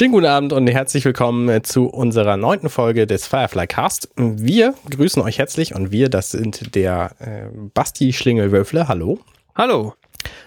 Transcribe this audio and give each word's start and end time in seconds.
Schönen 0.00 0.12
guten 0.12 0.24
Abend 0.24 0.54
und 0.54 0.66
herzlich 0.66 1.04
willkommen 1.04 1.50
äh, 1.50 1.60
zu 1.60 1.86
unserer 1.86 2.38
neunten 2.38 2.70
Folge 2.70 3.06
des 3.06 3.26
Firefly 3.26 3.66
Cast. 3.66 4.08
Wir 4.16 4.72
grüßen 4.88 5.20
euch 5.20 5.38
herzlich 5.38 5.74
und 5.74 5.92
wir, 5.92 6.08
das 6.08 6.30
sind 6.30 6.74
der 6.74 7.10
äh, 7.18 7.54
Basti 7.74 8.14
Schlingelwürfle, 8.14 8.88
hallo. 8.88 9.18
Hallo. 9.54 9.92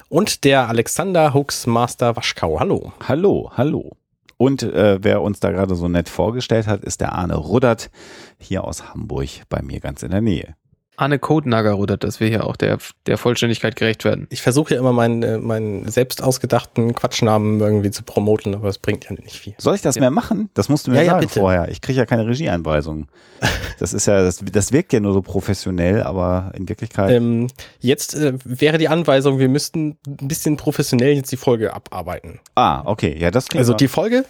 Und 0.10 0.43
der 0.43 0.70
Alexander 0.70 1.36
Hooks 1.36 1.68
Master 1.68 2.16
Waschkau, 2.16 2.60
hallo. 2.60 2.93
Hallo, 3.07 3.52
hallo. 3.55 3.92
Und 4.38 4.64
äh, 4.64 4.97
wer 5.04 5.21
uns 5.21 5.39
da 5.39 5.52
gerade 5.52 5.75
so 5.75 5.88
nett 5.88 6.10
vorgestellt 6.10 6.65
hat, 6.65 6.83
ist 6.83 7.00
der 7.00 7.14
Arne 7.14 7.36
Ruddert 7.36 7.92
hier 8.39 8.64
aus 8.64 8.89
Hamburg 8.89 9.29
bei 9.50 9.61
mir 9.61 9.79
ganz 9.79 10.01
in 10.01 10.10
der 10.10 10.21
Nähe. 10.21 10.56
Anne 10.96 11.20
Codenager 11.20 11.71
rudert, 11.71 12.04
dass 12.04 12.20
wir 12.20 12.28
hier 12.28 12.46
auch 12.46 12.56
der, 12.56 12.78
der 13.07 13.18
Vollständigkeit 13.18 13.75
gerecht 13.75 14.06
werden. 14.06 14.28
Ich 14.29 14.42
versuche 14.42 14.75
ja 14.75 14.79
immer 14.79 14.93
meinen, 14.93 15.24
äh, 15.24 15.38
meinen 15.38 15.89
selbst 15.89 16.21
ausgedachten 16.21 16.93
Quatschnamen 16.93 17.60
irgendwie 17.60 17.92
zu 17.92 18.04
promoten, 18.04 18.54
aber 18.54 18.69
es 18.69 18.78
bringt 18.78 19.06
ja 19.06 19.14
nicht 19.14 19.38
viel. 19.38 19.56
Soll 19.57 19.75
ich 19.75 19.82
das 19.82 19.96
ja. 19.96 20.02
mehr 20.02 20.11
machen? 20.11 20.50
Das 20.54 20.69
musst 20.69 20.88
du 20.88 20.92
mir 20.92 21.04
ja, 21.04 21.11
sagen 21.11 21.24
ja, 21.24 21.28
vorher. 21.28 21.69
Ich 21.69 21.82
kriege 21.82 21.97
ja 21.97 22.06
keine 22.06 22.28
Regieanweisungen. 22.28 23.07
Das 23.79 23.92
ist 23.92 24.06
ja, 24.06 24.24
das, 24.24 24.39
das 24.39 24.71
wirkt 24.71 24.93
ja 24.93 25.02
nur 25.02 25.14
so 25.14 25.21
professionell, 25.21 26.04
aber 26.04 26.52
in 26.56 26.69
Wirklichkeit. 26.69 27.11
Ähm, 27.11 27.47
jetzt 27.80 28.16
äh, 28.16 28.33
wäre 28.46 28.78
die 28.78 28.88
Anweisung, 28.88 29.39
wir 29.39 29.50
müssten 29.50 29.97
ein 30.07 30.28
bisschen 30.28 30.55
professionell 30.55 31.16
jetzt 31.16 31.32
die 31.32 31.38
Folge 31.38 31.74
abarbeiten. 31.74 32.39
Ah, 32.55 32.83
okay. 32.86 33.17
Ja, 33.17 33.31
das 33.31 33.47
klingt 33.47 33.59
Also 33.59 33.73
die 33.73 33.89
Folge 33.89 34.23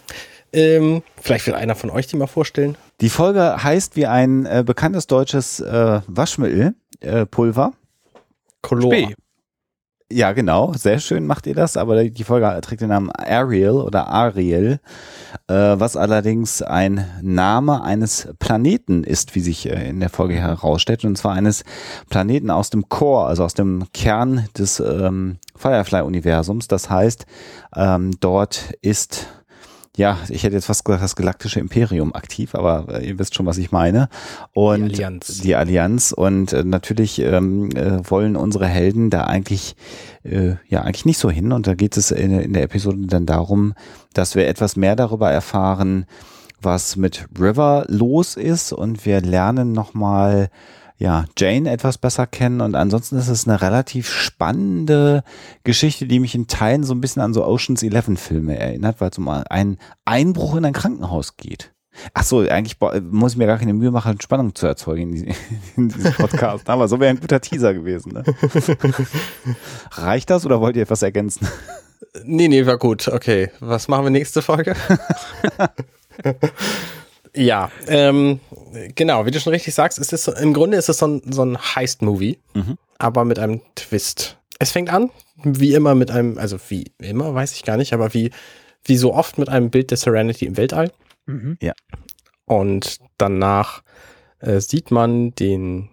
ähm, 0.54 1.02
vielleicht 1.20 1.46
will 1.46 1.54
einer 1.54 1.74
von 1.74 1.90
euch 1.90 2.06
die 2.06 2.16
mal 2.16 2.26
vorstellen. 2.26 2.76
Die 3.00 3.08
Folge 3.08 3.62
heißt 3.62 3.96
wie 3.96 4.06
ein 4.06 4.46
äh, 4.46 4.62
bekanntes 4.64 5.06
deutsches 5.06 5.60
äh, 5.60 6.00
Waschmittel, 6.06 6.74
äh, 7.00 7.26
Pulver. 7.26 7.72
Color. 8.62 8.92
Spee. 8.92 9.14
Ja, 10.12 10.32
genau. 10.32 10.72
Sehr 10.74 11.00
schön 11.00 11.26
macht 11.26 11.46
ihr 11.46 11.54
das, 11.54 11.76
aber 11.76 12.04
die 12.04 12.24
Folge 12.24 12.60
trägt 12.62 12.82
den 12.82 12.90
Namen 12.90 13.10
Ariel 13.10 13.70
oder 13.70 14.06
Ariel, 14.06 14.78
äh, 15.48 15.54
was 15.54 15.96
allerdings 15.96 16.62
ein 16.62 17.04
Name 17.20 17.82
eines 17.82 18.28
Planeten 18.38 19.02
ist, 19.02 19.34
wie 19.34 19.40
sich 19.40 19.68
äh, 19.68 19.88
in 19.88 20.00
der 20.00 20.10
Folge 20.10 20.34
herausstellt, 20.34 21.04
und 21.04 21.16
zwar 21.16 21.32
eines 21.32 21.64
Planeten 22.10 22.50
aus 22.50 22.70
dem 22.70 22.88
Core, 22.88 23.26
also 23.26 23.44
aus 23.44 23.54
dem 23.54 23.86
Kern 23.92 24.46
des 24.56 24.78
ähm, 24.78 25.38
Firefly-Universums. 25.56 26.68
Das 26.68 26.90
heißt, 26.90 27.26
ähm, 27.74 28.12
dort 28.20 28.74
ist 28.82 29.26
ja, 29.96 30.18
ich 30.28 30.42
hätte 30.42 30.56
jetzt 30.56 30.66
fast 30.66 30.84
gesagt, 30.84 31.04
das 31.04 31.14
galaktische 31.14 31.60
Imperium 31.60 32.14
aktiv, 32.14 32.54
aber 32.54 32.86
äh, 32.88 33.08
ihr 33.08 33.18
wisst 33.18 33.36
schon, 33.36 33.46
was 33.46 33.58
ich 33.58 33.70
meine. 33.70 34.08
Und 34.52 34.88
die 34.88 35.04
Allianz. 35.04 35.38
Die 35.38 35.54
Allianz. 35.54 36.12
Und 36.12 36.52
äh, 36.52 36.64
natürlich 36.64 37.20
ähm, 37.20 37.70
äh, 37.76 37.98
wollen 38.10 38.34
unsere 38.34 38.66
Helden 38.66 39.10
da 39.10 39.24
eigentlich, 39.24 39.76
äh, 40.24 40.54
ja, 40.68 40.82
eigentlich 40.82 41.04
nicht 41.04 41.18
so 41.18 41.30
hin. 41.30 41.52
Und 41.52 41.68
da 41.68 41.74
geht 41.74 41.96
es 41.96 42.10
in, 42.10 42.40
in 42.40 42.52
der 42.54 42.64
Episode 42.64 43.06
dann 43.06 43.24
darum, 43.24 43.74
dass 44.14 44.34
wir 44.34 44.48
etwas 44.48 44.74
mehr 44.74 44.96
darüber 44.96 45.30
erfahren, 45.30 46.06
was 46.60 46.96
mit 46.96 47.26
River 47.38 47.84
los 47.86 48.36
ist. 48.36 48.72
Und 48.72 49.06
wir 49.06 49.20
lernen 49.20 49.70
nochmal 49.72 50.48
ja, 50.96 51.24
Jane 51.36 51.70
etwas 51.70 51.98
besser 51.98 52.26
kennen 52.26 52.60
und 52.60 52.76
ansonsten 52.76 53.16
ist 53.18 53.28
es 53.28 53.48
eine 53.48 53.60
relativ 53.60 54.08
spannende 54.08 55.24
Geschichte, 55.64 56.06
die 56.06 56.20
mich 56.20 56.34
in 56.34 56.46
Teilen 56.46 56.84
so 56.84 56.94
ein 56.94 57.00
bisschen 57.00 57.22
an 57.22 57.34
so 57.34 57.44
Oceans 57.44 57.82
11 57.82 58.18
Filme 58.18 58.56
erinnert, 58.56 59.00
weil 59.00 59.10
es 59.10 59.18
um 59.18 59.28
einen 59.28 59.78
Einbruch 60.04 60.56
in 60.56 60.64
ein 60.64 60.72
Krankenhaus 60.72 61.36
geht. 61.36 61.72
Ach 62.12 62.24
so, 62.24 62.40
eigentlich 62.40 62.76
muss 63.02 63.32
ich 63.32 63.38
mir 63.38 63.46
gar 63.46 63.58
keine 63.58 63.72
Mühe 63.72 63.90
machen, 63.90 64.20
Spannung 64.20 64.54
zu 64.54 64.66
erzeugen 64.66 65.14
in, 65.14 65.34
in 65.76 65.88
diesem 65.88 66.12
Podcast. 66.12 66.68
Aber 66.68 66.88
so 66.88 66.98
wäre 67.00 67.10
ein 67.10 67.20
guter 67.20 67.40
Teaser 67.40 67.72
gewesen. 67.72 68.12
Ne? 68.12 68.24
Reicht 69.92 70.30
das 70.30 70.44
oder 70.44 70.60
wollt 70.60 70.76
ihr 70.76 70.82
etwas 70.82 71.02
ergänzen? 71.02 71.48
Nee, 72.24 72.48
nee, 72.48 72.66
war 72.66 72.78
gut. 72.78 73.08
Okay, 73.08 73.50
was 73.60 73.88
machen 73.88 74.04
wir 74.04 74.10
nächste 74.10 74.42
Folge? 74.42 74.76
Ja, 77.36 77.70
ähm, 77.88 78.40
genau, 78.94 79.26
wie 79.26 79.30
du 79.30 79.40
schon 79.40 79.52
richtig 79.52 79.74
sagst, 79.74 79.98
ist 79.98 80.12
es 80.12 80.28
im 80.28 80.52
Grunde 80.52 80.76
ist 80.76 80.88
es 80.88 80.98
so 80.98 81.06
ein, 81.06 81.22
so 81.32 81.42
ein 81.42 81.58
Heist-Movie, 81.58 82.38
mhm. 82.54 82.78
aber 82.98 83.24
mit 83.24 83.38
einem 83.38 83.60
Twist. 83.74 84.38
Es 84.58 84.70
fängt 84.70 84.92
an, 84.92 85.10
wie 85.42 85.74
immer 85.74 85.94
mit 85.94 86.10
einem, 86.10 86.38
also 86.38 86.58
wie 86.68 86.92
immer, 86.98 87.34
weiß 87.34 87.52
ich 87.54 87.64
gar 87.64 87.76
nicht, 87.76 87.92
aber 87.92 88.14
wie, 88.14 88.30
wie 88.84 88.96
so 88.96 89.12
oft 89.12 89.38
mit 89.38 89.48
einem 89.48 89.70
Bild 89.70 89.90
der 89.90 89.98
Serenity 89.98 90.46
im 90.46 90.56
Weltall. 90.56 90.92
Mhm. 91.26 91.58
Ja. 91.60 91.72
Und 92.44 92.98
danach 93.18 93.82
äh, 94.38 94.60
sieht 94.60 94.90
man 94.90 95.34
den, 95.34 95.88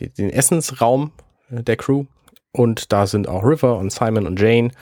den, 0.00 0.12
den 0.14 0.30
Essensraum 0.30 1.12
der 1.48 1.76
Crew 1.76 2.06
und 2.50 2.92
da 2.92 3.06
sind 3.06 3.28
auch 3.28 3.44
River 3.44 3.78
und 3.78 3.92
Simon 3.92 4.26
und 4.26 4.40
Jane 4.40 4.72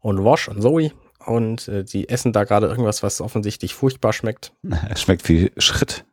und 0.00 0.24
Wash 0.24 0.48
und 0.48 0.62
Zoe 0.62 0.92
und 1.26 1.68
äh, 1.68 1.84
die 1.84 2.08
essen 2.08 2.32
da 2.32 2.44
gerade 2.44 2.66
irgendwas, 2.66 3.02
was 3.02 3.20
offensichtlich 3.20 3.74
furchtbar 3.74 4.12
schmeckt. 4.12 4.52
Es 4.90 5.02
schmeckt 5.02 5.28
wie 5.28 5.52
Schritt. 5.58 6.04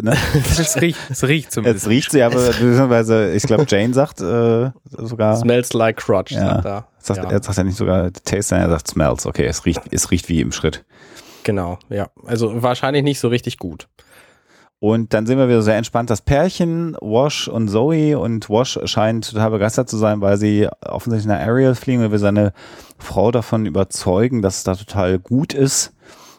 Ne? 0.00 0.16
es 0.34 0.80
riecht, 0.80 0.98
es 1.10 1.22
riecht 1.24 1.52
zumindest. 1.52 1.86
Es 1.86 1.90
riecht 1.90 2.10
sie, 2.10 2.22
aber 2.22 2.36
beziehungsweise, 2.36 3.32
ich 3.32 3.44
glaube, 3.44 3.66
Jane 3.68 3.94
sagt 3.94 4.20
äh, 4.20 4.70
sogar. 4.84 5.36
Smells 5.36 5.72
like 5.72 5.98
crotch, 5.98 6.32
ja, 6.32 6.54
sagt 6.54 6.64
er. 6.64 6.88
Sagt, 6.98 7.22
ja. 7.22 7.30
Er 7.30 7.42
sagt 7.42 7.58
ja 7.58 7.64
nicht 7.64 7.76
sogar 7.76 8.12
taste, 8.12 8.56
er 8.56 8.68
sagt 8.68 8.88
smells. 8.88 9.26
Okay, 9.26 9.44
es 9.44 9.64
riecht, 9.64 9.82
es 9.90 10.10
riecht 10.10 10.28
wie 10.28 10.40
im 10.40 10.52
Schritt. 10.52 10.84
Genau, 11.44 11.78
ja. 11.88 12.08
Also 12.24 12.62
wahrscheinlich 12.62 13.04
nicht 13.04 13.20
so 13.20 13.28
richtig 13.28 13.58
gut. 13.58 13.86
Und 14.78 15.14
dann 15.14 15.26
sehen 15.26 15.38
wir 15.38 15.48
wieder 15.48 15.62
sehr 15.62 15.76
entspannt 15.76 16.10
das 16.10 16.20
Pärchen, 16.20 16.96
Wash 17.00 17.48
und 17.48 17.68
Zoe. 17.68 18.18
Und 18.18 18.50
Wash 18.50 18.78
scheint 18.84 19.30
total 19.30 19.50
begeistert 19.50 19.88
zu 19.88 19.96
sein, 19.96 20.20
weil 20.20 20.36
sie 20.36 20.68
offensichtlich 20.84 21.28
nach 21.28 21.40
Ariel 21.40 21.74
fliegen 21.74 22.04
und 22.04 22.10
will 22.10 22.18
seine 22.18 22.52
Frau 22.98 23.30
davon 23.30 23.66
überzeugen, 23.66 24.42
dass 24.42 24.58
es 24.58 24.64
da 24.64 24.74
total 24.74 25.18
gut 25.18 25.54
ist. 25.54 25.92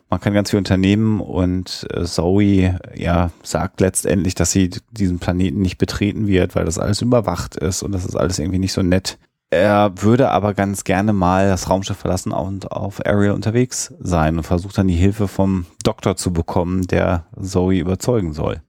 Man 0.09 0.22
kann 0.22 0.34
ganz 0.34 0.51
viel 0.51 0.59
unternehmen 0.59 1.19
und 1.19 1.85
äh, 1.94 2.06
Zoe 2.06 2.79
ja 2.95 3.31
sagt 3.44 3.81
letztendlich, 3.81 4.35
dass 4.35 4.51
sie 4.51 4.69
diesen 4.91 5.19
Planeten 5.19 5.62
nicht 5.62 5.78
betreten 5.78 6.28
wird, 6.28 6.56
weil 6.56 6.63
das 6.63 6.79
alles 6.79 7.01
überwacht 7.01 7.57
ist 7.57 7.84
und 7.84 7.91
das 7.91 8.06
ist 8.06 8.16
alles 8.16 8.40
irgendwie 8.40 8.59
nicht 8.59 8.73
so 8.73 8.84
nett. 8.84 9.17
Er 9.50 9.91
würde 10.01 10.29
aber 10.29 10.53
ganz 10.53 10.84
gerne 10.84 11.13
mal 11.13 11.47
das 11.47 11.69
Raumschiff 11.69 11.97
verlassen 11.97 12.31
und 12.31 12.72
auf 12.72 13.06
Ariel 13.06 13.31
unterwegs 13.31 13.94
sein 14.00 14.38
und 14.38 14.44
versucht 14.44 14.78
dann 14.78 14.88
die 14.88 14.96
Hilfe 14.96 15.28
vom 15.28 15.66
Doktor 15.84 16.17
zu 16.17 16.34
bekommen, 16.34 16.88
der 16.88 17.25
Zoe 17.41 17.79
überzeugen 17.79 18.34
soll. 18.34 18.62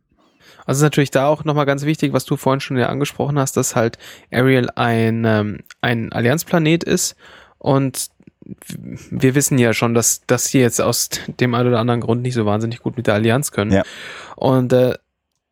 Also 0.66 0.80
ist 0.80 0.82
natürlich 0.82 1.10
da 1.10 1.26
auch 1.26 1.44
nochmal 1.44 1.66
ganz 1.66 1.84
wichtig, 1.84 2.12
was 2.12 2.26
du 2.26 2.36
vorhin 2.36 2.60
schon 2.60 2.76
ja 2.76 2.88
angesprochen 2.88 3.38
hast, 3.38 3.56
dass 3.56 3.74
halt 3.74 3.96
Ariel 4.30 4.68
ein, 4.74 5.24
ähm, 5.24 5.58
ein 5.80 6.12
Allianzplanet 6.12 6.84
ist 6.84 7.16
und 7.58 8.08
wir 9.10 9.34
wissen 9.34 9.58
ja 9.58 9.74
schon, 9.74 9.94
dass, 9.94 10.22
dass 10.26 10.46
sie 10.46 10.60
jetzt 10.60 10.80
aus 10.80 11.10
dem 11.26 11.54
einen 11.54 11.68
oder 11.68 11.80
anderen 11.80 12.00
Grund 12.00 12.22
nicht 12.22 12.34
so 12.34 12.46
wahnsinnig 12.46 12.80
gut 12.80 12.96
mit 12.96 13.06
der 13.06 13.14
Allianz 13.14 13.52
können. 13.52 13.72
Ja. 13.72 13.82
Und 14.36 14.72
äh, 14.72 14.94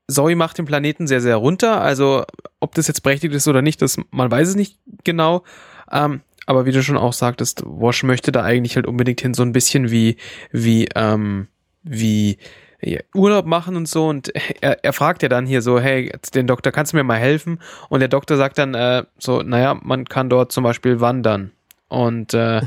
Zoe 0.08 0.36
macht 0.36 0.58
den 0.58 0.64
Planeten 0.64 1.06
sehr, 1.06 1.20
sehr 1.20 1.36
runter. 1.36 1.80
Also 1.80 2.24
ob 2.60 2.74
das 2.74 2.88
jetzt 2.88 3.02
berechtigt 3.02 3.34
ist 3.34 3.48
oder 3.48 3.60
nicht, 3.60 3.82
das, 3.82 3.98
man 4.10 4.30
weiß 4.30 4.48
es 4.48 4.54
nicht 4.54 4.78
genau. 5.04 5.42
Ähm, 5.90 6.22
aber 6.46 6.64
wie 6.64 6.72
du 6.72 6.82
schon 6.82 6.96
auch 6.96 7.12
sagtest, 7.12 7.64
Wash 7.66 8.02
möchte 8.04 8.32
da 8.32 8.42
eigentlich 8.42 8.76
halt 8.76 8.86
unbedingt 8.86 9.20
hin, 9.20 9.34
so 9.34 9.42
ein 9.42 9.52
bisschen 9.52 9.90
wie, 9.90 10.16
wie, 10.52 10.88
ähm, 10.94 11.48
wie 11.82 12.38
ja, 12.80 13.00
Urlaub 13.14 13.46
machen 13.46 13.76
und 13.76 13.88
so. 13.88 14.08
Und 14.08 14.28
er, 14.60 14.84
er 14.84 14.92
fragt 14.92 15.22
ja 15.22 15.28
dann 15.28 15.44
hier 15.44 15.60
so, 15.60 15.80
hey, 15.80 16.12
den 16.34 16.46
Doktor, 16.46 16.72
kannst 16.72 16.92
du 16.92 16.96
mir 16.96 17.04
mal 17.04 17.18
helfen? 17.18 17.58
Und 17.88 18.00
der 18.00 18.08
Doktor 18.08 18.36
sagt 18.36 18.58
dann 18.58 18.74
äh, 18.74 19.04
so, 19.18 19.42
naja, 19.42 19.78
man 19.82 20.04
kann 20.04 20.30
dort 20.30 20.52
zum 20.52 20.64
Beispiel 20.64 21.00
wandern. 21.00 21.50
Und 21.88 22.34
äh, 22.34 22.62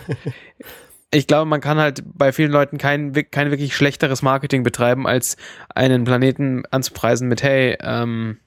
ich 1.12 1.28
glaube, 1.28 1.46
man 1.46 1.62
kann 1.62 1.78
halt 1.78 2.04
bei 2.06 2.32
vielen 2.32 2.52
Leuten 2.52 2.78
kein, 2.78 3.14
kein 3.32 3.52
wirklich 3.52 3.76
schlechteres 3.76 4.22
Marketing 4.22 4.64
betreiben, 4.64 5.08
als 5.08 5.38
einen 5.74 6.04
Planeten 6.04 6.64
anzupreisen 6.72 7.28
mit, 7.28 7.44
hey, 7.44 7.78
ähm, 7.82 8.40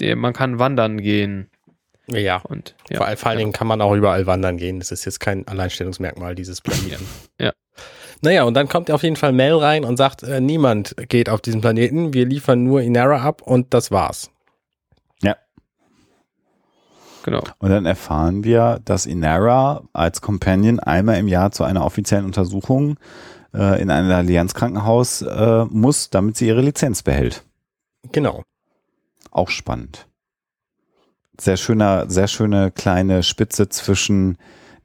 man 0.00 0.32
kann 0.32 0.58
wandern 0.58 0.98
gehen. 0.98 1.50
Ja, 2.08 2.36
und 2.36 2.76
ja, 2.88 2.98
vor, 2.98 3.16
vor 3.16 3.30
allen 3.30 3.38
Dingen 3.38 3.52
kann 3.52 3.66
man 3.66 3.80
auch 3.80 3.94
überall 3.94 4.26
wandern 4.26 4.58
gehen. 4.58 4.78
Das 4.78 4.92
ist 4.92 5.04
jetzt 5.04 5.18
kein 5.18 5.46
Alleinstellungsmerkmal 5.48 6.34
dieses 6.34 6.60
Planeten. 6.60 7.06
ja. 7.40 7.52
Naja, 8.22 8.44
und 8.44 8.54
dann 8.54 8.68
kommt 8.68 8.90
auf 8.90 9.02
jeden 9.02 9.16
Fall 9.16 9.32
Mel 9.32 9.54
rein 9.54 9.84
und 9.84 9.96
sagt, 9.96 10.22
äh, 10.22 10.40
niemand 10.40 10.94
geht 11.08 11.28
auf 11.28 11.40
diesen 11.40 11.60
Planeten, 11.60 12.14
wir 12.14 12.24
liefern 12.24 12.64
nur 12.64 12.80
Inara 12.80 13.22
ab 13.22 13.42
und 13.42 13.74
das 13.74 13.90
war's. 13.90 14.30
Genau. 17.26 17.42
Und 17.58 17.70
dann 17.70 17.86
erfahren 17.86 18.44
wir, 18.44 18.80
dass 18.84 19.04
Inara 19.04 19.82
als 19.92 20.20
Companion 20.20 20.78
einmal 20.78 21.18
im 21.18 21.26
Jahr 21.26 21.50
zu 21.50 21.64
einer 21.64 21.84
offiziellen 21.84 22.24
Untersuchung 22.24 22.98
äh, 23.52 23.82
in 23.82 23.90
ein 23.90 24.08
Allianzkrankenhaus 24.08 25.22
äh, 25.22 25.64
muss, 25.64 26.08
damit 26.10 26.36
sie 26.36 26.46
ihre 26.46 26.60
Lizenz 26.60 27.02
behält. 27.02 27.44
Genau. 28.12 28.44
Auch 29.32 29.50
spannend. 29.50 30.06
Sehr 31.40 31.56
schöner, 31.56 32.08
sehr 32.08 32.28
schöne 32.28 32.70
kleine 32.70 33.24
Spitze 33.24 33.68
zwischen 33.68 34.38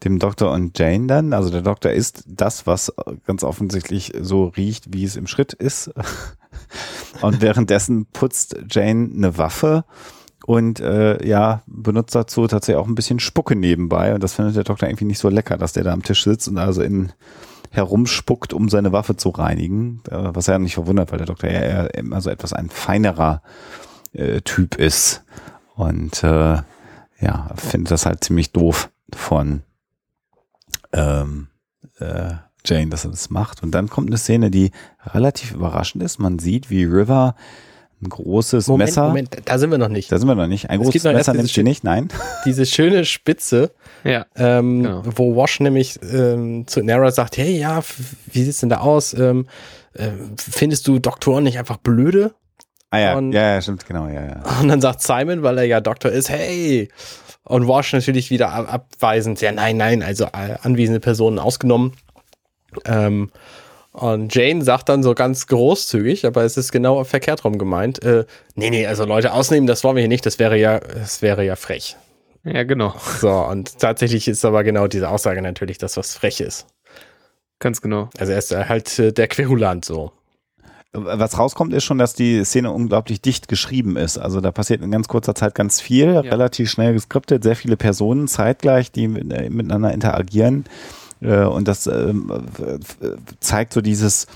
dem 0.04 0.18
Doktor 0.18 0.50
und 0.50 0.80
Jane 0.80 1.06
dann. 1.06 1.34
Also 1.34 1.52
der 1.52 1.62
Doktor 1.62 1.92
ist 1.92 2.24
das, 2.26 2.66
was 2.66 2.92
ganz 3.28 3.44
offensichtlich 3.44 4.14
so 4.20 4.46
riecht, 4.46 4.96
wie 4.96 5.04
es 5.04 5.16
im 5.16 5.28
Schritt 5.28 5.54
ist. 5.54 5.92
Und 7.22 7.42
währenddessen 7.42 8.08
putzt 8.08 8.56
Jane 8.68 9.12
eine 9.16 9.38
Waffe 9.38 9.86
und 10.52 10.82
äh, 10.82 11.26
ja, 11.26 11.64
benutzt 11.66 12.14
dazu 12.14 12.46
tatsächlich 12.46 12.76
auch 12.84 12.88
ein 12.88 12.96
bisschen 12.96 13.22
Spucke 13.22 13.56
nebenbei. 13.56 14.14
Und 14.14 14.22
das 14.22 14.34
findet 14.34 14.58
der 14.58 14.66
Doktor 14.66 14.90
irgendwie 14.90 15.06
nicht 15.06 15.20
so 15.20 15.30
lecker, 15.30 15.58
dass 15.58 15.72
der 15.72 15.86
da 15.86 15.94
am 15.94 16.04
Tisch 16.04 16.26
sitzt 16.26 16.50
und 16.50 16.58
also 16.58 16.82
in 16.82 17.14
herumspuckt, 17.70 18.52
um 18.52 18.68
seine 18.68 18.92
Waffe 18.92 19.16
zu 19.16 19.30
reinigen, 19.30 20.02
äh, 20.10 20.18
was 20.34 20.50
er 20.50 20.60
nicht 20.60 20.74
verwundert, 20.74 21.10
weil 21.10 21.20
der 21.20 21.28
Doktor 21.28 21.50
eher 21.50 21.96
immer 21.96 22.20
so 22.20 22.30
etwas 22.30 22.52
ein 22.52 22.70
feinerer 22.70 23.42
äh, 24.12 24.42
Typ 24.42 24.76
ist. 24.76 25.24
Und 25.76 26.22
äh, 26.22 26.58
ja, 27.22 27.50
findet 27.56 27.92
das 27.92 28.06
halt 28.06 28.22
ziemlich 28.22 28.52
doof 28.52 28.90
von 29.16 29.62
ähm, 30.92 31.48
äh, 32.00 32.34
Jane, 32.66 32.90
dass 32.90 33.06
er 33.06 33.12
das 33.12 33.30
macht. 33.30 33.64
Und 33.64 33.72
dann 33.72 33.90
kommt 33.90 34.10
eine 34.10 34.18
Szene, 34.18 34.52
die 34.52 34.72
relativ 35.06 35.54
überraschend 35.54 36.04
ist. 36.04 36.20
Man 36.20 36.40
sieht, 36.40 36.70
wie 36.70 36.84
River 36.84 37.36
ein 38.04 38.10
großes 38.10 38.68
Moment, 38.68 38.90
Messer. 38.90 39.08
Moment, 39.08 39.38
da 39.46 39.58
sind 39.60 39.70
wir 39.72 39.78
noch 39.78 39.88
nicht. 39.90 40.12
Da 40.12 40.18
sind 40.18 40.28
wir 40.28 40.36
noch 40.36 40.48
nicht. 40.48 40.70
Ein 40.70 40.80
Es 40.82 40.86
großes 40.88 41.04
Messer 41.04 41.34
nimmt 41.34 41.50
sie 41.50 41.64
nicht, 41.64 41.84
nein. 41.84 42.10
Diese 42.46 42.66
schöne 42.66 43.06
Spitze, 43.06 43.72
Ja. 44.04 44.26
ähm, 44.36 44.84
Genau. 44.84 45.04
wo 45.06 45.36
Wash 45.36 45.60
nämlich 45.60 46.00
ähm, 46.12 46.66
zu 46.68 46.82
Nara 46.84 47.12
sagt, 47.12 47.38
hey, 47.38 47.58
ja, 47.60 47.82
wie 48.32 48.44
sieht's 48.44 48.60
denn 48.60 48.70
da 48.70 48.78
aus? 48.80 49.14
Ähm, 49.14 49.48
äh, 49.94 50.10
findest 50.38 50.88
du 50.88 51.00
Doktoren 51.00 51.44
nicht 51.44 51.60
einfach 51.60 51.78
blöde? 51.78 52.34
Ah 52.90 53.00
ja, 53.00 53.18
Und- 53.18 53.32
ja, 53.34 53.54
ja, 53.54 53.62
stimmt, 53.62 53.86
genau, 53.86 54.08
ja, 54.08 54.26
ja. 54.26 54.44
Und 54.60 54.68
dann 54.68 54.82
sagt 54.82 55.02
Simon, 55.02 55.44
weil 55.44 55.58
er 55.60 55.64
ja 55.66 55.80
Doktor 55.80 56.12
ist, 56.12 56.30
hey. 56.30 56.90
Und 57.44 57.68
Wash 57.68 57.94
natürlich 57.94 58.30
wieder 58.32 58.52
ab 58.52 58.72
abweisend, 58.74 59.42
ja, 59.42 59.52
nein, 59.52 59.78
nein, 59.78 60.04
also 60.04 60.26
äh, 60.26 60.58
anwesende 60.64 61.00
Personen 61.00 61.40
ausgenommen. 61.40 61.94
Ähm, 62.86 63.30
und 63.92 64.34
Jane 64.34 64.64
sagt 64.64 64.90
dann 64.90 65.04
so 65.04 65.14
ganz 65.14 65.48
großzügig, 65.48 66.26
aber 66.26 66.44
es 66.44 66.56
ist 66.56 66.72
genau 66.72 67.04
verkehrt 67.04 67.44
rum 67.44 67.58
gemeint, 67.58 68.04
äh, 68.04 68.26
nee, 68.56 68.70
nee, 68.70 68.88
also 68.88 69.06
Leute 69.06 69.34
ausnehmen, 69.34 69.68
das 69.68 69.84
wollen 69.84 69.98
wir 69.98 70.02
hier 70.02 70.08
nicht, 70.08 70.26
das 70.26 70.40
wäre 70.40 70.58
ja, 70.58 70.80
das 70.80 71.22
wäre 71.22 71.46
ja 71.46 71.56
frech. 71.56 71.98
Ja, 72.44 72.64
genau. 72.64 72.96
So, 73.20 73.30
und 73.32 73.78
tatsächlich 73.80 74.28
ist 74.28 74.46
aber 74.46 74.64
genau 74.64 74.88
diese 74.88 75.10
Aussage 75.10 75.42
natürlich 75.42 75.78
das, 75.78 75.98
was 75.98 76.16
frech 76.16 76.40
ist. 76.40 76.68
Ganz 77.60 77.82
genau. 77.82 78.10
Also 78.18 78.32
er 78.32 78.40
ist 78.40 78.52
halt 78.52 78.98
äh, 78.98 79.14
der 79.14 79.28
Querulant 79.28 79.86
so. 79.86 80.12
Was 80.94 81.38
rauskommt, 81.38 81.72
ist 81.74 81.86
schon, 81.86 82.00
dass 82.00 82.16
die 82.16 82.44
Szene 82.44 82.72
unglaublich 82.72 83.22
dicht 83.22 83.48
geschrieben 83.48 83.96
ist. 83.96 84.18
Also 84.18 84.42
da 84.42 84.52
passiert 84.52 84.82
in 84.82 84.92
ganz 84.92 85.08
kurzer 85.08 85.36
Zeit 85.36 85.56
ganz 85.56 85.80
viel, 85.80 86.10
relativ 86.18 86.70
schnell 86.70 86.92
geskriptet, 86.94 87.44
sehr 87.44 87.56
viele 87.56 87.78
Personen 87.78 88.28
zeitgleich, 88.28 88.92
die 88.92 89.08
mit, 89.08 89.32
äh, 89.32 89.50
miteinander 89.50 89.94
interagieren. 89.94 90.66
Äh, 91.22 91.44
und 91.46 91.68
das 91.68 91.88
ähm, 91.88 92.32
äh, 92.60 92.80
zeigt 93.40 93.74
so 93.74 93.82
dieses, 93.82 94.28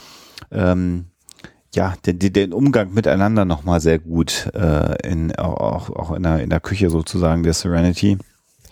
ähm, 0.51 1.05
ja, 1.73 1.95
den, 2.05 2.19
den- 2.19 2.53
Umgang 2.53 2.93
miteinander 2.93 3.43
nochmal 3.45 3.81
sehr 3.81 3.99
gut 3.99 4.49
äh, 4.53 5.07
in, 5.07 5.35
auch, 5.35 5.89
auch 5.89 6.11
in, 6.15 6.23
der, 6.23 6.39
in 6.41 6.49
der 6.49 6.59
Küche 6.61 6.89
sozusagen 6.89 7.43
der 7.43 7.53
Serenity. 7.53 8.17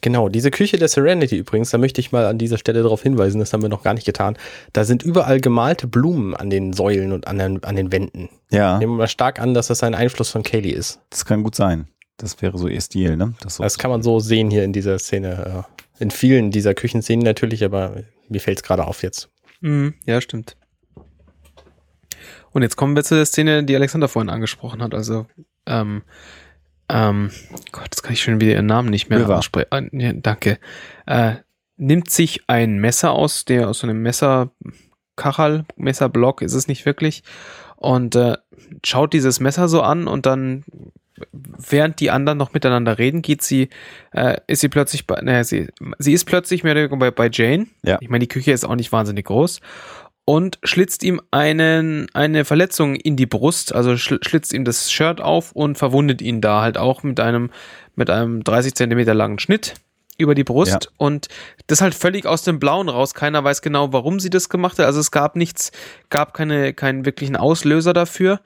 Genau, 0.01 0.27
diese 0.27 0.51
Küche 0.51 0.77
der 0.77 0.89
Serenity 0.89 1.37
übrigens, 1.37 1.69
da 1.71 1.77
möchte 1.77 2.01
ich 2.01 2.11
mal 2.11 2.25
an 2.25 2.37
dieser 2.37 2.57
Stelle 2.57 2.83
darauf 2.83 3.01
hinweisen, 3.01 3.39
das 3.39 3.53
haben 3.53 3.61
wir 3.61 3.69
noch 3.69 3.83
gar 3.83 3.93
nicht 3.93 4.05
getan. 4.05 4.37
Da 4.73 4.83
sind 4.83 5.01
überall 5.01 5.39
gemalte 5.39 5.87
Blumen 5.87 6.35
an 6.35 6.49
den 6.49 6.73
Säulen 6.73 7.13
und 7.13 7.25
an 7.27 7.37
den, 7.39 7.63
an 7.63 7.77
den 7.77 7.91
Wänden. 7.93 8.29
Ja, 8.51 8.77
Nehmen 8.79 8.93
wir 8.93 8.97
mal 8.97 9.07
stark 9.07 9.39
an, 9.39 9.53
dass 9.53 9.67
das 9.67 9.81
ein 9.81 9.95
Einfluss 9.95 10.29
von 10.29 10.43
Kaylee 10.43 10.71
ist. 10.71 10.99
das 11.09 11.23
kann 11.25 11.41
gut 11.43 11.55
sein. 11.55 11.87
Das 12.17 12.41
wäre 12.41 12.57
so 12.57 12.67
ihr 12.67 12.81
Stil, 12.81 13.15
ne? 13.17 13.33
Das 13.41 13.55
so 13.55 13.63
Das 13.63 13.77
kann 13.77 13.89
man 13.91 14.03
so 14.03 14.19
sehen 14.19 14.51
hier 14.51 14.63
in 14.65 14.71
dieser 14.73 14.99
Szene. 14.99 15.65
In 15.99 16.11
vielen 16.11 16.51
dieser 16.51 16.73
Küchenszenen 16.73 17.23
natürlich, 17.23 17.63
aber 17.63 18.03
mir 18.29 18.41
fällt 18.41 18.59
es 18.59 18.63
gerade 18.63 18.85
auf 18.85 19.03
jetzt. 19.03 19.29
Mhm, 19.61 19.93
ja, 20.05 20.19
stimmt. 20.21 20.57
Und 22.51 22.61
jetzt 22.61 22.75
kommen 22.75 22.95
wir 22.95 23.03
zu 23.03 23.15
der 23.15 23.25
Szene, 23.25 23.63
die 23.63 23.75
Alexander 23.75 24.07
vorhin 24.07 24.29
angesprochen 24.29 24.81
hat. 24.81 24.93
Also, 24.93 25.25
ähm, 25.65 26.03
ähm, 26.89 27.31
Gott, 27.71 27.85
jetzt 27.85 28.03
kann 28.03 28.13
ich 28.13 28.21
schon 28.21 28.39
wieder 28.41 28.53
ihren 28.53 28.65
Namen 28.65 28.89
nicht 28.89 29.09
mehr 29.09 29.27
aussprechen. 29.27 29.67
Ah, 29.71 29.81
ja, 29.91 30.13
danke. 30.13 30.59
Äh, 31.05 31.35
nimmt 31.77 32.09
sich 32.09 32.41
ein 32.47 32.77
Messer 32.77 33.11
aus, 33.11 33.45
der 33.45 33.69
aus 33.69 33.79
so 33.79 33.87
einem 33.87 34.01
Messerkachel, 34.01 35.65
Messerblock 35.75 36.41
ist 36.41 36.53
es 36.53 36.67
nicht 36.67 36.85
wirklich, 36.85 37.23
und 37.77 38.15
äh, 38.15 38.37
schaut 38.85 39.13
dieses 39.13 39.39
Messer 39.39 39.67
so 39.67 39.81
an 39.81 40.07
und 40.07 40.25
dann 40.25 40.63
während 41.31 41.99
die 41.99 42.11
anderen 42.11 42.37
noch 42.37 42.53
miteinander 42.53 42.97
reden, 42.97 43.21
geht 43.21 43.41
sie, 43.41 43.69
äh, 44.11 44.37
ist 44.47 44.61
sie 44.61 44.69
plötzlich 44.69 45.05
bei, 45.07 45.21
naja, 45.21 45.43
sie, 45.43 45.67
sie 45.99 46.13
ist 46.13 46.25
plötzlich 46.25 46.63
mehr 46.63 46.73
oder 46.73 46.81
weniger 46.81 46.97
bei, 46.97 47.11
bei 47.11 47.29
Jane. 47.31 47.67
Ja. 47.83 47.97
Ich 48.01 48.09
meine, 48.09 48.19
die 48.19 48.27
Küche 48.27 48.51
ist 48.51 48.65
auch 48.65 48.75
nicht 48.75 48.91
wahnsinnig 48.91 49.25
groß. 49.25 49.59
Und 50.25 50.57
schlitzt 50.63 51.03
ihm 51.03 51.21
einen, 51.31 52.07
eine 52.13 52.45
Verletzung 52.45 52.95
in 52.95 53.17
die 53.17 53.25
Brust, 53.25 53.75
also 53.75 53.97
schl 53.97 54.19
schlitzt 54.23 54.53
ihm 54.53 54.63
das 54.63 54.89
Shirt 54.89 55.19
auf 55.19 55.51
und 55.51 55.77
verwundet 55.77 56.21
ihn 56.21 56.39
da 56.39 56.61
halt 56.61 56.77
auch 56.77 57.03
mit 57.03 57.19
einem, 57.19 57.51
mit 57.95 58.09
einem 58.09 58.41
30 58.43 58.73
Zentimeter 58.73 59.13
langen 59.13 59.37
Schnitt 59.39 59.73
über 60.17 60.33
die 60.33 60.45
Brust 60.45 60.71
Ja. 60.71 60.91
und 60.97 61.27
das 61.67 61.81
halt 61.81 61.93
völlig 61.93 62.25
aus 62.25 62.43
dem 62.43 62.57
Blauen 62.59 62.87
raus. 62.87 63.13
Keiner 63.13 63.43
weiß 63.43 63.61
genau, 63.61 63.91
warum 63.91 64.21
sie 64.21 64.29
das 64.29 64.47
gemacht 64.47 64.79
hat. 64.79 64.85
Also 64.85 65.01
es 65.01 65.11
gab 65.11 65.35
nichts, 65.35 65.73
gab 66.09 66.33
keine, 66.33 66.73
keinen 66.73 67.05
wirklichen 67.05 67.35
Auslöser 67.35 67.91
dafür. 67.91 68.39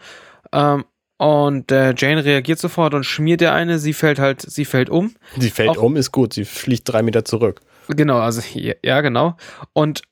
Ähm, 0.51 0.85
und 1.17 1.71
äh, 1.71 1.93
Jane 1.97 2.23
reagiert 2.23 2.59
sofort 2.59 2.93
und 2.93 3.03
schmiert 3.03 3.41
ihr 3.41 3.53
eine. 3.53 3.79
Sie 3.79 3.93
fällt 3.93 4.19
halt, 4.19 4.41
sie 4.41 4.65
fällt 4.65 4.89
um. 4.89 5.15
Sie 5.37 5.49
fällt 5.49 5.69
Auch- 5.69 5.81
um, 5.83 5.95
ist 5.95 6.11
gut, 6.11 6.33
sie 6.33 6.45
fliegt 6.45 6.87
drei 6.91 7.01
Meter 7.01 7.25
zurück. 7.25 7.61
Genau, 7.89 8.19
also 8.19 8.41
ja, 8.53 8.75
ja, 8.83 9.01
genau. 9.01 9.35
Und 9.73 10.03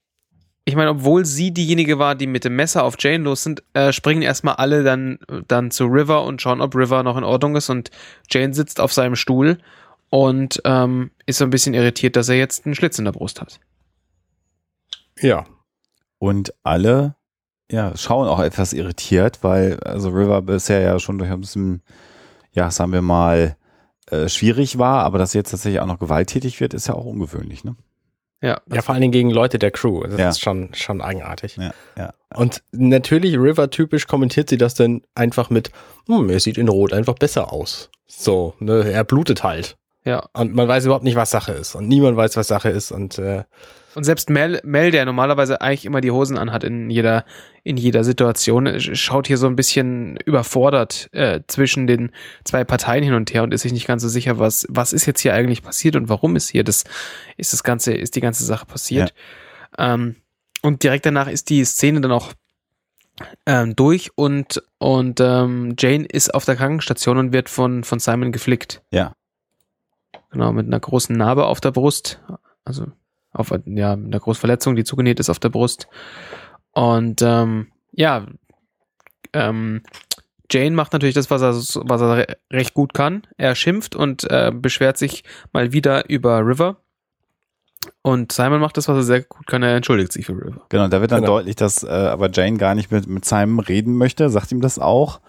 ich 0.68 0.76
meine, 0.76 0.90
obwohl 0.90 1.26
sie 1.26 1.52
diejenige 1.52 2.00
war, 2.00 2.16
die 2.16 2.26
mit 2.26 2.44
dem 2.44 2.56
Messer 2.56 2.84
auf 2.84 2.96
Jane 2.98 3.24
los 3.24 3.44
sind, 3.44 3.62
äh, 3.74 3.92
springen 3.94 4.24
erstmal 4.24 4.56
alle 4.56 4.84
dann, 4.84 5.20
dann 5.48 5.70
zu 5.70 5.86
River 5.86 6.24
und 6.24 6.42
schauen, 6.42 6.60
ob 6.60 6.76
River 6.76 7.04
noch 7.04 7.18
in 7.18 7.24
Ordnung 7.24 7.56
ist. 7.56 7.70
Und 7.70 7.92
Jane 8.32 8.54
sitzt 8.56 8.80
auf 8.80 8.92
seinem 8.92 9.16
Stuhl 9.16 9.60
und 10.10 10.60
ähm, 10.66 11.12
ist 11.28 11.38
so 11.38 11.44
ein 11.44 11.52
bisschen 11.52 11.76
irritiert, 11.76 12.16
dass 12.16 12.30
er 12.30 12.38
jetzt 12.38 12.66
einen 12.66 12.74
Schlitz 12.74 12.98
in 12.98 13.06
der 13.06 13.12
Brust 13.12 13.42
hat. 13.42 13.60
Ja. 15.20 15.46
Und 16.18 16.54
alle 16.64 17.16
ja, 17.72 17.96
schauen 17.98 18.28
auch 18.28 18.40
etwas 18.40 18.74
irritiert, 18.74 19.40
weil 19.42 19.80
also 19.82 20.10
River 20.10 20.42
bisher 20.42 20.82
ja 20.82 21.00
schon 21.00 21.18
durch 21.18 21.32
ein 21.32 21.42
bisschen, 21.42 21.82
ja, 22.52 22.70
sagen 22.72 22.92
wir 22.92 23.02
mal, 23.02 23.56
äh, 24.12 24.30
schwierig 24.30 24.78
war, 24.78 25.04
aber 25.04 25.18
dass 25.18 25.34
jetzt 25.34 25.52
tatsächlich 25.52 25.80
auch 25.82 25.88
noch 25.88 26.00
gewalttätig 26.00 26.60
wird, 26.62 26.74
ist 26.74 26.88
ja 26.88 26.94
auch 26.94 27.06
ungewöhnlich, 27.06 27.64
ne? 27.64 27.76
Ja, 28.42 28.62
Ja, 28.72 28.82
vor 28.84 28.94
allen 28.94 29.02
Dingen 29.02 29.14
gegen 29.14 29.32
Leute 29.32 29.58
der 29.58 29.72
Crew. 29.72 30.04
Das 30.04 30.20
Ja. 30.20 30.30
ist 30.30 30.42
schon, 30.42 30.70
schon 30.76 31.02
eigenartig. 31.02 31.56
Ja, 31.58 31.72
ja. 31.98 32.14
Und 32.36 32.62
natürlich, 32.72 33.36
River-typisch 33.38 34.06
kommentiert 34.06 34.50
sie 34.50 34.58
das 34.58 34.76
dann 34.76 35.02
einfach 35.16 35.50
mit, 35.50 35.72
hm, 36.08 36.30
er 36.30 36.40
sieht 36.40 36.58
in 36.60 36.68
Rot 36.68 36.94
einfach 36.94 37.16
besser 37.16 37.52
aus. 37.52 37.90
So, 38.06 38.54
ne, 38.60 38.88
er 38.92 39.04
blutet 39.04 39.44
halt. 39.44 39.78
Ja. 40.06 40.30
Und 40.34 40.54
man 40.54 40.68
weiß 40.68 40.86
überhaupt 40.86 41.04
nicht, 41.04 41.16
was 41.16 41.32
Sache 41.32 41.52
ist. 41.52 41.76
Und 41.76 41.88
niemand 41.88 42.16
weiß, 42.16 42.38
was 42.38 42.48
Sache 42.48 42.70
ist. 42.70 42.92
Und 42.92 43.18
äh, 43.18 43.44
Und 43.96 44.04
selbst 44.04 44.30
Mel, 44.30 44.62
Mel, 44.64 44.92
der 44.92 45.06
normalerweise 45.06 45.62
eigentlich 45.62 45.86
immer 45.86 46.02
die 46.02 46.12
Hosen 46.12 46.38
anhat 46.38 46.64
in 46.64 46.90
jeder, 46.90 47.26
in 47.64 47.78
jeder 47.78 48.04
Situation, 48.04 48.80
schaut 48.80 49.26
hier 49.26 49.38
so 49.38 49.48
ein 49.48 49.56
bisschen 49.56 50.18
überfordert 50.18 51.10
äh, 51.14 51.42
zwischen 51.48 51.88
den 51.88 52.12
zwei 52.44 52.64
Parteien 52.64 53.04
hin 53.04 53.14
und 53.14 53.34
her 53.34 53.44
und 53.44 53.54
ist 53.54 53.62
sich 53.62 53.74
nicht 53.74 53.88
ganz 53.88 54.04
so 54.04 54.10
sicher, 54.10 54.38
was, 54.38 54.68
was 54.70 54.94
ist 54.94 55.06
jetzt 55.06 55.22
hier 55.22 55.34
eigentlich 55.34 55.64
passiert 55.64 55.96
und 55.96 56.10
warum 56.10 56.36
ist 56.36 56.50
hier 56.50 56.64
das, 56.64 56.84
ist 57.38 57.54
das 57.54 57.64
Ganze, 57.64 57.94
ist 57.94 58.16
die 58.16 58.22
ganze 58.22 58.46
Sache 58.46 58.66
passiert. 58.66 59.14
Ähm, 59.78 60.18
und 60.62 60.84
direkt 60.84 61.06
danach 61.06 61.28
ist 61.28 61.50
die 61.50 61.64
Szene 61.64 62.02
dann 62.02 62.12
auch 62.12 62.34
ähm, 63.46 63.76
durch 63.76 64.12
und, 64.16 64.62
und 64.78 65.20
ähm, 65.22 65.76
Jane 65.80 66.06
ist 66.06 66.34
auf 66.34 66.44
der 66.44 66.58
Krankenstation 66.58 67.18
und 67.18 67.34
wird 67.34 67.50
von, 67.50 67.84
von 67.84 68.00
Simon 68.00 68.32
geflickt. 68.32 68.82
Ja. 68.92 69.16
Genau, 70.36 70.52
mit 70.52 70.66
einer 70.68 70.80
großen 70.82 71.16
Narbe 71.16 71.46
auf 71.46 71.62
der 71.62 71.72
Brust. 71.72 72.20
Also 72.66 72.88
auf 73.32 73.52
ja, 73.66 73.96
mit 73.96 74.08
einer 74.08 74.20
großen 74.20 74.40
Verletzung, 74.42 74.76
die 74.76 74.84
zugenäht 74.84 75.20
ist 75.22 75.30
auf 75.30 75.40
der 75.40 75.48
Brust. 75.50 75.88
Und 76.72 77.22
ähm, 77.22 77.68
ja, 77.94 78.26
ähm, 79.32 79.82
Jane 80.52 80.76
macht 80.76 80.92
natürlich 80.94 81.16
das, 81.16 81.32
was 81.32 81.42
er, 81.42 81.54
was 81.88 82.02
er 82.02 82.18
re- 82.18 82.38
recht 82.52 82.74
gut 82.74 82.94
kann. 82.94 83.24
Er 83.38 83.56
schimpft 83.56 83.96
und 83.96 84.30
äh, 84.30 84.52
beschwert 84.54 84.98
sich 84.98 85.24
mal 85.54 85.72
wieder 85.72 86.10
über 86.10 86.40
River. 86.46 86.78
Und 88.02 88.32
Simon 88.34 88.60
macht 88.60 88.76
das, 88.78 88.88
was 88.90 88.98
er 88.98 89.04
sehr 89.04 89.22
gut 89.24 89.48
kann. 89.48 89.64
Er 89.64 89.76
entschuldigt 89.76 90.12
sich 90.12 90.26
für 90.26 90.34
River. 90.34 90.66
Genau, 90.70 90.88
da 90.90 91.00
wird 91.02 91.12
dann 91.12 91.22
Genau. 91.22 91.38
deutlich, 91.38 91.56
dass 91.56 91.84
äh, 91.84 91.88
aber 91.88 92.30
Jane 92.30 92.58
gar 92.58 92.76
nicht 92.76 92.92
mit, 92.92 93.08
mit 93.08 93.24
Simon 93.24 93.60
reden 93.64 93.96
möchte, 93.98 94.30
sagt 94.30 94.52
ihm 94.52 94.60
das 94.62 94.80
auch. 94.80 95.22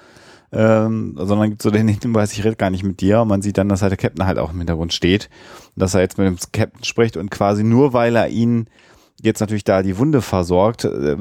Ähm, 0.52 1.14
sondern 1.16 1.50
gibt 1.50 1.62
so 1.62 1.70
den 1.70 1.88
Hinweis, 1.88 2.32
ich 2.32 2.44
rede 2.44 2.56
gar 2.56 2.70
nicht 2.70 2.84
mit 2.84 3.00
dir. 3.00 3.22
Und 3.22 3.28
man 3.28 3.42
sieht 3.42 3.58
dann, 3.58 3.68
dass 3.68 3.82
halt 3.82 3.90
der 3.90 3.98
Captain 3.98 4.26
halt 4.26 4.38
auch 4.38 4.52
im 4.52 4.58
Hintergrund 4.58 4.92
steht. 4.92 5.28
Dass 5.74 5.94
er 5.94 6.00
jetzt 6.00 6.18
mit 6.18 6.26
dem 6.26 6.36
Captain 6.52 6.84
spricht 6.84 7.16
und 7.16 7.30
quasi 7.30 7.64
nur 7.64 7.92
weil 7.92 8.16
er 8.16 8.28
ihn 8.28 8.68
jetzt 9.22 9.40
natürlich 9.40 9.64
da 9.64 9.82
die 9.82 9.98
Wunde 9.98 10.20
versorgt, 10.20 10.84
äh, 10.84 11.16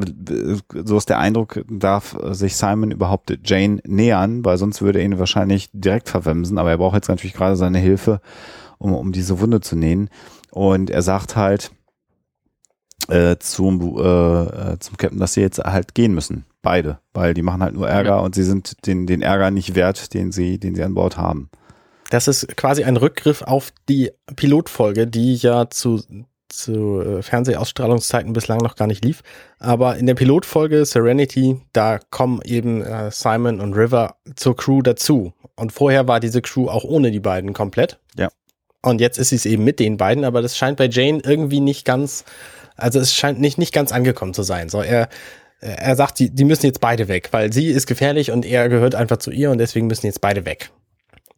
so 0.83 0.97
ist 0.97 1.09
der 1.09 1.19
Eindruck, 1.19 1.63
darf 1.69 2.17
sich 2.31 2.55
Simon 2.55 2.91
überhaupt 2.91 3.37
Jane 3.43 3.79
nähern, 3.85 4.43
weil 4.43 4.57
sonst 4.57 4.81
würde 4.81 4.99
er 4.99 5.05
ihn 5.05 5.19
wahrscheinlich 5.19 5.69
direkt 5.73 6.09
verwemsen. 6.09 6.57
Aber 6.57 6.71
er 6.71 6.77
braucht 6.77 6.95
jetzt 6.95 7.09
natürlich 7.09 7.33
gerade 7.33 7.55
seine 7.55 7.79
Hilfe, 7.79 8.21
um, 8.77 8.93
um 8.93 9.11
diese 9.11 9.39
Wunde 9.39 9.61
zu 9.61 9.75
nähen. 9.75 10.09
Und 10.51 10.89
er 10.89 11.01
sagt 11.01 11.35
halt, 11.35 11.71
äh, 13.09 13.37
zum, 13.39 13.97
äh, 13.97 14.73
äh, 14.73 14.79
zum 14.79 14.97
Captain, 14.97 15.19
dass 15.19 15.33
sie 15.33 15.41
jetzt 15.41 15.59
halt 15.59 15.93
gehen 15.95 16.13
müssen. 16.13 16.45
Beide. 16.61 16.99
Weil 17.13 17.33
die 17.33 17.41
machen 17.43 17.61
halt 17.61 17.75
nur 17.75 17.87
Ärger 17.87 18.09
Ja. 18.15 18.19
und 18.19 18.33
sie 18.35 18.43
sind 18.43 18.85
den, 18.87 19.05
den 19.07 19.21
Ärger 19.21 19.51
nicht 19.51 19.75
wert, 19.75 20.13
den 20.13 20.31
sie, 20.31 20.59
den 20.59 20.75
sie 20.75 20.83
an 20.83 20.93
Bord 20.95 21.17
haben. 21.17 21.49
das 22.09 22.27
ist 22.27 22.55
quasi 22.57 22.83
ein 22.83 22.97
Rückgriff 22.97 23.41
auf 23.41 23.71
die 23.89 24.11
Pilotfolge, 24.35 25.07
die 25.07 25.35
ja 25.35 25.69
zu 25.69 26.01
zu 26.47 27.01
äh, 27.01 27.21
Fernsehausstrahlungszeiten 27.21 28.31
bislang 28.31 28.59
noch 28.59 28.75
gar 28.75 28.87
nicht 28.87 29.03
lief. 29.03 29.23
Aber 29.59 29.97
in 29.97 30.05
der 30.05 30.13
Pilotfolge 30.13 30.85
Serenity, 30.85 31.59
da 31.73 31.99
kommen 32.11 32.39
eben 32.45 32.81
äh, 32.83 33.11
Simon 33.11 33.59
und 33.59 33.73
River 33.73 34.15
zur 34.35 34.55
Crew 34.55 34.81
dazu. 34.81 35.33
Und 35.55 35.71
vorher 35.73 36.07
war 36.07 36.19
diese 36.19 36.41
Crew 36.41 36.69
auch 36.69 36.83
ohne 36.83 37.11
die 37.11 37.19
beiden 37.19 37.51
komplett. 37.53 37.99
Ja. 38.17 38.29
Und 38.81 39.01
jetzt 39.01 39.17
ist 39.17 39.29
sie 39.29 39.35
es 39.35 39.45
eben 39.45 39.63
mit 39.63 39.79
den 39.79 39.97
beiden, 39.97 40.23
aber 40.23 40.41
das 40.41 40.55
scheint 40.55 40.77
bei 40.77 40.87
Jane 40.87 41.19
irgendwie 41.25 41.59
nicht 41.59 41.83
ganz, 41.83 42.23
also 42.75 42.99
es 42.99 43.13
scheint 43.13 43.39
nicht, 43.39 43.57
nicht 43.57 43.73
ganz 43.73 43.91
angekommen 43.91 44.33
zu 44.33 44.43
sein. 44.43 44.69
So, 44.69 44.81
er, 44.81 45.09
er 45.59 45.95
sagt, 45.95 46.19
die, 46.19 46.29
die 46.29 46.45
müssen 46.45 46.65
jetzt 46.65 46.81
beide 46.81 47.07
weg, 47.07 47.29
weil 47.31 47.51
sie 47.53 47.67
ist 47.67 47.87
gefährlich 47.87 48.31
und 48.31 48.45
er 48.45 48.69
gehört 48.69 48.95
einfach 48.95 49.17
zu 49.17 49.31
ihr 49.31 49.51
und 49.51 49.57
deswegen 49.57 49.87
müssen 49.87 50.05
jetzt 50.05 50.21
beide 50.21 50.45
weg. 50.45 50.71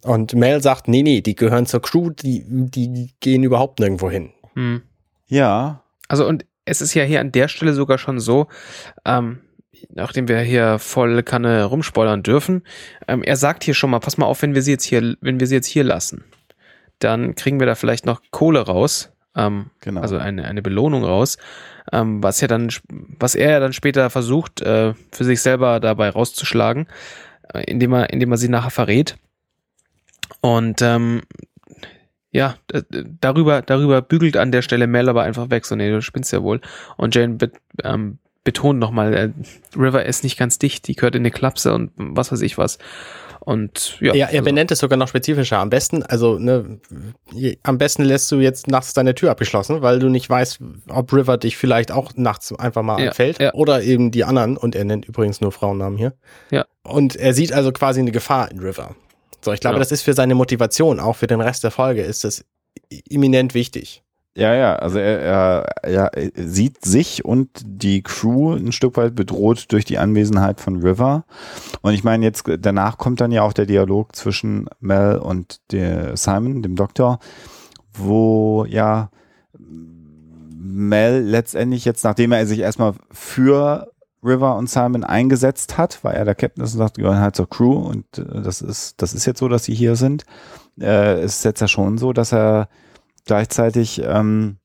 Und 0.03 0.33
Mel 0.33 0.61
sagt, 0.61 0.87
nee, 0.87 1.03
nee, 1.03 1.21
die 1.21 1.35
gehören 1.35 1.65
zur 1.65 1.81
Crew, 1.81 2.09
die, 2.11 2.43
die 2.47 3.13
gehen 3.19 3.43
überhaupt 3.43 3.79
nirgendwo 3.79 4.09
hin. 4.09 4.31
Hm. 4.53 4.81
Ja. 5.27 5.83
Also 6.07 6.27
und 6.27 6.45
es 6.65 6.81
ist 6.81 6.93
ja 6.93 7.03
hier 7.03 7.21
an 7.21 7.31
der 7.31 7.47
Stelle 7.47 7.73
sogar 7.73 7.97
schon 7.97 8.19
so, 8.19 8.47
ähm, 9.05 9.39
nachdem 9.89 10.27
wir 10.27 10.39
hier 10.39 10.79
voll 10.79 11.23
Kanne 11.23 11.65
rumspoilern 11.65 12.23
dürfen, 12.23 12.63
ähm, 13.07 13.23
er 13.23 13.35
sagt 13.35 13.63
hier 13.63 13.73
schon 13.73 13.89
mal, 13.89 13.99
pass 13.99 14.17
mal 14.17 14.25
auf, 14.25 14.41
wenn 14.41 14.55
wir 14.55 14.61
sie 14.61 14.71
jetzt 14.71 14.83
hier, 14.83 15.15
wenn 15.21 15.39
wir 15.39 15.47
sie 15.47 15.55
jetzt 15.55 15.67
hier 15.67 15.83
lassen, 15.83 16.25
dann 16.99 17.35
kriegen 17.35 17.59
wir 17.59 17.67
da 17.67 17.75
vielleicht 17.75 18.05
noch 18.05 18.21
Kohle 18.31 18.61
raus, 18.61 19.11
ähm, 19.37 19.67
Genau. 19.79 20.01
also 20.01 20.17
eine, 20.17 20.45
eine 20.45 20.61
Belohnung 20.61 21.03
raus, 21.05 21.37
ähm, 21.93 22.21
was 22.21 22.41
ja 22.41 22.47
dann, 22.47 22.69
was 22.89 23.35
er 23.35 23.51
ja 23.51 23.59
dann 23.59 23.73
später 23.73 24.09
versucht, 24.09 24.61
äh, 24.61 24.93
für 25.11 25.23
sich 25.23 25.41
selber 25.41 25.79
dabei 25.79 26.09
rauszuschlagen, 26.09 26.87
äh, 27.53 27.63
indem 27.65 27.93
er, 27.93 28.09
indem 28.09 28.31
er 28.31 28.37
sie 28.37 28.49
nachher 28.49 28.71
verrät. 28.71 29.15
Und 30.41 30.81
ähm, 30.81 31.21
ja, 32.31 32.55
darüber, 33.21 33.61
darüber 33.61 34.01
bügelt 34.01 34.37
an 34.37 34.51
der 34.51 34.61
Stelle 34.61 34.87
Mel 34.87 35.07
aber 35.07 35.23
einfach 35.23 35.49
weg, 35.49 35.65
so 35.65 35.75
nee, 35.75 35.89
du 35.89 36.01
spinnst 36.01 36.33
ja 36.33 36.43
wohl. 36.43 36.59
Und 36.97 37.15
Jane 37.15 37.35
bet, 37.35 37.53
ähm, 37.83 38.17
betont 38.43 38.79
nochmal, 38.79 39.13
äh, 39.13 39.29
River 39.75 40.05
ist 40.05 40.23
nicht 40.23 40.37
ganz 40.37 40.59
dicht, 40.59 40.87
die 40.87 40.95
gehört 40.95 41.15
in 41.15 41.21
eine 41.21 41.31
Klapse 41.31 41.73
und 41.73 41.91
was 41.95 42.31
weiß 42.31 42.41
ich 42.41 42.57
was. 42.57 42.79
Und 43.47 43.97
ja, 44.01 44.13
Ja, 44.13 44.25
er 44.25 44.31
also- 44.33 44.43
benennt 44.43 44.71
es 44.71 44.79
sogar 44.79 44.97
noch 44.97 45.07
spezifischer. 45.07 45.59
Am 45.59 45.69
besten, 45.69 46.03
also 46.03 46.37
ne, 46.37 46.81
am 47.63 47.77
besten 47.77 48.03
lässt 48.03 48.29
du 48.29 48.39
jetzt 48.41 48.67
nachts 48.67 48.91
deine 48.93 49.15
Tür 49.15 49.31
abgeschlossen, 49.31 49.81
weil 49.81 49.99
du 49.99 50.09
nicht 50.09 50.29
weißt, 50.29 50.59
ob 50.89 51.13
River 51.13 51.37
dich 51.37 51.55
vielleicht 51.55 51.89
auch 51.93 52.11
nachts 52.17 52.53
einfach 52.53 52.81
mal 52.83 52.99
Ja, 53.01 53.07
anfällt 53.07 53.39
ja. 53.39 53.53
oder 53.53 53.81
eben 53.83 54.11
die 54.11 54.25
anderen. 54.25 54.57
Und 54.57 54.75
er 54.75 54.83
nennt 54.83 55.05
übrigens 55.05 55.39
nur 55.39 55.53
Frauennamen 55.53 55.97
hier. 55.97 56.13
Ja. 56.51 56.65
Und 56.83 57.15
er 57.15 57.33
sieht 57.33 57.53
also 57.53 57.71
quasi 57.71 58.01
eine 58.01 58.11
Gefahr 58.11 58.51
in 58.51 58.59
River. 58.59 58.95
So, 59.39 59.53
ich 59.53 59.61
glaube, 59.61 59.75
Ja. 59.77 59.79
das 59.79 59.93
ist 59.93 60.01
für 60.01 60.13
seine 60.13 60.35
Motivation, 60.35 60.99
auch 60.99 61.15
für 61.15 61.27
den 61.27 61.39
Rest 61.39 61.63
der 61.63 61.71
Folge, 61.71 62.01
ist 62.01 62.25
das 62.25 62.43
eminent 63.09 63.53
wichtig. 63.53 64.03
Ja, 64.37 64.53
ja, 64.53 64.75
also 64.75 64.99
er, 64.99 65.65
er, 65.81 66.13
er 66.13 66.31
sieht 66.35 66.85
sich 66.85 67.25
und 67.25 67.49
die 67.65 68.03
Crew 68.03 68.53
ein 68.53 68.71
Stück 68.71 68.95
weit 68.95 69.15
bedroht 69.15 69.65
durch 69.71 69.83
die 69.83 69.97
Anwesenheit 69.97 70.61
von 70.61 70.83
River. 70.83 71.25
Und 71.81 71.93
ich 71.93 72.03
meine, 72.03 72.23
jetzt 72.23 72.43
danach 72.59 72.99
kommt 72.99 73.19
dann 73.19 73.31
ja 73.31 73.41
auch 73.41 73.53
der 73.53 73.65
Dialog 73.65 74.15
zwischen 74.15 74.69
Mel 74.79 75.17
und 75.17 75.59
Simon, 76.13 76.61
dem 76.61 76.75
Doktor, 76.75 77.17
wo 77.91 78.63
ja 78.69 79.09
Mel 79.57 81.23
letztendlich 81.23 81.83
jetzt, 81.83 82.03
nachdem 82.03 82.31
er 82.31 82.45
sich 82.45 82.59
erstmal 82.59 82.93
für 83.09 83.91
River 84.23 84.55
und 84.55 84.69
Simon 84.69 85.03
eingesetzt 85.03 85.79
hat, 85.79 86.03
weil 86.03 86.13
er 86.13 86.25
der 86.25 86.35
Captain 86.35 86.63
ist 86.63 86.73
und 86.73 86.77
sagt, 86.77 86.97
gehören 86.97 87.21
halt 87.21 87.35
zur 87.35 87.49
Crew 87.49 87.73
und 87.73 88.05
äh, 88.19 88.41
das 88.43 88.61
ist, 88.61 89.01
das 89.01 89.15
ist 89.15 89.25
jetzt 89.25 89.39
so, 89.39 89.47
dass 89.47 89.63
sie 89.63 89.73
hier 89.73 89.95
sind, 89.95 90.25
äh, 90.79 91.23
ist 91.25 91.43
jetzt 91.43 91.61
ja 91.61 91.67
schon 91.67 91.97
so, 91.97 92.13
dass 92.13 92.31
er 92.31 92.69
gleichzeitig 93.27 94.01
ähm, 94.03 94.57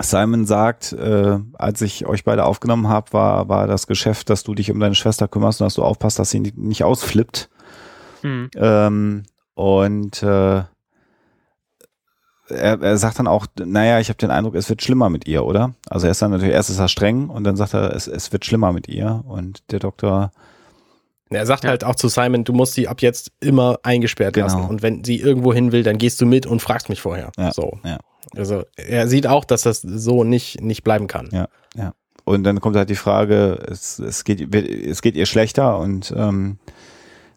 Simon 0.00 0.46
sagt, 0.46 0.92
äh, 0.92 1.38
als 1.54 1.80
ich 1.80 2.06
euch 2.06 2.24
beide 2.24 2.44
aufgenommen 2.44 2.88
habe, 2.88 3.12
war, 3.12 3.48
war 3.48 3.66
das 3.66 3.86
Geschäft, 3.86 4.30
dass 4.30 4.44
du 4.44 4.54
dich 4.54 4.70
um 4.70 4.78
deine 4.78 4.94
Schwester 4.94 5.26
kümmerst 5.26 5.60
und 5.60 5.66
dass 5.66 5.74
du 5.74 5.82
aufpasst, 5.82 6.18
dass 6.18 6.30
sie 6.30 6.40
nicht, 6.40 6.84
ausflippt. 6.84 7.48
Hm. 8.20 8.50
Ähm, 8.54 9.22
und 9.54 10.22
äh, 10.22 10.62
er, 12.50 12.80
er 12.80 12.96
sagt 12.96 13.18
dann 13.18 13.26
auch, 13.26 13.46
naja, 13.58 13.98
ich 13.98 14.08
habe 14.08 14.18
den 14.18 14.30
Eindruck, 14.30 14.54
es 14.54 14.68
wird 14.68 14.82
schlimmer 14.82 15.10
mit 15.10 15.26
ihr, 15.26 15.44
oder? 15.44 15.74
Also 15.88 16.06
er 16.06 16.12
ist 16.12 16.22
dann 16.22 16.30
natürlich, 16.30 16.54
erst 16.54 16.70
ist 16.70 16.78
er 16.78 16.88
streng 16.88 17.28
und 17.28 17.44
dann 17.44 17.56
sagt 17.56 17.74
er, 17.74 17.94
es, 17.94 18.06
es 18.06 18.32
wird 18.32 18.44
schlimmer 18.44 18.72
mit 18.72 18.88
ihr. 18.88 19.24
Und 19.26 19.70
der 19.72 19.80
Doktor, 19.80 20.32
Er 21.30 21.46
sagt 21.46 21.64
Ja. 21.64 21.70
halt 21.70 21.84
auch 21.84 21.94
zu 21.94 22.08
Simon, 22.08 22.44
du 22.44 22.52
musst 22.52 22.74
sie 22.74 22.88
ab 22.88 23.02
jetzt 23.02 23.32
immer 23.40 23.78
eingesperrt 23.82 24.34
Genau. 24.34 24.46
lassen. 24.46 24.62
Und 24.62 24.82
wenn 24.82 25.04
sie 25.04 25.20
irgendwo 25.20 25.52
hin 25.52 25.72
will, 25.72 25.82
dann 25.82 25.98
gehst 25.98 26.20
du 26.20 26.26
mit 26.26 26.46
und 26.46 26.60
fragst 26.60 26.88
mich 26.88 27.00
vorher. 27.02 27.32
Ja, 27.36 27.52
so. 27.52 27.78
ja. 27.84 27.98
Also 28.36 28.64
er 28.76 29.08
sieht 29.08 29.26
auch, 29.26 29.44
dass 29.44 29.62
das 29.62 29.80
so 29.82 30.24
nicht, 30.24 30.60
nicht 30.60 30.84
bleiben 30.84 31.06
kann. 31.06 31.28
Ja. 31.32 31.48
Und 32.24 32.44
dann 32.44 32.60
kommt 32.60 32.76
halt 32.76 32.90
die 32.90 32.94
Frage, 32.94 33.58
es, 33.70 33.98
es, 33.98 34.22
geht, 34.24 34.54
es 34.54 35.00
geht 35.00 35.16
ihr 35.16 35.24
schlechter 35.24 35.78
und 35.78 36.12
ähm, 36.14 36.58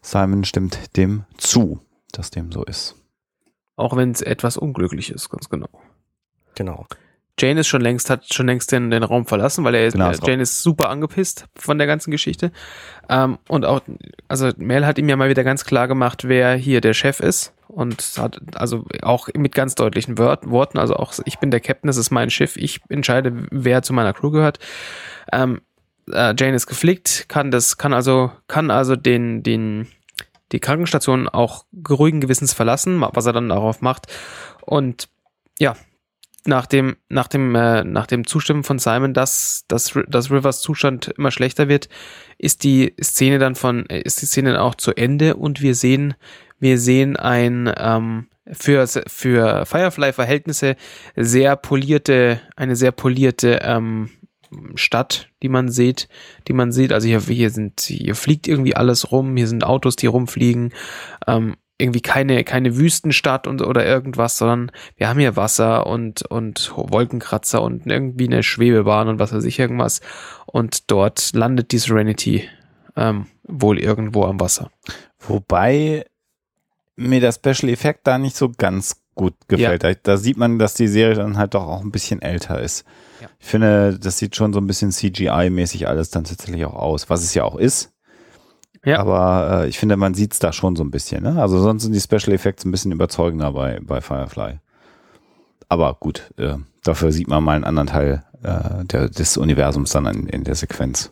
Simon 0.02 0.44
stimmt 0.44 0.96
dem 0.98 1.24
zu, 1.38 1.80
dass 2.12 2.30
dem 2.30 2.52
so 2.52 2.62
ist. 2.64 2.96
Auch 3.76 3.96
wenn 3.96 4.10
es 4.10 4.20
etwas 4.20 4.58
unglücklich 4.58 5.10
ist, 5.10 5.30
ganz 5.30 5.48
genau. 5.48 5.68
Genau. 6.56 6.84
Jane 7.38 7.60
ist 7.60 7.68
schon 7.68 7.80
längst, 7.80 8.10
hat 8.10 8.32
schon 8.32 8.46
längst 8.46 8.72
den, 8.72 8.90
den 8.90 9.02
Raum 9.02 9.26
verlassen, 9.26 9.64
weil 9.64 9.74
er 9.74 9.90
Genau, 9.90 10.10
äh. 10.10 10.18
Jane 10.26 10.42
ist 10.42 10.62
super 10.62 10.90
angepisst 10.90 11.46
von 11.56 11.78
der 11.78 11.86
ganzen 11.86 12.10
Geschichte. 12.10 12.52
Ähm, 13.08 13.38
und 13.48 13.64
auch, 13.64 13.80
also 14.28 14.50
Mel 14.58 14.86
hat 14.86 14.98
ihm 14.98 15.08
ja 15.08 15.16
mal 15.16 15.30
wieder 15.30 15.44
ganz 15.44 15.64
klar 15.64 15.88
gemacht, 15.88 16.28
wer 16.28 16.54
hier 16.54 16.80
der 16.80 16.94
Chef 16.94 17.20
ist. 17.20 17.54
Und 17.68 18.02
hat, 18.18 18.38
also 18.54 18.84
auch 19.00 19.28
mit 19.34 19.54
ganz 19.54 19.74
deutlichen 19.74 20.18
Wort, 20.18 20.48
Worten, 20.48 20.76
also 20.76 20.94
auch 20.94 21.14
ich 21.24 21.38
bin 21.38 21.50
der 21.50 21.60
Captain, 21.60 21.86
das 21.88 21.96
ist 21.96 22.10
mein 22.10 22.28
Schiff, 22.28 22.56
ich 22.56 22.82
entscheide, 22.90 23.32
wer 23.50 23.80
zu 23.80 23.94
meiner 23.94 24.12
Crew 24.12 24.30
gehört. 24.30 24.58
Ähm, 25.32 25.62
äh, 26.10 26.34
Jane 26.38 26.54
ist 26.54 26.66
geflickt, 26.66 27.30
kann 27.30 27.50
das, 27.50 27.78
kann 27.78 27.94
also, 27.94 28.30
kann 28.46 28.70
also 28.70 28.94
den, 28.94 29.42
den, 29.42 29.88
die 30.52 30.60
Krankenstation 30.60 31.30
auch 31.30 31.64
geruhigen 31.72 32.20
Gewissens 32.20 32.52
verlassen, 32.52 33.00
was 33.00 33.24
er 33.24 33.32
dann 33.32 33.48
darauf 33.48 33.80
macht. 33.80 34.06
Und 34.60 35.08
ja, 35.58 35.74
nach 36.46 36.66
dem, 36.66 36.96
nach 37.08 37.28
dem, 37.28 37.54
äh, 37.54 37.84
nach 37.84 38.06
dem 38.06 38.26
Zustimmen 38.26 38.64
von 38.64 38.78
Simon, 38.78 39.14
dass, 39.14 39.64
dass, 39.68 39.98
dass 40.08 40.30
Rivers 40.30 40.60
Zustand 40.60 41.08
immer 41.16 41.30
schlechter 41.30 41.68
wird, 41.68 41.88
ist 42.38 42.64
die 42.64 42.94
Szene 43.02 43.38
dann 43.38 43.54
von, 43.54 43.88
äh, 43.88 44.00
ist 44.00 44.22
die 44.22 44.26
Szene 44.26 44.52
dann 44.52 44.60
auch 44.60 44.74
zu 44.74 44.92
Ende 44.92 45.36
und 45.36 45.62
wir 45.62 45.74
sehen, 45.74 46.14
wir 46.58 46.78
sehen 46.78 47.16
ein, 47.16 47.72
ähm, 47.76 48.28
für, 48.50 48.86
für 49.06 49.66
Firefly-Verhältnisse 49.66 50.76
sehr 51.14 51.56
polierte, 51.56 52.40
eine 52.56 52.74
sehr 52.74 52.92
polierte, 52.92 53.60
ähm, 53.62 54.10
Stadt, 54.74 55.30
die 55.42 55.48
man 55.48 55.70
sieht, 55.70 56.08
die 56.48 56.52
man 56.52 56.72
sieht. 56.72 56.92
Also 56.92 57.08
hier, 57.08 57.20
hier 57.20 57.50
sind, 57.50 57.80
hier 57.80 58.14
fliegt 58.14 58.46
irgendwie 58.46 58.76
alles 58.76 59.10
rum, 59.10 59.36
hier 59.36 59.48
sind 59.48 59.64
Autos, 59.64 59.96
die 59.96 60.06
rumfliegen. 60.06 60.72
Ähm, 61.26 61.56
irgendwie 61.82 62.00
keine, 62.00 62.44
keine 62.44 62.76
Wüstenstadt 62.76 63.46
und, 63.46 63.60
oder 63.62 63.84
irgendwas, 63.84 64.38
sondern 64.38 64.70
wir 64.96 65.08
haben 65.08 65.18
hier 65.18 65.36
Wasser 65.36 65.86
und, 65.86 66.22
und 66.22 66.72
Wolkenkratzer 66.74 67.60
und 67.60 67.86
irgendwie 67.86 68.26
eine 68.26 68.42
Schwebebahn 68.42 69.08
und 69.08 69.18
was 69.18 69.32
weiß 69.32 69.44
ich 69.44 69.58
irgendwas. 69.58 70.00
Und 70.46 70.90
dort 70.90 71.32
landet 71.34 71.72
die 71.72 71.78
Serenity 71.78 72.48
ähm, 72.96 73.26
wohl 73.42 73.78
irgendwo 73.78 74.24
am 74.24 74.40
Wasser. 74.40 74.70
Wobei 75.18 76.06
mir 76.96 77.20
der 77.20 77.32
Special 77.32 77.70
Effekt 77.70 78.06
da 78.06 78.18
nicht 78.18 78.36
so 78.36 78.50
ganz 78.50 79.02
gut 79.14 79.34
gefällt. 79.48 79.84
Da, 79.84 79.92
da 79.94 80.16
sieht 80.16 80.36
man, 80.36 80.58
dass 80.58 80.74
die 80.74 80.88
Serie 80.88 81.14
dann 81.14 81.36
halt 81.36 81.54
doch 81.54 81.66
auch 81.66 81.82
ein 81.82 81.92
bisschen 81.92 82.22
älter 82.22 82.60
ist. 82.60 82.84
Ja. 83.20 83.28
Ich 83.38 83.46
finde, 83.46 83.98
das 83.98 84.18
sieht 84.18 84.36
schon 84.36 84.52
so 84.52 84.60
ein 84.60 84.66
bisschen 84.66 84.90
CGI-mäßig 84.90 85.86
alles 85.86 86.10
dann 86.10 86.24
tatsächlich 86.24 86.64
auch 86.64 86.74
aus, 86.74 87.10
was 87.10 87.22
es 87.22 87.34
ja 87.34 87.44
auch 87.44 87.56
ist. 87.56 87.91
Ja. 88.84 88.98
Aber 88.98 89.62
äh, 89.62 89.68
ich 89.68 89.78
finde, 89.78 89.96
man 89.96 90.14
sieht 90.14 90.32
es 90.32 90.38
da 90.38 90.52
schon 90.52 90.74
so 90.76 90.82
ein 90.82 90.90
bisschen. 90.90 91.22
Ne? 91.22 91.40
Also 91.40 91.58
sonst 91.60 91.82
sind 91.84 91.92
die 91.94 92.00
Special 92.00 92.32
Effects 92.34 92.64
ein 92.64 92.70
bisschen 92.72 92.90
überzeugender 92.92 93.52
bei, 93.52 93.78
bei 93.80 94.00
Firefly. 94.00 94.58
Aber 95.68 95.94
gut, 95.94 96.32
äh, 96.36 96.56
dafür 96.82 97.12
sieht 97.12 97.28
man 97.28 97.42
mal 97.44 97.54
einen 97.54 97.64
anderen 97.64 97.86
Teil 97.88 98.24
äh, 98.42 98.84
der, 98.84 99.08
des 99.08 99.36
Universums 99.36 99.92
dann 99.92 100.06
in, 100.06 100.26
in 100.26 100.44
der 100.44 100.54
Sequenz. 100.56 101.10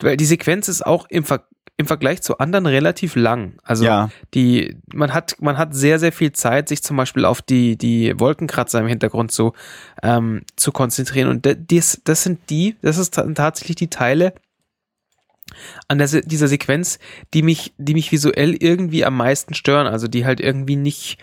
Weil 0.00 0.16
die 0.16 0.24
Sequenz 0.24 0.68
ist 0.68 0.84
auch 0.86 1.06
im, 1.10 1.24
Ver 1.24 1.44
im 1.76 1.86
Vergleich 1.86 2.22
zu 2.22 2.38
anderen 2.38 2.66
relativ 2.66 3.16
lang. 3.16 3.54
Also 3.62 3.84
ja, 3.84 4.08
die, 4.32 4.76
man 4.94 5.12
hat, 5.12 5.36
man 5.40 5.58
hat 5.58 5.74
sehr, 5.74 5.98
sehr 5.98 6.12
viel 6.12 6.32
Zeit, 6.32 6.68
sich 6.68 6.82
zum 6.82 6.96
Beispiel 6.96 7.24
auf 7.24 7.42
die, 7.42 7.76
die 7.76 8.18
Wolkenkratzer 8.18 8.80
im 8.80 8.86
Hintergrund 8.86 9.32
zu, 9.32 9.52
ähm, 10.02 10.42
zu 10.56 10.72
konzentrieren. 10.72 11.28
Und 11.28 11.44
da- 11.44 11.54
dies, 11.54 12.00
das 12.04 12.22
sind 12.22 12.48
die, 12.48 12.76
das 12.80 12.96
ist 12.96 13.14
ta- 13.14 13.26
tatsächlich 13.34 13.76
die 13.76 13.88
Teile 13.90 14.32
an 15.88 15.98
der, 15.98 16.08
Se- 16.08 16.22
dieser 16.22 16.48
Sequenz, 16.48 16.98
die 17.32 17.42
mich, 17.42 17.72
die 17.78 17.94
mich 17.94 18.12
visuell 18.12 18.54
irgendwie 18.54 19.04
am 19.04 19.16
meisten 19.16 19.54
stören. 19.54 19.86
Also 19.86 20.08
die 20.08 20.24
halt 20.24 20.40
irgendwie 20.40 20.76
nicht, 20.76 21.18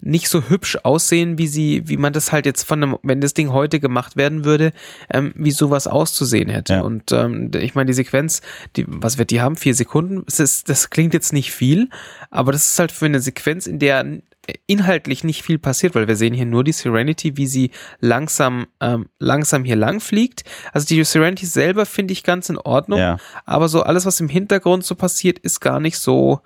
nicht 0.00 0.28
so 0.28 0.48
hübsch 0.48 0.78
aussehen, 0.82 1.36
wie 1.36 1.46
sie, 1.46 1.82
wie 1.86 1.98
man 1.98 2.12
das 2.12 2.32
halt 2.32 2.46
jetzt 2.46 2.62
von 2.62 2.82
einem, 2.82 2.96
wenn 3.02 3.20
das 3.20 3.34
Ding 3.34 3.52
heute 3.52 3.80
gemacht 3.80 4.16
werden 4.16 4.44
würde, 4.46 4.72
ähm, 5.12 5.32
wie 5.36 5.50
sowas 5.50 5.86
auszusehen 5.86 6.48
hätte. 6.48 6.72
Ja. 6.74 6.80
Und 6.82 7.12
ähm, 7.12 7.50
ich 7.54 7.74
meine, 7.74 7.88
die 7.88 7.94
Sequenz, 7.94 8.40
die, 8.76 8.84
was 8.88 9.18
wird 9.18 9.30
die 9.30 9.42
haben? 9.42 9.56
Vier 9.56 9.74
Sekunden? 9.74 10.24
Es 10.26 10.40
ist, 10.40 10.68
das 10.68 10.88
klingt 10.88 11.12
jetzt 11.12 11.32
nicht 11.32 11.52
viel, 11.52 11.90
aber 12.30 12.52
das 12.52 12.70
ist 12.70 12.78
halt 12.78 12.92
für 12.92 13.06
eine 13.06 13.20
Sequenz, 13.20 13.66
in 13.66 13.78
der 13.78 14.20
inhaltlich 14.66 15.22
nicht 15.22 15.42
viel 15.42 15.58
passiert, 15.58 15.94
weil 15.94 16.08
wir 16.08 16.16
sehen 16.16 16.34
hier 16.34 16.46
nur 16.46 16.64
die 16.64 16.72
Serenity, 16.72 17.36
wie 17.36 17.46
sie 17.46 17.70
langsam, 18.00 18.66
ähm, 18.80 19.08
langsam 19.18 19.64
hier 19.64 19.76
lang 19.76 20.00
fliegt. 20.00 20.44
Also 20.72 20.86
die 20.86 21.02
Serenity 21.04 21.46
selber 21.46 21.86
finde 21.86 22.12
ich 22.12 22.22
ganz 22.24 22.48
in 22.48 22.58
Ordnung, 22.58 22.98
Ja. 22.98 23.18
aber 23.44 23.68
so 23.68 23.82
alles, 23.82 24.06
was 24.06 24.18
im 24.20 24.28
Hintergrund 24.28 24.84
so 24.84 24.94
passiert, 24.94 25.38
ist 25.38 25.60
gar 25.60 25.78
nicht 25.78 25.98
so, 25.98 26.40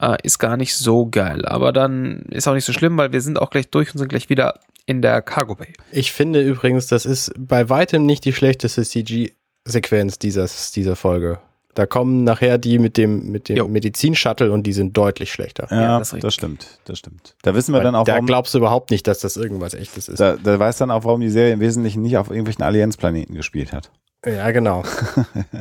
äh, 0.00 0.16
ist 0.22 0.38
gar 0.38 0.56
nicht 0.56 0.76
so 0.76 1.06
geil. 1.06 1.44
Aber 1.46 1.72
dann 1.72 2.20
ist 2.30 2.46
auch 2.46 2.54
nicht 2.54 2.64
so 2.66 2.72
schlimm, 2.72 2.96
weil 2.98 3.12
wir 3.12 3.20
sind 3.20 3.38
auch 3.38 3.50
gleich 3.50 3.68
durch 3.70 3.92
und 3.92 3.98
sind 3.98 4.08
gleich 4.08 4.28
wieder 4.28 4.60
in 4.86 5.02
der 5.02 5.22
Cargo 5.22 5.54
Bay. 5.54 5.72
Ich 5.92 6.12
finde 6.12 6.42
übrigens, 6.42 6.86
das 6.88 7.04
ist 7.06 7.32
bei 7.38 7.68
weitem 7.68 8.06
nicht 8.06 8.24
die 8.24 8.32
schlechteste 8.32 8.84
CG-Sequenz 8.84 10.18
dieses, 10.18 10.72
dieser 10.72 10.96
Folge. 10.96 11.38
Da 11.74 11.86
kommen 11.86 12.24
nachher 12.24 12.58
die 12.58 12.78
mit 12.78 12.96
dem, 12.96 13.30
mit 13.30 13.48
dem 13.48 13.70
Medizin-Shuttle 13.70 14.50
und 14.50 14.64
die 14.66 14.72
sind 14.72 14.96
deutlich 14.96 15.32
schlechter. 15.32 15.68
Ja, 15.70 15.82
Ja, 15.82 15.98
das 15.98 16.14
das, 16.18 16.34
stimmt, 16.34 16.80
das 16.84 16.98
stimmt. 16.98 17.36
Da 17.42 17.54
wissen 17.54 17.72
wir 17.72 17.78
Weil 17.78 17.84
dann 17.84 17.94
auch, 17.94 18.04
da 18.04 18.14
warum, 18.14 18.26
glaubst 18.26 18.54
du 18.54 18.58
überhaupt 18.58 18.90
nicht, 18.90 19.06
dass 19.06 19.20
das 19.20 19.36
irgendwas 19.36 19.74
echtes 19.74 20.08
ist. 20.08 20.18
da, 20.18 20.36
da 20.36 20.58
weiß 20.58 20.78
dann 20.78 20.90
auch, 20.90 21.04
warum 21.04 21.20
die 21.20 21.30
Serie 21.30 21.52
im 21.52 21.60
Wesentlichen 21.60 22.02
nicht 22.02 22.16
auf 22.16 22.28
irgendwelchen 22.28 22.64
Allianzplaneten 22.64 23.36
gespielt 23.36 23.72
hat. 23.72 23.90
Ja, 24.26 24.50
genau. 24.50 24.82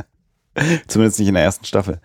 Zumindest 0.87 1.19
nicht 1.19 1.27
in 1.27 1.35
der 1.35 1.43
ersten 1.43 1.65
Staffel. 1.65 2.01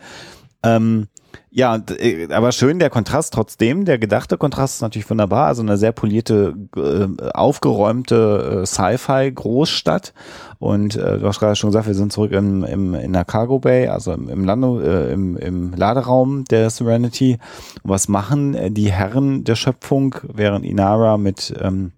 Ähm, 0.62 1.08
ja, 1.50 1.80
äh, 1.98 2.32
aber 2.32 2.52
schön 2.52 2.78
der 2.78 2.90
Kontrast 2.90 3.32
trotzdem. 3.34 3.84
Der 3.84 3.98
gedachte 3.98 4.36
Kontrast 4.36 4.76
ist 4.76 4.80
natürlich 4.82 5.08
wunderbar. 5.08 5.46
Also 5.46 5.62
eine 5.62 5.76
sehr 5.76 5.92
polierte, 5.92 6.54
äh, 6.76 7.30
aufgeräumte 7.32 8.62
äh, 8.62 8.66
Sci-Fi-Großstadt. 8.66 10.12
Und 10.58 10.94
du 10.94 11.26
hast 11.26 11.40
gerade 11.40 11.56
schon 11.56 11.68
gesagt, 11.68 11.88
wir 11.88 11.94
sind 11.94 12.10
zurück 12.10 12.32
im, 12.32 12.64
im, 12.64 12.94
in 12.94 13.12
der 13.12 13.26
Cargo 13.26 13.58
Bay, 13.58 13.88
also 13.88 14.12
im, 14.12 14.44
Lando, 14.44 14.80
im, 14.80 15.36
im 15.36 15.74
Laderaum 15.74 16.44
der 16.44 16.70
Serenity. 16.70 17.38
Und 17.82 17.90
was 17.90 18.08
machen 18.08 18.72
die 18.72 18.90
Herren 18.90 19.44
der 19.44 19.56
Schöpfung, 19.56 20.14
während 20.22 20.64
Inara 20.64 21.18
mit 21.18 21.52
ähm, 21.60 21.92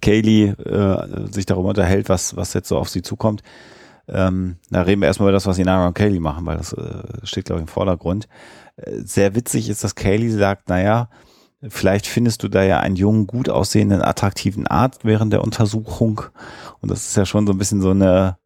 Kaylee 0.00 0.50
äh, 0.50 1.32
sich 1.32 1.46
darüber 1.46 1.70
unterhält, 1.70 2.08
was, 2.08 2.36
was 2.36 2.54
jetzt 2.54 2.68
so 2.68 2.78
auf 2.78 2.88
sie 2.88 3.02
zukommt? 3.02 3.42
Ähm, 4.08 4.56
da 4.70 4.82
reden 4.82 5.00
wir 5.00 5.06
erstmal 5.08 5.28
über 5.28 5.32
das, 5.32 5.46
was 5.46 5.58
Inara 5.58 5.88
und 5.88 5.94
Kaylee 5.94 6.20
machen, 6.20 6.46
weil 6.46 6.56
das 6.58 6.72
äh, 6.72 7.02
steht, 7.24 7.46
glaube 7.46 7.60
ich, 7.60 7.64
im 7.64 7.68
Vordergrund. 7.72 8.28
Äh, 8.76 9.00
sehr 9.04 9.34
witzig 9.34 9.68
ist, 9.68 9.82
dass 9.84 9.94
Kaylee 9.94 10.30
sagt, 10.30 10.68
naja, 10.68 11.08
vielleicht 11.68 12.06
findest 12.06 12.42
du 12.42 12.48
da 12.48 12.62
ja 12.62 12.78
einen 12.80 12.96
jungen, 12.96 13.26
gut 13.26 13.48
aussehenden, 13.48 14.02
attraktiven 14.02 14.66
Arzt 14.66 15.04
während 15.04 15.32
der 15.32 15.42
Untersuchung. 15.42 16.20
Und 16.80 16.90
das 16.90 17.08
ist 17.08 17.16
ja 17.16 17.26
schon 17.26 17.46
so 17.46 17.52
ein 17.52 17.58
bisschen 17.58 17.80
so 17.80 17.90
eine 17.90 18.36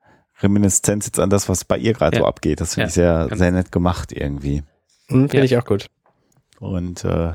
Reminiszenz 0.40 1.06
jetzt 1.06 1.18
an 1.20 1.28
das, 1.28 1.48
was 1.50 1.64
bei 1.66 1.76
ihr 1.76 1.92
gerade 1.92 2.16
Ja. 2.16 2.22
so 2.22 2.26
abgeht. 2.26 2.60
Das 2.60 2.74
finde 2.74 2.84
Ja, 2.84 2.88
ich 2.88 2.94
sehr, 3.28 3.36
sehr 3.36 3.50
nett 3.52 3.70
gemacht 3.72 4.12
irgendwie. 4.12 4.62
Hm, 5.08 5.28
Finde 5.28 5.38
Ja. 5.38 5.44
ich 5.44 5.56
auch 5.58 5.64
gut. 5.66 5.86
Und 6.60 7.04
äh, 7.04 7.32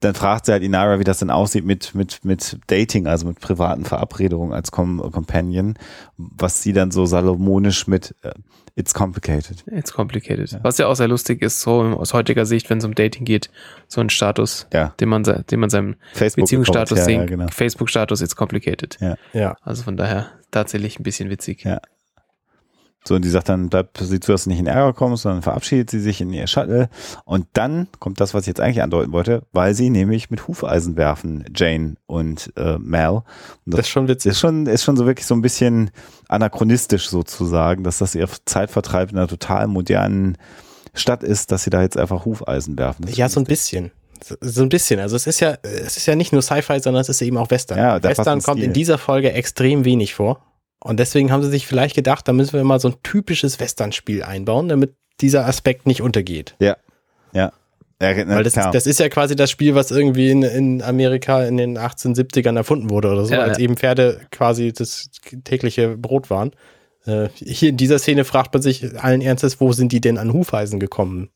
dann 0.00 0.14
fragt 0.14 0.46
sie 0.46 0.52
halt 0.52 0.62
Inara, 0.62 0.98
wie 1.00 1.04
das 1.04 1.18
denn 1.18 1.30
aussieht 1.30 1.64
mit, 1.64 1.94
mit, 1.94 2.24
mit 2.24 2.58
Dating, 2.68 3.06
also 3.06 3.26
mit 3.26 3.40
privaten 3.40 3.84
Verabredungen 3.84 4.52
als 4.52 4.70
Com 4.70 4.98
Companion, 5.12 5.74
was 6.16 6.62
sie 6.62 6.72
dann 6.72 6.90
so 6.90 7.06
salomonisch 7.06 7.86
mit 7.86 8.14
äh, 8.22 8.32
It's 8.76 8.94
complicated. 8.94 9.64
It's 9.66 9.92
complicated. 9.92 10.56
Was 10.62 10.78
ja 10.78 10.86
auch 10.86 10.94
sehr 10.94 11.08
lustig 11.08 11.42
ist, 11.42 11.62
so 11.62 11.80
aus 11.80 12.14
heutiger 12.14 12.46
Sicht, 12.46 12.70
wenn 12.70 12.78
es 12.78 12.84
um 12.84 12.94
Dating 12.94 13.24
geht, 13.24 13.50
so 13.88 14.00
ein 14.00 14.08
Status, 14.08 14.68
Ja, 14.72 14.94
den 15.00 15.08
man, 15.08 15.24
den 15.24 15.58
man 15.58 15.68
seinem 15.68 15.96
Facebook 16.12 16.44
Beziehungsstatus 16.44 16.98
ja, 16.98 17.04
sehen, 17.04 17.20
ja, 17.22 17.26
genau. 17.26 17.48
Facebook-Status, 17.48 18.20
it's 18.20 18.36
complicated. 18.36 18.96
Ja. 19.32 19.56
Also 19.62 19.82
von 19.82 19.96
daher 19.96 20.30
tatsächlich 20.52 21.00
ein 21.00 21.02
bisschen 21.02 21.28
witzig. 21.28 21.64
Ja. 21.64 21.80
So, 23.06 23.14
und 23.14 23.24
die 23.24 23.28
sagt 23.30 23.48
dann, 23.48 23.70
bleib 23.70 23.96
sie 23.98 24.20
zu, 24.20 24.32
dass 24.32 24.44
du 24.44 24.50
nicht 24.50 24.58
in 24.58 24.66
Ärger 24.66 24.92
kommst, 24.92 25.22
sondern 25.22 25.40
verabschiedet 25.42 25.88
sie 25.88 26.00
sich 26.00 26.20
in 26.20 26.30
ihr 26.32 26.46
Shuttle. 26.46 26.90
Und 27.24 27.46
dann 27.54 27.88
kommt 28.00 28.20
das, 28.20 28.34
was 28.34 28.42
ich 28.42 28.48
jetzt 28.48 28.60
eigentlich 28.60 28.82
andeuten 28.82 29.12
wollte, 29.12 29.44
weil 29.52 29.72
sie 29.74 29.88
nämlich 29.88 30.30
mit 30.30 30.46
Hufeisen 30.46 30.96
werfen, 30.96 31.44
Jane 31.56 31.94
und 32.06 32.52
äh, 32.56 32.76
Mal. 32.78 33.08
Und 33.08 33.24
Das 33.64 33.80
ist 33.80 33.88
schon 33.88 34.08
witzig. 34.08 34.32
ist 34.32 34.40
schon, 34.40 34.66
ist 34.66 34.84
schon 34.84 34.96
so 34.96 35.06
wirklich 35.06 35.26
so 35.26 35.34
ein 35.34 35.40
bisschen 35.40 35.90
anachronistisch 36.28 37.08
sozusagen, 37.08 37.82
dass 37.84 37.98
das 37.98 38.14
ihr 38.14 38.28
Zeitvertreib 38.44 39.10
in 39.12 39.16
einer 39.16 39.28
total 39.28 39.68
modernen 39.68 40.36
Stadt 40.92 41.22
ist, 41.22 41.50
dass 41.52 41.62
sie 41.62 41.70
da 41.70 41.80
jetzt 41.82 41.96
einfach 41.96 42.24
Hufeisen 42.24 42.76
werfen. 42.78 43.06
Das 43.06 43.16
Ja, 43.16 43.28
so 43.28 43.40
ein 43.40 43.44
bisschen. 43.44 43.90
So- 44.42 44.62
ein 44.62 44.68
bisschen. 44.68 44.98
Also 45.00 45.14
es 45.16 45.26
ist 45.28 45.40
ja, 45.40 45.56
es 45.62 45.96
ist 45.96 46.06
ja 46.06 46.16
nicht 46.16 46.32
nur 46.32 46.42
Sci-Fi, 46.42 46.80
sondern 46.80 47.00
es 47.00 47.08
ist 47.08 47.22
eben 47.22 47.36
auch 47.38 47.50
Western. 47.50 47.78
Ja, 47.78 48.02
Western 48.02 48.42
kommt 48.42 48.60
in 48.60 48.72
dieser 48.72 48.98
Folge 48.98 49.32
extrem 49.32 49.84
wenig 49.84 50.14
vor. 50.14 50.42
Und 50.80 51.00
deswegen 51.00 51.32
haben 51.32 51.42
sie 51.42 51.50
sich 51.50 51.66
vielleicht 51.66 51.96
gedacht, 51.96 52.28
da 52.28 52.32
müssen 52.32 52.52
wir 52.54 52.64
mal 52.64 52.78
so 52.80 52.88
ein 52.88 52.94
typisches 53.02 53.58
Western-Spiel 53.58 54.22
einbauen, 54.22 54.68
damit 54.68 54.94
dieser 55.20 55.46
Aspekt 55.46 55.86
nicht 55.86 56.02
untergeht. 56.02 56.54
Ja. 56.60 56.76
Ja. 57.32 57.52
ja 58.00 58.24
na, 58.24 58.36
Weil 58.36 58.44
das 58.44 58.56
ist, 58.56 58.70
das 58.72 58.86
ist 58.86 59.00
ja 59.00 59.08
quasi 59.08 59.34
das 59.34 59.50
Spiel, 59.50 59.74
was 59.74 59.90
irgendwie 59.90 60.30
in, 60.30 60.42
in 60.42 60.82
Amerika 60.82 61.42
in 61.44 61.56
den 61.56 61.76
1870ern 61.78 62.56
erfunden 62.56 62.90
wurde 62.90 63.10
oder 63.10 63.24
so, 63.24 63.34
Ja, 63.34 63.40
als 63.40 63.58
ja. 63.58 63.64
eben 63.64 63.76
Pferde 63.76 64.20
quasi 64.30 64.72
das 64.72 65.10
tägliche 65.44 65.96
Brot 65.96 66.30
waren. 66.30 66.52
Äh, 67.06 67.28
hier 67.34 67.70
in 67.70 67.76
dieser 67.76 67.98
Szene 67.98 68.24
fragt 68.24 68.54
man 68.54 68.62
sich 68.62 69.02
allen 69.02 69.20
Ernstes, 69.20 69.60
wo 69.60 69.72
sind 69.72 69.90
die 69.92 70.00
denn 70.00 70.18
an 70.18 70.32
Hufeisen 70.32 70.78
gekommen? 70.78 71.30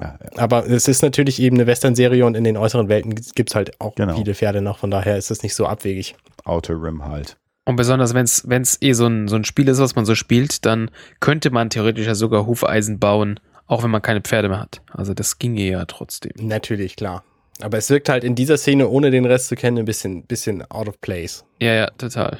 ja, 0.00 0.18
ja. 0.22 0.30
Aber 0.36 0.68
es 0.70 0.86
ist 0.86 1.02
natürlich 1.02 1.40
eben 1.40 1.56
eine 1.56 1.66
Western-Serie 1.66 2.24
und 2.26 2.36
in 2.36 2.44
den 2.44 2.56
äußeren 2.56 2.88
Welten 2.88 3.14
gibt 3.14 3.50
es 3.50 3.54
halt 3.56 3.80
auch 3.80 3.94
Genau. 3.96 4.14
viele 4.14 4.34
Pferde 4.34 4.60
noch, 4.60 4.78
von 4.78 4.90
daher 4.90 5.16
ist 5.16 5.30
es 5.32 5.42
nicht 5.42 5.54
so 5.54 5.66
abwegig. 5.66 6.14
Outer 6.44 6.74
Rim 6.80 7.04
halt. 7.04 7.36
Und 7.66 7.74
besonders 7.74 8.14
wenn 8.14 8.24
es 8.62 8.78
eh 8.80 8.92
so 8.92 9.06
ein, 9.06 9.26
so 9.26 9.34
ein 9.34 9.44
Spiel 9.44 9.66
ist, 9.66 9.80
was 9.80 9.96
man 9.96 10.06
so 10.06 10.14
spielt, 10.14 10.64
dann 10.64 10.90
könnte 11.18 11.50
man 11.50 11.68
theoretisch 11.68 12.06
ja 12.06 12.14
sogar 12.14 12.46
Hufeisen 12.46 13.00
bauen, 13.00 13.40
auch 13.66 13.82
wenn 13.82 13.90
man 13.90 14.02
keine 14.02 14.20
Pferde 14.20 14.48
mehr 14.48 14.60
hat. 14.60 14.82
Also 14.92 15.14
das 15.14 15.38
ginge 15.38 15.68
ja 15.68 15.84
trotzdem. 15.84 16.32
Natürlich, 16.38 16.94
klar. 16.94 17.24
Aber 17.60 17.76
es 17.76 17.90
wirkt 17.90 18.08
halt 18.08 18.22
in 18.22 18.36
dieser 18.36 18.56
Szene, 18.56 18.88
ohne 18.88 19.10
den 19.10 19.24
Rest 19.24 19.48
zu 19.48 19.56
kennen, 19.56 19.78
ein 19.78 19.84
bisschen, 19.84 20.22
bisschen 20.22 20.62
out 20.70 20.88
of 20.88 21.00
place. 21.00 21.44
Ja, 21.60 21.74
ja, 21.74 21.90
total. 21.98 22.38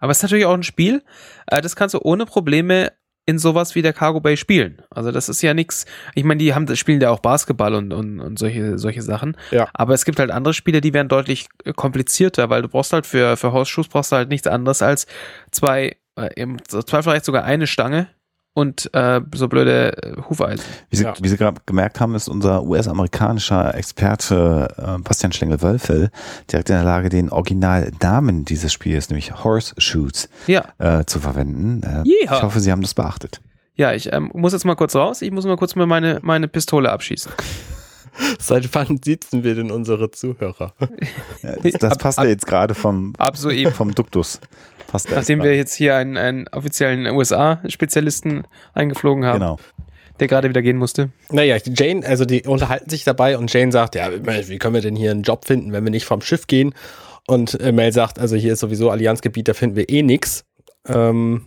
Aber 0.00 0.10
es 0.10 0.18
ist 0.18 0.24
natürlich 0.24 0.46
auch 0.46 0.54
ein 0.54 0.64
Spiel, 0.64 1.04
äh, 1.46 1.60
das 1.62 1.76
kannst 1.76 1.94
du 1.94 2.00
ohne 2.02 2.26
Probleme 2.26 2.92
in 3.26 3.38
sowas 3.38 3.74
wie 3.74 3.82
der 3.82 3.92
Cargo 3.92 4.20
Bay 4.20 4.36
spielen. 4.36 4.82
Also 4.90 5.10
das 5.10 5.28
ist 5.28 5.40
ja 5.42 5.54
nichts. 5.54 5.86
Ich 6.14 6.24
meine, 6.24 6.38
die 6.38 6.54
haben 6.54 6.66
das 6.66 6.78
spielen 6.78 7.00
ja 7.00 7.10
auch 7.10 7.20
Basketball 7.20 7.74
und, 7.74 7.92
und, 7.92 8.20
und 8.20 8.38
solche, 8.38 8.78
solche 8.78 9.02
Sachen. 9.02 9.36
Ja. 9.50 9.68
Aber 9.72 9.94
es 9.94 10.04
gibt 10.04 10.18
halt 10.18 10.30
andere 10.30 10.52
Spiele, 10.52 10.80
die 10.80 10.92
werden 10.92 11.08
deutlich 11.08 11.48
äh, 11.64 11.72
komplizierter, 11.72 12.50
weil 12.50 12.62
du 12.62 12.68
brauchst 12.68 12.92
halt 12.92 13.06
für, 13.06 13.36
für 13.36 13.52
Hausschuss 13.52 13.88
brauchst 13.88 14.12
du 14.12 14.16
halt 14.16 14.28
nichts 14.28 14.46
anderes 14.46 14.82
als 14.82 15.06
zwei, 15.50 15.96
äh, 16.16 16.28
im 16.36 16.62
Zweifel 16.64 17.02
vielleicht 17.02 17.24
sogar 17.24 17.44
eine 17.44 17.66
Stange 17.66 18.08
und 18.54 18.88
äh, 18.94 19.20
so 19.34 19.48
blöde 19.48 19.96
äh, 20.02 20.22
Hufeisen. 20.28 20.64
Wie 20.90 20.96
Sie, 20.96 21.04
Ja. 21.04 21.14
wie 21.20 21.28
Sie 21.28 21.36
gerade 21.36 21.60
gemerkt 21.66 21.98
haben, 22.00 22.14
ist 22.14 22.28
unser 22.28 22.62
US-amerikanischer 22.62 23.74
Experte 23.74 24.68
äh, 24.78 25.02
Bastian 25.02 25.32
Schlengel-Wölfel 25.32 26.10
direkt 26.50 26.70
in 26.70 26.76
der 26.76 26.84
Lage, 26.84 27.08
den 27.08 27.30
Originalnamen 27.30 28.44
dieses 28.44 28.72
Spiels, 28.72 29.10
nämlich 29.10 29.42
Horseshoes, 29.44 30.28
Ja, 30.46 30.64
äh, 30.78 31.04
zu 31.04 31.18
verwenden. 31.20 31.82
Äh, 31.82 32.04
ich 32.24 32.30
hoffe, 32.30 32.60
Sie 32.60 32.70
haben 32.70 32.82
das 32.82 32.94
beachtet. 32.94 33.40
ja, 33.74 33.92
ich 33.92 34.12
ähm, 34.12 34.30
muss 34.34 34.52
jetzt 34.52 34.64
mal 34.64 34.76
kurz 34.76 34.94
raus. 34.94 35.20
Ich 35.22 35.32
muss 35.32 35.44
mal 35.44 35.56
kurz 35.56 35.74
mal 35.74 35.86
meine, 35.86 36.20
meine 36.22 36.46
Pistole 36.48 36.90
abschießen. 36.92 37.32
Seit 38.38 38.72
wann 38.74 39.00
sitzen 39.04 39.42
wir 39.44 39.54
denn 39.54 39.70
unsere 39.70 40.10
Zuhörer? 40.10 40.74
Ja, 41.42 41.56
das 41.62 41.72
das 41.72 41.92
Ab- 41.92 41.98
passt 41.98 42.18
ab- 42.18 42.24
ja 42.24 42.30
jetzt 42.30 42.46
gerade 42.46 42.74
vom, 42.74 43.12
Ab 43.18 43.36
so 43.36 43.50
eben. 43.50 43.72
vom 43.72 43.94
Duktus. 43.94 44.40
Passt 44.86 45.10
Nachdem 45.10 45.42
wir 45.42 45.56
jetzt 45.56 45.74
hier 45.74 45.96
einen, 45.96 46.16
einen 46.16 46.48
offiziellen 46.48 47.06
USA-Spezialisten 47.14 48.44
eingeflogen 48.74 49.24
haben, 49.24 49.40
Genau. 49.40 49.58
der 50.20 50.28
gerade 50.28 50.48
wieder 50.48 50.62
gehen 50.62 50.76
musste. 50.76 51.10
Naja, 51.30 51.56
Jane, 51.64 52.06
also 52.06 52.24
die 52.24 52.42
unterhalten 52.44 52.88
sich 52.90 53.04
dabei 53.04 53.36
und 53.38 53.52
Jane 53.52 53.72
sagt, 53.72 53.94
ja, 53.96 54.08
wie 54.12 54.58
können 54.58 54.74
wir 54.74 54.80
denn 54.82 54.96
hier 54.96 55.10
einen 55.10 55.22
Job 55.22 55.44
finden, 55.46 55.72
wenn 55.72 55.82
wir 55.84 55.90
nicht 55.90 56.04
vom 56.06 56.20
Schiff 56.20 56.46
gehen? 56.46 56.74
Und 57.26 57.58
äh, 57.60 57.72
Mel 57.72 57.92
sagt, 57.92 58.18
also 58.18 58.36
hier 58.36 58.52
ist 58.52 58.60
sowieso 58.60 58.90
Allianzgebiet, 58.90 59.48
da 59.48 59.54
finden 59.54 59.76
wir 59.76 59.88
eh 59.88 60.02
nix. 60.02 60.44
Ähm, 60.86 61.46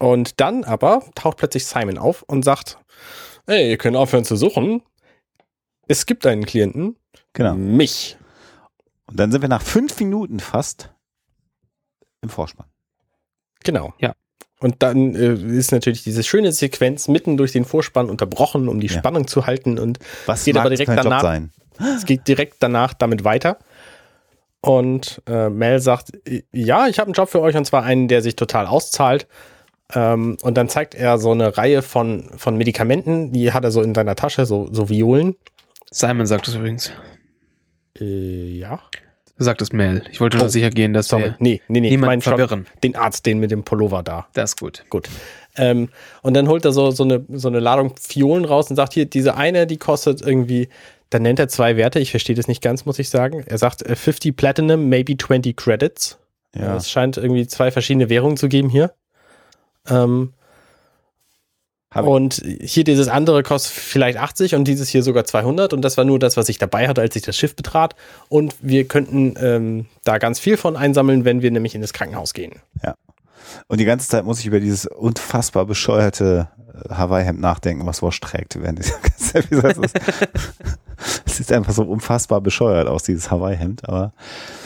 und 0.00 0.40
dann 0.40 0.64
aber 0.64 1.04
taucht 1.14 1.38
plötzlich 1.38 1.64
Simon 1.64 1.98
auf 1.98 2.22
und 2.24 2.44
sagt, 2.44 2.78
hey, 3.46 3.70
ihr 3.70 3.78
könnt 3.78 3.96
aufhören 3.96 4.24
zu 4.24 4.36
suchen. 4.36 4.82
Es 5.88 6.06
gibt 6.06 6.26
einen 6.26 6.44
Klienten, 6.44 6.96
Genau. 7.32 7.54
mich. 7.54 8.16
Und 9.06 9.18
dann 9.20 9.30
sind 9.32 9.42
wir 9.42 9.48
nach 9.48 9.62
fünf 9.62 9.98
Minuten 10.00 10.40
fast 10.40 10.90
im 12.22 12.28
Vorspann. 12.28 12.66
Genau. 13.64 13.92
Ja. 13.98 14.14
Und 14.60 14.82
dann 14.82 15.14
äh, 15.14 15.34
ist 15.34 15.72
natürlich 15.72 16.02
diese 16.04 16.22
schöne 16.22 16.52
Sequenz 16.52 17.08
mitten 17.08 17.36
durch 17.36 17.52
den 17.52 17.64
Vorspann 17.64 18.08
unterbrochen, 18.08 18.68
um 18.68 18.80
die 18.80 18.86
Ja. 18.86 18.98
Spannung 18.98 19.26
zu 19.26 19.46
halten. 19.46 19.78
Und 19.78 19.98
Was 20.26 20.44
Geht 20.44 20.56
aber 20.56 20.70
das 20.70 20.78
direkt 20.78 20.98
danach. 21.04 21.22
sein? 21.22 21.52
es 21.96 22.06
geht 22.06 22.26
direkt 22.28 22.56
danach 22.60 22.94
damit 22.94 23.24
weiter. 23.24 23.58
Und 24.60 25.20
äh, 25.26 25.50
Mel 25.50 25.80
sagt, 25.80 26.12
ja, 26.52 26.86
ich 26.86 26.98
habe 26.98 27.08
einen 27.08 27.14
Job 27.14 27.28
für 27.28 27.40
euch 27.42 27.56
und 27.56 27.66
zwar 27.66 27.82
einen, 27.82 28.08
der 28.08 28.22
sich 28.22 28.36
total 28.36 28.66
auszahlt. 28.66 29.26
Ähm, 29.92 30.38
und 30.40 30.56
dann 30.56 30.70
zeigt 30.70 30.94
er 30.94 31.18
so 31.18 31.32
eine 31.32 31.58
Reihe 31.58 31.82
von, 31.82 32.30
von 32.36 32.56
Medikamenten, 32.56 33.32
die 33.32 33.52
hat 33.52 33.64
er 33.64 33.70
so 33.70 33.82
in 33.82 33.94
seiner 33.94 34.14
Tasche, 34.14 34.46
so, 34.46 34.68
so 34.72 34.88
Violen. 34.88 35.36
Simon 35.94 36.26
sagt 36.26 36.48
es 36.48 36.54
übrigens. 36.56 36.90
Äh, 38.00 38.58
ja. 38.58 38.80
Du 39.38 39.44
sagtest 39.44 39.72
Mel. 39.72 40.02
Ich 40.10 40.20
wollte 40.20 40.36
nur 40.38 40.46
Oh, 40.46 40.48
sicher 40.48 40.70
gehen, 40.70 40.92
dass 40.92 41.08
Sorry. 41.08 41.22
wir 41.24 41.36
Nee, 41.38 41.60
nee, 41.68 41.80
nee. 41.80 41.86
Ich 41.88 41.90
niemanden 41.92 42.06
meine 42.06 42.22
schon 42.22 42.36
verwirren. 42.36 42.66
den 42.82 42.96
Arzt, 42.96 43.26
den 43.26 43.38
mit 43.38 43.50
dem 43.50 43.62
Pullover 43.64 44.02
da. 44.02 44.26
Das 44.32 44.50
ist 44.50 44.60
gut. 44.60 44.84
Gut. 44.90 45.08
Ähm, 45.56 45.88
und 46.22 46.34
dann 46.34 46.48
holt 46.48 46.64
er 46.64 46.72
so, 46.72 46.90
so, 46.90 47.04
eine, 47.04 47.24
so 47.28 47.46
eine 47.48 47.60
Ladung 47.60 47.94
Fiolen 48.00 48.44
raus 48.44 48.70
und 48.70 48.76
sagt, 48.76 48.92
hier, 48.92 49.06
diese 49.06 49.36
eine, 49.36 49.66
die 49.68 49.76
kostet 49.76 50.20
irgendwie 50.20 50.68
Dann 51.10 51.22
nennt 51.22 51.38
er 51.38 51.46
zwei 51.48 51.76
Werte, 51.76 52.00
ich 52.00 52.10
verstehe 52.10 52.34
das 52.34 52.48
nicht 52.48 52.60
ganz, 52.62 52.86
muss 52.86 52.98
ich 52.98 53.08
sagen. 53.08 53.44
Er 53.46 53.58
sagt 53.58 53.82
äh, 53.82 53.94
50 53.94 54.36
Platinum, 54.36 54.88
maybe 54.88 55.16
20 55.16 55.56
Credits. 55.56 56.18
Ja. 56.56 56.76
Es 56.76 56.90
scheint 56.90 57.16
irgendwie 57.16 57.46
zwei 57.46 57.70
verschiedene 57.70 58.08
Währungen 58.08 58.36
zu 58.36 58.48
geben 58.48 58.68
hier. 58.68 58.92
Ähm, 59.88 60.32
Hab- 61.94 62.06
und 62.06 62.42
hier 62.60 62.84
dieses 62.84 63.08
andere 63.08 63.42
kostet 63.42 63.72
vielleicht 63.72 64.18
80 64.18 64.54
und 64.56 64.64
dieses 64.66 64.88
hier 64.88 65.02
sogar 65.02 65.24
200 65.24 65.72
und 65.72 65.82
das 65.82 65.96
war 65.96 66.04
nur 66.04 66.18
das, 66.18 66.36
was 66.36 66.48
ich 66.48 66.58
dabei 66.58 66.88
hatte, 66.88 67.00
als 67.00 67.14
ich 67.14 67.22
das 67.22 67.36
Schiff 67.36 67.54
betrat. 67.54 67.94
Und 68.28 68.54
wir 68.60 68.86
könnten 68.86 69.34
ähm, 69.40 69.86
da 70.02 70.18
ganz 70.18 70.40
viel 70.40 70.56
von 70.56 70.76
einsammeln, 70.76 71.24
wenn 71.24 71.40
wir 71.42 71.50
nämlich 71.50 71.74
in 71.74 71.80
das 71.80 71.92
Krankenhaus 71.92 72.34
gehen. 72.34 72.60
Und 73.68 73.78
die 73.78 73.84
ganze 73.84 74.08
Zeit 74.08 74.24
muss 74.24 74.40
ich 74.40 74.46
über 74.46 74.60
dieses 74.60 74.86
unfassbar 74.86 75.66
bescheuerte 75.66 76.48
Hawaii-Hemd 76.90 77.40
nachdenken, 77.40 77.86
was 77.86 78.02
Wash 78.02 78.20
trägt 78.20 78.60
während 78.60 78.78
dieser 78.78 78.94
ganzen 79.02 79.36
Episode. 79.38 79.88
Es 80.96 81.40
ist- 81.40 81.40
Es 81.40 81.48
sieht 81.48 81.52
einfach 81.52 81.72
so 81.72 81.82
unfassbar 81.82 82.40
bescheuert 82.40 82.86
aus, 82.86 83.02
dieses 83.02 83.28
Hawaii-Hemd, 83.30 83.86
aber 83.88 84.12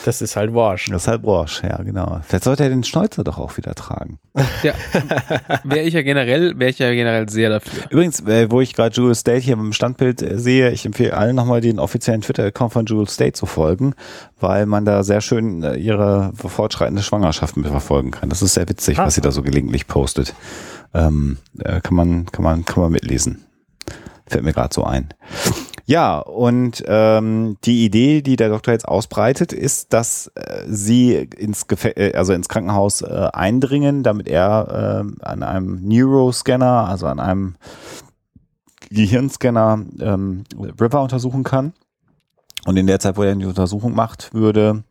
Das 0.05 0.21
ist 0.21 0.37
halt 0.37 0.53
Wash. 0.55 0.87
das 0.91 1.03
ist 1.03 1.09
halt 1.09 1.23
Wash, 1.25 1.63
ja, 1.63 1.83
genau. 1.83 2.21
Vielleicht 2.29 2.45
sollte 2.45 2.65
er 2.65 2.69
den 2.69 2.85
Schnäuzer 2.85 3.25
doch 3.25 3.39
auch 3.39 3.57
wieder 3.57 3.75
tragen. 3.75 4.19
Ja, 4.63 4.75
wäre 5.65 5.81
ich 5.87 5.95
ja 5.95 6.03
generell, 6.03 6.59
wäre 6.59 6.71
ich 6.71 6.79
ja 6.79 6.91
generell 6.93 7.29
sehr 7.31 7.49
dafür. 7.49 7.85
Übrigens, 7.91 8.21
äh, 8.21 8.51
wo 8.51 8.61
ich 8.61 8.75
gerade 8.75 8.95
Jules 8.95 9.21
State 9.21 9.41
hier 9.41 9.55
im 9.55 9.73
Standbild 9.73 10.21
äh, 10.21 10.39
sehe, 10.39 10.71
ich 10.71 10.85
empfehle 10.85 11.17
allen 11.17 11.35
nochmal 11.35 11.63
den 11.63 11.79
offiziellen 11.79 12.21
Twitter-Account 12.21 12.73
von 12.75 12.85
Jules 12.87 13.15
State 13.15 13.33
zu 13.33 13.47
folgen, 13.47 13.95
weil 14.39 14.67
man 14.67 14.85
da 14.85 15.03
sehr 15.03 15.23
schön 15.23 15.63
äh, 15.63 15.77
ihre 15.77 16.33
fortschreitende 16.37 17.03
Schwangerschaft 17.03 17.57
mit 17.57 17.67
verfolgen 17.67 18.11
kann. 18.11 18.29
Das 18.29 18.43
ist 18.43 18.53
sehr 18.55 18.69
witzig, 18.69 18.99
Ah. 18.99 19.07
was 19.07 19.15
sie 19.15 19.23
da 19.23 19.33
so 19.33 19.43
gelegentlich 19.43 19.87
postet. 19.89 20.35
Ähm, 20.95 21.39
äh, 21.59 21.81
kann 21.81 21.95
man, 21.95 22.27
kann 22.27 22.45
man, 22.45 22.65
kann 22.65 22.83
man 22.83 22.93
mitlesen. 22.93 23.45
Fällt 24.27 24.45
mir 24.45 24.53
gerade 24.53 24.75
so 24.75 24.85
ein. 24.85 25.09
Ja, 25.87 26.19
und 26.19 26.85
ähm, 26.87 27.57
die 27.65 27.87
Idee, 27.87 28.21
die 28.21 28.37
der 28.37 28.51
Doktor 28.51 28.73
jetzt 28.73 28.87
ausbreitet, 28.87 29.55
ist, 29.55 29.95
dass 29.95 30.31
äh, 30.35 30.65
sie 30.67 31.15
ins, 31.15 31.67
Gefä 31.67 31.89
äh, 31.97 32.13
also 32.15 32.35
ins 32.35 32.51
Krankenhaus 32.51 33.01
äh, 33.01 33.29
eindringen, 33.33 34.03
damit 34.03 34.29
er 34.29 35.05
äh, 35.07 35.25
an 35.25 35.43
einem 35.43 35.81
Neuroscanner, 35.89 36.87
also 36.87 37.07
an 37.07 37.21
einem 37.21 37.57
Gehirnscanner, 38.91 39.87
ähm, 40.01 40.45
River 40.79 41.01
untersuchen 41.01 41.43
kann. 41.43 41.73
Und 42.67 42.77
in 42.77 42.87
der 42.87 43.01
Zeit, 43.01 43.17
wo 43.17 43.23
er 43.23 43.35
die 43.35 43.47
Untersuchung 43.47 43.95
macht, 43.95 44.35
würde 44.35 44.85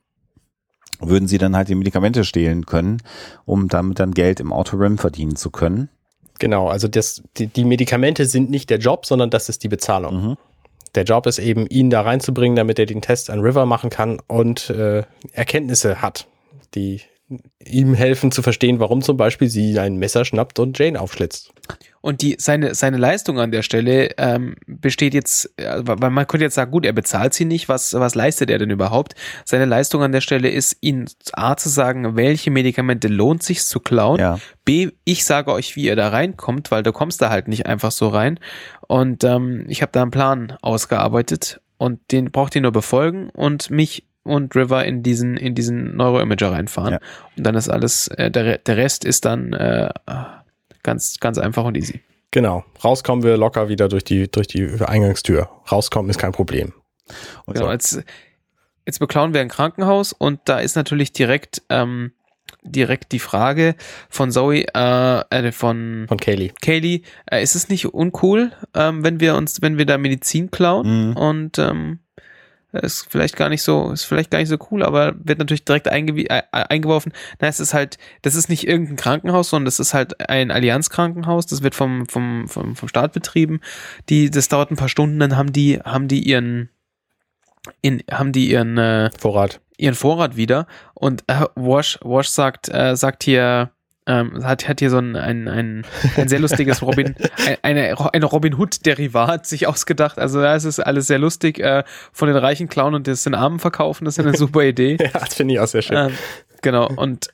würden 0.99 1.27
sie 1.27 1.38
dann 1.38 1.55
halt 1.55 1.69
die 1.69 1.75
Medikamente 1.75 2.23
stehlen 2.23 2.65
können, 2.65 3.01
um 3.45 3.67
damit 3.67 3.99
dann 3.99 4.12
Geld 4.12 4.39
im 4.39 4.53
Autorim 4.53 4.97
verdienen 4.97 5.36
zu 5.36 5.51
können. 5.51 5.89
Genau, 6.39 6.67
also 6.67 6.88
das, 6.88 7.23
die, 7.38 7.47
die 7.47 7.65
Medikamente 7.65 8.25
sind 8.25 8.49
nicht 8.49 8.69
der 8.69 8.77
Job, 8.77 9.05
sondern 9.05 9.29
das 9.29 9.49
ist 9.49 9.63
die 9.63 9.69
Bezahlung. 9.69 10.29
Mhm. 10.29 10.38
Der 10.95 11.03
Job 11.03 11.25
ist 11.27 11.39
eben, 11.39 11.67
ihn 11.67 11.89
da 11.89 12.01
reinzubringen, 12.01 12.55
damit 12.55 12.79
er 12.79 12.86
den 12.86 13.01
Test 13.01 13.29
an 13.29 13.39
River 13.39 13.65
machen 13.65 13.89
kann 13.89 14.19
und 14.27 14.69
äh, 14.69 15.03
Erkenntnisse 15.31 16.01
hat, 16.01 16.27
die 16.75 17.01
ihm 17.63 17.93
helfen 17.93 18.31
zu 18.31 18.41
verstehen, 18.41 18.79
warum 18.79 19.01
zum 19.01 19.17
Beispiel 19.17 19.49
sie 19.49 19.77
ein 19.79 19.97
Messer 19.97 20.23
schnappt 20.23 20.59
und 20.59 20.79
Jane 20.79 20.99
aufschlitzt. 20.99 21.51
Und 21.99 22.21
die, 22.21 22.37
seine, 22.39 22.73
seine 22.73 22.95
Leistung 22.97 23.39
an 23.39 23.51
der 23.51 23.63
Stelle 23.63 24.11
ähm, 24.17 24.55
besteht 24.65 25.13
jetzt, 25.13 25.51
weil 25.57 26.09
man 26.09 26.25
könnte 26.25 26.45
jetzt 26.45 26.55
sagen, 26.55 26.71
gut, 26.71 26.85
er 26.85 26.93
bezahlt 26.93 27.33
sie 27.33 27.43
nicht, 27.43 27.67
was, 27.67 27.93
was 27.93 28.15
leistet 28.15 28.49
er 28.49 28.59
denn 28.59 28.69
überhaupt? 28.69 29.15
Seine 29.43 29.65
Leistung 29.65 30.03
an 30.03 30.13
der 30.13 30.21
Stelle 30.21 30.49
ist, 30.49 30.77
ihnen 30.79 31.09
A 31.33 31.57
zu 31.57 31.67
sagen, 31.67 32.15
welche 32.15 32.49
Medikamente 32.49 33.09
lohnt 33.09 33.43
sich 33.43 33.63
zu 33.65 33.81
klauen. 33.81 34.19
Ja. 34.19 34.39
B, 34.63 34.91
ich 35.03 35.25
sage 35.25 35.51
euch, 35.51 35.75
wie 35.75 35.83
ihr 35.83 35.97
da 35.97 36.07
reinkommt, 36.09 36.71
weil 36.71 36.83
du 36.83 36.93
kommst 36.93 37.21
da 37.21 37.29
halt 37.29 37.49
nicht 37.49 37.65
einfach 37.65 37.91
so 37.91 38.07
rein. 38.07 38.39
Und 38.87 39.25
ähm, 39.25 39.65
ich 39.67 39.81
habe 39.81 39.91
da 39.91 40.01
einen 40.01 40.11
Plan 40.11 40.53
ausgearbeitet 40.61 41.59
und 41.77 41.99
den 42.11 42.31
braucht 42.31 42.55
ihr 42.55 42.61
nur 42.61 42.71
befolgen 42.71 43.29
und 43.31 43.69
mich 43.69 44.05
und 44.27 44.55
River 44.55 44.85
in 44.85 45.03
diesen 45.03 45.37
in 45.37 45.55
diesen 45.55 45.95
Neuroimager 45.95 46.51
reinfahren. 46.51 46.93
Ja. 46.93 46.99
Und 47.37 47.43
dann 47.45 47.55
ist 47.55 47.69
alles, 47.69 48.07
äh, 48.09 48.29
der, 48.31 48.57
der 48.59 48.77
Rest 48.77 49.05
ist 49.05 49.25
dann 49.25 49.53
äh, 49.53 49.89
ganz 50.83 51.19
ganz 51.19 51.37
einfach 51.37 51.63
und 51.65 51.77
easy. 51.77 52.01
Genau. 52.31 52.65
Rauskommen 52.83 53.23
wir 53.23 53.37
locker 53.37 53.69
wieder 53.69 53.87
durch 53.87 54.03
die, 54.03 54.29
durch 54.29 54.47
die 54.47 54.69
Eingangstür. 54.85 55.49
Rauskommen 55.71 56.09
ist 56.09 56.19
kein 56.19 56.33
Problem. 56.33 56.73
Und 57.45 57.53
Genau, 57.53 57.67
so. 57.67 57.71
jetzt, 57.71 58.03
jetzt 58.85 58.99
beklauen 58.99 59.33
wir 59.33 59.39
ein 59.41 59.47
Krankenhaus 59.47 60.11
und 60.13 60.41
da 60.45 60.59
ist 60.59 60.75
natürlich 60.75 61.13
direkt, 61.13 61.61
ähm, 61.69 62.11
direkt 62.63 63.13
die 63.13 63.19
Frage 63.19 63.75
von 64.09 64.29
Zoe, 64.31 64.65
äh, 64.75 65.19
äh, 65.29 65.51
von 65.53 66.05
Von 66.09 66.17
Kaylee. 66.17 66.51
Kaylee, 66.61 67.01
äh, 67.31 67.41
ist 67.41 67.55
es 67.55 67.69
nicht 67.69 67.85
uncool, 67.93 68.51
ähm, 68.75 69.05
wenn 69.05 69.21
wir 69.21 69.35
uns, 69.35 69.61
wenn 69.61 69.77
wir 69.77 69.85
da 69.85 69.97
Medizin 69.97 70.51
klauen 70.51 71.09
Mhm. 71.11 71.17
und 71.17 71.59
ähm, 71.59 71.99
ist 72.73 73.08
vielleicht 73.10 73.36
gar 73.36 73.49
nicht 73.49 73.63
so, 73.63 73.91
ist 73.91 74.03
vielleicht 74.03 74.32
gar 74.32 74.39
nicht 74.39 74.49
so 74.49 74.58
cool, 74.71 74.84
aber 74.84 75.15
wird 75.23 75.39
natürlich 75.39 75.63
direkt 75.63 75.88
eingew 75.88 76.25
äh, 76.27 76.43
eingeworfen. 76.51 77.13
Na, 77.39 77.47
es 77.47 77.60
ist 77.60 77.73
halt, 77.73 77.97
das 78.23 78.36
ist 78.36 78.49
nicht 78.49 78.67
irgendein 78.67 78.97
Krankenhaus, 78.97 79.49
sondern 79.49 79.65
das 79.65 79.80
ist 79.80 79.93
halt 79.93 80.30
ein 80.30 80.51
Allianz-Krankenhaus. 80.51 81.45
Das 81.45 81.63
wird 81.63 81.75
vom, 81.75 82.06
vom, 82.08 82.47
vom, 82.47 82.75
vom 82.75 82.88
Staat 82.89 83.13
betrieben. 83.13 83.62
Die, 84.10 84.30
das 84.30 84.49
dauert 84.49 84.71
ein 84.71 84.75
paar 84.75 84.89
Stunden, 84.89 85.19
dann 85.19 85.38
haben 85.38 85.53
die, 85.53 85.80
haben 85.80 86.08
die 86.08 86.27
ihren, 86.27 86.69
in, 87.82 88.03
haben 88.12 88.32
die 88.32 88.51
ihren, 88.51 88.77
äh, 88.77 89.12
Vorrat. 89.17 89.62
ihren 89.77 89.95
Vorrat 89.95 90.36
wieder. 90.36 90.67
Und 90.93 91.23
äh, 91.27 91.45
Wash, 91.56 91.99
Wash 92.03 92.30
sagt, 92.30 92.69
äh, 92.69 92.95
sagt 92.95 93.23
hier, 93.23 93.71
ähm, 94.08 94.43
hat, 94.43 94.67
hat 94.67 94.80
hier 94.80 94.89
so 94.89 94.98
ein, 94.98 95.15
ein, 95.15 95.48
ein, 95.48 95.86
ein 96.15 96.28
sehr 96.28 96.39
lustiges 96.39 96.82
Robin, 96.82 97.15
ein, 97.46 97.58
eine, 97.62 98.13
eine 98.13 98.26
Robin 98.26 98.58
Hood-Derivat 98.58 99.46
sich 99.46 99.67
ausgedacht. 99.67 100.17
Also 100.17 100.41
da 100.41 100.56
ist 100.56 100.63
es 100.63 100.80
alles 100.80 101.08
sehr 101.08 101.20
lustig. 101.20 101.60
Äh, 101.60 101.84
von 102.12 102.28
den 102.28 102.38
reichen 102.38 102.70
Clown 102.70 102.96
und 102.96 103.08
das 103.08 103.24
den 103.24 103.36
Armen 103.36 103.60
verkaufen, 103.60 104.06
das 104.06 104.17
ist 104.17 104.26
eine 104.26 104.36
super 104.36 104.63
Idee. 104.63 104.98
Ja, 105.08 105.20
das 105.20 105.36
finde 105.36 105.54
ich 105.54 105.60
auch 105.60 105.67
sehr 105.67 105.82
schön. 105.82 105.98
Ähm, 105.98 106.12
genau, 106.62 106.88
und 106.88 107.30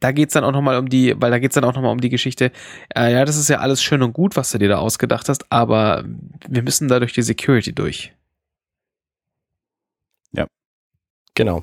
da 0.00 0.10
geht's 0.10 0.32
dann 0.34 0.42
auch 0.42 0.52
nochmal 0.52 0.78
um 0.78 0.88
die, 0.88 1.14
weil 1.20 1.30
da 1.30 1.38
geht's 1.38 1.54
dann 1.54 1.64
auch 1.64 1.74
nochmal 1.74 1.92
um 1.92 2.00
die 2.00 2.08
Geschichte, 2.08 2.50
äh, 2.94 3.12
ja, 3.12 3.24
das 3.24 3.36
ist 3.36 3.48
ja 3.48 3.58
alles 3.58 3.82
schön 3.82 4.02
und 4.02 4.12
gut, 4.12 4.36
was 4.36 4.50
du 4.50 4.58
dir 4.58 4.68
da 4.68 4.78
ausgedacht 4.78 5.28
hast, 5.28 5.50
aber 5.52 6.04
wir 6.48 6.62
müssen 6.62 6.88
da 6.88 6.98
durch 6.98 7.12
die 7.12 7.22
Security 7.22 7.72
durch. 7.72 8.12
Genau. 11.38 11.62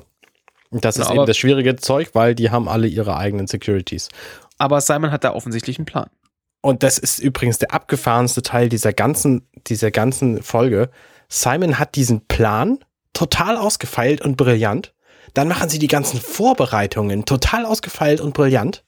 Und 0.70 0.84
das 0.84 0.96
Genau, 0.96 1.08
ist 1.08 1.14
eben 1.14 1.26
das 1.26 1.36
schwierige 1.36 1.76
Zeug, 1.76 2.10
weil 2.14 2.34
die 2.34 2.50
haben 2.50 2.68
alle 2.68 2.86
ihre 2.86 3.16
eigenen 3.16 3.46
Securities. 3.46 4.08
Aber 4.58 4.80
Simon 4.80 5.10
hat 5.10 5.24
da 5.24 5.34
offensichtlich 5.34 5.78
einen 5.78 5.86
Plan. 5.86 6.08
Und 6.60 6.82
das 6.82 6.98
ist 6.98 7.18
übrigens 7.18 7.58
der 7.58 7.72
abgefahrenste 7.72 8.42
Teil 8.42 8.68
dieser 8.68 8.92
ganzen, 8.92 9.46
dieser 9.66 9.90
ganzen 9.90 10.42
Folge. 10.42 10.90
Simon 11.28 11.78
hat 11.78 11.94
diesen 11.94 12.26
Plan 12.26 12.78
total 13.12 13.56
ausgefeilt 13.56 14.20
und 14.20 14.36
brillant. 14.36 14.92
Dann 15.34 15.48
machen 15.48 15.68
sie 15.68 15.78
die 15.78 15.86
ganzen 15.86 16.20
Vorbereitungen 16.20 17.24
total 17.24 17.66
ausgefeilt 17.66 18.20
und 18.20 18.34
brillant 18.34 18.84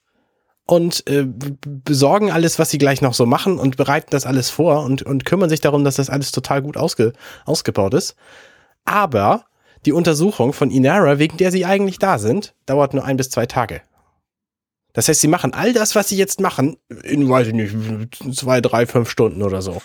und 0.67 1.07
äh, 1.09 1.25
besorgen 1.27 2.31
alles, 2.31 2.59
was 2.59 2.71
sie 2.71 2.79
gleich 2.79 3.01
noch 3.01 3.15
so 3.15 3.27
machen 3.27 3.59
und 3.59 3.77
bereiten 3.77 4.09
das 4.11 4.27
alles 4.27 4.51
vor 4.51 4.85
und, 4.85 5.03
und 5.03 5.25
kümmern 5.25 5.49
sich 5.49 5.61
darum, 5.61 5.83
dass 5.83 5.97
das 5.97 6.11
alles 6.11 6.31
total 6.31 6.63
gut 6.63 6.77
ausge, 6.77 7.15
ausgebaut 7.47 7.95
ist. 7.95 8.17
Aber 8.85 9.47
die 9.87 9.93
Untersuchung 9.93 10.53
von 10.53 10.71
Inara, 10.71 11.19
wegen 11.19 11.37
der 11.37 11.51
sie 11.51 11.65
eigentlich 11.65 11.99
da 11.99 12.19
sind, 12.19 12.55
dauert 12.67 12.95
nur 12.95 13.05
ein 13.05 13.17
bis 13.17 13.31
zwei 13.31 13.47
Tage. 13.47 13.81
Das 14.93 15.09
heißt, 15.09 15.21
sie 15.21 15.29
machen 15.29 15.53
all 15.55 15.73
das, 15.73 15.95
was 15.95 16.09
sie 16.09 16.17
jetzt 16.17 16.41
machen, 16.41 16.77
in, 17.05 17.29
weiß 17.29 17.49
ich 17.49 17.53
nicht, 17.55 18.37
zwei, 18.37 18.61
drei, 18.61 18.87
fünf 18.87 19.09
Stunden 19.11 19.43
oder 19.43 19.63
so. 19.63 19.81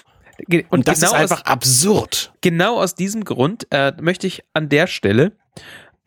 Ge- 0.47 0.65
Und, 0.69 0.87
das 0.87 0.99
ist 0.99 1.05
aus- 1.05 1.13
einfach 1.13 1.41
absurd. 1.45 2.33
genau 2.41 2.79
aus 2.81 2.95
diesem 2.95 3.23
Grund 3.23 3.67
äh, 3.71 3.93
möchte 4.01 4.25
ich 4.25 4.43
an 4.53 4.69
der 4.69 4.87
Stelle, 4.87 5.33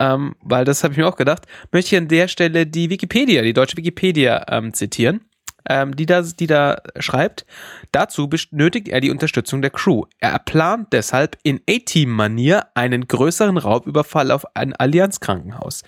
ähm, 0.01 0.35
weil 0.43 0.65
das 0.65 0.83
habe 0.83 0.93
ich 0.93 0.99
mir 0.99 1.07
auch 1.07 1.17
gedacht, 1.17 1.47
möchte 1.71 1.95
ich 1.95 2.01
an 2.03 2.09
der 2.09 2.27
Stelle 2.27 2.67
die 2.67 2.91
Wikipedia, 2.91 3.43
die 3.43 3.53
deutsche 3.53 3.77
Wikipedia 3.77 4.45
ähm, 4.49 4.75
zitieren, 4.75 5.21
ähm, 5.69 5.97
die, 5.97 6.07
da, 6.07 6.23
die 6.23 6.47
da 6.47 6.81
schreibt, 6.99 7.47
dazu 7.93 8.29
benötigt 8.29 8.89
er 8.89 9.01
die 9.01 9.11
Unterstützung 9.11 9.63
der 9.63 9.71
Crew. 9.71 10.05
Er 10.21 10.39
plant 10.39 10.93
deshalb 10.93 11.37
in 11.43 11.61
A-Team-Manier 11.69 12.67
einen 12.75 13.09
größeren 13.09 13.59
Raubüberfall 13.59 14.31
auf 14.31 14.45
ein 14.55 14.75
Allianz-Krankenhaus. 14.75 15.83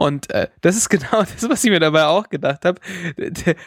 Und 0.00 0.30
äh, 0.30 0.48
das 0.62 0.76
ist 0.76 0.88
genau 0.88 1.20
das, 1.20 1.48
was 1.50 1.62
ich 1.62 1.70
mir 1.70 1.78
dabei 1.78 2.06
auch 2.06 2.30
gedacht 2.30 2.64
habe, 2.64 2.80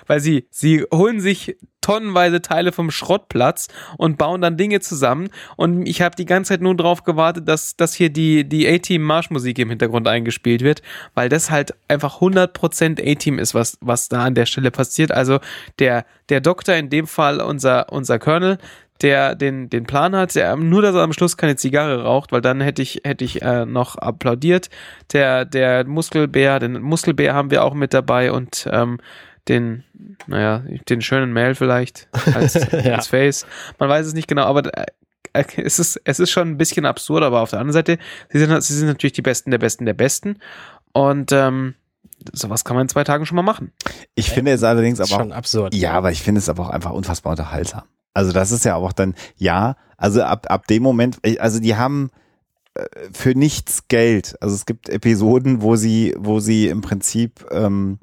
weil 0.08 0.20
sie 0.20 0.48
sie 0.50 0.84
holen 0.92 1.20
sich 1.20 1.56
tonnenweise 1.80 2.42
Teile 2.42 2.72
vom 2.72 2.90
Schrottplatz 2.90 3.68
und 3.98 4.18
bauen 4.18 4.42
dann 4.42 4.58
Dinge 4.58 4.80
zusammen. 4.80 5.30
Und 5.58 5.86
ich 5.86 6.02
habe 6.02 6.16
die 6.16 6.26
ganze 6.26 6.54
Zeit 6.54 6.62
nur 6.62 6.76
drauf 6.76 7.04
gewartet, 7.04 7.48
dass, 7.48 7.76
dass 7.76 7.94
hier 7.94 8.10
die, 8.10 8.48
die 8.48 8.68
A-Team-Marschmusik 8.68 9.60
im 9.60 9.70
Hintergrund 9.70 10.08
eingespielt 10.08 10.62
wird, 10.62 10.82
weil 11.14 11.30
das 11.30 11.52
halt 11.52 11.76
einfach 11.88 12.22
100% 12.22 13.12
A-Team 13.12 13.38
ist, 13.38 13.54
was, 13.54 13.78
was 13.82 14.10
da 14.10 14.24
an 14.24 14.34
der 14.34 14.46
Stelle 14.46 14.72
passiert. 14.72 15.12
Also 15.12 15.40
der, 15.78 16.06
der 16.30 16.42
Doktor, 16.42 16.76
in 16.76 16.90
dem 16.90 17.06
Fall 17.06 17.42
unser, 17.42 17.92
unser 17.92 18.18
Colonel, 18.18 18.58
der 19.04 19.36
den, 19.36 19.70
den 19.70 19.84
Plan 19.84 20.16
hat, 20.16 20.34
der 20.34 20.56
nur, 20.56 20.82
dass 20.82 20.96
er 20.96 21.02
am 21.02 21.14
Schluss 21.14 21.38
keine 21.38 21.56
Zigarre 21.56 22.04
raucht, 22.04 22.32
weil 22.32 22.42
dann 22.42 22.62
hätte 22.62 22.82
ich, 22.82 23.02
hätte 23.04 23.24
ich 23.24 23.42
äh, 23.44 23.66
noch 23.66 23.98
applaudiert. 23.98 24.70
Der, 25.12 25.46
der 25.46 25.86
Muskelbär, 25.86 26.60
den 26.60 26.82
Muskelbär 26.82 27.34
haben 27.36 27.52
wir 27.52 27.64
auch 27.64 27.74
mit 27.76 27.94
dabei 27.94 28.32
und 28.32 28.68
ähm, 28.72 29.00
den, 29.50 29.84
naja, 30.26 30.64
den 30.90 31.02
schönen 31.02 31.34
Mail 31.34 31.54
vielleicht 31.54 32.08
als, 32.34 32.54
Ja. 32.72 32.96
als 32.96 33.08
Face. 33.08 33.46
Man 33.78 33.90
weiß 33.90 34.08
es 34.08 34.14
nicht 34.14 34.28
genau, 34.28 34.46
aber 34.46 34.76
äh, 34.78 34.86
äh, 35.34 35.44
es 35.58 35.80
ist, 35.80 36.00
es 36.06 36.20
ist 36.20 36.32
schon 36.32 36.48
ein 36.48 36.58
bisschen 36.58 36.86
absurd, 36.86 37.24
aber 37.24 37.42
auf 37.42 37.50
der 37.50 37.60
anderen 37.60 37.74
Seite, 37.74 37.98
sie 38.30 38.40
sind, 38.40 38.64
sie 38.64 38.74
sind 38.74 38.88
natürlich 38.88 39.14
die 39.14 39.22
Besten 39.22 39.52
der 39.52 39.58
Besten 39.58 39.86
der 39.86 39.94
Besten. 39.94 40.38
Und 40.94 41.32
ähm, 41.32 41.76
sowas 42.32 42.64
kann 42.64 42.76
man 42.76 42.84
in 42.86 42.90
zwei 42.90 43.04
Tagen 43.04 43.26
schon 43.26 43.36
mal 43.36 43.42
machen. 43.42 43.74
Ich 44.16 44.30
finde 44.30 44.52
es 44.54 44.64
allerdings 44.64 45.00
aber 45.02 45.10
schon 45.10 45.32
auch, 45.34 45.38
absurd. 45.38 45.74
ja, 45.76 45.92
aber 45.92 46.12
ich 46.12 46.22
finde 46.22 46.40
es 46.40 46.48
aber 46.48 46.64
auch 46.64 46.70
einfach 46.70 46.92
unfassbar 46.92 47.32
unterhaltsam. 47.32 47.84
Also 48.14 48.32
das 48.32 48.52
ist 48.52 48.66
ja 48.66 48.76
auch 48.76 48.94
dann, 48.94 49.16
ja, 49.38 49.76
also 49.98 50.22
ab, 50.22 50.48
ab 50.50 50.68
dem 50.68 50.84
Moment, 50.84 51.18
also 51.40 51.60
die 51.60 51.76
haben 51.76 52.12
äh, 52.76 52.86
für 53.12 53.36
nichts 53.36 53.88
Geld. 53.88 54.36
Also 54.42 54.56
es 54.56 54.66
gibt 54.66 54.90
Episoden, 54.90 55.62
wo 55.62 55.76
sie, 55.76 56.16
wo 56.18 56.40
sie 56.40 56.68
im 56.68 56.82
Prinzip 56.82 57.46
ähm, 57.52 58.00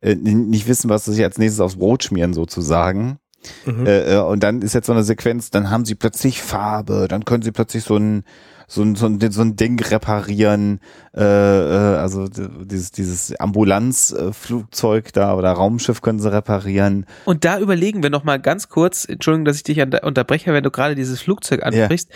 äh, 0.00 0.14
nicht 0.14 0.68
wissen, 0.68 0.90
was 0.90 1.04
sie 1.04 1.14
sich 1.14 1.24
als 1.24 1.38
nächstes 1.38 1.60
aufs 1.60 1.76
Brot 1.76 2.04
schmieren 2.04 2.34
sozusagen. 2.34 3.18
Mhm. 3.64 3.86
Äh, 3.86 4.14
äh, 4.14 4.20
und 4.20 4.42
dann 4.42 4.62
ist 4.62 4.74
jetzt 4.74 4.86
so 4.86 4.92
eine 4.92 5.04
Sequenz, 5.04 5.50
dann 5.50 5.70
haben 5.70 5.84
sie 5.84 5.94
plötzlich 5.94 6.42
Farbe, 6.42 7.06
dann 7.08 7.24
können 7.24 7.42
sie 7.42 7.52
plötzlich 7.52 7.84
so 7.84 7.96
ein 7.96 8.24
so 8.68 8.82
ein, 8.82 8.94
so 8.94 9.06
ein, 9.06 9.18
so 9.30 9.40
ein 9.40 9.56
Ding 9.56 9.80
reparieren, 9.80 10.80
äh, 11.16 11.22
äh, 11.22 11.96
also 11.96 12.28
dieses, 12.28 12.92
dieses 12.92 13.34
Ambulanzflugzeug 13.40 15.12
da 15.14 15.34
oder 15.34 15.52
Raumschiff 15.52 16.02
können 16.02 16.20
sie 16.20 16.30
reparieren. 16.30 17.06
Und 17.24 17.46
da 17.46 17.58
überlegen 17.58 18.02
wir 18.02 18.10
noch 18.10 18.24
mal 18.24 18.38
ganz 18.38 18.68
kurz, 18.68 19.06
Entschuldigung, 19.06 19.46
dass 19.46 19.56
ich 19.56 19.62
dich 19.62 19.80
unterbreche, 19.80 20.52
wenn 20.52 20.62
du 20.62 20.70
gerade 20.70 20.94
dieses 20.94 21.20
Flugzeug 21.20 21.64
ansprichst. 21.64 22.10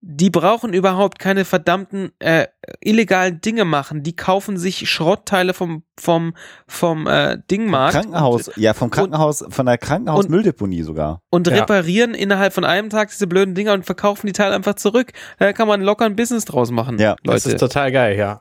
Die 0.00 0.30
brauchen 0.30 0.72
überhaupt 0.72 1.18
keine 1.18 1.44
verdammten 1.44 2.12
äh, 2.20 2.46
illegalen 2.80 3.40
Dinge 3.40 3.64
machen. 3.64 4.04
Die 4.04 4.14
kaufen 4.14 4.56
sich 4.56 4.88
Schrottteile 4.88 5.54
vom 5.54 5.82
vom 5.98 6.34
vom 6.68 7.08
äh, 7.08 7.38
Dingmarkt 7.50 7.94
Krankenhaus, 7.94 8.50
ja, 8.54 8.74
vom 8.74 8.90
Krankenhaus, 8.90 9.44
von 9.48 9.66
der 9.66 9.76
Krankenhausmülldeponie 9.76 10.82
sogar. 10.82 11.22
und 11.30 11.48
Ja. 11.48 11.54
reparieren 11.56 12.14
innerhalb 12.14 12.52
von 12.52 12.64
einem 12.64 12.90
Tag 12.90 13.08
diese 13.10 13.26
blöden 13.26 13.54
Dinger 13.56 13.72
und 13.72 13.84
verkaufen 13.86 14.26
die 14.28 14.32
Teile 14.32 14.54
einfach 14.54 14.74
zurück. 14.74 15.12
Da 15.40 15.52
kann 15.52 15.66
man 15.66 15.82
locker 15.82 16.04
ein 16.04 16.14
Business 16.14 16.44
draus 16.44 16.70
machen, 16.70 16.98
Ja, 16.98 17.16
Das 17.24 17.44
Leute. 17.44 17.56
ist 17.56 17.60
total 17.60 17.90
geil, 17.90 18.16
ja. 18.16 18.40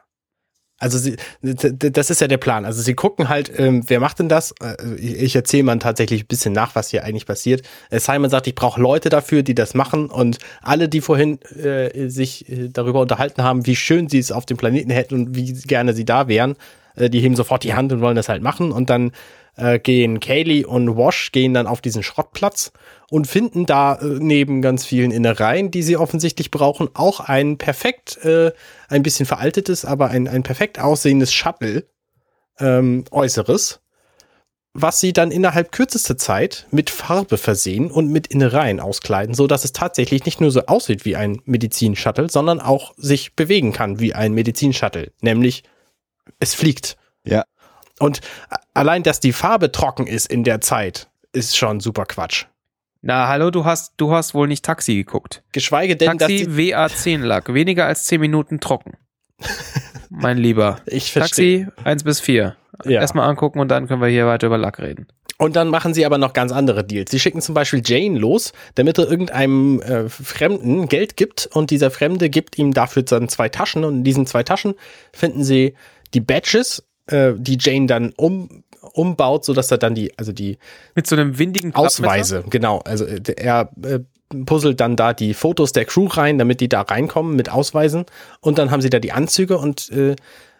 Also 0.79 0.99
sie, 0.99 1.15
das 1.41 2.11
ist 2.11 2.21
ja 2.21 2.27
der 2.27 2.37
Plan. 2.37 2.63
Also 2.63 2.83
sie 2.83 2.93
gucken 2.93 3.29
halt, 3.29 3.51
ähm, 3.57 3.83
wer 3.87 3.99
macht 3.99 4.19
denn 4.19 4.29
das? 4.29 4.53
Äh, 4.61 4.75
Ich, 4.97 5.21
ich 5.21 5.35
erzähle 5.35 5.63
mal 5.63 5.79
tatsächlich 5.79 6.23
ein 6.23 6.27
bisschen 6.27 6.53
nach, 6.53 6.75
was 6.75 6.89
hier 6.91 7.03
eigentlich 7.03 7.25
passiert. 7.25 7.63
Äh, 7.89 7.99
Simon 7.99 8.29
sagt, 8.29 8.45
ich 8.45 8.53
brauche 8.53 8.79
Leute 8.79 9.09
dafür, 9.09 9.41
die 9.41 9.55
das 9.55 9.73
machen. 9.73 10.07
Und 10.07 10.37
alle, 10.61 10.87
die 10.87 11.01
vorhin 11.01 11.39
äh, 11.43 12.09
sich 12.09 12.47
äh, 12.49 12.69
darüber 12.69 13.01
unterhalten 13.01 13.41
haben, 13.41 13.65
wie 13.65 13.75
schön 13.75 14.07
sie 14.07 14.19
es 14.19 14.31
auf 14.31 14.45
dem 14.45 14.57
Planeten 14.57 14.91
hätten 14.91 15.15
und 15.15 15.35
wie 15.35 15.53
gerne 15.53 15.93
sie 15.93 16.05
da 16.05 16.27
wären, 16.27 16.55
äh, 16.95 17.09
die 17.09 17.21
heben 17.21 17.35
sofort 17.35 17.63
die 17.63 17.73
Hand 17.73 17.91
und 17.91 18.01
wollen 18.01 18.15
das 18.15 18.29
halt 18.29 18.43
machen. 18.43 18.71
Und 18.71 18.91
dann 18.91 19.11
äh, 19.57 19.79
gehen 19.79 20.19
Kaylee 20.19 20.63
und 20.65 20.95
Wash 20.95 21.31
gehen 21.31 21.53
dann 21.53 21.67
auf 21.67 21.81
diesen 21.81 22.03
Schrottplatz 22.03 22.71
und 23.09 23.27
finden 23.27 23.65
da 23.65 23.95
äh, 23.95 24.05
neben 24.19 24.61
ganz 24.61 24.85
vielen 24.85 25.11
Innereien, 25.11 25.71
die 25.71 25.83
sie 25.83 25.97
offensichtlich 25.97 26.51
brauchen, 26.51 26.89
auch 26.93 27.19
ein 27.19 27.57
perfekt, 27.57 28.17
äh, 28.23 28.51
ein 28.87 29.03
bisschen 29.03 29.25
veraltetes, 29.25 29.83
aber 29.85 30.09
ein, 30.09 30.27
ein 30.27 30.43
perfekt 30.43 30.79
aussehendes 30.79 31.33
Shuttle 31.33 31.85
ähm, 32.59 33.03
Äußeres, 33.11 33.81
was 34.73 34.99
sie 34.99 35.11
dann 35.11 35.31
innerhalb 35.31 35.71
kürzester 35.71 36.17
Zeit 36.17 36.67
mit 36.69 36.91
Farbe 36.91 37.37
versehen 37.37 37.89
und 37.89 38.11
mit 38.11 38.27
Innereien 38.27 38.79
auskleiden, 38.79 39.33
so 39.33 39.47
dass 39.47 39.63
es 39.63 39.73
tatsächlich 39.73 40.25
nicht 40.25 40.39
nur 40.39 40.51
so 40.51 40.67
aussieht 40.67 41.03
wie 41.03 41.15
ein 41.15 41.41
Medizin-Shuttle, 41.45 42.29
sondern 42.29 42.61
auch 42.61 42.93
sich 42.95 43.35
bewegen 43.35 43.73
kann 43.73 43.99
wie 43.99 44.13
ein 44.13 44.33
Medizin-Shuttle, 44.33 45.11
nämlich 45.21 45.63
es 46.39 46.53
fliegt. 46.53 46.97
Ja. 47.23 47.45
Und 47.99 48.21
a- 48.49 48.57
allein, 48.77 49.03
dass 49.03 49.19
die 49.19 49.33
Farbe 49.33 49.71
trocken 49.71 50.07
ist 50.07 50.31
in 50.31 50.43
der 50.43 50.61
Zeit, 50.61 51.09
ist 51.33 51.57
schon 51.57 51.79
super 51.79 52.05
Quatsch. 52.05 52.45
Na, 53.01 53.27
hallo, 53.27 53.51
du 53.51 53.65
hast 53.65 53.93
du 53.97 54.11
hast 54.11 54.33
wohl 54.33 54.47
nicht 54.47 54.65
Taxi 54.65 54.95
geguckt. 54.95 55.43
Geschweige 55.51 55.95
denn, 55.95 56.17
dass 56.17 56.27
Taxi 56.27 56.47
die, 56.47 56.73
WA10 56.73 57.19
lag, 57.19 57.53
weniger 57.53 57.85
als 57.85 58.05
10 58.05 58.19
Minuten 58.19 58.59
trocken. 58.59 58.97
mein 60.09 60.37
Lieber. 60.37 60.81
ich 60.85 61.11
verstehe. 61.11 61.65
Taxi 61.65 61.83
1 61.83 62.03
bis 62.03 62.19
4. 62.19 62.55
Ja. 62.85 63.01
Erstmal 63.01 63.29
angucken 63.29 63.59
und 63.59 63.69
dann 63.69 63.87
können 63.87 64.01
wir 64.01 64.07
hier 64.07 64.27
weiter 64.27 64.47
über 64.47 64.57
Lack 64.57 64.79
reden. 64.79 65.07
Und 65.39 65.55
dann 65.55 65.69
machen 65.69 65.93
sie 65.93 66.05
aber 66.05 66.17
noch 66.17 66.33
ganz 66.33 66.51
andere 66.51 66.83
Deals. 66.83 67.11
Sie 67.11 67.19
schicken 67.19 67.41
zum 67.41 67.53
Beispiel 67.53 67.81
Jane 67.85 68.17
los, 68.17 68.53
damit 68.73 68.97
er 68.97 69.09
irgendeinem 69.09 69.79
äh, 69.81 70.09
Fremden 70.09 70.87
Geld 70.87 71.15
gibt 71.15 71.47
und 71.53 71.69
dieser 71.69 71.91
Fremde 71.91 72.29
gibt 72.29 72.57
ihm 72.57 72.73
dafür 72.73 73.03
dann 73.03 73.29
zwei 73.29 73.47
Taschen 73.47 73.83
und 73.83 73.97
in 73.97 74.03
diesen 74.03 74.25
zwei 74.25 74.41
Taschen 74.41 74.73
finden 75.13 75.43
sie 75.43 75.75
die 76.15 76.21
Badges, 76.21 76.83
äh, 77.05 77.33
die 77.37 77.57
Jane 77.59 77.85
dann 77.85 78.13
um, 78.17 78.63
umbaut, 78.97 79.45
sodass 79.45 79.71
er 79.71 79.77
dann 79.77 79.95
die, 79.95 80.11
also 80.17 80.31
die 80.31 80.57
Mit 80.95 81.07
so 81.07 81.15
einem 81.15 81.37
windigen 81.37 81.71
Klappmesser? 81.71 82.03
Ausweise, 82.03 82.43
genau. 82.49 82.79
Also 82.79 83.05
äh, 83.05 83.21
er 83.37 83.69
äh, 83.83 83.99
puzzelt 84.45 84.79
dann 84.79 84.95
da 84.95 85.13
die 85.13 85.33
Fotos 85.33 85.71
der 85.71 85.85
Crew 85.85 86.07
rein, 86.07 86.37
damit 86.37 86.59
die 86.59 86.69
da 86.69 86.81
reinkommen 86.81 87.35
mit 87.35 87.49
Ausweisen. 87.49 88.05
Und 88.41 88.57
dann 88.57 88.71
haben 88.71 88.81
sie 88.81 88.89
da 88.89 88.99
die 88.99 89.11
Anzüge 89.11 89.57
und 89.57 89.89
äh, 89.91 90.15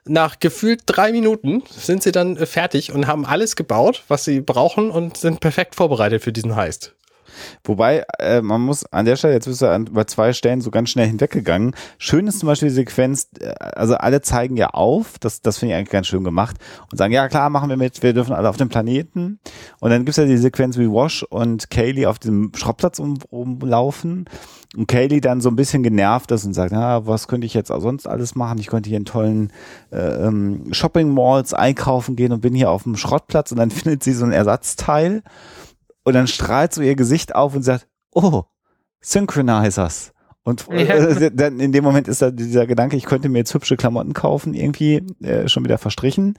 nach 0.06 0.40
gefühlt 0.40 0.84
drei 0.86 1.12
Minuten 1.12 1.64
sind 1.70 2.04
sie 2.04 2.12
dann 2.12 2.38
äh, 2.38 2.46
fertig 2.46 2.94
und 2.94 3.08
haben 3.08 3.26
alles 3.26 3.56
gebaut, 3.56 4.04
was 4.08 4.24
sie 4.24 4.42
brauchen 4.42 4.90
und 4.90 5.18
sind 5.18 5.40
perfekt 5.40 5.76
vorbereitet 5.76 6.24
für 6.24 6.32
diesen 6.32 6.56
Heist. 6.56 6.94
Wobei, 7.64 8.06
äh, 8.20 8.42
man 8.42 8.62
muss 8.62 8.86
an 8.86 9.06
der 9.06 9.16
Stelle, 9.16 9.34
jetzt 9.34 9.48
bist 9.48 9.62
du 9.62 9.70
an, 9.70 9.86
bei 9.86 10.04
zwei 10.06 10.34
Stellen 10.34 10.62
so 10.62 10.72
ganz 10.72 10.90
schnell 10.90 11.08
hinweggegangen. 11.08 11.76
Schön 11.98 12.28
ist 12.28 12.40
zum 12.40 12.48
Beispiel 12.48 12.70
die 12.70 12.76
Sequenz, 12.76 13.30
äh, 13.40 13.54
also 13.60 13.96
alle 13.96 14.22
zeigen 14.22 14.58
ja 14.58 14.70
auf, 14.70 15.20
das, 15.20 15.42
das 15.42 15.58
finde 15.58 15.74
ich 15.74 15.80
eigentlich 15.80 15.92
ganz 15.92 16.08
schön 16.08 16.24
gemacht 16.24 16.58
und 16.92 16.98
sagen, 16.98 17.14
ja 17.14 17.28
klar, 17.28 17.50
machen 17.50 17.70
wir 17.70 17.78
mit, 17.78 18.02
wir 18.04 18.14
dürfen 18.14 18.34
alle 18.34 18.50
auf 18.50 18.58
dem 18.58 18.70
Planeten. 18.70 19.40
Und 19.80 19.90
dann 19.92 20.06
gibt's 20.06 20.18
ja 20.18 20.26
die 20.26 20.38
Sequenz, 20.38 20.78
wie 20.78 20.90
Wash 20.90 21.24
und 21.24 21.70
Kaylee 21.70 22.06
auf 22.06 22.20
dem 22.20 22.52
Schrottplatz 22.56 23.00
um, 23.00 23.18
rumlaufen 23.32 24.26
und 24.76 24.88
Kaylee 24.88 25.22
dann 25.22 25.42
so 25.42 25.50
ein 25.50 25.56
bisschen 25.56 25.84
genervt 25.84 26.32
ist 26.32 26.46
und 26.46 26.54
sagt, 26.54 26.72
ja, 26.72 27.06
was 27.08 27.28
könnte 27.28 27.48
ich 27.48 27.54
jetzt 27.54 27.70
sonst 27.70 28.08
alles 28.08 28.36
machen? 28.36 28.60
Ich 28.60 28.68
könnte 28.68 28.90
hier 28.90 28.98
in 28.98 29.06
tollen 29.06 29.54
äh, 29.92 29.98
ähm, 29.98 30.68
Shopping 30.72 31.14
Malls 31.14 31.54
einkaufen 31.54 32.16
gehen 32.16 32.34
und 32.34 32.42
bin 32.42 32.54
hier 32.54 32.70
auf 32.70 32.84
dem 32.84 32.98
Schrottplatz 32.98 33.52
und 33.52 33.58
dann 33.58 33.72
findet 33.72 34.04
sie 34.04 34.14
so 34.14 34.26
ein 34.26 34.32
Ersatzteil 34.32 35.24
und 36.08 36.14
dann 36.14 36.28
strahlt 36.28 36.74
so 36.74 36.82
ihr 36.82 36.96
Gesicht 36.96 37.36
auf 37.36 37.54
und 37.54 37.64
sagt, 37.64 37.86
oh, 38.14 38.44
Synchronizers. 39.02 40.14
Und 40.44 40.70
äh, 40.70 41.30
dann 41.34 41.60
in 41.60 41.74
dem 41.74 41.84
Moment 41.84 42.08
ist 42.08 42.22
da 42.22 42.32
dieser 42.32 42.66
Gedanke, 42.66 42.96
ich 42.96 43.04
könnte 43.04 43.28
mir 43.28 43.40
jetzt 43.40 43.54
hübsche 43.54 43.76
Klamotten 43.76 44.14
kaufen, 44.14 44.54
irgendwie 44.54 45.04
äh, 45.22 45.50
schon 45.50 45.66
wieder 45.66 45.78
verstrichen. 45.78 46.36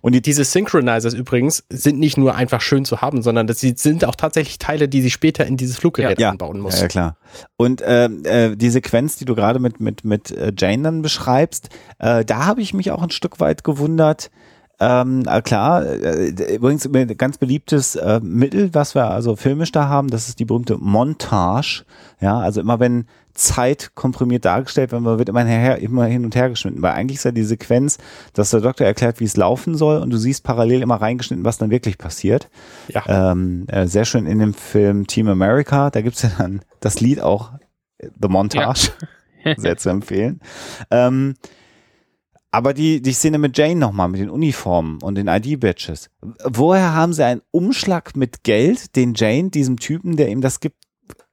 Und 0.00 0.14
die, 0.14 0.22
Diese 0.22 0.42
Synchronizers 0.44 1.12
übrigens 1.12 1.64
sind 1.68 1.98
nicht 1.98 2.16
nur 2.16 2.34
einfach 2.34 2.62
schön 2.62 2.86
zu 2.86 3.02
haben, 3.02 3.20
sondern 3.20 3.46
das 3.46 3.60
sie 3.60 3.74
sind 3.76 4.06
auch 4.06 4.14
tatsächlich 4.14 4.56
Teile, 4.56 4.88
die 4.88 5.02
sie 5.02 5.10
später 5.10 5.44
in 5.44 5.58
dieses 5.58 5.76
Fluggerät 5.76 6.18
Ja. 6.18 6.30
anbauen 6.30 6.58
muss. 6.60 6.76
Ja, 6.76 6.82
ja 6.84 6.88
klar. 6.88 7.16
Und 7.58 7.82
ähm, 7.84 8.22
äh, 8.24 8.56
die 8.56 8.70
Sequenz, 8.70 9.16
die 9.16 9.26
du 9.26 9.34
gerade 9.34 9.58
mit 9.58 9.80
mit 9.80 10.02
mit 10.02 10.30
äh, 10.30 10.50
Jane 10.56 10.82
dann 10.82 11.02
beschreibst, 11.02 11.68
äh, 11.98 12.24
da 12.24 12.46
habe 12.46 12.62
ich 12.62 12.72
mich 12.72 12.90
auch 12.90 13.02
ein 13.02 13.10
Stück 13.10 13.38
weit 13.40 13.64
gewundert. 13.64 14.30
Ähm, 14.80 15.22
äh, 15.26 15.40
klar, 15.42 15.84
äh, 15.84 16.54
übrigens 16.54 16.86
ein 16.86 17.16
ganz 17.16 17.38
beliebtes 17.38 17.96
äh, 17.96 18.20
Mittel, 18.22 18.74
was 18.74 18.94
wir 18.94 19.10
also 19.10 19.36
filmisch 19.36 19.72
da 19.72 19.88
haben, 19.88 20.08
das 20.08 20.28
ist 20.28 20.40
die 20.40 20.44
berühmte 20.44 20.76
Montage. 20.78 21.84
Ja, 22.20 22.38
also 22.38 22.60
immer 22.60 22.80
wenn 22.80 23.06
Zeit 23.34 23.92
komprimiert 23.94 24.44
dargestellt 24.44 24.92
wird, 24.92 25.04
wird 25.04 25.28
immer, 25.28 25.44
her, 25.44 25.78
immer 25.78 26.06
hin 26.06 26.24
und 26.24 26.34
her 26.36 26.48
geschnitten. 26.48 26.82
Weil 26.82 26.92
eigentlich 26.92 27.18
ist 27.18 27.24
ja 27.24 27.32
die 27.32 27.42
Sequenz, 27.42 27.98
dass 28.32 28.50
der 28.50 28.60
Doktor 28.60 28.86
erklärt, 28.86 29.20
wie 29.20 29.24
es 29.24 29.36
laufen 29.36 29.76
soll 29.76 29.98
und 29.98 30.10
du 30.10 30.16
siehst 30.16 30.44
parallel 30.44 30.82
immer 30.82 30.96
reingeschnitten, 30.96 31.44
was 31.44 31.58
dann 31.58 31.70
wirklich 31.70 31.98
passiert. 31.98 32.48
Ja. 32.88 33.32
Ähm, 33.32 33.66
äh, 33.68 33.86
sehr 33.86 34.04
schön 34.04 34.26
in 34.26 34.38
dem 34.38 34.54
Film 34.54 35.06
Team 35.06 35.28
America, 35.28 35.90
da 35.90 36.00
gibt's 36.00 36.22
ja 36.22 36.30
dann 36.38 36.60
das 36.80 37.00
Lied 37.00 37.20
auch, 37.20 37.52
äh, 37.98 38.08
The 38.20 38.28
Montage, 38.28 38.92
sehr 39.56 39.76
zu 39.76 39.90
empfehlen. 39.90 40.40
Ähm, 40.90 41.34
aber 42.54 42.72
die, 42.72 43.02
die 43.02 43.12
Szene 43.12 43.38
mit 43.38 43.58
Jane 43.58 43.74
nochmal, 43.74 44.08
mit 44.08 44.20
den 44.20 44.30
Uniformen 44.30 45.02
und 45.02 45.16
den 45.16 45.26
ID-Badges. 45.26 46.08
Woher 46.44 46.94
haben 46.94 47.12
sie 47.12 47.24
einen 47.24 47.42
Umschlag 47.50 48.14
mit 48.14 48.44
Geld, 48.44 48.94
den 48.94 49.14
Jane, 49.14 49.50
diesem 49.50 49.80
Typen, 49.80 50.16
der 50.16 50.28
ihm 50.28 50.40
das 50.40 50.60
gibt, 50.60 50.76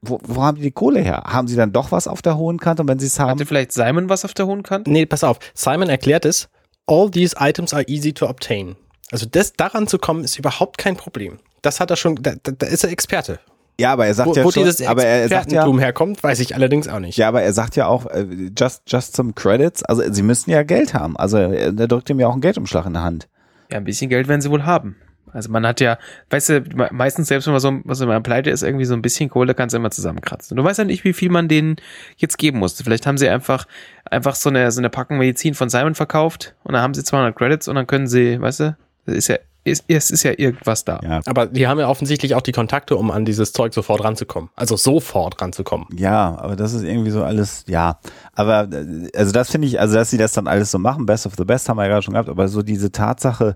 wo, 0.01 0.19
wo 0.23 0.41
haben 0.41 0.57
die 0.57 0.63
die 0.63 0.71
Kohle 0.71 0.99
her? 0.99 1.21
Haben 1.27 1.47
sie 1.47 1.55
dann 1.55 1.73
doch 1.73 1.91
was 1.91 2.07
auf 2.07 2.23
der 2.23 2.37
hohen 2.37 2.57
Kante 2.59 2.81
und 2.81 2.87
wenn 2.87 2.97
sie 2.97 3.05
es 3.05 3.19
haben? 3.19 3.29
Hatte 3.29 3.45
vielleicht 3.45 3.71
Simon 3.71 4.09
was 4.09 4.25
auf 4.25 4.33
der 4.33 4.47
hohen 4.47 4.63
Kante? 4.63 4.89
Nee, 4.89 5.05
pass 5.05 5.23
auf. 5.23 5.37
Simon 5.53 5.89
erklärt 5.89 6.25
es. 6.25 6.49
All 6.87 7.11
these 7.11 7.35
items 7.39 7.71
are 7.71 7.83
easy 7.87 8.13
to 8.13 8.27
obtain. 8.27 8.75
Also 9.11 9.27
das, 9.29 9.53
daran 9.53 9.85
zu 9.85 9.99
kommen, 9.99 10.23
ist 10.23 10.39
überhaupt 10.39 10.79
kein 10.79 10.97
Problem. 10.97 11.37
Das 11.61 11.79
hat 11.79 11.91
er 11.91 11.97
schon, 11.97 12.15
da, 12.15 12.33
da 12.41 12.51
da 12.51 12.65
ist 12.65 12.83
er 12.83 12.89
Experte. 12.89 13.39
Ja, 13.79 13.93
aber 13.93 14.05
er 14.05 14.13
sagt 14.13 14.29
Wo, 14.29 14.33
ja 14.35 14.43
wo 14.43 14.51
schon, 14.51 14.63
dieses 14.63 14.85
aber 14.85 15.03
er 15.05 15.27
sagt 15.27 15.51
ja, 15.51 15.65
herkommt, 15.77 16.21
weiß 16.21 16.39
ich 16.39 16.53
allerdings 16.55 16.87
auch 16.87 16.99
nicht. 16.99 17.17
ja, 17.17 17.27
aber 17.27 17.41
er 17.41 17.53
sagt 17.53 17.75
ja 17.75 17.87
auch, 17.87 18.05
äh, 18.07 18.25
just, 18.57 18.83
just 18.87 19.15
some 19.15 19.33
credits, 19.33 19.81
also 19.83 20.03
sie 20.11 20.21
müssen 20.23 20.51
ja 20.51 20.61
Geld 20.63 20.93
haben. 20.93 21.17
Also 21.17 21.37
er, 21.37 21.51
er 21.51 21.71
drückt 21.87 22.09
ihm 22.09 22.19
ja 22.19 22.27
auch 22.27 22.33
einen 22.33 22.41
Geldumschlag 22.41 22.85
in 22.85 22.93
der 22.93 23.01
Hand. 23.03 23.27
Ja, 23.71 23.77
ein 23.77 23.83
bisschen 23.83 24.09
Geld 24.09 24.27
werden 24.27 24.41
sie 24.41 24.51
wohl 24.51 24.65
haben. 24.65 24.97
Also 25.33 25.49
man 25.49 25.65
hat 25.65 25.79
ja, 25.79 25.97
weißt 26.29 26.49
du, 26.49 26.61
me- 26.75 26.89
meistens 26.91 27.29
selbst 27.29 27.45
wenn 27.47 27.53
man 27.53 27.61
so, 27.61 27.71
was 27.85 28.01
wenn 28.01 28.09
man 28.09 28.21
pleite 28.21 28.49
ist, 28.49 28.63
irgendwie 28.63 28.83
so 28.83 28.93
ein 28.93 29.01
bisschen 29.01 29.29
Kohle 29.29 29.55
kannst 29.55 29.73
du 29.73 29.77
immer 29.77 29.89
zusammenkratzen. 29.89 30.57
Du 30.57 30.63
weißt 30.63 30.79
ja 30.79 30.83
nicht, 30.85 31.05
wie 31.05 31.13
viel 31.13 31.29
man 31.29 31.47
denen 31.47 31.77
jetzt 32.17 32.37
geben 32.37 32.59
musste. 32.59 32.83
Vielleicht 32.83 33.07
haben 33.07 33.17
sie 33.17 33.29
einfach, 33.29 33.65
einfach 34.03 34.35
so 34.35 34.49
eine, 34.49 34.69
so 34.73 34.81
eine 34.81 34.89
Packung 34.89 35.17
Medizin 35.19 35.53
von 35.53 35.69
Simon 35.69 35.95
verkauft 35.95 36.53
und 36.63 36.73
dann 36.73 36.81
haben 36.81 36.93
sie 36.93 37.03
200 37.05 37.33
Credits 37.35 37.69
und 37.69 37.75
dann 37.75 37.87
können 37.87 38.07
sie, 38.07 38.41
weißt 38.41 38.59
du, 38.59 38.77
das 39.05 39.15
ist 39.15 39.27
ja 39.29 39.37
es, 39.63 39.83
es 39.87 40.09
ist 40.09 40.23
ja 40.23 40.31
irgendwas 40.35 40.85
da. 40.85 40.99
Ja, 41.03 41.21
Aber 41.25 41.45
die 41.45 41.67
haben 41.67 41.79
ja 41.79 41.87
offensichtlich 41.87 42.33
auch 42.35 42.41
die 42.41 42.51
Kontakte, 42.51 42.95
um 42.95 43.11
an 43.11 43.25
dieses 43.25 43.53
Zeug 43.53 43.73
sofort 43.73 44.03
ranzukommen. 44.03 44.49
Also 44.55 44.75
sofort 44.75 45.41
ranzukommen. 45.41 45.87
ja, 45.95 46.37
aber 46.39 46.55
das 46.55 46.73
ist 46.73 46.83
irgendwie 46.83 47.11
so 47.11 47.23
alles, 47.23 47.65
ja. 47.67 47.99
Aber 48.33 48.67
äh, 48.71 49.09
also 49.15 49.31
das 49.31 49.51
finde 49.51 49.67
ich, 49.67 49.79
also 49.79 49.95
dass 49.95 50.09
sie 50.09 50.17
das 50.17 50.33
dann 50.33 50.47
alles 50.47 50.71
so 50.71 50.79
machen, 50.79 51.05
Best 51.05 51.25
of 51.25 51.33
the 51.37 51.45
Best 51.45 51.69
haben 51.69 51.77
wir 51.77 51.83
ja 51.83 51.89
gerade 51.89 52.01
schon 52.01 52.13
gehabt, 52.13 52.29
aber 52.29 52.47
so 52.47 52.61
diese 52.63 52.91
Tatsache, 52.91 53.55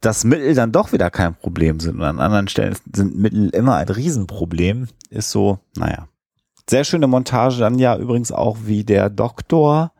dass 0.00 0.24
Mittel 0.24 0.54
dann 0.54 0.72
doch 0.72 0.92
wieder 0.92 1.10
kein 1.10 1.34
Problem 1.34 1.80
sind 1.80 1.96
und 1.96 2.02
an 2.02 2.18
anderen 2.18 2.48
Stellen 2.48 2.76
sind 2.94 3.16
Mittel 3.16 3.50
immer 3.50 3.76
ein 3.76 3.88
Riesenproblem, 3.88 4.88
ist 5.10 5.30
so, 5.30 5.58
naja. 5.76 6.08
Sehr 6.68 6.84
schöne 6.84 7.06
Montage 7.06 7.58
dann 7.58 7.78
ja 7.78 7.96
übrigens 7.96 8.32
auch, 8.32 8.56
wie 8.64 8.84
der 8.84 9.10
Doktor, 9.10 9.92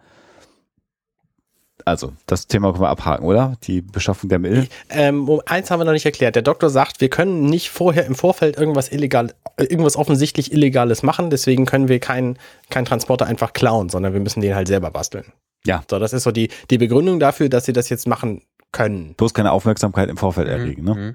also 1.85 2.12
das 2.27 2.47
Thema 2.47 2.73
können 2.73 2.85
wir 2.85 2.88
abhaken, 2.88 3.25
oder? 3.25 3.57
Die 3.64 3.83
Beschaffung 3.83 4.31
der 4.31 4.38
Mittel. 4.38 4.68
Ähm, 4.90 5.40
eins 5.47 5.70
haben 5.70 5.81
wir 5.81 5.85
noch 5.85 5.92
nicht 5.92 6.07
erklärt. 6.07 6.35
Der 6.35 6.42
Doktor 6.42 6.70
sagt, 6.70 7.01
wir 7.01 7.11
können 7.11 7.47
nicht 7.47 7.70
vorher 7.70 8.07
im 8.07 8.14
Vorfeld 8.14 8.57
irgendwas 8.57 8.90
illegal, 8.90 9.35
äh, 9.57 9.64
irgendwas 9.64 9.97
offensichtlich 9.97 10.53
Illegales 10.53 11.03
machen, 11.03 11.31
deswegen 11.31 11.66
können 11.66 11.88
wir 11.88 12.01
keinen 12.01 12.38
keinen 12.70 12.87
Transporter 12.87 13.27
einfach 13.27 13.53
klauen, 13.53 13.88
sondern 13.88 14.14
wir 14.14 14.20
müssen 14.20 14.40
den 14.40 14.55
halt 14.55 14.68
selber 14.68 14.90
basteln. 14.90 15.27
Ja. 15.66 15.83
So, 15.90 15.99
das 15.99 16.12
ist 16.12 16.23
so 16.23 16.31
die, 16.31 16.51
die 16.70 16.79
Begründung 16.79 17.20
dafür, 17.20 17.49
dass 17.49 17.64
sie 17.64 17.73
das 17.73 17.88
jetzt 17.88 18.07
machen 18.07 18.42
können. 18.73 19.14
Bloß 19.14 19.35
keine 19.35 19.53
Aufmerksamkeit 19.53 20.09
im 20.09 20.16
Vorfeld 20.16 20.49
erregen, 20.49 20.85
ne? 20.85 20.94
Mhm. 20.94 21.14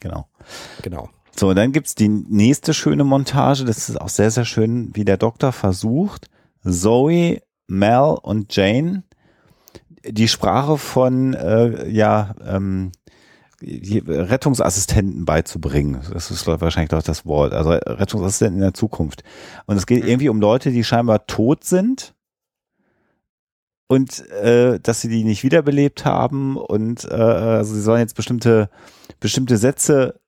Genau. 0.00 0.28
Genau. 0.82 1.08
So, 1.36 1.48
und 1.48 1.56
dann 1.56 1.72
gibt's 1.72 1.94
die 1.94 2.08
nächste 2.08 2.74
schöne 2.74 3.02
Montage. 3.02 3.64
Das 3.64 3.88
ist 3.88 4.00
auch 4.00 4.08
sehr, 4.08 4.30
sehr 4.30 4.44
schön, 4.44 4.90
wie 4.94 5.04
der 5.04 5.16
Doktor 5.16 5.52
versucht, 5.52 6.28
Zoe, 6.62 7.40
Mel 7.66 8.18
und 8.22 8.54
Jane 8.54 9.04
die 10.06 10.28
Sprache 10.28 10.78
von 10.78 11.34
äh, 11.34 11.88
ja, 11.88 12.34
ähm, 12.46 12.92
Rettungsassistenten 13.62 15.24
beizubringen. 15.24 16.00
Das 16.12 16.30
ist 16.30 16.46
wahrscheinlich 16.46 16.90
doch 16.90 17.02
das 17.02 17.24
Wort. 17.24 17.52
Also 17.52 17.70
Rettungsassistenten 17.70 18.56
in 18.56 18.64
der 18.64 18.74
Zukunft. 18.74 19.22
Und 19.66 19.76
es 19.76 19.86
geht 19.86 20.04
irgendwie 20.04 20.28
um 20.28 20.40
Leute, 20.40 20.70
die 20.70 20.84
scheinbar 20.84 21.26
tot 21.26 21.64
sind 21.64 22.14
und 23.86 24.28
äh, 24.30 24.78
dass 24.80 25.00
sie 25.00 25.08
die 25.08 25.24
nicht 25.24 25.44
wiederbelebt 25.44 26.04
haben 26.04 26.56
und 26.56 27.04
äh, 27.04 27.14
also 27.14 27.74
sie 27.74 27.82
sollen 27.82 28.00
jetzt 28.00 28.16
bestimmte 28.16 28.70
bestimmte 29.20 29.56
Sätze 29.56 30.20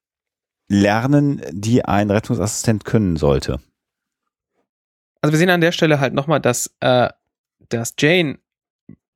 lernen, 0.69 1.43
die 1.53 1.85
ein 1.85 2.11
Rettungsassistent 2.11 2.85
können 2.85 3.17
sollte. 3.17 3.61
Also 5.21 5.33
wir 5.33 5.39
sehen 5.39 5.51
an 5.51 5.61
der 5.61 5.73
Stelle 5.73 6.01
halt 6.01 6.15
nochmal, 6.15 6.41
dass, 6.41 6.75
äh, 6.81 7.09
dass 7.69 7.95
Jane 7.99 8.39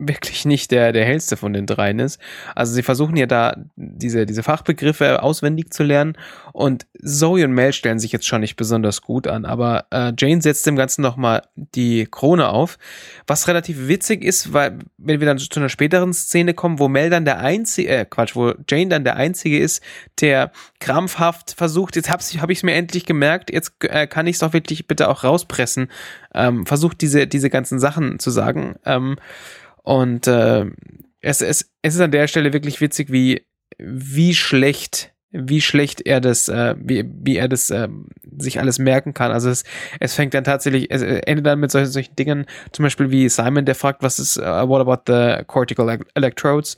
wirklich 0.00 0.46
nicht 0.46 0.70
der, 0.70 0.92
der 0.92 1.04
hellste 1.04 1.36
von 1.36 1.52
den 1.52 1.66
dreien 1.66 1.98
ist. 1.98 2.18
Also 2.54 2.72
sie 2.72 2.82
versuchen 2.82 3.16
ja 3.16 3.26
da 3.26 3.56
diese, 3.76 4.26
diese 4.26 4.42
Fachbegriffe 4.42 5.22
auswendig 5.22 5.72
zu 5.72 5.82
lernen. 5.82 6.16
Und 6.52 6.86
Zoe 7.02 7.44
und 7.44 7.52
Mel 7.52 7.72
stellen 7.72 7.98
sich 7.98 8.10
jetzt 8.10 8.26
schon 8.26 8.40
nicht 8.40 8.56
besonders 8.56 9.02
gut 9.02 9.26
an, 9.26 9.44
aber 9.44 9.86
äh, 9.90 10.12
Jane 10.18 10.42
setzt 10.42 10.66
dem 10.66 10.76
Ganzen 10.76 11.02
nochmal 11.02 11.42
die 11.54 12.06
Krone 12.10 12.48
auf, 12.48 12.78
was 13.26 13.46
relativ 13.46 13.88
witzig 13.88 14.24
ist, 14.24 14.52
weil 14.52 14.78
wenn 14.96 15.20
wir 15.20 15.26
dann 15.26 15.38
zu 15.38 15.48
einer 15.60 15.68
späteren 15.68 16.12
Szene 16.12 16.54
kommen, 16.54 16.78
wo 16.78 16.88
Mel 16.88 17.10
dann 17.10 17.24
der 17.24 17.38
einzige, 17.40 17.88
äh, 17.88 18.04
Quatsch, 18.04 18.34
wo 18.34 18.54
Jane 18.68 18.88
dann 18.88 19.04
der 19.04 19.16
einzige 19.16 19.58
ist, 19.58 19.82
der 20.20 20.50
krampfhaft 20.80 21.54
versucht, 21.56 21.96
jetzt 21.96 22.10
habe 22.10 22.22
hab 22.22 22.50
ich 22.50 22.58
es 22.58 22.64
mir 22.64 22.74
endlich 22.74 23.04
gemerkt, 23.04 23.52
jetzt 23.52 23.74
äh, 23.84 24.06
kann 24.06 24.26
ich 24.26 24.36
es 24.36 24.40
doch 24.40 24.54
wirklich 24.54 24.86
bitte 24.86 25.08
auch 25.08 25.24
rauspressen, 25.24 25.88
ähm, 26.34 26.66
versucht 26.66 27.00
diese, 27.00 27.26
diese 27.26 27.50
ganzen 27.50 27.78
Sachen 27.78 28.18
zu 28.18 28.30
sagen, 28.30 28.76
ähm, 28.84 29.16
und 29.82 30.26
äh, 30.26 30.66
es, 31.20 31.40
es, 31.42 31.70
es 31.82 31.94
ist 31.94 32.00
an 32.00 32.10
der 32.10 32.26
Stelle 32.26 32.52
wirklich 32.52 32.80
witzig, 32.80 33.10
wie, 33.12 33.46
wie 33.78 34.34
schlecht, 34.34 35.12
wie 35.30 35.60
schlecht 35.60 36.00
er 36.06 36.20
das, 36.20 36.48
äh, 36.48 36.74
wie, 36.78 37.04
wie 37.06 37.36
er 37.36 37.48
das 37.48 37.70
äh, 37.70 37.88
sich 38.38 38.58
alles 38.58 38.78
merken 38.78 39.14
kann. 39.14 39.30
Also 39.30 39.50
es, 39.50 39.64
es 40.00 40.14
fängt 40.14 40.34
dann 40.34 40.44
tatsächlich, 40.44 40.90
es 40.90 41.02
endet 41.02 41.46
dann 41.46 41.60
mit 41.60 41.70
solchen, 41.70 41.90
solchen 41.90 42.16
Dingen, 42.16 42.46
zum 42.72 42.84
Beispiel 42.84 43.10
wie 43.10 43.28
Simon, 43.28 43.64
der 43.64 43.74
fragt, 43.74 44.02
was 44.02 44.18
ist, 44.18 44.38
uh, 44.38 44.68
what 44.68 44.80
about 44.80 45.02
the 45.06 45.44
cortical 45.46 45.98
electrodes? 46.14 46.76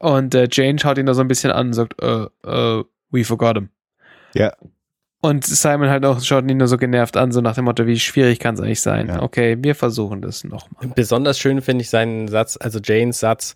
Und 0.00 0.34
äh, 0.34 0.48
Jane 0.50 0.78
schaut 0.78 0.98
ihn 0.98 1.06
da 1.06 1.14
so 1.14 1.20
ein 1.20 1.28
bisschen 1.28 1.52
an 1.52 1.68
und 1.68 1.72
sagt, 1.74 2.02
uh, 2.02 2.26
uh, 2.44 2.84
we 3.10 3.24
forgot 3.24 3.56
him. 3.56 3.68
Ja. 4.34 4.52
Und 5.24 5.46
Simon 5.46 5.88
halt 5.88 6.04
auch 6.04 6.20
schaut 6.20 6.50
ihn 6.50 6.56
nur 6.56 6.66
so 6.66 6.76
genervt 6.76 7.16
an, 7.16 7.30
so 7.30 7.40
nach 7.40 7.54
dem 7.54 7.64
Motto, 7.64 7.86
wie 7.86 7.98
schwierig 7.98 8.40
kann 8.40 8.56
es 8.56 8.60
eigentlich 8.60 8.80
sein? 8.80 9.06
Ja. 9.06 9.22
Okay, 9.22 9.56
wir 9.60 9.76
versuchen 9.76 10.20
das 10.20 10.42
nochmal. 10.42 10.90
Besonders 10.96 11.38
schön 11.38 11.62
finde 11.62 11.82
ich 11.82 11.90
seinen 11.90 12.26
Satz, 12.26 12.58
also 12.60 12.80
Janes 12.82 13.20
Satz, 13.20 13.54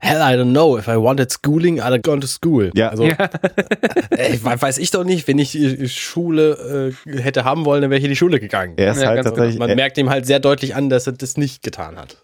Hell, 0.00 0.18
I 0.20 0.36
don't 0.36 0.50
know. 0.50 0.76
If 0.76 0.86
I 0.86 0.96
wanted 0.96 1.30
schooling, 1.32 1.78
I'd 1.80 1.84
have 1.92 2.00
gone 2.02 2.20
to 2.20 2.26
school. 2.26 2.70
Ja. 2.74 2.90
Also, 2.90 3.04
Ja. 3.04 3.14
äh, 4.10 4.36
weiß 4.42 4.76
ich 4.78 4.90
doch 4.90 5.04
nicht. 5.04 5.26
Wenn 5.28 5.38
ich 5.38 5.56
äh, 5.58 5.88
Schule 5.88 6.92
äh, 7.06 7.22
hätte 7.22 7.44
haben 7.44 7.64
wollen, 7.64 7.80
dann 7.80 7.90
wäre 7.90 7.98
ich 7.98 8.04
in 8.04 8.10
die 8.10 8.16
Schule 8.16 8.38
gegangen. 8.38 8.74
Er 8.76 8.90
ist 8.92 9.00
Ja, 9.00 9.08
halt 9.08 9.16
ganz 9.18 9.28
tatsächlich, 9.28 9.58
Man 9.58 9.70
er, 9.70 9.76
merkt 9.76 9.96
ihm 9.96 10.10
halt 10.10 10.26
sehr 10.26 10.40
deutlich 10.40 10.74
an, 10.74 10.90
dass 10.90 11.06
er 11.06 11.14
das 11.14 11.36
nicht 11.38 11.62
getan 11.62 11.96
hat. 11.96 12.18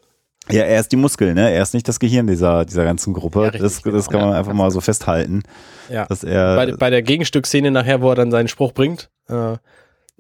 Ja, 0.49 0.63
er 0.63 0.81
ist 0.81 0.91
die 0.93 0.97
Muskel, 0.97 1.35
ne? 1.35 1.51
Er 1.51 1.63
ist 1.63 1.75
nicht 1.75 1.87
das 1.87 2.01
Gehirn 2.01 2.27
dieser, 2.27 2.65
dieser 2.65 2.85
ganzen 2.85 3.13
Gruppe. 3.13 3.41
Ja, 3.41 3.45
richtig, 3.49 3.63
das, 3.63 3.83
das 3.83 4.09
genau. 4.09 4.19
kann 4.21 4.29
man 4.31 4.39
einfach 4.39 4.53
mal 4.55 4.71
so 4.71 4.81
festhalten, 4.81 5.43
Ja. 5.89 6.07
dass 6.07 6.25
er, 6.25 6.57
bei, 6.57 6.73
bei 6.73 6.91
der 6.91 7.03
Gegenstückszene 7.03 7.71
nachher, 7.71 8.01
wo 8.01 8.09
er 8.11 8.15
dann 8.17 8.31
seinen 8.31 8.49
Spruch 8.49 8.73
bringt, 8.73 9.11
äh, 9.29 9.57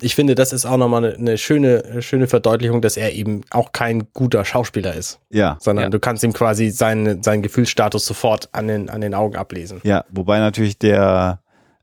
ich 0.02 0.14
finde, 0.14 0.34
das 0.34 0.54
ist 0.54 0.64
auch 0.64 0.78
nochmal 0.78 1.04
eine, 1.04 1.14
eine 1.16 1.36
schöne, 1.38 2.00
schöne 2.00 2.26
Verdeutlichung, 2.26 2.80
dass 2.80 2.96
er 2.96 3.12
eben 3.12 3.42
auch 3.50 3.72
kein 3.72 4.08
guter 4.14 4.46
Schauspieler 4.46 4.94
ist, 4.94 5.20
ja, 5.30 5.58
sondern 5.60 5.84
Ja. 5.84 5.90
du 5.90 5.98
kannst 6.00 6.22
ihm 6.24 6.32
quasi 6.32 6.70
seinen, 6.70 7.22
seinen 7.22 7.42
Gefühlsstatus 7.42 8.06
sofort 8.06 8.48
an 8.52 8.66
den, 8.68 8.88
an 8.88 9.02
den 9.02 9.12
Augen 9.14 9.36
ablesen. 9.36 9.80
ja, 9.84 10.04
wobei 10.10 10.38
natürlich 10.38 10.78
der, 10.78 11.40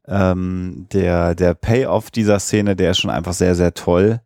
ähm, 0.07 0.87
der, 0.93 1.35
der 1.35 1.53
Payoff 1.53 2.09
dieser 2.09 2.39
Szene, 2.39 2.75
der 2.75 2.91
ist 2.91 2.99
schon 2.99 3.11
einfach 3.11 3.33
sehr, 3.33 3.53
sehr 3.53 3.73
toll, 3.75 4.19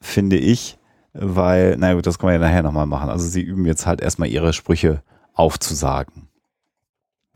finde 0.00 0.36
ich, 0.36 0.76
weil, 1.14 1.76
na 1.78 1.94
gut, 1.94 2.06
das 2.06 2.18
können 2.18 2.32
wir 2.32 2.40
ja 2.40 2.46
nachher 2.46 2.62
nochmal 2.62 2.86
machen. 2.86 3.08
Also 3.08 3.26
sie 3.26 3.40
üben 3.40 3.64
jetzt 3.66 3.86
halt 3.86 4.00
erstmal 4.00 4.28
ihre 4.28 4.52
Sprüche 4.52 5.02
aufzusagen. 5.32 6.28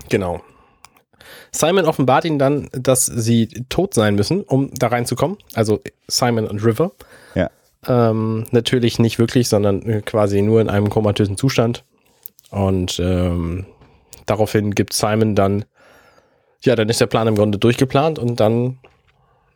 Genau. 0.09 0.41
Simon 1.53 1.87
offenbart 1.87 2.25
ihnen 2.25 2.38
dann, 2.38 2.69
dass 2.73 3.07
sie 3.07 3.49
tot 3.69 3.95
sein 3.95 4.14
müssen, 4.14 4.43
um 4.43 4.71
da 4.75 4.88
reinzukommen. 4.88 5.38
Also 5.55 5.81
Simon 6.09 6.47
und 6.47 6.64
River. 6.64 6.93
Ja. 7.35 7.51
Ähm, 7.87 8.47
natürlich 8.51 8.99
nicht 8.99 9.19
wirklich, 9.19 9.49
sondern 9.49 9.83
äh, 9.83 10.03
quasi 10.03 10.43
nur 10.43 10.61
in 10.61 10.69
einem 10.69 10.91
komatösen 10.91 11.37
Zustand. 11.37 11.85
Und 12.51 12.99
ähm, 12.99 13.67
daraufhin 14.27 14.75
gibt 14.75 14.93
Simon 14.93 15.35
dann, 15.35 15.64
ja, 16.62 16.75
dann 16.75 16.88
ist 16.88 17.01
der 17.01 17.07
Plan 17.07 17.29
im 17.29 17.37
Grunde 17.37 17.59
durchgeplant 17.59 18.19
und 18.19 18.41
dann, 18.41 18.79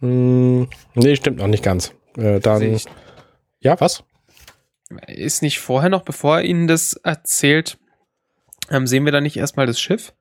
mh, 0.01 0.67
nee, 0.95 1.17
stimmt 1.17 1.39
noch 1.39 1.49
nicht 1.49 1.65
ganz. 1.65 1.93
Äh, 2.17 2.39
dann, 2.41 2.79
ja, 3.61 3.81
was? 3.81 4.05
Ist 5.07 5.43
nicht 5.43 5.61
vorher 5.61 5.91
noch, 5.91 6.03
bevor 6.03 6.39
er 6.39 6.45
ihnen 6.45 6.67
das 6.67 6.95
erzählt, 6.95 7.79
ähm, 8.71 8.87
sehen 8.87 9.05
wir 9.05 9.13
da 9.13 9.21
nicht 9.21 9.37
erstmal 9.37 9.67
das 9.67 9.81
Schiff? 9.81 10.13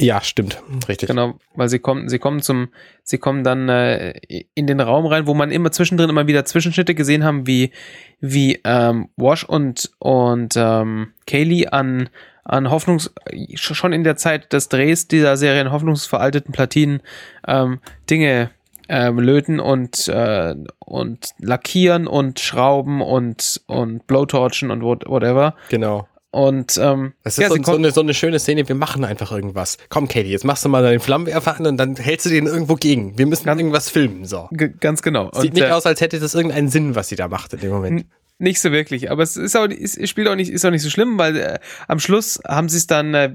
Ja, 0.00 0.20
stimmt, 0.22 0.60
richtig. 0.88 1.08
Genau, 1.08 1.38
weil 1.54 1.68
sie 1.68 1.78
kommen, 1.78 2.08
sie 2.08 2.18
kommen 2.18 2.42
zum, 2.42 2.70
sie 3.04 3.18
kommen 3.18 3.44
dann 3.44 3.68
äh, 3.68 4.18
in 4.54 4.66
den 4.66 4.80
Raum 4.80 5.06
rein, 5.06 5.28
wo 5.28 5.34
man 5.34 5.52
immer 5.52 5.70
zwischendrin 5.70 6.10
immer 6.10 6.26
wieder 6.26 6.44
Zwischenschnitte 6.44 6.96
gesehen 6.96 7.22
haben, 7.22 7.46
wie 7.46 7.70
wie 8.18 8.60
ähm, 8.64 9.08
Wash 9.16 9.44
und 9.44 9.92
und 10.00 10.54
ähm, 10.56 11.12
Kaylee 11.28 11.68
an 11.68 12.08
an 12.42 12.70
Hoffnungs 12.70 13.14
schon 13.54 13.92
in 13.92 14.02
der 14.02 14.16
Zeit 14.16 14.52
des 14.52 14.68
Drehs 14.68 15.06
dieser 15.06 15.36
Serien 15.36 15.70
hoffnungsveralteten 15.70 16.52
Platinen 16.52 17.00
ähm, 17.46 17.78
Dinge 18.10 18.50
ähm, 18.88 19.18
löten 19.18 19.60
und 19.60 20.08
äh, 20.08 20.54
und 20.78 21.30
lackieren 21.38 22.06
und 22.06 22.40
schrauben 22.40 23.00
und 23.00 23.62
und 23.66 24.06
blowtorchen 24.06 24.70
und 24.70 24.82
what, 24.82 25.04
whatever 25.08 25.54
Genau. 25.70 26.06
und 26.30 26.76
ähm, 26.78 27.14
Das 27.22 27.38
ist 27.38 27.42
ja, 27.42 27.48
so, 27.48 27.56
so, 27.62 27.76
eine, 27.76 27.90
so 27.90 28.00
eine 28.00 28.14
schöne 28.14 28.38
Szene, 28.38 28.68
wir 28.68 28.74
machen 28.74 29.04
einfach 29.04 29.32
irgendwas. 29.32 29.78
Komm, 29.88 30.08
Katie, 30.08 30.30
jetzt 30.30 30.44
machst 30.44 30.64
du 30.64 30.68
mal 30.68 30.82
deinen 30.82 31.00
Flammenwerfer 31.00 31.56
an 31.58 31.66
und 31.66 31.76
dann 31.76 31.96
hältst 31.96 32.26
du 32.26 32.30
den 32.30 32.46
irgendwo 32.46 32.74
gegen. 32.74 33.16
Wir 33.18 33.26
müssen 33.26 33.48
irgendwas 33.48 33.88
filmen, 33.88 34.24
so. 34.24 34.48
Ganz 34.80 35.02
genau. 35.02 35.30
Sieht 35.34 35.50
Und, 35.50 35.54
nicht 35.54 35.68
äh, 35.68 35.70
aus, 35.70 35.86
als 35.86 36.00
hätte 36.00 36.18
das 36.20 36.34
irgendeinen 36.34 36.68
Sinn, 36.68 36.94
was 36.94 37.08
sie 37.08 37.16
da 37.16 37.28
macht 37.28 37.54
in 37.54 37.60
dem 37.60 37.70
Moment. 37.70 38.06
Nicht 38.38 38.60
so 38.60 38.72
wirklich, 38.72 39.12
aber 39.12 39.22
es 39.22 39.36
ist 39.36 39.56
auch, 39.56 39.68
es 39.68 39.96
es 39.96 40.10
spielt 40.10 40.26
auch 40.26 40.34
nicht, 40.34 40.50
ist 40.50 40.64
auch 40.66 40.70
nicht 40.70 40.82
so 40.82 40.90
schlimm, 40.90 41.18
weil 41.18 41.36
äh, 41.36 41.58
am 41.86 42.00
Schluss 42.00 42.40
haben 42.46 42.68
sie 42.68 42.78
es 42.78 42.88
dann 42.88 43.14
äh, 43.14 43.32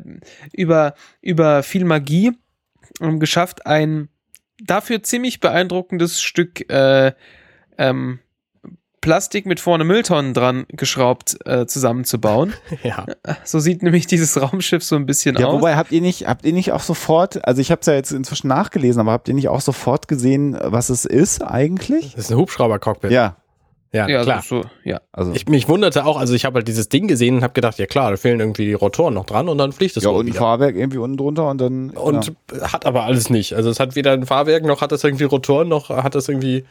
über, 0.51 0.93
über 1.21 1.63
viel 1.63 1.85
Magie 1.85 2.33
ähm, 2.99 3.19
geschafft, 3.21 3.65
ein 3.65 4.09
dafür 4.65 5.03
ziemlich 5.03 5.39
beeindruckendes 5.39 6.21
Stück 6.21 6.69
äh, 6.71 7.13
ähm, 7.77 8.19
Plastik 9.01 9.45
mit 9.45 9.61
vorne 9.61 9.85
Mülltonnen 9.85 10.33
dran 10.33 10.65
geschraubt 10.69 11.37
äh, 11.45 11.65
zusammenzubauen. 11.65 12.53
Ja. 12.83 13.05
So 13.43 13.59
sieht 13.59 13.81
nämlich 13.83 14.07
dieses 14.07 14.39
Raumschiff 14.41 14.83
so 14.83 14.95
ein 14.95 15.05
bisschen 15.05 15.37
Ja, 15.37 15.47
aus. 15.47 15.53
wobei 15.55 15.75
habt 15.75 15.91
ihr 15.91 16.01
nicht, 16.01 16.27
habt 16.27 16.45
ihr 16.45 16.53
nicht 16.53 16.71
auch 16.73 16.81
sofort, 16.81 17.45
also 17.47 17.61
ich 17.61 17.71
habe 17.71 17.81
es 17.81 17.87
ja 17.87 17.93
jetzt 17.93 18.11
inzwischen 18.11 18.47
nachgelesen, 18.47 18.99
aber 19.01 19.11
habt 19.11 19.27
ihr 19.27 19.33
nicht 19.33 19.47
auch 19.49 19.61
sofort 19.61 20.07
gesehen, 20.07 20.57
was 20.61 20.89
es 20.89 21.05
ist 21.05 21.41
eigentlich? 21.41 22.13
Das 22.15 22.25
ist 22.25 22.31
ein 22.31 22.37
Hubschrauber-Cockpit. 22.37 23.11
Ja, 23.11 23.37
Ja, 23.91 24.07
Ja, 24.07 24.23
klar. 24.23 24.43
so, 24.47 24.63
ja. 24.83 25.01
Also 25.11 25.33
Ich, 25.33 25.47
mich 25.47 25.67
wunderte 25.67 26.05
auch, 26.05 26.17
also 26.17 26.33
ich 26.35 26.45
habe 26.45 26.55
halt 26.55 26.67
dieses 26.67 26.89
Ding 26.89 27.07
gesehen 27.07 27.37
und 27.37 27.43
habe 27.43 27.53
gedacht, 27.53 27.79
ja 27.79 27.87
klar, 27.87 28.11
da 28.11 28.17
fehlen 28.17 28.39
irgendwie 28.39 28.65
die 28.65 28.73
Rotoren 28.73 29.13
noch 29.15 29.25
dran 29.25 29.49
und 29.49 29.57
dann 29.57 29.71
fliegt 29.71 29.97
es 29.97 30.03
ja, 30.03 30.09
und 30.11 30.25
ein 30.25 30.27
wieder. 30.27 30.39
Fahrwerk 30.39 30.75
irgendwie 30.75 30.99
unten 30.99 31.17
drunter 31.17 31.49
und 31.49 31.59
dann. 31.59 31.89
Und 31.91 32.33
hat 32.61 32.85
aber 32.85 33.03
alles 33.03 33.29
nicht. 33.29 33.53
Also 33.53 33.69
es 33.69 33.79
hat 33.79 33.95
weder 33.95 34.11
ein 34.11 34.25
Fahrwerk, 34.25 34.63
noch 34.63 34.81
hat 34.81 34.91
es 34.91 35.03
irgendwie 35.03 35.23
Rotoren, 35.23 35.67
noch 35.67 35.89
hat 35.89 36.13
es 36.15 36.29
irgendwie, 36.29 36.65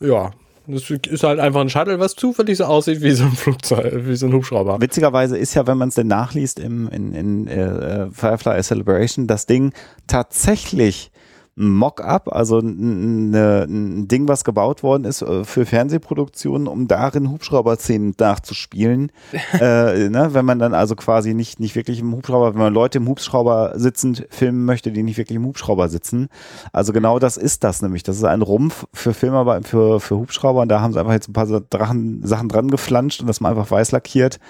ja, 0.00 0.32
das 0.66 0.90
ist 0.90 1.22
halt 1.22 1.40
einfach 1.40 1.60
ein 1.60 1.68
Shuttle, 1.68 2.00
was 2.00 2.14
zufällig 2.14 2.56
so 2.56 2.64
aussieht 2.64 3.02
wie 3.02 3.10
so 3.12 3.24
ein 3.24 3.32
Flugzeug, 3.32 4.06
wie 4.06 4.16
so 4.16 4.26
ein 4.26 4.32
Hubschrauber. 4.32 4.80
Witzigerweise 4.80 5.36
ist 5.36 5.54
ja, 5.54 5.66
wenn 5.66 5.76
man 5.76 5.90
es 5.90 5.94
denn 5.94 6.06
nachliest 6.06 6.58
im, 6.58 6.88
in, 6.88 7.14
in 7.14 7.46
äh, 7.48 8.06
Firefly 8.10 8.62
Celebration, 8.62 9.26
das 9.26 9.44
Ding 9.46 9.72
tatsächlich 10.06 11.10
ein 11.56 11.68
Mock-up, 11.68 12.32
also 12.32 12.58
ein, 12.58 13.32
ein 13.32 14.08
Ding, 14.08 14.26
was 14.26 14.44
gebaut 14.44 14.82
worden 14.82 15.04
ist 15.04 15.22
äh, 15.22 15.44
für 15.44 15.66
Fernsehproduktionen, 15.66 16.66
um 16.66 16.88
darin 16.88 17.30
Hubschrauber-Szenen 17.30 18.14
nachzuspielen. 18.18 19.12
äh, 19.60 20.08
ne? 20.08 20.30
Wenn 20.32 20.44
man 20.44 20.58
dann 20.58 20.74
also 20.74 20.96
quasi 20.96 21.32
nicht, 21.32 21.60
nicht 21.60 21.76
wirklich 21.76 22.00
im 22.00 22.12
Hubschrauber, 22.12 22.54
wenn 22.54 22.60
man 22.60 22.74
Leute 22.74 22.98
im 22.98 23.08
Hubschrauber 23.08 23.74
sitzend 23.76 24.26
filmen 24.30 24.64
möchte, 24.64 24.90
die 24.90 25.04
nicht 25.04 25.16
wirklich 25.16 25.36
im 25.36 25.44
Hubschrauber 25.44 25.88
sitzen. 25.88 26.28
Also 26.72 26.92
genau 26.92 27.20
das 27.20 27.36
ist 27.36 27.62
das 27.62 27.82
nämlich. 27.82 28.02
Das 28.02 28.16
ist 28.16 28.24
ein 28.24 28.42
Rumpf 28.42 28.86
für 28.92 29.14
Filme, 29.14 29.60
für, 29.62 30.00
für 30.00 30.16
Hubschrauber 30.16 30.62
und 30.62 30.68
da 30.68 30.80
haben 30.80 30.92
sie 30.92 30.98
einfach 30.98 31.12
jetzt 31.12 31.28
ein 31.28 31.34
paar 31.34 31.46
Drachen, 31.46 32.26
Sachen 32.26 32.48
dran 32.48 32.68
geflanscht 32.68 33.20
und 33.20 33.28
das 33.28 33.40
mal 33.40 33.50
einfach 33.50 33.70
weiß 33.70 33.92
lackiert. 33.92 34.40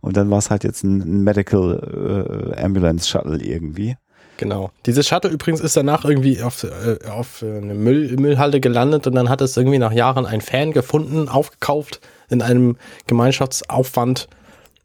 Und 0.00 0.16
dann 0.16 0.30
war 0.30 0.38
es 0.38 0.50
halt 0.50 0.64
jetzt 0.64 0.84
ein, 0.84 1.00
ein 1.00 1.24
Medical 1.24 2.54
äh, 2.56 2.60
Ambulance 2.62 3.08
Shuttle 3.08 3.42
irgendwie. 3.42 3.96
Genau. 4.42 4.70
Dieses 4.86 5.06
Shuttle 5.06 5.30
übrigens 5.30 5.60
ist 5.60 5.76
danach 5.76 6.04
irgendwie 6.04 6.42
auf, 6.42 6.64
äh, 6.64 6.98
auf 7.08 7.42
eine 7.42 7.74
Müll, 7.74 8.16
Müllhalde 8.16 8.58
gelandet 8.60 9.06
und 9.06 9.14
dann 9.14 9.28
hat 9.28 9.40
es 9.40 9.56
irgendwie 9.56 9.78
nach 9.78 9.92
Jahren 9.92 10.26
ein 10.26 10.40
Fan 10.40 10.72
gefunden, 10.72 11.28
aufgekauft 11.28 12.00
in 12.28 12.42
einem 12.42 12.76
Gemeinschaftsaufwand. 13.06 14.28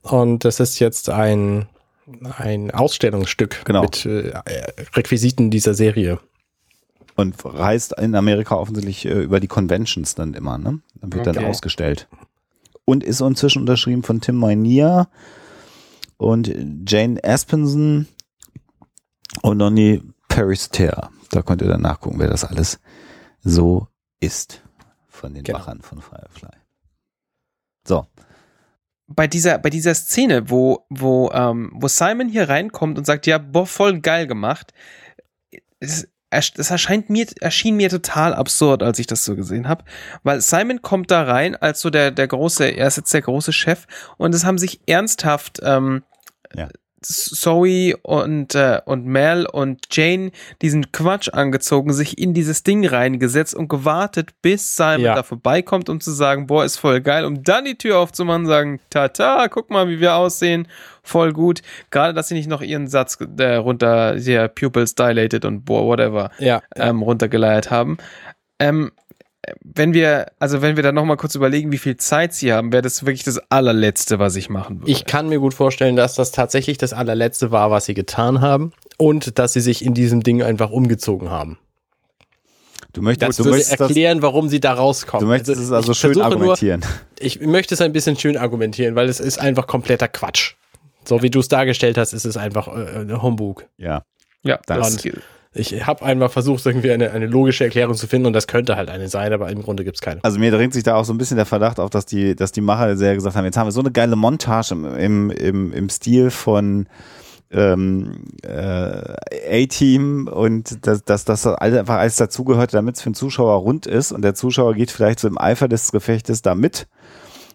Und 0.03 0.45
das 0.45 0.59
ist 0.59 0.77
jetzt 0.79 1.09
ein, 1.09 1.65
ein 2.37 2.69
Ausstellungsstück 2.71 3.65
Genau. 3.65 3.81
mit 3.81 4.05
äh, 4.05 4.31
Requisiten 4.95 5.49
dieser 5.49 5.73
Serie. 5.73 6.19
Und 7.15 7.33
reist 7.43 7.97
in 7.99 8.13
Amerika 8.13 8.55
offensichtlich 8.55 9.05
äh, 9.05 9.23
über 9.23 9.39
die 9.39 9.47
Conventions 9.47 10.13
dann 10.13 10.35
immer, 10.35 10.59
ne? 10.59 10.81
Dann 11.01 11.13
wird 11.13 11.25
dann 11.25 11.37
Okay. 11.37 11.47
ausgestellt. 11.47 12.07
Und 12.85 13.03
ist 13.03 13.21
inzwischen 13.21 13.61
unterschrieben 13.61 14.03
von 14.03 14.21
Tim 14.21 14.35
Moynier 14.35 15.07
und 16.17 16.53
Jane 16.87 17.19
Aspenson 17.23 18.07
und 19.41 19.57
Nonny 19.57 20.01
Perister. 20.27 21.09
Da 21.31 21.41
könnt 21.41 21.61
ihr 21.61 21.67
dann 21.67 21.81
nachgucken, 21.81 22.19
wer 22.19 22.29
das 22.29 22.43
alles 22.45 22.79
so 23.41 23.87
ist 24.19 24.61
von 25.07 25.33
den 25.33 25.43
Genau. 25.43 25.59
Machern 25.59 25.81
von 25.81 26.01
Firefly. 26.01 26.51
So, 27.87 28.05
bei 29.07 29.27
dieser, 29.27 29.57
bei 29.57 29.69
dieser 29.69 29.95
Szene, 29.95 30.49
wo, 30.49 30.85
wo, 30.89 31.31
ähm, 31.31 31.71
wo 31.73 31.87
Simon 31.87 32.27
hier 32.29 32.49
reinkommt 32.49 32.97
und 32.97 33.05
sagt, 33.05 33.25
ja, 33.25 33.37
boah, 33.37 33.65
voll 33.65 33.99
geil 34.01 34.27
gemacht, 34.27 34.73
es, 35.79 36.07
es 36.29 36.69
erscheint 36.69 37.09
mir, 37.09 37.25
erschien 37.39 37.77
mir 37.77 37.89
total 37.89 38.33
absurd, 38.33 38.83
als 38.83 38.99
ich 38.99 39.07
das 39.07 39.23
so 39.23 39.35
gesehen 39.37 39.69
habe, 39.69 39.85
weil 40.23 40.41
Simon 40.41 40.81
kommt 40.81 41.09
da 41.09 41.23
rein 41.23 41.55
als 41.55 41.79
so 41.79 41.89
der, 41.89 42.11
der 42.11 42.27
große, 42.27 42.65
er 42.65 42.87
ist 42.87 42.97
jetzt 42.97 43.13
der 43.13 43.21
große 43.21 43.53
Chef 43.53 43.85
und 44.17 44.35
es 44.35 44.43
haben 44.43 44.57
sich 44.57 44.81
ernsthaft, 44.87 45.61
ähm, 45.63 46.03
Ja. 46.53 46.67
Zoe 47.07 47.95
und, 48.03 48.53
äh, 48.55 48.81
und 48.85 49.05
Mel 49.05 49.45
und 49.45 49.85
Jane 49.91 50.31
diesen 50.61 50.91
Quatsch 50.91 51.29
angezogen, 51.31 51.93
sich 51.93 52.17
in 52.17 52.33
dieses 52.33 52.63
Ding 52.63 52.85
reingesetzt 52.85 53.55
und 53.55 53.67
gewartet, 53.69 54.31
bis 54.41 54.75
Simon 54.75 55.01
Ja. 55.01 55.15
da 55.15 55.23
vorbeikommt, 55.23 55.89
um 55.89 55.99
zu 56.01 56.11
sagen, 56.11 56.47
boah, 56.47 56.65
ist 56.65 56.77
voll 56.77 57.01
geil, 57.01 57.25
um 57.25 57.43
dann 57.43 57.65
die 57.65 57.77
Tür 57.77 57.99
aufzumachen 57.99 58.41
und 58.43 58.47
sagen, 58.47 58.79
tata, 58.89 59.47
guck 59.47 59.69
mal, 59.69 59.87
wie 59.89 59.99
wir 59.99 60.15
aussehen, 60.15 60.67
voll 61.03 61.31
gut. 61.33 61.61
Gerade, 61.91 62.13
dass 62.13 62.27
sie 62.27 62.33
nicht 62.35 62.49
noch 62.49 62.61
ihren 62.61 62.87
Satz 62.87 63.17
äh, 63.37 63.55
runter, 63.55 64.15
hier 64.17 64.47
Pupils 64.49 64.95
dilated 64.95 65.45
und 65.45 65.63
boah, 65.65 65.85
whatever, 65.85 66.31
Ja. 66.39 66.61
ähm, 66.75 67.01
runtergeleiert 67.01 67.71
haben. 67.71 67.97
Ähm, 68.59 68.91
wenn 69.63 69.93
wir, 69.93 70.27
also 70.39 70.61
wenn 70.61 70.75
wir 70.75 70.83
dann 70.83 70.95
nochmal 70.95 71.17
kurz 71.17 71.35
überlegen, 71.35 71.71
wie 71.71 71.77
viel 71.77 71.97
Zeit 71.97 72.33
sie 72.33 72.51
haben, 72.51 72.71
wäre 72.71 72.81
das 72.81 73.05
wirklich 73.05 73.23
das 73.23 73.39
allerletzte, 73.49 74.19
was 74.19 74.35
ich 74.35 74.49
machen 74.49 74.81
würde. 74.81 74.91
Ich 74.91 75.05
kann 75.05 75.29
mir 75.29 75.39
gut 75.39 75.53
vorstellen, 75.53 75.95
dass 75.95 76.15
das 76.15 76.31
tatsächlich 76.31 76.77
das 76.77 76.93
allerletzte 76.93 77.51
war, 77.51 77.71
was 77.71 77.85
sie 77.85 77.93
getan 77.93 78.41
haben 78.41 78.73
und 78.97 79.39
dass 79.39 79.53
sie 79.53 79.61
sich 79.61 79.83
in 79.85 79.93
diesem 79.93 80.23
Ding 80.23 80.43
einfach 80.43 80.69
umgezogen 80.69 81.29
haben. 81.29 81.57
du 82.93 83.01
möchtest, 83.01 83.29
Das 83.29 83.37
du 83.37 83.49
möchtest, 83.49 83.73
das, 83.73 83.79
erklären, 83.81 84.21
warum 84.21 84.49
sie 84.49 84.59
da 84.59 84.73
rauskommen. 84.73 85.25
du 85.25 85.27
möchtest 85.27 85.61
es 85.61 85.71
also 85.71 85.91
ich 85.91 85.97
schön 85.97 86.21
argumentieren. 86.21 86.81
Nur, 86.81 86.89
ich 87.19 87.39
möchte 87.41 87.73
es 87.73 87.81
ein 87.81 87.93
bisschen 87.93 88.17
schön 88.17 88.37
argumentieren, 88.37 88.95
weil 88.95 89.07
es 89.07 89.19
ist 89.19 89.39
einfach 89.39 89.67
kompletter 89.67 90.07
Quatsch. 90.07 90.55
So 91.05 91.21
wie 91.21 91.29
du 91.29 91.39
es 91.39 91.47
dargestellt 91.47 91.97
hast, 91.97 92.11
ist 92.11 92.25
es 92.25 92.35
einfach 92.35 92.67
äh, 92.67 93.01
ein 93.01 93.21
Humbug. 93.21 93.65
Ja. 93.77 94.03
ja, 94.43 94.59
das, 94.65 95.05
Und 95.05 95.21
ich 95.57 95.85
habe 95.85 96.05
einmal 96.05 96.29
versucht, 96.29 96.65
irgendwie 96.65 96.91
eine, 96.91 97.11
eine 97.11 97.27
logische 97.27 97.63
Erklärung 97.65 97.95
zu 97.95 98.07
finden 98.07 98.27
und 98.27 98.33
das 98.33 98.47
könnte 98.47 98.75
halt 98.75 98.89
eine 98.89 99.09
sein, 99.09 99.33
aber 99.33 99.49
im 99.49 99.61
Grunde 99.61 99.83
gibt 99.83 99.97
es 99.97 100.01
keine. 100.01 100.23
Also 100.23 100.39
mir 100.39 100.51
dringt 100.51 100.73
sich 100.73 100.83
da 100.83 100.95
auch 100.95 101.05
so 101.05 101.13
ein 101.13 101.17
bisschen 101.17 101.37
der 101.37 101.45
Verdacht 101.45 101.79
auf, 101.79 101.89
dass 101.89 102.05
die, 102.05 102.35
dass 102.35 102.51
die 102.51 102.61
Macher 102.61 102.95
sehr 102.97 103.15
gesagt 103.15 103.35
haben, 103.35 103.45
jetzt 103.45 103.57
haben 103.57 103.67
wir 103.67 103.71
so 103.71 103.79
eine 103.79 103.91
geile 103.91 104.15
Montage 104.15 104.73
im, 104.73 105.31
im, 105.31 105.73
im, 105.73 105.89
Stil 105.89 106.29
von 106.29 106.87
ähm, 107.49 108.25
äh, 108.43 109.63
A-Team 109.63 110.27
und 110.27 110.85
dass, 110.85 111.03
das 111.25 111.45
alles 111.47 111.79
einfach 111.79 111.95
alles 111.95 112.17
dazugehört, 112.17 112.73
damit 112.73 112.95
es 112.95 113.01
für 113.01 113.09
den 113.09 113.15
Zuschauer 113.15 113.55
rund 113.61 113.85
ist 113.87 114.11
und 114.11 114.21
der 114.21 114.35
Zuschauer 114.35 114.73
geht 114.73 114.91
vielleicht 114.91 115.19
so 115.19 115.27
im 115.27 115.37
Eifer 115.37 115.67
des 115.67 115.91
Gefechtes 115.91 116.41
da 116.41 116.55
mit 116.55 116.87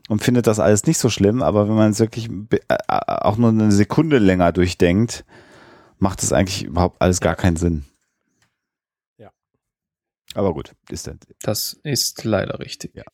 und 0.08 0.22
findet 0.22 0.46
das 0.46 0.58
alles 0.60 0.86
nicht 0.86 0.98
so 0.98 1.10
schlimm, 1.10 1.42
aber 1.42 1.68
wenn 1.68 1.74
man 1.76 1.90
es 1.90 2.00
wirklich 2.00 2.28
be- 2.30 2.60
äh, 2.68 2.76
auch 2.88 3.36
nur 3.36 3.50
eine 3.50 3.70
Sekunde 3.70 4.18
länger 4.18 4.52
durchdenkt, 4.52 5.24
macht 5.98 6.22
es 6.22 6.32
eigentlich 6.32 6.64
überhaupt 6.64 7.00
alles 7.00 7.20
gar 7.20 7.36
keinen 7.36 7.56
Sinn. 7.56 7.84
Aber 10.34 10.54
gut, 10.54 10.72
ist 10.90 11.06
dann. 11.06 11.18
Das 11.42 11.78
ist 11.82 12.24
leider 12.24 12.58
richtig. 12.58 12.94
Ja. 12.94 13.04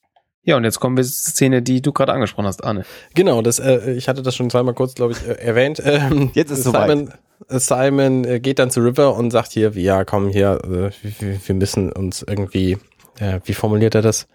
Ja, 0.48 0.56
und 0.56 0.64
jetzt 0.64 0.80
kommen 0.80 0.96
wir 0.96 1.04
zur 1.04 1.12
Szene, 1.12 1.60
die 1.60 1.82
du 1.82 1.92
gerade 1.92 2.12
angesprochen 2.12 2.46
hast, 2.46 2.64
Arne. 2.64 2.84
Genau, 3.14 3.42
das, 3.42 3.58
äh, 3.58 3.92
ich 3.92 4.08
hatte 4.08 4.22
das 4.22 4.34
schon 4.34 4.48
zweimal 4.48 4.72
kurz, 4.72 4.94
glaube 4.94 5.12
ich, 5.12 5.28
äh, 5.28 5.32
erwähnt. 5.32 5.82
Ähm, 5.84 6.30
Jetzt 6.32 6.50
ist 6.50 6.60
es 6.60 6.64
Simon, 6.64 7.12
äh, 7.48 7.58
Simon 7.58 8.24
äh, 8.24 8.40
geht 8.40 8.58
dann 8.58 8.70
zu 8.70 8.80
River 8.80 9.14
und 9.14 9.30
sagt 9.30 9.52
hier, 9.52 9.72
ja, 9.72 10.04
komm 10.04 10.30
hier, 10.30 10.58
äh, 10.64 10.90
wir, 11.02 11.38
wir 11.46 11.54
müssen 11.54 11.92
uns 11.92 12.22
irgendwie, 12.22 12.78
äh, 13.18 13.40
wie 13.44 13.52
formuliert 13.52 13.94
er 13.94 14.00
das? 14.00 14.26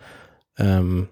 Ähm, 0.60 1.08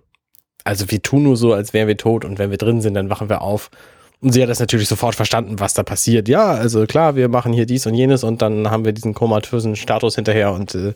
also 0.63 0.91
wir 0.91 1.01
tun 1.01 1.23
nur 1.23 1.35
so, 1.35 1.53
als 1.53 1.73
wären 1.73 1.87
wir 1.87 1.97
tot 1.97 2.23
und 2.23 2.37
wenn 2.37 2.51
wir 2.51 2.57
drin 2.57 2.81
sind, 2.81 2.93
dann 2.93 3.09
wachen 3.09 3.29
wir 3.29 3.41
auf. 3.41 3.71
Und 4.19 4.33
sie 4.33 4.43
hat 4.43 4.49
das 4.49 4.59
natürlich 4.59 4.87
sofort 4.87 5.15
verstanden, 5.15 5.59
was 5.59 5.73
da 5.73 5.81
passiert. 5.81 6.29
Ja, 6.29 6.51
also 6.51 6.85
klar, 6.85 7.15
wir 7.15 7.27
machen 7.27 7.53
hier 7.53 7.65
dies 7.65 7.87
und 7.87 7.95
jenes 7.95 8.23
und 8.23 8.43
dann 8.43 8.69
haben 8.69 8.85
wir 8.85 8.91
diesen 8.91 9.15
komatösen 9.15 9.75
Status 9.75 10.13
hinterher 10.13 10.51
und 10.53 10.75
äh, 10.75 10.93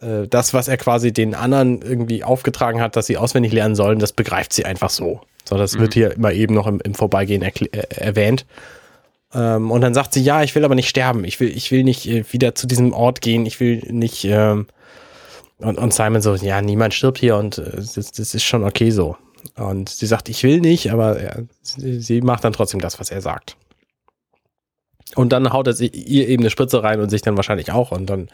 äh, 0.00 0.26
das, 0.28 0.54
was 0.54 0.68
er 0.68 0.76
quasi 0.76 1.12
den 1.12 1.34
anderen 1.34 1.82
irgendwie 1.82 2.24
aufgetragen 2.24 2.80
hat, 2.80 2.96
dass 2.96 3.06
sie 3.06 3.16
auswendig 3.16 3.52
lernen 3.52 3.74
sollen, 3.74 3.98
das 3.98 4.12
begreift 4.12 4.52
sie 4.52 4.64
einfach 4.64 4.90
so. 4.90 5.20
So, 5.48 5.56
das 5.56 5.74
Mhm. 5.74 5.80
wird 5.80 5.94
hier 5.94 6.12
immer 6.12 6.32
eben 6.32 6.54
noch 6.54 6.66
im, 6.66 6.80
im 6.80 6.94
Vorbeigehen 6.94 7.42
äh, 7.42 7.52
erwähnt. 7.94 8.44
Ähm, 9.34 9.70
und 9.70 9.80
dann 9.80 9.94
sagt 9.94 10.14
sie, 10.14 10.22
ja, 10.22 10.42
ich 10.42 10.54
will 10.54 10.64
aber 10.64 10.74
nicht 10.74 10.88
sterben. 10.88 11.24
Ich 11.24 11.38
will, 11.40 11.54
ich 11.54 11.70
will 11.70 11.84
nicht 11.84 12.06
äh, 12.06 12.24
wieder 12.32 12.54
zu 12.54 12.66
diesem 12.66 12.92
Ort 12.92 13.20
gehen. 13.20 13.46
Ich 13.46 13.60
will 13.60 13.82
nicht. 13.90 14.24
Ähm, 14.24 14.66
und, 15.58 15.76
und 15.76 15.92
Simon 15.92 16.22
so, 16.22 16.34
ja, 16.36 16.62
niemand 16.62 16.94
stirbt 16.94 17.18
hier 17.18 17.36
und 17.36 17.58
äh, 17.58 17.72
das, 17.76 17.92
das 17.94 18.34
ist 18.34 18.44
schon 18.44 18.64
okay 18.64 18.90
so. 18.90 19.16
Und 19.56 19.88
sie 19.88 20.06
sagt, 20.06 20.28
ich 20.28 20.42
will 20.44 20.60
nicht, 20.60 20.90
aber 20.92 21.22
ja, 21.22 21.36
sie, 21.62 22.00
sie 22.00 22.20
macht 22.20 22.44
dann 22.44 22.52
trotzdem 22.52 22.80
das, 22.80 23.00
was 23.00 23.10
er 23.10 23.20
sagt. 23.20 23.56
Und 25.14 25.32
dann 25.32 25.52
haut 25.52 25.66
er 25.66 25.72
sie, 25.72 25.86
ihr 25.88 26.28
eben 26.28 26.42
eine 26.42 26.50
Spritze 26.50 26.82
rein 26.82 27.00
und 27.00 27.10
sich 27.10 27.22
dann 27.22 27.36
wahrscheinlich 27.36 27.72
auch. 27.72 27.90
Und 27.92 28.06
dann 28.06 28.28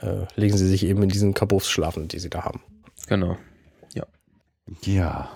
äh, 0.00 0.26
legen 0.36 0.56
sie 0.56 0.68
sich 0.68 0.84
eben 0.84 1.02
in 1.02 1.08
diesen 1.08 1.34
Kabuffs 1.34 1.68
schlafen, 1.68 2.08
die 2.08 2.18
sie 2.18 2.30
da 2.30 2.44
haben. 2.44 2.60
Genau. 3.08 3.36
Ja. 4.84 5.30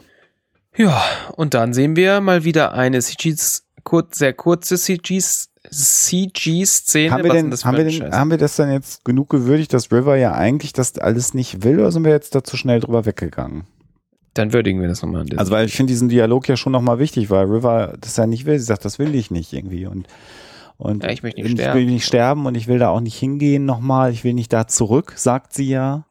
Ja, 0.77 1.03
und 1.37 1.55
dann 1.55 1.75
sehen 1.75 1.97
wir 1.97 2.21
mal 2.21 2.45
wieder 2.45 2.73
eine 2.73 3.01
CGs, 3.01 3.67
kurz, 3.85 4.19
sehr 4.19 4.33
kurze 4.33 4.79
CGs, 4.79 5.51
CG-Szene. 5.71 7.13
Haben 7.13 7.25
wir, 7.25 7.33
denn, 7.33 7.53
haben, 7.53 7.77
wir 7.77 7.85
denn, 7.85 8.13
haben 8.13 8.31
wir 8.31 8.39
das 8.39 8.57
dann 8.57 8.73
jetzt 8.73 9.05
genug 9.05 9.29
gewürdigt, 9.29 9.73
dass 9.73 9.93
River 9.93 10.17
ja 10.17 10.33
eigentlich 10.33 10.73
das 10.73 10.99
alles 10.99 11.35
nicht 11.35 11.63
will, 11.63 11.79
oder 11.79 11.93
sind 11.93 12.05
wir 12.05 12.13
jetzt 12.13 12.35
da 12.35 12.43
zu 12.43 12.57
schnell 12.57 12.81
drüber 12.81 13.05
weggegangen? 13.05 13.65
Dann 14.35 14.55
würdigen 14.55 14.81
wir 14.81 14.89
das 14.89 15.03
nochmal. 15.03 15.27
Also, 15.37 15.53
weil 15.53 15.67
ich 15.67 15.75
finde 15.75 15.93
diesen 15.93 16.09
Dialog 16.09 16.49
ja 16.49 16.57
schon 16.57 16.73
nochmal 16.73 16.99
wichtig, 16.99 17.29
weil 17.29 17.45
River 17.45 17.95
das 18.01 18.17
ja 18.17 18.27
nicht 18.27 18.47
will. 18.47 18.59
Sie 18.59 18.65
sagt, 18.65 18.85
das 18.87 18.99
will 18.99 19.15
ich 19.15 19.31
nicht 19.31 19.53
irgendwie. 19.53 19.87
Und, 19.87 20.07
und 20.77 21.03
Ja, 21.03 21.11
ich 21.11 21.23
möchte 21.23 21.41
nicht 21.41 21.53
ich 21.53 21.61
sterben. 21.61 21.79
will 21.79 21.87
nicht 21.87 22.05
sterben 22.07 22.47
und 22.47 22.55
ich 22.57 22.69
will 22.69 22.79
da 22.79 22.89
auch 22.89 23.01
nicht 23.01 23.19
hingehen 23.19 23.65
nochmal. 23.65 24.13
Ich 24.13 24.25
will 24.25 24.35
nicht 24.35 24.53
da 24.53 24.67
zurück, 24.67 25.15
sagt 25.17 25.53
sie 25.53 25.69
ja. 25.69 26.07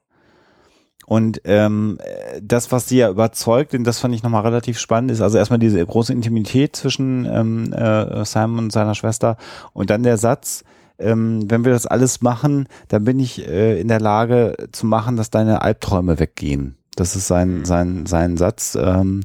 Und 1.06 1.42
ähm, 1.44 1.98
äh, 2.02 2.40
das, 2.42 2.72
was 2.72 2.88
sie 2.88 3.00
ja 3.00 3.10
überzeugt, 3.10 3.74
und 3.74 3.84
das 3.84 4.00
fand 4.00 4.16
ich 4.16 4.24
nochmal 4.24 4.44
relativ 4.44 4.80
spannend, 4.80 5.12
ist 5.12 5.20
also 5.22 5.38
erstmal 5.38 5.60
diese 5.60 5.86
große 5.86 6.14
Intimität 6.14 6.76
zwischen 6.76 7.26
ähm, 7.26 7.74
äh, 7.74 8.24
Simon 8.24 8.60
und 8.60 8.72
seiner 8.72 8.96
Schwester 8.96 9.36
und 9.74 9.90
dann 9.90 10.04
der 10.04 10.18
Satz, 10.18 10.64
ähm, 11.00 11.50
wenn 11.50 11.66
wir 11.66 11.74
das 11.74 11.86
alles 11.86 12.22
machen, 12.22 12.68
dann 12.88 13.04
bin 13.04 13.20
ich 13.20 13.46
äh, 13.46 13.82
in 13.82 13.90
der 13.90 14.00
Lage 14.00 14.56
zu 14.72 14.86
machen, 14.86 15.18
dass 15.18 15.32
deine 15.32 15.62
Albträume 15.64 16.18
weggehen. 16.20 16.78
Das 16.96 17.16
ist 17.16 17.28
sein, 17.28 17.66
sein, 17.66 18.06
sein 18.06 18.38
Satz. 18.38 18.78
Ähm, 18.80 19.22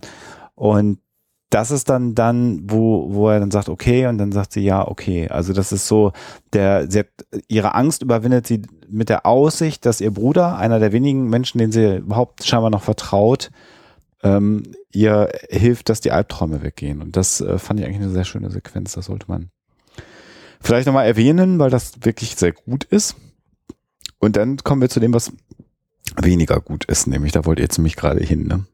und 0.54 0.98
das 1.50 1.70
ist 1.70 1.88
dann 1.88 2.14
dann, 2.14 2.62
wo, 2.64 3.12
wo 3.12 3.28
er 3.28 3.40
dann 3.40 3.50
sagt, 3.50 3.68
okay, 3.68 4.06
und 4.06 4.18
dann 4.18 4.32
sagt 4.32 4.52
sie, 4.52 4.60
ja, 4.60 4.86
okay. 4.86 5.28
Also 5.28 5.52
das 5.52 5.72
ist 5.72 5.86
so, 5.86 6.12
der, 6.52 6.90
sie 6.90 7.00
hat, 7.00 7.08
ihre 7.48 7.74
Angst 7.74 8.02
überwindet 8.02 8.46
sie 8.46 8.62
mit 8.88 9.08
der 9.08 9.26
Aussicht, 9.26 9.86
dass 9.86 10.00
ihr 10.00 10.10
Bruder, 10.10 10.58
einer 10.58 10.80
der 10.80 10.92
wenigen 10.92 11.28
Menschen, 11.28 11.58
den 11.58 11.72
sie 11.72 11.98
überhaupt 11.98 12.44
scheinbar 12.44 12.70
noch 12.70 12.82
vertraut, 12.82 13.50
ähm, 14.22 14.64
ihr 14.92 15.30
hilft, 15.48 15.88
dass 15.88 16.00
die 16.00 16.10
Albträume 16.10 16.62
weggehen. 16.62 17.00
Und 17.00 17.16
das 17.16 17.40
äh, 17.40 17.58
fand 17.58 17.78
ich 17.78 17.86
eigentlich 17.86 18.02
eine 18.02 18.10
sehr 18.10 18.24
schöne 18.24 18.50
Sequenz. 18.50 18.94
Das 18.94 19.06
sollte 19.06 19.26
man 19.28 19.50
vielleicht 20.60 20.86
nochmal 20.86 21.06
erwähnen, 21.06 21.58
weil 21.58 21.70
das 21.70 21.92
wirklich 22.02 22.34
sehr 22.34 22.52
gut 22.52 22.84
ist. 22.84 23.14
Und 24.18 24.36
dann 24.36 24.56
kommen 24.58 24.80
wir 24.80 24.88
zu 24.88 24.98
dem, 24.98 25.14
was 25.14 25.32
weniger 26.20 26.60
gut 26.60 26.84
ist, 26.86 27.06
nämlich 27.06 27.32
da 27.32 27.44
wollt 27.44 27.58
ihr 27.58 27.64
jetzt 27.64 27.78
nämlich 27.78 27.96
gerade 27.96 28.22
hin, 28.22 28.46
ne? 28.46 28.64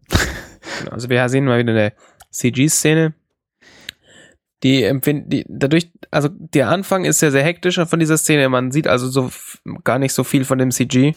Also 0.91 1.09
wir 1.09 1.29
sehen 1.29 1.45
mal 1.45 1.59
wieder 1.59 1.73
eine 1.73 1.93
CG-Szene. 2.33 3.15
Die 4.63 4.85
empfinden, 4.85 5.29
die, 5.29 5.45
dadurch, 5.49 5.91
also 6.11 6.29
der 6.29 6.69
Anfang 6.69 7.05
ist 7.05 7.21
ja 7.21 7.31
sehr 7.31 7.43
hektisch 7.43 7.81
von 7.85 7.99
dieser 7.99 8.17
Szene. 8.17 8.49
Man 8.49 8.71
sieht 8.71 8.87
also 8.87 9.09
so 9.09 9.31
gar 9.83 9.99
nicht 9.99 10.13
so 10.13 10.25
viel 10.25 10.45
von 10.45 10.59
dem 10.59 10.71
CG. 10.71 11.15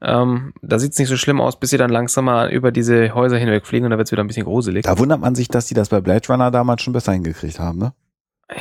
Ähm, 0.00 0.52
da 0.62 0.78
sieht 0.78 0.92
es 0.92 0.98
nicht 0.98 1.08
so 1.08 1.16
schlimm 1.16 1.40
aus, 1.40 1.60
bis 1.60 1.70
sie 1.70 1.76
dann 1.76 1.90
langsamer 1.90 2.50
über 2.50 2.72
diese 2.72 3.14
Häuser 3.14 3.36
hinwegfliegen 3.36 3.84
und 3.84 3.90
da 3.92 3.98
wird 3.98 4.08
es 4.08 4.12
wieder 4.12 4.24
ein 4.24 4.26
bisschen 4.26 4.44
gruselig. 4.44 4.84
Da 4.84 4.98
wundert 4.98 5.20
man 5.20 5.34
sich, 5.34 5.48
dass 5.48 5.66
die 5.66 5.74
das 5.74 5.90
bei 5.90 6.00
Blade 6.00 6.26
Runner 6.28 6.50
damals 6.50 6.82
schon 6.82 6.92
besser 6.92 7.12
hingekriegt 7.12 7.60
haben, 7.60 7.78
ne? 7.78 7.92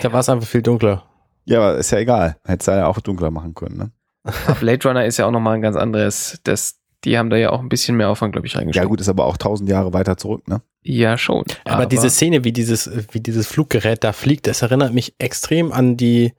Da 0.01 0.13
war 0.13 0.19
es 0.19 0.29
einfach 0.29 0.47
viel 0.47 0.61
dunkler. 0.61 1.03
Ja, 1.45 1.59
aber 1.59 1.77
ist 1.77 1.91
ja 1.91 1.97
egal. 1.97 2.37
Hätte 2.45 2.59
es 2.59 2.65
ja 2.67 2.85
auch 2.85 2.99
dunkler 2.99 3.31
machen 3.31 3.55
können, 3.55 3.77
ne? 3.77 3.91
Blade 4.59 4.87
Runner 4.87 5.05
ist 5.05 5.17
ja 5.17 5.25
auch 5.25 5.31
nochmal 5.31 5.55
ein 5.55 5.61
ganz 5.61 5.75
anderes. 5.75 6.39
Das, 6.43 6.79
die 7.03 7.17
haben 7.17 7.29
da 7.29 7.37
ja 7.37 7.49
auch 7.49 7.59
ein 7.59 7.69
bisschen 7.69 7.97
mehr 7.97 8.09
Aufwand, 8.09 8.33
glaube 8.33 8.47
ich, 8.47 8.55
reingesteckt. 8.55 8.83
Ja, 8.83 8.87
gut, 8.87 9.01
ist 9.01 9.09
aber 9.09 9.25
auch 9.25 9.37
tausend 9.37 9.69
Jahre 9.69 9.93
weiter 9.93 10.17
zurück, 10.17 10.47
ne? 10.47 10.61
Ja, 10.83 11.17
schon. 11.17 11.43
Aber, 11.65 11.75
aber, 11.75 11.85
diese 11.85 12.09
Szene, 12.09 12.43
wie 12.43 12.51
dieses, 12.51 12.89
wie 13.11 13.19
dieses 13.19 13.47
Fluggerät 13.47 14.03
da 14.03 14.13
fliegt, 14.13 14.47
das 14.47 14.61
erinnert 14.61 14.93
mich 14.93 15.15
extrem 15.19 15.71
an 15.71 15.97
die, 15.97 16.33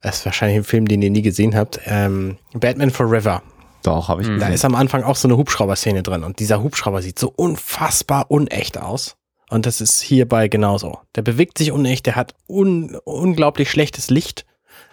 das 0.00 0.18
ist 0.18 0.26
wahrscheinlich 0.26 0.58
ein 0.58 0.64
Film, 0.64 0.86
den 0.86 1.02
ihr 1.02 1.10
nie 1.10 1.22
gesehen 1.22 1.56
habt, 1.56 1.80
ähm, 1.86 2.38
Batman 2.54 2.90
Forever. 2.90 3.42
Doch, 3.82 4.08
habe 4.08 4.22
ich. 4.22 4.28
Da 4.38 4.48
ist 4.48 4.64
am 4.64 4.74
Anfang 4.74 5.02
auch 5.02 5.16
so 5.16 5.28
eine 5.28 5.36
Hubschrauber-Szene 5.36 6.02
drin 6.02 6.24
und 6.24 6.38
dieser 6.38 6.62
Hubschrauber 6.62 7.02
sieht 7.02 7.18
so 7.18 7.32
unfassbar 7.34 8.30
unecht 8.30 8.78
aus. 8.78 9.16
Und 9.50 9.66
das 9.66 9.80
ist 9.80 10.00
hierbei 10.00 10.48
genauso. 10.48 11.00
Der 11.14 11.22
bewegt 11.22 11.58
sich 11.58 11.70
unecht, 11.70 12.06
der 12.06 12.16
hat 12.16 12.34
un 12.48 12.96
unglaublich 13.04 13.70
schlechtes 13.70 14.08
Licht. 14.08 14.46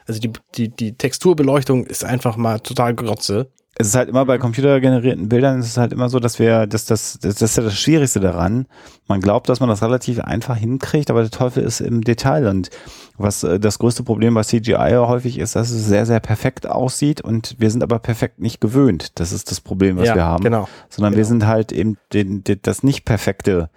Also 0.08 0.20
die, 0.20 0.34
die, 0.56 0.70
die 0.70 0.98
Texturbeleuchtung 0.98 1.86
ist 1.86 2.04
einfach 2.04 2.36
mal 2.36 2.60
total 2.60 2.94
grotze 2.94 3.50
es 3.76 3.88
ist 3.88 3.96
halt 3.96 4.10
immer 4.10 4.26
bei 4.26 4.38
computergenerierten 4.38 5.30
Bildern, 5.30 5.60
es 5.60 5.68
ist 5.68 5.78
halt 5.78 5.94
immer 5.94 6.10
so, 6.10 6.20
dass 6.20 6.40
wir, 6.40 6.68
dass 6.68 6.86
das, 6.86 7.18
das, 7.22 7.36
das 7.36 7.52
ist 7.52 7.58
ja 7.58 7.64
das 7.64 7.78
Schwierigste 7.78 8.20
daran. 8.20 8.68
Man 9.08 9.22
glaubt, 9.22 9.48
dass 9.48 9.62
man 9.62 9.70
das 9.70 9.82
relativ 9.82 10.20
einfach 10.20 10.58
hinkriegt, 10.58 11.10
aber 11.10 11.22
der 11.22 11.32
Teufel 11.32 11.64
ist 11.64 11.80
im 11.80 12.02
Detail. 12.02 12.48
Und 12.48 12.70
was 13.18 13.44
äh, 13.44 13.60
das 13.60 13.80
größte 13.80 14.04
Problem 14.04 14.34
bei 14.34 14.44
CGI 14.44 14.98
häufig 14.98 15.40
ist, 15.40 15.56
dass 15.56 15.72
es 15.72 15.86
sehr, 15.86 16.06
sehr 16.06 16.20
perfekt 16.20 16.68
aussieht 16.68 17.22
und 17.22 17.56
wir 17.60 17.72
sind 17.72 17.82
aber 17.82 18.00
perfekt 18.00 18.40
nicht 18.40 18.60
gewöhnt. 18.60 19.20
Das 19.20 19.32
ist 19.32 19.50
das 19.52 19.62
Problem, 19.62 19.98
was 19.98 20.10
ja, 20.10 20.16
wir 20.16 20.26
haben. 20.26 20.44
Genau. 20.44 20.68
Sondern 20.90 21.14
genau. 21.14 21.20
wir 21.20 21.26
sind 21.26 21.48
halt 21.48 21.72
eben 21.72 21.98
den, 22.12 22.44
den, 22.44 22.60
das 22.62 22.84
nicht 22.84 23.06
perfekte 23.06 23.70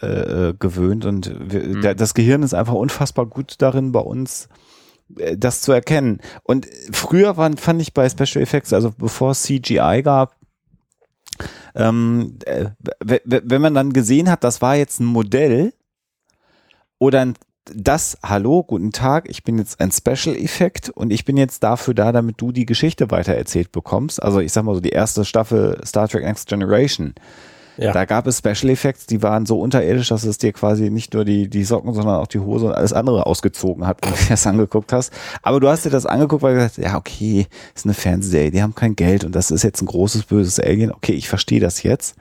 äh, 0.00 0.06
äh 0.06 0.54
gewöhnt 0.58 1.04
und 1.04 1.34
wir, 1.38 1.62
mhm. 1.62 1.96
das 1.96 2.14
Gehirn 2.14 2.42
ist 2.42 2.54
einfach 2.54 2.74
unfassbar 2.74 3.26
gut 3.26 3.56
darin, 3.58 3.92
bei 3.92 4.00
uns 4.00 4.48
das 5.08 5.62
zu 5.62 5.72
erkennen. 5.72 6.20
Und 6.42 6.66
früher 6.92 7.36
waren, 7.36 7.56
fand 7.56 7.80
ich 7.80 7.94
bei 7.94 8.08
Special 8.08 8.42
Effects, 8.42 8.72
also 8.72 8.92
bevor 8.96 9.32
es 9.32 9.42
CGI 9.42 10.02
gab, 10.02 10.36
ähm, 11.74 12.38
äh, 12.44 12.70
wenn 13.00 13.62
man 13.62 13.74
dann 13.74 13.92
gesehen 13.92 14.30
hat, 14.30 14.44
das 14.44 14.60
war 14.60 14.76
jetzt 14.76 15.00
ein 15.00 15.06
Modell 15.06 15.72
oder 16.98 17.20
ein, 17.20 17.34
das, 17.64 18.18
hallo, 18.24 18.64
guten 18.64 18.92
Tag, 18.92 19.28
ich 19.28 19.44
bin 19.44 19.58
jetzt 19.58 19.80
ein 19.80 19.92
Special 19.92 20.36
Effekt 20.36 20.88
und 20.90 21.12
ich 21.12 21.24
bin 21.24 21.36
jetzt 21.36 21.62
dafür 21.62 21.94
da, 21.94 22.12
damit 22.12 22.40
du 22.40 22.50
die 22.50 22.66
Geschichte 22.66 23.10
weitererzählt 23.10 23.72
bekommst. 23.72 24.22
Also 24.22 24.40
ich 24.40 24.52
sag 24.52 24.64
mal 24.64 24.74
so 24.74 24.80
die 24.80 24.90
erste 24.90 25.24
Staffel 25.24 25.80
Star 25.84 26.08
Trek 26.08 26.24
Next 26.24 26.48
Generation 26.48 27.14
ja. 27.78 27.92
Da 27.92 28.04
gab 28.04 28.26
es 28.26 28.38
Special 28.38 28.70
Effects, 28.70 29.06
die 29.06 29.22
waren 29.22 29.46
so 29.46 29.60
unterirdisch, 29.60 30.08
dass 30.08 30.24
es 30.24 30.38
dir 30.38 30.52
quasi 30.52 30.90
nicht 30.90 31.14
nur 31.14 31.24
die, 31.24 31.48
die 31.48 31.62
Socken, 31.62 31.94
sondern 31.94 32.16
auch 32.16 32.26
die 32.26 32.40
Hose 32.40 32.66
und 32.66 32.72
alles 32.72 32.92
andere 32.92 33.26
ausgezogen 33.26 33.86
hat, 33.86 33.98
wenn 34.02 34.12
du 34.12 34.18
das 34.28 34.46
angeguckt 34.46 34.92
hast. 34.92 35.12
Aber 35.42 35.60
du 35.60 35.68
hast 35.68 35.84
dir 35.84 35.90
das 35.90 36.04
angeguckt, 36.04 36.42
weil 36.42 36.54
du 36.54 36.60
gesagt 36.60 36.78
ja, 36.78 36.96
okay, 36.96 37.46
ist 37.74 37.86
eine 37.86 37.94
Fernsehserie, 37.94 38.50
die 38.50 38.62
haben 38.62 38.74
kein 38.74 38.96
Geld 38.96 39.24
und 39.24 39.34
das 39.34 39.50
ist 39.50 39.62
jetzt 39.62 39.80
ein 39.80 39.86
großes, 39.86 40.24
böses 40.24 40.58
Alien. 40.58 40.92
Okay, 40.92 41.12
ich 41.12 41.28
verstehe 41.28 41.60
das 41.60 41.82
jetzt. 41.84 42.16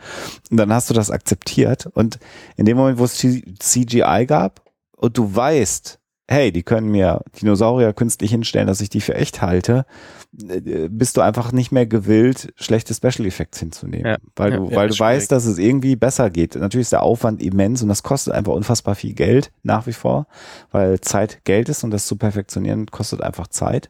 Und 0.51 0.57
dann 0.57 0.71
hast 0.71 0.89
du 0.89 0.93
das 0.93 1.09
akzeptiert. 1.09 1.87
Und 1.93 2.19
in 2.55 2.65
dem 2.65 2.77
Moment, 2.77 2.99
wo 2.99 3.05
es 3.05 3.15
CGI 3.15 4.25
gab 4.27 4.61
und 4.95 5.17
du 5.17 5.35
weißt, 5.35 5.99
hey, 6.29 6.51
die 6.51 6.63
können 6.63 6.89
mir 6.89 7.21
Dinosaurier 7.41 7.93
künstlich 7.93 8.31
hinstellen, 8.31 8.67
dass 8.67 8.81
ich 8.81 8.89
die 8.89 9.01
für 9.01 9.15
echt 9.15 9.41
halte, 9.41 9.85
äh, 10.37 10.89
bist 10.89 11.15
du 11.15 11.21
einfach 11.21 11.51
nicht 11.51 11.71
mehr 11.71 11.85
gewillt, 11.85 12.53
schlechte 12.57 12.93
Special 12.93 13.25
Effects 13.25 13.59
hinzunehmen. 13.59 14.05
Ja. 14.05 14.17
Weil 14.35 14.51
du, 14.51 14.69
ja, 14.69 14.75
weil 14.75 14.89
du 14.89 14.99
weißt, 14.99 15.31
dass 15.31 15.45
es 15.45 15.57
irgendwie 15.57 15.95
besser 15.95 16.29
geht. 16.29 16.55
Natürlich 16.55 16.85
ist 16.85 16.91
der 16.91 17.03
Aufwand 17.03 17.41
immens 17.41 17.81
und 17.81 17.87
das 17.87 18.03
kostet 18.03 18.33
einfach 18.33 18.53
unfassbar 18.53 18.95
viel 18.95 19.13
Geld 19.13 19.51
nach 19.63 19.87
wie 19.87 19.93
vor, 19.93 20.27
weil 20.71 20.99
Zeit 20.99 21.45
Geld 21.45 21.69
ist 21.69 21.83
und 21.83 21.91
das 21.91 22.07
zu 22.07 22.17
perfektionieren 22.17 22.87
kostet 22.87 23.21
einfach 23.21 23.47
Zeit. 23.47 23.89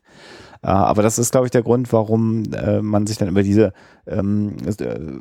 Äh, 0.62 0.68
aber 0.68 1.02
das 1.02 1.18
ist, 1.18 1.32
glaube 1.32 1.48
ich, 1.48 1.52
der 1.52 1.64
Grund, 1.64 1.92
warum 1.92 2.44
äh, 2.54 2.82
man 2.82 3.08
sich 3.08 3.18
dann 3.18 3.30
über 3.30 3.42
diese 3.42 3.74
ähm, 4.06 4.58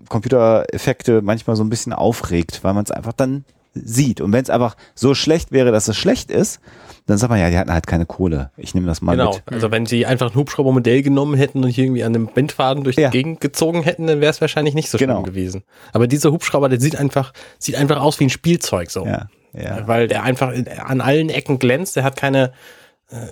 Computereffekte 0.09 1.23
manchmal 1.23 1.57
so 1.57 1.65
ein 1.65 1.71
bisschen 1.71 1.95
aufregt, 1.95 2.63
weil 2.63 2.75
man 2.75 2.85
es 2.85 2.91
einfach 2.91 3.15
dann 3.15 3.45
sieht. 3.75 4.21
Und 4.21 4.33
wenn 4.33 4.43
es 4.43 4.51
einfach 4.51 4.77
so 4.95 5.15
schlecht 5.15 5.53
wäre, 5.53 5.73
dass 5.73 5.89
es 5.89 5.97
schlecht 5.97 6.31
ist, 6.31 6.61
dann 7.07 7.19
sagt 7.19 7.31
man 7.31 7.39
ja, 7.39 7.49
die 7.49 7.57
hatten 7.57 7.73
halt 7.73 7.87
keine 7.87 8.05
Kohle. 8.05 8.51
Ich 8.57 8.75
nehme 8.75 8.87
das 8.87 9.01
mal 9.01 9.17
genau. 9.17 9.33
mit. 9.33 9.47
Genau. 9.47 9.57
Also 9.57 9.71
wenn 9.71 9.87
sie 9.87 10.07
einfach 10.07 10.31
ein 10.31 10.35
Hubschraubermodell 10.35 11.03
genommen 11.03 11.37
hätten 11.37 11.63
und 11.63 11.71
hier 11.71 11.85
irgendwie 11.85 12.03
an 12.03 12.15
einem 12.15 12.27
Bindfaden 12.27 12.83
durch 12.83 12.97
ja. 12.97 13.11
die 13.11 13.19
Gegend 13.19 13.41
gezogen 13.41 13.83
hätten, 13.85 14.09
dann 14.09 14.21
wäre 14.21 14.31
es 14.31 14.41
wahrscheinlich 14.41 14.75
nicht 14.75 14.91
so 14.91 14.99
schlimm 14.99 15.11
genau. 15.11 15.23
gewesen. 15.23 15.63
Aber 15.93 16.09
dieser 16.09 16.33
Hubschrauber, 16.33 16.69
der 16.69 16.81
sieht 16.81 16.97
einfach, 16.97 17.33
sieht 17.59 17.77
einfach 17.77 18.01
aus 18.01 18.19
wie 18.19 18.25
ein 18.25 18.31
Spielzeug 18.31 18.91
so. 18.91 19.07
Ja. 19.07 19.29
Ja. 19.53 19.87
Weil 19.89 20.09
der 20.09 20.23
einfach 20.23 20.53
an 20.85 21.01
allen 21.01 21.31
Ecken 21.31 21.59
glänzt, 21.59 21.97
der 21.97 22.05
hat 22.05 22.17
keine, 22.17 22.53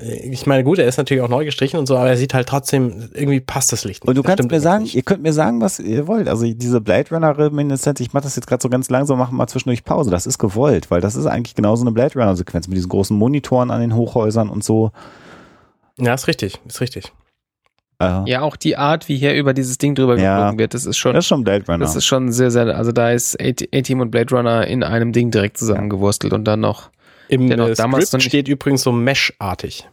ich 0.03 0.47
meine, 0.47 0.63
gut, 0.63 0.79
er 0.79 0.87
ist 0.87 0.99
natürlich 0.99 1.23
auch 1.23 1.29
neu 1.29 1.45
gestrichen 1.45 1.81
und 1.81 1.87
so, 1.87 1.97
aber 1.97 2.09
er 2.09 2.17
sieht 2.17 2.33
halt 2.33 2.49
trotzdem, 2.49 3.11
irgendwie 3.13 3.41
passt 3.41 3.73
das 3.73 3.85
Licht 3.85 4.05
nicht. 4.05 4.09
Und 4.09 4.17
du 4.17 4.23
das 4.23 4.37
kannst 4.37 4.51
mir 4.51 4.61
sagen, 4.61 4.85
nicht. 4.85 4.95
ihr 4.95 5.03
könnt 5.03 5.23
mir 5.23 5.33
sagen, 5.33 5.61
was 5.61 5.81
ihr 5.81 6.07
wollt. 6.07 6.29
Also 6.29 6.47
diese 6.47 6.81
Blade 6.81 7.11
Runner 7.11 7.37
Reminiszenz, 7.37 7.99
ich 7.99 8.13
mache 8.13 8.23
das 8.23 8.37
jetzt 8.37 8.47
gerade 8.47 8.63
so 8.63 8.69
ganz 8.69 8.89
langsam, 8.89 9.19
machen 9.19 9.37
mal 9.37 9.49
zwischendurch 9.49 9.83
Pause. 9.83 10.13
Das 10.13 10.27
ist 10.27 10.39
gewollt, 10.39 10.93
weil 10.93 11.01
das 11.01 11.17
ist 11.17 11.27
eigentlich 11.27 11.57
genauso 11.57 11.83
eine 11.83 11.91
Blade 11.91 12.15
Runner 12.15 12.37
Sequenz 12.37 12.69
mit 12.69 12.77
diesen 12.77 12.89
großen 12.89 13.17
Monitoren 13.17 13.73
an 13.73 13.81
den 13.81 13.97
Hochhäusern 13.97 14.49
und 14.49 14.63
so. 14.63 14.93
Ja, 15.99 16.15
ist 16.15 16.29
richtig, 16.29 16.61
ist 16.69 16.81
richtig. 16.81 17.13
Uh, 18.03 18.25
ja, 18.27 18.43
auch 18.43 18.57
die 18.57 18.77
Art, 18.77 19.09
wie 19.09 19.17
hier 19.17 19.35
über 19.35 19.55
dieses 19.55 19.79
Ding 19.79 19.95
drüber 19.95 20.19
ja, 20.19 20.37
geflogen 20.37 20.59
wird, 20.59 20.75
das 20.75 20.85
ist 20.85 20.99
schon. 20.99 21.15
Das 21.15 21.25
ist 21.25 21.29
schon 21.29 21.43
Blade 21.43 21.65
Runner. 21.67 21.79
Das 21.79 21.97
ist 21.97 22.05
schon 22.05 22.31
sehr, 22.31 22.51
sehr, 22.51 22.77
also 22.77 22.93
da 22.93 23.11
ist 23.11 23.41
A-Team 23.41 24.01
und 24.01 24.11
Blade 24.11 24.35
Runner 24.35 24.67
in 24.67 24.85
einem 24.85 25.13
Ding 25.13 25.31
direkt 25.31 25.59
zusammengewurstelt 25.59 26.33
und 26.33 26.45
dann 26.45 26.61
noch. 26.61 26.91
Im 27.29 27.51
äh, 27.51 27.75
damals 27.75 28.09
Script 28.09 28.25
steht 28.25 28.49
übrigens 28.49 28.83
so 28.83 28.93
Mesh-artig. 28.93 29.89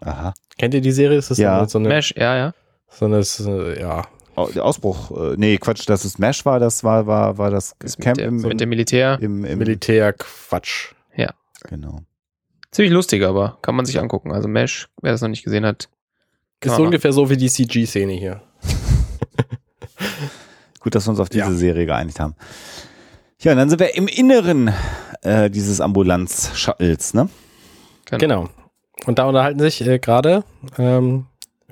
Aha. 0.00 0.34
Kennt 0.58 0.74
ihr 0.74 0.80
die 0.80 0.92
Serie? 0.92 1.18
Ist 1.18 1.30
das 1.30 1.38
ja. 1.38 1.66
so 1.66 1.78
eine, 1.78 1.88
Mesh, 1.88 2.14
ja, 2.16 2.36
ja. 2.36 2.54
So 2.90 3.06
eine, 3.06 3.20
äh, 3.20 3.80
ja. 3.80 4.06
Oh, 4.34 4.48
Ausbruch, 4.60 5.10
äh, 5.10 5.34
nee, 5.36 5.58
Quatsch, 5.58 5.88
dass 5.88 6.04
es 6.04 6.18
Mesh 6.18 6.44
war, 6.44 6.58
das 6.58 6.84
war, 6.84 7.06
war, 7.06 7.38
war 7.38 7.50
das, 7.50 7.74
das 7.78 7.96
Camp 7.96 8.16
mit, 8.16 8.18
der, 8.18 8.28
im, 8.28 8.40
mit 8.40 8.60
dem 8.60 8.68
Militär. 8.68 9.18
Im, 9.20 9.44
im 9.44 9.58
Militär-Quatsch. 9.58 10.92
Ja. 11.14 11.32
Genau. 11.68 12.00
Ziemlich 12.70 12.92
lustig, 12.92 13.22
aber 13.22 13.58
kann 13.60 13.74
man 13.74 13.84
sich 13.84 14.00
angucken. 14.00 14.32
Also 14.32 14.48
Mesh, 14.48 14.88
wer 15.02 15.12
das 15.12 15.20
noch 15.20 15.28
nicht 15.28 15.44
gesehen 15.44 15.66
hat. 15.66 15.88
Ist 16.64 16.76
so 16.76 16.82
ungefähr 16.82 17.12
so 17.12 17.28
wie 17.28 17.36
die 17.36 17.50
CG-Szene 17.50 18.12
hier. 18.12 18.42
Gut, 20.80 20.94
dass 20.94 21.06
wir 21.06 21.10
uns 21.10 21.20
auf 21.20 21.28
diese 21.28 21.44
ja. 21.44 21.52
Serie 21.52 21.86
geeinigt 21.86 22.18
haben. 22.18 22.34
Ja, 23.40 23.52
und 23.52 23.58
dann 23.58 23.68
sind 23.68 23.80
wir 23.80 23.94
im 23.96 24.06
Inneren 24.06 24.72
äh, 25.22 25.50
dieses 25.50 25.80
Ambulanz-Shuttles, 25.80 27.14
ne? 27.14 27.28
Genau. 28.06 28.18
genau. 28.18 28.48
Und 29.06 29.18
da 29.18 29.24
unterhalten 29.24 29.60
sich 29.60 29.86
äh, 29.86 29.98
gerade 29.98 30.44
ähm, 30.78 31.26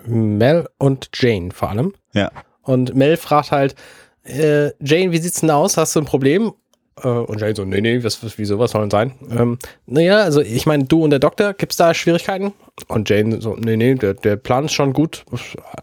Mel 0.06 0.68
und 0.78 1.10
Jane 1.14 1.50
vor 1.52 1.70
allem. 1.70 1.94
Ja. 2.12 2.30
Und 2.62 2.94
Mel 2.94 3.16
fragt 3.16 3.52
halt, 3.52 3.74
äh, 4.24 4.70
Jane, 4.80 5.12
wie 5.12 5.18
sieht's 5.18 5.40
denn 5.40 5.50
aus? 5.50 5.76
Hast 5.76 5.94
du 5.94 6.00
ein 6.00 6.06
Problem? 6.06 6.52
Äh, 7.02 7.08
und 7.08 7.40
Jane 7.40 7.54
so, 7.54 7.64
nee, 7.64 7.80
nee, 7.80 8.02
was, 8.02 8.22
was, 8.24 8.38
wieso, 8.38 8.58
was 8.58 8.72
soll 8.72 8.82
denn 8.82 8.90
sein? 8.90 9.14
Ähm, 9.30 9.58
naja, 9.86 10.18
also 10.18 10.40
ich 10.40 10.66
meine, 10.66 10.84
du 10.84 11.04
und 11.04 11.10
der 11.10 11.18
Doktor, 11.18 11.54
gibt's 11.54 11.76
da 11.76 11.94
Schwierigkeiten? 11.94 12.52
Und 12.88 13.08
Jane 13.08 13.40
so, 13.40 13.56
nee, 13.56 13.76
nee, 13.76 13.94
der, 13.94 14.14
der 14.14 14.36
Plan 14.36 14.66
ist 14.66 14.72
schon 14.72 14.92
gut, 14.92 15.24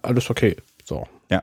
alles 0.02 0.30
okay. 0.30 0.56
So. 0.84 1.06
Ja. 1.30 1.42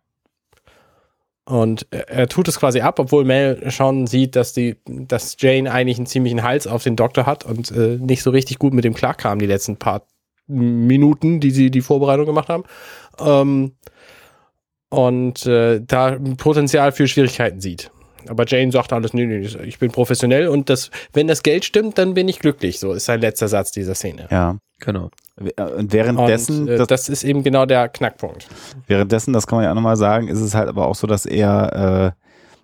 Und 1.47 1.87
er, 1.91 2.27
tut 2.29 2.49
es 2.49 2.59
quasi 2.59 2.81
ab, 2.81 2.99
obwohl 2.99 3.25
Mel 3.25 3.71
schon 3.71 4.07
sieht, 4.07 4.35
dass 4.35 4.55
die, 4.55 4.77
dass 4.87 5.37
Jane 5.39 5.71
eigentlich 5.71 5.99
einen 5.99 6.07
ziemlichen 6.07 6.43
Hals 6.43 6.67
auf 6.67 6.83
den 6.83 6.97
Doktor 6.97 7.27
hat 7.27 7.45
und 7.45 7.71
äh, 7.71 7.99
nicht 8.01 8.23
so 8.23 8.31
richtig 8.31 8.59
gut 8.59 8.73
mit 8.73 8.85
dem 8.85 8.95
klarkam 8.95 9.39
die 9.39 9.47
letzten 9.47 9.77
paar 9.77 10.07
Minuten, 10.47 11.41
die 11.41 11.51
sie 11.51 11.71
die 11.71 11.83
Vorbereitung 11.83 12.25
gemacht 12.25 12.49
haben. 12.49 12.65
Ähm, 13.19 13.73
und 14.89 15.45
äh, 15.45 15.81
da 15.85 16.19
Potenzial 16.39 16.93
für 16.93 17.07
Schwierigkeiten 17.07 17.61
sieht. 17.61 17.91
Aber 18.29 18.47
Jane 18.47 18.73
sagt 18.73 18.93
alles, 18.93 19.13
nee, 19.13 19.27
nee, 19.27 19.47
ich 19.65 19.79
bin 19.79 19.91
professionell 19.91 20.49
und 20.49 20.71
das, 20.71 20.91
wenn 21.13 21.27
das 21.27 21.43
Geld 21.43 21.67
stimmt, 21.67 21.99
dann 21.99 22.15
bin 22.15 22.27
ich 22.29 22.39
glücklich. 22.39 22.79
So 22.79 22.93
ist 22.93 23.05
sein 23.05 23.21
letzter 23.21 23.49
Satz 23.49 23.71
dieser 23.71 23.95
Szene. 23.95 24.29
Ja. 24.31 24.57
Genau. 24.79 25.11
Und 25.37 25.93
währenddessen, 25.93 26.63
und, 26.63 26.69
äh, 26.69 26.87
das, 26.87 27.09
ist 27.09 27.25
eben 27.25 27.43
genau 27.43 27.67
der 27.67 27.89
Knackpunkt. 27.89 28.47
währenddessen, 28.87 29.33
das 29.33 29.47
kann 29.49 29.57
man 29.57 29.65
ja 29.65 29.71
auch 29.73 29.75
nochmal 29.75 29.97
sagen, 29.97 30.29
ist 30.29 30.41
es 30.41 30.55
halt 30.55 30.69
aber 30.69 30.87
auch 30.87 30.95
so, 30.95 31.07
dass 31.09 31.27
er 31.27 32.15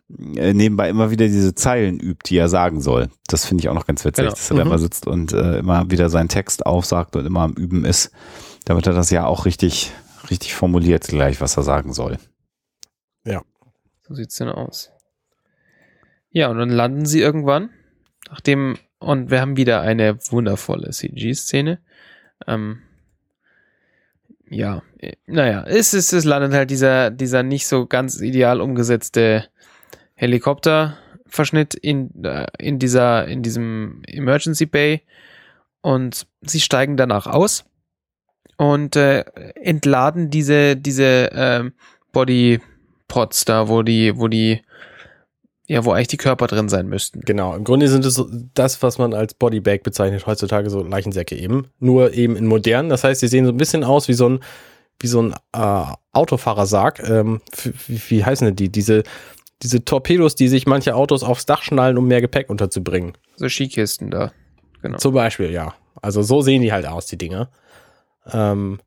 äh, 0.09 0.53
nebenbei 0.53 0.89
immer 0.89 1.11
wieder 1.11 1.27
diese 1.27 1.55
Zeilen 1.55 1.99
übt, 1.99 2.29
die 2.29 2.37
er 2.37 2.49
sagen 2.49 2.81
soll. 2.81 3.09
Das 3.27 3.45
finde 3.45 3.63
ich 3.63 3.69
auch 3.69 3.75
noch 3.75 3.87
ganz 3.87 4.05
witzig, 4.05 4.23
Genau. 4.25 4.31
dass 4.31 4.51
er 4.51 4.57
da 4.57 4.65
Mhm. 4.65 4.71
immer 4.71 4.79
sitzt 4.79 5.07
und 5.09 5.33
äh, 5.33 5.59
immer 5.59 5.91
wieder 5.91 6.09
seinen 6.11 6.29
Text 6.29 6.65
aufsagt 6.65 7.17
und 7.17 7.27
immer 7.27 7.41
am 7.41 7.55
Üben 7.55 7.85
ist, 7.85 8.13
damit 8.67 8.87
er 8.87 8.93
das 8.93 9.11
ja 9.11 9.27
auch 9.27 9.47
richtig, 9.47 9.91
richtig 10.31 10.55
formuliert 10.55 11.09
gleich, 11.09 11.41
was 11.41 11.57
er 11.57 11.65
sagen 11.65 11.93
soll. 11.93 12.19
So 14.03 14.17
sieht's 14.17 14.35
denn 14.39 14.49
aus. 14.49 14.91
Ja, 16.31 16.49
und 16.49 16.59
dann 16.59 16.71
landen 16.71 17.07
sie 17.07 17.21
irgendwann, 17.21 17.71
nachdem, 18.29 18.77
und 18.99 19.31
wir 19.31 19.41
haben 19.41 19.57
wieder 19.57 19.83
eine 19.83 20.19
wundervolle 20.33 20.91
CG-Szene. 20.91 21.79
Ähm, 22.47 22.83
ja, 24.49 24.83
äh, 24.99 25.13
naja, 25.27 25.65
es 25.67 25.95
ist, 25.95 26.13
es 26.13 26.25
landet 26.25 26.53
halt 26.53 26.71
dieser, 26.71 27.11
dieser 27.11 27.43
nicht 27.43 27.67
so 27.67 27.87
ganz 27.87 28.21
ideal 28.21 28.61
umgesetzte 28.61 29.47
Helikopterverschnitt 30.15 31.75
in, 31.75 32.25
äh, 32.25 32.47
in 32.59 32.79
dieser, 32.79 33.27
in 33.29 33.43
diesem 33.43 34.03
Emergency 34.07 34.67
Bay 34.67 35.03
und 35.81 36.27
sie 36.43 36.61
steigen 36.61 36.97
danach 36.97 37.27
aus 37.27 37.65
und 38.57 38.97
äh, 38.97 39.21
entladen 39.55 40.31
diese, 40.31 40.77
diese 40.77 41.31
ähm, 41.33 41.73
Body 42.13 42.61
Pots 43.09 43.45
da, 43.45 43.69
wo 43.69 43.83
die, 43.83 44.17
wo 44.19 44.29
die, 44.29 44.63
ja, 45.71 45.85
wo 45.85 45.93
eigentlich 45.93 46.09
die 46.09 46.17
Körper 46.17 46.49
drin 46.49 46.69
sein 46.69 46.89
müssten. 46.89 47.21
Genau, 47.21 47.55
im 47.55 47.63
Grunde 47.63 47.87
sind 47.87 48.05
es 48.05 48.21
das, 48.55 48.83
was 48.83 48.99
man 48.99 49.15
als 49.15 49.35
Bodybag 49.35 49.85
bezeichnet, 49.85 50.27
heutzutage 50.27 50.69
so 50.69 50.83
Leichensäcke 50.83 51.37
eben. 51.37 51.69
Nur 51.79 52.13
eben 52.13 52.35
in 52.35 52.47
modern. 52.47 52.89
Das 52.89 53.05
heißt, 53.05 53.21
sie 53.21 53.29
sehen 53.29 53.47
so 53.47 53.53
ein 53.53 53.57
bisschen 53.57 53.85
aus 53.85 54.09
wie 54.09 54.15
so 54.15 54.29
ein, 54.29 54.41
wie 54.99 55.07
so 55.07 55.23
ein 55.23 55.33
äh, 55.53 55.85
Autofahrersarg. 56.13 57.09
Ähm, 57.09 57.41
wie, 57.87 58.01
wie 58.09 58.25
heißen 58.25 58.47
denn 58.47 58.57
die? 58.57 58.69
Diese, 58.69 59.05
diese 59.63 59.85
Torpedos, 59.85 60.35
die 60.35 60.49
sich 60.49 60.67
manche 60.67 60.97
Autos 60.97 61.23
aufs 61.23 61.47
Dach 61.47 61.63
schnallen, 61.63 61.99
um 61.99 62.09
mehr 62.09 62.21
Gepäck 62.21 62.51
unterzubringen. 62.51 63.13
So 63.37 63.49
Skikisten 63.49 64.11
da. 64.11 64.33
Genau. 64.83 64.99
Zum 64.99 65.15
Beispiel, 65.15 65.53
ja. 65.53 65.75
Also 66.03 66.23
so 66.23 66.43
sehen 66.43 66.63
die 66.63 66.73
halt 66.73 66.85
aus, 66.85 67.07
die 67.07 67.17
Dinger. 67.17 67.49
Ähm, 68.33 68.81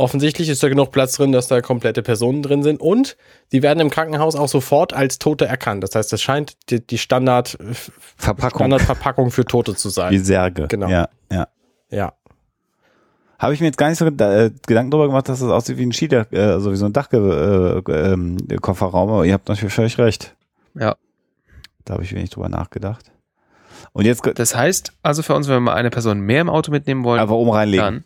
offensichtlich 0.00 0.48
ist 0.48 0.62
da 0.62 0.68
genug 0.68 0.90
Platz 0.90 1.12
drin, 1.16 1.30
dass 1.32 1.46
da 1.48 1.60
komplette 1.60 2.02
Personen 2.02 2.42
drin 2.42 2.62
sind 2.62 2.80
und 2.80 3.16
die 3.52 3.62
werden 3.62 3.80
im 3.80 3.90
Krankenhaus 3.90 4.34
auch 4.34 4.48
sofort 4.48 4.92
als 4.92 5.18
Tote 5.18 5.46
erkannt. 5.46 5.84
Das 5.84 5.94
heißt, 5.94 6.12
das 6.12 6.20
scheint 6.22 6.56
die, 6.70 6.84
die 6.84 6.98
Standard, 6.98 7.56
Verpackung. 8.16 8.58
Standardverpackung 8.60 9.30
für 9.30 9.44
Tote 9.44 9.74
zu 9.76 9.88
Wie 9.90 9.92
sein. 9.92 10.24
Särge. 10.24 10.66
Genau. 10.68 10.88
Ja, 10.88 11.08
ja. 11.30 11.48
Ja. 11.90 12.12
Habe 13.38 13.54
ich 13.54 13.60
mir 13.60 13.66
jetzt 13.66 13.78
gar 13.78 13.88
nicht 13.88 13.98
so 13.98 14.06
äh, 14.06 14.50
Gedanken 14.66 14.90
darüber 14.90 15.06
gemacht, 15.06 15.28
dass 15.28 15.40
das 15.40 15.48
aussieht 15.50 15.78
wie 15.78 15.86
ein 15.86 15.92
Skidach, 15.92 16.26
äh, 16.30 16.40
also 16.40 16.72
wie 16.72 16.76
so 16.76 16.86
ein 16.86 16.92
Dachkofferraum, 16.92 17.84
äh, 17.88 18.12
ähm, 18.12 18.36
Kofferraum, 18.60 19.10
aber 19.10 19.24
ihr 19.24 19.32
habt 19.32 19.48
natürlich 19.48 19.72
völlig 19.72 19.96
recht. 19.98 20.36
Ja. 20.74 20.96
Da 21.84 21.94
habe 21.94 22.02
ich 22.04 22.14
wenig 22.14 22.30
drüber 22.30 22.48
nachgedacht. 22.48 23.10
Und 23.92 24.04
jetzt 24.04 24.22
Das 24.34 24.54
heißt, 24.54 24.92
also 25.02 25.22
für 25.22 25.34
uns, 25.34 25.48
wenn 25.48 25.56
wir 25.56 25.60
mal 25.60 25.74
eine 25.74 25.90
Person 25.90 26.20
mehr 26.20 26.42
im 26.42 26.50
Auto 26.50 26.70
mitnehmen 26.70 27.02
wollen, 27.02 27.18
einfach 27.20 27.34
oben 27.34 27.50
reinlegen. 27.50 27.84
dann 27.84 28.04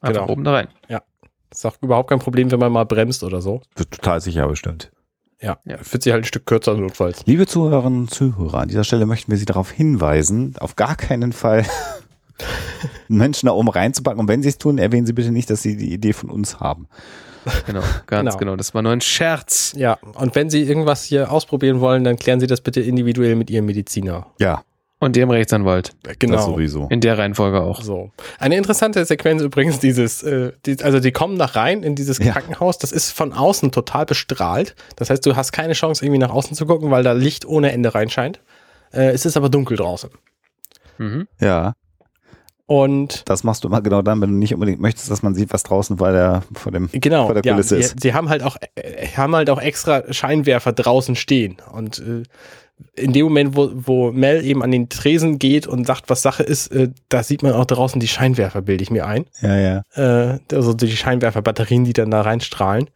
einfach 0.00 0.22
Genau. 0.22 0.32
oben 0.32 0.44
da 0.44 0.52
rein. 0.52 0.68
Ist 1.54 1.64
auch 1.64 1.76
überhaupt 1.80 2.10
kein 2.10 2.18
Problem, 2.18 2.50
wenn 2.50 2.58
man 2.58 2.72
mal 2.72 2.84
bremst 2.84 3.22
oder 3.22 3.40
so. 3.40 3.62
Wird 3.76 3.90
total 3.92 4.20
sicher 4.20 4.48
bestimmt. 4.48 4.90
Ja. 5.40 5.58
Ja. 5.64 5.78
Fühlt 5.78 6.02
sich 6.02 6.12
halt 6.12 6.24
ein 6.24 6.26
Stück 6.26 6.46
kürzer 6.46 6.74
notfalls. 6.74 7.24
Liebe 7.26 7.46
Zuhörerinnen 7.46 8.00
und 8.02 8.10
Zuhörer, 8.10 8.58
an 8.60 8.68
dieser 8.68 8.82
Stelle 8.84 9.06
möchten 9.06 9.30
wir 9.30 9.38
Sie 9.38 9.44
darauf 9.44 9.70
hinweisen, 9.70 10.54
auf 10.58 10.74
gar 10.76 10.96
keinen 10.96 11.32
Fall 11.32 11.64
Menschen 13.08 13.46
da 13.46 13.52
oben 13.52 13.68
reinzupacken. 13.68 14.20
Und 14.20 14.28
wenn 14.28 14.42
Sie 14.42 14.48
es 14.48 14.58
tun, 14.58 14.78
erwähnen 14.78 15.06
Sie 15.06 15.12
bitte 15.12 15.30
nicht, 15.30 15.48
dass 15.50 15.62
Sie 15.62 15.76
die 15.76 15.92
Idee 15.92 16.12
von 16.12 16.30
uns 16.30 16.60
haben. 16.60 16.88
Genau, 17.66 17.80
ganz 18.06 18.30
Genau. 18.30 18.36
genau. 18.38 18.56
Das 18.56 18.74
war 18.74 18.82
nur 18.82 18.92
ein 18.92 19.02
Scherz. 19.02 19.74
Ja. 19.76 19.98
Und 20.14 20.34
wenn 20.34 20.48
Sie 20.50 20.62
irgendwas 20.62 21.04
hier 21.04 21.30
ausprobieren 21.30 21.80
wollen, 21.80 22.02
dann 22.04 22.16
klären 22.16 22.40
Sie 22.40 22.46
das 22.46 22.62
bitte 22.62 22.80
individuell 22.80 23.36
mit 23.36 23.50
Ihrem 23.50 23.66
Mediziner. 23.66 24.26
Ja, 24.40 24.62
Und 25.00 25.16
dem 25.16 25.28
Rechtsanwalt. 25.28 25.92
Genau. 26.18 26.36
das 26.36 26.46
sowieso. 26.46 26.86
In 26.88 27.00
der 27.00 27.18
Reihenfolge 27.18 27.60
auch. 27.60 27.82
So. 27.82 28.10
Eine 28.38 28.56
interessante 28.56 29.04
Sequenz 29.04 29.42
übrigens, 29.42 29.78
dieses, 29.78 30.22
äh, 30.22 30.52
die, 30.64 30.82
also 30.82 30.98
die 31.00 31.12
kommen 31.12 31.38
da 31.38 31.44
rein 31.46 31.82
in 31.82 31.94
dieses 31.94 32.18
Ja. 32.18 32.32
Krankenhaus, 32.32 32.78
das 32.78 32.90
ist 32.92 33.10
von 33.10 33.32
außen 33.34 33.70
total 33.70 34.06
bestrahlt. 34.06 34.74
Das 34.96 35.10
heißt, 35.10 35.26
du 35.26 35.36
hast 35.36 35.52
keine 35.52 35.74
Chance, 35.74 36.04
irgendwie 36.04 36.20
nach 36.20 36.30
außen 36.30 36.56
zu 36.56 36.64
gucken, 36.64 36.90
weil 36.90 37.02
da 37.02 37.12
Licht 37.12 37.44
ohne 37.44 37.72
Ende 37.72 37.94
reinscheint. 37.94 38.40
Äh, 38.92 39.10
es 39.10 39.26
ist 39.26 39.36
aber 39.36 39.50
dunkel 39.50 39.76
draußen. 39.76 40.10
Mhm. 40.98 41.26
Ja, 41.40 41.74
Und 42.66 43.28
das 43.28 43.44
machst 43.44 43.62
du 43.64 43.68
immer 43.68 43.82
genau 43.82 44.00
dann, 44.00 44.22
wenn 44.22 44.30
du 44.30 44.36
nicht 44.36 44.54
unbedingt 44.54 44.80
möchtest, 44.80 45.10
dass 45.10 45.22
man 45.22 45.34
sieht, 45.34 45.52
was 45.52 45.64
draußen 45.64 45.98
vor 45.98 46.12
der, 46.12 46.42
vor 46.54 46.72
dem, 46.72 46.88
genau, 46.92 47.26
vor 47.26 47.34
der 47.34 47.42
ja, 47.44 47.52
Kulisse 47.52 47.74
sie, 47.76 47.80
ist. 47.82 48.00
sie 48.00 48.14
haben 48.14 48.30
halt 48.30 48.42
auch, 48.42 48.56
äh, 48.76 49.08
haben 49.08 49.36
halt 49.36 49.50
auch 49.50 49.60
extra 49.60 50.10
Scheinwerfer 50.12 50.72
draußen 50.72 51.14
stehen. 51.14 51.56
Und 51.72 51.98
äh, 51.98 52.22
in 52.96 53.12
dem 53.12 53.24
Moment, 53.24 53.56
wo, 53.56 53.70
wo 53.74 54.12
Mel 54.12 54.44
eben 54.44 54.62
an 54.62 54.70
den 54.70 54.88
Tresen 54.88 55.38
geht 55.38 55.66
und 55.66 55.86
sagt, 55.86 56.08
was 56.08 56.22
Sache 56.22 56.42
ist, 56.42 56.68
äh, 56.68 56.90
da 57.08 57.22
sieht 57.22 57.42
man 57.42 57.52
auch 57.52 57.64
draußen 57.64 58.00
die 58.00 58.08
Scheinwerfer, 58.08 58.62
bilde 58.62 58.82
ich 58.82 58.90
mir 58.90 59.06
ein. 59.06 59.26
Ja, 59.40 59.58
ja. 59.58 59.82
äh, 60.32 60.38
also 60.52 60.74
die 60.74 60.90
Scheinwerferbatterien, 60.90 61.84
die 61.84 61.92
dann 61.92 62.10
da 62.10 62.20
reinstrahlen. 62.20 62.88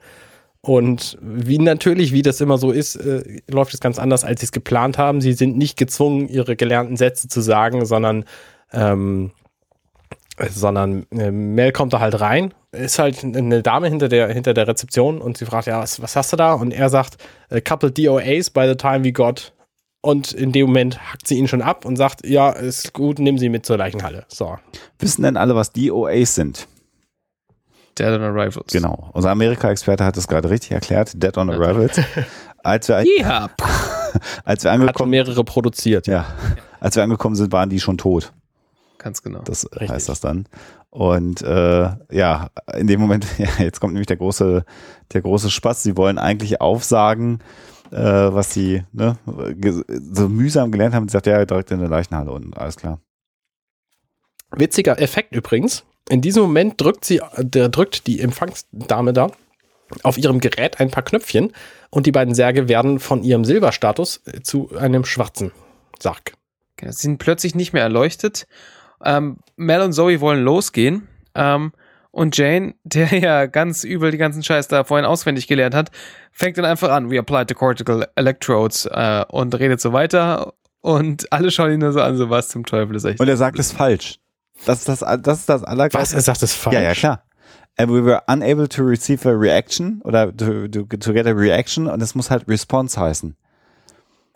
Und 0.60 1.16
wie 1.20 1.58
natürlich, 1.58 2.12
wie 2.12 2.22
das 2.22 2.40
immer 2.40 2.58
so 2.58 2.72
ist, 2.72 2.96
äh, 2.96 3.40
läuft 3.48 3.74
es 3.74 3.80
ganz 3.80 3.98
anders, 3.98 4.24
als 4.24 4.40
sie 4.40 4.46
es 4.46 4.52
geplant 4.52 4.98
haben. 4.98 5.20
Sie 5.20 5.32
sind 5.32 5.56
nicht 5.56 5.76
gezwungen, 5.76 6.28
ihre 6.28 6.56
gelernten 6.56 6.96
Sätze 6.96 7.28
zu 7.28 7.40
sagen, 7.40 7.86
sondern, 7.86 8.24
ähm, 8.72 9.30
äh, 10.36 10.48
sondern 10.48 11.06
äh, 11.10 11.30
Mel 11.30 11.72
kommt 11.72 11.92
da 11.92 12.00
halt 12.00 12.20
rein, 12.20 12.52
ist 12.72 12.98
halt 12.98 13.24
eine 13.24 13.62
Dame 13.62 13.88
hinter 13.88 14.08
der, 14.08 14.28
hinter 14.28 14.52
der 14.52 14.68
Rezeption 14.68 15.20
und 15.20 15.38
sie 15.38 15.46
fragt, 15.46 15.68
ja, 15.68 15.80
was, 15.80 16.02
was 16.02 16.16
hast 16.16 16.32
du 16.32 16.36
da? 16.36 16.52
Und 16.52 16.72
er 16.72 16.88
sagt, 16.90 17.16
a 17.50 17.60
couple 17.60 17.90
DOAs 17.90 18.50
by 18.50 18.66
the 18.68 18.76
time 18.76 19.04
we 19.04 19.12
got. 19.12 19.52
Und 20.00 20.32
in 20.32 20.52
dem 20.52 20.66
Moment 20.66 20.98
hackt 21.12 21.26
sie 21.26 21.36
ihn 21.36 21.48
schon 21.48 21.60
ab 21.62 21.84
und 21.84 21.96
sagt, 21.96 22.24
ja, 22.26 22.50
ist 22.50 22.92
gut, 22.94 23.18
nimm 23.18 23.36
sie 23.38 23.48
mit 23.48 23.66
zur 23.66 23.76
Leichenhalle. 23.78 24.24
So. 24.28 24.56
Wissen 24.98 25.22
denn 25.22 25.36
alle, 25.36 25.54
was 25.56 25.72
DOAs 25.72 26.34
sind? 26.36 26.68
Dead 27.98 28.06
on 28.06 28.22
Arrivals. 28.22 28.72
Genau. 28.72 29.10
Unser 29.12 29.30
Amerika-Experte 29.30 30.04
hat 30.04 30.16
es 30.16 30.28
gerade 30.28 30.50
richtig 30.50 30.70
erklärt. 30.70 31.20
Dead 31.20 31.36
on 31.36 31.50
Arrivals. 31.50 32.00
Als 32.62 32.88
wir, 32.88 33.02
Ja. 33.18 33.48
als 34.44 34.64
wir 34.64 34.72
Hat 34.72 34.80
angekommen, 34.80 35.10
mehrere 35.10 35.42
produziert. 35.44 36.06
ja, 36.08 36.26
als 36.80 36.96
wir 36.96 37.02
angekommen 37.04 37.36
sind, 37.36 37.52
waren 37.52 37.70
die 37.70 37.78
schon 37.80 37.98
tot. 37.98 38.32
Ganz 38.98 39.22
genau. 39.22 39.40
Das 39.42 39.64
Richtig. 39.72 39.90
heißt 39.90 40.08
das 40.08 40.20
dann. 40.20 40.46
Und 40.90 41.40
äh, 41.42 41.88
ja, 42.10 42.50
in 42.76 42.88
dem 42.88 43.00
Moment, 43.00 43.26
ja, 43.38 43.46
jetzt 43.60 43.80
kommt 43.80 43.92
nämlich 43.94 44.08
der 44.08 44.16
große, 44.16 44.64
der 45.12 45.22
große 45.22 45.50
Spaß. 45.50 45.84
Sie 45.84 45.96
wollen 45.96 46.18
eigentlich 46.18 46.60
aufsagen, 46.60 47.38
äh, 47.90 47.96
was 47.96 48.52
sie 48.52 48.84
ne, 48.92 49.16
so 50.12 50.28
mühsam 50.28 50.70
gelernt 50.72 50.94
haben. 50.94 51.08
Sie 51.08 51.12
sagt, 51.12 51.26
ja, 51.26 51.44
direkt 51.44 51.70
in 51.70 51.80
der 51.80 51.88
Leichenhalle 51.88 52.32
und 52.32 52.56
alles 52.56 52.76
klar. 52.76 53.00
Witziger 54.50 54.98
Effekt 55.00 55.34
übrigens. 55.34 55.84
In 56.08 56.20
diesem 56.20 56.42
Moment 56.42 56.80
drückt 56.80 57.04
sie, 57.04 57.20
der 57.38 57.68
drückt 57.68 58.06
die 58.06 58.20
Empfangsdame 58.20 59.12
da 59.12 59.30
auf 60.02 60.18
ihrem 60.18 60.40
Gerät 60.40 60.80
ein 60.80 60.90
paar 60.90 61.02
Knöpfchen 61.02 61.52
und 61.90 62.06
die 62.06 62.12
beiden 62.12 62.34
Särge 62.34 62.68
werden 62.68 62.98
von 62.98 63.22
ihrem 63.22 63.44
Silberstatus 63.44 64.22
äh, 64.26 64.42
zu 64.42 64.70
einem 64.76 65.04
schwarzen 65.04 65.52
Sarg. 65.98 66.32
Sie 66.80 66.92
sind 66.92 67.18
plötzlich 67.18 67.54
nicht 67.54 67.72
mehr 67.72 67.82
erleuchtet. 67.82 68.46
Ähm, 69.04 69.38
Mel 69.56 69.80
und 69.80 69.92
Zoe 69.92 70.20
wollen 70.20 70.44
losgehen. 70.44 71.08
Ähm, 71.34 71.72
und 72.18 72.36
Jane, 72.36 72.74
der 72.82 73.16
ja 73.16 73.46
ganz 73.46 73.84
übel 73.84 74.10
die 74.10 74.18
ganzen 74.18 74.42
Scheiß 74.42 74.66
da 74.66 74.82
vorhin 74.82 75.06
auswendig 75.06 75.46
gelernt 75.46 75.74
hat, 75.74 75.90
fängt 76.32 76.58
dann 76.58 76.64
einfach 76.64 76.90
an, 76.90 77.10
we 77.10 77.18
applied 77.18 77.48
the 77.48 77.54
cortical 77.54 78.06
electrodes 78.16 78.86
äh, 78.86 79.24
und 79.28 79.56
redet 79.58 79.80
so 79.80 79.92
weiter. 79.92 80.54
Und 80.80 81.32
alle 81.32 81.50
schauen 81.50 81.72
ihn 81.72 81.78
nur 81.78 81.92
so 81.92 82.00
an, 82.00 82.16
so 82.16 82.28
was 82.28 82.48
zum 82.48 82.66
Teufel 82.66 82.96
ist 82.96 83.04
echt. 83.04 83.20
Und 83.20 83.28
er 83.28 83.36
sagt 83.36 83.58
es 83.58 83.70
falsch. 83.72 84.18
Das 84.66 84.80
ist 84.80 84.88
das, 84.88 84.98
das 84.98 85.38
ist 85.38 85.48
das 85.48 85.62
Was? 85.62 85.68
allergeilste. 85.68 86.16
Er 86.16 86.22
sagt 86.22 86.42
es 86.42 86.54
falsch. 86.54 86.74
Ja, 86.74 86.82
ja, 86.82 86.92
klar. 86.92 87.22
And 87.76 87.92
we 87.92 88.04
were 88.04 88.20
unable 88.26 88.68
to 88.68 88.82
receive 88.82 89.28
a 89.28 89.32
reaction 89.32 90.02
oder 90.02 90.36
to, 90.36 90.66
to, 90.66 90.84
to 90.84 91.12
get 91.12 91.26
a 91.28 91.30
reaction 91.30 91.86
und 91.86 92.02
es 92.02 92.16
muss 92.16 92.32
halt 92.32 92.48
Response 92.48 93.00
heißen. 93.00 93.36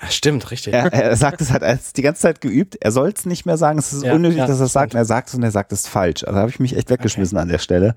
Ja, 0.03 0.11
Stimmt, 0.11 0.51
richtig. 0.51 0.75
Er, 0.75 0.93
er 0.93 1.17
sagt 1.17 1.41
es 1.41 1.53
halt, 1.53 1.63
er 1.63 1.75
hat 1.75 1.81
es 1.81 1.93
die 1.93 2.03
ganze 2.03 2.23
Zeit 2.23 2.41
geübt. 2.41 2.77
Er 2.81 2.91
soll 2.93 3.13
es 3.17 3.25
nicht 3.25 3.47
mehr 3.47 3.57
sagen. 3.57 3.79
Es 3.79 3.93
ist 3.93 4.03
Ja, 4.05 4.15
unnötig, 4.15 4.39
ja, 4.39 4.47
dass 4.47 4.59
er 4.61 4.67
es 4.67 4.73
sagt. 4.73 4.95
Und 4.95 4.99
er 4.99 5.05
sagt 5.05 5.29
es 5.29 5.35
und 5.35 5.43
er 5.43 5.51
sagt 5.53 5.73
es 5.73 5.87
falsch. 5.87 6.25
Also 6.25 6.39
habe 6.39 6.51
ich 6.51 6.59
mich 6.59 6.77
echt 6.77 6.91
weggeschmissen 6.91 7.39
an 7.39 7.49
der 7.49 7.59
Stelle. 7.59 7.95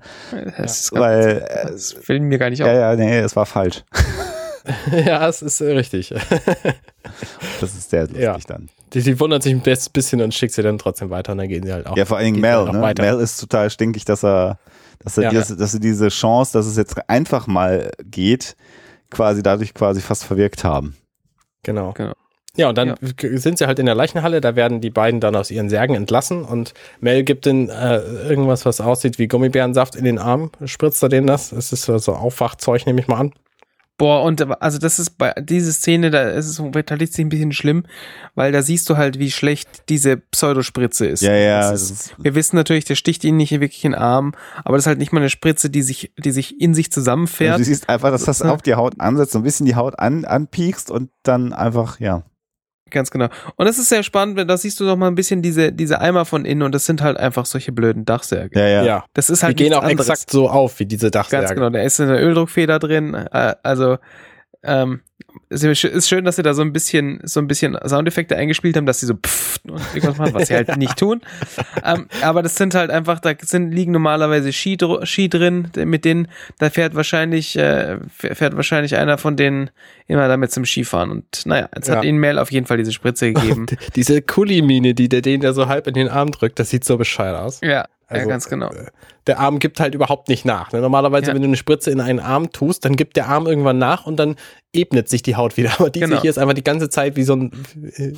das, 0.56 0.80
ist 0.82 0.90
ganz, 0.92 1.00
Weil, 1.02 1.46
äh, 1.48 1.66
das 1.72 1.92
fällt 1.92 2.22
mir 2.22 2.38
gar 2.38 2.50
nicht 2.50 2.62
auf. 2.62 2.68
ja, 2.68 2.74
ja, 2.92 2.96
nee, 2.96 3.18
es 3.18 3.34
war 3.34 3.44
falsch. 3.46 3.82
ja, 4.92 5.28
es 5.28 5.42
ist 5.42 5.60
äh, 5.60 5.72
richtig. 5.72 6.14
Das 7.60 7.74
ist 7.74 7.90
sehr 7.90 8.02
lustig 8.02 8.20
Ja. 8.22 8.36
dann. 8.46 8.68
Die, 8.92 9.00
die 9.02 9.18
wundert 9.20 9.42
sich 9.42 9.52
ein 9.52 9.62
bisschen 9.92 10.20
und 10.20 10.34
schickt 10.34 10.54
sie 10.54 10.62
dann 10.62 10.78
trotzdem 10.78 11.10
weiter 11.10 11.32
und 11.32 11.38
dann 11.38 11.48
gehen 11.48 11.64
sie 11.64 11.72
halt 11.72 11.86
auch. 11.86 11.96
Ja, 11.96 12.04
vor 12.04 12.16
allen 12.18 12.26
Dingen 12.26 12.40
Mel, 12.40 12.56
halt 12.56 12.68
auch 12.68 12.72
ne? 12.72 12.94
Mel 12.98 13.20
ist 13.20 13.38
total 13.38 13.70
stinkig, 13.70 14.04
dass 14.04 14.24
er, 14.24 14.58
dass, 15.00 15.16
er 15.18 15.24
Ja. 15.24 15.30
dieses, 15.30 15.56
dass 15.56 15.72
sie 15.72 15.80
diese 15.80 16.08
Chance, 16.08 16.52
dass 16.52 16.66
es 16.66 16.76
jetzt 16.76 16.96
einfach 17.08 17.46
mal 17.46 17.90
geht, 18.04 18.56
quasi 19.10 19.42
dadurch 19.42 19.72
quasi 19.74 20.00
fast 20.00 20.24
verwirkt 20.24 20.64
haben. 20.64 20.96
Genau. 21.66 21.92
Genau. 21.92 22.12
Ja, 22.56 22.70
und 22.70 22.78
dann 22.78 22.94
sind 23.20 23.58
sie 23.58 23.66
halt 23.66 23.78
in 23.78 23.86
der 23.86 23.94
Leichenhalle, 23.94 24.40
da 24.40 24.56
werden 24.56 24.80
die 24.80 24.88
beiden 24.88 25.20
dann 25.20 25.36
aus 25.36 25.50
ihren 25.50 25.68
Särgen 25.68 25.94
entlassen 25.94 26.42
und 26.42 26.72
Mel 27.00 27.22
gibt 27.22 27.44
den 27.44 27.68
äh, 27.68 27.98
irgendwas, 27.98 28.64
was 28.64 28.80
aussieht 28.80 29.18
wie 29.18 29.28
Gummibärensaft 29.28 29.94
in 29.94 30.04
den 30.04 30.18
Arm, 30.18 30.50
spritzt 30.64 31.02
er 31.02 31.10
denen 31.10 31.26
das. 31.26 31.52
Es 31.52 31.72
ist 31.72 31.82
so 31.82 31.98
so 31.98 32.14
Aufwachzeug, 32.14 32.86
nehme 32.86 33.00
ich 33.00 33.08
mal 33.08 33.18
an. 33.18 33.32
Boah, 33.98 34.24
und 34.24 34.42
also 34.62 34.78
das 34.78 34.98
ist 34.98 35.16
bei 35.16 35.32
diese 35.40 35.72
Szene, 35.72 36.10
da 36.10 36.28
ist 36.28 36.46
es 36.46 36.56
tatsächlich 36.56 37.18
ein 37.18 37.30
bisschen 37.30 37.52
schlimm, 37.52 37.84
weil 38.34 38.52
da 38.52 38.60
siehst 38.60 38.90
du 38.90 38.98
halt, 38.98 39.18
wie 39.18 39.30
schlecht 39.30 39.88
diese 39.88 40.18
Pseudospritze 40.18 41.06
ist. 41.06 41.22
Ja, 41.22 41.34
ja, 41.34 41.70
ist, 41.72 41.90
ist- 41.90 42.14
wir 42.18 42.34
wissen 42.34 42.56
natürlich, 42.56 42.84
der 42.84 42.94
sticht 42.94 43.24
ihn 43.24 43.38
nicht 43.38 43.52
wirklich 43.52 43.84
in 43.86 43.92
den 43.92 43.98
Arm, 44.00 44.34
aber 44.64 44.76
das 44.76 44.82
ist 44.82 44.88
halt 44.88 44.98
nicht 44.98 45.12
mal 45.12 45.20
eine 45.20 45.30
Spritze, 45.30 45.70
die 45.70 45.80
sich, 45.82 46.12
die 46.18 46.30
sich 46.30 46.60
in 46.60 46.74
sich 46.74 46.92
zusammenfährt. 46.92 47.58
Du 47.58 47.64
siehst 47.64 47.88
einfach, 47.88 48.10
dass 48.10 48.24
das 48.24 48.42
auf 48.42 48.60
die 48.60 48.74
Haut 48.74 49.00
ansetzt, 49.00 49.32
so 49.32 49.38
ein 49.38 49.44
bisschen 49.44 49.64
die 49.64 49.76
Haut 49.76 49.98
an, 49.98 50.26
anpiekst 50.26 50.90
und 50.90 51.08
dann 51.22 51.54
einfach, 51.54 51.98
ja. 51.98 52.22
Ganz 52.90 53.10
genau. 53.10 53.26
Und 53.56 53.66
das 53.66 53.78
ist 53.78 53.88
sehr 53.88 54.02
spannend, 54.04 54.36
weil 54.36 54.46
da 54.46 54.56
siehst 54.56 54.78
du 54.78 54.84
noch 54.84 54.96
mal 54.96 55.08
ein 55.08 55.16
bisschen 55.16 55.42
diese, 55.42 55.72
diese 55.72 56.00
Eimer 56.00 56.24
von 56.24 56.44
innen 56.44 56.62
und 56.62 56.72
das 56.72 56.86
sind 56.86 57.02
halt 57.02 57.16
einfach 57.16 57.44
solche 57.44 57.72
blöden 57.72 58.04
Dachsärge. 58.04 58.58
Ja, 58.60 58.68
ja. 58.68 58.84
Ja. 58.84 59.04
Das 59.12 59.28
ist 59.28 59.42
Die 59.42 59.46
halt 59.46 59.56
gehen 59.56 59.64
nichts 59.70 59.78
auch 59.78 59.82
anderes. 59.82 60.08
exakt 60.08 60.30
so 60.30 60.48
auf 60.48 60.78
wie 60.78 60.86
diese 60.86 61.10
Ganz 61.10 61.28
Dachsärge. 61.30 61.54
genau, 61.54 61.70
da 61.70 61.80
ist 61.82 62.00
eine 62.00 62.20
Öldruckfeder 62.20 62.78
drin. 62.78 63.14
Äh, 63.14 63.54
also 63.64 63.98
ähm, 64.66 65.00
es 65.48 65.62
ist 65.62 66.08
schön, 66.08 66.24
dass 66.24 66.36
sie 66.36 66.42
da 66.42 66.54
so 66.54 66.62
ein 66.62 66.72
bisschen 66.72 67.20
so 67.24 67.40
ein 67.40 67.46
bisschen 67.46 67.76
Soundeffekte 67.86 68.36
eingespielt 68.36 68.76
haben, 68.76 68.86
dass 68.86 69.00
sie 69.00 69.06
so 69.06 69.14
pfft 69.14 69.62
und 69.70 69.80
irgendwas 69.94 70.16
machen, 70.18 70.34
was 70.34 70.48
sie 70.48 70.54
halt 70.54 70.76
nicht 70.76 70.96
tun. 70.98 71.20
Ähm, 71.84 72.06
aber 72.22 72.42
das 72.42 72.56
sind 72.56 72.74
halt 72.74 72.90
einfach, 72.90 73.20
da 73.20 73.32
sind 73.40 73.70
liegen 73.70 73.92
normalerweise 73.92 74.52
Ski, 74.52 74.76
Ski 75.04 75.28
drin, 75.28 75.68
mit 75.84 76.04
denen 76.04 76.28
da 76.58 76.70
fährt 76.70 76.94
wahrscheinlich 76.94 77.56
äh, 77.56 77.98
fährt 78.08 78.56
wahrscheinlich 78.56 78.96
einer 78.96 79.18
von 79.18 79.36
denen 79.36 79.70
immer 80.06 80.26
damit 80.28 80.52
zum 80.52 80.64
Skifahren 80.64 81.10
und 81.10 81.44
naja, 81.46 81.68
jetzt 81.76 81.88
hat 81.90 82.02
Ja. 82.02 82.08
ihnen 82.08 82.18
Mel 82.18 82.38
auf 82.38 82.50
jeden 82.50 82.66
Fall 82.66 82.78
diese 82.78 82.92
Spritze 82.92 83.32
gegeben. 83.32 83.66
Diese 83.94 84.22
Kullimine, 84.22 84.94
die 84.94 85.08
der 85.08 85.20
den 85.22 85.40
da 85.40 85.52
so 85.52 85.68
halb 85.68 85.86
in 85.86 85.94
den 85.94 86.08
Arm 86.08 86.30
drückt, 86.32 86.58
das 86.58 86.70
sieht 86.70 86.84
so 86.84 86.96
bescheuert 86.96 87.36
aus. 87.38 87.60
ja, 87.62 87.84
Also, 88.08 88.22
ja, 88.22 88.28
ganz 88.28 88.48
genau. 88.48 88.70
äh, 88.70 88.86
Der 89.26 89.40
Arm 89.40 89.58
gibt 89.58 89.80
halt 89.80 89.94
überhaupt 89.94 90.28
nicht 90.28 90.44
nach. 90.44 90.70
ne? 90.72 90.80
Normalerweise, 90.80 91.28
Ja. 91.28 91.34
wenn 91.34 91.42
du 91.42 91.48
eine 91.48 91.56
Spritze 91.56 91.90
in 91.90 92.00
einen 92.00 92.20
Arm 92.20 92.52
tust, 92.52 92.84
dann 92.84 92.94
gibt 92.96 93.16
der 93.16 93.26
Arm 93.28 93.46
irgendwann 93.46 93.78
nach 93.78 94.06
und 94.06 94.16
dann 94.16 94.36
ebnet 94.72 95.08
sich 95.08 95.22
die 95.22 95.34
Haut 95.36 95.56
wieder. 95.56 95.70
Aber 95.80 95.90
diese 95.90 96.06
Genau. 96.06 96.20
hier 96.22 96.30
ist 96.30 96.38
einfach 96.38 96.54
die 96.54 96.62
ganze 96.64 96.88
Zeit 96.88 97.16
wie 97.16 97.24
so 97.24 97.34
ein. 97.34 97.50
äh, 97.96 98.12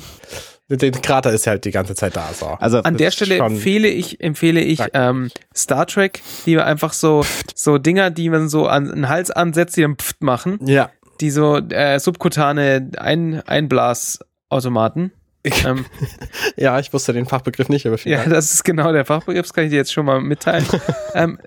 Der 0.77 0.91
Krater 0.91 1.31
ist 1.31 1.47
halt 1.47 1.65
die 1.65 1.71
ganze 1.71 1.95
Zeit 1.95 2.15
da. 2.15 2.29
So. 2.33 2.45
Also, 2.59 2.77
An 2.83 2.97
der 2.97 3.09
Stelle 3.09 3.37
empfehle 3.39 3.87
ich, 3.87 4.21
empfehle 4.21 4.61
ich 4.61 4.79
ähm, 4.93 5.31
Star 5.55 5.87
Trek, 5.87 6.21
die 6.45 6.51
wir 6.51 6.65
einfach 6.67 6.93
so, 6.93 7.25
so 7.55 7.79
Dinger, 7.79 8.11
die 8.11 8.29
man 8.29 8.47
so 8.49 8.67
an 8.67 8.85
den 8.85 9.09
Hals 9.09 9.31
ansetzt, 9.31 9.75
die 9.77 9.81
dann 9.81 9.95
pft 9.95 10.21
machen, 10.21 10.59
Ja. 10.67 10.91
die 11.21 11.31
so 11.31 11.57
äh, 11.57 11.99
subkutane 11.99 12.91
Ein 12.99 13.41
Einblasautomaten. 13.47 15.11
Ähm, 15.43 15.85
Ja, 16.57 16.79
ich 16.79 16.91
wusste 16.91 17.13
den 17.13 17.25
Fachbegriff 17.25 17.69
nicht, 17.69 17.85
aber 17.85 17.97
vielen 17.97 18.13
ja, 18.13 18.19
Dank. 18.19 18.33
das 18.33 18.53
ist 18.53 18.63
genau 18.63 18.91
der 18.91 19.05
Fachbegriff, 19.05 19.43
das 19.47 19.53
kann 19.53 19.65
ich 19.65 19.69
dir 19.69 19.77
jetzt 19.77 19.93
schon 19.93 20.05
mal 20.05 20.19
mitteilen. 20.21 20.65
ähm, 21.13 21.39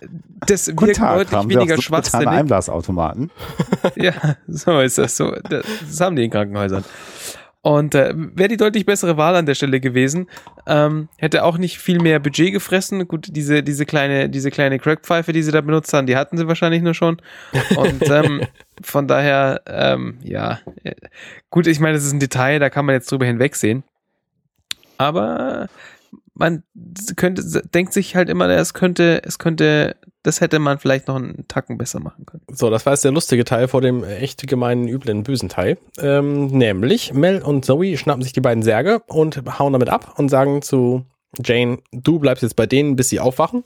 das 0.46 0.66
Guten 0.66 0.86
wirkt 0.86 0.96
Tag, 0.98 1.16
deutlich 1.16 1.32
haben 1.32 1.50
weniger 1.50 1.76
subkutane 1.76 1.82
schwachsinnig. 1.82 2.28
Einblasautomaten. 2.28 3.30
Ja, 3.96 4.36
so 4.46 4.80
ist 4.80 4.98
das 4.98 5.16
so. 5.16 5.32
Das, 5.32 5.64
das 5.88 6.00
haben 6.00 6.14
die 6.14 6.24
in 6.24 6.30
Krankenhäusern. 6.30 6.84
Und 7.62 7.94
äh, 7.94 8.12
wäre 8.16 8.48
die 8.48 8.56
deutlich 8.56 8.86
bessere 8.86 9.16
Wahl 9.16 9.36
an 9.36 9.46
der 9.46 9.54
Stelle 9.54 9.78
gewesen, 9.78 10.26
ähm, 10.66 11.08
hätte 11.16 11.44
auch 11.44 11.58
nicht 11.58 11.78
viel 11.78 12.00
mehr 12.00 12.18
Budget 12.18 12.52
gefressen. 12.52 13.06
Gut, 13.06 13.28
diese, 13.30 13.62
diese 13.62 13.86
kleine, 13.86 14.28
diese 14.28 14.50
kleine 14.50 14.80
Crackpfeife, 14.80 15.32
die 15.32 15.44
sie 15.44 15.52
da 15.52 15.60
benutzt 15.60 15.92
haben, 15.92 16.08
die 16.08 16.16
hatten 16.16 16.36
sie 16.36 16.48
wahrscheinlich 16.48 16.82
nur 16.82 16.94
schon. 16.94 17.22
Und 17.76 18.02
ähm, 18.10 18.42
von 18.82 19.06
daher, 19.06 19.62
ähm, 19.66 20.18
ja, 20.24 20.58
äh, 20.82 20.96
gut, 21.50 21.68
ich 21.68 21.78
meine, 21.78 21.94
das 21.94 22.04
ist 22.04 22.12
ein 22.12 22.18
Detail, 22.18 22.58
da 22.58 22.68
kann 22.68 22.84
man 22.84 22.96
jetzt 22.96 23.12
drüber 23.12 23.26
hinwegsehen. 23.26 23.84
Aber 24.98 25.68
man 26.34 26.64
könnte, 27.14 27.62
denkt 27.72 27.92
sich 27.92 28.16
halt 28.16 28.28
immer, 28.28 28.48
es 28.48 28.74
könnte, 28.74 29.22
es 29.24 29.38
könnte, 29.38 29.96
das 30.22 30.40
hätte 30.40 30.58
man 30.58 30.78
vielleicht 30.78 31.08
noch 31.08 31.16
einen 31.16 31.46
Tacken 31.48 31.78
besser 31.78 32.00
machen 32.00 32.26
können. 32.26 32.42
So, 32.48 32.70
das 32.70 32.86
war 32.86 32.92
jetzt 32.92 33.04
der 33.04 33.12
lustige 33.12 33.44
Teil 33.44 33.68
vor 33.68 33.80
dem 33.80 34.04
äh, 34.04 34.18
echt 34.18 34.46
gemeinen, 34.46 34.88
üblen, 34.88 35.24
bösen 35.24 35.48
Teil. 35.48 35.78
Ähm, 35.98 36.46
nämlich 36.46 37.12
Mel 37.12 37.42
und 37.42 37.64
Zoe 37.64 37.96
schnappen 37.96 38.22
sich 38.22 38.32
die 38.32 38.40
beiden 38.40 38.62
Särge 38.62 39.02
und 39.06 39.42
hauen 39.58 39.72
damit 39.72 39.88
ab 39.88 40.14
und 40.18 40.28
sagen 40.28 40.62
zu 40.62 41.04
Jane, 41.44 41.78
du 41.92 42.18
bleibst 42.18 42.42
jetzt 42.42 42.56
bei 42.56 42.66
denen, 42.66 42.94
bis 42.94 43.08
sie 43.08 43.20
aufwachen. 43.20 43.64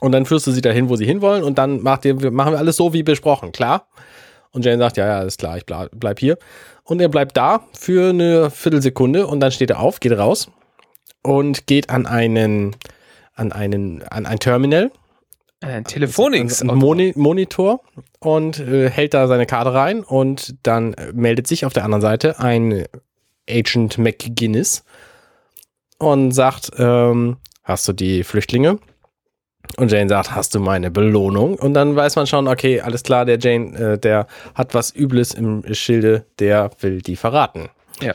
Und 0.00 0.12
dann 0.12 0.26
führst 0.26 0.46
du 0.46 0.50
sie 0.50 0.62
dahin, 0.62 0.88
wo 0.88 0.96
sie 0.96 1.06
hinwollen 1.06 1.44
und 1.44 1.58
dann 1.58 1.82
macht 1.82 2.04
ihr, 2.04 2.14
machen 2.30 2.52
wir 2.52 2.58
alles 2.58 2.76
so 2.76 2.92
wie 2.92 3.02
besprochen, 3.02 3.52
klar? 3.52 3.86
Und 4.50 4.64
Jane 4.64 4.78
sagt, 4.78 4.96
ja, 4.96 5.06
ja, 5.06 5.22
ist 5.22 5.38
klar, 5.38 5.56
ich 5.56 5.66
bleib, 5.66 5.90
bleib 5.94 6.18
hier. 6.18 6.38
Und 6.84 7.00
er 7.00 7.08
bleibt 7.08 7.36
da 7.36 7.66
für 7.72 8.10
eine 8.10 8.50
Viertelsekunde 8.50 9.26
und 9.26 9.40
dann 9.40 9.52
steht 9.52 9.70
er 9.70 9.80
auf, 9.80 10.00
geht 10.00 10.12
raus 10.12 10.50
und 11.22 11.66
geht 11.66 11.90
an 11.90 12.06
einen, 12.06 12.76
an 13.34 13.52
einen, 13.52 14.02
an 14.04 14.26
ein 14.26 14.38
Terminal 14.38 14.90
Ein 15.64 15.84
Telefonix. 15.84 16.62
ein 16.62 16.68
Moni 16.76 17.12
Monitor 17.16 17.80
und 18.18 18.58
äh, 18.60 18.90
hält 18.90 19.14
da 19.14 19.26
seine 19.26 19.46
Karte 19.46 19.72
rein 19.72 20.04
und 20.04 20.54
dann 20.62 20.94
äh, 20.94 21.12
meldet 21.12 21.46
sich 21.46 21.64
auf 21.64 21.72
der 21.72 21.84
anderen 21.84 22.02
Seite 22.02 22.38
ein 22.38 22.84
Agent 23.48 23.98
McGuinness 23.98 24.84
und 25.98 26.32
sagt, 26.32 26.70
ähm, 26.78 27.38
hast 27.62 27.88
du 27.88 27.92
die 27.92 28.24
Flüchtlinge? 28.24 28.78
Und 29.78 29.90
Jane 29.90 30.08
sagt, 30.08 30.34
hast 30.34 30.54
du 30.54 30.60
meine 30.60 30.90
Belohnung? 30.90 31.54
Und 31.54 31.74
dann 31.74 31.96
weiß 31.96 32.16
man 32.16 32.26
schon, 32.26 32.46
okay, 32.48 32.80
alles 32.80 33.02
klar, 33.02 33.24
der 33.24 33.38
Jane, 33.38 33.76
äh, 33.76 33.98
der 33.98 34.26
hat 34.54 34.74
was 34.74 34.94
Übles 34.94 35.32
im 35.32 35.64
Schilde, 35.74 36.26
der 36.38 36.70
will 36.80 37.00
die 37.00 37.16
verraten. 37.16 37.70
Ja. 38.00 38.14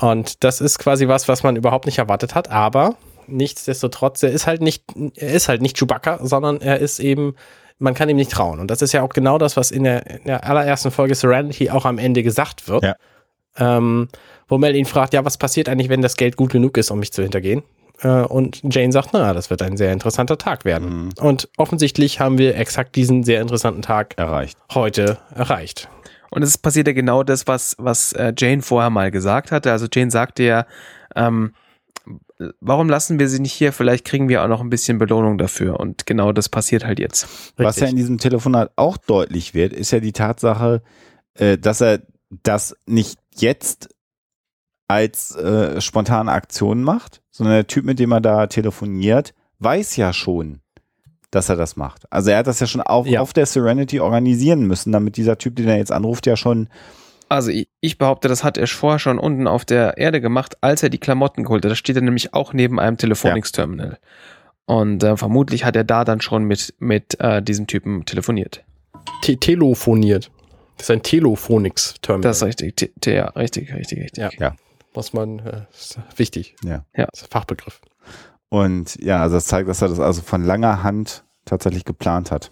Und 0.00 0.44
das 0.44 0.60
ist 0.60 0.78
quasi 0.78 1.08
was, 1.08 1.28
was 1.28 1.42
man 1.42 1.56
überhaupt 1.56 1.86
nicht 1.86 1.98
erwartet 1.98 2.34
hat, 2.34 2.50
aber 2.50 2.96
nichtsdestotrotz, 3.28 4.22
er 4.22 4.30
ist 4.30 4.46
halt 4.46 4.62
nicht, 4.62 4.84
er 5.16 5.32
ist 5.32 5.48
halt 5.48 5.62
nicht 5.62 5.78
Chewbacca, 5.78 6.18
sondern 6.22 6.60
er 6.60 6.78
ist 6.78 6.98
eben, 6.98 7.34
man 7.78 7.94
kann 7.94 8.08
ihm 8.08 8.16
nicht 8.16 8.30
trauen. 8.30 8.60
Und 8.60 8.70
das 8.70 8.82
ist 8.82 8.92
ja 8.92 9.02
auch 9.02 9.10
genau 9.10 9.38
das, 9.38 9.56
was 9.56 9.70
in 9.70 9.84
der, 9.84 10.06
in 10.06 10.24
der 10.24 10.44
allerersten 10.44 10.90
Folge 10.90 11.14
Serenity 11.14 11.70
auch 11.70 11.84
am 11.84 11.98
Ende 11.98 12.22
gesagt 12.22 12.68
wird. 12.68 12.82
Ja. 12.82 12.96
Ähm, 13.56 14.08
wo 14.48 14.58
Mel 14.58 14.74
ihn 14.74 14.86
fragt, 14.86 15.14
ja, 15.14 15.24
was 15.24 15.36
passiert 15.36 15.68
eigentlich, 15.68 15.88
wenn 15.88 16.02
das 16.02 16.16
Geld 16.16 16.36
gut 16.36 16.52
genug 16.52 16.76
ist, 16.76 16.90
um 16.90 16.98
mich 16.98 17.12
zu 17.12 17.22
hintergehen? 17.22 17.62
Äh, 18.00 18.22
und 18.22 18.62
Jane 18.72 18.92
sagt, 18.92 19.10
na, 19.12 19.32
das 19.32 19.50
wird 19.50 19.62
ein 19.62 19.76
sehr 19.76 19.92
interessanter 19.92 20.38
Tag 20.38 20.64
werden. 20.64 21.06
Mhm. 21.06 21.12
Und 21.20 21.48
offensichtlich 21.56 22.20
haben 22.20 22.38
wir 22.38 22.56
exakt 22.56 22.96
diesen 22.96 23.24
sehr 23.24 23.40
interessanten 23.40 23.82
Tag 23.82 24.14
Erreicht. 24.16 24.58
heute 24.72 25.18
erreicht. 25.34 25.88
Und 26.30 26.42
es 26.42 26.58
passiert 26.58 26.86
ja 26.86 26.92
genau 26.92 27.22
das, 27.22 27.46
was, 27.46 27.74
was 27.78 28.12
äh, 28.12 28.32
Jane 28.36 28.62
vorher 28.62 28.90
mal 28.90 29.10
gesagt 29.10 29.50
hatte. 29.50 29.72
Also 29.72 29.86
Jane 29.92 30.10
sagte 30.10 30.42
ja, 30.42 30.66
ähm, 31.16 31.54
warum 32.60 32.88
lassen 32.88 33.18
wir 33.18 33.28
sie 33.28 33.40
nicht 33.40 33.52
hier? 33.52 33.72
Vielleicht 33.72 34.04
kriegen 34.04 34.28
wir 34.28 34.42
auch 34.42 34.48
noch 34.48 34.60
ein 34.60 34.70
bisschen 34.70 34.98
Belohnung 34.98 35.38
dafür. 35.38 35.80
Und 35.80 36.06
genau 36.06 36.32
das 36.32 36.48
passiert 36.48 36.84
halt 36.84 36.98
jetzt. 36.98 37.24
Was 37.56 37.76
ja 37.76 37.82
Richtig. 37.84 37.90
in 37.90 37.96
diesem 37.96 38.18
Telefonat 38.18 38.72
auch 38.76 38.96
deutlich 38.96 39.54
wird, 39.54 39.72
ist 39.72 39.90
ja 39.90 40.00
die 40.00 40.12
Tatsache, 40.12 40.82
äh, 41.34 41.58
dass 41.58 41.80
er 41.80 42.00
das 42.42 42.76
nicht 42.86 43.18
jetzt 43.34 43.88
als 44.86 45.34
äh, 45.36 45.80
spontane 45.80 46.32
Aktion 46.32 46.82
macht, 46.82 47.22
sondern 47.30 47.54
der 47.56 47.66
Typ, 47.66 47.84
mit 47.84 47.98
dem 47.98 48.12
er 48.12 48.20
da 48.20 48.46
telefoniert, 48.46 49.34
weiß 49.58 49.96
ja 49.96 50.12
schon, 50.12 50.60
dass 51.30 51.48
er 51.50 51.56
das 51.56 51.76
macht. 51.76 52.10
Also 52.10 52.30
er 52.30 52.38
hat 52.38 52.46
das 52.46 52.60
ja 52.60 52.66
schon 52.66 52.80
auf, 52.80 53.06
Ja. 53.06 53.20
auf 53.20 53.32
der 53.34 53.44
Serenity 53.46 54.00
organisieren 54.00 54.66
müssen, 54.66 54.92
damit 54.92 55.16
dieser 55.16 55.36
Typ, 55.36 55.56
den 55.56 55.68
er 55.68 55.76
jetzt 55.76 55.92
anruft, 55.92 56.26
ja 56.26 56.36
schon 56.36 56.68
Also 57.28 57.50
ich, 57.50 57.68
ich 57.80 57.98
behaupte, 57.98 58.28
das 58.28 58.42
hat 58.44 58.56
er 58.56 58.66
vorher 58.66 58.98
schon 58.98 59.18
unten 59.18 59.46
auf 59.46 59.64
der 59.64 59.98
Erde 59.98 60.20
gemacht, 60.20 60.56
als 60.62 60.82
er 60.82 60.88
die 60.90 60.98
Klamotten 60.98 61.44
geholt 61.44 61.64
hat. 61.64 61.70
Da 61.70 61.76
steht 61.76 61.96
er 61.96 62.02
nämlich 62.02 62.32
auch 62.34 62.52
neben 62.52 62.80
einem 62.80 62.96
Telefonix-Terminal. 62.96 63.98
Und 64.64 65.02
äh, 65.02 65.16
vermutlich 65.16 65.64
hat 65.64 65.76
er 65.76 65.84
da 65.84 66.04
dann 66.04 66.20
schon 66.20 66.44
mit, 66.44 66.74
mit 66.78 67.18
äh, 67.20 67.42
diesem 67.42 67.66
Typen 67.66 68.04
telefoniert. 68.04 68.64
Te 69.22 69.36
telefoniert. 69.36 70.30
Das 70.76 70.86
ist 70.86 70.90
ein 70.90 71.02
Telefonix-Terminal. 71.02 72.22
Das 72.30 72.38
ist 72.38 72.42
richtig. 72.44 72.76
T 72.76 72.92
T- 73.00 73.14
ja, 73.14 73.26
richtig, 73.30 73.72
richtig, 73.74 74.00
richtig. 74.00 74.22
Ja. 74.22 74.30
Ja. 74.38 74.56
Muss 74.94 75.12
man, 75.12 75.38
äh, 75.40 75.62
wichtig. 76.16 76.56
Ja. 76.64 76.84
Ja. 76.96 77.06
Das 77.10 77.20
ist 77.22 77.26
ein 77.28 77.30
Fachbegriff. 77.30 77.80
und 78.48 78.96
ja, 79.02 79.20
also 79.22 79.36
das 79.36 79.46
zeigt, 79.46 79.68
dass 79.68 79.82
er 79.82 79.88
das 79.88 80.00
also 80.00 80.22
von 80.22 80.42
langer 80.44 80.82
Hand 80.82 81.24
tatsächlich 81.44 81.84
geplant 81.84 82.30
hat. 82.30 82.50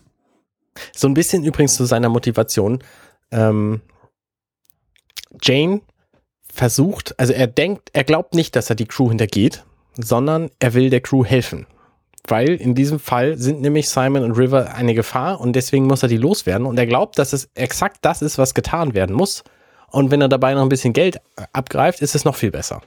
So 0.94 1.08
ein 1.08 1.14
bisschen 1.14 1.44
übrigens 1.44 1.74
zu 1.74 1.84
seiner 1.86 2.08
Motivation. 2.10 2.80
Ähm, 3.30 3.80
Jane 5.42 5.80
versucht, 6.52 7.18
also 7.18 7.32
er 7.32 7.46
denkt, 7.46 7.90
er 7.92 8.04
glaubt 8.04 8.34
nicht, 8.34 8.56
dass 8.56 8.70
er 8.70 8.76
die 8.76 8.86
Crew 8.86 9.08
hintergeht, 9.08 9.64
sondern 9.96 10.50
er 10.58 10.74
will 10.74 10.90
der 10.90 11.00
Crew 11.00 11.24
helfen. 11.24 11.66
Weil 12.28 12.54
in 12.54 12.74
diesem 12.74 12.98
Fall 12.98 13.38
sind 13.38 13.60
nämlich 13.60 13.88
Simon 13.88 14.24
und 14.24 14.32
River 14.32 14.74
eine 14.74 14.94
Gefahr 14.94 15.40
und 15.40 15.54
deswegen 15.54 15.86
muss 15.86 16.02
er 16.02 16.08
die 16.08 16.16
loswerden. 16.16 16.66
Und 16.66 16.78
er 16.78 16.86
glaubt, 16.86 17.18
dass 17.18 17.32
es 17.32 17.48
exakt 17.54 17.98
das 18.02 18.20
ist, 18.20 18.36
was 18.36 18.54
getan 18.54 18.94
werden 18.94 19.14
muss. 19.14 19.44
Und 19.90 20.10
wenn 20.10 20.20
er 20.20 20.28
dabei 20.28 20.54
noch 20.54 20.62
ein 20.62 20.68
bisschen 20.68 20.92
Geld 20.92 21.20
abgreift, 21.52 22.00
ist 22.00 22.16
es 22.16 22.24
noch 22.24 22.34
viel 22.34 22.50
besser. 22.50 22.82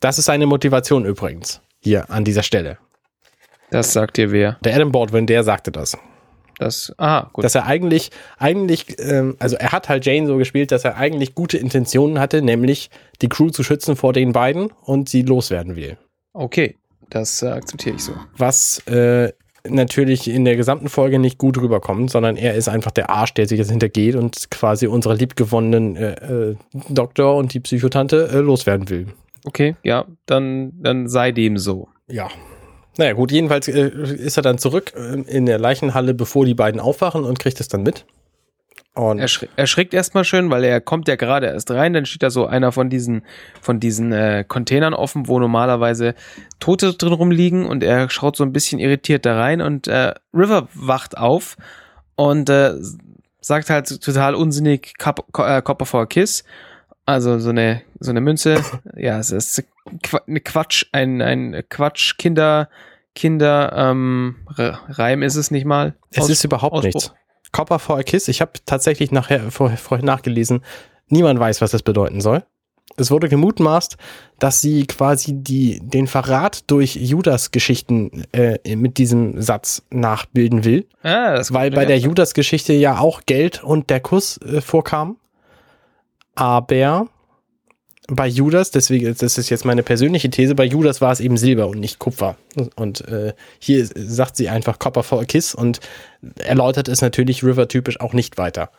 Das 0.00 0.18
ist 0.18 0.24
seine 0.24 0.46
Motivation 0.46 1.04
übrigens 1.04 1.60
hier 1.78 2.10
an 2.10 2.24
dieser 2.24 2.42
Stelle. 2.42 2.78
Das 3.70 3.92
sagt 3.92 4.16
dir 4.16 4.32
wer? 4.32 4.58
Der 4.64 4.74
Adam 4.74 4.90
Baldwin, 4.90 5.26
der 5.26 5.44
sagte 5.44 5.70
das. 5.70 5.96
Das, 6.60 6.92
ah, 6.98 7.30
gut. 7.32 7.42
Dass 7.42 7.54
er 7.54 7.64
eigentlich, 7.64 8.10
eigentlich, 8.36 8.98
ähm, 8.98 9.34
also 9.38 9.56
er 9.56 9.72
hat 9.72 9.88
halt 9.88 10.04
Jane 10.04 10.26
so 10.26 10.36
gespielt, 10.36 10.72
dass 10.72 10.84
er 10.84 10.98
eigentlich 10.98 11.34
gute 11.34 11.56
Intentionen 11.56 12.20
hatte, 12.20 12.42
nämlich 12.42 12.90
die 13.22 13.30
Crew 13.30 13.48
zu 13.48 13.62
schützen 13.62 13.96
vor 13.96 14.12
den 14.12 14.32
beiden 14.32 14.70
und 14.84 15.08
sie 15.08 15.22
loswerden 15.22 15.74
will. 15.74 15.96
Okay, 16.34 16.76
das 17.08 17.42
äh, 17.42 17.46
akzeptiere 17.46 17.96
ich 17.96 18.04
so. 18.04 18.12
Was 18.36 18.86
äh, 18.86 19.32
natürlich 19.66 20.28
in 20.28 20.44
der 20.44 20.56
gesamten 20.56 20.90
Folge 20.90 21.18
nicht 21.18 21.38
gut 21.38 21.56
rüberkommt, 21.56 22.10
sondern 22.10 22.36
er 22.36 22.54
ist 22.54 22.68
einfach 22.68 22.90
der 22.90 23.08
Arsch, 23.08 23.32
der 23.32 23.48
sich 23.48 23.58
jetzt 23.58 23.70
hintergeht 23.70 24.14
und 24.14 24.50
quasi 24.50 24.86
unsere 24.86 25.14
liebgewonnenen 25.14 25.96
äh, 25.96 26.12
äh, 26.12 26.56
Doktor 26.90 27.36
und 27.36 27.54
die 27.54 27.60
Psychotante 27.60 28.28
äh, 28.30 28.38
loswerden 28.40 28.90
will. 28.90 29.06
Okay, 29.46 29.76
ja, 29.82 30.04
dann, 30.26 30.72
dann 30.74 31.08
sei 31.08 31.32
dem 31.32 31.56
so. 31.56 31.88
Ja. 32.06 32.28
Naja, 33.00 33.14
gut, 33.14 33.32
jedenfalls 33.32 33.66
äh, 33.66 33.88
ist 33.88 34.36
er 34.36 34.42
dann 34.42 34.58
zurück 34.58 34.92
äh, 34.94 35.22
in 35.22 35.46
der 35.46 35.58
Leichenhalle, 35.58 36.12
bevor 36.12 36.44
die 36.44 36.52
beiden 36.52 36.82
aufwachen 36.82 37.24
und 37.24 37.38
kriegt 37.38 37.58
es 37.58 37.68
dann 37.68 37.82
mit. 37.82 38.04
Und 38.92 39.20
Er, 39.20 39.28
schri 39.28 39.48
er 39.56 39.66
schrickt 39.66 39.94
erstmal 39.94 40.24
schön, 40.24 40.50
weil 40.50 40.64
er 40.64 40.82
kommt 40.82 41.08
ja 41.08 41.16
gerade 41.16 41.46
erst 41.46 41.70
rein, 41.70 41.94
dann 41.94 42.04
steht 42.04 42.22
da 42.22 42.28
so 42.28 42.44
einer 42.44 42.72
von 42.72 42.90
diesen, 42.90 43.22
von 43.62 43.80
diesen 43.80 44.12
äh, 44.12 44.44
Containern 44.46 44.92
offen, 44.92 45.28
wo 45.28 45.38
normalerweise 45.38 46.14
Tote 46.58 46.92
drin 46.92 47.14
rumliegen 47.14 47.64
und 47.64 47.82
er 47.82 48.10
schaut 48.10 48.36
so 48.36 48.44
ein 48.44 48.52
bisschen 48.52 48.78
irritiert 48.80 49.24
da 49.24 49.34
rein 49.34 49.62
und 49.62 49.88
äh, 49.88 50.12
River 50.34 50.68
wacht 50.74 51.16
auf 51.16 51.56
und 52.16 52.50
äh, 52.50 52.74
sagt 53.40 53.70
halt 53.70 54.02
total 54.02 54.34
unsinnig 54.34 54.92
Cup, 54.98 55.24
äh, 55.38 55.62
Copper 55.62 55.86
for 55.86 56.02
a 56.02 56.06
Kiss. 56.06 56.44
Also 57.06 57.38
so 57.38 57.48
eine, 57.48 57.80
so 57.98 58.10
eine 58.10 58.20
Münze. 58.20 58.62
ja, 58.94 59.18
es 59.18 59.30
ist 59.30 59.64
eine 60.26 60.40
Quatsch, 60.40 60.84
ein, 60.92 61.22
ein 61.22 61.64
Quatsch, 61.70 62.18
Kinder, 62.18 62.68
Kinder, 63.14 63.72
ähm, 63.76 64.36
Re- 64.56 64.78
Reim 64.88 65.22
ist 65.22 65.36
es 65.36 65.50
nicht 65.50 65.64
mal. 65.64 65.94
es 66.10 66.22
Aus- 66.24 66.30
ist 66.30 66.44
überhaupt 66.44 66.74
Ausspruch. 66.74 66.94
nichts. 66.94 67.14
Copper 67.52 67.78
for 67.80 67.98
a 67.98 68.02
Kiss, 68.04 68.28
ich 68.28 68.40
habe 68.40 68.52
tatsächlich 68.64 69.10
nachher 69.10 69.50
vor, 69.50 69.70
vorhin 69.70 70.06
nachgelesen, 70.06 70.62
niemand 71.08 71.40
weiß, 71.40 71.60
was 71.60 71.72
das 71.72 71.82
bedeuten 71.82 72.20
soll. 72.20 72.44
Es 72.96 73.10
wurde 73.10 73.28
gemutmaßt, 73.28 73.96
dass 74.38 74.60
sie 74.60 74.86
quasi 74.86 75.32
die, 75.34 75.80
den 75.82 76.06
Verrat 76.06 76.70
durch 76.70 76.96
Judas-Geschichten 76.96 78.24
äh, 78.32 78.76
mit 78.76 78.98
diesem 78.98 79.40
Satz 79.40 79.82
nachbilden 79.90 80.64
will. 80.64 80.86
Ah, 81.02 81.34
das 81.34 81.52
Weil 81.52 81.70
bei 81.70 81.84
der 81.86 81.98
Judas-Geschichte 81.98 82.72
ja 82.72 82.98
auch 82.98 83.22
Geld 83.26 83.62
und 83.64 83.90
der 83.90 84.00
Kuss 84.00 84.38
äh, 84.38 84.60
vorkamen. 84.60 85.16
Aber 86.34 87.08
bei 88.10 88.26
Judas, 88.26 88.70
deswegen, 88.72 89.14
das 89.16 89.38
ist 89.38 89.50
jetzt 89.50 89.64
meine 89.64 89.82
persönliche 89.82 90.30
These, 90.30 90.54
bei 90.54 90.64
Judas 90.64 91.00
war 91.00 91.12
es 91.12 91.20
eben 91.20 91.36
Silber 91.36 91.68
und 91.68 91.78
nicht 91.78 91.98
Kupfer. 91.98 92.36
Und 92.74 93.06
äh, 93.08 93.34
hier 93.58 93.86
sagt 93.86 94.36
sie 94.36 94.48
einfach 94.48 94.78
Copper 94.78 95.02
for 95.02 95.20
a 95.20 95.24
Kiss 95.24 95.54
und 95.54 95.80
erläutert 96.38 96.88
es 96.88 97.02
natürlich 97.02 97.44
River-typisch 97.44 98.00
auch 98.00 98.12
nicht 98.12 98.36
weiter. 98.36 98.70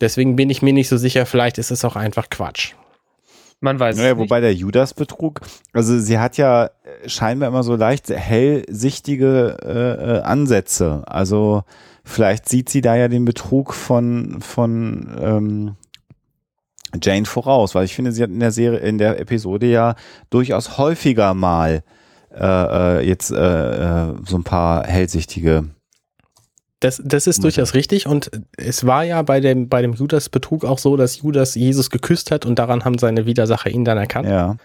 Deswegen 0.00 0.36
bin 0.36 0.50
ich 0.50 0.62
mir 0.62 0.72
nicht 0.72 0.88
so 0.88 0.96
sicher, 0.96 1.26
vielleicht 1.26 1.58
ist 1.58 1.70
es 1.70 1.84
auch 1.84 1.96
einfach 1.96 2.28
Quatsch. 2.30 2.74
Man 3.60 3.78
weiß 3.78 3.96
Naja, 3.96 4.10
es 4.10 4.16
nicht. 4.16 4.22
wobei 4.22 4.40
der 4.40 4.54
Judas-Betrug, 4.54 5.40
also 5.72 5.98
sie 5.98 6.18
hat 6.18 6.36
ja 6.36 6.66
äh, 6.66 7.08
scheinbar 7.08 7.48
immer 7.48 7.62
so 7.62 7.76
leicht 7.76 8.08
hellsichtige 8.08 9.56
äh, 9.62 10.18
äh, 10.18 10.20
Ansätze. 10.22 11.02
Also 11.06 11.64
vielleicht 12.04 12.48
sieht 12.48 12.68
sie 12.70 12.80
da 12.80 12.96
ja 12.96 13.08
den 13.08 13.24
Betrug 13.26 13.74
von, 13.74 14.40
von 14.40 15.14
ähm, 15.20 15.76
Jane 17.02 17.26
voraus, 17.26 17.74
weil 17.74 17.84
ich 17.84 17.94
finde, 17.94 18.12
sie 18.12 18.22
hat 18.22 18.30
in 18.30 18.40
der 18.40 18.52
Serie, 18.52 18.78
in 18.80 18.98
der 18.98 19.20
Episode 19.20 19.66
ja 19.66 19.94
durchaus 20.30 20.78
häufiger 20.78 21.34
mal 21.34 21.82
äh, 22.32 22.98
äh, 23.00 23.06
jetzt 23.06 23.30
äh, 23.32 23.36
äh, 23.36 24.14
so 24.26 24.36
ein 24.36 24.44
paar 24.44 24.86
hellsichtige. 24.86 25.64
Das, 26.80 27.02
das 27.04 27.26
ist 27.26 27.44
durchaus 27.44 27.74
richtig 27.74 28.06
und 28.06 28.30
es 28.56 28.86
war 28.86 29.04
ja 29.04 29.20
bei 29.20 29.40
dem, 29.40 29.68
bei 29.68 29.82
dem 29.82 29.92
Judas-Betrug 29.92 30.64
auch 30.64 30.78
so, 30.78 30.96
dass 30.96 31.20
Judas 31.20 31.54
Jesus 31.54 31.90
geküsst 31.90 32.30
hat 32.30 32.46
und 32.46 32.58
daran 32.58 32.86
haben 32.86 32.96
seine 32.96 33.26
Widersacher 33.26 33.68
ihn 33.68 33.84
dann 33.84 33.98
erkannt. 33.98 34.28
Ja. 34.28 34.56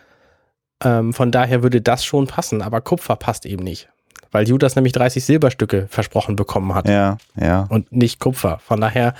Ähm, 0.83 1.13
von 1.13 1.31
daher 1.31 1.61
würde 1.61 1.81
das 1.81 2.05
schon 2.05 2.27
passen, 2.27 2.61
aber 2.61 2.79
Kupfer 2.79 3.17
passt 3.17 3.45
eben 3.45 3.63
nicht. 3.63 3.89
Weil 4.31 4.47
Judas 4.47 4.75
nämlich 4.75 4.93
30 4.93 5.25
Silberstücke 5.25 5.87
versprochen 5.89 6.35
bekommen 6.35 6.73
hat 6.73 6.87
Ja, 6.87 7.17
ja. 7.39 7.67
und 7.69 7.91
nicht 7.91 8.19
Kupfer. 8.19 8.59
Von 8.59 8.79
daher 8.79 9.13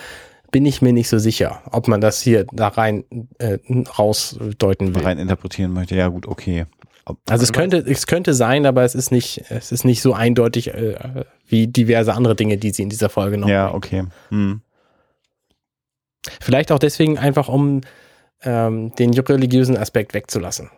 bin 0.56 0.66
ich 0.66 0.82
mir 0.82 0.94
nicht 0.94 1.10
so 1.10 1.20
sicher, 1.20 1.62
ob 1.70 1.90
man 1.90 2.00
das 2.00 2.22
hier 2.22 2.46
da 2.54 2.70
rein 2.70 3.04
äh, 3.40 3.58
rausdeuten 4.00 4.96
will. 4.96 5.04
rein 5.04 5.20
interpretieren 5.20 5.74
möchte. 5.74 5.98
Ja, 5.98 6.08
gut, 6.08 6.30
okay. 6.30 6.66
Ob, 7.04 7.18
Also 7.30 7.44
es 7.44 7.52
könnte, 7.52 7.80
es 7.80 8.08
könnte 8.08 8.34
sein, 8.34 8.66
aber 8.66 8.86
es 8.86 8.96
ist 8.96 9.12
nicht, 9.12 9.44
es 9.50 9.74
ist 9.74 9.84
nicht 9.84 10.02
so 10.02 10.14
eindeutig 10.14 10.74
äh, 10.74 11.26
wie 11.46 11.68
diverse 11.68 12.14
andere 12.14 12.38
Dinge, 12.38 12.56
die 12.56 12.72
sie 12.72 12.84
in 12.84 12.90
dieser 12.90 13.10
Folge 13.10 13.38
noch 13.38 13.50
ja, 13.50 13.74
okay. 13.74 14.06
Hm. 14.30 14.62
Vielleicht 16.40 16.72
auch 16.72 16.80
deswegen 16.80 17.18
einfach, 17.18 17.50
um 17.50 17.82
ähm, 18.42 18.96
den 18.96 19.14
religiösen 19.14 19.76
Aspekt 19.76 20.14
wegzulassen. 20.14 20.70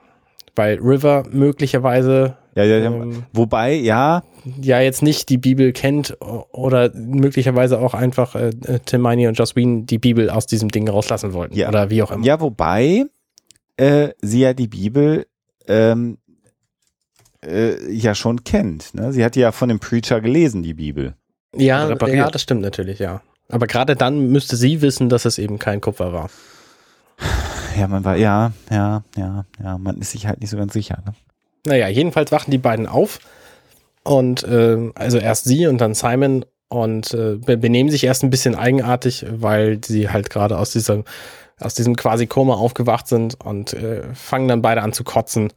Weil 0.55 0.79
River 0.79 1.23
möglicherweise 1.29 2.35
Ja, 2.55 2.63
ja, 2.63 2.79
ja. 2.79 2.87
ähm, 2.87 3.25
Wobei, 3.31 3.73
ja, 3.75 4.23
ja 4.61 4.79
jetzt 4.79 5.01
nicht 5.01 5.29
die 5.29 5.37
Bibel 5.37 5.71
kennt 5.73 6.17
oder 6.19 6.91
möglicherweise 6.93 7.79
auch 7.79 7.93
einfach 7.93 8.35
äh, 8.35 8.49
äh, 8.65 8.79
Hermione 8.89 9.29
und 9.29 9.35
Joss 9.35 9.55
Whedon 9.55 9.85
die 9.85 9.97
Bibel 9.97 10.29
aus 10.29 10.45
diesem 10.45 10.69
Ding 10.69 10.87
rauslassen 10.87 11.33
wollten. 11.33 11.55
Ja. 11.55 11.69
Oder 11.69 11.89
wie 11.89 12.01
auch 12.03 12.11
immer. 12.11 12.25
Ja, 12.25 12.39
wobei 12.39 13.05
äh, 13.77 14.09
sie 14.21 14.41
ja 14.41 14.53
die 14.53 14.67
Bibel 14.67 15.25
ähm, 15.67 16.17
äh, 17.45 17.91
ja 17.91 18.15
schon 18.15 18.43
kennt. 18.43 18.93
Ne? 18.93 19.13
Sie 19.13 19.23
hat 19.23 19.35
ja 19.35 19.51
von 19.51 19.69
dem 19.69 19.79
Preacher 19.79 20.21
gelesen, 20.21 20.63
die 20.63 20.73
Bibel. 20.73 21.15
Ja, 21.55 21.85
repariert. 21.85 22.17
ja, 22.17 22.29
das 22.29 22.41
stimmt 22.41 22.61
natürlich, 22.61 22.99
ja. 22.99 23.21
Aber 23.49 23.67
gerade 23.67 23.95
dann 23.95 24.31
müsste 24.31 24.57
sie 24.57 24.81
wissen, 24.81 25.09
dass 25.09 25.25
es 25.25 25.37
eben 25.37 25.57
kein 25.59 25.79
Kupfer 25.81 26.11
war. 26.11 26.29
Ja, 27.77 27.87
man 27.87 28.03
war, 28.03 28.17
ja, 28.17 28.51
ja, 28.69 29.03
ja, 29.15 29.45
ja, 29.63 29.77
man 29.77 29.99
ist 29.99 30.11
sich 30.11 30.27
halt 30.27 30.41
nicht 30.41 30.49
so 30.49 30.57
ganz 30.57 30.73
sicher. 30.73 31.01
Ne? 31.05 31.13
Naja, 31.65 31.87
jedenfalls 31.87 32.31
wachen 32.31 32.51
die 32.51 32.57
beiden 32.57 32.87
auf 32.87 33.19
und 34.07 34.43
äh, 34.43 34.91
also 34.95 35.17
erst 35.17 35.45
sie 35.45 35.67
und 35.67 35.79
dann 35.79 35.93
Simon 35.93 36.45
und 36.69 37.13
äh, 37.13 37.35
be- 37.35 37.57
benehmen 37.57 37.89
sich 37.89 38.03
erst 38.03 38.23
ein 38.23 38.29
bisschen 38.29 38.55
eigenartig, 38.55 39.25
weil 39.29 39.79
sie 39.83 40.09
halt 40.09 40.29
gerade 40.29 40.57
aus 40.57 40.71
diesem 40.71 41.03
aus 41.59 41.73
diesem 41.73 41.95
quasi 41.95 42.27
Koma 42.27 42.53
aufgewacht 42.53 43.07
sind 43.07 43.43
und 43.43 43.73
äh, 43.73 44.03
fangen 44.13 44.47
dann 44.47 44.61
beide 44.61 44.83
an 44.83 44.93
zu 44.93 45.03
kotzen. 45.03 45.51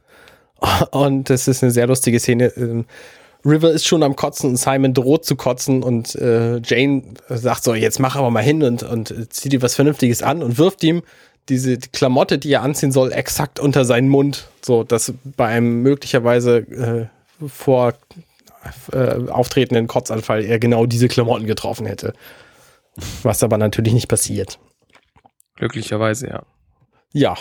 Und 0.91 1.29
das 1.29 1.47
ist 1.47 1.61
eine 1.63 1.71
sehr 1.71 1.85
lustige 1.87 2.19
Szene. 2.19 2.45
Ähm, 2.57 2.85
River 3.45 3.71
ist 3.71 3.85
schon 3.87 4.03
am 4.03 4.15
Kotzen 4.15 4.51
und 4.51 4.57
Simon 4.57 4.93
droht 4.93 5.25
zu 5.25 5.35
kotzen 5.35 5.81
und 5.81 6.13
äh, 6.15 6.59
Jane 6.63 7.01
sagt 7.29 7.63
so, 7.63 7.73
jetzt 7.73 7.99
mach 7.99 8.15
aber 8.15 8.29
mal 8.29 8.43
hin 8.43 8.61
und, 8.61 8.83
und 8.83 9.09
äh, 9.09 9.27
zieh 9.29 9.49
dir 9.49 9.63
was 9.63 9.73
Vernünftiges 9.73 10.21
an 10.21 10.43
und 10.43 10.59
wirft 10.59 10.83
ihm 10.83 11.01
diese 11.49 11.77
Klamotte, 11.77 12.37
die 12.37 12.51
er 12.53 12.61
anziehen 12.61 12.91
soll, 12.91 13.11
exakt 13.11 13.59
unter 13.59 13.83
seinen 13.83 14.09
Mund, 14.09 14.47
so 14.61 14.83
dass 14.83 15.13
bei 15.23 15.47
einem 15.47 15.81
möglicherweise 15.81 16.57
äh, 16.57 17.47
vor 17.47 17.93
äh, 18.91 19.29
auftretenden 19.29 19.87
Kotzanfall 19.87 20.43
er 20.43 20.59
genau 20.59 20.85
diese 20.85 21.07
Klamotten 21.07 21.45
getroffen 21.47 21.85
hätte. 21.85 22.13
Was 23.23 23.43
aber 23.43 23.57
natürlich 23.57 23.93
nicht 23.93 24.07
passiert. 24.07 24.59
Glücklicherweise, 25.55 26.27
ja. 26.27 26.43
Ja. 27.13 27.35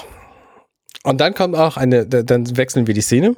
Und 1.02 1.20
dann 1.20 1.34
kommt 1.34 1.56
auch 1.56 1.76
eine, 1.76 2.06
da- 2.06 2.22
dann 2.22 2.56
wechseln 2.56 2.86
wir 2.86 2.94
die 2.94 3.00
Szene 3.00 3.34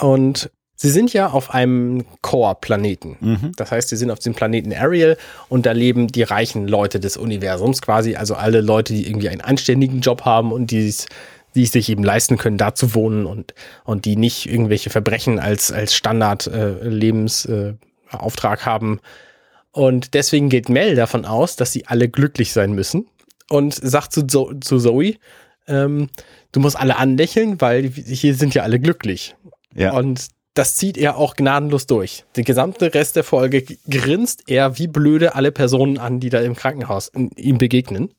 und 0.00 0.50
sie 0.76 0.90
sind 0.90 1.12
ja 1.12 1.30
auf 1.30 1.52
einem 1.52 2.04
Core-Planeten. 2.22 3.16
Mhm. 3.20 3.52
Das 3.56 3.70
heißt, 3.70 3.88
sie 3.88 3.96
sind 3.96 4.10
auf 4.10 4.18
dem 4.20 4.34
Planeten 4.34 4.72
Ariel 4.72 5.16
und 5.48 5.66
da 5.66 5.72
leben 5.72 6.08
die 6.08 6.22
reichen 6.22 6.68
Leute 6.68 7.00
des 7.00 7.16
Universums 7.16 7.82
quasi, 7.82 8.16
also 8.16 8.34
alle 8.34 8.60
Leute, 8.60 8.92
die 8.94 9.06
irgendwie 9.08 9.28
einen 9.28 9.40
anständigen 9.40 10.00
Job 10.00 10.24
haben 10.24 10.52
und 10.52 10.70
die 10.70 10.86
es 10.88 11.06
die 11.54 11.66
sich 11.66 11.88
eben 11.88 12.04
leisten 12.04 12.38
können, 12.38 12.58
da 12.58 12.74
zu 12.74 12.94
wohnen 12.94 13.26
und, 13.26 13.54
und 13.84 14.04
die 14.04 14.16
nicht 14.16 14.46
irgendwelche 14.46 14.90
Verbrechen 14.90 15.38
als, 15.38 15.72
als 15.72 15.94
Standard-Lebensauftrag 15.94 17.76
äh, 18.12 18.16
Auftrag 18.16 18.66
haben. 18.66 19.00
Und 19.70 20.14
deswegen 20.14 20.48
geht 20.48 20.68
Mel 20.68 20.94
davon 20.94 21.24
aus, 21.24 21.56
dass 21.56 21.72
sie 21.72 21.86
alle 21.86 22.08
glücklich 22.08 22.52
sein 22.52 22.72
müssen 22.72 23.06
und 23.48 23.74
sagt 23.74 24.12
zu, 24.12 24.26
Zo 24.26 24.52
zu 24.60 24.78
Zoe, 24.78 25.14
ähm, 25.66 26.08
du 26.52 26.60
musst 26.60 26.76
alle 26.76 26.96
anlächeln, 26.96 27.60
weil 27.60 27.88
hier 27.88 28.34
sind 28.34 28.54
ja 28.54 28.62
alle 28.62 28.80
glücklich. 28.80 29.34
Ja. 29.74 29.92
Und 29.92 30.28
das 30.54 30.74
zieht 30.74 30.98
er 30.98 31.16
auch 31.16 31.36
gnadenlos 31.36 31.86
durch. 31.86 32.24
Den 32.36 32.44
gesamten 32.44 32.84
Rest 32.84 33.16
der 33.16 33.24
Folge 33.24 33.64
grinst 33.88 34.44
er 34.48 34.78
wie 34.78 34.86
blöde 34.86 35.34
alle 35.34 35.52
Personen 35.52 35.98
an, 35.98 36.20
die 36.20 36.28
da 36.28 36.40
im 36.40 36.54
Krankenhaus 36.54 37.10
ihm 37.36 37.58
begegnen. 37.58 38.12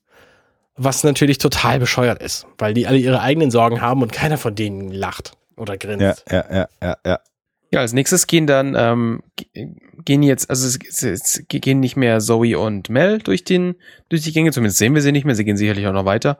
Was 0.75 1.03
natürlich 1.03 1.37
total 1.37 1.79
bescheuert 1.79 2.21
ist, 2.21 2.47
weil 2.57 2.73
die 2.73 2.87
alle 2.87 2.97
ihre 2.97 3.21
eigenen 3.21 3.51
Sorgen 3.51 3.81
haben 3.81 4.01
und 4.01 4.11
keiner 4.11 4.37
von 4.37 4.55
denen 4.55 4.91
lacht 4.91 5.33
oder 5.55 5.77
grinst. 5.77 6.23
ja, 6.29 6.45
ja, 6.49 6.55
ja, 6.55 6.67
ja, 6.81 6.97
ja. 7.05 7.19
Ja, 7.73 7.79
als 7.79 7.93
nächstes 7.93 8.27
gehen 8.27 8.45
dann, 8.45 8.75
ähm, 8.77 9.23
gehen 10.05 10.21
jetzt, 10.21 10.47
also 10.47 10.67
es, 10.67 10.77
es, 10.87 11.01
es 11.01 11.43
gehen 11.47 11.79
nicht 11.79 11.95
mehr 11.95 12.19
Zoe 12.19 12.59
und 12.59 12.89
Mel 12.89 13.17
durch 13.17 13.45
den, 13.45 13.73
durch 14.09 14.21
die 14.21 14.31
Gänge, 14.31 14.51
zumindest 14.51 14.77
sehen 14.77 14.93
wir 14.93 15.01
sie 15.01 15.11
nicht 15.11 15.25
mehr, 15.25 15.33
sie 15.33 15.43
gehen 15.43 15.57
sicherlich 15.57 15.87
auch 15.87 15.93
noch 15.93 16.05
weiter, 16.05 16.37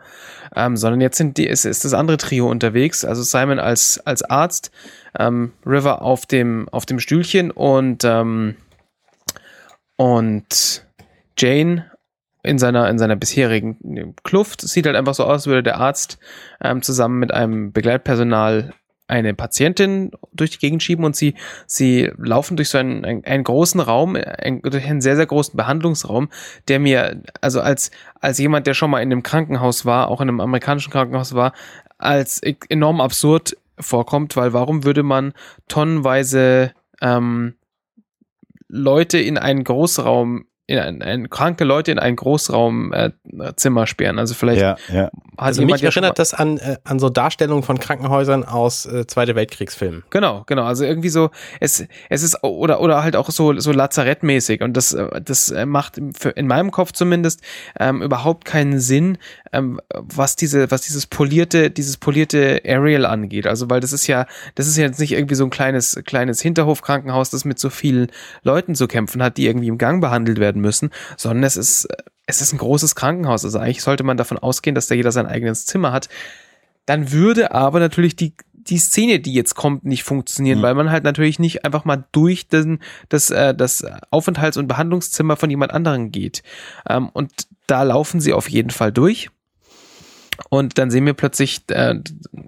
ähm, 0.56 0.78
sondern 0.78 1.02
jetzt 1.02 1.18
sind 1.18 1.40
die, 1.40 1.50
es 1.50 1.66
ist 1.66 1.86
das 1.86 1.96
andere 1.96 2.18
Trio 2.18 2.48
unterwegs, 2.48 3.04
also 3.04 3.24
Simon 3.24 3.58
als, 3.58 4.00
als 4.06 4.22
Arzt, 4.22 4.70
ähm, 5.18 5.54
River 5.66 6.04
auf 6.04 6.28
dem, 6.28 6.70
auf 6.70 6.86
dem 6.86 7.00
Stühlchen 7.00 7.50
und, 7.50 8.04
ähm, 8.04 8.56
und 9.96 10.86
Jane 11.36 11.93
in 12.44 12.60
seiner, 12.60 12.90
in 12.90 13.00
seiner 13.00 13.16
bisherigen 13.16 14.16
Kluft. 14.24 14.64
Es 14.64 14.72
sieht 14.72 14.86
halt 14.86 14.96
einfach 14.96 15.14
so 15.14 15.24
aus, 15.24 15.32
als 15.32 15.48
würde 15.48 15.64
der 15.64 15.78
Arzt 15.78 16.20
ähm, 16.62 16.82
zusammen 16.82 17.20
mit 17.20 17.34
einem 17.34 17.72
Begleitpersonal 17.72 18.74
eine 19.08 19.34
Patientin 19.34 20.12
durch 20.32 20.52
die 20.52 20.60
Gegend 20.60 20.82
schieben 20.82 21.06
und 21.06 21.16
sie, 21.16 21.36
sie 21.68 22.12
laufen 22.18 22.56
durch 22.58 22.70
so 22.70 22.78
einen, 22.78 23.04
einen, 23.04 23.26
einen 23.26 23.44
großen 23.44 23.80
Raum, 23.80 24.16
einen, 24.16 24.62
durch 24.62 24.86
einen 24.86 25.02
sehr, 25.02 25.16
sehr 25.16 25.26
großen 25.26 25.56
Behandlungsraum, 25.56 26.30
der 26.68 26.80
mir, 26.80 27.22
also 27.42 27.62
als, 27.62 27.92
als 28.20 28.38
jemand, 28.38 28.66
der 28.66 28.74
schon 28.74 28.90
mal 28.90 29.02
in 29.02 29.12
einem 29.12 29.24
Krankenhaus 29.24 29.86
war, 29.86 30.10
auch 30.10 30.22
in 30.22 30.30
einem 30.30 30.40
amerikanischen 30.40 30.92
Krankenhaus 30.92 31.36
war, 31.36 31.54
als 31.98 32.42
e-, 32.44 32.56
enorm 32.70 33.02
absurd 33.02 33.58
vorkommt, 33.78 34.36
weil 34.36 34.54
warum 34.54 34.84
würde 34.84 35.04
man 35.04 35.34
tonnenweise 35.68 36.72
ähm, 37.02 37.56
Leute 38.68 39.20
in 39.20 39.38
einen 39.38 39.64
Großraum 39.64 40.46
in 40.66 40.80
ein, 40.80 41.02
ein, 41.02 41.30
kranke 41.30 41.66
Leute 41.66 41.92
in 41.92 42.00
ein 42.00 42.16
Großraumzimmer 42.16 43.84
äh, 43.84 43.88
sperren. 43.88 44.18
Also 44.18 44.34
vielleicht 44.34 44.62
ja, 44.62 44.78
ja. 44.92 45.10
also 45.36 45.66
mich 45.66 45.84
erinnert 45.84 46.18
das 46.20 46.34
an, 46.34 46.58
äh, 46.58 46.78
an 46.86 47.00
so 47.00 47.10
Darstellungen 47.10 47.64
von 47.64 47.80
Krankenhäusern 47.80 48.46
aus 48.46 48.86
äh, 48.86 49.06
Zweite 49.06 49.36
Weltkriegsfilmen. 49.36 50.04
Genau, 50.10 50.44
genau. 50.48 50.64
Also 50.64 50.86
irgendwie 50.86 51.10
so, 51.10 51.32
es, 51.60 51.86
es 52.10 52.24
ist 52.24 52.44
oder 52.44 52.80
oder 52.80 53.04
halt 53.04 53.18
auch 53.18 53.30
so 53.30 53.60
so 53.60 53.74
Lazarettmäßig 53.74 54.62
und 54.62 54.78
das 54.78 54.94
äh, 54.94 55.22
das 55.22 55.52
äh, 55.52 55.66
macht 55.66 56.00
für, 56.18 56.30
in 56.30 56.48
meinem 56.48 56.72
Kopf 56.72 56.94
zumindest 56.94 57.42
ähm, 57.78 58.02
überhaupt 58.02 58.46
keinen 58.46 58.80
Sinn, 58.80 59.18
ähm, 59.54 59.80
was 59.92 60.36
diese 60.36 60.70
was 60.72 60.82
dieses 60.82 61.08
polierte 61.08 61.72
dieses 61.72 61.98
polierte 61.98 62.62
Aerial 62.66 63.06
angeht. 63.06 63.48
Also 63.48 63.70
weil 63.70 63.80
das 63.80 63.94
ist 63.94 64.08
ja 64.08 64.26
das 64.56 64.68
ist 64.68 64.78
ja 64.78 64.86
jetzt 64.86 65.00
nicht 65.00 65.14
irgendwie 65.14 65.36
so 65.36 65.44
ein 65.44 65.50
kleines 65.50 66.02
kleines 66.06 66.42
Hinterhofkrankenhaus, 66.42 67.30
das 67.30 67.46
mit 67.46 67.60
so 67.60 67.70
vielen 67.70 68.12
Leuten 68.44 68.76
zu 68.76 68.88
kämpfen 68.88 69.24
hat, 69.24 69.38
die 69.38 69.46
irgendwie 69.46 69.68
im 69.68 69.78
Gang 69.78 70.02
behandelt 70.02 70.40
werden 70.40 70.62
müssen, 70.62 70.90
sondern 71.18 71.44
es 71.44 71.58
ist, 71.58 71.88
es 72.26 72.42
ist 72.42 72.54
ein 72.54 72.58
großes 72.58 72.96
Krankenhaus. 72.96 73.44
Also 73.46 73.60
eigentlich 73.60 73.82
sollte 73.84 74.04
man 74.04 74.18
davon 74.18 74.38
ausgehen, 74.38 74.76
dass 74.76 74.88
da 74.88 74.96
jeder 74.96 75.12
sein 75.12 75.26
eigenes 75.26 75.66
Zimmer 75.66 75.92
hat. 75.92 76.10
Dann 76.86 77.12
würde 77.12 77.52
aber 77.52 77.80
natürlich 77.80 78.16
die, 78.16 78.34
die 78.54 78.78
Szene, 78.78 79.20
die 79.20 79.34
jetzt 79.34 79.56
kommt, 79.56 79.86
nicht 79.86 80.04
funktionieren, 80.04 80.60
mhm. 80.60 80.64
weil 80.64 80.76
man 80.76 80.92
halt 80.92 81.04
natürlich 81.04 81.40
nicht 81.40 81.66
einfach 81.66 81.86
mal 81.86 82.06
durch 82.12 82.48
den, 82.48 82.80
das, 83.10 83.30
äh, 83.30 83.54
das 83.54 83.86
Aufenthalts- 84.12 84.58
und 84.58 84.68
Behandlungszimmer 84.68 85.36
von 85.36 85.50
jemand 85.50 85.74
anderem 85.74 86.12
geht. 86.12 86.44
Ähm, 86.90 87.10
und 87.10 87.32
da 87.68 87.84
laufen 87.84 88.20
sie 88.20 88.34
auf 88.34 88.50
jeden 88.50 88.72
Fall 88.72 88.92
durch. 88.92 89.30
Und 90.50 90.78
dann 90.78 90.90
sehen 90.92 91.06
wir 91.06 91.14
plötzlich, 91.14 91.62
äh, 91.70 91.96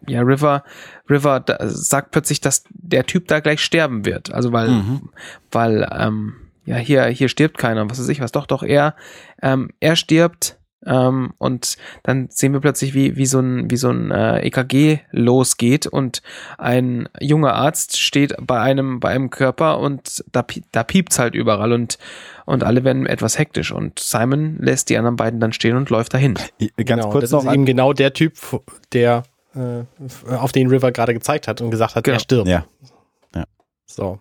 ja, 0.08 0.22
River, 0.22 0.64
River 1.10 1.44
sagt 1.62 2.12
plötzlich, 2.12 2.42
dass 2.42 2.64
der 2.70 3.06
Typ 3.06 3.28
da 3.28 3.40
gleich 3.40 3.62
sterben 3.62 4.06
wird. 4.06 4.34
Also 4.34 4.52
weil, 4.52 4.70
mhm. 4.70 5.10
weil, 5.52 5.88
ähm, 5.92 6.36
ja, 6.66 6.78
hier, 6.78 7.06
hier 7.06 7.30
stirbt 7.30 7.58
keiner, 7.58 7.90
was 7.90 8.00
weiß 8.00 8.10
ich 8.10 8.22
was, 8.22 8.32
doch, 8.32 8.48
doch, 8.48 8.64
er, 8.64 8.96
ähm, 9.42 9.70
er 9.80 9.96
stirbt, 9.96 10.58
ähm, 10.86 11.34
und 11.38 11.78
dann 12.04 12.28
sehen 12.30 12.54
wir 12.54 12.60
plötzlich, 12.60 12.94
wie, 12.94 13.16
wie 13.16 13.26
so 13.26 13.40
ein, 13.40 13.70
wie 13.70 13.78
so 13.78 13.90
ein 13.90 14.12
äh, 14.12 14.40
EKG 14.42 15.00
losgeht 15.12 15.88
und 15.88 16.22
ein 16.58 17.10
junger 17.20 17.54
Arzt 17.54 17.98
steht 17.98 18.36
bei 18.42 18.60
einem, 18.60 19.00
bei 19.00 19.10
einem 19.10 19.30
Körper 19.30 19.80
und 19.80 20.24
da, 20.32 20.46
da 20.72 20.84
piept's 20.84 21.20
halt 21.20 21.36
überall 21.36 21.74
und, 21.74 21.98
und 22.46 22.64
alle 22.64 22.84
werden 22.84 23.06
etwas 23.06 23.40
hektisch 23.40 23.72
und 23.72 24.00
Simon 24.00 24.58
lässt 24.60 24.90
die 24.90 24.98
anderen 24.98 25.16
beiden 25.16 25.40
dann 25.40 25.54
stehen 25.54 25.76
und 25.76 25.90
läuft 25.90 26.14
dahin. 26.14 26.36
Ganz 26.36 26.52
genau, 26.76 27.10
kurz 27.10 27.24
das 27.24 27.32
noch 27.32 27.46
ist 27.46 27.54
eben 27.54 27.66
genau 27.66 27.94
der 27.94 28.14
Typ, 28.14 28.34
der, 28.94 29.24
äh, 29.56 29.84
auf 30.30 30.52
den 30.52 30.68
River 30.68 30.92
gerade 30.92 31.14
gezeigt 31.14 31.48
hat 31.48 31.62
und 31.62 31.72
gesagt 31.72 31.96
hat, 31.96 32.04
genau. 32.04 32.18
er 32.18 32.20
stirbt. 32.20 32.48
Ja. 32.48 32.66
ja. 33.36 33.46
So. 33.86 34.20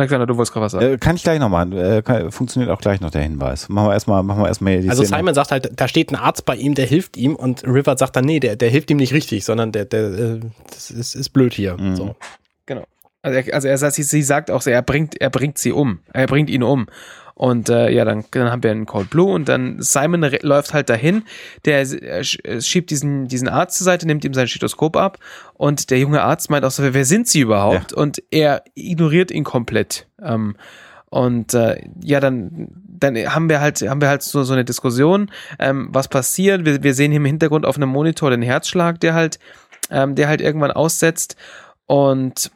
Alexander, 0.00 0.26
du 0.26 0.36
wolltest 0.36 0.52
gerade 0.52 0.64
was 0.64 0.72
sagen. 0.72 0.94
Äh, 0.94 0.98
kann 0.98 1.16
ich 1.16 1.22
gleich 1.22 1.38
noch 1.38 1.48
machen. 1.48 1.72
Äh, 1.72 2.30
funktioniert 2.30 2.70
auch 2.70 2.80
gleich 2.80 3.00
noch 3.00 3.10
der 3.10 3.22
Hinweis. 3.22 3.68
Machen 3.68 3.88
wir 3.88 3.92
erstmal, 3.92 4.22
machen 4.22 4.42
wir 4.42 4.48
erstmal 4.48 4.80
die 4.80 4.90
Also 4.90 5.04
Szene. 5.04 5.18
Simon 5.18 5.34
sagt 5.34 5.50
halt, 5.50 5.70
da 5.76 5.88
steht 5.88 6.10
ein 6.10 6.16
Arzt 6.16 6.44
bei 6.44 6.56
ihm, 6.56 6.74
der 6.74 6.86
hilft 6.86 7.16
ihm 7.16 7.36
und 7.36 7.64
River 7.64 7.96
sagt 7.96 8.16
dann, 8.16 8.24
nee, 8.24 8.40
der, 8.40 8.56
der 8.56 8.68
hilft 8.68 8.90
ihm 8.90 8.96
nicht 8.96 9.12
richtig, 9.12 9.44
sondern 9.44 9.72
der, 9.72 9.84
der, 9.84 10.00
äh, 10.00 10.40
das 10.72 10.90
ist, 10.90 11.14
ist 11.14 11.30
blöd 11.30 11.54
hier. 11.54 11.76
Mhm. 11.76 11.96
So. 11.96 12.16
Genau. 12.66 12.84
Also 13.22 13.38
er, 13.38 13.54
also 13.54 13.68
er 13.68 13.78
sagt, 13.78 13.94
sie, 13.94 14.02
sie 14.02 14.22
sagt 14.22 14.50
auch, 14.50 14.66
er 14.66 14.82
bringt, 14.82 15.20
er 15.20 15.30
bringt 15.30 15.58
sie 15.58 15.72
um. 15.72 16.00
Er 16.12 16.26
bringt 16.26 16.50
ihn 16.50 16.62
um. 16.62 16.86
Und 17.40 17.70
äh, 17.70 17.88
ja, 17.88 18.04
dann, 18.04 18.22
dann 18.32 18.50
haben 18.50 18.62
wir 18.62 18.70
einen 18.70 18.84
Cold 18.84 19.08
Blue 19.08 19.32
und 19.32 19.48
dann 19.48 19.80
Simon 19.80 20.30
läuft 20.42 20.74
halt 20.74 20.90
dahin, 20.90 21.22
der 21.64 21.80
äh, 21.80 22.22
schiebt 22.22 22.90
diesen, 22.90 23.28
diesen 23.28 23.48
Arzt 23.48 23.78
zur 23.78 23.86
Seite, 23.86 24.06
nimmt 24.06 24.26
ihm 24.26 24.34
sein 24.34 24.46
Stethoskop 24.46 24.94
ab 24.94 25.16
und 25.54 25.88
der 25.88 25.98
junge 25.98 26.20
Arzt 26.20 26.50
meint 26.50 26.66
auch 26.66 26.70
so, 26.70 26.82
wer 26.82 27.04
sind 27.06 27.28
sie 27.28 27.40
überhaupt? 27.40 27.92
Ja. 27.92 27.96
Und 27.96 28.22
er 28.30 28.62
ignoriert 28.74 29.30
ihn 29.30 29.44
komplett. 29.44 30.06
Ähm, 30.22 30.54
und 31.08 31.54
äh, 31.54 31.82
ja, 32.04 32.20
dann, 32.20 32.68
dann 32.86 33.16
haben 33.16 33.48
wir 33.48 33.62
halt, 33.62 33.80
haben 33.88 34.02
wir 34.02 34.08
halt 34.08 34.20
so, 34.20 34.42
so 34.42 34.52
eine 34.52 34.66
Diskussion, 34.66 35.30
ähm, 35.58 35.88
was 35.92 36.08
passiert. 36.08 36.66
Wir, 36.66 36.82
wir 36.82 36.92
sehen 36.92 37.10
hier 37.10 37.20
im 37.20 37.24
Hintergrund 37.24 37.64
auf 37.64 37.76
einem 37.76 37.88
Monitor 37.88 38.28
den 38.28 38.42
Herzschlag, 38.42 39.00
der 39.00 39.14
halt, 39.14 39.38
ähm, 39.90 40.14
der 40.14 40.28
halt 40.28 40.42
irgendwann 40.42 40.72
aussetzt. 40.72 41.36
Und 41.86 42.50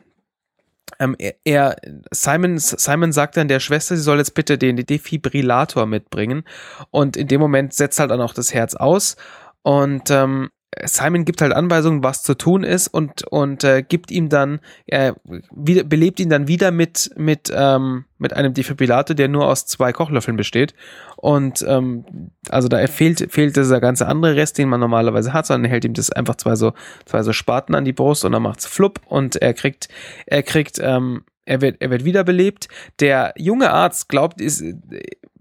ähm, 1.05 1.17
er, 1.19 1.35
er, 1.45 1.77
Simon, 2.11 2.59
Simon 2.59 3.13
sagt 3.13 3.37
dann 3.37 3.49
der 3.49 3.61
Schwester, 3.61 3.97
sie 3.97 4.03
soll 4.03 4.19
jetzt 4.19 4.35
bitte 4.35 4.59
den 4.59 4.77
Defibrillator 4.77 5.87
mitbringen. 5.87 6.45
Und 6.91 7.17
in 7.17 7.29
dem 7.29 7.41
Moment 7.41 7.75
setzt 7.75 7.99
halt 8.01 8.11
dann 8.11 8.21
auch 8.21 8.35
das 8.35 8.55
Herz 8.55 8.75
aus. 8.75 9.17
Und 9.63 10.11
ähm, 10.11 10.51
Simon 10.85 11.25
gibt 11.25 11.41
halt 11.41 11.53
Anweisungen, 11.53 12.03
was 12.03 12.22
zu 12.22 12.35
tun 12.35 12.64
ist 12.64 12.89
und 12.89 13.25
und 13.29 13.64
äh, 13.64 13.83
gibt 13.83 14.11
ihm 14.11 14.29
dann 14.29 14.61
äh, 14.87 15.12
wieder, 15.55 15.85
belebt 15.85 16.20
ihn 16.20 16.31
dann 16.31 16.49
wieder 16.49 16.70
mit 16.70 17.11
mit 17.16 17.53
ähm, 17.55 18.05
mit 18.18 18.33
einem 18.35 18.55
Defibrillator, 18.55 19.14
der 19.14 19.29
nur 19.29 19.47
aus 19.47 19.66
zwei 19.66 19.93
Kochlöffeln 19.93 20.37
besteht 20.37 20.75
und 21.16 21.64
ähm, 21.68 22.05
also 22.49 22.68
da 22.68 22.87
fehlt 22.87 23.33
fehlt 23.33 23.57
dieser 23.57 23.81
ganze 23.81 24.07
andere 24.07 24.37
Rest, 24.37 24.59
den 24.59 24.68
man 24.68 24.81
normalerweise 24.81 25.33
hat, 25.33 25.47
sondern 25.47 25.66
er 25.66 25.72
hält 25.72 25.85
ihm 25.85 25.95
das 25.95 26.11
einfach 26.11 26.37
zwei 26.37 26.57
so 26.57 26.72
zwei 27.05 27.22
so 27.22 27.33
Spaten 27.33 27.75
an 27.75 27.85
die 27.85 27.93
Brust 27.93 28.25
und 28.25 28.33
dann 28.33 28.43
macht's 28.43 28.66
flupp 28.66 29.01
und 29.07 29.37
er 29.37 29.55
kriegt 29.55 29.89
er 30.27 30.43
kriegt 30.43 30.79
ähm, 30.81 31.25
er 31.47 31.61
wird, 31.61 31.77
er 31.81 31.91
wird 31.91 32.05
wiederbelebt. 32.05 32.68
Der 33.01 33.35
junge 33.37 33.70
Arzt 33.70 34.09
glaubt, 34.09 34.41
ist, 34.41 34.64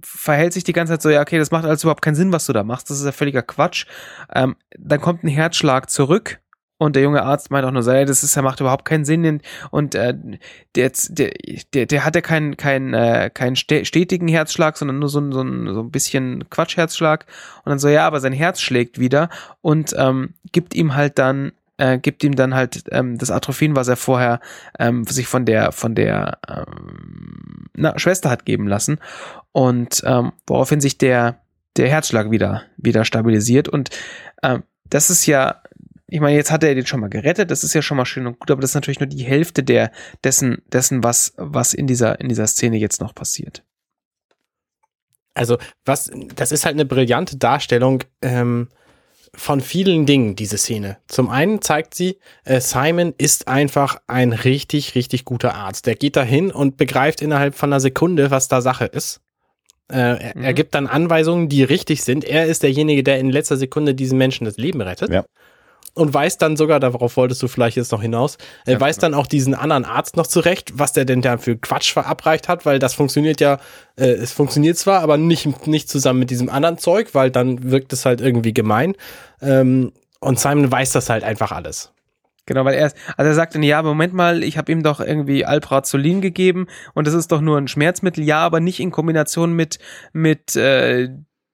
verhält 0.03 0.53
sich 0.53 0.63
die 0.63 0.73
ganze 0.73 0.93
Zeit 0.93 1.01
so, 1.01 1.09
ja, 1.09 1.21
okay, 1.21 1.37
das 1.39 1.51
macht 1.51 1.65
alles 1.65 1.83
überhaupt 1.83 2.01
keinen 2.01 2.15
Sinn, 2.15 2.31
was 2.31 2.45
du 2.45 2.53
da 2.53 2.63
machst, 2.63 2.89
das 2.89 2.99
ist 2.99 3.05
ja 3.05 3.11
völliger 3.11 3.41
Quatsch. 3.41 3.85
Ähm, 4.33 4.55
dann 4.77 5.01
kommt 5.01 5.23
ein 5.23 5.29
Herzschlag 5.29 5.89
zurück 5.89 6.39
und 6.83 6.97
der 6.97 7.03
junge 7.03 7.23
Arzt 7.23 7.49
meint 7.49 7.65
auch 7.65 7.71
nur 7.71 7.83
ja, 7.83 8.03
das 8.03 8.23
ist, 8.23 8.35
er 8.35 8.43
macht 8.43 8.59
überhaupt 8.59 8.83
keinen 8.83 9.05
Sinn. 9.05 9.41
Und 9.71 9.95
äh, 9.95 10.13
der, 10.75 10.91
der, 11.09 11.31
der, 11.73 11.85
der 11.85 12.05
hat 12.05 12.15
ja 12.15 12.21
keinen 12.21 12.57
keinen 12.57 12.93
äh, 12.93 13.29
keinen 13.33 13.55
stetigen 13.55 14.27
Herzschlag, 14.27 14.75
sondern 14.77 14.99
nur 14.99 15.07
so, 15.07 15.19
ein 15.19 15.31
so, 15.31 15.41
ein, 15.41 15.73
so 15.73 15.79
ein 15.81 15.91
bisschen 15.91 16.49
Quatschherzschlag. 16.49 17.25
Und 17.63 17.69
dann 17.69 17.79
so, 17.79 17.87
ja, 17.87 18.05
aber 18.05 18.19
sein 18.19 18.33
Herz 18.33 18.59
schlägt 18.59 18.99
wieder 18.99 19.29
und 19.61 19.95
ähm, 19.97 20.33
gibt 20.51 20.75
ihm 20.75 20.93
halt 20.93 21.19
dann 21.19 21.53
äh, 21.77 21.99
gibt 21.99 22.23
ihm 22.23 22.35
dann 22.35 22.53
halt 22.53 22.83
ähm, 22.91 23.17
das 23.17 23.31
Atrophin, 23.31 23.75
was 23.75 23.87
er 23.87 23.95
vorher 23.95 24.39
ähm, 24.77 25.05
sich 25.05 25.27
von 25.27 25.45
der 25.45 25.71
von 25.71 25.95
der 25.95 26.37
ähm, 26.47 27.67
na, 27.75 27.97
Schwester 27.97 28.29
hat 28.29 28.45
geben 28.45 28.67
lassen 28.67 28.99
und 29.53 30.03
ähm, 30.05 30.33
woraufhin 30.45 30.81
sich 30.81 30.97
der 30.97 31.41
der 31.77 31.89
Herzschlag 31.89 32.29
wieder 32.29 32.63
wieder 32.75 33.05
stabilisiert 33.05 33.69
und 33.69 33.89
ähm, 34.43 34.63
das 34.83 35.09
ist 35.09 35.25
ja 35.25 35.61
ich 36.07 36.19
meine, 36.19 36.35
jetzt 36.35 36.51
hat 36.51 36.63
er 36.63 36.75
den 36.75 36.85
schon 36.85 36.99
mal 36.99 37.09
gerettet, 37.09 37.49
das 37.49 37.63
ist 37.63 37.73
ja 37.73 37.81
schon 37.81 37.97
mal 37.97 38.05
schön 38.05 38.27
und 38.27 38.37
gut, 38.37 38.51
aber 38.51 38.61
das 38.61 38.71
ist 38.71 38.75
natürlich 38.75 38.99
nur 38.99 39.07
die 39.07 39.23
Hälfte 39.23 39.63
der 39.63 39.91
dessen 40.23 40.61
dessen 40.67 41.03
was 41.03 41.33
was 41.37 41.73
in 41.73 41.87
dieser 41.87 42.19
in 42.19 42.29
dieser 42.29 42.47
Szene 42.47 42.77
jetzt 42.77 43.01
noch 43.01 43.15
passiert. 43.15 43.63
Also 45.33 45.57
was, 45.85 46.11
das 46.35 46.51
ist 46.51 46.65
halt 46.65 46.75
eine 46.75 46.85
brillante 46.85 47.37
Darstellung 47.37 48.03
ähm, 48.21 48.69
von 49.35 49.61
vielen 49.61 50.05
Dingen, 50.05 50.35
diese 50.35 50.57
Szene. 50.57 50.97
Zum 51.07 51.29
einen 51.29 51.61
zeigt 51.61 51.95
sie, 51.95 52.19
äh, 52.43 52.61
Simon 52.61 53.13
ist 53.17 53.47
einfach 53.47 53.97
ein 54.05 54.31
richtig, 54.31 54.93
richtig 54.93 55.25
guter 55.25 55.55
Arzt. 55.55 55.87
Der 55.87 55.95
geht 55.95 56.15
dahin 56.15 56.51
und 56.51 56.77
begreift 56.77 57.21
innerhalb 57.21 57.55
von 57.55 57.73
einer 57.73 57.79
Sekunde, 57.79 58.29
was 58.29 58.47
da 58.47 58.61
Sache 58.61 58.85
ist. 58.85 59.21
Äh, 59.91 59.97
er, 59.97 60.31
mhm. 60.35 60.43
er, 60.43 60.53
gibt 60.53 60.75
dann 60.75 60.87
Anweisungen, 60.87 61.49
die 61.49 61.63
richtig 61.63 62.03
sind. 62.03 62.23
Er 62.23 62.45
ist 62.45 62.63
derjenige, 62.63 63.03
der 63.03 63.19
in 63.19 63.29
letzter 63.29 63.57
Sekunde 63.57 63.93
diesen 63.95 64.17
Menschen 64.17 64.45
das 64.45 64.57
Leben 64.57 64.81
rettet. 64.81 65.11
Ja 65.11 65.25
und 65.95 66.13
weiß 66.13 66.37
dann 66.37 66.57
sogar, 66.57 66.79
darauf 66.79 67.17
wolltest 67.17 67.41
du 67.43 67.47
vielleicht 67.47 67.77
jetzt 67.77 67.91
noch 67.91 68.01
hinaus, 68.01 68.37
äh, 68.65 68.73
ja, 68.73 68.79
weiß 68.79 68.97
dann 68.97 69.13
auch 69.13 69.27
diesen 69.27 69.53
anderen 69.53 69.85
Arzt 69.85 70.17
noch 70.17 70.27
zurecht, 70.27 70.73
was 70.75 70.93
der 70.93 71.05
denn 71.05 71.21
da 71.21 71.37
für 71.37 71.55
Quatsch 71.55 71.93
verabreicht 71.93 72.47
hat, 72.47 72.65
weil 72.65 72.79
das 72.79 72.93
funktioniert 72.93 73.39
ja, 73.39 73.59
äh, 73.95 74.05
es 74.05 74.31
funktioniert 74.31 74.77
zwar, 74.77 75.01
aber 75.01 75.17
nicht, 75.17 75.67
nicht 75.67 75.89
zusammen 75.89 76.19
mit 76.19 76.29
diesem 76.29 76.49
anderen 76.49 76.77
Zeug, 76.77 77.13
weil 77.13 77.31
dann 77.31 77.71
wirkt 77.71 77.93
es 77.93 78.05
halt 78.05 78.21
irgendwie 78.21 78.53
gemein. 78.53 78.95
Ähm, 79.41 79.91
und 80.19 80.39
Simon 80.39 80.71
weiß 80.71 80.93
das 80.93 81.09
halt 81.09 81.23
einfach 81.23 81.51
alles. 81.51 81.92
Genau, 82.45 82.65
weil 82.65 82.75
er, 82.75 82.91
also 83.15 83.29
er 83.29 83.35
sagt 83.35 83.55
dann, 83.55 83.63
ja, 83.63 83.79
aber 83.79 83.89
Moment 83.89 84.13
mal, 84.13 84.43
ich 84.43 84.57
habe 84.57 84.71
ihm 84.71 84.83
doch 84.83 84.99
irgendwie 84.99 85.45
Alprazolin 85.45 86.19
gegeben 86.19 86.67
und 86.93 87.07
das 87.07 87.13
ist 87.13 87.31
doch 87.31 87.39
nur 87.39 87.57
ein 87.57 87.69
Schmerzmittel, 87.69 88.23
ja, 88.23 88.39
aber 88.39 88.59
nicht 88.59 88.81
in 88.81 88.91
Kombination 88.91 89.53
mit 89.53 89.79
mit 90.11 90.55
äh, 90.55 91.09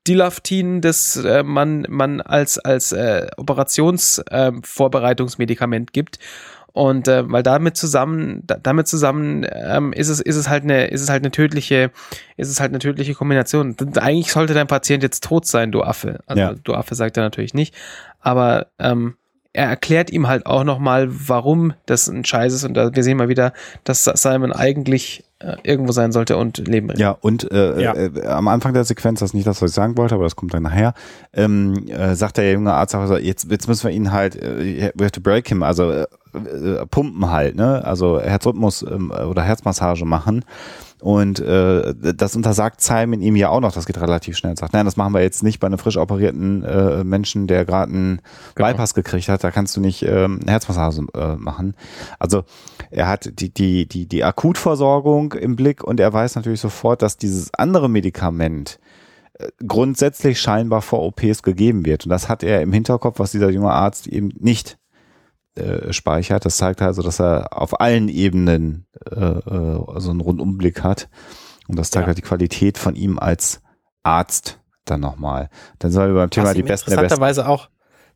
Dilaftin, 0.08 0.82
das 0.82 1.18
äh, 1.18 1.44
man 1.44 1.86
man 1.90 2.22
als 2.22 2.58
als 2.58 2.92
äh, 2.92 3.28
Operationsvorbereitungsmedikament 3.38 5.90
äh, 5.90 5.94
gibt. 5.94 6.20
Und 6.72 7.08
äh, 7.08 7.30
weil 7.30 7.44
damit 7.44 7.78
zusammen, 7.78 8.44
da, 8.46 8.56
damit 8.56 8.88
zusammen 8.88 9.46
ähm, 9.52 9.92
ist 9.92 10.10
es 10.10 10.22
ist 10.22 10.36
es 10.36 10.50
halt 10.50 10.64
eine 10.64 10.88
ist 10.88 11.02
es 11.02 11.10
halt 11.10 11.24
eine 11.24 11.32
tödliche 11.32 11.92
ist 12.38 12.50
es 12.50 12.60
halt 12.60 12.72
eine 12.72 12.80
tödliche 12.80 13.16
Kombination. 13.16 13.76
Eigentlich 13.98 14.32
sollte 14.32 14.54
dein 14.54 14.68
Patient 14.68 15.04
jetzt 15.04 15.24
tot 15.24 15.46
sein, 15.46 15.72
du 15.72 15.84
Affe. 15.84 16.20
Also 16.26 16.42
Ja. 16.42 16.56
du 16.64 16.74
Affe 16.74 16.96
sagt 16.96 17.18
er 17.18 17.24
natürlich 17.24 17.54
nicht, 17.54 17.76
aber 18.20 18.68
ähm, 18.80 19.16
er 19.54 19.66
erklärt 19.66 20.12
ihm 20.12 20.28
halt 20.28 20.46
auch 20.46 20.64
nochmal, 20.64 21.08
warum 21.10 21.74
das 21.86 22.08
ein 22.08 22.24
Scheiß 22.24 22.54
ist. 22.54 22.64
Und 22.64 22.76
da, 22.76 22.96
wir 22.96 23.04
sehen 23.04 23.18
mal 23.18 23.30
wieder, 23.30 23.54
dass 23.84 24.04
Simon 24.04 24.52
eigentlich 24.52 25.24
äh, 25.40 25.56
irgendwo 25.64 25.92
sein 25.92 26.12
sollte 26.12 26.38
und 26.38 26.60
Leben 26.68 26.90
retten. 26.90 27.02
Ja, 27.02 27.18
und 27.20 27.52
äh, 27.52 27.82
Ja. 27.82 27.94
Äh, 27.96 28.26
am 28.28 28.48
Anfang 28.48 28.74
der 28.74 28.84
Sequenz, 28.84 29.22
das 29.22 29.30
ist 29.30 29.34
nicht 29.34 29.48
das, 29.48 29.62
was 29.62 29.72
ich 29.72 29.76
sagen 29.76 29.98
wollte, 29.98 30.16
aber 30.16 30.26
das 30.26 30.36
kommt 30.36 30.54
dann 30.54 30.64
nachher, 30.64 30.94
ähm, 31.34 31.88
äh, 31.88 32.14
sagt 32.16 32.38
der 32.38 32.52
junge 32.52 32.74
Arzt 32.74 32.94
auch 32.94 33.18
jetzt, 33.18 33.50
jetzt 33.50 33.68
müssen 33.68 33.88
wir 33.88 33.92
ihn 33.92 34.12
halt, 34.12 34.36
äh, 34.36 34.92
we 34.94 35.04
have 35.04 35.12
to 35.12 35.22
break 35.22 35.48
him, 35.48 35.64
also 35.64 35.92
äh, 35.92 36.06
äh, 36.34 36.86
pumpen 36.86 37.32
halt, 37.32 37.56
ne? 37.56 37.84
Also 37.84 38.22
Herzrhythmus 38.22 38.84
ähm, 38.84 39.12
oder 39.12 39.42
Herzmassage 39.42 40.06
machen. 40.06 40.46
Und 41.02 41.40
äh, 41.40 41.94
das 41.96 42.36
untersagt 42.36 42.82
Simon 42.82 43.22
ihm 43.22 43.36
ja 43.36 43.50
auch 43.50 43.62
noch, 43.62 43.72
das 43.72 43.86
geht 43.86 44.00
relativ 44.00 44.36
schnell. 44.36 44.58
Sagt, 44.58 44.74
nein, 44.74 44.86
das 44.86 44.98
machen 44.98 45.14
wir 45.14 45.22
jetzt 45.22 45.44
nicht 45.44 45.60
bei 45.60 45.68
einem 45.68 45.78
frisch 45.78 45.98
operierten 45.98 46.64
äh, 46.64 47.04
Menschen, 47.04 47.48
der 47.48 47.66
gerade 47.66 47.92
einen 47.92 48.22
Genau. 48.56 48.70
Bypass 48.70 48.94
gekriegt 48.94 49.30
hat, 49.30 49.44
da 49.44 49.52
kannst 49.52 49.76
du 49.78 49.82
nicht 49.82 50.04
ähm, 50.04 50.40
Herzmassage 50.46 51.06
äh, 51.14 51.36
machen. 51.36 51.76
Also 52.18 52.44
er 52.92 53.08
hat 53.08 53.40
die, 53.40 53.54
die, 53.54 53.88
die, 53.88 54.08
die 54.08 54.24
Akutversorgung 54.24 55.34
im 55.34 55.56
Blick 55.56 55.84
und 55.84 56.00
er 56.00 56.12
weiß 56.12 56.36
natürlich 56.36 56.62
sofort, 56.62 57.02
dass 57.02 57.18
dieses 57.18 57.54
andere 57.54 57.90
Medikament 57.90 58.80
äh, 59.34 59.48
grundsätzlich 59.66 60.42
scheinbar 60.42 60.82
vor 60.82 61.02
OPs 61.04 61.44
gegeben 61.44 61.86
wird. 61.86 62.06
Und 62.06 62.10
das 62.10 62.28
hat 62.28 62.44
er 62.44 62.62
im 62.62 62.74
Hinterkopf, 62.74 63.20
was 63.20 63.32
dieser 63.32 63.50
junge 63.50 63.72
Arzt 63.72 64.08
eben 64.08 64.32
nicht 64.40 64.79
äh, 65.56 65.92
speichert. 65.94 66.46
Das 66.46 66.58
zeigt 66.58 66.82
also, 66.82 67.02
dass 67.02 67.20
er 67.20 67.58
auf 67.58 67.80
allen 67.80 68.08
Ebenen 68.10 68.86
äh, 69.12 69.16
äh, 69.20 69.84
so 69.98 70.10
einen 70.12 70.22
Rundumblick 70.22 70.84
hat. 70.84 71.10
Und 71.68 71.78
das 71.78 71.92
zeigt 71.92 72.04
Ja. 72.04 72.08
halt 72.08 72.18
die 72.18 72.24
Qualität 72.24 72.78
von 72.78 72.96
ihm 72.96 73.20
als 73.20 73.62
Arzt 74.04 74.60
dann 74.86 75.02
nochmal. 75.02 75.50
Dann 75.80 75.92
soll 75.92 76.14
beim 76.14 76.30
Thema 76.30 76.54
die 76.54 76.62
der 76.62 76.68
Besten. 76.70 76.92
interessanterweise 76.92 77.48
auch, 77.48 77.70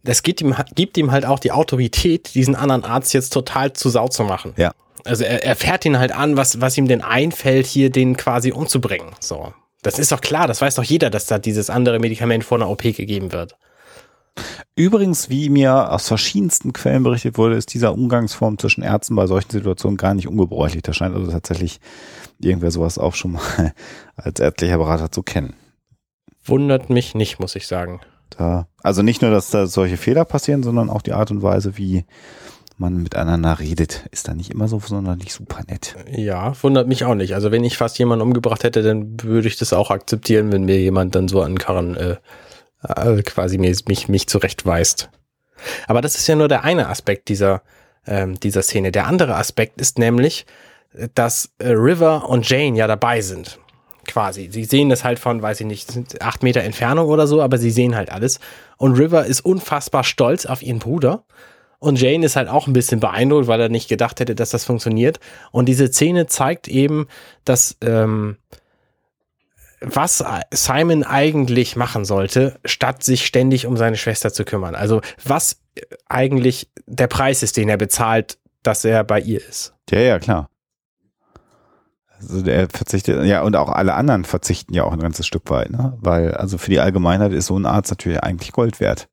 das 0.03 0.23
gibt 0.23 0.41
ihm, 0.41 0.55
gibt 0.75 0.97
ihm 0.97 1.11
halt 1.11 1.25
auch 1.25 1.39
die 1.39 1.51
Autorität, 1.51 2.33
diesen 2.35 2.55
anderen 2.55 2.83
Arzt 2.83 3.13
jetzt 3.13 3.31
total 3.31 3.73
zu 3.73 3.89
Sau 3.89 4.07
zu 4.07 4.23
machen. 4.23 4.53
Ja. 4.57 4.71
Also 5.05 5.23
er, 5.23 5.43
er 5.43 5.55
fährt 5.55 5.85
ihn 5.85 5.97
halt 5.99 6.11
an, 6.13 6.35
was, 6.37 6.61
was 6.61 6.77
ihm 6.77 6.87
denn 6.87 7.01
einfällt, 7.01 7.65
hier 7.65 7.89
den 7.89 8.17
quasi 8.17 8.51
umzubringen. 8.51 9.09
So. 9.19 9.53
Das 9.81 9.99
ist 9.99 10.11
doch 10.11 10.21
klar, 10.21 10.47
das 10.47 10.61
weiß 10.61 10.75
doch 10.75 10.83
jeder, 10.83 11.09
dass 11.09 11.25
da 11.25 11.39
dieses 11.39 11.69
andere 11.69 11.99
Medikament 11.99 12.43
vor 12.45 12.57
einer 12.57 12.69
OP 12.69 12.81
gegeben 12.83 13.31
wird. 13.33 13.57
Übrigens, 14.75 15.29
wie 15.29 15.49
mir 15.49 15.91
aus 15.91 16.07
verschiedensten 16.07 16.73
Quellen 16.73 17.03
berichtet 17.03 17.37
wurde, 17.37 17.55
ist 17.55 17.73
dieser 17.73 17.93
Umgangsform 17.93 18.57
zwischen 18.57 18.83
Ärzten 18.83 19.15
bei 19.15 19.27
solchen 19.27 19.51
Situationen 19.51 19.97
gar 19.97 20.15
nicht 20.15 20.27
ungebräuchlich. 20.27 20.81
Da 20.81 20.93
scheint 20.93 21.15
also 21.15 21.31
tatsächlich 21.31 21.79
irgendwer 22.39 22.71
sowas 22.71 22.97
auch 22.97 23.13
schon 23.13 23.33
mal 23.33 23.73
als 24.15 24.39
ärztlicher 24.39 24.77
Berater 24.77 25.11
zu 25.11 25.21
kennen. 25.21 25.53
Wundert 26.43 26.89
mich 26.89 27.13
nicht, 27.13 27.39
muss 27.39 27.55
ich 27.55 27.67
sagen. 27.67 28.01
Da, 28.31 28.67
also 28.81 29.03
nicht 29.03 29.21
nur, 29.21 29.29
dass 29.29 29.51
da 29.51 29.67
solche 29.67 29.97
Fehler 29.97 30.25
passieren, 30.25 30.63
sondern 30.63 30.89
auch 30.89 31.03
die 31.03 31.13
Art 31.13 31.29
und 31.29 31.43
Weise, 31.43 31.77
wie 31.77 32.05
man 32.77 33.01
miteinander 33.03 33.59
redet, 33.59 34.07
ist 34.11 34.27
da 34.27 34.33
nicht 34.33 34.49
immer 34.49 34.67
so 34.67 34.79
sonderlich 34.79 35.33
super 35.33 35.61
nett. 35.67 35.95
Ja, 36.11 36.53
wundert 36.63 36.87
mich 36.87 37.05
auch 37.05 37.13
nicht. 37.13 37.35
Also 37.35 37.51
wenn 37.51 37.63
ich 37.63 37.77
fast 37.77 37.99
jemanden 37.99 38.23
umgebracht 38.23 38.63
hätte, 38.63 38.81
dann 38.81 39.21
würde 39.21 39.47
ich 39.47 39.57
das 39.57 39.73
auch 39.73 39.91
akzeptieren, 39.91 40.51
wenn 40.51 40.65
mir 40.65 40.79
jemand 40.79 41.13
dann 41.13 41.27
so 41.27 41.41
an 41.41 41.59
Karren 41.59 41.95
äh, 41.95 42.15
äh, 42.83 43.21
quasi 43.23 43.57
mir, 43.57 43.75
mich, 43.87 44.07
mich 44.07 44.27
zurechtweist. 44.27 45.09
Aber 45.87 46.01
das 46.01 46.15
ist 46.15 46.27
ja 46.27 46.35
nur 46.35 46.47
der 46.47 46.63
eine 46.63 46.89
Aspekt 46.89 47.29
dieser, 47.29 47.61
ähm, 48.05 48.39
dieser 48.39 48.61
Szene. 48.61 48.91
Der 48.91 49.07
andere 49.07 49.35
Aspekt 49.35 49.79
ist 49.79 49.97
nämlich, 49.97 50.45
dass 51.15 51.51
äh, 51.59 51.69
River 51.69 52.29
und 52.29 52.47
Jane 52.49 52.77
ja 52.77 52.87
dabei 52.87 53.21
sind. 53.21 53.59
Quasi. 54.05 54.49
Sie 54.51 54.65
sehen 54.65 54.89
das 54.89 55.05
halt 55.05 55.17
von, 55.17 55.41
weiß 55.41 55.61
ich 55.61 55.65
nicht, 55.65 56.21
acht 56.21 56.43
Meter 56.43 56.61
Entfernung 56.61 57.07
oder 57.07 57.25
so, 57.25 57.41
aber 57.41 57.57
sie 57.57 57.71
sehen 57.71 57.95
halt 57.95 58.11
alles. 58.11 58.39
Und 58.77 58.99
River 58.99 59.25
ist 59.25 59.41
unfassbar 59.41 60.03
stolz 60.03 60.45
auf 60.45 60.61
ihren 60.61 60.79
Bruder. 60.79 61.23
Und 61.79 61.99
Jane 61.99 62.25
ist 62.25 62.35
halt 62.35 62.49
auch 62.49 62.67
ein 62.67 62.73
bisschen 62.73 62.99
beeindruckt, 62.99 63.47
weil 63.47 63.59
er 63.59 63.69
nicht 63.69 63.89
gedacht 63.89 64.19
hätte, 64.19 64.35
dass 64.35 64.49
das 64.49 64.65
funktioniert. 64.65 65.19
Und 65.51 65.67
diese 65.67 65.87
Szene 65.87 66.27
zeigt 66.27 66.67
eben, 66.67 67.07
dass 67.45 67.77
ähm, 67.81 68.37
was 69.83 70.23
Simon 70.51 71.03
eigentlich 71.03 71.75
machen 71.75 72.05
sollte, 72.05 72.59
statt 72.65 73.03
sich 73.03 73.25
ständig 73.25 73.65
um 73.67 73.77
seine 73.77 73.97
Schwester 73.97 74.31
zu 74.33 74.45
kümmern. 74.45 74.75
Also 74.75 75.01
was 75.23 75.57
eigentlich 76.07 76.69
der 76.85 77.07
Preis 77.07 77.43
ist, 77.43 77.57
den 77.57 77.69
er 77.69 77.77
bezahlt, 77.77 78.37
dass 78.63 78.85
er 78.85 79.03
bei 79.03 79.19
ihr 79.19 79.39
ist. 79.47 79.73
Ja, 79.89 79.99
ja, 79.99 80.19
klar. 80.19 80.49
Also 82.19 82.41
der 82.41 82.69
verzichtet, 82.69 83.25
ja, 83.25 83.41
und 83.41 83.55
auch 83.55 83.69
alle 83.69 83.93
anderen 83.95 84.23
verzichten 84.23 84.73
ja 84.73 84.83
auch 84.85 84.93
ein 84.93 84.99
ganzes 84.99 85.27
Stück 85.27 85.49
weit, 85.49 85.71
ne? 85.71 85.97
Weil, 85.99 86.33
also 86.35 86.57
für 86.57 86.69
die 86.69 86.79
Allgemeinheit 86.79 87.33
ist 87.33 87.47
so 87.47 87.57
ein 87.57 87.65
Arzt 87.65 87.91
natürlich 87.91 88.23
eigentlich 88.23 88.53
Gold 88.53 88.79
wert. 88.79 89.09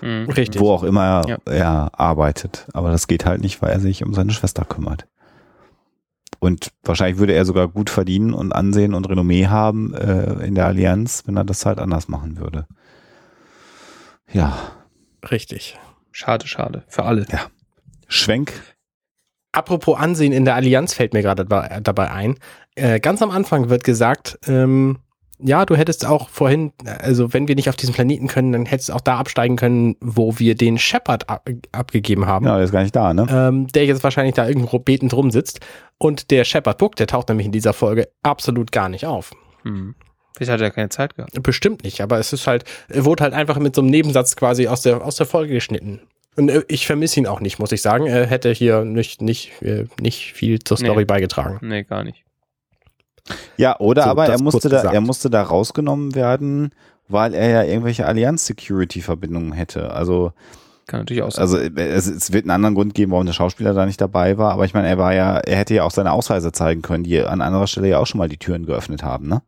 Mhm. 0.00 0.30
Richtig. 0.30 0.60
Wo 0.60 0.72
auch 0.72 0.82
immer 0.82 1.24
Ja. 1.28 1.36
er 1.44 1.90
arbeitet. 1.92 2.66
Aber 2.72 2.90
das 2.90 3.06
geht 3.06 3.26
halt 3.26 3.42
nicht, 3.42 3.60
weil 3.60 3.72
er 3.72 3.80
sich 3.80 4.02
um 4.04 4.14
seine 4.14 4.32
Schwester 4.32 4.64
kümmert. 4.64 5.06
Und 6.40 6.70
wahrscheinlich 6.84 7.18
würde 7.18 7.34
er 7.34 7.44
sogar 7.44 7.68
gut 7.68 7.90
verdienen 7.90 8.32
und 8.32 8.52
Ansehen 8.52 8.94
und 8.94 9.08
Renommee 9.08 9.46
haben 9.46 9.92
äh, 9.94 10.44
in 10.46 10.54
der 10.54 10.66
Allianz, 10.66 11.24
wenn 11.26 11.36
er 11.36 11.44
das 11.44 11.66
halt 11.66 11.78
anders 11.78 12.08
machen 12.08 12.38
würde. 12.38 12.66
Ja, 14.32 14.56
Richtig. 15.30 15.78
Schade, 16.12 16.46
schade. 16.46 16.84
Für 16.88 17.04
alle. 17.04 17.26
Schwenk. 18.08 18.52
Apropos 19.52 19.98
Ansehen 19.98 20.32
in 20.32 20.44
der 20.44 20.54
Allianz 20.54 20.94
fällt 20.94 21.12
mir 21.12 21.22
gerade 21.22 21.44
dabei, 21.44 21.80
dabei 21.80 22.10
ein. 22.10 22.36
Äh, 22.74 23.00
ganz 23.00 23.22
am 23.22 23.30
Anfang 23.30 23.70
wird 23.70 23.84
gesagt, 23.84 24.38
ähm, 24.46 24.98
ja, 25.40 25.64
du 25.66 25.76
hättest 25.76 26.06
auch 26.06 26.28
vorhin, 26.28 26.72
also 26.84 27.32
wenn 27.32 27.48
wir 27.48 27.54
nicht 27.54 27.68
auf 27.68 27.76
diesem 27.76 27.94
Planeten 27.94 28.26
können, 28.26 28.52
dann 28.52 28.66
hättest 28.66 28.88
du 28.88 28.92
auch 28.94 29.00
da 29.00 29.18
absteigen 29.18 29.56
können, 29.56 29.96
wo 30.00 30.38
wir 30.38 30.54
den 30.54 30.78
Shepard 30.78 31.28
ab, 31.28 31.48
abgegeben 31.72 32.26
haben. 32.26 32.46
Ja, 32.46 32.56
der 32.56 32.64
ist 32.64 32.72
gar 32.72 32.82
nicht 32.82 32.96
da, 32.96 33.14
ne? 33.14 33.26
ähm, 33.30 33.66
der 33.68 33.86
jetzt 33.86 34.02
wahrscheinlich 34.04 34.34
da 34.34 34.46
irgendwo 34.48 34.78
betend 34.78 35.14
rumsitzt. 35.14 35.60
Und 35.98 36.30
der 36.30 36.44
Shepard 36.44 36.78
Book, 36.78 36.96
der 36.96 37.06
taucht 37.06 37.28
nämlich 37.28 37.46
in 37.46 37.52
dieser 37.52 37.72
Folge 37.72 38.08
absolut 38.22 38.72
gar 38.72 38.88
nicht 38.88 39.06
auf. 39.06 39.32
Mhm. 39.64 39.94
Vielleicht 40.36 40.52
hat 40.52 40.60
er 40.60 40.70
keine 40.70 40.88
Zeit 40.88 41.16
gehabt. 41.16 41.42
Bestimmt 41.42 41.82
nicht, 41.82 42.00
aber 42.00 42.18
es 42.18 42.32
ist 42.32 42.46
halt, 42.46 42.64
er 42.88 43.04
wurde 43.04 43.24
halt 43.24 43.34
einfach 43.34 43.58
mit 43.58 43.74
so 43.74 43.80
einem 43.80 43.90
Nebensatz 43.90 44.36
quasi 44.36 44.68
aus 44.68 44.82
der, 44.82 45.04
aus 45.04 45.16
der 45.16 45.26
Folge 45.26 45.52
geschnitten. 45.54 46.00
Und 46.36 46.48
äh, 46.48 46.62
ich 46.68 46.86
vermisse 46.86 47.18
ihn 47.18 47.26
auch 47.26 47.40
nicht, 47.40 47.58
muss 47.58 47.72
ich 47.72 47.82
sagen. 47.82 48.06
Er 48.06 48.24
hätte 48.26 48.52
hier 48.52 48.84
nicht, 48.84 49.20
nicht, 49.20 49.60
äh, 49.62 49.86
nicht 50.00 50.32
viel 50.34 50.60
zur 50.60 50.76
Story 50.76 50.98
Nee. 50.98 51.04
beigetragen. 51.06 51.58
Nee, 51.60 51.82
gar 51.82 52.04
nicht. 52.04 52.24
Ja, 53.56 53.78
oder 53.80 54.04
So, 54.04 54.10
aber 54.10 54.26
er 54.26 54.40
musste 54.40 54.68
da, 54.68 54.82
er 54.92 55.00
musste 55.00 55.30
da 55.30 55.42
rausgenommen 55.42 56.14
werden, 56.14 56.72
weil 57.08 57.34
er 57.34 57.48
ja 57.48 57.62
irgendwelche 57.64 58.06
Allianz-Security-Verbindungen 58.06 59.52
hätte. 59.52 59.90
Also, 59.92 60.32
Kann 60.86 61.00
natürlich 61.00 61.22
auch 61.22 61.30
sein. 61.30 61.42
also 61.42 61.58
es, 61.58 62.06
es 62.06 62.32
wird 62.32 62.44
einen 62.44 62.50
anderen 62.52 62.74
Grund 62.74 62.94
geben, 62.94 63.12
warum 63.12 63.26
der 63.26 63.32
Schauspieler 63.32 63.74
da 63.74 63.86
nicht 63.86 64.00
dabei 64.00 64.38
war. 64.38 64.52
Aber 64.52 64.64
ich 64.64 64.74
meine, 64.74 64.88
er 64.88 64.98
war 64.98 65.14
ja, 65.14 65.38
er 65.38 65.56
hätte 65.56 65.74
ja 65.74 65.84
auch 65.84 65.90
seine 65.90 66.12
Ausweise 66.12 66.52
zeigen 66.52 66.82
können, 66.82 67.04
die 67.04 67.20
an 67.22 67.40
anderer 67.40 67.66
Stelle 67.66 67.88
ja 67.88 67.98
auch 67.98 68.06
schon 68.06 68.18
mal 68.18 68.28
die 68.28 68.36
Türen 68.38 68.66
geöffnet 68.66 69.02
haben, 69.02 69.28
ne? 69.28 69.42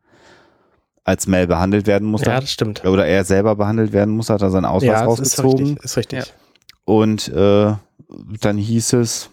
Als 1.02 1.26
Mel 1.26 1.46
behandelt 1.46 1.86
werden 1.86 2.06
musste, 2.08 2.28
Ja, 2.30 2.40
das 2.40 2.52
stimmt. 2.52 2.84
oder 2.84 3.06
er 3.06 3.24
selber 3.24 3.56
behandelt 3.56 3.92
werden 3.92 4.14
musste, 4.14 4.34
hat 4.34 4.42
er 4.42 4.50
seinen 4.50 4.66
Ausweis 4.66 4.86
ja, 5.00 5.06
das 5.06 5.18
ist 5.20 5.38
rausgezogen. 5.42 5.66
richtig. 5.66 5.84
Ist 5.84 5.96
richtig. 5.96 6.18
Ja. 6.20 6.24
Und 6.84 7.28
äh, 7.28 7.72
dann 8.40 8.58
hieß 8.58 8.92
es, 8.94 9.30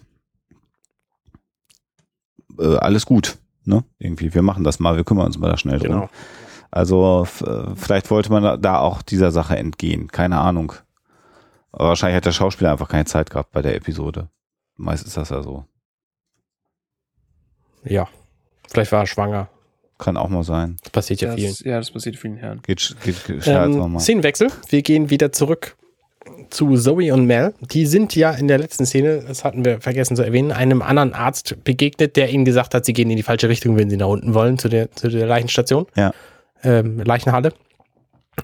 äh, 2.60 2.76
alles 2.78 3.06
gut, 3.06 3.38
ne? 3.68 3.84
Irgendwie, 4.00 4.34
wir 4.34 4.42
machen 4.42 4.64
das 4.64 4.80
mal, 4.80 4.96
wir 4.96 5.04
kümmern 5.04 5.28
uns 5.28 5.38
mal 5.38 5.50
da 5.52 5.58
schnell 5.58 5.80
drum. 5.80 5.88
Genau. 5.90 6.10
Also 6.72 7.22
f- 7.24 7.42
äh, 7.42 7.76
vielleicht 7.76 8.10
wollte 8.12 8.32
man 8.32 8.62
da- 8.62 8.80
auch 8.80 9.02
dieser 9.02 9.32
Sache 9.32 9.56
entgehen, 9.58 10.08
keine 10.10 10.38
Ahnung. 10.40 10.74
Aber 11.72 11.90
wahrscheinlich 11.90 12.18
hat 12.18 12.26
der 12.26 12.32
Schauspieler 12.32 12.72
einfach 12.72 12.90
keine 12.90 13.06
Zeit 13.06 13.30
gehabt 13.30 13.52
bei 13.52 13.62
der 13.62 13.76
Episode. 13.76 14.30
Meist 14.76 15.06
ist 15.06 15.16
das 15.18 15.30
ja 15.30 15.42
so. 15.44 15.66
Ja. 17.84 18.08
Vielleicht 18.70 18.92
war 18.92 19.02
er 19.04 19.08
schwanger. 19.08 19.50
Kann 19.98 20.18
auch 20.18 20.30
mal 20.30 20.44
sein. 20.44 20.78
Das 20.84 20.92
passiert 20.92 21.22
ja 21.22 21.34
vielen. 21.34 21.50
das, 21.50 21.60
ja, 21.62 21.78
das 21.78 21.90
passiert 21.92 22.18
vielen 22.18 22.38
Herren. 22.38 22.62
Geht, 22.62 22.96
geht, 23.04 23.26
geht 23.26 23.44
schneller 23.44 23.62
als 23.62 23.74
Ähm, 23.74 23.78
normal. 23.82 24.02
Szenenwechsel. 24.02 24.52
Wir 24.70 24.82
gehen 24.84 25.10
wieder 25.10 25.32
zurück 25.32 25.76
zu 26.50 26.76
Zoe 26.76 27.14
und 27.14 27.26
Mel. 27.26 27.54
Die 27.72 27.86
sind 27.86 28.16
ja 28.16 28.32
in 28.32 28.48
der 28.48 28.58
letzten 28.58 28.86
Szene, 28.86 29.24
das 29.28 29.44
hatten 29.44 29.66
wir 29.66 29.82
vergessen 29.82 30.16
zu 30.16 30.24
erwähnen, 30.24 30.52
einem 30.52 30.82
anderen 30.82 31.14
Arzt 31.14 31.64
begegnet, 31.64 32.16
der 32.16 32.30
ihnen 32.30 32.46
gesagt 32.46 32.74
hat, 32.74 32.86
sie 32.86 32.94
gehen 32.94 33.10
in 33.10 33.18
die 33.18 33.24
falsche 33.24 33.50
Richtung, 33.50 33.78
wenn 33.78 33.90
sie 33.90 33.98
nach 33.98 34.08
unten 34.08 34.34
wollen, 34.34 34.58
zu 34.58 34.70
der, 34.70 34.92
zu 34.92 35.10
der 35.10 35.28
Leichenstation. 35.28 35.86
Ja. 35.96 36.14
Ähm, 36.64 37.00
Leichenhalle. 37.00 37.54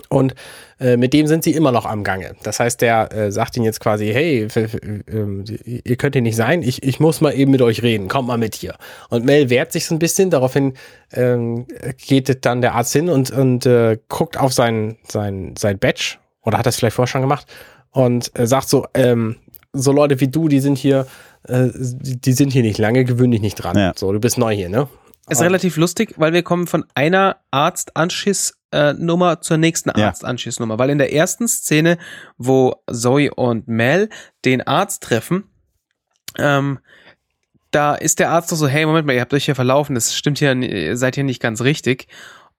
Und 0.09 0.33
äh, 0.79 0.97
mit 0.97 1.13
dem 1.13 1.27
sind 1.27 1.43
sie 1.43 1.51
immer 1.51 1.71
noch 1.71 1.85
am 1.85 2.03
Gange. 2.03 2.35
Das 2.43 2.59
heißt, 2.59 2.81
der 2.81 3.11
äh, 3.11 3.31
sagt 3.31 3.55
ihnen 3.55 3.65
jetzt 3.65 3.79
quasi, 3.79 4.07
hey, 4.07 4.47
äh, 4.55 5.79
ihr 5.83 5.95
könnt 5.97 6.15
hier 6.15 6.21
nicht 6.21 6.35
sein, 6.35 6.63
ich, 6.63 6.81
ich 6.83 6.99
muss 6.99 7.21
mal 7.21 7.31
eben 7.31 7.51
mit 7.51 7.61
euch 7.61 7.83
reden, 7.83 8.07
kommt 8.07 8.27
mal 8.27 8.37
mit 8.37 8.55
hier. 8.55 8.75
Und 9.09 9.25
Mel 9.25 9.49
wehrt 9.49 9.71
sich 9.71 9.85
so 9.85 9.93
ein 9.93 9.99
bisschen, 9.99 10.31
daraufhin 10.31 10.73
ähm, 11.13 11.67
geht 12.07 12.43
dann 12.45 12.61
der 12.61 12.73
Arzt 12.73 12.93
hin 12.93 13.09
und, 13.09 13.29
und 13.31 13.65
äh, 13.67 13.99
guckt 14.09 14.37
auf 14.37 14.51
sein, 14.51 14.97
sein, 15.07 15.53
sein 15.57 15.77
Badge, 15.77 16.17
oder 16.43 16.57
hat 16.57 16.65
das 16.65 16.75
vielleicht 16.77 16.95
vorher 16.95 17.11
schon 17.11 17.21
gemacht, 17.21 17.45
und 17.93 18.37
äh, 18.37 18.45
sagt 18.45 18.67
so, 18.69 18.87
ähm, 18.93 19.37
so 19.71 19.91
Leute 19.91 20.19
wie 20.19 20.27
du, 20.27 20.47
die 20.47 20.59
sind 20.59 20.77
hier, 20.77 21.07
äh, 21.47 21.69
die 21.73 22.33
sind 22.33 22.51
hier 22.51 22.63
nicht 22.63 22.77
lange, 22.77 23.05
gewöhn 23.05 23.31
dich 23.31 23.41
nicht 23.41 23.55
dran. 23.55 23.77
Ja. 23.77 23.93
So, 23.95 24.11
du 24.11 24.19
bist 24.19 24.37
neu 24.37 24.53
hier, 24.53 24.69
ne? 24.69 24.87
Ist 25.29 25.39
und 25.39 25.45
relativ 25.45 25.77
lustig, 25.77 26.15
weil 26.17 26.33
wir 26.33 26.43
kommen 26.43 26.67
von 26.67 26.83
einer 26.95 27.37
Arztanschiss 27.49 28.57
äh, 28.73 28.93
Nummer 28.93 29.39
zur 29.39 29.57
nächsten 29.57 29.89
Arztanschlussnummer, 29.89 30.77
weil 30.79 30.89
in 30.89 30.97
der 30.97 31.13
ersten 31.13 31.47
Szene, 31.47 31.97
wo 32.37 32.75
Zoe 32.91 33.33
und 33.33 33.67
Mel 33.67 34.09
den 34.43 34.61
Arzt 34.61 35.01
treffen, 35.03 35.45
ähm, 36.37 36.79
da 37.71 37.95
ist 37.95 38.19
der 38.19 38.31
Arzt 38.31 38.51
doch 38.51 38.57
so, 38.57 38.67
hey, 38.67 38.85
Moment 38.85 39.07
mal, 39.07 39.13
ihr 39.13 39.21
habt 39.21 39.33
euch 39.33 39.45
hier 39.45 39.55
verlaufen, 39.55 39.95
das 39.95 40.13
stimmt 40.15 40.39
hier, 40.39 40.53
ihr 40.55 40.97
seid 40.97 41.15
hier 41.15 41.23
nicht 41.23 41.41
ganz 41.41 41.61
richtig. 41.61 42.07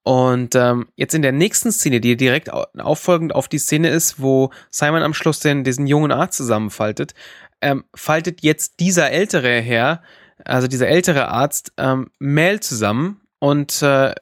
Und 0.04 0.54
ähm, 0.54 0.86
jetzt 0.96 1.14
in 1.14 1.22
der 1.22 1.32
nächsten 1.32 1.72
Szene, 1.72 1.98
die 1.98 2.16
direkt 2.16 2.50
auffolgend 2.52 3.34
auf 3.34 3.48
die 3.48 3.58
Szene 3.58 3.88
ist, 3.88 4.20
wo 4.20 4.50
Simon 4.70 5.02
am 5.02 5.14
Schluss 5.14 5.40
den, 5.40 5.64
diesen 5.64 5.86
jungen 5.86 6.12
Arzt 6.12 6.36
zusammenfaltet, 6.36 7.14
ähm, 7.62 7.84
faltet 7.94 8.42
jetzt 8.42 8.80
dieser 8.80 9.10
ältere 9.10 9.60
Herr, 9.60 10.02
also 10.44 10.68
dieser 10.68 10.88
ältere 10.88 11.28
Arzt, 11.28 11.72
ähm, 11.78 12.10
Mel 12.18 12.60
zusammen 12.60 13.22
und 13.38 13.80
äh, 13.80 14.14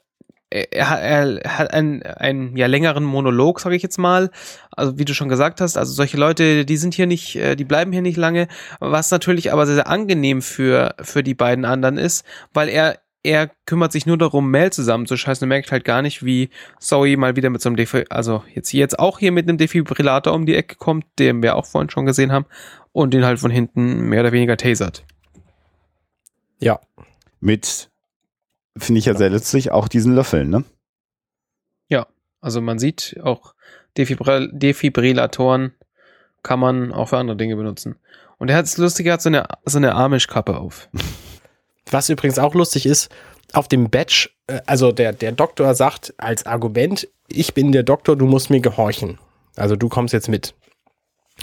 er, 0.53 0.87
er 1.01 1.59
hat 1.59 1.73
einen, 1.73 2.03
einen 2.03 2.57
ja 2.57 2.67
längeren 2.67 3.05
Monolog, 3.05 3.59
sage 3.59 3.75
ich 3.75 3.83
jetzt 3.83 3.99
mal. 3.99 4.31
Also 4.71 4.99
wie 4.99 5.05
du 5.05 5.15
schon 5.15 5.29
gesagt 5.29 5.61
hast, 5.61 5.77
also 5.77 5.93
solche 5.93 6.17
Leute, 6.17 6.65
die 6.65 6.77
sind 6.77 6.95
hier 6.95 7.07
nicht, 7.07 7.37
äh, 7.37 7.57
die 7.57 7.65
bleiben 7.65 7.91
hier 7.91 8.03
nicht 8.03 8.17
lange, 8.17 8.49
was 8.79 9.11
natürlich 9.11 9.53
aber 9.53 9.67
sehr, 9.67 9.77
sehr 9.77 9.89
angenehm 9.89 10.43
für 10.43 10.95
für 11.01 11.23
die 11.23 11.35
beiden 11.35 11.65
anderen 11.65 11.99
ist, 11.99 12.25
weil 12.53 12.69
er 12.69 12.99
er 13.23 13.51
kümmert 13.67 13.93
sich 13.93 14.07
nur 14.07 14.19
darum, 14.19 14.51
Mel 14.51 14.73
zusammenzuscheißen 14.73 15.45
und 15.45 15.49
merkt 15.49 15.71
halt 15.71 15.85
gar 15.85 16.03
nicht, 16.03 16.25
wie 16.25 16.51
Zoe 16.81 17.17
mal 17.17 17.37
wieder 17.37 17.51
mit 17.51 17.63
so 17.63 17.69
einem 17.69 17.77
Defi 17.77 18.05
also 18.09 18.43
jetzt 18.53 18.73
jetzt 18.73 18.99
auch 18.99 19.19
hier 19.19 19.33
mit 19.33 19.49
einem 19.49 19.59
Defibrillator 19.59 20.33
um 20.33 20.47
die 20.47 20.57
Ecke 20.57 20.77
kommt, 20.77 21.07
den 21.19 21.43
wir 21.43 21.57
auch 21.57 21.67
vorhin 21.67 21.91
schon 21.91 22.07
gesehen 22.07 22.33
haben, 22.33 22.47
und 22.91 23.15
den 23.15 23.25
halt 23.25 23.39
von 23.39 23.51
hinten 23.51 24.09
mehr 24.09 24.21
oder 24.21 24.33
weniger 24.33 24.57
tasert. 24.57 25.05
Ja. 26.59 26.81
Mit 27.41 27.91
finde 28.77 28.99
ich 28.99 29.07
ja 29.07 29.15
sehr 29.15 29.31
letztlich 29.31 29.71
auch 29.71 29.89
diesen 29.89 30.15
Löffeln, 30.15 30.51
ne? 30.51 30.65
Ja, 31.89 32.07
also 32.41 32.61
man 32.61 32.79
sieht 32.79 33.19
auch 33.23 33.55
Defibrill 33.97 34.51
Defibrillatoren 34.53 35.75
kann 36.43 36.59
man 36.59 36.93
auch 36.93 37.11
für 37.11 37.19
andere 37.19 37.37
Dinge 37.37 37.57
benutzen. 37.57 37.97
Und 38.39 38.49
er 38.49 38.57
hat 38.57 38.65
es 38.65 38.77
lustig, 38.77 39.07
er 39.07 39.15
hat 39.15 39.23
so 39.23 39.29
eine, 39.29 39.47
so 39.65 39.79
eine 39.79 39.95
Amish-Kappe 39.95 40.57
auf. 40.57 40.89
Was 41.91 42.09
übrigens 42.09 42.39
auch 42.39 42.55
lustig 42.55 42.87
ist, 42.87 43.11
auf 43.53 43.69
dem 43.69 43.91
Badge, 43.91 44.31
äh, 44.47 44.61
also 44.67 44.93
der, 44.93 45.13
der 45.13 45.33
Doktor 45.33 45.75
sagt 45.75 46.15
als 46.17 46.47
Argument, 46.47 47.09
ich 47.29 47.55
bin 47.55 47.73
der 47.73 47.83
Doktor, 47.83 48.17
du 48.17 48.27
musst 48.27 48.51
mir 48.51 48.61
gehorchen. 48.61 49.19
Also 49.57 49.77
du 49.77 49.89
kommst 49.89 50.15
jetzt 50.15 50.29
mit. 50.29 50.55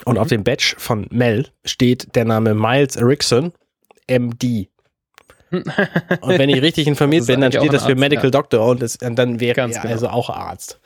Und 0.06 0.16
mhm. 0.16 0.22
auf 0.22 0.28
dem 0.28 0.44
Badge 0.44 0.76
von 0.78 1.07
Mel 1.11 1.48
steht 1.66 2.16
der 2.16 2.26
Name 2.26 2.53
Miles 2.53 2.95
Erickson, 2.95 3.53
MD. 4.10 4.70
und 5.52 6.38
wenn 6.38 6.49
ich 6.49 6.61
richtig 6.61 6.88
informiert 6.88 7.26
bin, 7.26 7.41
dann 7.41 7.52
steht 7.52 7.74
das 7.74 7.86
für 7.86 7.95
Medical 7.95 8.26
ja. 8.26 8.32
Doctor 8.32 8.68
und, 8.68 8.82
das, 8.84 8.98
und 8.98 9.16
dann 9.16 9.40
wäre 9.40 9.56
Ganz 9.56 9.76
er 9.76 9.82
genau. 9.82 9.94
also 9.94 10.10
auch 10.10 10.30
Arzt. 10.30 10.80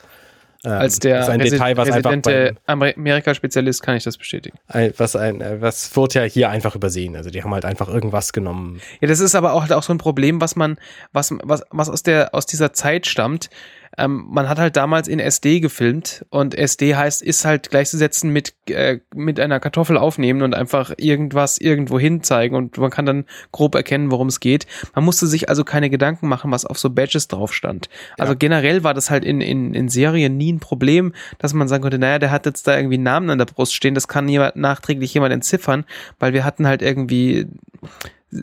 Ähm, 0.65 0.72
Als 0.72 0.99
der 0.99 1.27
ein 1.27 1.40
Detail, 1.40 1.76
was 1.76 1.90
residente 1.90 2.56
Amerika-Spezialist 2.68 3.84
kann 3.84 3.98
ich 3.98 4.03
das 4.03 4.18
bestätigen. 4.18 4.57
Ein, 4.68 4.94
was 4.98 5.15
ein, 5.15 5.41
äh, 5.41 5.61
was 5.61 5.95
wurde 5.95 6.22
ja 6.22 6.26
hier 6.26 6.49
einfach 6.49 6.76
übersehen. 6.76 7.15
Also 7.15 7.30
die 7.30 7.44
haben 7.44 7.53
halt 7.53 7.65
einfach 7.65 7.90
irgendwas 7.90 8.31
genommen. 8.31 8.80
Ja, 9.02 9.10
das 9.10 9.19
ist 9.19 9.35
aber 9.35 9.53
auch, 9.53 9.69
auch 9.69 9.84
so 9.84 9.94
ein 9.94 9.98
Problem, 9.98 10.40
was 10.40 10.56
man, 10.56 10.77
was, 11.11 11.34
was, 11.44 11.64
was 11.69 11.90
aus 11.90 12.03
der, 12.03 12.34
aus 12.34 12.45
dieser 12.45 12.72
Zeit 12.72 13.07
stammt 13.07 13.49
ähm, 13.98 14.26
man 14.30 14.49
hat 14.49 14.60
halt 14.60 14.76
damals 14.76 15.07
in 15.07 15.20
SD 15.20 15.60
gefilmt 15.60 16.26
und 16.30 16.56
SD 16.56 16.95
heißt, 16.95 17.22
ist 17.22 17.45
halt 17.45 17.70
gleichzusetzen 17.70 18.32
mit, 18.32 18.53
äh, 18.70 18.99
mit 19.14 19.40
einer 19.40 19.60
Kartoffel 19.60 19.98
aufnehmen 19.98 20.41
und 20.41 20.53
einfach 20.53 20.94
irgendwas 20.98 21.60
irgendwo 21.60 21.99
hin 21.99 22.24
zeigen 22.24 22.56
und 22.56 22.78
man 22.78 22.90
kann 22.90 23.06
dann 23.06 23.26
grob 23.52 23.76
erkennen, 23.76 24.11
worum 24.11 24.28
es 24.28 24.40
geht. 24.40 24.65
Man 24.95 25.06
musste 25.06 25.28
sich 25.28 25.49
also 25.49 25.64
keine 25.64 25.90
Gedanken 25.90 26.28
machen, 26.28 26.52
was 26.52 26.65
auf 26.65 26.80
so 26.80 26.90
Badges 26.90 27.28
drauf 27.28 27.53
stand. 27.53 27.90
Also 28.18 28.34
ja. 28.34 28.38
generell 28.38 28.84
war 28.84 28.94
das 28.94 29.10
halt 29.10 29.24
in, 29.26 29.41
in, 29.41 29.74
in 29.74 29.90
Serien 29.90 30.38
nie 30.38 30.53
ein 30.53 30.60
Problem, 30.60 31.14
dass 31.38 31.53
man 31.53 31.68
sagen 31.68 31.84
konnte, 31.84 31.99
naja, 31.99 32.20
der 32.20 32.32
hat 32.32 32.45
jetzt 32.45 32.68
da 32.68 32.76
irgendwie 32.76 32.95
einen 32.95 33.03
Namen 33.03 33.30
an 33.30 33.38
der 33.38 33.45
Brust 33.45 33.76
stehen, 33.76 33.95
das 33.95 34.07
kann 34.07 34.28
jemand, 34.28 34.56
nachträglich 34.56 35.14
jemand 35.14 35.34
entziffern, 35.34 35.86
weil 36.20 36.34
wir 36.34 36.45
hatten 36.45 36.68
halt 36.68 36.82
irgendwie 36.82 37.48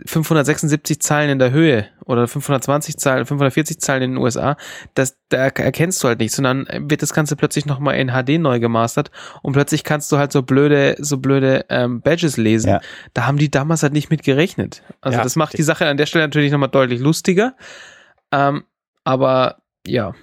576 0.07 1.01
Zeilen 1.01 1.31
in 1.31 1.39
der 1.39 1.51
Höhe 1.51 1.87
oder 2.05 2.27
520 2.27 2.97
Zeilen, 2.97 3.27
540 3.27 3.81
Zeilen 3.81 4.03
in 4.03 4.11
den 4.13 4.19
USA, 4.19 4.57
das, 4.95 5.17
da 5.29 5.39
erkennst 5.39 6.03
du 6.03 6.09
halt 6.09 6.19
nichts, 6.19 6.37
sondern 6.37 6.67
wird 6.89 7.03
das 7.03 7.13
Ganze 7.13 7.37
plötzlich 7.37 7.67
nochmal 7.67 7.97
in 7.97 8.09
HD 8.09 8.41
neu 8.41 8.61
gemastert 8.61 9.11
und 9.43 9.53
plötzlich 9.53 9.85
kannst 9.85 10.11
du 10.13 10.19
halt 10.19 10.33
so 10.33 10.43
blöde, 10.43 10.97
so 10.99 11.19
blöde 11.19 11.67
ähm, 11.69 12.01
Badges 12.01 12.37
lesen. 12.37 12.69
Ja. 12.69 12.81
Da 13.15 13.27
haben 13.27 13.39
die 13.39 13.51
damals 13.51 13.83
halt 13.83 13.93
nicht 13.93 14.11
mit 14.11 14.23
gerechnet. 14.23 14.83
Also 15.01 15.19
ja, 15.19 15.25
das 15.25 15.37
macht 15.37 15.57
die 15.57 15.63
Sache 15.63 15.87
an 15.87 15.97
der 15.97 16.07
Stelle 16.07 16.25
natürlich 16.25 16.53
nochmal 16.53 16.69
deutlich 16.71 17.01
lustiger. 17.01 17.55
Ähm, 18.33 18.65
aber 19.05 19.63
ja. 19.87 20.15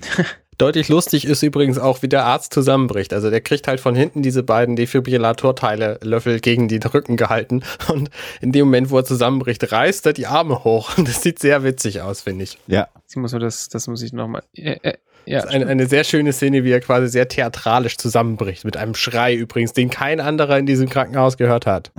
Deutlich 0.58 0.88
lustig 0.88 1.26
ist 1.26 1.42
übrigens 1.42 1.78
auch, 1.78 2.02
wie 2.02 2.08
der 2.08 2.24
Arzt 2.24 2.54
zusammenbricht. 2.54 3.12
Also 3.12 3.30
der 3.30 3.40
kriegt 3.40 3.66
halt 3.68 3.80
von 3.80 3.94
hinten 3.94 4.22
diese 4.22 4.42
beiden 4.42 4.76
Defibrillatorteile 4.76 5.98
Löffel 6.02 6.40
gegen 6.40 6.68
den 6.68 6.82
Rücken 6.82 7.16
gehalten 7.16 7.62
und 7.88 8.10
in 8.40 8.52
dem 8.52 8.66
Moment, 8.66 8.90
wo 8.90 8.98
er 8.98 9.04
zusammenbricht, 9.04 9.72
reißt 9.72 10.06
er 10.06 10.12
die 10.12 10.26
Arme 10.26 10.64
hoch. 10.64 10.96
Und 10.96 11.08
das 11.08 11.22
sieht 11.22 11.38
sehr 11.38 11.64
witzig 11.64 12.00
aus, 12.02 12.22
finde 12.22 12.44
ich. 12.44 12.58
Ja. 12.66 12.88
Ich 13.08 13.16
muss 13.16 13.32
das, 13.32 13.68
das 13.68 13.86
muss 13.86 14.02
ich 14.02 14.12
nochmal. 14.12 14.42
Äh, 14.54 14.76
äh, 14.82 14.94
ja, 15.26 15.40
das 15.40 15.46
ist 15.46 15.54
eine, 15.54 15.66
eine 15.66 15.86
sehr 15.86 16.04
schöne 16.04 16.32
Szene, 16.32 16.64
wie 16.64 16.70
er 16.70 16.80
quasi 16.80 17.08
sehr 17.08 17.28
theatralisch 17.28 17.96
zusammenbricht. 17.96 18.64
Mit 18.64 18.76
einem 18.76 18.94
Schrei 18.94 19.34
übrigens, 19.34 19.72
den 19.72 19.90
kein 19.90 20.20
anderer 20.20 20.58
in 20.58 20.66
diesem 20.66 20.88
Krankenhaus 20.88 21.36
gehört 21.36 21.66
hat. 21.66 21.92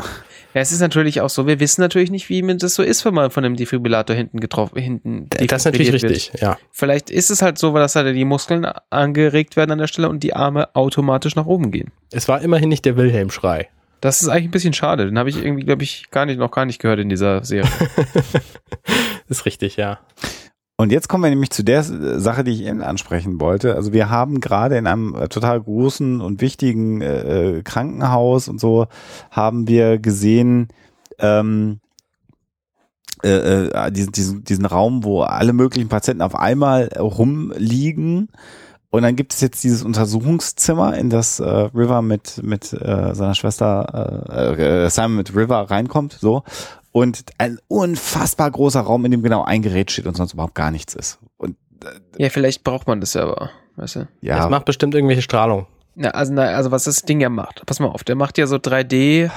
Ja, 0.55 0.61
es 0.61 0.71
ist 0.71 0.79
natürlich 0.79 1.19
auch 1.19 1.29
so, 1.29 1.47
wir 1.47 1.59
wissen 1.59 1.81
natürlich 1.81 2.11
nicht, 2.11 2.29
wie 2.29 2.41
das 2.55 2.75
so 2.75 2.81
ist, 2.81 3.03
wenn 3.03 3.13
man 3.13 3.29
von 3.29 3.43
einem 3.43 3.57
Defibrillator 3.57 4.15
hinten 4.15 4.39
getroffen, 4.39 4.79
hinten 4.79 5.27
Das 5.27 5.41
ist 5.41 5.65
natürlich 5.65 5.91
richtig, 5.91 6.31
wird. 6.31 6.41
ja. 6.41 6.57
Vielleicht 6.71 7.09
ist 7.09 7.29
es 7.29 7.41
halt 7.41 7.57
so, 7.57 7.73
weil 7.73 7.81
das 7.81 7.97
halt 7.97 8.15
die 8.15 8.23
Muskeln 8.23 8.65
angeregt 8.89 9.57
werden 9.57 9.71
an 9.71 9.79
der 9.79 9.87
Stelle 9.87 10.07
und 10.07 10.23
die 10.23 10.33
Arme 10.33 10.73
automatisch 10.73 11.35
nach 11.35 11.45
oben 11.45 11.71
gehen. 11.71 11.91
Es 12.13 12.29
war 12.29 12.41
immerhin 12.41 12.69
nicht 12.69 12.85
der 12.85 12.95
Wilhelm-Schrei. 12.95 13.67
Das 13.99 14.21
ist 14.21 14.29
eigentlich 14.29 14.45
ein 14.45 14.51
bisschen 14.51 14.71
schade. 14.71 15.07
Den 15.07 15.19
habe 15.19 15.29
ich 15.29 15.43
irgendwie, 15.43 15.65
glaube 15.65 15.83
ich, 15.83 16.09
gar 16.09 16.25
nicht, 16.25 16.37
noch 16.37 16.51
gar 16.51 16.65
nicht 16.65 16.79
gehört 16.79 16.99
in 16.99 17.09
dieser 17.09 17.43
Serie. 17.43 17.69
ist 19.27 19.45
richtig, 19.45 19.75
ja. 19.75 19.99
Und 20.77 20.91
jetzt 20.91 21.07
kommen 21.07 21.23
wir 21.23 21.29
nämlich 21.29 21.51
zu 21.51 21.63
der 21.63 21.83
Sache, 21.83 22.43
die 22.43 22.51
ich 22.51 22.63
eben 22.63 22.81
ansprechen 22.81 23.39
wollte. 23.39 23.75
Also 23.75 23.93
wir 23.93 24.09
haben 24.09 24.41
gerade 24.41 24.77
in 24.77 24.87
einem 24.87 25.15
äh, 25.15 25.29
total 25.29 25.61
großen 25.61 26.19
und 26.19 26.41
wichtigen 26.41 27.01
äh, 27.01 27.57
äh, 27.57 27.61
Krankenhaus 27.63 28.49
und 28.49 28.59
so 28.59 28.87
haben 29.31 29.69
wir 29.69 29.99
gesehen, 29.99 30.67
ähm, 31.19 31.79
äh, 33.23 33.67
äh, 33.67 33.91
diesen, 33.91 34.11
diesen, 34.11 34.43
diesen 34.43 34.65
Raum, 34.65 35.05
wo 35.05 35.21
alle 35.21 35.53
möglichen 35.53 35.87
Patienten 35.87 36.21
auf 36.21 36.35
einmal 36.35 36.89
rumliegen. 36.99 38.29
Und 38.89 39.01
dann 39.03 39.15
gibt 39.15 39.33
es 39.33 39.41
jetzt 39.41 39.63
dieses 39.63 39.81
Untersuchungszimmer, 39.83 40.97
in 40.97 41.09
das 41.09 41.39
äh, 41.39 41.49
River 41.49 42.01
mit, 42.01 42.43
mit 42.43 42.73
äh, 42.73 43.15
seiner 43.15 43.35
Schwester, 43.35 44.27
äh, 44.29 44.85
äh, 44.85 44.89
Simon 44.89 45.15
mit 45.15 45.35
River 45.35 45.71
reinkommt, 45.71 46.13
so 46.13 46.43
und 46.95 47.25
ein 47.39 47.59
unfassbar 47.67 48.49
großer 48.49 48.79
Raum, 48.79 49.03
in 49.03 49.11
dem 49.11 49.21
genau 49.21 49.43
ein 49.43 49.61
Gerät 49.61 49.91
steht 49.91 50.07
und 50.07 50.15
sonst 50.15 50.31
überhaupt 50.31 50.55
gar 50.55 50.71
nichts 50.71 50.95
ist. 50.95 51.19
Und, 51.35 51.57
äh, 51.83 52.23
ja, 52.23 52.29
vielleicht 52.29 52.63
braucht 52.63 52.87
man 52.87 53.01
das 53.01 53.15
ja 53.15 53.23
aber, 53.23 53.49
weißt 53.75 53.97
du? 53.97 54.07
Ja. 54.21 54.37
Das 54.37 54.49
macht 54.49 54.63
bestimmt 54.63 54.95
irgendwelche 54.95 55.21
Strahlung. 55.21 55.67
Na, 55.95 56.11
also, 56.11 56.31
na, 56.31 56.43
also 56.43 56.71
was 56.71 56.85
das 56.85 57.01
Ding 57.01 57.19
ja 57.19 57.27
macht. 57.27 57.65
Pass 57.65 57.81
mal 57.81 57.89
auf, 57.89 58.05
der 58.05 58.15
macht 58.15 58.37
ja 58.37 58.47
so 58.47 58.55
3D, 58.55 59.29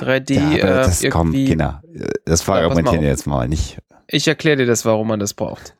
3D. 0.00 0.56
Ja, 0.56 0.56
äh, 0.56 0.64
das 0.84 1.04
kommt, 1.10 1.34
Kinder. 1.34 1.82
Das 2.24 2.40
verargumentieren 2.40 3.02
wir 3.02 3.10
jetzt 3.10 3.26
mal 3.26 3.46
nicht. 3.46 3.76
Ich 4.06 4.26
erkläre 4.26 4.56
dir 4.56 4.66
das, 4.66 4.86
warum 4.86 5.08
man 5.08 5.20
das 5.20 5.34
braucht. 5.34 5.76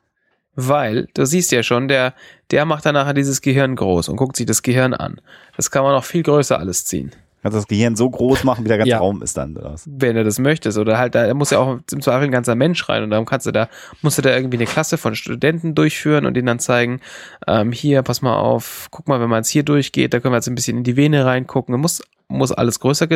Weil, 0.53 1.07
du 1.15 1.25
siehst 1.25 1.51
ja 1.51 1.63
schon, 1.63 1.87
der, 1.87 2.13
der 2.51 2.65
macht 2.65 2.85
dann 2.85 2.93
nachher 2.93 3.15
dieses 3.15 3.41
Gehirn 3.41 3.75
groß 3.75 4.07
und 4.07 4.17
guckt 4.17 4.35
sich 4.35 4.45
das 4.45 4.61
Gehirn 4.61 4.93
an. 4.93 5.19
Das 5.57 5.71
kann 5.71 5.81
man 5.83 5.95
auch 5.95 6.03
viel 6.03 6.21
größer 6.21 6.59
alles 6.59 6.85
ziehen. 6.85 7.11
Kannst 7.43 7.57
das 7.57 7.67
Gehirn 7.67 7.97
so 7.97 8.09
groß 8.09 8.45
machen, 8.45 8.63
wie 8.63 8.69
der 8.69 8.77
ganze 8.77 8.91
ja. 8.91 8.99
Raum 8.99 9.21
ist 9.21 9.35
dann. 9.35 9.57
Oder 9.57 9.75
Wenn 9.85 10.15
du 10.15 10.23
das 10.23 10.39
möchtest. 10.39 10.77
Oder 10.77 10.97
halt, 10.97 11.13
da 11.13 11.33
muss 11.33 11.49
ja 11.49 11.59
auch 11.59 11.79
im 11.91 12.01
Zweifel 12.01 12.23
ein 12.23 12.31
ganzer 12.31 12.55
Mensch 12.55 12.87
rein. 12.87 13.03
Und 13.03 13.09
dann 13.09 13.25
kannst 13.25 13.45
du 13.45 13.51
da, 13.51 13.67
musst 14.01 14.17
du 14.17 14.21
da 14.21 14.33
irgendwie 14.33 14.55
eine 14.55 14.65
Klasse 14.65 14.97
von 14.97 15.13
Studenten 15.13 15.75
durchführen 15.75 16.25
und 16.25 16.35
denen 16.35 16.47
dann 16.47 16.59
zeigen, 16.59 17.01
ähm, 17.45 17.73
hier, 17.73 18.01
pass 18.01 18.21
mal 18.21 18.37
auf, 18.37 18.87
guck 18.91 19.09
mal, 19.09 19.19
wenn 19.19 19.29
man 19.29 19.39
jetzt 19.39 19.49
hier 19.49 19.63
durchgeht, 19.63 20.13
da 20.13 20.21
können 20.21 20.31
wir 20.31 20.37
jetzt 20.37 20.47
ein 20.47 20.55
bisschen 20.55 20.77
in 20.77 20.83
die 20.85 20.95
Vene 20.95 21.25
reingucken. 21.25 21.73
Da 21.73 21.77
muss, 21.77 22.01
muss 22.29 22.53
alles 22.53 22.79
größer 22.79 23.09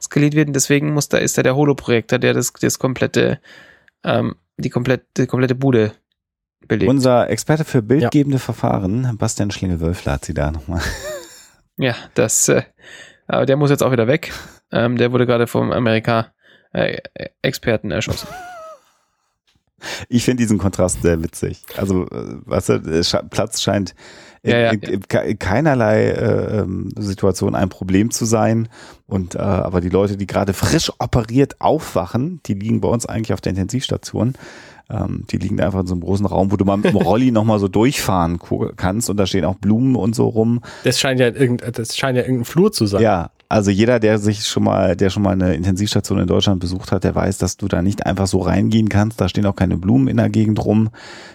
skaliert 0.00 0.34
werden. 0.34 0.54
Deswegen 0.54 0.94
muss 0.94 1.08
da, 1.08 1.18
ist 1.18 1.36
da 1.36 1.42
der 1.42 1.56
Holoprojektor, 1.56 2.20
der 2.20 2.34
das, 2.34 2.52
das 2.52 2.78
komplette, 2.78 3.40
ähm, 4.04 4.36
die 4.58 4.70
komplette, 4.70 5.06
die 5.16 5.26
komplette 5.26 5.56
Bude 5.56 5.90
belegt. 6.68 6.88
Unser 6.88 7.28
Experte 7.30 7.64
für 7.64 7.82
bildgebende 7.82 8.38
Verfahren, 8.38 9.16
Bastian 9.18 9.50
Schlingel-Wölfler, 9.50 10.12
hat 10.12 10.24
sie 10.24 10.34
da 10.34 10.52
nochmal. 10.52 10.82
Ja, 11.78 11.96
das, 12.14 12.48
äh, 12.48 12.62
aber 13.26 13.46
der 13.46 13.56
muss 13.56 13.70
jetzt 13.70 13.82
auch 13.82 13.92
wieder 13.92 14.06
weg. 14.06 14.32
Ähm, 14.70 14.96
der 14.96 15.12
wurde 15.12 15.26
gerade 15.26 15.46
vom 15.46 15.72
Amerika-Experten 15.72 17.90
erschossen. 17.90 18.28
Ich 20.08 20.24
finde 20.24 20.42
diesen 20.42 20.58
Kontrast 20.58 21.02
sehr 21.02 21.20
witzig. 21.24 21.60
Also, 21.76 22.04
äh, 22.06 22.36
weißt 22.46 22.68
du, 22.68 23.02
Platz 23.30 23.60
scheint 23.62 23.96
in, 24.44 24.52
Ja, 24.52 24.58
ja, 24.58 24.70
in 24.70 25.00
ke- 25.08 25.18
in 25.24 25.38
keinerlei 25.40 26.04
äh, 26.04 26.58
ähm, 26.60 26.90
Situation 26.96 27.56
ein 27.56 27.68
Problem 27.68 28.12
zu 28.12 28.24
sein. 28.24 28.68
Und 29.08 29.34
äh, 29.34 29.38
aber 29.38 29.80
die 29.80 29.88
Leute, 29.88 30.16
die 30.16 30.28
gerade 30.28 30.52
frisch 30.52 30.92
operiert 31.00 31.60
aufwachen, 31.60 32.40
die 32.46 32.54
liegen 32.54 32.80
bei 32.80 32.86
uns 32.86 33.06
eigentlich 33.06 33.32
auf 33.32 33.40
der 33.40 33.50
Intensivstation. 33.50 34.34
Ähm, 34.90 35.24
die 35.30 35.36
liegen 35.38 35.60
einfach 35.60 35.80
in 35.80 35.86
so 35.86 35.94
einem 35.94 36.02
großen 36.02 36.26
Raum, 36.26 36.52
wo 36.52 36.56
du 36.56 36.64
mal 36.64 36.76
mit 36.76 36.86
dem 36.86 36.96
Rolli 36.96 37.30
nochmal 37.30 37.58
so 37.58 37.68
durchfahren 37.68 38.38
kannst 38.76 39.10
und 39.10 39.16
da 39.16 39.26
stehen 39.26 39.44
auch 39.44 39.56
Blumen 39.56 39.96
und 39.96 40.14
so 40.14 40.28
rum. 40.28 40.60
Das 40.84 40.98
scheint 40.98 41.20
ja 41.20 41.28
irgend, 41.28 41.62
das 41.76 41.96
scheint 41.96 42.16
ja 42.16 42.22
irgendein 42.22 42.44
Flur 42.44 42.72
zu 42.72 42.86
sein. 42.86 43.02
Ja, 43.02 43.30
also 43.52 43.70
jeder, 43.70 44.00
der 44.00 44.18
sich 44.18 44.46
schon 44.46 44.64
mal, 44.64 44.96
der 44.96 45.10
schon 45.10 45.22
mal 45.22 45.32
eine 45.32 45.54
Intensivstation 45.54 46.18
in 46.18 46.26
Deutschland 46.26 46.58
besucht 46.58 46.90
hat, 46.90 47.04
der 47.04 47.14
weiß, 47.14 47.36
dass 47.36 47.58
du 47.58 47.68
da 47.68 47.82
nicht 47.82 48.06
einfach 48.06 48.26
so 48.26 48.38
reingehen 48.38 48.88
kannst. 48.88 49.20
Da 49.20 49.28
stehen 49.28 49.44
auch 49.44 49.56
keine 49.56 49.76
Blumen 49.76 50.08
in 50.08 50.16
der 50.16 50.30
Gegend 50.30 50.64
rum. 50.64 50.88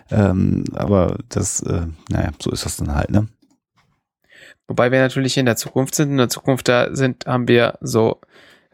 Ähm, 0.09 0.63
aber 0.73 1.19
das, 1.29 1.61
äh, 1.61 1.85
naja, 2.09 2.31
so 2.41 2.49
ist 2.49 2.65
das 2.65 2.77
dann 2.77 2.95
halt, 2.95 3.11
ne? 3.11 3.27
Wobei 4.67 4.91
wir 4.91 4.99
natürlich 4.99 5.37
in 5.37 5.45
der 5.45 5.57
Zukunft 5.57 5.93
sind. 5.93 6.09
In 6.09 6.17
der 6.17 6.29
Zukunft 6.29 6.67
da 6.67 6.93
sind, 6.95 7.27
haben 7.27 7.47
wir 7.47 7.77
so, 7.81 8.19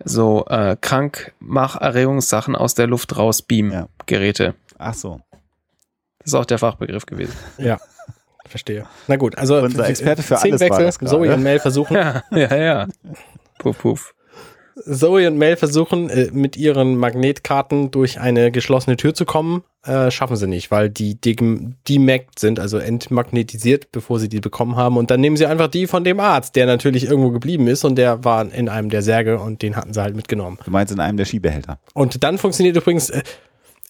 so 0.06 0.46
äh, 0.48 0.78
Krankmacherregungssachen 0.80 2.56
aus 2.56 2.76
der 2.76 2.88
Luft 2.88 3.18
raus 3.18 3.42
Beam-Geräte. 3.42 4.56
Ach 4.84 4.94
so. 4.94 5.20
Das 6.20 6.28
ist 6.28 6.34
auch 6.36 6.46
der 6.46 6.58
Fachbegriff 6.60 7.06
gewesen. 7.06 7.34
Ja, 7.58 7.78
verstehe. 8.48 8.86
Na 9.08 9.16
gut, 9.16 9.38
also 9.38 9.58
Unser 9.58 9.88
Experte 9.88 10.22
für 10.24 10.38
alles 10.40 10.62
war 10.62 10.80
das 10.82 11.00
gerade. 11.00 11.12
Zoe 11.12 11.34
und 11.34 11.44
Mel 11.44 11.60
versuchen, 11.60 11.96
Ja, 11.96 12.24
ja, 12.32 12.56
ja. 12.58 12.88
Puff, 13.60 13.78
puff. 13.80 14.14
Zoe 14.90 15.28
und 15.28 15.38
Mel 15.38 15.56
versuchen 15.56 16.10
äh, 16.10 16.30
mit 16.34 16.58
ihren 16.58 16.96
Magnetkarten 16.96 17.92
durch 17.92 18.20
eine 18.20 18.52
geschlossene 18.52 18.98
Tür 18.98 19.14
zu 19.14 19.24
kommen. 19.24 19.64
Äh, 19.86 20.10
schaffen 20.10 20.36
sie 20.36 20.48
nicht, 20.48 20.72
weil 20.72 20.90
die 20.90 21.14
dem- 21.20 21.76
demaggt 21.88 22.40
sind, 22.40 22.60
also 22.60 22.80
entmagnetisiert, 22.80 23.92
bevor 23.92 24.20
sie 24.20 24.30
die 24.30 24.40
bekommen 24.40 24.76
haben. 24.76 24.98
Und 24.98 25.12
dann 25.12 25.22
nehmen 25.22 25.38
sie 25.38 25.46
einfach 25.46 25.68
die 25.68 25.86
von 25.86 26.04
dem 26.04 26.20
Arzt, 26.20 26.56
der 26.56 26.66
natürlich 26.66 27.06
irgendwo 27.06 27.30
geblieben 27.30 27.68
ist 27.68 27.84
und 27.86 27.96
der 27.98 28.24
war 28.26 28.52
in 28.52 28.68
einem 28.68 28.90
der 28.90 29.04
Särge 29.04 29.40
und 29.40 29.62
den 29.62 29.76
hatten 29.76 29.94
sie 29.94 30.02
halt 30.02 30.16
mitgenommen. 30.16 30.58
Du 30.66 30.72
meinst 30.72 30.92
in 30.92 31.00
einem 31.00 31.18
der 31.18 31.26
Skibehälter. 31.26 31.78
Und 31.94 32.24
dann 32.24 32.38
funktioniert 32.40 32.76
übrigens 32.76 33.12
äh, 33.12 33.22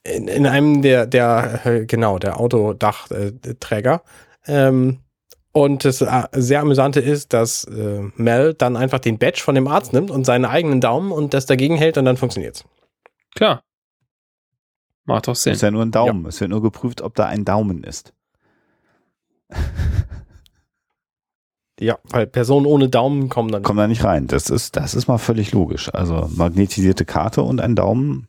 in, 0.04 0.28
in 0.28 0.46
einem 0.46 0.82
der, 0.82 1.06
der 1.06 1.66
äh, 1.66 1.86
genau, 1.86 2.20
der 2.20 2.40
Autodachträger. 2.40 4.04
Ähm, 4.46 5.00
und 5.52 5.86
das 5.86 6.02
äh, 6.02 6.24
sehr 6.34 6.62
amüsante 6.62 7.00
ist, 7.00 7.32
dass 7.34 7.66
äh, 7.66 8.02
Mel 8.16 8.54
dann 8.54 8.76
einfach 8.76 9.00
den 9.00 9.20
Badge 9.20 9.42
von 9.42 9.56
dem 9.56 9.68
Arzt 9.68 9.94
nimmt 9.94 10.12
und 10.12 10.26
seinen 10.26 10.46
eigenen 10.46 10.82
Daumen 10.82 11.12
und 11.12 11.34
das 11.34 11.46
dagegen 11.46 11.78
hält 11.78 11.98
und 11.98 12.06
dann 12.06 12.18
funktioniert's. 12.18 12.66
Klar. 13.36 13.64
Macht 15.06 15.28
doch 15.28 15.36
Sinn. 15.36 15.54
ist 15.54 15.62
ja 15.62 15.72
nur 15.72 15.84
ein 15.84 15.92
Daumen. 15.92 16.26
Es 16.26 16.40
wird 16.40 16.50
nur 16.50 16.62
geprüft, 16.62 17.02
ob 17.02 17.16
da 17.16 17.26
ein 17.26 17.46
Daumen 17.46 17.84
ist. 17.84 18.14
Ja, 21.80 21.98
weil 22.04 22.28
Personen 22.28 22.68
ohne 22.68 22.88
Daumen 22.88 23.30
kommen 23.30 23.52
dann. 23.52 23.64
Kommt 23.64 23.80
da 23.80 23.88
nicht 23.88 24.04
rein. 24.04 24.28
Das 24.28 24.50
ist, 24.50 24.78
das 24.78 24.94
ist 24.94 25.08
mal 25.08 25.18
völlig 25.18 25.52
logisch. 25.52 25.94
Also 25.94 26.30
magnetisierte 26.34 27.04
Karte 27.04 27.42
und 27.42 27.60
ein 27.60 27.76
Daumen. 27.76 28.28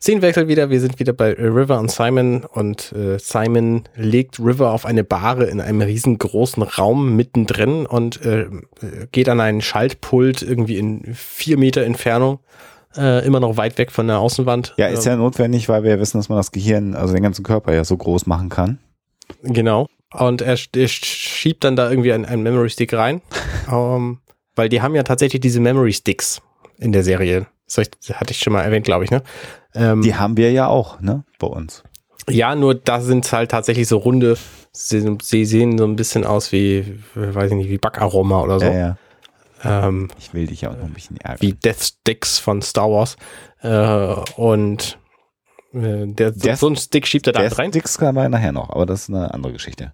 Szenenwechsel 0.00 0.46
wieder, 0.46 0.70
wir 0.70 0.80
sind 0.80 1.00
wieder 1.00 1.12
bei 1.12 1.32
äh, 1.32 1.46
River 1.46 1.80
und 1.80 1.90
Simon 1.90 2.44
und 2.44 2.92
äh, 2.92 3.18
Simon 3.18 3.82
legt 3.96 4.38
River 4.38 4.72
auf 4.72 4.86
eine 4.86 5.02
Bahre 5.02 5.46
in 5.46 5.60
einem 5.60 5.80
riesengroßen 5.80 6.62
Raum 6.62 7.16
mittendrin 7.16 7.84
und 7.84 8.24
äh, 8.24 8.46
geht 9.10 9.28
an 9.28 9.40
einen 9.40 9.60
Schaltpult 9.60 10.42
irgendwie 10.42 10.78
in 10.78 11.02
vier 11.14 11.58
Meter 11.58 11.82
Entfernung, 11.82 12.38
äh, 12.96 13.26
immer 13.26 13.40
noch 13.40 13.56
weit 13.56 13.76
weg 13.78 13.90
von 13.90 14.06
der 14.06 14.20
Außenwand. 14.20 14.74
Ja, 14.76 14.86
ist 14.86 15.04
ja 15.04 15.16
notwendig, 15.16 15.68
weil 15.68 15.82
wir 15.82 15.90
ja 15.90 15.98
wissen, 15.98 16.18
dass 16.18 16.28
man 16.28 16.38
das 16.38 16.52
Gehirn, 16.52 16.94
also 16.94 17.12
den 17.12 17.22
ganzen 17.24 17.42
Körper 17.42 17.74
ja 17.74 17.84
so 17.84 17.96
groß 17.96 18.26
machen 18.26 18.50
kann. 18.50 18.78
Genau. 19.42 19.88
Und 20.12 20.42
er, 20.42 20.56
er 20.76 20.88
schiebt 20.88 21.64
dann 21.64 21.74
da 21.74 21.90
irgendwie 21.90 22.12
einen, 22.12 22.24
einen 22.24 22.44
Memory 22.44 22.70
Stick 22.70 22.92
rein, 22.92 23.20
ähm, 23.70 24.20
weil 24.54 24.68
die 24.68 24.80
haben 24.80 24.94
ja 24.94 25.02
tatsächlich 25.02 25.40
diese 25.40 25.58
Memory 25.58 25.92
Sticks 25.92 26.40
in 26.78 26.92
der 26.92 27.02
Serie. 27.02 27.48
Ich- 27.76 28.14
hatte 28.14 28.30
ich 28.32 28.38
schon 28.38 28.52
mal 28.52 28.62
erwähnt, 28.62 28.84
glaube 28.86 29.04
ich, 29.04 29.10
ne? 29.10 29.22
Ähm, 29.74 30.02
Die 30.02 30.14
haben 30.14 30.36
wir 30.36 30.50
ja 30.52 30.66
auch, 30.68 31.00
ne, 31.00 31.24
bei 31.38 31.46
uns. 31.46 31.82
Ja, 32.28 32.54
nur 32.54 32.74
da 32.74 33.00
sind 33.00 33.30
halt 33.32 33.50
tatsächlich 33.50 33.88
so 33.88 33.98
runde, 33.98 34.36
sie, 34.72 35.16
sie 35.22 35.44
sehen 35.44 35.78
so 35.78 35.84
ein 35.84 35.96
bisschen 35.96 36.24
aus 36.24 36.52
wie, 36.52 37.00
weiß 37.14 37.50
ich 37.52 37.56
nicht, 37.56 37.70
wie 37.70 37.78
Backaroma 37.78 38.40
oder 38.42 38.58
so. 38.60 38.66
Ja, 38.66 38.96
ja. 39.64 39.88
Ähm, 39.88 40.08
Ich 40.18 40.32
will 40.34 40.46
dich 40.46 40.60
ja 40.62 40.70
auch 40.70 40.76
noch 40.76 40.84
ein 40.84 40.92
bisschen 40.94 41.16
ärgern. 41.18 41.40
wie 41.40 41.52
Death 41.52 41.82
Sticks 41.82 42.38
von 42.38 42.62
Star 42.62 42.90
Wars. 42.90 43.16
Äh, 43.60 44.14
und 44.40 44.98
äh, 45.72 46.06
der, 46.06 46.32
so, 46.32 46.38
Death- 46.40 46.56
so 46.58 46.68
ein 46.68 46.76
Stick 46.76 47.06
schiebt 47.06 47.26
er 47.26 47.32
da 47.32 47.40
Der 47.40 47.58
rein. 47.58 47.70
Sticks 47.70 47.98
kann 47.98 48.14
man 48.14 48.30
nachher 48.30 48.52
noch, 48.52 48.70
aber 48.70 48.86
das 48.86 49.02
ist 49.02 49.08
eine 49.10 49.32
andere 49.34 49.52
Geschichte. 49.52 49.92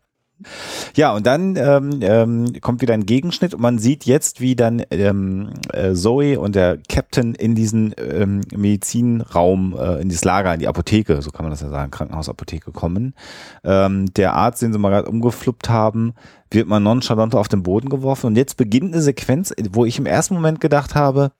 Ja, 0.97 1.13
und 1.13 1.27
dann 1.27 1.57
ähm, 1.57 2.01
ähm, 2.03 2.61
kommt 2.61 2.83
wieder 2.83 2.95
ein 2.95 3.07
Gegenschnitt 3.07 3.55
und 3.55 3.61
man 3.61 3.79
sieht 3.79 4.05
jetzt, 4.05 4.41
wie 4.41 4.57
dann 4.57 4.83
ähm, 4.91 5.51
äh, 5.73 5.95
Zoe 5.95 6.39
und 6.39 6.55
der 6.55 6.79
Captain 6.89 7.35
in 7.35 7.55
diesen 7.55 7.95
ähm, 7.99 8.41
Medizinraum, 8.55 9.77
äh, 9.79 10.01
in 10.03 10.09
das 10.09 10.25
Lager, 10.25 10.53
in 10.53 10.61
die 10.61 10.69
Apotheke, 10.69 11.23
so 11.23 11.31
kann 11.31 11.45
man 11.45 11.51
das 11.51 11.63
ja 11.63 11.71
sagen, 11.71 11.91
Krankenhausapotheke 11.91 12.73
kommen. 12.73 13.15
Ähm, 13.63 14.13
der 14.15 14.35
Arzt, 14.35 14.63
den 14.63 14.73
sie 14.73 14.79
mal 14.79 14.91
gerade 14.91 15.09
umgefluppt 15.09 15.69
haben, 15.69 16.15
wird 16.51 16.69
mal 16.69 16.81
nonchalant 16.81 17.35
auf 17.35 17.49
den 17.49 17.63
Boden 17.63 17.89
geworfen 17.89 18.27
und 18.27 18.37
jetzt 18.37 18.57
beginnt 18.57 18.93
eine 18.93 19.03
Sequenz, 19.03 19.53
wo 19.71 19.85
ich 19.85 19.99
im 19.99 20.07
ersten 20.07 20.35
Moment 20.35 20.61
gedacht 20.61 20.95
habe, 20.95 21.33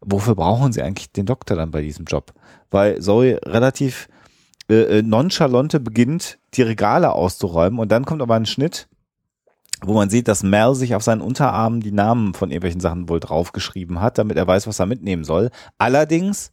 wofür 0.00 0.34
brauchen 0.34 0.72
sie 0.72 0.82
eigentlich 0.82 1.10
den 1.10 1.26
Doktor 1.26 1.56
dann 1.56 1.70
bei 1.70 1.82
diesem 1.82 2.04
Job? 2.04 2.32
Weil 2.70 3.00
Zoe 3.00 3.40
relativ 3.44 4.08
äh, 4.68 4.98
äh, 4.98 5.02
nonchalante 5.02 5.80
beginnt, 5.80 6.38
die 6.54 6.62
Regale 6.62 7.12
auszuräumen 7.12 7.78
und 7.78 7.92
dann 7.92 8.04
kommt 8.04 8.22
aber 8.22 8.34
ein 8.34 8.46
Schnitt, 8.46 8.88
wo 9.82 9.92
man 9.92 10.08
sieht, 10.08 10.28
dass 10.28 10.42
Mel 10.42 10.74
sich 10.74 10.94
auf 10.94 11.02
seinen 11.02 11.20
Unterarmen 11.20 11.80
die 11.80 11.92
Namen 11.92 12.34
von 12.34 12.50
irgendwelchen 12.50 12.80
Sachen 12.80 13.08
wohl 13.08 13.20
draufgeschrieben 13.20 14.00
hat, 14.00 14.18
damit 14.18 14.36
er 14.36 14.46
weiß, 14.46 14.66
was 14.66 14.78
er 14.78 14.86
mitnehmen 14.86 15.24
soll. 15.24 15.50
Allerdings 15.78 16.52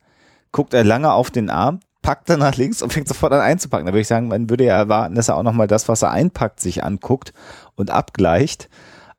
guckt 0.51 0.73
er 0.73 0.83
lange 0.83 1.13
auf 1.13 1.31
den 1.31 1.49
Arm, 1.49 1.79
packt 2.01 2.29
dann 2.29 2.39
nach 2.39 2.57
links 2.57 2.81
und 2.81 2.91
fängt 2.91 3.07
sofort 3.07 3.31
an 3.31 3.39
einzupacken. 3.39 3.85
Da 3.85 3.93
würde 3.93 4.01
ich 4.01 4.07
sagen, 4.07 4.27
man 4.27 4.49
würde 4.49 4.65
ja 4.65 4.75
erwarten, 4.75 5.15
dass 5.15 5.29
er 5.29 5.37
auch 5.37 5.43
nochmal 5.43 5.67
das, 5.67 5.87
was 5.87 6.01
er 6.01 6.11
einpackt, 6.11 6.59
sich 6.59 6.83
anguckt 6.83 7.33
und 7.75 7.91
abgleicht. 7.91 8.69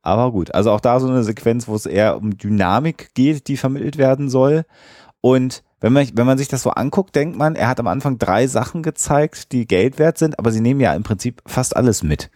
Aber 0.02 0.32
gut, 0.32 0.54
also 0.54 0.72
auch 0.72 0.80
da 0.80 0.98
so 0.98 1.08
eine 1.08 1.22
Sequenz, 1.22 1.68
wo 1.68 1.74
es 1.74 1.86
eher 1.86 2.16
um 2.16 2.36
Dynamik 2.36 3.14
geht, 3.14 3.46
die 3.48 3.56
vermittelt 3.56 3.98
werden 3.98 4.28
soll. 4.28 4.64
Und 5.20 5.62
wenn 5.82 5.92
man, 5.92 6.08
wenn 6.14 6.24
man 6.26 6.38
sich 6.38 6.48
das 6.48 6.62
so 6.62 6.70
anguckt, 6.70 7.14
denkt 7.14 7.36
man, 7.36 7.54
er 7.54 7.68
hat 7.68 7.78
am 7.78 7.86
Anfang 7.88 8.16
drei 8.18 8.46
Sachen 8.46 8.82
gezeigt, 8.82 9.52
die 9.52 9.66
Geld 9.66 9.98
wert 9.98 10.16
sind, 10.16 10.38
aber 10.38 10.50
sie 10.50 10.60
nehmen 10.60 10.80
ja 10.80 10.94
im 10.94 11.02
Prinzip 11.02 11.42
fast 11.46 11.76
alles 11.76 12.02
mit. 12.02 12.30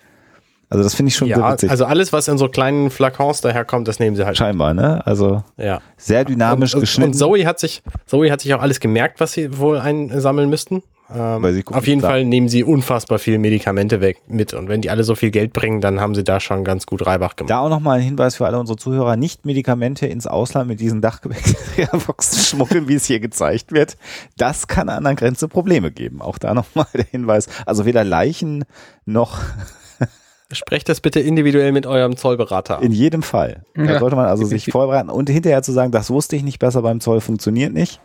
Also 0.68 0.82
das 0.82 0.94
finde 0.96 1.08
ich 1.10 1.16
schon 1.16 1.28
Ja, 1.28 1.52
witzig. 1.52 1.70
also 1.70 1.84
alles, 1.84 2.12
was 2.12 2.26
in 2.26 2.38
so 2.38 2.48
kleinen 2.48 2.90
Flakons 2.90 3.40
daherkommt, 3.40 3.86
das 3.86 4.00
nehmen 4.00 4.16
sie 4.16 4.26
halt. 4.26 4.36
Scheinbar, 4.36 4.74
ne? 4.74 5.00
Also 5.06 5.44
Ja. 5.56 5.80
sehr 5.96 6.24
dynamisch 6.24 6.74
und, 6.74 6.80
geschnitten. 6.80 7.12
Und 7.12 7.18
Zoe 7.18 7.46
hat 7.46 7.60
sich, 7.60 7.82
Zoe 8.04 8.30
hat 8.32 8.40
sich 8.40 8.52
auch 8.52 8.60
alles 8.62 8.80
gemerkt, 8.80 9.20
was 9.20 9.32
sie 9.32 9.58
wohl 9.58 9.78
einsammeln 9.78 10.50
müssten. 10.50 10.82
Ähm, 11.14 11.40
Weil 11.42 11.52
sie 11.52 11.62
gucken, 11.62 11.78
auf 11.78 11.86
jeden 11.86 12.00
klar. 12.00 12.12
Fall 12.12 12.24
nehmen 12.24 12.48
sie 12.48 12.64
unfassbar 12.64 13.18
viel 13.20 13.38
Medikamente 13.38 14.00
weg 14.00 14.22
mit. 14.26 14.54
Und 14.54 14.68
wenn 14.68 14.80
die 14.80 14.90
alle 14.90 15.04
so 15.04 15.14
viel 15.14 15.30
Geld 15.30 15.52
bringen, 15.52 15.80
dann 15.80 16.00
haben 16.00 16.14
sie 16.16 16.24
da 16.24 16.40
schon 16.40 16.64
ganz 16.64 16.84
gut 16.86 17.06
Reibach 17.06 17.36
gemacht. 17.36 17.50
Da 17.50 17.60
auch 17.60 17.68
nochmal 17.68 17.98
ein 17.98 18.04
Hinweis 18.04 18.34
für 18.36 18.46
alle 18.46 18.58
unsere 18.58 18.76
Zuhörer, 18.76 19.16
nicht 19.16 19.46
Medikamente 19.46 20.06
ins 20.06 20.26
Ausland 20.26 20.68
mit 20.68 20.80
diesen 20.80 21.00
Dachgebäckboxen 21.02 22.38
schmuggeln, 22.42 22.88
wie 22.88 22.94
es 22.94 23.06
hier 23.06 23.20
gezeigt 23.20 23.70
wird. 23.72 23.96
Das 24.36 24.66
kann 24.66 24.88
an 24.88 25.04
der 25.04 25.14
Grenze 25.14 25.46
Probleme 25.48 25.92
geben. 25.92 26.20
Auch 26.20 26.38
da 26.38 26.54
nochmal 26.54 26.86
der 26.94 27.04
Hinweis. 27.04 27.48
Also 27.66 27.86
weder 27.86 28.02
Leichen 28.02 28.64
noch 29.04 29.38
Sprecht 30.52 30.88
das 30.88 31.00
bitte 31.00 31.18
individuell 31.18 31.72
mit 31.72 31.86
eurem 31.86 32.16
Zollberater. 32.16 32.80
in 32.80 32.92
jedem 32.92 33.24
Fall. 33.24 33.62
Da 33.74 33.82
Ja, 33.82 33.98
sollte 33.98 34.14
man 34.14 34.26
also 34.26 34.44
sich 34.46 34.66
vorbereiten 34.70 35.10
und 35.10 35.28
hinterher 35.28 35.62
zu 35.62 35.72
sagen, 35.72 35.90
das 35.90 36.08
wusste 36.08 36.36
ich 36.36 36.44
nicht 36.44 36.60
besser 36.60 36.82
beim 36.82 37.00
Zoll, 37.00 37.20
funktioniert 37.20 37.72
nicht. 37.72 38.00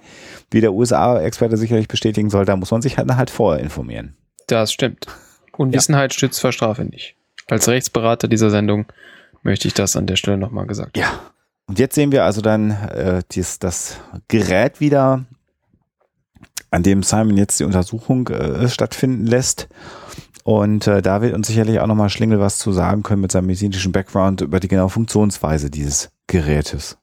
Wie 0.51 0.61
der 0.61 0.73
USA-Experte 0.73 1.57
sicherlich 1.57 1.87
bestätigen 1.87 2.29
soll, 2.29 2.45
da 2.45 2.55
muss 2.55 2.71
man 2.71 2.81
sich 2.81 2.97
halt, 2.97 3.13
halt 3.15 3.29
vorher 3.29 3.63
informieren. 3.63 4.15
Das 4.47 4.71
stimmt. 4.71 5.07
Unwissenheit 5.57 6.13
stützt 6.13 6.39
vor 6.39 6.51
Strafe 6.51 6.83
nicht. 6.83 7.15
Als 7.49 7.67
Rechtsberater 7.67 8.27
dieser 8.27 8.49
Sendung 8.49 8.85
möchte 9.43 9.67
ich 9.67 9.73
das 9.73 9.95
an 9.95 10.07
der 10.07 10.15
Stelle 10.15 10.37
nochmal 10.37 10.67
gesagt. 10.67 10.97
Ja. 10.97 11.19
Und 11.67 11.79
jetzt 11.79 11.95
sehen 11.95 12.11
wir 12.11 12.25
also 12.25 12.41
dann 12.41 12.71
äh, 12.71 13.21
dies, 13.31 13.59
das 13.59 13.97
Gerät 14.27 14.81
wieder, 14.81 15.25
an 16.69 16.83
dem 16.83 17.03
Simon 17.03 17.37
jetzt 17.37 17.59
die 17.59 17.63
Untersuchung 17.63 18.27
äh, 18.29 18.67
stattfinden 18.67 19.25
lässt. 19.25 19.67
Und 20.43 20.87
äh, 20.87 21.01
da 21.01 21.21
wird 21.21 21.33
uns 21.33 21.47
sicherlich 21.47 21.79
auch 21.79 21.87
nochmal 21.87 22.09
Schlingel 22.09 22.39
was 22.39 22.57
zu 22.57 22.71
sagen 22.71 23.03
können 23.03 23.21
mit 23.21 23.31
seinem 23.31 23.45
medizinischen 23.47 23.91
Background 23.91 24.41
über 24.41 24.59
die 24.59 24.67
genaue 24.67 24.89
Funktionsweise 24.89 25.69
dieses 25.69 26.09
Gerätes. 26.27 26.97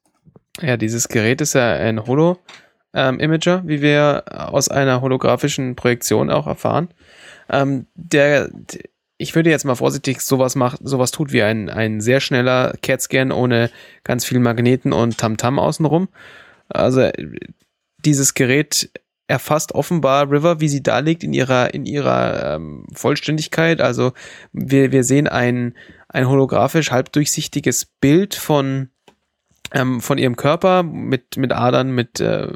Ja, 0.61 0.77
dieses 0.77 1.09
Gerät 1.09 1.41
ist 1.41 1.55
ja 1.55 1.71
ein 1.73 2.05
Holo, 2.07 2.39
ähm, 2.95 3.21
Imager, 3.21 3.63
wie 3.67 3.83
wir 3.83 4.25
aus 4.29 4.69
einer 4.69 5.01
holographischen 5.01 5.77
Projektion 5.77 6.31
auch 6.31 6.47
erfahren. 6.47 6.89
Ähm, 7.51 7.87
der, 7.95 8.51
ich 9.19 9.35
würde 9.35 9.51
jetzt 9.51 9.65
mal 9.65 9.75
vorsichtig 9.75 10.21
sowas 10.21 10.55
macht, 10.55 10.81
sowas 10.83 11.11
tut 11.11 11.33
wie 11.33 11.43
ein, 11.43 11.69
ein 11.71 12.01
sehr 12.01 12.21
schneller 12.21 12.75
CAT-Scan 12.83 13.33
ohne 13.33 13.71
ganz 14.05 14.25
viel 14.25 14.39
Magneten 14.39 14.93
und 14.93 15.19
Tamtam 15.19 15.59
-Tam 15.59 15.63
außenrum. 15.63 16.09
Also 16.69 17.11
dieses 18.05 18.35
Gerät 18.35 18.91
erfasst 19.29 19.73
offenbar 19.73 20.31
River, 20.31 20.61
wie 20.61 20.69
sie 20.69 20.83
da 20.83 21.01
liegt 21.01 21.23
in 21.23 21.35
ihrer 21.35 21.75
in 21.75 21.85
ihrer 21.85 22.55
ähm, 22.55 22.87
Vollständigkeit. 22.95 23.81
Also 23.81 24.13
wir, 24.53 24.91
wir 24.91 25.05
sehen 25.05 25.29
ein 25.29 25.75
ein 26.09 26.29
holographisch 26.29 26.91
halbdurchsichtiges 26.91 27.85
Bild 27.85 28.35
von 28.35 28.91
ähm, 29.73 30.01
von 30.01 30.19
ihrem 30.19 30.37
Körper 30.37 30.83
mit 30.83 31.37
mit 31.37 31.53
Adern 31.53 31.91
mit 31.91 32.21
äh, 32.21 32.49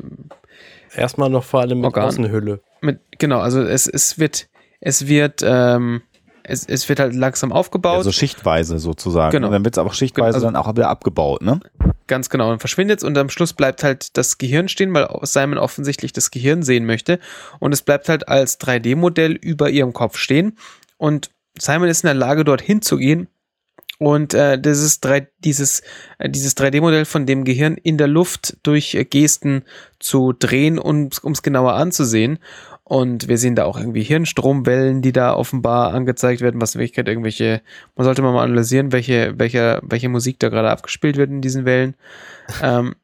erstmal 0.95 1.31
noch 1.31 1.45
vor 1.45 1.61
allem 1.61 1.79
mit 1.79 1.87
Organ. 1.87 2.05
Außenhülle. 2.05 2.61
Mit 2.81 3.01
genau, 3.19 3.41
also 3.41 3.63
es 3.63 3.87
es 3.87 4.19
wird 4.19 4.49
es 4.81 5.07
wird 5.07 5.43
ähm, 5.45 6.03
es, 6.45 6.67
es 6.67 6.89
wird 6.89 6.99
halt 6.99 7.15
langsam 7.15 7.53
aufgebaut. 7.53 7.99
Also 7.99 8.13
schichtweise 8.13 8.79
sozusagen. 8.79 9.31
Genau. 9.31 9.47
Und 9.47 9.53
dann 9.53 9.65
wird 9.65 9.75
es 9.77 9.79
aber 9.79 9.93
schichtweise 9.93 10.35
Also- 10.37 10.47
dann 10.47 10.57
auch 10.57 10.69
wieder 10.71 10.89
abgebaut, 10.89 11.43
ne? 11.43 11.61
Ganz 12.09 12.29
genau, 12.31 12.51
und 12.51 12.59
verschwindet 12.59 13.05
und 13.05 13.17
am 13.17 13.31
Schluss 13.31 13.53
bleibt 13.53 13.85
halt 13.85 14.17
das 14.17 14.37
Gehirn 14.37 14.69
stehen, 14.69 14.93
weil 14.93 15.09
Simon 15.23 15.57
offensichtlich 15.57 16.13
das 16.13 16.33
Gehirn 16.33 16.63
sehen 16.63 16.85
möchte. 16.85 17.21
Und 17.61 17.73
es 17.73 17.81
bleibt 17.83 18.09
halt 18.09 18.29
als 18.29 18.59
3D-Modell 18.61 19.33
über 19.33 19.71
ihrem 19.71 19.93
Kopf 19.93 20.19
stehen. 20.19 20.59
Und 20.99 21.31
Simon 21.57 21.89
ist 21.89 22.03
in 22.03 22.09
der 22.09 22.15
Lage, 22.15 22.45
dort 22.45 22.61
hinzugehen 22.61 23.29
und 24.03 24.35
äh, 24.35 24.59
dieses, 24.61 25.01
3, 25.01 25.29
dieses, 25.39 25.83
äh, 26.19 26.29
dieses 26.29 26.57
3D-Modell 26.57 27.05
von 27.05 27.27
dem 27.27 27.45
Gehirn 27.45 27.77
in 27.77 27.99
der 27.99 28.09
Luft 28.09 28.57
durch 28.63 28.95
äh, 28.95 29.05
Gesten 29.05 29.65
zu 29.99 30.33
drehen, 30.33 30.79
um 30.79 31.09
es 31.09 31.43
genauer 31.43 31.75
anzusehen. 31.75 32.39
Und 32.85 33.29
wir 33.29 33.39
sehen 33.39 33.55
da 33.55 33.65
auch 33.65 33.79
irgendwie 33.79 34.03
Hirnstromwellen, 34.03 35.03
die 35.03 35.13
da 35.13 35.35
offenbar 35.35 35.95
angezeigt 35.95 36.41
werden, 36.41 36.61
was 36.61 36.75
in 36.75 36.81
Wirklichkeit 36.81 37.09
irgendwelche, 37.09 37.63
man 37.97 38.05
sollte 38.05 38.23
mal 38.23 38.37
analysieren, 38.43 38.93
welche, 38.93 39.35
welche, 39.39 39.81
welche 39.83 40.09
Musik 40.09 40.39
da 40.41 40.49
gerade 40.49 40.71
abgespielt 40.71 41.17
wird 41.17 41.31
in 41.31 41.41
diesen 41.41 41.65
Wellen. 41.65 41.95
ähm, 42.63 42.95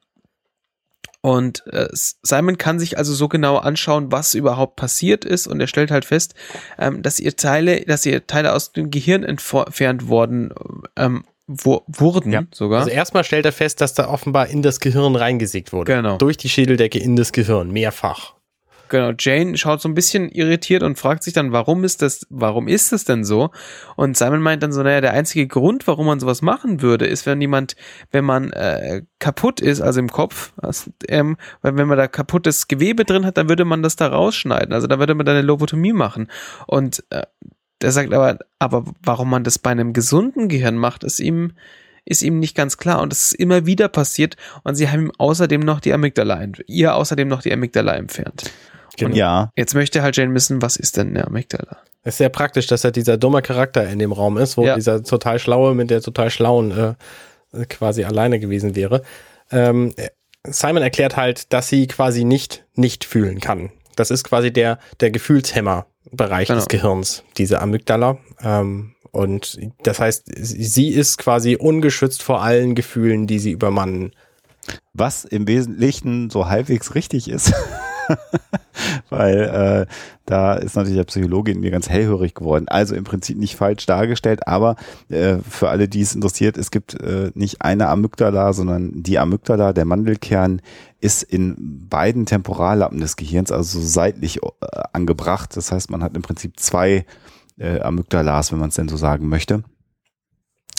und 1.20 1.64
äh, 1.66 1.88
Simon 1.92 2.58
kann 2.58 2.78
sich 2.78 2.96
also 2.98 3.12
so 3.12 3.28
genau 3.28 3.56
anschauen, 3.56 4.12
was 4.12 4.34
überhaupt 4.34 4.76
passiert 4.76 5.24
ist, 5.24 5.46
und 5.46 5.60
er 5.60 5.66
stellt 5.66 5.90
halt 5.90 6.04
fest, 6.04 6.34
ähm, 6.78 7.02
dass 7.02 7.18
ihr 7.18 7.36
Teile, 7.36 7.82
dass 7.82 8.06
ihr 8.06 8.26
Teile 8.26 8.52
aus 8.54 8.72
dem 8.72 8.90
Gehirn 8.90 9.24
entfernt 9.24 10.08
worden 10.08 10.52
ähm, 10.96 11.24
wo, 11.48 11.82
wurden 11.88 12.30
Ja. 12.30 12.42
sogar. 12.52 12.80
Also 12.80 12.90
erstmal 12.90 13.24
stellt 13.24 13.46
er 13.46 13.52
fest, 13.52 13.80
dass 13.80 13.94
da 13.94 14.08
offenbar 14.08 14.48
in 14.48 14.60
das 14.62 14.80
Gehirn 14.80 15.16
reingesägt 15.16 15.72
wurde. 15.72 15.94
Genau. 15.94 16.18
Durch 16.18 16.36
die 16.36 16.50
Schädeldecke 16.50 16.98
in 16.98 17.16
das 17.16 17.32
Gehirn, 17.32 17.70
mehrfach. 17.70 18.34
Genau, 18.88 19.12
Jane 19.18 19.56
schaut 19.56 19.80
so 19.80 19.88
ein 19.88 19.94
bisschen 19.94 20.28
irritiert 20.30 20.82
und 20.82 20.98
fragt 20.98 21.22
sich 21.22 21.34
dann, 21.34 21.52
warum 21.52 21.84
ist 21.84 22.02
das, 22.02 22.26
warum 22.30 22.68
ist 22.68 22.92
das 22.92 23.04
denn 23.04 23.24
so? 23.24 23.50
Und 23.96 24.16
Simon 24.16 24.40
meint 24.40 24.62
dann 24.62 24.72
so, 24.72 24.82
naja, 24.82 25.00
der 25.00 25.12
einzige 25.12 25.46
Grund, 25.46 25.86
warum 25.86 26.06
man 26.06 26.20
sowas 26.20 26.42
machen 26.42 26.82
würde, 26.82 27.06
ist, 27.06 27.26
wenn 27.26 27.40
jemand, 27.40 27.76
wenn 28.10 28.24
man 28.24 28.52
äh, 28.52 29.02
kaputt 29.18 29.60
ist, 29.60 29.80
also 29.80 30.00
im 30.00 30.10
Kopf, 30.10 30.52
also, 30.56 30.90
ähm, 31.08 31.36
weil 31.62 31.76
wenn 31.76 31.88
man 31.88 31.98
da 31.98 32.08
kaputtes 32.08 32.68
Gewebe 32.68 33.04
drin 33.04 33.26
hat, 33.26 33.36
dann 33.36 33.48
würde 33.48 33.64
man 33.64 33.82
das 33.82 33.96
da 33.96 34.08
rausschneiden. 34.08 34.72
Also 34.72 34.86
da 34.86 34.98
würde 34.98 35.14
man 35.14 35.26
dann 35.26 35.36
eine 35.36 35.46
Lobotomie 35.46 35.92
machen. 35.92 36.28
Und 36.66 37.04
äh, 37.10 37.22
der 37.80 37.92
sagt 37.92 38.12
aber, 38.12 38.38
aber 38.58 38.84
warum 39.02 39.30
man 39.30 39.44
das 39.44 39.58
bei 39.58 39.70
einem 39.70 39.92
gesunden 39.92 40.48
Gehirn 40.48 40.76
macht, 40.76 41.04
ist 41.04 41.20
ihm 41.20 41.52
ist 42.08 42.22
ihm 42.22 42.38
nicht 42.38 42.56
ganz 42.56 42.78
klar 42.78 43.02
und 43.02 43.12
es 43.12 43.26
ist 43.26 43.32
immer 43.34 43.66
wieder 43.66 43.88
passiert 43.88 44.36
und 44.64 44.74
sie 44.74 44.88
haben 44.88 45.06
ihm 45.06 45.12
außerdem 45.18 45.60
noch 45.60 45.80
die 45.80 45.92
Amygdala, 45.92 46.42
ihr 46.66 46.94
außerdem 46.94 47.28
noch 47.28 47.42
die 47.42 47.52
Amygdala 47.52 47.94
entfernt. 47.96 48.50
Und 49.06 49.14
Ja. 49.14 49.50
Jetzt 49.56 49.74
möchte 49.74 50.02
halt 50.02 50.16
Jane 50.16 50.34
wissen, 50.34 50.60
was 50.62 50.76
ist 50.76 50.96
denn 50.96 51.08
eine 51.08 51.26
Amygdala? 51.26 51.78
Es 52.02 52.14
ist 52.14 52.18
sehr 52.18 52.28
praktisch, 52.28 52.66
dass 52.66 52.84
er 52.84 52.90
dieser 52.90 53.16
dumme 53.16 53.42
Charakter 53.42 53.86
in 53.88 53.98
dem 53.98 54.12
Raum 54.12 54.38
ist, 54.38 54.56
wo 54.56 54.64
Ja. 54.64 54.74
dieser 54.76 55.02
total 55.02 55.38
schlaue 55.38 55.74
mit 55.74 55.90
der 55.90 56.00
total 56.00 56.30
schlauen 56.30 56.70
äh, 56.70 57.64
quasi 57.66 58.04
alleine 58.04 58.38
gewesen 58.40 58.74
wäre. 58.76 59.02
Ähm, 59.50 59.94
Simon 60.46 60.82
erklärt 60.82 61.16
halt, 61.16 61.52
dass 61.52 61.68
sie 61.68 61.86
quasi 61.86 62.24
nicht 62.24 62.64
nicht 62.74 63.04
fühlen 63.04 63.40
kann. 63.40 63.70
Das 63.96 64.10
ist 64.10 64.24
quasi 64.24 64.52
der 64.52 64.78
der 65.00 65.10
Gefühlshemmer-Bereich 65.10 66.48
Genau. 66.48 66.58
des 66.60 66.68
Gehirns, 66.68 67.24
diese 67.36 67.60
Amygdala. 67.60 68.18
Ähm, 68.42 68.94
und 69.10 69.58
das 69.82 69.98
heißt, 70.00 70.24
sie 70.36 70.88
ist 70.90 71.18
quasi 71.18 71.56
ungeschützt 71.56 72.22
vor 72.22 72.42
allen 72.42 72.74
Gefühlen, 72.74 73.26
die 73.26 73.38
sie 73.38 73.50
übermannen. 73.50 74.12
Was 74.92 75.24
im 75.24 75.48
Wesentlichen 75.48 76.28
so 76.30 76.48
halbwegs 76.48 76.94
richtig 76.94 77.28
ist. 77.28 77.52
Weil 79.10 79.86
äh, 79.88 79.92
da 80.26 80.54
ist 80.54 80.76
natürlich 80.76 80.98
der 80.98 81.04
Psychologe 81.04 81.52
in 81.52 81.60
mir 81.60 81.70
ganz 81.70 81.88
hellhörig 81.88 82.34
geworden. 82.34 82.66
Also 82.68 82.94
im 82.94 83.04
Prinzip 83.04 83.38
nicht 83.38 83.56
falsch 83.56 83.86
dargestellt, 83.86 84.46
aber 84.46 84.76
äh, 85.08 85.38
für 85.48 85.68
alle, 85.68 85.88
die 85.88 86.00
es 86.00 86.14
interessiert, 86.14 86.56
es 86.56 86.70
gibt 86.70 86.94
äh, 87.00 87.30
nicht 87.34 87.62
eine 87.62 87.88
Amygdala, 87.88 88.52
sondern 88.52 89.02
die 89.02 89.18
Amygdala, 89.18 89.72
der 89.72 89.84
Mandelkern, 89.84 90.60
ist 91.00 91.22
in 91.22 91.86
beiden 91.88 92.26
Temporallappen 92.26 93.00
des 93.00 93.16
Gehirns, 93.16 93.52
also 93.52 93.80
so 93.80 93.86
seitlich 93.86 94.42
äh, 94.42 94.48
angebracht. 94.92 95.56
Das 95.56 95.72
heißt, 95.72 95.90
man 95.90 96.02
hat 96.02 96.16
im 96.16 96.22
Prinzip 96.22 96.58
zwei 96.58 97.06
äh, 97.58 97.80
Amygdalas, 97.80 98.52
wenn 98.52 98.58
man 98.58 98.70
es 98.70 98.74
denn 98.74 98.88
so 98.88 98.96
sagen 98.96 99.28
möchte. 99.28 99.62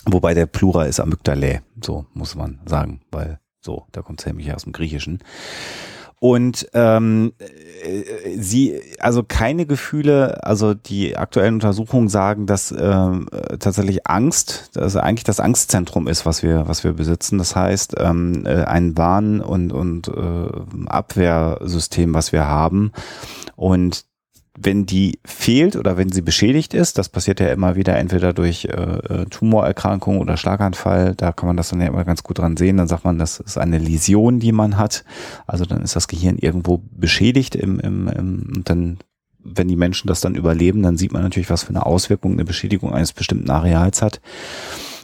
Wobei 0.06 0.34
der 0.34 0.46
Plural 0.46 0.88
ist 0.88 1.00
Amygdalae, 1.00 1.62
so 1.84 2.06
muss 2.14 2.36
man 2.36 2.60
sagen, 2.66 3.02
weil 3.12 3.40
so, 3.62 3.86
da 3.92 4.02
kommt 4.02 4.22
es 4.22 4.26
nämlich 4.26 4.54
aus 4.54 4.64
dem 4.64 4.74
Griechischen. 4.74 5.20
Und 6.20 6.68
ähm, 6.74 7.32
äh, 7.40 8.38
sie, 8.38 8.82
also 9.00 9.24
keine 9.24 9.66
Gefühle, 9.66 10.44
also 10.44 10.74
die 10.74 11.16
aktuellen 11.16 11.56
Untersuchungen 11.56 12.10
sagen, 12.10 12.46
dass 12.46 12.72
ähm, 12.78 13.28
äh, 13.32 13.58
tatsächlich 13.58 14.06
Angst, 14.06 14.72
dass 14.74 14.98
eigentlich 14.98 15.24
das 15.24 15.40
Angstzentrum 15.40 16.08
ist, 16.08 16.26
was 16.26 16.44
wir, 16.44 16.68
was 16.68 16.84
wir 16.84 16.92
besitzen. 16.92 17.38
Das 17.38 17.56
heißt, 17.56 17.96
ähm, 18.00 18.46
äh, 18.46 18.66
ein 18.66 18.98
Warn- 18.98 19.40
und, 19.40 19.72
und 19.72 20.10
äh, 20.10 20.88
Abwehrsystem, 20.88 22.14
was 22.14 22.34
wir 22.34 22.46
haben. 22.46 22.92
Und 23.56 24.09
wenn 24.62 24.86
die 24.86 25.20
fehlt 25.26 25.76
oder 25.78 25.96
wenn 25.96 26.12
sie 26.12 26.22
beschädigt 26.22 26.74
ist, 26.74 26.98
das 26.98 27.08
passiert 27.08 27.40
ja 27.40 27.48
immer 27.48 27.76
wieder 27.76 27.98
entweder 27.98 28.34
durch 28.34 28.66
äh, 28.66 28.72
äh, 28.72 29.26
Tumorerkrankung 29.26 30.20
oder 30.20 30.36
Schlaganfall, 30.36 31.16
da 31.16 31.32
kann 31.32 31.48
man 31.48 31.56
das 31.56 31.70
dann 31.70 31.80
ja 31.80 31.88
immer 31.88 32.04
ganz 32.04 32.24
gut 32.24 32.40
dran 32.40 32.58
sehen, 32.58 32.78
dann 32.78 32.90
sagt 32.90 33.06
man, 33.06 33.18
das 33.18 33.40
ist 33.40 33.58
eine 33.58 33.78
Läsion, 33.78 34.40
die 34.40 34.52
man 34.52 34.78
hat, 34.78 35.06
also 35.48 35.66
dann 35.66 35.82
ist 35.82 35.96
das 35.96 36.10
Gehirn 36.10 36.38
irgendwo 36.38 36.82
beschädigt 36.92 37.56
im, 37.56 37.80
im, 37.80 38.08
im 38.10 38.54
und 38.56 38.70
dann 38.70 38.98
wenn 39.42 39.70
die 39.70 39.78
Menschen 39.78 40.08
das 40.10 40.20
dann 40.20 40.36
überleben, 40.36 40.84
dann 40.84 40.98
sieht 40.98 41.14
man 41.14 41.24
natürlich, 41.24 41.50
was 41.50 41.64
für 41.64 41.70
eine 41.70 41.86
Auswirkung 41.86 42.34
eine 42.34 42.44
Beschädigung 42.44 42.94
eines 42.94 43.14
bestimmten 43.14 43.50
Areals 43.50 44.02
hat. 44.02 44.20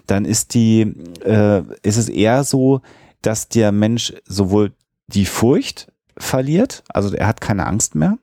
Dann 0.07 0.25
ist 0.25 0.53
die, 0.53 0.81
äh, 1.23 1.61
ist 1.83 1.95
es 1.95 2.09
eher 2.09 2.43
so, 2.43 2.81
dass 3.21 3.47
der 3.47 3.71
Mensch 3.71 4.13
sowohl 4.25 4.73
die 5.07 5.25
Furcht 5.25 5.91
verliert, 6.17 6.83
also 6.89 7.15
er 7.15 7.27
hat 7.27 7.39
keine 7.39 7.65
Angst 7.65 7.95
mehr, 7.95 8.17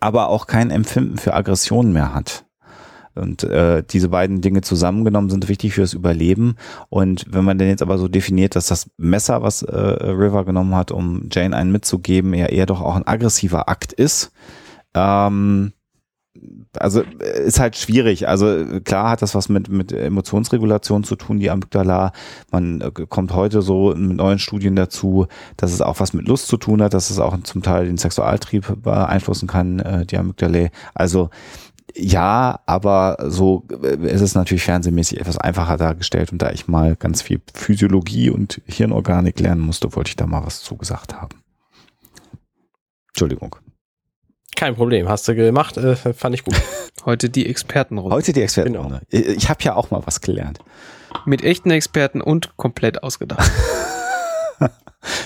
aber 0.00 0.28
auch 0.28 0.46
kein 0.46 0.70
Empfinden 0.70 1.18
für 1.18 1.34
Aggression 1.34 1.92
mehr 1.92 2.14
hat. 2.14 2.44
Und 3.14 3.42
äh, 3.42 3.82
diese 3.82 4.10
beiden 4.10 4.40
Dinge 4.40 4.60
zusammengenommen 4.60 5.28
sind 5.28 5.48
wichtig 5.48 5.74
fürs 5.74 5.92
Überleben. 5.92 6.54
Und 6.88 7.26
wenn 7.28 7.44
man 7.44 7.58
denn 7.58 7.68
jetzt 7.68 7.82
aber 7.82 7.98
so 7.98 8.06
definiert, 8.06 8.54
dass 8.54 8.68
das 8.68 8.90
Messer, 8.96 9.42
was 9.42 9.62
äh, 9.62 9.76
River 9.76 10.44
genommen 10.44 10.74
hat, 10.74 10.92
um 10.92 11.28
Jane 11.32 11.56
einen 11.56 11.72
mitzugeben, 11.72 12.32
ja 12.32 12.46
eher 12.46 12.66
doch 12.66 12.80
auch 12.80 12.94
ein 12.94 13.06
aggressiver 13.06 13.68
Akt 13.68 13.92
ist, 13.92 14.30
ähm, 14.94 15.72
also 16.78 17.02
äh, 17.02 17.46
ist 17.46 17.60
halt 17.60 17.76
schwierig. 17.76 18.28
Also 18.28 18.48
äh, 18.48 18.80
klar 18.80 19.10
hat 19.10 19.22
das 19.22 19.34
was 19.34 19.48
mit, 19.48 19.68
mit 19.68 19.92
Emotionsregulation 19.92 21.04
zu 21.04 21.16
tun, 21.16 21.38
die 21.38 21.50
Amygdala. 21.50 22.12
Man 22.50 22.80
äh, 22.80 22.90
kommt 22.90 23.34
heute 23.34 23.62
so 23.62 23.94
mit 23.96 24.16
neuen 24.16 24.38
Studien 24.38 24.76
dazu, 24.76 25.26
dass 25.56 25.72
es 25.72 25.80
auch 25.80 26.00
was 26.00 26.12
mit 26.12 26.28
Lust 26.28 26.48
zu 26.48 26.56
tun 26.56 26.82
hat, 26.82 26.94
dass 26.94 27.10
es 27.10 27.18
auch 27.18 27.38
zum 27.42 27.62
Teil 27.62 27.86
den 27.86 27.98
Sexualtrieb 27.98 28.82
beeinflussen 28.82 29.48
kann, 29.48 30.06
die 30.10 30.16
Amygdala. 30.16 30.68
Also 30.94 31.30
ja, 31.94 32.60
aber 32.66 33.16
so 33.28 33.64
ist 34.02 34.20
es 34.20 34.34
natürlich 34.34 34.62
fernsehmäßig 34.62 35.20
etwas 35.20 35.38
einfacher 35.38 35.76
dargestellt 35.76 36.32
und 36.32 36.42
da 36.42 36.50
ich 36.50 36.68
mal 36.68 36.96
ganz 36.96 37.22
viel 37.22 37.40
Physiologie 37.54 38.30
und 38.30 38.60
Hirnorganik 38.66 39.40
lernen 39.40 39.62
musste, 39.62 39.94
wollte 39.96 40.10
ich 40.10 40.16
da 40.16 40.26
mal 40.26 40.44
was 40.44 40.60
zugesagt 40.60 41.14
haben. 41.14 41.42
Entschuldigung. 43.08 43.56
Kein 44.58 44.74
Problem, 44.74 45.08
hast 45.08 45.28
du 45.28 45.36
gemacht, 45.36 45.76
äh, 45.76 45.94
fand 45.94 46.34
ich 46.34 46.42
gut. 46.42 46.60
Heute 47.04 47.30
die 47.30 47.46
Expertenrunde. 47.48 48.12
Heute 48.12 48.32
die 48.32 48.42
Experten. 48.42 48.72
Genau. 48.72 48.98
Ich 49.08 49.48
habe 49.48 49.62
ja 49.62 49.76
auch 49.76 49.92
mal 49.92 50.02
was 50.04 50.20
gelernt. 50.20 50.58
Mit 51.24 51.44
echten 51.44 51.70
Experten 51.70 52.20
und 52.20 52.56
komplett 52.56 53.02
ausgedacht. 53.04 53.50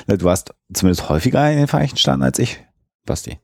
Du 0.07 0.25
warst 0.25 0.53
zumindest 0.75 1.09
häufiger 1.09 1.51
in 1.51 1.57
den 1.57 1.67
Vereinigten 1.67 1.97
Staaten 1.97 2.23
als 2.23 2.39
ich, 2.39 2.63
Basti. 3.07 3.39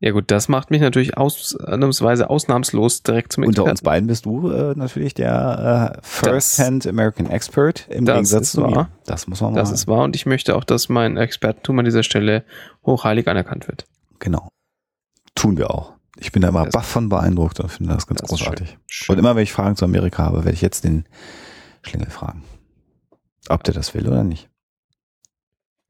Ja 0.00 0.10
gut, 0.10 0.24
das 0.32 0.48
macht 0.48 0.72
mich 0.72 0.80
natürlich 0.80 1.16
ausnahmsweise 1.16 2.28
ausnahmslos 2.28 3.04
direkt 3.04 3.32
zum 3.32 3.44
Unter 3.44 3.62
Experten. 3.62 3.70
uns 3.70 3.82
beiden 3.82 4.06
bist 4.08 4.26
du 4.26 4.50
äh, 4.50 4.74
natürlich 4.74 5.14
der 5.14 5.94
äh, 5.94 5.98
First-Hand 6.02 6.86
American 6.88 7.30
Expert 7.30 7.86
im 7.88 8.04
das 8.04 8.14
Gegensatz 8.14 8.42
ist 8.42 8.52
zu 8.52 8.62
mir. 8.62 8.74
wahr. 8.74 8.88
Das 9.06 9.28
muss 9.28 9.40
man 9.40 9.52
mal 9.52 9.60
Das 9.60 9.70
ist 9.70 9.86
wahr 9.86 10.02
und 10.02 10.16
ich 10.16 10.26
möchte 10.26 10.56
auch, 10.56 10.64
dass 10.64 10.88
mein 10.88 11.16
Expertentum 11.16 11.78
an 11.78 11.84
dieser 11.84 12.02
Stelle 12.02 12.44
hochheilig 12.84 13.28
anerkannt 13.28 13.68
wird. 13.68 13.86
Genau. 14.18 14.48
Tun 15.36 15.56
wir 15.56 15.70
auch. 15.70 15.92
Ich 16.18 16.32
bin 16.32 16.42
da 16.42 16.48
immer 16.48 16.66
baff 16.66 16.86
von 16.86 17.08
beeindruckt 17.08 17.60
und 17.60 17.68
finde 17.70 17.94
das 17.94 18.06
ganz 18.06 18.20
Das 18.22 18.30
großartig. 18.30 18.76
Schön. 18.88 19.14
Und 19.14 19.18
immer 19.20 19.36
wenn 19.36 19.42
ich 19.44 19.52
Fragen 19.52 19.76
zu 19.76 19.84
Amerika 19.84 20.24
habe, 20.24 20.38
werde 20.38 20.54
ich 20.54 20.62
jetzt 20.62 20.82
den 20.82 21.04
Schlingel 21.82 22.10
fragen. 22.10 22.42
Ob 23.48 23.62
der 23.62 23.74
das 23.74 23.94
will 23.94 24.08
oder 24.08 24.24
nicht. 24.24 24.48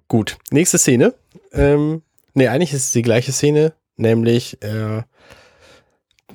Gut, 0.08 0.36
nächste 0.50 0.78
Szene. 0.78 1.14
Ähm, 1.52 2.02
nee, 2.34 2.48
eigentlich 2.48 2.72
ist 2.72 2.86
es 2.86 2.90
die 2.92 3.02
gleiche 3.02 3.32
Szene, 3.32 3.72
nämlich 3.96 4.62
äh, 4.62 5.02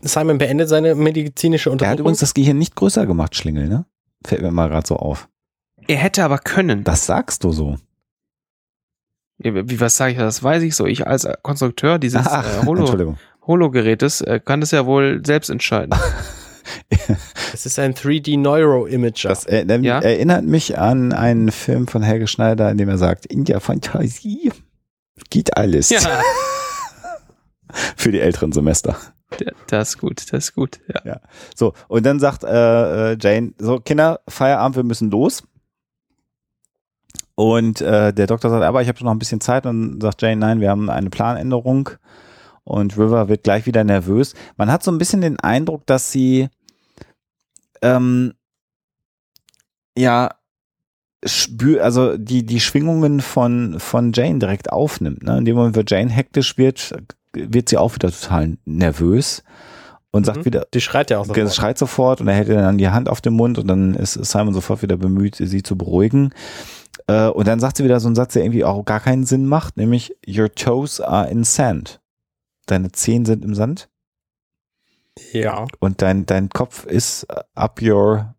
Simon 0.01 0.38
beendet 0.38 0.67
seine 0.69 0.95
medizinische 0.95 1.69
Er 1.69 1.71
hat 1.71 1.73
Untersuchung. 1.73 1.99
übrigens 1.99 2.19
das 2.19 2.33
Gehirn 2.33 2.57
nicht 2.57 2.75
größer 2.75 3.05
gemacht, 3.05 3.35
Schlingel, 3.35 3.67
ne? 3.67 3.85
Fällt 4.25 4.41
mir 4.41 4.51
mal 4.51 4.69
gerade 4.69 4.88
so 4.88 4.95
auf. 4.95 5.27
Er 5.88 5.97
hätte 5.97 6.23
aber 6.23 6.38
können. 6.38 6.83
Das 6.83 7.05
sagst 7.05 7.43
du 7.43 7.51
so. 7.51 7.77
Ja, 9.43 9.53
Wie 9.69 9.80
was 9.80 9.97
sage 9.97 10.13
ich? 10.13 10.18
Das 10.18 10.41
weiß 10.43 10.63
ich 10.63 10.76
so. 10.76 10.85
Ich 10.85 11.07
als 11.07 11.27
Konstrukteur 11.41 11.99
dieses 11.99 12.26
Ach, 12.26 12.45
äh, 12.63 12.65
Holo. 12.65 13.15
Holo-Gerätes 13.47 14.22
äh, 14.22 14.39
kann 14.43 14.61
das 14.61 14.72
ja 14.72 14.85
wohl 14.85 15.22
selbst 15.26 15.49
entscheiden. 15.49 15.95
Es 17.53 17.65
ist 17.65 17.80
ein 17.80 17.93
3D 17.93 18.38
Neuro 18.39 18.85
Imager. 18.85 19.30
Das 19.30 19.45
äh, 19.45 19.65
ähm, 19.68 19.84
Ja? 19.84 19.99
erinnert 19.99 20.45
mich 20.45 20.77
an 20.77 21.11
einen 21.11 21.51
Film 21.51 21.88
von 21.88 22.01
Helge 22.01 22.27
Schneider, 22.27 22.69
in 22.72 22.77
dem 22.77 22.88
er 22.88 22.97
sagt, 22.97 23.26
in 23.26 23.43
der 23.45 23.59
Fantasie 23.59 24.51
geht 25.30 25.57
alles. 25.57 25.89
ja, 25.89 25.99
Für 27.97 28.11
die 28.11 28.19
älteren 28.19 28.51
Semester. 28.51 28.95
das 29.68 29.89
ist 29.89 29.97
gut, 29.99 30.22
das 30.31 30.45
ist 30.45 30.55
gut. 30.55 30.80
Ja. 31.05 31.19
So, 31.55 31.73
und 31.88 32.05
dann 32.05 32.19
sagt 32.19 32.43
äh, 32.43 33.13
äh, 33.13 33.18
Jane, 33.19 33.53
so 33.57 33.80
Kinder, 33.80 34.19
Feierabend, 34.27 34.76
wir 34.76 34.84
müssen 34.84 35.09
los. 35.09 35.43
Und 37.41 37.81
äh, 37.81 38.13
der 38.13 38.27
Doktor 38.27 38.51
sagt, 38.51 38.63
aber 38.63 38.84
ich 38.84 38.88
habe 38.88 38.99
schon 38.99 39.05
noch 39.05 39.13
ein 39.13 39.19
bisschen 39.19 39.41
Zeit. 39.41 39.65
Und 39.65 39.99
sagt 39.99 40.22
Jane, 40.22 40.35
nein, 40.35 40.59
wir 40.61 40.69
haben 40.69 40.91
eine 40.91 41.09
Planänderung. 41.09 41.89
Und 42.63 42.95
River 42.99 43.30
wird 43.30 43.43
gleich 43.43 43.65
wieder 43.65 43.84
nervös. 43.84 44.35
Man 44.57 44.72
hat 44.72 44.84
so 44.84 44.91
ein 44.91 44.99
bisschen 44.99 45.22
den 45.22 45.39
Eindruck, 45.39 45.88
dass 45.88 46.11
sie 46.11 46.49
ähm, 47.81 48.34
ja 49.97 50.30
spür, 51.26 51.84
also 51.84 52.15
die, 52.15 52.45
die 52.45 52.59
Schwingungen 52.59 53.22
von, 53.22 53.80
von 53.80 54.11
Jane 54.13 54.38
direkt 54.38 54.72
aufnimmt. 54.72 55.23
Ne? 55.23 55.39
In 55.39 55.45
dem 55.45 55.55
Moment, 55.55 55.76
wo 55.76 55.81
Jane 55.81 56.11
hektisch 56.11 56.59
wird, 56.59 56.93
wird 57.34 57.69
sie 57.69 57.77
auch 57.77 57.95
wieder 57.95 58.11
total 58.11 58.57
nervös 58.65 59.43
und 60.11 60.27
sagt 60.27 60.39
Mhm. 60.39 60.45
wieder, 60.45 60.68
Die 60.73 60.81
schreit 60.81 61.09
ja 61.09 61.18
auch 61.18 61.26
sofort. 61.26 61.55
Schreit 61.55 61.77
sofort 61.80 62.22
und 62.22 62.27
er 62.27 62.35
hält 62.35 62.49
ihr 62.49 62.55
dann 62.55 62.77
die 62.77 62.89
Hand 62.89 63.09
auf 63.09 63.22
den 63.22 63.34
Mund 63.34 63.57
und 63.57 63.68
dann 63.68 63.95
ist 63.95 64.13
Simon 64.13 64.53
sofort 64.53 64.84
wieder 64.84 64.97
bemüht, 64.97 65.35
sie 65.38 65.63
zu 65.63 65.76
beruhigen. 65.76 66.34
Äh, 67.11 67.29
Und 67.29 67.47
dann 67.47 67.59
sagt 67.59 67.77
sie 67.77 67.83
wieder 67.83 67.99
so 67.99 68.07
einen 68.07 68.15
Satz, 68.15 68.33
der 68.33 68.43
irgendwie 68.43 68.63
auch 68.63 68.83
gar 68.85 68.99
keinen 68.99 69.25
Sinn 69.25 69.45
macht, 69.45 69.77
nämlich 69.77 70.15
Your 70.27 70.51
toes 70.53 71.01
are 71.01 71.29
in 71.29 71.43
sand. 71.43 71.99
Deine 72.67 72.91
Zehen 72.91 73.25
sind 73.25 73.43
im 73.43 73.53
Sand 73.55 73.89
Ja. 75.33 75.65
und 75.79 76.01
dein, 76.01 76.25
dein 76.25 76.49
Kopf 76.49 76.85
ist 76.85 77.27
up 77.55 77.81
your 77.81 78.35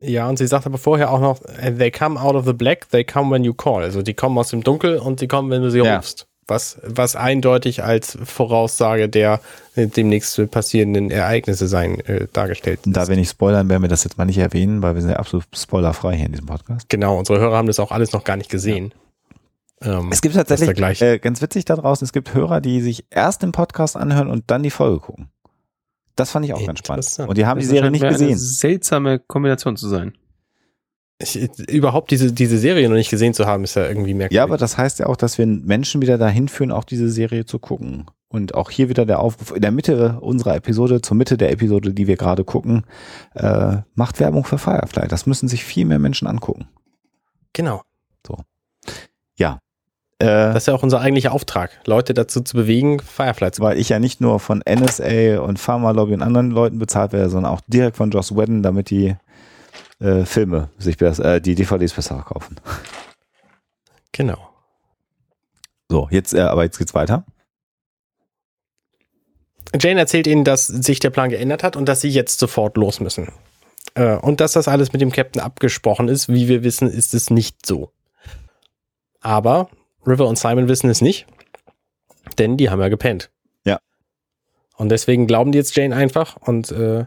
Ja, 0.00 0.28
und 0.28 0.36
sie 0.38 0.46
sagt 0.46 0.66
aber 0.66 0.78
vorher 0.78 1.10
auch 1.10 1.20
noch, 1.20 1.40
they 1.40 1.90
come 1.90 2.20
out 2.20 2.34
of 2.34 2.44
the 2.46 2.52
black, 2.52 2.88
they 2.90 3.04
come 3.04 3.30
when 3.32 3.42
you 3.44 3.54
call. 3.54 3.82
Also 3.82 4.02
die 4.02 4.14
kommen 4.14 4.36
aus 4.38 4.50
dem 4.50 4.62
Dunkel 4.62 4.98
und 4.98 5.18
sie 5.20 5.28
kommen, 5.28 5.50
wenn 5.50 5.62
du 5.62 5.70
sie 5.70 5.78
Ja. 5.80 5.96
rufst. 5.96 6.28
Was, 6.48 6.78
was 6.84 7.16
eindeutig 7.16 7.82
als 7.82 8.16
Voraussage 8.22 9.08
der 9.08 9.40
äh, 9.74 9.88
demnächst 9.88 10.40
passierenden 10.50 11.10
Ereignisse 11.10 11.66
sein 11.66 11.98
äh, 12.00 12.28
dargestellt 12.32 12.80
Und 12.86 12.96
da 12.96 13.02
ist. 13.02 13.08
wir 13.08 13.16
nicht 13.16 13.30
spoilern, 13.30 13.68
werden 13.68 13.82
wir 13.82 13.88
das 13.88 14.04
jetzt 14.04 14.16
mal 14.16 14.26
nicht 14.26 14.38
erwähnen, 14.38 14.80
weil 14.80 14.94
wir 14.94 15.02
sind 15.02 15.10
ja 15.10 15.16
absolut 15.16 15.44
spoilerfrei 15.54 16.14
hier 16.16 16.26
in 16.26 16.32
diesem 16.32 16.46
Podcast. 16.46 16.88
Genau, 16.88 17.18
unsere 17.18 17.40
Hörer 17.40 17.56
haben 17.56 17.66
das 17.66 17.80
auch 17.80 17.90
alles 17.90 18.12
noch 18.12 18.22
gar 18.22 18.36
nicht 18.36 18.48
gesehen. 18.50 18.94
Ähm, 19.82 20.08
Es 20.12 20.22
gibt 20.22 20.36
ist 20.36 20.46
tatsächlich, 20.46 21.02
äh, 21.02 21.18
ganz 21.18 21.42
witzig 21.42 21.64
da 21.64 21.74
draußen, 21.76 22.04
es 22.04 22.12
gibt 22.12 22.32
Hörer, 22.32 22.60
die 22.60 22.80
sich 22.80 23.04
erst 23.10 23.42
den 23.42 23.50
Podcast 23.52 23.96
anhören 23.96 24.28
und 24.28 24.44
dann 24.46 24.62
die 24.62 24.70
Folge 24.70 25.00
gucken. 25.00 25.28
Das 26.14 26.30
fand 26.30 26.46
ich 26.46 26.54
auch 26.54 26.64
ganz 26.64 26.78
spannend. 26.78 27.28
Und 27.28 27.36
die 27.36 27.44
haben 27.44 27.60
die 27.60 27.66
Serie 27.66 27.90
nicht 27.90 28.00
mir 28.00 28.08
Eine 28.08 28.18
gesehen. 28.18 28.38
seltsame 28.38 29.18
Kombination 29.18 29.76
zu 29.76 29.88
sein. 29.88 30.16
Ich, 31.18 31.36
überhaupt 31.68 32.10
diese, 32.10 32.32
diese 32.32 32.58
Serie 32.58 32.88
noch 32.88 32.96
nicht 32.96 33.10
gesehen 33.10 33.34
zu 33.34 33.46
haben, 33.46 33.64
ist 33.64 33.74
ja 33.74 33.86
irgendwie 33.86 34.14
merkwürdig. 34.14 34.36
Ja, 34.36 34.44
aber 34.44 34.58
das 34.58 34.76
heißt 34.76 34.98
ja 34.98 35.06
auch, 35.06 35.16
dass 35.16 35.38
wir 35.38 35.46
Menschen 35.46 36.02
wieder 36.02 36.18
dahin 36.18 36.48
führen, 36.48 36.72
auch 36.72 36.84
diese 36.84 37.08
Serie 37.08 37.46
zu 37.46 37.58
gucken. 37.58 38.06
Und 38.28 38.54
auch 38.54 38.70
hier 38.70 38.88
wieder 38.88 39.06
der 39.06 39.20
Aufruf 39.20 39.54
in 39.54 39.62
der 39.62 39.70
Mitte 39.70 40.18
unserer 40.20 40.56
Episode, 40.56 41.00
zur 41.00 41.16
Mitte 41.16 41.36
der 41.36 41.52
Episode, 41.52 41.94
die 41.94 42.06
wir 42.06 42.16
gerade 42.16 42.44
gucken, 42.44 42.84
äh, 43.34 43.78
macht 43.94 44.20
Werbung 44.20 44.44
für 44.44 44.58
Firefly. 44.58 45.08
Das 45.08 45.26
müssen 45.26 45.48
sich 45.48 45.64
viel 45.64 45.86
mehr 45.86 45.98
Menschen 45.98 46.26
angucken. 46.28 46.68
genau. 47.52 47.82
Äh, 50.18 50.24
Das 50.26 50.62
ist 50.62 50.66
ja 50.66 50.74
auch 50.74 50.82
unser 50.82 51.00
eigentlicher 51.00 51.32
Auftrag, 51.32 51.70
Leute 51.86 52.14
dazu 52.14 52.40
zu 52.40 52.56
bewegen, 52.56 53.00
Firefly 53.00 53.50
zu 53.52 53.62
weil 53.62 53.78
ich 53.78 53.90
ja 53.90 53.98
nicht 53.98 54.20
nur 54.20 54.40
von 54.40 54.62
NSA 54.66 55.40
und 55.40 55.58
Pharma-Lobby 55.58 56.14
und 56.14 56.22
anderen 56.22 56.50
Leuten 56.50 56.78
bezahlt 56.78 57.12
werde, 57.12 57.28
sondern 57.28 57.52
auch 57.52 57.60
direkt 57.66 57.96
von 57.96 58.10
Joss 58.10 58.34
Whedon, 58.34 58.62
damit 58.62 58.90
die 58.90 59.16
äh, 59.98 60.24
Filme 60.24 60.70
sich 60.78 60.96
besser, 60.96 61.36
äh, 61.36 61.40
die 61.40 61.54
DVDs 61.54 61.92
besser 61.94 62.22
kaufen. 62.22 62.56
Genau. 64.12 64.50
So, 65.88 66.08
jetzt, 66.10 66.34
äh, 66.34 66.40
aber 66.40 66.64
jetzt 66.64 66.78
geht's 66.78 66.94
weiter. 66.94 67.24
Jane 69.78 70.00
erzählt 70.00 70.26
ihnen, 70.26 70.44
dass 70.44 70.66
sich 70.66 71.00
der 71.00 71.10
Plan 71.10 71.30
geändert 71.30 71.62
hat 71.62 71.76
und 71.76 71.86
dass 71.86 72.00
sie 72.00 72.08
jetzt 72.08 72.38
sofort 72.38 72.76
los 72.76 73.00
müssen. 73.00 73.28
Äh, 73.94 74.16
und 74.16 74.40
dass 74.40 74.52
das 74.52 74.68
alles 74.68 74.92
mit 74.92 75.00
dem 75.00 75.12
Captain 75.12 75.42
abgesprochen 75.42 76.08
ist. 76.08 76.28
Wie 76.28 76.48
wir 76.48 76.62
wissen, 76.62 76.88
ist 76.88 77.14
es 77.14 77.30
nicht 77.30 77.66
so. 77.66 77.90
Aber 79.20 79.68
River 80.06 80.28
und 80.28 80.38
Simon 80.38 80.68
wissen 80.68 80.88
es 80.88 81.00
nicht, 81.00 81.26
denn 82.38 82.56
die 82.56 82.70
haben 82.70 82.80
ja 82.80 82.88
gepennt. 82.88 83.30
Ja. 83.64 83.80
Und 84.76 84.90
deswegen 84.90 85.26
glauben 85.26 85.52
die 85.52 85.58
jetzt 85.58 85.74
Jane 85.74 85.96
einfach 85.96 86.36
und 86.36 86.70
äh, 86.70 87.06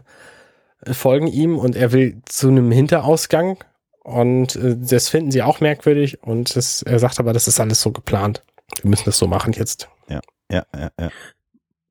folgen 0.86 1.26
ihm 1.26 1.58
und 1.58 1.76
er 1.76 1.92
will 1.92 2.22
zu 2.24 2.48
einem 2.48 2.70
Hinterausgang 2.70 3.58
und 4.02 4.56
äh, 4.56 4.76
das 4.78 5.08
finden 5.08 5.30
sie 5.30 5.42
auch 5.42 5.60
merkwürdig 5.60 6.22
und 6.22 6.56
das, 6.56 6.82
er 6.82 6.98
sagt 6.98 7.20
aber, 7.20 7.32
das 7.32 7.48
ist 7.48 7.60
alles 7.60 7.80
so 7.80 7.92
geplant. 7.92 8.42
Wir 8.80 8.90
müssen 8.90 9.04
das 9.04 9.18
so 9.18 9.26
machen 9.26 9.52
jetzt. 9.52 9.88
Ja, 10.08 10.20
ja, 10.50 10.64
ja. 10.98 11.10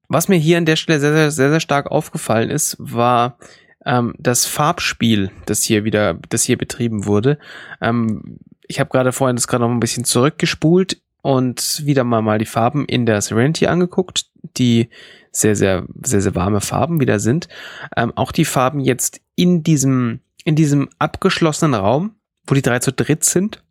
Was 0.08 0.28
mir 0.28 0.38
hier 0.38 0.58
an 0.58 0.66
der 0.66 0.76
Stelle 0.76 1.00
sehr, 1.00 1.14
sehr, 1.14 1.32
sehr, 1.32 1.50
sehr 1.52 1.60
stark 1.60 1.92
aufgefallen 1.92 2.50
ist, 2.50 2.76
war 2.80 3.38
ähm, 3.86 4.16
das 4.18 4.46
Farbspiel, 4.46 5.32
das 5.46 5.64
hier 5.64 5.84
wieder, 5.84 6.16
das 6.30 6.44
hier 6.44 6.58
betrieben 6.58 7.06
wurde. 7.06 7.38
Ähm, 7.80 8.40
ich 8.68 8.80
habe 8.80 8.90
gerade 8.90 9.12
vorhin 9.12 9.36
das 9.36 9.48
gerade 9.48 9.64
noch 9.64 9.72
ein 9.72 9.80
bisschen 9.80 10.06
zurückgespult 10.06 11.02
und 11.22 11.86
wieder 11.86 12.04
mal 12.04 12.22
mal 12.22 12.40
die 12.40 12.46
Farben 12.46 12.86
in 12.86 13.06
der 13.06 13.22
Serenity 13.22 13.68
angeguckt, 13.68 14.28
die 14.58 14.90
sehr, 15.32 15.56
sehr, 15.56 15.86
sehr, 16.04 16.22
sehr 16.22 16.36
warme 16.36 16.62
Farben 16.62 17.00
wieder 17.00 17.20
sind. 17.20 17.48
Ähm, 17.96 18.14
auch 18.16 18.32
die 18.32 18.46
Farben 18.46 18.80
jetzt 18.80 19.22
in 19.36 19.64
diesem, 19.64 20.22
in 20.44 20.56
diesem 20.56 20.90
abgeschlossenen 21.00 21.74
Raum, 21.74 22.16
wo 22.48 22.56
die 22.56 22.62
drei 22.62 22.80
zu 22.80 22.92
dritt 22.92 23.24
sind, 23.24 23.64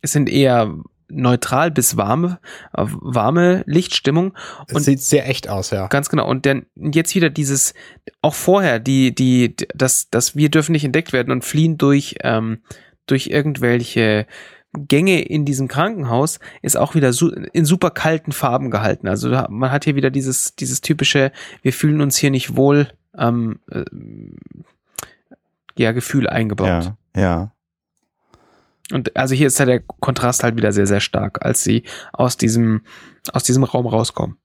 es 0.00 0.12
sind 0.12 0.28
eher 0.28 0.74
neutral 1.08 1.70
bis 1.70 1.96
warme, 1.96 2.38
äh, 2.76 2.84
warme 2.86 3.62
Lichtstimmung. 3.66 4.34
Und- 4.72 4.82
sieht 4.82 5.00
sehr 5.00 5.28
echt 5.28 5.48
aus, 5.48 5.70
ja. 5.70 5.86
Ganz 5.88 6.08
genau. 6.08 6.28
Und 6.28 6.46
dann 6.46 6.66
jetzt 6.74 7.14
wieder 7.14 7.30
dieses, 7.30 7.74
auch 8.22 8.34
vorher, 8.34 8.80
die, 8.80 9.14
die, 9.14 9.54
das, 9.74 10.08
das 10.10 10.36
wir 10.36 10.50
dürfen 10.50 10.72
nicht 10.72 10.84
entdeckt 10.84 11.12
werden 11.12 11.30
und 11.30 11.44
fliehen 11.44 11.78
durch, 11.78 12.16
ähm, 12.22 12.62
durch 13.06 13.28
irgendwelche 13.28 14.26
Gänge 14.76 15.22
in 15.22 15.44
diesem 15.44 15.68
Krankenhaus, 15.68 16.40
ist 16.62 16.76
auch 16.76 16.94
wieder 16.94 17.12
su 17.12 17.30
in 17.30 17.64
super 17.64 17.90
kalten 17.90 18.32
Farben 18.32 18.70
gehalten. 18.70 19.08
Also 19.08 19.30
da, 19.30 19.46
man 19.48 19.70
hat 19.70 19.84
hier 19.84 19.94
wieder 19.94 20.10
dieses, 20.10 20.56
dieses 20.56 20.80
typische, 20.80 21.32
wir 21.62 21.72
fühlen 21.72 22.00
uns 22.00 22.16
hier 22.16 22.30
nicht 22.30 22.56
wohl, 22.56 22.88
ähm, 23.16 23.60
äh, 23.70 23.84
ja, 25.76 25.92
Gefühl 25.92 26.28
eingebaut. 26.28 26.94
Ja, 27.14 27.20
ja. 27.20 27.52
Und 28.92 29.16
also 29.16 29.34
hier 29.34 29.46
ist 29.46 29.58
ja 29.58 29.64
der 29.64 29.80
Kontrast 29.80 30.42
halt 30.42 30.56
wieder 30.56 30.72
sehr, 30.72 30.86
sehr 30.86 31.00
stark, 31.00 31.44
als 31.44 31.64
sie 31.64 31.84
aus 32.12 32.36
diesem, 32.36 32.82
aus 33.32 33.44
diesem 33.44 33.64
Raum 33.64 33.86
rauskommen. 33.86 34.36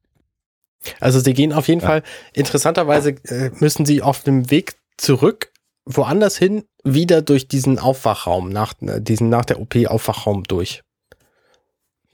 Also 1.01 1.19
sie 1.19 1.33
gehen 1.33 1.51
auf 1.51 1.67
jeden 1.67 1.81
Ja. 1.81 1.87
Fall, 1.87 2.03
interessanterweise 2.33 3.15
äh, 3.25 3.51
müssen 3.59 3.85
sie 3.85 4.01
auf 4.01 4.23
dem 4.23 4.49
Weg 4.49 4.75
zurück, 4.97 5.51
woanders 5.89 6.37
hin, 6.37 6.63
wieder 6.83 7.21
durch 7.21 7.47
diesen 7.47 7.79
Aufwachraum, 7.79 8.49
nach, 8.49 8.73
äh, 8.81 9.01
diesen 9.01 9.29
nach 9.29 9.45
der 9.45 9.59
OP 9.59 9.75
Aufwachraum 9.87 10.43
durch. 10.43 10.83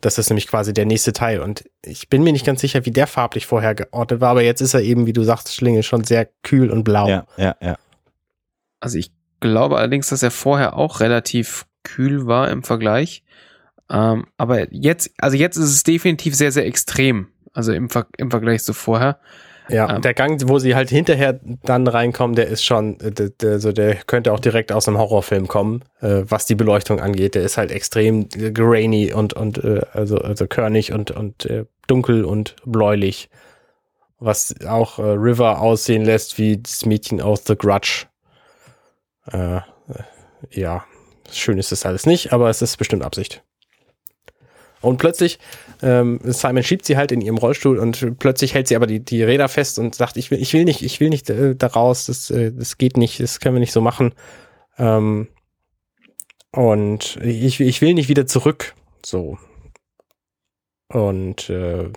Das 0.01 0.17
ist 0.17 0.29
nämlich 0.29 0.47
quasi 0.47 0.73
der 0.73 0.85
nächste 0.85 1.13
Teil. 1.13 1.41
Und 1.41 1.65
ich 1.83 2.09
bin 2.09 2.23
mir 2.23 2.31
nicht 2.31 2.45
ganz 2.45 2.61
sicher, 2.61 2.85
wie 2.85 2.91
der 2.91 3.07
farblich 3.07 3.45
vorher 3.45 3.75
geordnet 3.75 4.21
war, 4.21 4.29
aber 4.29 4.43
jetzt 4.43 4.61
ist 4.61 4.73
er 4.73 4.81
eben, 4.81 5.05
wie 5.05 5.13
du 5.13 5.23
sagst, 5.23 5.53
Schlinge, 5.53 5.83
schon 5.83 6.03
sehr 6.03 6.29
kühl 6.43 6.71
und 6.71 6.83
blau. 6.83 7.07
Ja, 7.07 7.27
ja, 7.37 7.55
ja. 7.61 7.77
Also 8.79 8.97
ich 8.97 9.11
glaube 9.39 9.77
allerdings, 9.77 10.07
dass 10.07 10.23
er 10.23 10.31
vorher 10.31 10.77
auch 10.77 10.99
relativ 10.99 11.65
kühl 11.83 12.27
war 12.27 12.49
im 12.49 12.63
Vergleich. 12.63 13.23
Ähm, 13.89 14.25
aber 14.37 14.73
jetzt, 14.73 15.11
also 15.17 15.37
jetzt 15.37 15.57
ist 15.57 15.69
es 15.69 15.83
definitiv 15.83 16.35
sehr, 16.35 16.51
sehr 16.51 16.65
extrem. 16.65 17.29
Also 17.53 17.73
im, 17.73 17.89
Ver 17.89 18.07
im 18.17 18.31
Vergleich 18.31 18.63
zu 18.63 18.73
vorher. 18.73 19.19
Ja, 19.69 19.95
Ähm. 19.95 20.01
der 20.01 20.13
Gang, 20.13 20.41
wo 20.47 20.59
sie 20.59 20.75
halt 20.75 20.89
hinterher 20.89 21.39
dann 21.63 21.87
reinkommen, 21.87 22.35
der 22.35 22.47
ist 22.47 22.63
schon, 22.63 22.99
äh, 22.99 23.11
der, 23.11 23.29
der, 23.29 23.59
so 23.59 23.71
der 23.71 23.95
könnte 23.95 24.31
auch 24.33 24.39
direkt 24.39 24.71
aus 24.71 24.87
einem 24.87 24.97
Horrorfilm 24.97 25.47
kommen, 25.47 25.83
äh, 26.01 26.23
was 26.27 26.45
die 26.45 26.55
Beleuchtung 26.55 26.99
angeht. 26.99 27.35
Der 27.35 27.43
ist 27.43 27.57
halt 27.57 27.71
extrem 27.71 28.27
äh, 28.35 28.51
grainy 28.51 29.13
und 29.13 29.33
und 29.33 29.63
äh, 29.63 29.81
also 29.93 30.17
also 30.17 30.47
körnig 30.47 30.91
und 30.93 31.11
und 31.11 31.45
äh, 31.45 31.65
dunkel 31.87 32.25
und 32.25 32.55
bläulich, 32.65 33.29
was 34.19 34.53
auch 34.67 34.99
äh, 34.99 35.03
River 35.03 35.61
aussehen 35.61 36.03
lässt 36.05 36.37
wie 36.37 36.57
das 36.57 36.85
Mädchen 36.85 37.21
aus 37.21 37.43
The 37.45 37.55
Grudge. 37.55 38.05
Äh, 39.31 39.57
äh, 39.57 39.61
ja, 40.51 40.83
schön 41.31 41.57
ist 41.57 41.71
es 41.71 41.85
alles 41.85 42.05
nicht, 42.05 42.33
aber 42.33 42.49
es 42.49 42.61
ist 42.61 42.77
bestimmt 42.77 43.03
Absicht. 43.03 43.44
Und 44.85 44.97
plötzlich, 44.97 45.39
ähm, 45.81 46.19
Simon 46.23 46.63
schiebt 46.63 46.85
sie 46.85 46.97
halt 46.97 47.11
in 47.11 47.21
ihrem 47.21 47.37
Rollstuhl 47.37 47.79
und 47.79 48.19
plötzlich 48.19 48.53
hält 48.53 48.67
sie 48.67 48.75
aber 48.75 48.87
die, 48.87 48.99
die 48.99 49.23
Räder 49.23 49.49
fest 49.49 49.79
und 49.79 49.95
sagt, 49.95 50.17
ich 50.17 50.31
will, 50.31 50.41
ich 50.41 50.53
will 50.53 50.63
nicht, 50.63 50.81
ich 50.81 50.99
will 50.99 51.09
nicht 51.09 51.29
äh, 51.29 51.55
da 51.55 51.67
raus, 51.67 52.05
das, 52.05 52.29
äh, 52.29 52.51
das 52.51 52.77
geht 52.77 52.97
nicht, 52.97 53.19
das 53.19 53.39
können 53.39 53.55
wir 53.55 53.59
nicht 53.59 53.73
so 53.73 53.81
machen. 53.81 54.13
Ähm, 54.77 55.27
und 56.51 57.17
ich, 57.21 57.59
ich 57.59 57.81
will 57.81 57.93
nicht 57.93 58.09
wieder 58.09 58.27
zurück. 58.27 58.75
So. 59.03 59.37
Und 60.87 61.49
äh, 61.49 61.89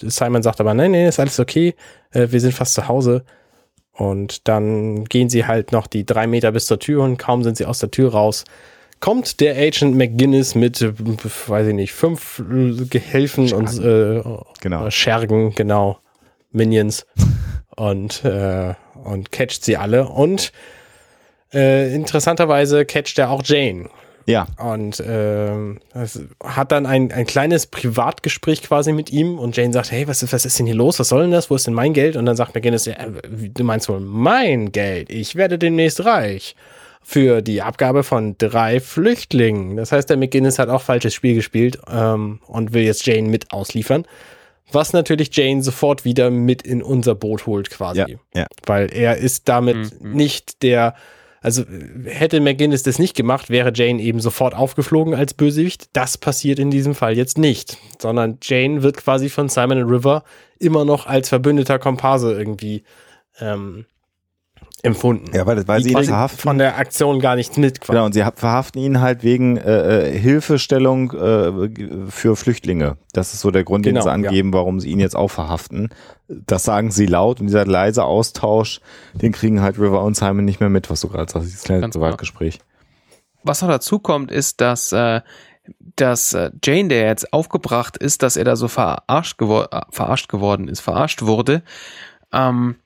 Simon 0.00 0.42
sagt 0.42 0.60
aber, 0.60 0.74
nein, 0.74 0.90
nein, 0.90 1.06
ist 1.06 1.20
alles 1.20 1.40
okay, 1.40 1.74
äh, 2.10 2.28
wir 2.30 2.40
sind 2.40 2.52
fast 2.52 2.74
zu 2.74 2.88
Hause. 2.88 3.24
Und 3.92 4.48
dann 4.48 5.04
gehen 5.04 5.28
sie 5.28 5.46
halt 5.46 5.70
noch 5.70 5.86
die 5.86 6.04
drei 6.04 6.26
Meter 6.26 6.50
bis 6.50 6.66
zur 6.66 6.80
Tür 6.80 7.04
und 7.04 7.16
kaum 7.16 7.44
sind 7.44 7.56
sie 7.56 7.64
aus 7.64 7.78
der 7.78 7.92
Tür 7.92 8.12
raus, 8.12 8.44
kommt 9.00 9.40
der 9.40 9.56
Agent 9.56 9.96
McGuinness 9.96 10.54
mit, 10.54 10.80
äh, 10.82 10.92
weiß 11.46 11.68
ich 11.68 11.74
nicht, 11.74 11.92
fünf 11.92 12.38
äh, 12.40 12.84
Gehilfen 12.86 13.52
und 13.52 13.78
äh, 13.80 14.22
Genau. 14.60 14.86
äh, 14.86 14.90
Schergen, 14.90 15.54
genau, 15.54 15.98
Minions 16.52 17.06
und, 17.76 18.24
äh, 18.24 18.74
und 19.04 19.30
catcht 19.32 19.64
sie 19.64 19.76
alle. 19.76 20.08
Und 20.08 20.52
äh, 21.52 21.94
interessanterweise 21.94 22.84
catcht 22.84 23.18
er 23.18 23.30
auch 23.30 23.42
Jane. 23.44 23.88
Ja, 24.26 24.46
Und 24.58 25.00
es 25.00 26.18
hat 26.42 26.72
dann 26.72 26.86
ein, 26.86 27.12
ein 27.12 27.26
kleines 27.26 27.66
Privatgespräch 27.66 28.62
quasi 28.62 28.94
mit 28.94 29.10
ihm 29.12 29.38
und 29.38 29.54
Jane 29.54 29.74
sagt, 29.74 29.92
hey, 29.92 30.08
was 30.08 30.22
ist, 30.22 30.32
was 30.32 30.46
ist 30.46 30.58
denn 30.58 30.64
hier 30.64 30.74
los? 30.74 30.98
Was 30.98 31.08
soll 31.10 31.20
denn 31.24 31.30
das? 31.30 31.50
Wo 31.50 31.56
ist 31.56 31.66
denn 31.66 31.74
mein 31.74 31.92
Geld? 31.92 32.16
Und 32.16 32.24
dann 32.24 32.34
sagt 32.34 32.54
McGinnis, 32.54 32.86
ja, 32.86 32.94
wie- 33.28 33.50
du 33.50 33.64
meinst 33.64 33.86
wohl 33.90 34.00
mein 34.00 34.72
Geld? 34.72 35.10
Ich 35.10 35.36
werde 35.36 35.58
demnächst 35.58 36.06
reich. 36.06 36.56
Für 37.06 37.42
die 37.42 37.60
Abgabe 37.60 38.02
von 38.02 38.36
drei 38.38 38.80
Flüchtlingen. 38.80 39.76
Das 39.76 39.92
heißt, 39.92 40.08
der 40.08 40.16
McGinnis 40.16 40.58
hat 40.58 40.70
auch 40.70 40.80
falsches 40.82 41.12
Spiel 41.14 41.34
gespielt 41.34 41.78
ähm, 41.88 42.40
und 42.46 42.72
will 42.72 42.82
jetzt 42.82 43.06
Jane 43.06 43.28
mit 43.28 43.52
ausliefern. 43.52 44.06
Was 44.72 44.94
natürlich 44.94 45.28
Jane 45.36 45.62
sofort 45.62 46.06
wieder 46.06 46.30
mit 46.30 46.62
in 46.62 46.82
unser 46.82 47.14
Boot 47.14 47.46
holt, 47.46 47.68
quasi. 47.70 48.00
ja, 48.00 48.06
ja. 48.34 48.46
Weil 48.64 48.90
er 48.92 49.18
ist 49.18 49.48
damit 49.50 50.00
Mhm. 50.02 50.12
nicht 50.12 50.62
der, 50.62 50.94
also 51.42 51.62
hätte 52.06 52.40
McGinnis 52.40 52.82
das 52.82 52.98
nicht 52.98 53.14
gemacht, 53.14 53.50
wäre 53.50 53.70
Jane 53.74 54.00
eben 54.00 54.20
sofort 54.20 54.54
aufgeflogen 54.54 55.14
als 55.14 55.34
Bösewicht. 55.34 55.90
Das 55.92 56.16
passiert 56.16 56.58
in 56.58 56.70
diesem 56.70 56.94
Fall 56.94 57.16
jetzt 57.18 57.36
nicht, 57.36 57.76
sondern 58.00 58.38
Jane 58.42 58.82
wird 58.82 58.96
quasi 58.96 59.28
von 59.28 59.50
Simon 59.50 59.82
River 59.82 60.24
immer 60.58 60.86
noch 60.86 61.06
als 61.06 61.28
verbündeter 61.28 61.78
Komparse 61.78 62.32
irgendwie 62.32 62.82
ähm, 63.40 63.84
empfunden. 64.84 65.30
Ja, 65.34 65.46
weil, 65.46 65.66
weil 65.66 65.78
Die 65.82 65.88
sie 65.90 65.94
ihn 65.94 66.04
verhaften. 66.04 66.38
von 66.40 66.58
der 66.58 66.76
Aktion 66.78 67.18
gar 67.18 67.34
nichts 67.36 67.56
mit. 67.56 67.80
Quasi. 67.80 67.92
Genau, 67.92 68.04
und 68.06 68.12
sie 68.12 68.22
ha- 68.24 68.32
verhaften 68.34 68.78
ihn 68.80 69.00
halt 69.00 69.22
wegen 69.24 69.56
äh, 69.56 70.10
äh, 70.10 70.18
Hilfestellung 70.18 71.10
äh, 71.12 72.10
für 72.10 72.36
Flüchtlinge. 72.36 72.96
Das 73.12 73.34
ist 73.34 73.40
so 73.40 73.50
der 73.50 73.64
Grund, 73.64 73.86
den 73.86 73.94
Genau, 73.94 74.04
sie 74.04 74.10
angeben, 74.12 74.52
warum 74.52 74.78
sie 74.80 74.90
ihn 74.90 75.00
jetzt 75.00 75.16
auch 75.16 75.28
verhaften. 75.30 75.88
Das 76.28 76.64
sagen 76.64 76.90
sie 76.90 77.06
laut 77.06 77.40
und 77.40 77.46
dieser 77.46 77.66
leise 77.66 78.04
Austausch, 78.04 78.80
den 79.14 79.32
kriegen 79.32 79.60
halt 79.62 79.78
River 79.78 80.02
und 80.02 80.16
Simon 80.16 80.44
nicht 80.44 80.60
mehr 80.60 80.70
mit, 80.70 80.90
was 80.90 81.00
du 81.00 81.08
gerade 81.08 81.30
sagst, 81.32 81.48
dieses 81.48 81.64
kleine. 81.64 81.88
Privatgespräch. 81.88 82.60
Was 83.42 83.60
noch 83.62 83.68
dazu 83.68 83.98
kommt, 83.98 84.30
ist, 84.30 84.60
dass, 84.60 84.92
äh, 84.92 85.20
dass 85.96 86.32
äh, 86.34 86.50
Jane, 86.62 86.88
der 86.88 87.06
jetzt 87.06 87.32
aufgebracht 87.32 87.96
ist, 87.96 88.22
dass 88.22 88.36
er 88.36 88.44
da 88.44 88.56
so 88.56 88.68
verarscht, 88.68 89.38
gewor 89.38 89.68
äh, 89.72 89.80
verarscht 89.90 90.28
geworden 90.28 90.68
ist, 90.68 90.80
verarscht 90.80 91.22
wurde, 91.22 91.62
ähm, 92.32 92.76
äh, 92.76 92.83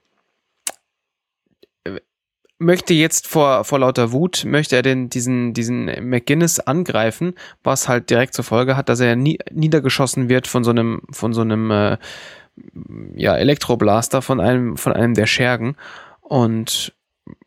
möchte 2.59 2.93
jetzt 2.95 3.27
vor, 3.29 3.65
vor 3.65 3.79
lauter 3.79 4.13
Wut, 4.13 4.45
möchte 4.45 4.77
er 4.77 4.83
den, 4.83 5.09
diesen, 5.11 5.55
diesen 5.55 5.85
McGinnis 6.09 6.59
angreifen, 6.61 7.35
was 7.63 7.89
halt 7.89 8.11
direkt 8.11 8.35
zur 8.35 8.45
Folge 8.45 8.77
hat, 8.77 8.89
dass 8.89 9.01
er 9.01 9.15
nie, 9.17 9.39
niedergeschossen 9.53 10.29
wird 10.29 10.47
von 10.47 10.65
so 10.65 10.71
einem, 10.71 11.03
von 11.11 11.33
so 11.33 11.43
einem, 11.43 11.71
äh, 11.71 11.99
ja, 13.15 13.37
Elektroblaster 13.37 14.23
von 14.23 14.41
einem, 14.41 14.77
von 14.77 14.93
einem 14.93 15.15
der 15.15 15.27
Schergen. 15.27 15.77
Und 16.21 16.95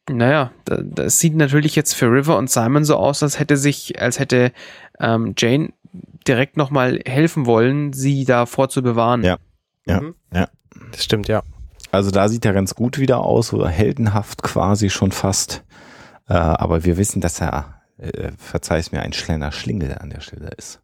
naja, 0.09 0.51
da- 0.65 0.81
das 0.81 1.19
sieht 1.19 1.35
natürlich 1.35 1.75
jetzt 1.75 1.93
für 1.93 2.05
River 2.05 2.37
und 2.37 2.49
Simon 2.49 2.85
so 2.85 2.95
aus, 2.95 3.21
als 3.21 3.37
hätte 3.39 3.57
sich, 3.57 4.01
als 4.01 4.19
hätte 4.19 4.51
ähm, 4.99 5.33
Jane 5.37 5.73
direkt 6.27 6.55
nochmal 6.55 7.01
helfen 7.05 7.45
wollen, 7.45 7.91
sie 7.91 8.23
da 8.23 8.45
vorzubewahren. 8.45 9.23
Ja. 9.23 9.37
Ja, 9.85 10.01
Mhm. 10.01 10.15
ja. 10.33 10.47
Das 10.91 11.03
stimmt, 11.03 11.27
ja. 11.27 11.43
Also 11.91 12.09
da 12.09 12.29
sieht 12.29 12.45
er 12.45 12.53
ganz 12.53 12.75
gut 12.75 12.97
wieder 12.97 13.21
aus, 13.21 13.53
oder 13.53 13.67
heldenhaft 13.67 14.43
quasi 14.43 14.89
schon 14.89 15.11
fast. 15.11 15.63
Äh, 16.27 16.33
aber 16.33 16.85
wir 16.85 16.97
wissen, 16.97 17.21
dass 17.21 17.41
er, 17.41 17.81
äh, 17.97 18.31
verzeih's 18.37 18.91
mir, 18.91 19.01
ein 19.01 19.11
kleiner 19.11 19.51
Schlingel 19.51 19.97
an 19.99 20.09
der 20.09 20.21
Stelle 20.21 20.49
ist. 20.57 20.81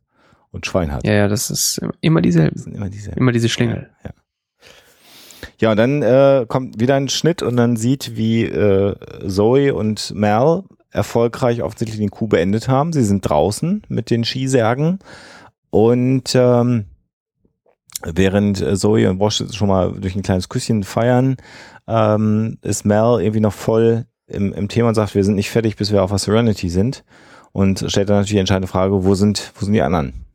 Und 0.52 0.66
Schwein 0.66 0.92
hat. 0.92 1.06
ja, 1.06 1.14
ja, 1.14 1.28
das 1.28 1.50
ist 1.50 1.82
immer 2.02 2.22
dieselbe, 2.22 2.56
Das 2.56 2.64
sind 2.64 2.76
immer 2.76 2.90
diese 2.90 3.12
immer 3.12 3.32
diese 3.32 3.50
Schlingel. 3.50 3.90
Ja, 4.04 4.12
ja 5.60 5.72
und 5.72 5.78
dann 5.78 6.02
äh, 6.02 6.46
kommt 6.48 6.80
wieder 6.80 6.96
ein 6.96 7.10
Schnitt 7.10 7.44
und 7.44 7.58
dann 7.58 7.76
sieht, 7.76 8.16
wie 8.16 8.44
äh, 8.44 8.96
Zoe 9.28 9.76
und 9.76 10.14
Mel 10.16 10.64
erfolgreich 10.90 11.62
offensichtlich 11.62 12.00
den 12.00 12.12
Coup 12.12 12.30
beendet 12.30 12.70
haben. 12.70 12.94
Sie 12.94 13.04
sind 13.04 13.22
draußen 13.22 13.84
mit 13.90 14.10
den 14.10 14.24
Skisärgen 14.24 15.00
und 15.70 16.34
ähm, 16.34 16.86
während 18.04 18.62
äh, 18.62 18.76
Zoe 18.76 19.10
und 19.10 19.20
Wash 19.20 19.44
schon 19.52 19.68
mal 19.68 19.94
durch 19.94 20.16
ein 20.16 20.24
kleines 20.24 20.50
Küsschen 20.50 20.84
feiern, 20.84 21.38
ähm, 21.88 22.58
ist 22.62 22.86
Mel 22.86 23.20
irgendwie 23.20 23.40
noch 23.40 23.54
voll 23.54 24.06
im, 24.28 24.54
im 24.54 24.68
Thema 24.68 24.90
und 24.90 24.96
sagt, 24.96 25.16
wir 25.16 25.24
sind 25.24 25.36
nicht 25.36 25.50
fertig, 25.50 25.76
bis 25.76 25.92
wir 25.92 26.04
auf 26.04 26.12
der 26.12 26.20
Serenity 26.20 26.70
sind 26.70 27.04
und 27.52 27.86
stellt 27.88 28.10
dann 28.10 28.18
natürlich 28.18 28.34
die 28.34 28.40
entscheidende 28.40 28.68
Frage, 28.68 29.04
wo 29.04 29.16
sind, 29.16 29.52
wo 29.56 29.66
sind 29.66 29.74
die 29.74 29.82
anderen? 29.82 30.26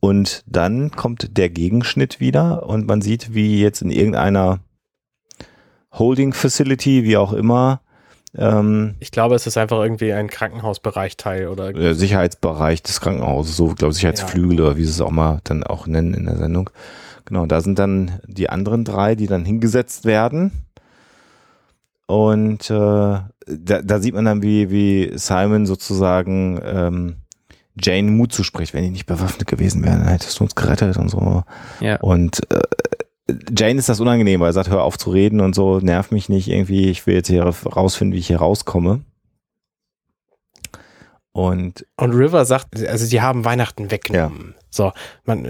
Und 0.00 0.44
dann 0.46 0.90
kommt 0.90 1.38
der 1.38 1.48
Gegenschnitt 1.48 2.20
wieder 2.20 2.68
und 2.68 2.86
man 2.86 3.00
sieht, 3.00 3.32
wie 3.32 3.60
jetzt 3.60 3.80
in 3.80 3.90
irgendeiner 3.90 4.60
Holding 5.92 6.34
Facility, 6.34 7.04
wie 7.04 7.16
auch 7.16 7.32
immer, 7.32 7.80
ähm, 8.36 8.94
Ich 9.00 9.10
glaube, 9.10 9.34
es 9.34 9.46
ist 9.46 9.56
einfach 9.56 9.80
irgendwie 9.80 10.12
ein 10.12 10.28
Krankenhausbereich-Teil 10.28 11.48
oder 11.48 11.72
der 11.72 11.94
Sicherheitsbereich 11.94 12.82
des 12.82 13.00
Krankenhauses, 13.00 13.56
so 13.56 13.68
glaube 13.68 13.92
ich 13.92 13.96
Sicherheitsflügel 13.96 14.60
oder 14.60 14.76
wie 14.76 14.84
sie 14.84 14.90
es 14.90 15.00
auch 15.00 15.10
mal 15.10 15.40
dann 15.44 15.64
auch 15.64 15.86
nennen 15.86 16.14
in 16.14 16.24
der 16.26 16.36
Sendung. 16.36 16.70
Genau, 17.24 17.46
da 17.46 17.60
sind 17.60 17.78
dann 17.78 18.20
die 18.26 18.50
anderen 18.50 18.84
drei, 18.84 19.14
die 19.14 19.26
dann 19.26 19.44
hingesetzt 19.44 20.04
werden. 20.04 20.52
Und 22.06 22.70
äh, 22.70 22.74
da, 22.74 23.82
da 23.82 23.98
sieht 23.98 24.14
man 24.14 24.26
dann, 24.26 24.42
wie, 24.42 24.70
wie 24.70 25.12
Simon 25.14 25.64
sozusagen 25.64 26.60
ähm, 26.62 27.16
Jane 27.76 28.10
Mut 28.10 28.32
zuspricht, 28.32 28.74
wenn 28.74 28.84
die 28.84 28.90
nicht 28.90 29.06
bewaffnet 29.06 29.46
gewesen 29.46 29.84
wären, 29.84 30.00
dann 30.00 30.08
hättest 30.08 30.38
du 30.38 30.44
uns 30.44 30.54
gerettet 30.54 30.96
und 30.96 31.08
so. 31.08 31.42
Ja. 31.80 31.96
Und 31.96 32.40
äh, 32.52 32.60
Jane 33.26 33.78
ist 33.78 33.88
das 33.88 34.00
unangenehm, 34.00 34.40
weil 34.40 34.50
er 34.50 34.52
sagt, 34.52 34.68
hör 34.68 34.82
auf 34.82 34.98
zu 34.98 35.10
reden 35.10 35.40
und 35.40 35.54
so, 35.54 35.78
nerv 35.78 36.10
mich 36.10 36.28
nicht 36.28 36.48
irgendwie, 36.48 36.90
ich 36.90 37.06
will 37.06 37.14
jetzt 37.14 37.28
hier 37.28 37.42
rausfinden, 37.44 38.14
wie 38.14 38.18
ich 38.18 38.26
hier 38.26 38.38
rauskomme. 38.38 39.00
Und 41.32 41.84
Und 41.96 42.12
River 42.12 42.44
sagt, 42.44 42.86
also 42.86 43.06
sie 43.06 43.20
haben 43.20 43.44
Weihnachten 43.44 43.90
weggenommen. 43.90 44.54
So, 44.70 44.92
man, 45.24 45.48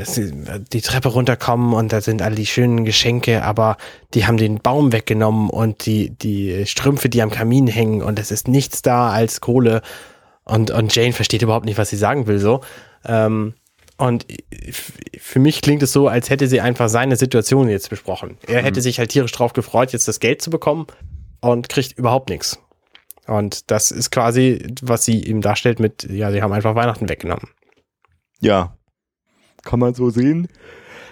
die 0.72 0.80
Treppe 0.80 1.08
runterkommen 1.08 1.74
und 1.74 1.92
da 1.92 2.00
sind 2.00 2.22
all 2.22 2.34
die 2.34 2.46
schönen 2.46 2.84
Geschenke, 2.84 3.42
aber 3.42 3.76
die 4.14 4.26
haben 4.26 4.36
den 4.36 4.60
Baum 4.60 4.92
weggenommen 4.92 5.50
und 5.50 5.84
die, 5.84 6.10
die 6.10 6.64
Strümpfe, 6.66 7.08
die 7.08 7.22
am 7.22 7.30
Kamin 7.30 7.66
hängen 7.66 8.02
und 8.02 8.18
es 8.18 8.30
ist 8.30 8.48
nichts 8.48 8.82
da 8.82 9.10
als 9.10 9.40
Kohle. 9.40 9.82
Und, 10.44 10.70
und 10.70 10.94
Jane 10.94 11.12
versteht 11.12 11.42
überhaupt 11.42 11.66
nicht, 11.66 11.78
was 11.78 11.90
sie 11.90 11.96
sagen 11.96 12.26
will, 12.26 12.38
so. 12.38 12.60
Ähm, 13.04 13.54
und 13.96 14.26
für 15.18 15.38
mich 15.38 15.62
klingt 15.62 15.82
es 15.82 15.92
so, 15.92 16.08
als 16.08 16.30
hätte 16.30 16.48
sie 16.48 16.60
einfach 16.60 16.88
seine 16.88 17.16
Situation 17.16 17.68
jetzt 17.68 17.90
besprochen. 17.90 18.38
Er 18.46 18.62
hätte 18.62 18.80
sich 18.80 18.98
halt 18.98 19.10
tierisch 19.10 19.32
drauf 19.32 19.52
gefreut, 19.52 19.92
jetzt 19.92 20.08
das 20.08 20.20
Geld 20.20 20.42
zu 20.42 20.50
bekommen 20.50 20.86
und 21.40 21.68
kriegt 21.68 21.96
überhaupt 21.96 22.28
nichts. 22.28 22.58
Und 23.26 23.70
das 23.70 23.90
ist 23.90 24.10
quasi, 24.10 24.66
was 24.82 25.04
sie 25.04 25.22
ihm 25.22 25.40
darstellt 25.40 25.80
mit, 25.80 26.04
ja, 26.10 26.30
sie 26.30 26.42
haben 26.42 26.52
einfach 26.52 26.74
Weihnachten 26.74 27.08
weggenommen. 27.08 27.48
ja, 28.40 28.76
kann 29.62 29.80
man 29.80 29.94
so 29.94 30.10
sehen. 30.10 30.48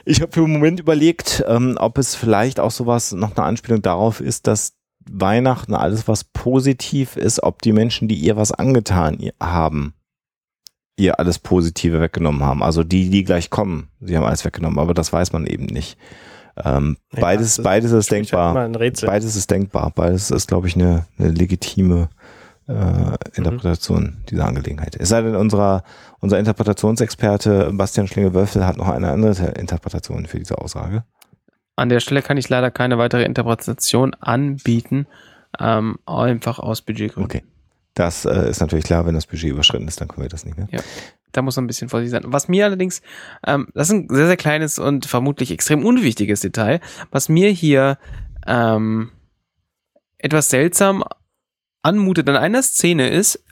Ich 0.05 0.21
habe 0.21 0.33
für 0.33 0.43
einen 0.43 0.53
Moment 0.53 0.81
überlegt, 0.81 1.43
ähm, 1.47 1.77
ob 1.79 1.99
es 1.99 2.15
vielleicht 2.15 2.61
auch 2.61 2.71
sowas, 2.71 3.13
noch 3.13 3.37
eine 3.37 3.47
Anspielung 3.47 3.83
darauf 3.83 4.21
ist, 4.21 4.47
dass 4.47 4.75
Weihnachten 5.11 5.75
alles 5.75 6.07
was 6.07 6.25
positiv 6.25 7.17
ist, 7.17 7.43
ob 7.43 7.63
die 7.63 7.73
Menschen, 7.73 8.09
die 8.09 8.17
ihr 8.17 8.37
was 8.37 8.53
angetan 8.53 9.31
haben, 9.41 9.95
ihr 10.97 11.19
alles 11.19 11.39
Positive 11.39 12.01
weggenommen 12.01 12.43
haben. 12.43 12.63
Also 12.63 12.85
die, 12.85 13.11
die 13.11 13.25
gleich 13.25 13.51
kommen, 13.51 13.89
sie 14.01 14.17
haben 14.17 14.25
alles 14.25 14.45
weggenommen, 14.45 14.79
aber 14.79 14.95
das 14.95 15.13
weiß 15.13 15.33
man 15.33 15.47
eben 15.47 15.67
nicht. 15.67 15.97
Ähm, 16.63 16.99
ja, 17.13 17.21
beides, 17.21 17.63
beides 17.63 17.93
ist 17.93 18.11
denkbar. 18.11 18.69
Beides 18.69 19.37
ist 19.37 19.51
denkbar. 19.51 19.91
Beides 19.95 20.31
ist, 20.31 20.49
glaube 20.49 20.69
ich, 20.69 20.75
eine, 20.75 21.07
eine 21.19 21.31
legitime 21.31 22.11
äh, 22.69 23.17
Interpretation 23.35 24.03
mhm. 24.03 24.27
dieser 24.29 24.47
Angelegenheit. 24.47 24.97
Es 24.97 25.09
sei 25.09 25.23
denn, 25.23 25.35
unser, 25.35 25.83
unser 26.21 26.39
Interpretationsexperte 26.39 27.71
Bastian 27.73 28.07
Schlinge-Wölfel 28.07 28.67
hat 28.67 28.77
noch 28.77 28.89
eine 28.89 29.11
andere 29.11 29.53
Interpretation 29.53 30.27
für 30.27 30.39
diese 30.39 30.59
Aussage. 30.59 31.05
An 31.77 31.89
der 31.89 32.01
Stelle 32.01 32.23
kann 32.23 32.37
ich 32.37 32.49
leider 32.49 32.71
keine 32.71 32.99
weitere 32.99 33.25
Interpretation 33.25 34.15
anbieten, 34.21 35.07
ähm, 35.59 35.99
einfach 36.07 36.59
aus 36.59 36.83
Budgetgründen. 36.83 37.41
Okay. 37.41 37.52
Das 37.95 38.25
äh, 38.25 38.49
ist 38.49 38.61
natürlich 38.61 38.85
klar, 38.85 39.07
wenn 39.07 39.15
das 39.15 39.27
Budget 39.27 39.51
überschritten 39.51 39.87
ist, 39.87 40.01
dann 40.01 40.09
können 40.09 40.23
wir 40.23 40.29
das 40.29 40.45
nicht 40.45 40.57
mehr. 40.57 40.69
Ja. 40.71 40.81
Da 41.33 41.43
muss 41.43 41.57
man 41.57 41.65
ein 41.65 41.69
bisschen 41.69 41.89
vorsichtig 41.89 42.13
sein. 42.13 42.33
Was 42.33 42.49
mir 42.49 42.65
allerdings, 42.65 43.03
ähm, 43.47 43.69
das 43.75 43.89
ist 43.89 43.95
ein 43.95 44.07
sehr, 44.09 44.27
sehr 44.27 44.37
kleines 44.37 44.79
und 44.79 45.07
vermutlich 45.07 45.51
extrem 45.51 45.85
unwichtiges 45.85 46.41
Detail, 46.41 46.81
was 47.11 47.29
mir 47.29 47.51
hier 47.51 47.99
ähm, 48.47 49.11
etwas 50.19 50.49
seltsam 50.49 51.05
anmutet 51.83 52.29
an 52.29 52.37
einer 52.37 52.63
Szene 52.63 53.09
ist, 53.11 53.45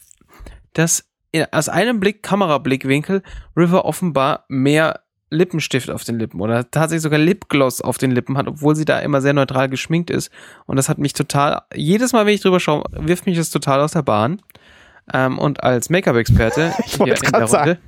dass 0.72 1.06
aus 1.52 1.68
einem 1.68 2.00
Blick, 2.00 2.22
Kamerablickwinkel, 2.22 3.22
River 3.56 3.84
offenbar 3.84 4.44
mehr 4.48 5.00
Lippenstift 5.30 5.90
auf 5.90 6.04
den 6.04 6.18
Lippen 6.18 6.40
oder 6.40 6.70
tatsächlich 6.70 7.02
sogar 7.02 7.18
Lipgloss 7.18 7.80
auf 7.80 7.98
den 7.98 8.10
Lippen 8.10 8.36
hat, 8.36 8.48
obwohl 8.48 8.76
sie 8.76 8.84
da 8.84 8.98
immer 8.98 9.20
sehr 9.20 9.32
neutral 9.32 9.68
geschminkt 9.68 10.10
ist. 10.10 10.30
Und 10.66 10.76
das 10.76 10.88
hat 10.88 10.98
mich 10.98 11.12
total, 11.12 11.62
jedes 11.74 12.12
Mal, 12.12 12.26
wenn 12.26 12.34
ich 12.34 12.40
drüber 12.40 12.60
schaue, 12.60 12.84
wirft 12.92 13.26
mich 13.26 13.36
das 13.36 13.50
total 13.50 13.80
aus 13.80 13.92
der 13.92 14.02
Bahn. 14.02 14.42
Ähm, 15.12 15.38
und 15.38 15.62
als 15.62 15.90
Make-up-Experte 15.90 16.72
hier 16.84 17.14
in 17.14 17.32
der 17.32 17.44
Runde 17.44 17.78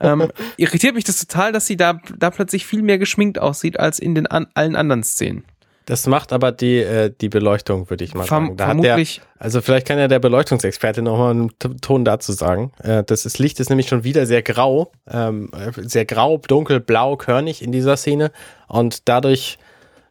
ähm, 0.00 0.28
irritiert 0.56 0.94
mich 0.94 1.04
das 1.04 1.18
total, 1.24 1.52
dass 1.52 1.66
sie 1.66 1.76
da, 1.76 2.00
da 2.16 2.30
plötzlich 2.30 2.66
viel 2.66 2.82
mehr 2.82 2.98
geschminkt 2.98 3.38
aussieht 3.38 3.78
als 3.78 3.98
in 3.98 4.14
den 4.14 4.26
an, 4.26 4.46
allen 4.54 4.76
anderen 4.76 5.02
Szenen. 5.02 5.44
Das 5.86 6.06
macht 6.06 6.32
aber 6.32 6.50
die, 6.50 6.78
äh, 6.78 7.12
die 7.20 7.28
Beleuchtung, 7.28 7.90
würde 7.90 8.04
ich 8.04 8.14
mal 8.14 8.24
Verm 8.24 8.46
sagen. 8.46 8.56
Da 8.56 8.66
vermutlich. 8.66 9.16
Der, 9.16 9.42
also 9.42 9.60
vielleicht 9.60 9.86
kann 9.86 9.98
ja 9.98 10.08
der 10.08 10.18
Beleuchtungsexperte 10.18 11.02
nochmal 11.02 11.32
einen 11.32 11.50
Ton 11.58 12.04
dazu 12.04 12.32
sagen. 12.32 12.72
Äh, 12.82 13.04
das 13.04 13.26
ist, 13.26 13.38
Licht 13.38 13.60
ist 13.60 13.68
nämlich 13.68 13.88
schon 13.88 14.04
wieder 14.04 14.26
sehr 14.26 14.42
grau, 14.42 14.92
ähm, 15.10 15.50
sehr 15.76 16.06
grau, 16.06 16.38
dunkel, 16.38 16.80
blau, 16.80 17.16
körnig 17.16 17.62
in 17.62 17.70
dieser 17.70 17.96
Szene. 17.96 18.32
Und 18.66 19.08
dadurch 19.08 19.58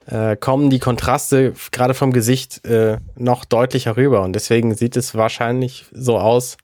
äh, 0.05 0.35
kommen 0.35 0.69
die 0.69 0.79
Kontraste 0.79 1.53
gerade 1.71 1.93
vom 1.93 2.13
Gesicht 2.13 2.65
äh, 2.65 2.97
noch 3.15 3.45
deutlicher 3.45 3.97
rüber. 3.97 4.21
Und 4.21 4.33
deswegen 4.33 4.75
sieht 4.75 4.95
es 4.95 5.15
wahrscheinlich 5.15 5.85
so 5.91 6.19
aus, 6.19 6.57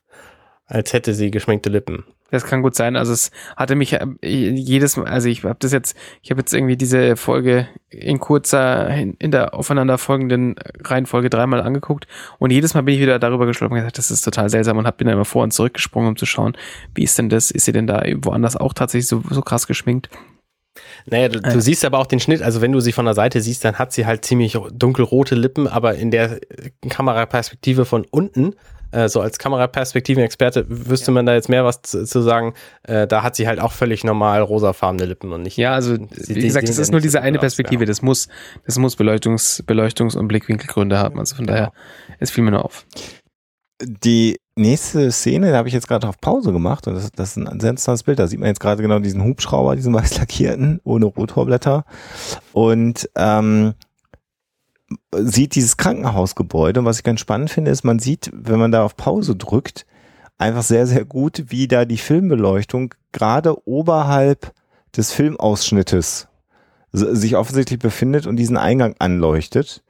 als 0.66 0.92
hätte 0.92 1.14
sie 1.14 1.30
geschminkte 1.30 1.68
Lippen. 1.68 2.04
Das 2.30 2.44
kann 2.44 2.62
gut 2.62 2.74
sein. 2.74 2.96
Also 2.96 3.12
es 3.12 3.30
hatte 3.56 3.74
mich 3.74 3.94
äh, 3.94 4.06
jedes 4.22 4.96
Mal, 4.96 5.06
also 5.06 5.28
ich 5.28 5.44
habe 5.44 5.56
das 5.58 5.72
jetzt, 5.72 5.96
ich 6.22 6.30
habe 6.30 6.40
jetzt 6.40 6.54
irgendwie 6.54 6.76
diese 6.76 7.16
Folge 7.16 7.68
in 7.90 8.20
kurzer, 8.20 8.88
in, 8.90 9.30
der 9.30 9.54
aufeinanderfolgenden 9.54 10.56
Reihenfolge 10.84 11.30
dreimal 11.30 11.60
angeguckt 11.60 12.06
und 12.38 12.50
jedes 12.50 12.74
Mal 12.74 12.82
bin 12.82 12.94
ich 12.94 13.00
wieder 13.00 13.18
darüber 13.18 13.46
gestolpert 13.46 13.72
und 13.72 13.80
gesagt, 13.80 13.98
das 13.98 14.10
ist 14.10 14.22
total 14.22 14.48
seltsam 14.48 14.78
und 14.78 14.86
hab 14.86 14.98
bin 14.98 15.06
dann 15.06 15.14
immer 15.14 15.24
vor 15.24 15.42
und 15.42 15.52
zurückgesprungen, 15.52 16.10
um 16.10 16.16
zu 16.16 16.26
schauen, 16.26 16.56
wie 16.94 17.02
ist 17.02 17.18
denn 17.18 17.28
das? 17.28 17.50
Ist 17.50 17.64
sie 17.64 17.72
denn 17.72 17.86
da 17.86 18.04
woanders 18.22 18.56
auch 18.56 18.74
tatsächlich 18.74 19.08
so, 19.08 19.22
so 19.30 19.42
krass 19.42 19.66
geschminkt? 19.66 20.10
Naja, 21.06 21.28
du, 21.28 21.40
du, 21.40 21.60
siehst 21.60 21.84
aber 21.84 21.98
auch 21.98 22.06
den 22.06 22.20
Schnitt, 22.20 22.42
also 22.42 22.60
wenn 22.60 22.72
du 22.72 22.80
sie 22.80 22.92
von 22.92 23.04
der 23.04 23.14
Seite 23.14 23.40
siehst, 23.40 23.64
dann 23.64 23.78
hat 23.78 23.92
sie 23.92 24.06
halt 24.06 24.24
ziemlich 24.24 24.56
dunkelrote 24.72 25.34
Lippen, 25.34 25.66
aber 25.66 25.94
in 25.96 26.10
der 26.10 26.40
Kameraperspektive 26.88 27.84
von 27.84 28.06
unten 28.10 28.54
äh, 28.92 29.08
so 29.08 29.20
als 29.20 29.38
Kameraperspektiven-Experte 29.38 30.66
wüsste 30.68 31.10
ja. 31.10 31.14
man 31.14 31.26
da 31.26 31.34
jetzt 31.34 31.48
mehr 31.48 31.64
was 31.64 31.82
zu, 31.82 32.04
zu 32.04 32.22
sagen. 32.22 32.54
Äh, 32.82 33.06
da 33.06 33.22
hat 33.22 33.36
sie 33.36 33.46
halt 33.46 33.60
auch 33.60 33.72
völlig 33.72 34.04
normal 34.04 34.42
rosafarbene 34.42 35.04
Lippen 35.04 35.32
und 35.32 35.42
nicht. 35.42 35.56
Ja, 35.56 35.72
also 35.74 35.96
wie 35.98 36.34
gesagt, 36.34 36.68
es 36.68 36.78
ist 36.78 36.90
nur 36.92 37.00
diese 37.00 37.22
eine 37.22 37.38
Perspektive. 37.38 37.84
Das 37.84 38.02
muss, 38.02 38.28
das 38.66 38.78
muss 38.78 38.96
Beleuchtungs-, 38.96 39.64
Beleuchtungs- 39.64 40.16
und 40.16 40.28
Blickwinkelgründe 40.28 40.98
haben. 40.98 41.18
Also 41.18 41.36
von 41.36 41.46
daher, 41.46 41.72
es 42.18 42.30
fiel 42.30 42.44
mir 42.44 42.52
nur 42.52 42.64
auf. 42.64 42.86
Die 43.82 44.36
nächste 44.56 45.10
Szene, 45.10 45.50
da 45.50 45.56
habe 45.56 45.68
ich 45.68 45.74
jetzt 45.74 45.88
gerade 45.88 46.06
auf 46.06 46.20
Pause 46.20 46.52
gemacht 46.52 46.86
und 46.86 46.94
das, 46.94 47.10
das 47.12 47.36
ist 47.36 47.36
ein 47.38 47.60
sehr 47.60 47.70
interessantes 47.70 48.02
Bild. 48.02 48.18
Da 48.18 48.26
sieht 48.26 48.38
man 48.38 48.48
jetzt 48.48 48.60
gerade 48.60 48.82
genau 48.82 48.98
diesen 48.98 49.24
Hubschrauber, 49.24 49.74
diesen 49.74 49.94
weiß 49.94 50.18
lackierten, 50.18 50.80
ohne 50.84 51.06
Rotorblätter. 51.06 51.84
Und 52.52 53.08
ähm, 53.16 53.74
sieht 55.14 55.54
dieses 55.54 55.76
Krankenhausgebäude. 55.76 56.80
Und 56.80 56.86
was 56.86 56.98
ich 56.98 57.04
ganz 57.04 57.20
spannend 57.20 57.50
finde, 57.50 57.70
ist, 57.70 57.84
man 57.84 57.98
sieht, 57.98 58.30
wenn 58.32 58.58
man 58.58 58.72
da 58.72 58.84
auf 58.84 58.96
Pause 58.96 59.36
drückt, 59.36 59.86
einfach 60.38 60.62
sehr, 60.62 60.86
sehr 60.86 61.04
gut, 61.04 61.44
wie 61.48 61.68
da 61.68 61.84
die 61.84 61.98
Filmbeleuchtung 61.98 62.94
gerade 63.12 63.56
oberhalb 63.68 64.52
des 64.96 65.12
Filmausschnittes 65.12 66.28
sich 66.92 67.36
offensichtlich 67.36 67.78
befindet 67.78 68.26
und 68.26 68.36
diesen 68.36 68.56
Eingang 68.56 68.96
anleuchtet. 68.98 69.82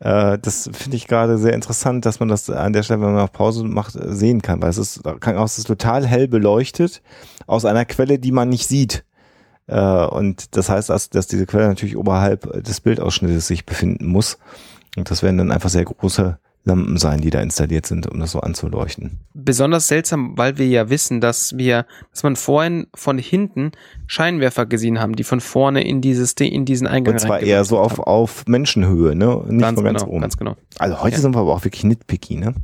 Äh, 0.00 0.38
das 0.38 0.68
finde 0.72 0.96
ich 0.96 1.06
gerade 1.06 1.38
sehr 1.38 1.52
interessant, 1.52 2.04
dass 2.04 2.20
man 2.20 2.28
das 2.28 2.50
an 2.50 2.72
der 2.72 2.82
Stelle, 2.82 3.00
wenn 3.00 3.12
man 3.12 3.22
auf 3.22 3.32
Pause 3.32 3.64
macht, 3.64 3.92
sehen 3.94 4.42
kann, 4.42 4.60
weil 4.62 4.70
es 4.70 4.78
ist, 4.78 5.04
Krankenhaus 5.04 5.58
ist 5.58 5.66
total 5.66 6.06
hell 6.06 6.26
beleuchtet 6.26 7.02
aus 7.46 7.64
einer 7.64 7.84
Quelle, 7.84 8.18
die 8.18 8.32
man 8.32 8.48
nicht 8.48 8.66
sieht. 8.66 9.04
Äh, 9.68 10.06
und 10.06 10.56
das 10.56 10.68
heißt, 10.68 10.90
dass, 10.90 11.10
dass 11.10 11.26
diese 11.26 11.46
Quelle 11.46 11.68
natürlich 11.68 11.96
oberhalb 11.96 12.64
des 12.64 12.80
Bildausschnittes 12.80 13.46
sich 13.46 13.64
befinden 13.64 14.06
muss. 14.06 14.38
Und 14.96 15.10
das 15.10 15.22
werden 15.22 15.38
dann 15.38 15.52
einfach 15.52 15.70
sehr 15.70 15.84
große 15.84 16.38
Lampen 16.64 16.96
sein, 16.98 17.20
die 17.20 17.30
da 17.30 17.40
installiert 17.40 17.86
sind, 17.86 18.06
um 18.06 18.20
das 18.20 18.32
so 18.32 18.40
anzuleuchten. 18.40 19.18
Besonders 19.32 19.88
seltsam, 19.88 20.36
weil 20.36 20.58
wir 20.58 20.66
ja 20.66 20.90
wissen, 20.90 21.20
dass 21.20 21.56
wir, 21.56 21.86
dass 22.10 22.22
man 22.22 22.36
vorhin 22.36 22.88
von 22.94 23.18
hinten 23.18 23.72
Scheinwerfer 24.06 24.66
gesehen 24.66 25.00
haben, 25.00 25.16
die 25.16 25.24
von 25.24 25.40
vorne 25.40 25.82
in 25.82 26.00
dieses 26.00 26.32
in 26.34 26.64
diesen 26.64 26.86
Eingang 26.86 27.14
Und 27.14 27.20
zwar 27.20 27.40
eher 27.40 27.64
so 27.64 27.78
auf, 27.78 27.98
auf 28.00 28.44
Menschenhöhe, 28.46 29.14
ne? 29.14 29.42
Nicht 29.48 29.60
ganz 29.60 29.76
von 29.76 29.84
ganz 29.84 30.02
genau, 30.02 30.12
oben. 30.12 30.20
Ganz 30.20 30.36
genau. 30.36 30.56
Also 30.78 31.00
heute 31.00 31.16
ja. 31.16 31.22
sind 31.22 31.34
wir 31.34 31.40
aber 31.40 31.54
auch 31.54 31.64
wirklich 31.64 31.84
nitpicky, 31.84 32.36
ne? 32.36 32.54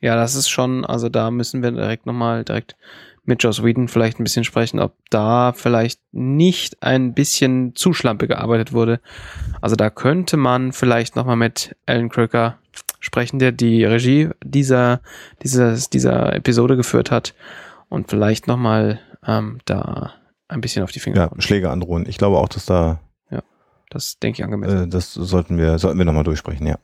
Ja, 0.00 0.16
das 0.16 0.34
ist 0.34 0.48
schon, 0.48 0.86
also 0.86 1.08
da 1.08 1.30
müssen 1.30 1.62
wir 1.62 1.72
direkt 1.72 2.06
nochmal 2.06 2.44
direkt 2.44 2.76
mit 3.24 3.42
Joss 3.42 3.62
Whedon 3.62 3.88
vielleicht 3.88 4.18
ein 4.18 4.24
bisschen 4.24 4.44
sprechen, 4.44 4.80
ob 4.80 4.94
da 5.10 5.52
vielleicht 5.52 6.00
nicht 6.12 6.82
ein 6.82 7.14
bisschen 7.14 7.74
zu 7.74 7.92
schlampe 7.92 8.26
gearbeitet 8.26 8.72
wurde. 8.72 9.00
Also 9.60 9.76
da 9.76 9.90
könnte 9.90 10.36
man 10.36 10.72
vielleicht 10.72 11.16
nochmal 11.16 11.36
mit 11.36 11.76
Alan 11.86 12.08
Crocker 12.08 12.58
sprechen, 12.98 13.38
der 13.38 13.52
die 13.52 13.84
Regie 13.84 14.30
dieser, 14.44 15.00
dieses, 15.42 15.90
dieser 15.90 16.34
Episode 16.34 16.76
geführt 16.76 17.10
hat 17.10 17.34
und 17.88 18.10
vielleicht 18.10 18.46
nochmal 18.46 19.00
ähm, 19.26 19.58
da 19.64 20.14
ein 20.48 20.60
bisschen 20.60 20.82
auf 20.82 20.92
die 20.92 21.00
Finger. 21.00 21.30
Ja, 21.32 21.40
Schläge 21.40 21.70
androhen. 21.70 22.06
Ich 22.08 22.18
glaube 22.18 22.38
auch, 22.38 22.48
dass 22.48 22.66
da. 22.66 23.00
Ja, 23.30 23.42
das 23.90 24.18
denke 24.18 24.40
ich 24.40 24.44
angemessen. 24.44 24.84
Äh, 24.84 24.88
das 24.88 25.14
sollten 25.14 25.58
wir, 25.58 25.78
sollten 25.78 25.98
wir 25.98 26.04
nochmal 26.04 26.24
durchsprechen, 26.24 26.66
ja. 26.66 26.78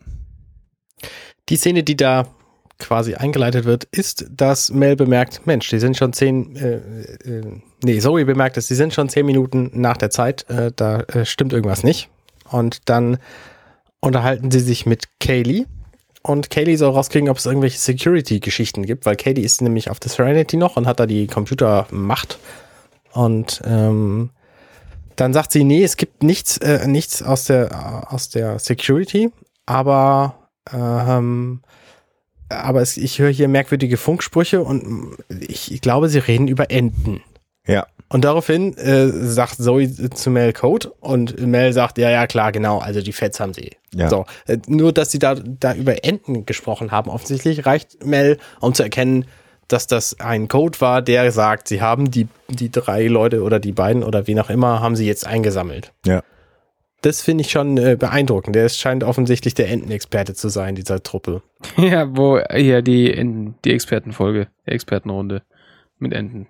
Die 1.48 1.56
Szene, 1.56 1.82
die 1.82 1.96
da 1.96 2.26
quasi 2.78 3.14
eingeleitet 3.14 3.64
wird, 3.64 3.84
ist, 3.84 4.26
dass 4.30 4.70
Mel 4.70 4.96
bemerkt, 4.96 5.46
Mensch, 5.46 5.68
die 5.68 5.78
sind 5.78 5.96
schon 5.96 6.12
zehn, 6.12 6.56
äh, 6.56 6.76
äh, 6.76 7.60
nee, 7.82 7.98
Zoe 7.98 8.24
bemerkt 8.24 8.56
es, 8.56 8.66
die 8.66 8.74
sind 8.74 8.92
schon 8.92 9.08
zehn 9.08 9.24
Minuten 9.26 9.70
nach 9.72 9.96
der 9.96 10.10
Zeit, 10.10 10.48
äh, 10.50 10.72
da 10.74 11.00
äh, 11.00 11.24
stimmt 11.24 11.52
irgendwas 11.52 11.82
nicht. 11.82 12.08
Und 12.50 12.88
dann 12.88 13.18
unterhalten 14.00 14.50
sie 14.50 14.60
sich 14.60 14.86
mit 14.86 15.08
Kaylee. 15.20 15.64
Und 16.22 16.50
Kaylee 16.50 16.76
soll 16.76 16.90
rauskriegen, 16.90 17.28
ob 17.28 17.38
es 17.38 17.46
irgendwelche 17.46 17.78
Security-Geschichten 17.78 18.84
gibt, 18.84 19.06
weil 19.06 19.16
Kaylee 19.16 19.42
ist 19.42 19.62
nämlich 19.62 19.90
auf 19.90 20.00
der 20.00 20.10
Serenity 20.10 20.56
noch 20.56 20.76
und 20.76 20.86
hat 20.86 21.00
da 21.00 21.06
die 21.06 21.26
Computermacht. 21.28 22.38
Und 23.12 23.62
ähm, 23.64 24.30
dann 25.14 25.32
sagt 25.32 25.52
sie, 25.52 25.64
nee, 25.64 25.82
es 25.82 25.96
gibt 25.96 26.22
nichts, 26.22 26.58
äh, 26.58 26.86
nichts 26.86 27.22
aus 27.22 27.44
der, 27.44 28.12
aus 28.12 28.28
der 28.28 28.58
Security, 28.58 29.30
aber 29.64 30.50
ähm, 30.72 31.62
aber 32.48 32.82
es, 32.82 32.96
ich 32.96 33.18
höre 33.18 33.30
hier 33.30 33.48
merkwürdige 33.48 33.96
Funksprüche 33.96 34.62
und 34.62 35.16
ich, 35.28 35.80
glaube, 35.80 36.08
sie 36.08 36.18
reden 36.18 36.48
über 36.48 36.70
Enten. 36.70 37.22
Ja. 37.66 37.86
Und 38.08 38.24
daraufhin 38.24 38.76
äh, 38.76 39.08
sagt 39.08 39.56
Zoe 39.56 39.92
zu 40.10 40.30
Mel 40.30 40.52
Code 40.52 40.92
und 41.00 41.40
Mel 41.40 41.72
sagt, 41.72 41.98
ja, 41.98 42.08
ja, 42.08 42.28
klar, 42.28 42.52
genau, 42.52 42.78
also 42.78 43.00
die 43.02 43.12
Feds 43.12 43.40
haben 43.40 43.52
sie. 43.52 43.72
Ja. 43.92 44.08
So, 44.08 44.26
äh, 44.46 44.58
nur, 44.68 44.92
dass 44.92 45.10
sie 45.10 45.18
da, 45.18 45.34
da 45.34 45.74
über 45.74 46.04
Enten 46.04 46.46
gesprochen 46.46 46.92
haben, 46.92 47.10
offensichtlich 47.10 47.66
reicht 47.66 48.04
Mel, 48.04 48.38
um 48.60 48.74
zu 48.74 48.84
erkennen, 48.84 49.24
dass 49.66 49.88
das 49.88 50.20
ein 50.20 50.46
Code 50.46 50.80
war, 50.80 51.02
der 51.02 51.32
sagt, 51.32 51.66
sie 51.66 51.82
haben 51.82 52.12
die, 52.12 52.28
die 52.48 52.70
drei 52.70 53.08
Leute 53.08 53.42
oder 53.42 53.58
die 53.58 53.72
beiden 53.72 54.04
oder 54.04 54.28
wie 54.28 54.38
auch 54.38 54.50
immer, 54.50 54.80
haben 54.80 54.94
sie 54.94 55.06
jetzt 55.06 55.26
eingesammelt. 55.26 55.92
Ja 56.06 56.22
das 57.06 57.22
finde 57.22 57.42
ich 57.42 57.52
schon 57.52 57.78
äh, 57.78 57.96
beeindruckend. 57.96 58.56
Der 58.56 58.68
scheint 58.68 59.04
offensichtlich 59.04 59.54
der 59.54 59.68
Entenexperte 59.70 60.34
zu 60.34 60.48
sein, 60.48 60.74
dieser 60.74 61.02
Truppe. 61.02 61.42
Ja, 61.76 62.16
wo 62.16 62.40
hier 62.52 62.82
die, 62.82 63.08
in, 63.08 63.54
die 63.64 63.72
Expertenfolge, 63.72 64.48
die 64.66 64.72
Expertenrunde 64.72 65.42
mit 65.98 66.12
Enten. 66.12 66.48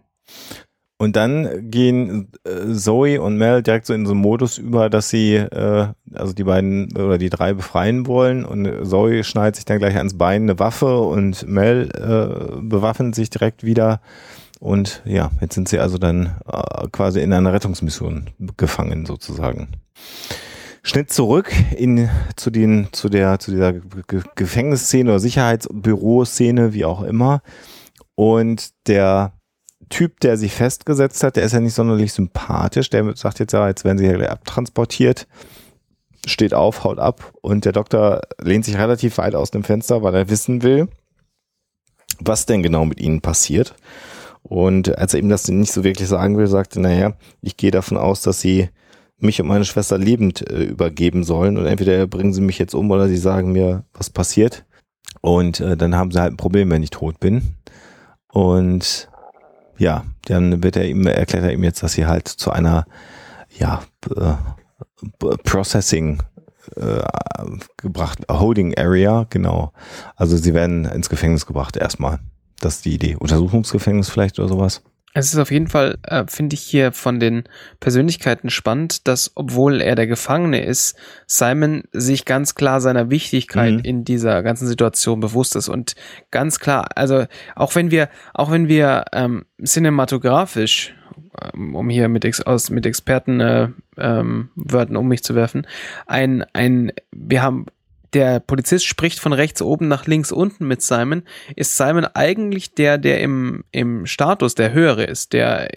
Und 0.98 1.14
dann 1.14 1.70
gehen 1.70 2.32
äh, 2.44 2.72
Zoe 2.72 3.20
und 3.20 3.36
Mel 3.36 3.62
direkt 3.62 3.84
so 3.84 3.92
in 3.92 4.06
so 4.06 4.12
einen 4.12 4.22
Modus 4.22 4.56
über, 4.56 4.88
dass 4.88 5.10
sie 5.10 5.34
äh, 5.34 5.88
also 6.14 6.32
die 6.32 6.44
beiden 6.44 6.96
oder 6.96 7.18
die 7.18 7.28
drei 7.28 7.52
befreien 7.52 8.06
wollen 8.06 8.46
und 8.46 8.86
Zoe 8.86 9.22
schneidet 9.24 9.56
sich 9.56 9.66
dann 9.66 9.78
gleich 9.78 9.96
ans 9.96 10.16
Bein 10.16 10.42
eine 10.42 10.58
Waffe 10.58 11.00
und 11.00 11.46
Mel 11.46 11.90
äh, 11.94 12.62
bewaffnet 12.62 13.14
sich 13.14 13.28
direkt 13.28 13.62
wieder 13.62 14.00
Und 14.58 15.02
ja, 15.04 15.30
jetzt 15.42 15.54
sind 15.54 15.68
sie 15.68 15.78
also 15.78 15.98
dann 15.98 16.36
äh, 16.50 16.88
quasi 16.92 17.20
in 17.20 17.32
einer 17.34 17.52
Rettungsmission 17.52 18.30
gefangen 18.56 19.04
sozusagen. 19.04 19.68
Schnitt 20.86 21.12
zurück 21.12 21.52
in 21.76 22.08
zu 22.36 22.50
den 22.50 22.86
zu 22.92 23.08
der 23.08 23.40
zu 23.40 23.50
dieser 23.50 23.72
Ge 23.72 24.22
Gefängnisszene 24.36 25.10
oder 25.10 25.18
Sicherheitsbüroszene, 25.18 26.74
wie 26.74 26.84
auch 26.84 27.02
immer. 27.02 27.42
Und 28.14 28.70
der 28.86 29.32
Typ, 29.88 30.20
der 30.20 30.36
sich 30.36 30.52
festgesetzt 30.52 31.24
hat, 31.24 31.34
der 31.34 31.42
ist 31.42 31.54
ja 31.54 31.58
nicht 31.58 31.74
sonderlich 31.74 32.12
sympathisch. 32.12 32.88
Der 32.88 33.16
sagt 33.16 33.40
jetzt 33.40 33.52
ja, 33.52 33.66
jetzt 33.66 33.84
werden 33.84 33.98
sie 33.98 34.06
ja 34.06 34.16
abtransportiert, 34.28 35.26
steht 36.24 36.54
auf, 36.54 36.84
haut 36.84 37.00
ab 37.00 37.32
und 37.40 37.64
der 37.64 37.72
Doktor 37.72 38.20
lehnt 38.40 38.64
sich 38.64 38.78
relativ 38.78 39.18
weit 39.18 39.34
aus 39.34 39.50
dem 39.50 39.64
Fenster, 39.64 40.04
weil 40.04 40.14
er 40.14 40.30
wissen 40.30 40.62
will, 40.62 40.86
was 42.20 42.46
denn 42.46 42.62
genau 42.62 42.84
mit 42.84 43.00
ihnen 43.00 43.22
passiert. 43.22 43.74
Und 44.44 44.96
als 44.96 45.14
er 45.14 45.20
ihm 45.20 45.30
das 45.30 45.48
nicht 45.48 45.72
so 45.72 45.82
wirklich 45.82 46.06
sagen 46.06 46.38
will, 46.38 46.46
sagte, 46.46 46.78
naja, 46.78 47.14
ich 47.42 47.56
gehe 47.56 47.72
davon 47.72 47.96
aus, 47.96 48.22
dass 48.22 48.40
sie 48.40 48.68
mich 49.18 49.40
und 49.40 49.48
meine 49.48 49.64
Schwester 49.64 49.98
lebend 49.98 50.48
äh, 50.50 50.64
übergeben 50.64 51.24
sollen 51.24 51.56
und 51.56 51.66
entweder 51.66 52.06
bringen 52.06 52.32
sie 52.32 52.40
mich 52.40 52.58
jetzt 52.58 52.74
um 52.74 52.90
oder 52.90 53.08
sie 53.08 53.16
sagen 53.16 53.52
mir, 53.52 53.84
was 53.94 54.10
passiert. 54.10 54.64
Und 55.20 55.60
äh, 55.60 55.76
dann 55.76 55.96
haben 55.96 56.10
sie 56.10 56.20
halt 56.20 56.34
ein 56.34 56.36
Problem, 56.36 56.70
wenn 56.70 56.82
ich 56.82 56.90
tot 56.90 57.18
bin. 57.20 57.56
Und 58.28 59.08
ja, 59.78 60.04
dann 60.26 60.62
wird 60.62 60.76
er 60.76 60.86
ihm, 60.86 61.06
erklärt 61.06 61.44
er 61.44 61.52
ihm 61.52 61.64
jetzt, 61.64 61.82
dass 61.82 61.92
sie 61.92 62.06
halt 62.06 62.28
zu 62.28 62.50
einer, 62.50 62.86
ja, 63.58 63.82
äh, 64.14 64.34
Processing 65.44 66.22
äh, 66.76 67.02
gebracht, 67.76 68.20
Holding 68.30 68.76
Area, 68.76 69.26
genau. 69.30 69.72
Also 70.16 70.36
sie 70.36 70.54
werden 70.54 70.84
ins 70.84 71.08
Gefängnis 71.08 71.46
gebracht 71.46 71.76
erstmal. 71.76 72.18
Das 72.60 72.76
ist 72.76 72.84
die 72.84 72.94
Idee. 72.94 73.16
Untersuchungsgefängnis 73.16 74.08
vielleicht 74.08 74.38
oder 74.38 74.48
sowas. 74.48 74.82
Es 75.16 75.32
ist 75.32 75.38
auf 75.38 75.50
jeden 75.50 75.66
Fall, 75.66 75.96
äh, 76.02 76.24
finde 76.28 76.52
ich 76.52 76.60
hier 76.60 76.92
von 76.92 77.18
den 77.18 77.44
Persönlichkeiten 77.80 78.50
spannend, 78.50 79.08
dass 79.08 79.32
obwohl 79.34 79.80
er 79.80 79.94
der 79.94 80.06
Gefangene 80.06 80.62
ist, 80.62 80.94
Simon 81.26 81.84
sich 81.90 82.26
ganz 82.26 82.54
klar 82.54 82.82
seiner 82.82 83.08
Wichtigkeit 83.08 83.76
mhm. 83.76 83.80
in 83.80 84.04
dieser 84.04 84.42
ganzen 84.42 84.66
Situation 84.66 85.20
bewusst 85.20 85.56
ist 85.56 85.70
und 85.70 85.94
ganz 86.30 86.60
klar, 86.60 86.88
also 86.96 87.24
auch 87.54 87.74
wenn 87.74 87.90
wir, 87.90 88.10
auch 88.34 88.50
wenn 88.50 88.68
wir 88.68 89.06
ähm, 89.14 89.46
cinematografisch 89.64 90.94
ähm, 91.54 91.74
um 91.74 91.88
hier 91.88 92.10
mit, 92.10 92.26
Ex 92.26 92.42
aus, 92.42 92.68
mit 92.68 92.84
Experten 92.84 93.40
äh, 93.40 93.68
ähm, 93.96 94.50
Wörtern 94.54 94.96
um 94.96 95.08
mich 95.08 95.24
zu 95.24 95.34
werfen, 95.34 95.66
ein, 96.06 96.44
ein, 96.52 96.92
wir 97.10 97.42
haben 97.42 97.64
der 98.16 98.40
Polizist 98.40 98.86
spricht 98.86 99.20
von 99.20 99.34
rechts 99.34 99.60
oben 99.60 99.88
nach 99.88 100.06
links 100.06 100.32
unten 100.32 100.66
mit 100.66 100.80
Simon, 100.80 101.22
ist 101.54 101.76
Simon 101.76 102.06
eigentlich 102.14 102.72
der, 102.72 102.96
der 102.96 103.20
im, 103.20 103.62
im 103.72 104.06
Status 104.06 104.54
der 104.54 104.72
höhere 104.72 105.04
ist, 105.04 105.34
der, 105.34 105.68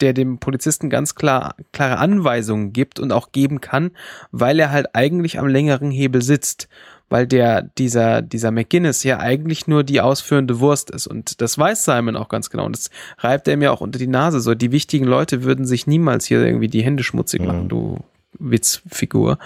der 0.00 0.12
dem 0.12 0.38
Polizisten 0.38 0.90
ganz 0.90 1.16
klar, 1.16 1.56
klare 1.72 1.98
Anweisungen 1.98 2.72
gibt 2.72 3.00
und 3.00 3.10
auch 3.10 3.32
geben 3.32 3.60
kann, 3.60 3.90
weil 4.30 4.60
er 4.60 4.70
halt 4.70 4.94
eigentlich 4.94 5.40
am 5.40 5.48
längeren 5.48 5.90
Hebel 5.90 6.22
sitzt. 6.22 6.68
Weil 7.10 7.26
der, 7.26 7.62
dieser, 7.62 8.20
dieser 8.20 8.50
McGuinness 8.50 9.02
ja 9.02 9.18
eigentlich 9.18 9.66
nur 9.66 9.82
die 9.82 10.02
ausführende 10.02 10.60
Wurst 10.60 10.90
ist. 10.90 11.06
Und 11.06 11.40
das 11.40 11.56
weiß 11.56 11.86
Simon 11.86 12.16
auch 12.16 12.28
ganz 12.28 12.50
genau. 12.50 12.66
Und 12.66 12.76
das 12.76 12.90
reibt 13.16 13.48
er 13.48 13.56
mir 13.56 13.72
auch 13.72 13.80
unter 13.80 13.98
die 13.98 14.06
Nase. 14.06 14.40
So, 14.40 14.54
die 14.54 14.72
wichtigen 14.72 15.06
Leute 15.06 15.42
würden 15.42 15.64
sich 15.64 15.86
niemals 15.86 16.26
hier 16.26 16.44
irgendwie 16.44 16.68
die 16.68 16.82
Hände 16.82 17.02
schmutzig 17.02 17.40
machen, 17.40 17.64
mhm. 17.64 17.68
du 17.70 17.98
Witzfigur. 18.38 19.38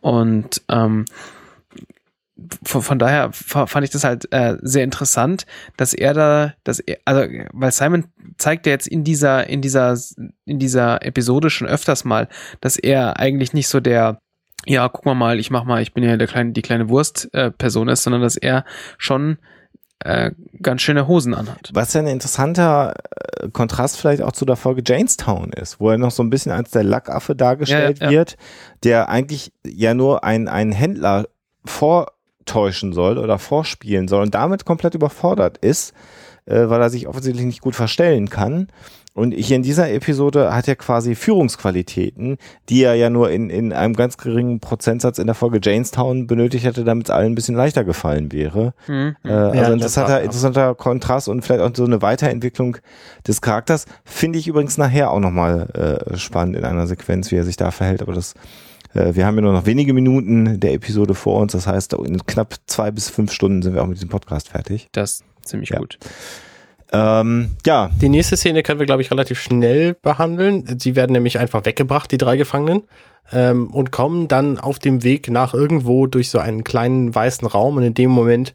Und 0.00 0.62
ähm, 0.68 1.04
von, 2.64 2.82
von 2.82 2.98
daher 2.98 3.30
fand 3.32 3.84
ich 3.84 3.90
das 3.90 4.04
halt 4.04 4.30
äh, 4.32 4.56
sehr 4.60 4.84
interessant, 4.84 5.46
dass 5.76 5.94
er 5.94 6.12
da, 6.12 6.54
dass 6.64 6.80
er, 6.80 6.98
also 7.04 7.22
weil 7.52 7.72
Simon 7.72 8.04
zeigt 8.36 8.66
ja 8.66 8.72
jetzt 8.72 8.86
in 8.86 9.04
dieser 9.04 9.46
in 9.48 9.62
dieser 9.62 9.96
in 10.44 10.58
dieser 10.58 11.04
Episode 11.04 11.48
schon 11.48 11.66
öfters 11.66 12.04
mal, 12.04 12.28
dass 12.60 12.76
er 12.76 13.18
eigentlich 13.18 13.52
nicht 13.52 13.68
so 13.68 13.80
der 13.80 14.20
ja, 14.68 14.88
guck 14.88 15.06
mal 15.06 15.14
mal, 15.14 15.38
ich 15.38 15.50
mach 15.50 15.64
mal, 15.64 15.80
ich 15.80 15.94
bin 15.94 16.02
ja 16.02 16.16
der 16.16 16.26
kleine 16.26 16.52
die 16.52 16.62
kleine 16.62 16.88
Wurst 16.88 17.32
äh, 17.32 17.50
Person 17.50 17.88
ist, 17.88 18.02
sondern 18.02 18.20
dass 18.20 18.36
er 18.36 18.64
schon 18.98 19.38
äh, 20.00 20.32
ganz 20.60 20.82
schöne 20.82 21.08
Hosen 21.08 21.32
anhat. 21.32 21.70
Was 21.72 21.94
ja 21.94 22.00
ein 22.00 22.06
interessanter 22.06 22.94
äh, 23.40 23.48
Kontrast 23.48 23.98
vielleicht 23.98 24.20
auch 24.20 24.32
zu 24.32 24.44
der 24.44 24.56
Folge 24.56 24.82
Janestown 24.84 25.52
ist, 25.52 25.80
wo 25.80 25.90
er 25.90 25.98
noch 25.98 26.10
so 26.10 26.22
ein 26.22 26.28
bisschen 26.28 26.52
als 26.52 26.70
der 26.70 26.84
Lackaffe 26.84 27.34
dargestellt 27.34 28.00
ja, 28.00 28.06
ja, 28.06 28.12
ja. 28.12 28.18
wird, 28.18 28.36
der 28.82 29.08
eigentlich 29.08 29.52
ja 29.64 29.94
nur 29.94 30.22
ein, 30.22 30.48
ein 30.48 30.72
Händler 30.72 31.26
vor 31.64 32.08
täuschen 32.46 32.92
soll 32.92 33.18
oder 33.18 33.38
vorspielen 33.38 34.08
soll 34.08 34.22
und 34.22 34.34
damit 34.34 34.64
komplett 34.64 34.94
überfordert 34.94 35.58
ist, 35.58 35.92
äh, 36.46 36.68
weil 36.68 36.80
er 36.80 36.90
sich 36.90 37.08
offensichtlich 37.08 37.44
nicht 37.44 37.60
gut 37.60 37.74
verstellen 37.74 38.30
kann. 38.30 38.68
Und 39.16 39.32
hier 39.32 39.56
in 39.56 39.62
dieser 39.62 39.90
Episode 39.90 40.54
hat 40.54 40.68
er 40.68 40.76
quasi 40.76 41.14
Führungsqualitäten, 41.14 42.36
die 42.68 42.82
er 42.82 42.96
ja 42.96 43.08
nur 43.08 43.30
in, 43.30 43.48
in 43.48 43.72
einem 43.72 43.94
ganz 43.94 44.18
geringen 44.18 44.60
Prozentsatz 44.60 45.18
in 45.18 45.26
der 45.26 45.34
Folge 45.34 45.58
Janestown 45.62 46.26
benötigt 46.26 46.66
hätte, 46.66 46.84
damit 46.84 47.06
es 47.06 47.10
allen 47.10 47.32
ein 47.32 47.34
bisschen 47.34 47.54
leichter 47.54 47.82
gefallen 47.82 48.30
wäre. 48.30 48.74
Mhm. 48.86 49.16
Äh, 49.24 49.30
also 49.30 49.58
ja, 49.58 49.72
interessanter, 49.72 50.20
interessanter 50.20 50.74
Kontrast 50.74 51.30
und 51.30 51.40
vielleicht 51.40 51.62
auch 51.62 51.70
so 51.74 51.86
eine 51.86 52.02
Weiterentwicklung 52.02 52.76
des 53.26 53.40
Charakters. 53.40 53.86
Finde 54.04 54.38
ich 54.38 54.48
übrigens 54.48 54.76
nachher 54.76 55.10
auch 55.10 55.20
nochmal 55.20 56.02
äh, 56.12 56.18
spannend 56.18 56.54
in 56.54 56.66
einer 56.66 56.86
Sequenz, 56.86 57.30
wie 57.30 57.36
er 57.36 57.44
sich 57.44 57.56
da 57.56 57.70
verhält, 57.70 58.02
aber 58.02 58.12
das 58.12 58.34
wir 58.96 59.26
haben 59.26 59.36
ja 59.36 59.42
nur 59.42 59.52
noch 59.52 59.66
wenige 59.66 59.92
Minuten 59.92 60.58
der 60.60 60.72
Episode 60.72 61.14
vor 61.14 61.40
uns. 61.40 61.52
Das 61.52 61.66
heißt, 61.66 61.94
in 61.94 62.24
knapp 62.26 62.54
zwei 62.66 62.90
bis 62.90 63.10
fünf 63.10 63.32
Stunden 63.32 63.62
sind 63.62 63.74
wir 63.74 63.82
auch 63.82 63.86
mit 63.86 63.96
diesem 63.96 64.08
Podcast 64.08 64.48
fertig. 64.48 64.88
Das 64.92 65.12
ist 65.12 65.24
ziemlich 65.42 65.70
ja. 65.70 65.78
gut. 65.78 65.98
Ähm, 66.92 67.50
ja. 67.64 67.90
Die 68.00 68.08
nächste 68.08 68.36
Szene 68.36 68.62
können 68.62 68.78
wir, 68.78 68.86
glaube 68.86 69.02
ich, 69.02 69.10
relativ 69.10 69.40
schnell 69.40 69.94
behandeln. 69.94 70.78
Sie 70.78 70.96
werden 70.96 71.12
nämlich 71.12 71.38
einfach 71.38 71.64
weggebracht, 71.64 72.10
die 72.10 72.18
drei 72.18 72.36
Gefangenen, 72.36 72.82
ähm, 73.32 73.68
und 73.68 73.90
kommen 73.90 74.28
dann 74.28 74.58
auf 74.58 74.78
dem 74.78 75.02
Weg 75.02 75.30
nach 75.30 75.52
irgendwo 75.54 76.06
durch 76.06 76.30
so 76.30 76.38
einen 76.38 76.64
kleinen 76.64 77.14
weißen 77.14 77.46
Raum. 77.46 77.76
Und 77.76 77.82
in 77.82 77.94
dem 77.94 78.10
Moment 78.10 78.54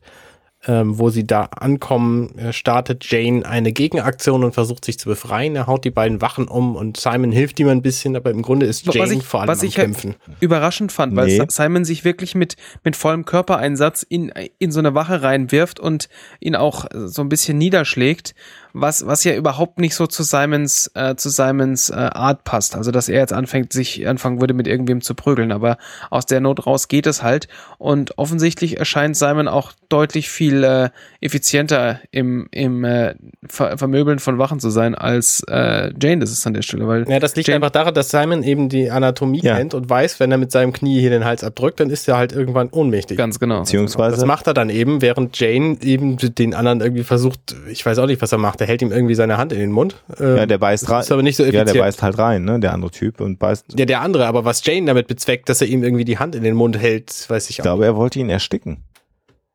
ähm, 0.68 1.00
wo 1.00 1.10
sie 1.10 1.26
da 1.26 1.46
ankommen, 1.46 2.38
äh, 2.38 2.54
startet 2.54 3.10
Jane 3.10 3.46
eine 3.46 3.72
Gegenaktion 3.72 4.44
und 4.44 4.54
versucht 4.54 4.86
sich 4.86 5.00
zu 5.00 5.10
befreien. 5.10 5.56
Er 5.56 5.68
haut 5.68 5.86
die 5.86 5.92
beiden 5.92 6.22
Wachen 6.22 6.48
um 6.48 6.76
und 6.76 6.98
Simon 6.98 7.32
hilft 7.32 7.60
ihm 7.60 7.68
ein 7.68 7.82
bisschen, 7.82 8.16
aber 8.16 8.30
im 8.30 8.44
Grunde 8.44 8.68
ist 8.68 8.86
Jane 8.94 9.14
ich, 9.14 9.24
vor 9.24 9.42
allem 9.42 9.50
was 9.50 9.64
ich 9.64 9.78
halt 9.78 9.88
Kämpfen. 9.88 10.16
überraschend 10.40 10.92
fand, 10.92 11.16
weil 11.16 11.28
nee. 11.28 11.44
Simon 11.48 11.84
sich 11.84 12.06
wirklich 12.06 12.36
mit, 12.36 12.58
mit 12.84 12.96
vollem 12.96 13.26
Körpereinsatz 13.26 14.04
in, 14.04 14.32
in 14.60 14.72
so 14.72 14.80
eine 14.80 14.94
Wache 14.94 15.24
reinwirft 15.24 15.80
und 15.80 16.10
ihn 16.40 16.56
auch 16.56 16.86
so 16.94 17.22
ein 17.22 17.30
bisschen 17.30 17.58
niederschlägt 17.58 18.36
was, 18.74 19.06
was 19.06 19.24
ja 19.24 19.36
überhaupt 19.36 19.80
nicht 19.80 19.96
so 19.96 20.08
zu 20.08 20.24
Simons, 20.24 20.92
äh, 20.94 21.16
zu 21.16 21.30
Simons 21.30 21.90
äh, 21.90 21.96
Art 21.96 22.44
passt. 22.44 22.76
Also, 22.76 22.92
dass 22.92 23.10
er 23.10 23.20
jetzt 23.20 23.34
anfängt, 23.34 23.74
sich 23.74 24.08
anfangen 24.08 24.42
würde, 24.42 24.54
mit 24.54 24.68
irgendwem 24.68 25.02
zu 25.02 25.16
prügeln. 25.16 25.52
Aber 25.52 25.78
aus 26.10 26.26
der 26.26 26.40
Not 26.40 26.66
raus 26.66 26.88
geht 26.88 27.08
es 27.08 27.24
halt. 27.24 27.48
Und 27.78 28.18
offensichtlich 28.18 28.78
erscheint 28.78 29.18
Simon 29.18 29.48
auch 29.48 29.74
deutlich 29.90 30.30
viel 30.30 30.64
äh, 30.64 30.90
effizienter 31.20 32.00
im, 32.12 32.48
im 32.52 32.84
äh, 32.84 33.16
Ver 33.48 33.78
Vermöbeln 33.78 34.20
von 34.20 34.38
Wachen 34.38 34.60
zu 34.60 34.70
sein 34.70 34.96
als 34.96 35.44
äh, 35.50 35.92
Jane 36.02 36.20
das 36.20 36.32
ist 36.32 36.46
an 36.48 36.54
der 36.54 36.62
Stelle. 36.62 36.88
Weil 36.88 37.10
ja, 37.10 37.20
das 37.20 37.36
liegt 37.36 37.48
Jane 37.48 37.58
einfach 37.58 37.72
daran, 37.72 37.94
dass 37.94 38.10
Simon 38.10 38.44
eben 38.44 38.70
die 38.70 38.90
Anatomie 38.90 39.42
ja. 39.42 39.58
kennt 39.58 39.74
und 39.74 39.90
weiß, 39.90 40.20
wenn 40.20 40.32
er 40.32 40.38
mit 40.38 40.52
seinem 40.52 40.72
Knie 40.72 41.00
hier 41.00 41.10
den 41.10 41.26
Hals 41.26 41.44
abdrückt, 41.44 41.80
dann 41.80 41.90
ist 41.90 42.08
er 42.08 42.18
halt 42.18 42.32
irgendwann 42.32 42.70
ohnmächtig. 42.70 43.18
Ganz 43.18 43.40
genau. 43.40 43.60
Beziehungsweise. 43.60 44.16
Das 44.16 44.26
macht 44.26 44.48
er 44.48 44.54
dann 44.54 44.70
eben, 44.70 45.02
während 45.02 45.38
Jane 45.40 45.78
eben 45.82 46.18
den 46.18 46.54
anderen 46.54 46.82
irgendwie 46.82 47.04
versucht, 47.04 47.56
ich 47.70 47.86
weiß 47.86 47.98
auch 47.98 48.08
nicht, 48.08 48.22
was 48.22 48.32
er 48.32 48.38
macht, 48.38 48.61
der 48.62 48.68
hält 48.68 48.84
ihm 48.84 48.92
irgendwie 48.92 49.16
seine 49.16 49.38
Hand 49.38 49.52
in 49.52 49.60
den 49.60 49.72
Mund. 49.72 49.96
Ähm, 50.20 50.38
ja, 50.38 50.46
der 50.46 50.60
beißt 50.60 50.88
rein. 50.88 51.02
Ist 51.02 51.12
aber 51.12 51.24
nicht 51.24 51.36
so 51.36 51.42
effizient. 51.42 51.68
Ja, 51.68 51.74
der 51.74 51.82
beißt 51.82 52.04
halt 52.04 52.20
rein, 52.20 52.46
ne, 52.46 52.60
der 52.60 52.74
andere 52.74 52.92
Typ 52.92 53.20
und 53.20 53.40
beißt. 53.40 53.78
Ja, 53.78 53.86
der 53.86 54.02
andere, 54.02 54.28
aber 54.28 54.46
was 54.46 54.64
Jane 54.64 54.86
damit 54.86 55.08
bezweckt, 55.08 55.50
dass 55.50 55.62
er 55.62 55.68
ihm 55.68 55.84
irgendwie 55.84 56.06
die 56.06 56.20
Hand 56.20 56.36
in 56.36 56.44
den 56.44 56.54
Mund 56.54 56.78
hält, 56.78 57.28
weiß 57.28 57.46
ich, 57.46 57.50
ich 57.50 57.56
auch. 57.56 57.60
Ich 57.60 57.64
glaube, 57.64 57.86
er 57.86 57.96
wollte 57.96 58.20
ihn 58.20 58.30
ersticken. 58.30 58.84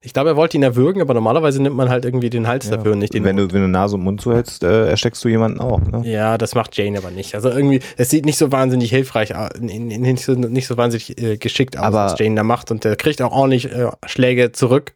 Ich 0.01 0.13
glaube, 0.13 0.31
er 0.31 0.37
wollte 0.37 0.57
ihn 0.57 0.65
erwürgen, 0.65 1.01
aber 1.03 1.15
normalerweise 1.15 1.63
nimmt 1.63 1.77
man 1.77 1.89
halt 1.89 2.05
irgendwie 2.05 2.31
den 2.31 2.49
Hals 2.49 2.69
ja. 2.69 2.77
dafür 2.77 2.93
und 2.93 2.99
nicht 2.99 3.15
den 3.15 3.23
wenn 3.23 3.37
Mund. 3.37 3.53
Du, 3.53 3.55
wenn 3.55 3.63
du 3.63 3.69
Nase 3.69 3.95
und 3.95 4.03
Mund 4.03 4.21
zuhältst, 4.21 4.65
äh, 4.65 4.89
ersteckst 4.89 5.25
du 5.25 5.29
jemanden 5.29 5.61
auch. 5.61 5.81
Ne? 5.81 6.03
Ja, 6.05 6.37
das 6.37 6.57
macht 6.57 6.77
Jane 6.77 6.99
aber 6.99 7.13
nicht. 7.13 7.37
Also 7.37 7.49
irgendwie, 7.49 7.81
es 7.97 8.11
sieht 8.11 8.25
nicht 8.25 8.39
so 8.39 8.51
wahnsinnig 8.51 8.91
hilfreich, 8.91 9.33
nicht 9.61 10.25
so, 10.25 10.33
nicht 10.35 10.67
so 10.67 10.77
wahnsinnig 10.77 11.21
äh, 11.23 11.37
geschickt 11.37 11.79
aus, 11.79 11.85
aber 11.85 12.05
was 12.07 12.19
Jane 12.19 12.35
da 12.35 12.43
macht. 12.43 12.73
Und 12.73 12.83
der 12.83 12.97
kriegt 12.97 13.23
auch 13.23 13.33
ordentlich 13.33 13.73
äh, 13.73 13.91
Schläge 14.05 14.51
zurück. 14.51 14.95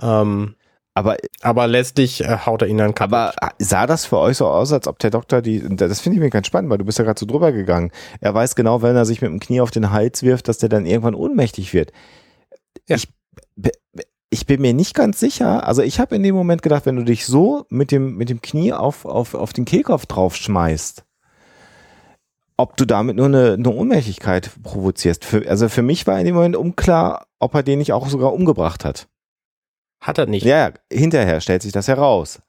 Ähm, 0.00 0.54
aber, 0.98 1.16
aber 1.42 1.68
letztlich 1.68 2.24
äh, 2.24 2.38
haut 2.44 2.62
er 2.62 2.68
ihn 2.68 2.78
dann 2.78 2.92
kaputt. 2.92 3.14
Aber 3.14 3.52
sah 3.58 3.86
das 3.86 4.04
für 4.04 4.18
euch 4.18 4.36
so 4.36 4.48
aus, 4.48 4.72
als 4.72 4.88
ob 4.88 4.98
der 4.98 5.10
Doktor 5.10 5.42
die, 5.42 5.62
das 5.76 6.00
finde 6.00 6.16
ich 6.16 6.20
mir 6.20 6.30
ganz 6.30 6.48
spannend, 6.48 6.70
weil 6.70 6.78
du 6.78 6.84
bist 6.84 6.98
ja 6.98 7.04
gerade 7.04 7.20
so 7.20 7.24
drüber 7.24 7.52
gegangen. 7.52 7.92
Er 8.20 8.34
weiß 8.34 8.56
genau, 8.56 8.82
wenn 8.82 8.96
er 8.96 9.04
sich 9.04 9.22
mit 9.22 9.30
dem 9.30 9.38
Knie 9.38 9.60
auf 9.60 9.70
den 9.70 9.92
Hals 9.92 10.24
wirft, 10.24 10.48
dass 10.48 10.58
der 10.58 10.68
dann 10.68 10.86
irgendwann 10.86 11.14
ohnmächtig 11.14 11.72
wird. 11.72 11.92
Ja. 12.88 12.96
Ich, 12.96 13.08
ich 14.30 14.46
bin 14.46 14.60
mir 14.60 14.74
nicht 14.74 14.94
ganz 14.94 15.20
sicher. 15.20 15.68
Also 15.68 15.82
ich 15.82 16.00
habe 16.00 16.16
in 16.16 16.24
dem 16.24 16.34
Moment 16.34 16.62
gedacht, 16.62 16.84
wenn 16.84 16.96
du 16.96 17.04
dich 17.04 17.26
so 17.26 17.64
mit 17.68 17.92
dem, 17.92 18.16
mit 18.16 18.28
dem 18.28 18.42
Knie 18.42 18.72
auf, 18.72 19.04
auf, 19.04 19.34
auf 19.34 19.52
den 19.52 19.66
Kehlkopf 19.66 20.06
drauf 20.06 20.34
schmeißt, 20.34 21.04
ob 22.56 22.76
du 22.76 22.86
damit 22.86 23.14
nur 23.14 23.26
eine, 23.26 23.52
eine 23.52 23.70
Ohnmächtigkeit 23.70 24.50
provozierst. 24.64 25.24
Für, 25.24 25.48
also 25.48 25.68
für 25.68 25.82
mich 25.82 26.08
war 26.08 26.18
in 26.18 26.26
dem 26.26 26.34
Moment 26.34 26.56
unklar, 26.56 27.28
ob 27.38 27.54
er 27.54 27.62
den 27.62 27.78
nicht 27.78 27.92
auch 27.92 28.08
sogar 28.08 28.32
umgebracht 28.32 28.84
hat. 28.84 29.06
Hat 30.00 30.18
er 30.18 30.26
nicht. 30.26 30.44
Ja, 30.46 30.70
hinterher 30.92 31.40
stellt 31.40 31.62
sich 31.62 31.72
das 31.72 31.88
heraus. 31.88 32.40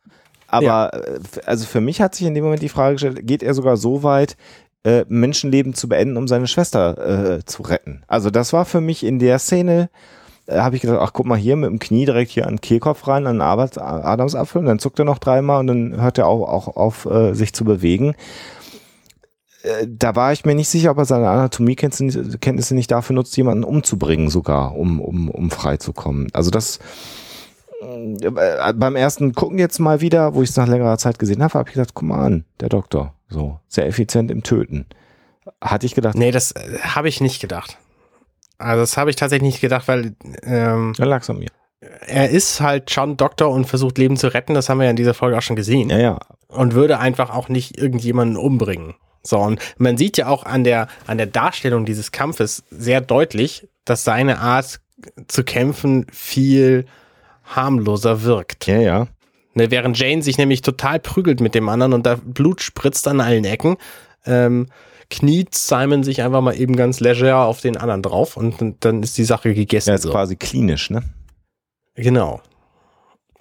Aber 0.47 0.65
Ja. 0.65 0.87
äh, 0.89 1.19
also 1.45 1.65
für 1.65 1.81
mich 1.81 2.01
hat 2.01 2.15
sich 2.15 2.25
in 2.27 2.33
dem 2.35 2.43
Moment 2.43 2.61
die 2.61 2.69
Frage 2.69 2.93
gestellt, 2.95 3.19
geht 3.27 3.43
er 3.43 3.53
sogar 3.53 3.77
so 3.77 4.03
weit, 4.03 4.35
äh, 4.83 5.03
Menschenleben 5.09 5.73
zu 5.73 5.89
beenden, 5.89 6.15
um 6.17 6.27
seine 6.27 6.47
Schwester 6.47 7.37
äh, 7.37 7.45
zu 7.45 7.63
retten? 7.63 8.03
Also 8.07 8.29
das 8.29 8.53
war 8.53 8.65
für 8.65 8.81
mich 8.81 9.03
in 9.03 9.19
der 9.19 9.37
Szene, 9.39 9.89
äh, 10.47 10.57
habe 10.59 10.75
ich 10.75 10.81
gedacht, 10.81 10.99
ach 11.01 11.11
guck 11.13 11.25
mal 11.25 11.37
hier 11.37 11.55
mit 11.55 11.69
dem 11.69 11.79
Knie 11.79 12.05
direkt 12.05 12.31
hier 12.31 12.47
an 12.47 12.55
den 12.55 12.61
Kehlkopf 12.61 13.07
rein, 13.07 13.27
an 13.27 13.35
den 13.35 13.41
Arbeit- 13.41 13.77
Adamsapfel 13.77 14.59
und 14.59 14.65
dann 14.67 14.79
zuckt 14.79 14.97
er 14.99 15.05
noch 15.05 15.19
dreimal 15.19 15.59
und 15.59 15.67
dann 15.67 16.01
hört 16.01 16.17
er 16.17 16.27
auch, 16.27 16.47
auch 16.47 16.75
auf, 16.77 17.05
äh, 17.05 17.33
sich 17.33 17.53
zu 17.53 17.65
bewegen. 17.65 18.15
Äh, 19.63 19.85
Da 19.87 20.15
war 20.15 20.31
ich 20.31 20.45
mir 20.45 20.55
nicht 20.55 20.69
sicher, 20.69 20.91
ob 20.91 20.97
er 20.97 21.05
seine 21.05 21.29
Anatomiekenntnisse 21.29 22.37
Kenntnisse 22.39 22.73
nicht 22.73 22.89
dafür 22.89 23.15
nutzt, 23.15 23.35
jemanden 23.35 23.65
umzubringen 23.65 24.29
sogar, 24.29 24.75
um, 24.75 25.01
um, 25.01 25.29
um 25.29 25.51
frei 25.51 25.77
zu 25.77 25.91
kommen. 25.93 26.27
Also 26.33 26.49
das 26.51 26.79
beim 27.81 28.95
ersten 28.95 29.33
Gucken 29.33 29.57
jetzt 29.57 29.79
mal 29.79 30.01
wieder, 30.01 30.35
wo 30.35 30.41
ich 30.41 30.49
es 30.49 30.57
nach 30.57 30.67
längerer 30.67 30.97
Zeit 30.97 31.19
gesehen 31.19 31.41
habe, 31.43 31.53
habe 31.53 31.69
ich 31.69 31.75
gedacht, 31.75 31.93
guck 31.93 32.07
mal 32.07 32.25
an, 32.25 32.45
der 32.59 32.69
Doktor, 32.69 33.13
so 33.29 33.59
sehr 33.67 33.87
effizient 33.87 34.31
im 34.31 34.43
Töten. 34.43 34.85
Hatte 35.61 35.85
ich 35.85 35.95
gedacht, 35.95 36.15
Nee, 36.15 36.31
das 36.31 36.51
äh, 36.51 36.79
habe 36.79 37.07
ich 37.09 37.21
nicht 37.21 37.41
gedacht. 37.41 37.77
Also 38.57 38.81
das 38.81 38.97
habe 38.97 39.09
ich 39.09 39.15
tatsächlich 39.15 39.53
nicht 39.53 39.61
gedacht, 39.61 39.87
weil 39.87 40.15
ähm, 40.43 40.93
da 40.97 41.05
lag's 41.05 41.29
an 41.29 41.39
mir. 41.39 41.47
er 42.07 42.29
ist 42.29 42.59
halt 42.59 42.91
schon 42.91 43.15
Doktor 43.15 43.49
und 43.49 43.65
versucht 43.65 43.97
Leben 43.97 44.17
zu 44.17 44.27
retten. 44.33 44.53
Das 44.53 44.67
haben 44.67 44.79
wir 44.79 44.85
ja 44.85 44.89
in 44.89 44.97
dieser 44.97 45.13
Folge 45.13 45.37
auch 45.37 45.41
schon 45.41 45.55
gesehen. 45.55 45.89
Ja, 45.89 45.97
ja, 45.97 46.19
Und 46.49 46.73
würde 46.73 46.99
einfach 46.99 47.29
auch 47.29 47.47
nicht 47.47 47.77
irgendjemanden 47.77 48.35
umbringen. 48.35 48.95
So, 49.23 49.39
und 49.39 49.59
man 49.77 49.97
sieht 49.97 50.17
ja 50.17 50.27
auch 50.27 50.43
an 50.45 50.63
der, 50.63 50.87
an 51.07 51.17
der 51.17 51.27
Darstellung 51.27 51.85
dieses 51.85 52.11
Kampfes 52.11 52.63
sehr 52.69 52.99
deutlich, 53.01 53.67
dass 53.85 54.03
seine 54.03 54.39
Art 54.39 54.81
zu 55.27 55.43
kämpfen 55.43 56.05
viel 56.11 56.85
harmloser 57.55 58.23
wirkt. 58.23 58.67
ja, 58.67 58.79
ja. 58.79 59.07
Ne, 59.55 59.71
während 59.71 59.97
Jane 59.97 60.21
sich 60.21 60.37
nämlich 60.37 60.61
total 60.61 60.99
prügelt 60.99 61.41
mit 61.41 61.55
dem 61.55 61.69
anderen 61.69 61.93
und 61.93 62.05
da 62.05 62.15
Blut 62.23 62.61
spritzt 62.61 63.07
an 63.07 63.19
allen 63.19 63.45
Ecken, 63.45 63.77
ähm, 64.25 64.67
kniet 65.09 65.55
Simon 65.55 66.03
sich 66.03 66.21
einfach 66.21 66.41
mal 66.41 66.53
eben 66.55 66.75
ganz 66.75 66.99
leger 66.99 67.45
auf 67.45 67.59
den 67.61 67.75
anderen 67.75 68.03
drauf 68.03 68.37
und 68.37 68.61
dann- 68.61 68.75
dann 68.79 69.03
ist 69.03 69.17
die 69.17 69.23
Sache 69.23 69.55
gegessen. 69.55 69.89
Ja, 69.89 69.95
ist 69.95 70.03
so. 70.03 70.11
quasi 70.11 70.35
klinisch, 70.35 70.91
ne? 70.91 71.01
Genau. 71.95 72.41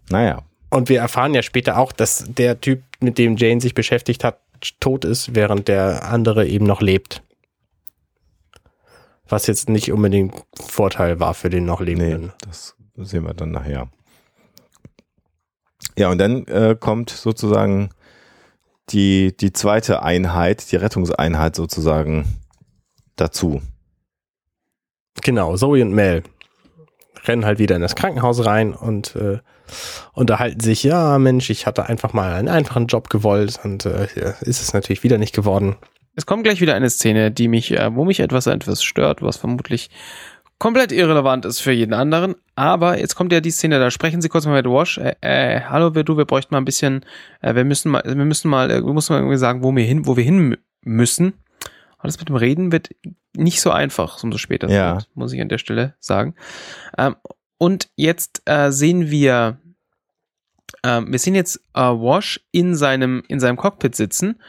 Naja. 0.08 0.42
Und 0.70 0.88
wir 0.88 1.00
erfahren 1.00 1.34
ja 1.34 1.42
später 1.42 1.76
auch, 1.76 1.92
dass 1.92 2.24
der 2.26 2.60
Typ, 2.60 2.82
mit 3.00 3.18
dem 3.18 3.36
Jane 3.36 3.60
sich 3.60 3.74
beschäftigt 3.74 4.24
hat, 4.24 4.40
tot 4.80 5.04
ist, 5.04 5.34
während 5.34 5.68
der 5.68 6.08
andere 6.10 6.46
eben 6.46 6.64
noch 6.66 6.80
lebt. 6.80 7.22
Was 9.28 9.46
jetzt 9.46 9.68
nicht 9.68 9.92
unbedingt 9.92 10.34
Vorteil 10.58 11.20
war 11.20 11.34
für 11.34 11.50
den 11.50 11.64
noch 11.66 11.80
Nee, 11.80 11.86
Lebenden. 11.94 12.32
das 12.46 12.74
sehen 12.96 13.24
wir 13.24 13.34
dann 13.34 13.50
nachher. 13.50 13.88
Ja, 15.98 16.10
und 16.10 16.18
dann 16.18 16.46
äh, 16.46 16.76
kommt 16.78 17.10
sozusagen 17.10 17.90
die, 18.90 19.36
die 19.36 19.52
zweite 19.52 20.02
Einheit, 20.02 20.70
die 20.70 20.76
Rettungseinheit 20.76 21.56
sozusagen 21.56 22.24
dazu. 23.16 23.60
Genau, 25.22 25.56
Zoe 25.56 25.82
und 25.82 25.92
Mel 25.92 26.22
rennen 27.24 27.44
halt 27.44 27.58
wieder 27.58 27.74
in 27.74 27.82
das 27.82 27.96
Krankenhaus 27.96 28.46
rein 28.46 28.74
und 28.74 29.16
äh, 29.16 29.38
unterhalten 30.12 30.60
sich, 30.60 30.84
ja 30.84 31.18
Mensch, 31.18 31.50
ich 31.50 31.66
hatte 31.66 31.86
einfach 31.86 32.12
mal 32.12 32.32
einen 32.32 32.48
einfachen 32.48 32.86
Job 32.86 33.10
gewollt 33.10 33.58
und 33.64 33.84
äh, 33.84 34.06
ist 34.42 34.62
es 34.62 34.72
natürlich 34.72 35.02
wieder 35.02 35.18
nicht 35.18 35.34
geworden. 35.34 35.74
Es 36.14 36.26
kommt 36.26 36.44
gleich 36.44 36.60
wieder 36.60 36.74
eine 36.74 36.90
Szene, 36.90 37.32
die 37.32 37.48
mich, 37.48 37.72
äh, 37.72 37.92
wo 37.92 38.04
mich 38.04 38.20
etwas 38.20 38.46
etwas 38.46 38.84
stört, 38.84 39.20
was 39.20 39.36
vermutlich 39.36 39.90
komplett 40.58 40.92
irrelevant 40.92 41.44
ist 41.44 41.60
für 41.60 41.72
jeden 41.72 41.94
anderen. 41.94 42.34
Aber 42.56 42.98
jetzt 42.98 43.14
kommt 43.14 43.32
ja 43.32 43.40
die 43.40 43.50
Szene, 43.50 43.78
da 43.78 43.90
sprechen 43.90 44.20
sie 44.20 44.28
kurz 44.28 44.46
mal 44.46 44.54
mit 44.54 44.66
Wash. 44.66 44.98
Äh, 44.98 45.14
äh, 45.20 45.60
hallo, 45.62 45.94
wir, 45.94 46.04
du, 46.04 46.16
wir 46.16 46.24
bräuchten 46.24 46.54
mal 46.54 46.60
ein 46.60 46.64
bisschen, 46.64 47.04
äh, 47.40 47.54
wir 47.54 47.64
müssen 47.64 47.90
mal, 47.90 48.02
wir 48.04 48.14
müssen 48.16 48.48
mal, 48.50 48.70
äh, 48.70 48.84
wir 48.84 48.92
müssen 48.92 49.12
mal 49.12 49.20
irgendwie 49.20 49.38
sagen, 49.38 49.62
wo 49.62 49.74
wir 49.74 49.84
hin, 49.84 50.06
wo 50.06 50.16
wir 50.16 50.24
hin 50.24 50.52
mü- 50.54 50.58
müssen. 50.82 51.34
Alles 51.98 52.18
mit 52.18 52.28
dem 52.28 52.36
Reden 52.36 52.70
wird 52.72 52.90
nicht 53.36 53.60
so 53.60 53.70
einfach, 53.70 54.22
umso 54.22 54.38
später 54.38 54.68
Ja. 54.68 54.94
wird, 54.96 55.08
muss 55.14 55.32
ich 55.32 55.40
an 55.40 55.48
der 55.48 55.58
Stelle 55.58 55.94
sagen. 56.00 56.34
Ähm, 56.96 57.16
und 57.58 57.88
jetzt 57.96 58.42
äh, 58.46 58.70
sehen 58.70 59.10
wir, 59.10 59.58
ähm, 60.84 61.10
wir 61.10 61.18
sehen 61.18 61.34
jetzt 61.34 61.60
äh, 61.74 61.80
Wash 61.80 62.40
in 62.52 62.74
seinem, 62.76 63.22
in 63.28 63.40
seinem 63.40 63.56
Cockpit 63.56 63.94
sitzen 63.96 64.40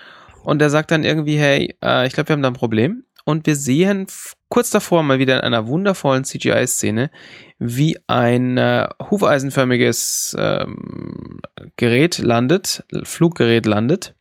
und 0.44 0.61
er 0.61 0.69
sagt 0.69 0.91
dann 0.91 1.03
irgendwie, 1.03 1.38
hey, 1.38 1.76
äh, 1.84 2.06
ich 2.07 2.14
glaube, 2.14 2.30
wir 2.30 2.34
haben 2.34 2.41
da 2.44 2.49
ein 2.49 2.53
Problem. 2.53 3.03
Und 3.25 3.45
wir 3.45 3.55
sehen 3.55 4.07
kurz 4.49 4.69
davor 4.69 5.03
mal 5.03 5.19
wieder 5.19 5.37
in 5.37 5.41
einer 5.41 5.67
wundervollen 5.67 6.23
CGI-Szene, 6.23 7.11
wie 7.59 7.97
ein 8.07 8.57
äh, 8.57 8.87
hufeisenförmiges 9.09 10.35
ähm, 10.39 11.41
Gerät 11.77 12.17
landet, 12.19 12.83
Fluggerät 13.03 13.65
landet, 13.65 14.15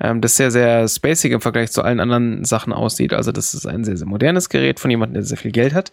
ähm, 0.00 0.20
das 0.20 0.36
sehr, 0.36 0.50
sehr 0.50 0.88
spacig 0.88 1.32
im 1.32 1.40
Vergleich 1.40 1.70
zu 1.72 1.82
allen 1.82 2.00
anderen 2.00 2.44
Sachen 2.44 2.72
aussieht. 2.72 3.12
Also 3.12 3.32
das 3.32 3.54
ist 3.54 3.66
ein 3.66 3.84
sehr, 3.84 3.96
sehr 3.96 4.06
modernes 4.06 4.48
Gerät 4.48 4.80
von 4.80 4.90
jemandem, 4.90 5.14
der 5.14 5.24
sehr 5.24 5.36
viel 5.36 5.52
Geld 5.52 5.74
hat. 5.74 5.92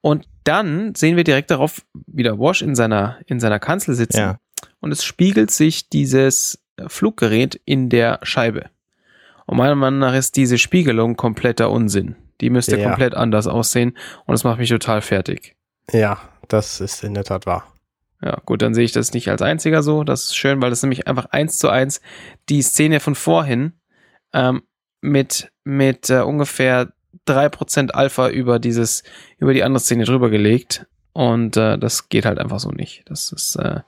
Und 0.00 0.26
dann 0.44 0.94
sehen 0.94 1.16
wir 1.16 1.24
direkt 1.24 1.50
darauf 1.50 1.82
wieder 2.06 2.38
Wash 2.38 2.62
in 2.62 2.74
seiner, 2.74 3.18
in 3.26 3.40
seiner 3.40 3.58
Kanzel 3.58 3.94
sitzen 3.94 4.18
Ja. 4.18 4.38
und 4.80 4.92
es 4.92 5.04
spiegelt 5.04 5.50
sich 5.50 5.88
dieses 5.88 6.62
Fluggerät 6.86 7.60
in 7.64 7.88
der 7.88 8.20
Scheibe. 8.22 8.66
Und 9.46 9.56
meiner 9.58 9.74
Meinung 9.76 10.00
nach 10.00 10.14
ist 10.14 10.36
diese 10.36 10.58
Spiegelung 10.58 11.16
kompletter 11.16 11.70
Unsinn. 11.70 12.16
Die 12.40 12.50
müsste 12.50 12.76
Ja. 12.78 12.88
komplett 12.88 13.14
anders 13.14 13.46
aussehen 13.46 13.96
und 14.26 14.32
das 14.32 14.44
macht 14.44 14.58
mich 14.58 14.68
total 14.68 15.00
fertig. 15.00 15.56
Ja, 15.90 16.18
das 16.48 16.80
ist 16.80 17.02
in 17.04 17.14
der 17.14 17.24
Tat 17.24 17.46
wahr. 17.46 17.72
Ja, 18.22 18.40
gut, 18.44 18.62
dann 18.62 18.74
sehe 18.74 18.84
ich 18.84 18.92
das 18.92 19.12
nicht 19.12 19.28
als 19.30 19.42
einziger 19.42 19.82
so. 19.82 20.02
Das 20.02 20.24
ist 20.24 20.36
schön, 20.36 20.60
weil 20.60 20.70
das 20.70 20.82
nämlich 20.82 21.06
einfach 21.06 21.26
eins 21.26 21.58
zu 21.58 21.68
eins 21.68 22.00
die 22.48 22.62
Szene 22.62 22.98
von 23.00 23.14
vorhin 23.14 23.74
ähm, 24.32 24.62
mit, 25.00 25.52
mit 25.64 26.10
äh, 26.10 26.20
ungefähr 26.20 26.92
3% 27.28 27.90
Alpha 27.90 28.28
über 28.28 28.58
dieses, 28.58 29.02
über 29.38 29.52
die 29.54 29.62
andere 29.62 29.80
Szene 29.80 30.04
drüber 30.04 30.30
gelegt. 30.30 30.86
Und 31.16 31.56
äh, 31.56 31.78
das 31.78 32.10
geht 32.10 32.26
halt 32.26 32.38
einfach 32.38 32.60
so 32.60 32.68
nicht. 32.72 33.02
Das 33.06 33.32
ist 33.32 33.56
äh, 33.56 33.80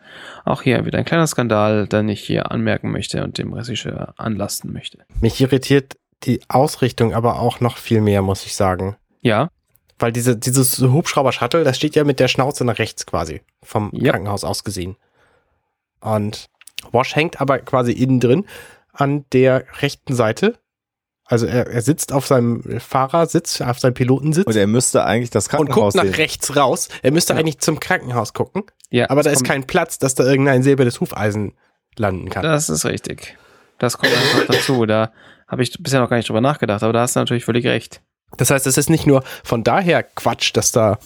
auch 0.47 0.63
hier 0.63 0.87
wieder 0.87 0.99
ein 0.99 1.05
kleiner 1.05 1.27
Skandal, 1.27 1.87
den 1.87 2.09
ich 2.09 2.23
hier 2.25 2.51
anmerken 2.51 2.91
möchte 2.91 3.23
und 3.23 3.37
dem 3.37 3.53
Regisseur 3.53 4.15
anlasten 4.17 4.73
möchte. 4.73 5.01
Mich 5.21 5.39
irritiert 5.39 5.99
die 6.23 6.41
Ausrichtung 6.49 7.13
aber 7.13 7.39
auch 7.39 7.61
noch 7.61 7.77
viel 7.77 8.01
mehr, 8.01 8.23
muss 8.23 8.47
ich 8.47 8.55
sagen. 8.57 8.97
Ja, 9.21 9.51
Weil 9.99 10.11
diese, 10.11 10.39
dieses 10.39 10.79
Hubschrauber-Shuttle, 10.81 11.65
das 11.65 11.77
steht 11.77 11.97
ja 11.97 12.05
mit 12.05 12.19
der 12.19 12.29
Schnauze 12.29 12.65
nach 12.65 12.79
rechts 12.79 13.05
quasi, 13.05 13.43
vom 13.63 13.91
Ja. 13.93 14.13
Krankenhaus 14.13 14.43
aus 14.43 14.65
gesehen. 14.65 14.97
Und 16.01 16.47
Wash 16.93 17.15
hängt 17.15 17.43
aber 17.43 17.59
quasi 17.59 17.93
innen 17.93 18.21
drin 18.21 18.47
an 18.95 19.27
der 19.35 19.67
rechten 19.83 20.15
Seite. 20.15 20.55
Also 21.31 21.47
er, 21.47 21.67
er 21.69 21.83
sitzt 21.83 22.13
auf 22.13 22.27
seinem 22.27 22.81
Fahrersitz, 22.81 23.61
auf 23.61 23.79
seinem 23.79 23.93
Pilotensitz 23.95 24.47
Und 24.47 24.57
er 24.57 24.67
müsste 24.67 25.05
eigentlich 25.05 25.29
das 25.31 25.47
und 25.49 25.51
Krankenhaus 25.69 25.93
guckt 25.93 25.97
nach 25.97 26.03
sehen. 26.05 26.15
rechts 26.15 26.57
raus. 26.57 26.89
Er 27.03 27.11
müsste 27.13 27.35
Ja. 27.35 27.39
eigentlich 27.39 27.59
zum 27.59 27.79
Krankenhaus 27.81 28.33
gucken, 28.33 28.63
ja. 28.91 29.11
aber 29.11 29.23
da 29.23 29.31
ist 29.31 29.45
kein 29.45 29.65
Platz, 29.67 29.99
dass 29.99 30.15
da 30.15 30.25
irgendein 30.25 30.63
silbernes 30.63 31.01
Hufeisen 31.01 31.53
landen 31.97 32.31
kann. 32.31 32.43
Das 32.43 32.69
ist 32.71 32.85
richtig. 32.87 33.37
Das 33.79 33.99
kommt 33.99 34.13
einfach 34.13 34.47
dazu. 34.47 34.87
Da 34.87 35.13
habe 35.47 35.63
ich 35.63 35.73
bisher 35.79 36.01
noch 36.01 36.09
gar 36.09 36.17
nicht 36.17 36.29
drüber 36.29 36.41
nachgedacht, 36.41 36.83
aber 36.83 36.93
da 36.95 37.01
hast 37.03 37.15
du 37.17 37.21
natürlich 37.21 37.45
völlig 37.45 37.67
recht. 37.67 38.01
Das 38.39 38.51
heißt, 38.51 38.67
es 38.67 38.77
ist 38.79 38.89
nicht 38.91 39.07
nur 39.07 39.23
von 39.45 39.63
daher 39.65 40.03
Quatsch, 40.03 40.51
dass 40.55 40.73
da, 40.73 40.99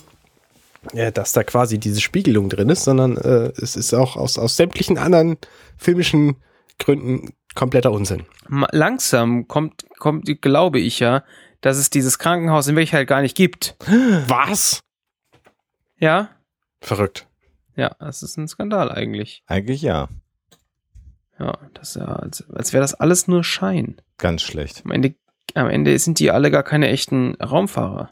äh, 0.92 1.10
dass 1.12 1.32
da 1.32 1.42
quasi 1.44 1.78
diese 1.78 2.00
Spiegelung 2.00 2.48
drin 2.48 2.68
ist, 2.70 2.84
sondern 2.84 3.16
äh, 3.16 3.52
es 3.60 3.74
ist 3.76 3.92
auch 3.92 4.16
aus, 4.16 4.38
aus 4.38 4.56
sämtlichen 4.56 4.98
anderen 4.98 5.36
filmischen 5.76 6.36
Gründen 6.78 7.34
kompletter 7.54 7.92
Unsinn. 7.92 8.24
Langsam 8.48 9.48
kommt, 9.48 9.84
kommt, 9.98 10.40
glaube 10.42 10.80
ich 10.80 10.98
ja, 11.00 11.24
dass 11.60 11.76
es 11.76 11.90
dieses 11.90 12.18
Krankenhaus 12.18 12.66
in 12.66 12.76
Wirklichkeit 12.76 13.06
gar 13.06 13.22
nicht 13.22 13.36
gibt. 13.36 13.76
Was? 14.26 14.80
Ja? 15.98 16.30
Verrückt. 16.80 17.26
Ja, 17.76 17.94
das 17.98 18.22
ist 18.22 18.36
ein 18.36 18.48
Skandal 18.48 18.90
eigentlich. 18.90 19.42
Eigentlich 19.46 19.82
ja. 19.82 20.08
Ja, 21.38 21.58
das 21.74 21.90
ist 21.90 21.96
ja, 21.96 22.06
als, 22.06 22.48
als 22.50 22.72
wäre 22.72 22.82
das 22.82 22.94
alles 22.94 23.28
nur 23.28 23.42
Schein. 23.44 24.00
Ganz 24.18 24.42
schlecht. 24.42 24.82
Am 24.84 24.90
Ende, 24.90 25.14
am 25.54 25.68
Ende 25.68 25.98
sind 25.98 26.18
die 26.18 26.30
alle 26.30 26.50
gar 26.50 26.62
keine 26.62 26.88
echten 26.88 27.34
Raumfahrer. 27.36 28.08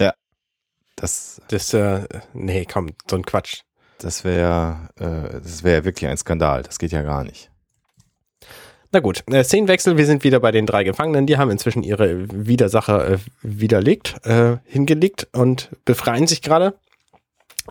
Das, 0.96 1.40
Das, 1.48 1.72
äh, 1.74 2.06
nee, 2.32 2.66
komm, 2.70 2.90
so 3.08 3.16
ein 3.16 3.24
Quatsch. 3.24 3.62
das 3.98 4.24
wäre 4.24 4.88
äh, 4.96 5.40
das 5.40 5.62
wäre 5.62 5.84
wirklich 5.84 6.08
ein 6.10 6.16
Skandal. 6.16 6.62
Das 6.62 6.78
geht 6.78 6.92
ja 6.92 7.02
gar 7.02 7.24
nicht. 7.24 7.49
Na 8.92 8.98
gut, 8.98 9.22
äh, 9.30 9.44
Szenenwechsel, 9.44 9.96
wir 9.96 10.06
sind 10.06 10.24
wieder 10.24 10.40
bei 10.40 10.50
den 10.50 10.66
drei 10.66 10.82
Gefangenen, 10.82 11.26
die 11.26 11.38
haben 11.38 11.50
inzwischen 11.50 11.84
ihre 11.84 12.26
Widersacher 12.28 13.08
äh, 13.08 13.18
widerlegt, 13.40 14.16
äh, 14.24 14.56
hingelegt 14.64 15.28
und 15.32 15.70
befreien 15.84 16.26
sich 16.26 16.42
gerade. 16.42 16.74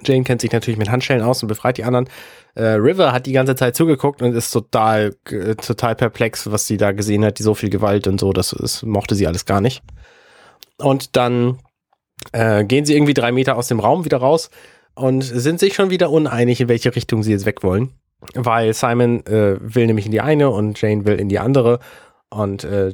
Jane 0.04 0.24
kennt 0.24 0.40
sich 0.40 0.54
natürlich 0.54 0.78
mit 0.78 0.90
Handschellen 0.90 1.22
aus 1.22 1.44
und 1.44 1.50
befreit 1.50 1.78
die 1.78 1.84
anderen. 1.84 2.08
Äh, 2.56 2.64
River 2.64 3.12
hat 3.12 3.26
die 3.26 3.34
ganze 3.34 3.56
Zeit 3.56 3.76
zugeguckt 3.76 4.22
und 4.22 4.34
ist 4.34 4.52
total, 4.52 5.14
äh, 5.30 5.56
total 5.56 5.96
perplex, 5.96 6.50
was 6.52 6.68
sie 6.68 6.78
da 6.78 6.94
gesehen 6.94 7.26
hat, 7.26 7.38
die 7.38 7.44
so 7.44 7.54
viel 7.54 7.70
Gewalt 7.70 8.08
und 8.08 8.18
so, 8.18 8.32
das, 8.32 8.56
das 8.58 8.84
mochte 8.84 9.16
sie 9.16 9.28
alles 9.28 9.46
gar 9.46 9.60
nicht. 9.60 9.84
Und 10.78 11.18
dann 11.18 11.60
äh, 12.32 12.64
gehen 12.64 12.86
sie 12.86 12.96
irgendwie 12.96 13.14
drei 13.14 13.34
Meter 13.34 13.58
aus 13.58 13.68
dem 13.68 13.82
Raum 13.82 14.06
wieder 14.06 14.18
raus 14.18 14.50
und 14.96 15.22
sind 15.22 15.60
sich 15.60 15.76
schon 15.76 15.90
wieder 15.90 16.12
uneinig, 16.12 16.62
in 16.62 16.70
welche 16.70 16.96
Richtung 16.96 17.24
sie 17.24 17.32
jetzt 17.32 17.46
weg 17.46 17.62
wollen. 17.62 17.92
Weil 18.34 18.74
Simon 18.74 19.26
äh, 19.26 19.58
will 19.62 19.88
nämlich 19.88 20.06
in 20.06 20.12
die 20.12 20.22
eine 20.22 20.50
und 20.50 20.80
Jane 20.82 21.06
will 21.06 21.16
in 21.16 21.30
die 21.30 21.40
andere. 21.40 21.80
Und 22.30 22.64
äh, 22.64 22.94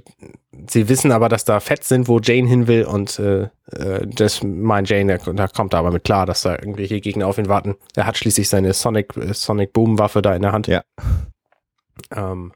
sie 0.69 0.87
wissen 0.87 1.11
aber, 1.11 1.27
dass 1.27 1.43
da 1.43 1.59
Fett 1.59 1.83
sind, 1.83 2.07
wo 2.07 2.19
Jane 2.19 2.47
hin 2.47 2.67
will 2.67 2.85
und 2.85 3.19
äh, 3.19 3.49
äh, 3.71 4.07
das 4.07 4.41
meint 4.43 4.89
Jane, 4.89 5.17
da, 5.17 5.33
da 5.33 5.47
kommt 5.47 5.73
er 5.73 5.79
aber 5.79 5.91
mit 5.91 6.05
klar, 6.05 6.25
dass 6.25 6.43
da 6.43 6.53
irgendwelche 6.53 7.01
Gegner 7.01 7.27
auf 7.27 7.37
ihn 7.37 7.49
warten. 7.49 7.75
Er 7.95 8.05
hat 8.05 8.17
schließlich 8.17 8.47
seine 8.47 8.71
Sonic, 8.73 9.17
äh, 9.17 9.33
Sonic 9.33 9.73
Boom 9.73 9.99
Waffe 9.99 10.21
da 10.21 10.33
in 10.35 10.41
der 10.41 10.53
Hand. 10.53 10.67
Ja. 10.67 10.83
Ähm, 12.15 12.53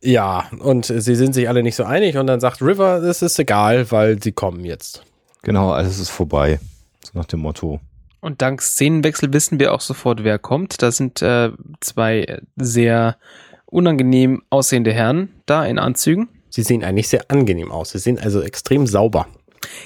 ja, 0.00 0.48
und 0.60 0.84
sie 0.86 1.16
sind 1.16 1.34
sich 1.34 1.48
alle 1.48 1.64
nicht 1.64 1.74
so 1.74 1.82
einig 1.82 2.16
und 2.16 2.28
dann 2.28 2.38
sagt 2.38 2.62
River, 2.62 3.02
es 3.02 3.22
ist 3.22 3.38
egal, 3.40 3.90
weil 3.90 4.22
sie 4.22 4.30
kommen 4.30 4.64
jetzt. 4.64 5.02
Genau, 5.42 5.72
alles 5.72 5.98
ist 5.98 6.10
vorbei. 6.10 6.60
So 7.02 7.18
nach 7.18 7.24
dem 7.24 7.40
Motto. 7.40 7.80
Und 8.26 8.42
dank 8.42 8.60
Szenenwechsel 8.60 9.32
wissen 9.32 9.60
wir 9.60 9.72
auch 9.72 9.80
sofort, 9.80 10.24
wer 10.24 10.40
kommt. 10.40 10.82
Da 10.82 10.90
sind 10.90 11.22
äh, 11.22 11.52
zwei 11.78 12.40
sehr 12.56 13.18
unangenehm 13.66 14.42
aussehende 14.50 14.92
Herren 14.92 15.28
da 15.46 15.64
in 15.64 15.78
Anzügen. 15.78 16.28
Sie 16.50 16.64
sehen 16.64 16.82
eigentlich 16.82 17.06
sehr 17.06 17.30
angenehm 17.30 17.70
aus. 17.70 17.90
Sie 17.90 18.00
sehen 18.00 18.18
also 18.18 18.42
extrem 18.42 18.88
sauber. 18.88 19.28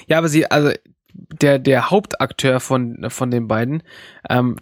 Ja, 0.07 0.17
aber 0.17 0.27
sie, 0.27 0.49
also 0.49 0.71
der, 1.13 1.59
der 1.59 1.91
Hauptakteur 1.91 2.59
von, 2.59 3.05
von 3.09 3.29
den 3.29 3.47
beiden 3.47 3.83
ähm, 4.27 4.55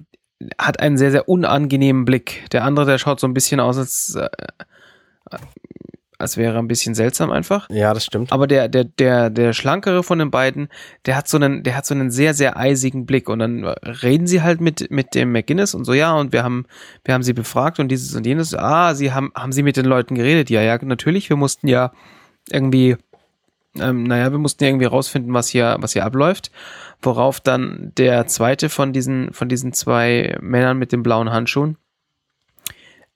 hat 0.58 0.82
einen 0.82 0.98
sehr, 0.98 1.12
sehr 1.12 1.30
unangenehmen 1.30 2.04
Blick. 2.04 2.50
Der 2.52 2.66
andere, 2.66 2.86
der 2.86 2.98
schaut 2.98 3.22
so 3.22 3.28
ein 3.28 3.34
bisschen 3.34 3.62
aus, 3.62 3.78
als, 3.78 4.14
äh, 4.14 4.28
als 6.20 6.36
wäre 6.36 6.56
er 6.56 6.60
ein 6.60 6.68
bisschen 6.68 6.96
seltsam 6.96 7.32
einfach. 7.32 7.70
Ja, 7.70 7.94
das 7.94 8.06
stimmt. 8.06 8.32
Aber 8.34 8.46
der, 8.46 8.68
der, 8.68 8.84
der, 8.84 9.30
der 9.30 9.54
schlankere 9.54 10.04
von 10.04 10.20
den 10.20 10.30
beiden, 10.30 10.68
der 11.06 11.16
hat 11.16 11.30
so 11.30 11.38
einen, 11.38 11.64
der 11.64 11.78
hat 11.78 11.86
so 11.86 11.96
einen 11.96 12.12
sehr, 12.12 12.34
sehr 12.34 12.58
eisigen 12.58 13.06
Blick. 13.06 13.30
Und 13.30 13.40
dann 13.40 13.64
reden 13.66 14.28
sie 14.28 14.42
halt 14.42 14.60
mit, 14.60 14.92
mit 14.92 15.16
dem 15.16 15.32
McGinnis 15.32 15.74
und 15.74 15.86
so, 15.86 15.94
ja, 15.94 16.14
und 16.14 16.34
wir 16.34 16.44
haben, 16.44 16.66
wir 17.06 17.14
haben 17.14 17.24
sie 17.24 17.32
befragt 17.34 17.80
und 17.80 17.88
dieses 17.88 18.14
und 18.16 18.26
jenes. 18.26 18.54
Ah, 18.54 18.94
sie 18.96 19.14
haben, 19.14 19.32
haben 19.34 19.54
sie 19.54 19.64
mit 19.64 19.78
den 19.78 19.86
Leuten 19.86 20.16
geredet? 20.16 20.50
Ja, 20.50 20.62
ja, 20.62 20.78
natürlich. 20.84 21.30
Wir 21.30 21.38
mussten 21.38 21.70
ja 21.70 21.94
irgendwie, 22.52 22.98
ähm, 23.80 24.04
naja, 24.04 24.32
wir 24.32 24.40
mussten 24.40 24.64
ja 24.64 24.70
irgendwie 24.70 24.88
rausfinden, 24.88 25.34
was 25.34 25.48
hier, 25.48 25.78
was 25.80 25.94
hier 25.94 26.04
abläuft. 26.04 26.52
Worauf 27.02 27.40
dann 27.40 27.94
der 27.98 28.28
zweite 28.28 28.68
von 28.68 28.92
diesen, 28.92 29.32
von 29.32 29.48
diesen 29.48 29.72
zwei 29.72 30.38
Männern 30.42 30.78
mit 30.78 30.92
den 30.92 31.02
blauen 31.02 31.32
Handschuhen 31.32 31.78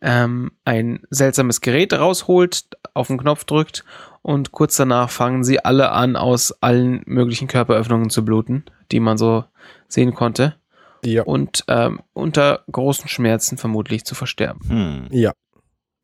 ähm, 0.04 0.52
ein 0.66 1.00
seltsames 1.10 1.62
Gerät 1.62 1.94
rausholt, 1.94 2.66
auf 2.94 3.08
den 3.08 3.18
Knopf 3.18 3.46
drückt 3.46 3.84
und 4.22 4.52
kurz 4.52 4.76
danach 4.76 5.10
fangen 5.10 5.44
sie 5.44 5.64
alle 5.64 5.92
an, 5.92 6.16
aus 6.16 6.52
allen 6.62 7.02
möglichen 7.06 7.48
Körperöffnungen 7.48 8.10
zu 8.10 8.24
bluten, 8.24 8.66
die 8.92 9.00
man 9.00 9.18
so 9.18 9.46
sehen 9.88 10.14
konnte. 10.14 10.56
Ja. 11.04 11.24
Und 11.24 11.64
ähm, 11.68 12.02
unter 12.14 12.64
großen 12.72 13.08
Schmerzen 13.08 13.58
vermutlich 13.58 14.06
zu 14.06 14.14
versterben. 14.14 14.70
Hm. 14.70 15.08
Ja. 15.12 15.32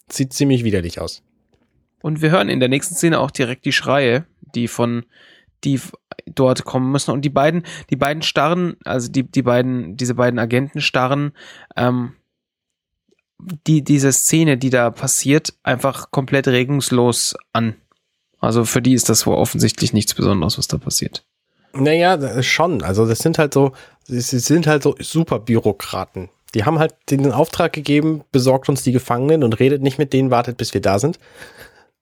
Sieht 0.10 0.34
ziemlich 0.34 0.64
widerlich 0.64 1.00
aus. 1.00 1.22
Und 2.02 2.22
wir 2.22 2.32
hören 2.32 2.50
in 2.50 2.60
der 2.60 2.70
nächsten 2.70 2.96
Szene 2.96 3.20
auch 3.20 3.32
direkt 3.32 3.66
die 3.66 3.72
Schreie, 3.72 4.26
die 4.56 4.68
von 4.68 5.06
die 5.64 5.80
dort 6.26 6.64
kommen 6.64 6.92
müssen. 6.92 7.12
Und 7.12 7.22
die 7.22 7.30
beiden, 7.30 7.64
die 7.90 7.96
beiden 7.96 8.22
starren, 8.22 8.78
also 8.86 9.12
die, 9.12 9.24
die 9.24 9.42
beiden, 9.42 9.98
diese 9.98 10.16
beiden 10.16 10.40
Agenten 10.40 10.80
starren 10.82 11.34
ähm, 11.76 12.14
die, 13.40 13.84
diese 13.84 14.12
Szene, 14.12 14.58
die 14.58 14.70
da 14.70 14.92
passiert, 14.92 15.54
einfach 15.64 16.12
komplett 16.12 16.48
regungslos 16.48 17.36
an. 17.54 17.76
Also 18.40 18.66
für 18.66 18.82
die 18.82 18.94
ist 18.94 19.10
das 19.10 19.26
wohl 19.26 19.36
offensichtlich 19.36 19.94
nichts 19.94 20.14
Besonderes, 20.14 20.58
was 20.58 20.68
da 20.68 20.78
passiert. 20.78 21.24
Naja, 21.74 22.42
schon. 22.42 22.84
Also 22.84 23.06
das 23.06 23.20
sind 23.20 23.38
halt 23.38 23.54
so, 23.54 23.74
sie 24.06 24.22
sind 24.40 24.68
halt 24.68 24.84
so 24.84 24.96
Superbürokraten. 25.00 26.30
Die 26.56 26.66
haben 26.66 26.80
halt 26.80 26.96
den 27.10 27.32
Auftrag 27.32 27.74
gegeben, 27.74 28.24
besorgt 28.32 28.70
uns 28.70 28.82
die 28.82 28.92
Gefangenen 28.92 29.44
und 29.44 29.60
redet 29.60 29.84
nicht 29.84 30.00
mit 30.00 30.14
denen, 30.14 30.32
wartet, 30.32 30.58
bis 30.58 30.74
wir 30.74 30.82
da 30.82 30.98
sind. 30.98 31.20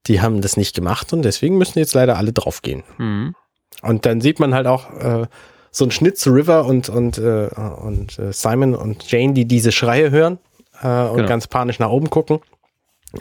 Die 0.05 0.21
haben 0.21 0.41
das 0.41 0.55
nicht 0.55 0.73
gemacht 0.73 1.11
und 1.11 1.23
deswegen 1.23 1.57
müssen 1.57 1.79
jetzt 1.79 1.93
leider 1.93 2.17
alle 2.17 2.31
draufgehen. 2.31 2.83
Mhm. 2.97 3.35
Und 3.81 4.05
dann 4.05 4.21
sieht 4.21 4.39
man 4.39 4.53
halt 4.53 4.67
auch 4.67 4.93
äh, 4.93 5.27
so 5.69 5.83
einen 5.83 5.91
Schnitt 5.91 6.17
zu 6.17 6.29
River 6.29 6.65
und, 6.65 6.87
und, 6.87 7.17
äh, 7.17 7.49
und 7.49 8.17
äh, 8.17 8.31
Simon 8.31 8.73
und 8.73 9.11
Jane, 9.11 9.33
die 9.33 9.45
diese 9.45 9.73
Schreie 9.73 10.11
hören 10.11 10.39
äh, 10.81 10.87
und 11.09 11.17
Genau. 11.17 11.27
ganz 11.27 11.47
panisch 11.47 11.79
nach 11.79 11.89
oben 11.89 12.09
gucken. 12.09 12.39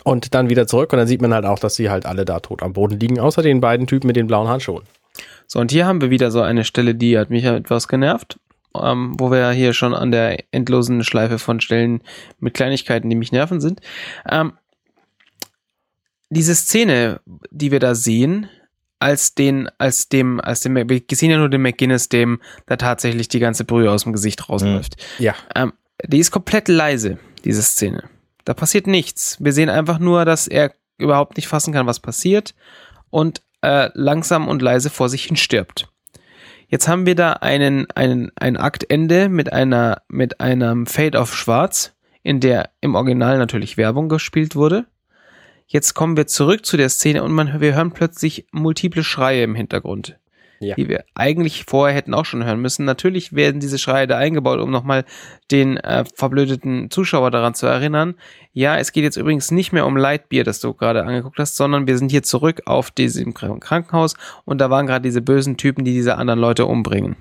Und 0.03 0.35
dann 0.35 0.49
wieder 0.51 0.67
zurück 0.67 0.93
und 0.93 0.99
dann 0.99 1.07
sieht 1.07 1.23
man 1.23 1.33
halt 1.33 1.45
auch, 1.45 1.61
dass 1.61 1.77
sie 1.77 1.89
halt 1.91 2.07
alle 2.07 2.25
da 2.25 2.41
tot 2.41 2.63
am 2.63 2.73
Boden 2.73 2.99
liegen, 2.99 3.21
außer 3.21 3.43
den 3.43 3.61
beiden 3.61 3.87
Typen 3.87 4.09
mit 4.09 4.17
den 4.17 4.27
blauen 4.27 4.49
Handschuhen. 4.49 4.83
So, 5.47 5.61
und 5.61 5.71
hier 5.71 5.87
haben 5.87 6.01
wir 6.01 6.11
wieder 6.11 6.31
so 6.33 6.43
eine 6.43 6.65
Stelle, 6.65 6.95
die 6.97 7.17
hat 7.17 7.31
mich 7.31 7.45
ja 7.45 7.55
etwas 7.57 7.87
genervt, 7.87 8.39
ähm, 8.75 9.15
wo 9.19 9.31
wir 9.31 9.51
hier 9.53 9.73
schon 9.75 9.95
an 9.95 10.11
der 10.11 10.43
endlosen 10.53 11.05
Schleife 11.05 11.39
von 11.39 11.61
Stellen 11.61 12.03
mit 12.41 12.55
Kleinigkeiten, 12.55 13.09
die 13.09 13.17
mich 13.17 13.31
nerven 13.31 13.61
sind. 13.61 13.81
Ähm, 14.29 14.55
diese 16.31 16.55
Szene, 16.55 17.21
die 17.51 17.71
wir 17.71 17.79
da 17.81 17.95
sehen, 17.95 18.49
als 18.99 19.35
den, 19.35 19.69
als 19.79 20.09
dem, 20.09 20.41
als 20.41 20.61
dem, 20.61 20.75
wir 20.75 21.03
sehen 21.13 21.31
ja 21.31 21.39
nur 21.39 21.49
den 21.51 21.63
McGuinness, 21.63 22.09
dem 22.09 22.41
da 22.67 22.77
tatsächlich 22.77 23.29
die 23.29 23.39
ganze 23.39 23.65
Brühe 23.65 23.91
aus 23.91 24.03
dem 24.03 24.13
Gesicht 24.13 24.49
rausläuft. 24.49 24.97
Ja, 25.19 25.35
Ähm, 25.55 25.73
die 26.05 26.19
ist 26.19 26.31
komplett 26.31 26.69
leise, 26.69 27.19
diese 27.45 27.63
Szene. 27.63 28.05
Da 28.45 28.55
passiert 28.55 28.87
nichts. 28.87 29.37
Wir 29.41 29.53
sehen 29.53 29.69
einfach 29.69 29.99
nur, 29.99 30.25
dass 30.25 30.47
er 30.47 30.73
überhaupt 30.99 31.37
nicht 31.37 31.49
fassen 31.49 31.73
kann, 31.73 31.87
was 31.87 32.01
passiert 32.01 32.55
und 33.11 33.43
äh, 33.63 33.91
langsam 33.95 34.49
und 34.49 34.63
leise 34.63 34.91
vor 34.91 35.09
sich 35.09 35.25
hin 35.25 35.37
stirbt. 35.37 35.89
Jetzt 36.69 36.89
haben 36.89 37.07
wir 37.07 37.15
da 37.15 37.35
einen, 37.35 37.87
einen, 37.93 38.33
ein 38.37 38.57
Aktende 38.57 39.29
mit 39.29 39.53
einer, 39.53 40.03
mit 40.09 40.41
einem 40.41 40.87
Fade 40.87 41.21
auf 41.21 41.35
Schwarz, 41.35 41.95
in 42.23 42.41
der 42.41 42.71
im 42.81 42.95
Original 42.95 43.39
natürlich 43.39 43.77
Werbung 43.77 44.09
gespielt 44.09 44.57
wurde. 44.57 44.87
Jetzt 45.67 45.95
kommen 45.95 46.17
wir 46.17 46.27
zurück 46.27 46.65
zu 46.65 46.77
der 46.77 46.89
Szene 46.89 47.23
und 47.23 47.33
man, 47.33 47.61
wir 47.61 47.75
hören 47.75 47.93
plötzlich 47.93 48.47
multiple 48.53 49.05
Schreie 49.05 49.45
im 49.45 49.55
Hintergrund 49.55 50.19
Ja. 50.59 50.75
die 50.75 50.89
wir 50.89 51.05
eigentlich 51.15 51.65
vorher 51.67 51.95
hätten 51.95 52.15
auch 52.15 52.25
schon 52.25 52.45
hören 52.45 52.61
müssen. 52.61 52.85
Natürlich 52.87 53.35
werden 53.35 53.61
diese 53.61 53.79
Schreie 53.79 54.07
da 54.07 54.17
eingebaut, 54.17 54.59
um 54.59 54.71
nochmal 54.71 55.05
den 55.51 55.77
äh, 55.77 56.05
verblödeten 56.15 56.91
Zuschauer 56.91 57.31
daran 57.31 57.55
zu 57.55 57.67
erinnern. 57.67 58.15
Ja, 58.53 58.79
es 58.79 58.93
geht 58.93 59.05
jetzt 59.05 59.17
übrigens 59.17 59.51
nicht 59.51 59.73
mehr 59.73 59.85
um 59.85 59.97
Lightbeer, 59.97 60.45
das 60.45 60.61
du 60.61 60.73
gerade 60.73 61.05
angeguckt 61.05 61.39
hast, 61.39 61.57
sondern 61.57 61.87
wir 61.87 61.99
sind 61.99 62.11
hier 62.11 62.23
zurück 62.23 62.63
auf 62.65 62.91
diesem 62.91 63.35
Kr- 63.35 63.61
Krankenhaus 63.61 64.15
und 64.47 64.59
da 64.61 64.71
waren 64.71 64.87
gerade 64.87 65.03
diese 65.03 65.21
bösen 65.21 65.59
Typen, 65.59 65.85
die 65.85 65.93
diese 65.93 66.17
anderen 66.17 66.41
Leute 66.41 66.65
umbringen. 66.65 67.17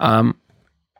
Ähm, 0.00 0.34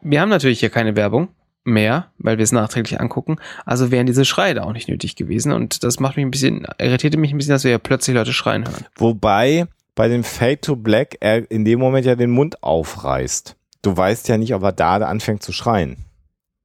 wir 0.03 0.21
haben 0.21 0.29
natürlich 0.31 0.61
hier 0.61 0.71
keine 0.71 0.97
Werbung 0.97 1.29
mehr, 1.65 2.11
weil 2.19 2.39
wir 2.39 2.43
es 2.45 2.53
nachträglich 2.53 3.01
angucken. 3.01 3.37
Also 3.65 3.91
wären 3.91 4.07
diese 4.07 4.25
Schreie 4.25 4.55
da 4.55 4.63
auch 4.65 4.73
nicht 4.73 4.89
nötig 4.89 5.17
gewesen 5.17 5.53
und 5.53 5.85
das 5.85 6.01
macht 6.01 6.17
mich 6.17 6.25
ein 6.25 6.31
bisschen, 6.31 6.67
irritierte 6.79 7.19
mich 7.19 7.31
ein 7.33 7.37
bisschen, 7.37 7.53
dass 7.53 7.65
wir 7.65 7.71
ja 7.71 7.79
plötzlich 7.79 8.17
Leute 8.17 8.33
schreien 8.33 8.67
hören. 8.67 8.87
Wobei 8.97 9.67
bei 9.99 10.07
dem 10.07 10.23
Fade 10.23 10.61
to 10.61 10.77
Black 10.77 11.17
er 11.19 11.51
in 11.51 11.65
dem 11.65 11.81
Moment 11.81 12.07
ja 12.07 12.15
den 12.15 12.31
Mund 12.31 12.63
aufreißt. 12.63 13.57
Du 13.83 13.97
weißt 13.97 14.29
ja 14.29 14.39
nicht, 14.39 14.55
ob 14.55 14.63
er 14.63 14.71
da 14.71 14.99
anfängt 14.99 15.43
zu 15.43 15.51
schreien. 15.51 16.05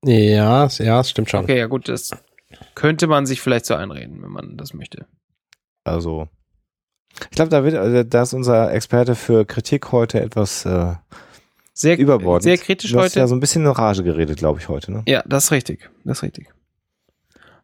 ja, 0.03 0.67
ja, 0.67 0.97
das 0.97 1.09
stimmt 1.09 1.31
schon. 1.31 1.43
Okay, 1.43 1.57
ja 1.57 1.65
gut, 1.65 1.89
das 1.89 2.11
könnte 2.75 3.07
man 3.07 3.25
sich 3.25 3.41
vielleicht 3.41 3.65
so 3.65 3.73
einreden, 3.73 4.21
wenn 4.21 4.29
man 4.29 4.55
das 4.55 4.75
möchte. 4.75 5.07
Also, 5.83 6.27
ich 7.21 7.31
glaube, 7.31 7.49
da 7.49 7.63
wird, 7.63 7.73
also, 7.73 8.03
da 8.03 8.21
ist 8.21 8.33
unser 8.33 8.71
Experte 8.71 9.15
für 9.15 9.45
Kritik 9.45 9.91
heute 9.91 10.21
etwas 10.21 10.63
äh, 10.67 10.93
Sehr, 11.73 11.97
überbordend. 11.97 12.43
sehr 12.43 12.59
kritisch 12.59 12.91
du 12.91 12.99
hast 12.99 13.13
heute. 13.13 13.19
ja 13.21 13.27
so 13.27 13.35
ein 13.35 13.39
bisschen 13.39 13.65
in 13.65 13.71
Rage 13.71 14.03
geredet, 14.03 14.37
glaube 14.37 14.59
ich, 14.59 14.69
heute. 14.69 14.91
Ne? 14.91 15.01
Ja, 15.07 15.23
das 15.25 15.45
ist 15.45 15.51
richtig. 15.51 15.89
Das 16.03 16.19
ist 16.19 16.23
richtig. 16.23 16.49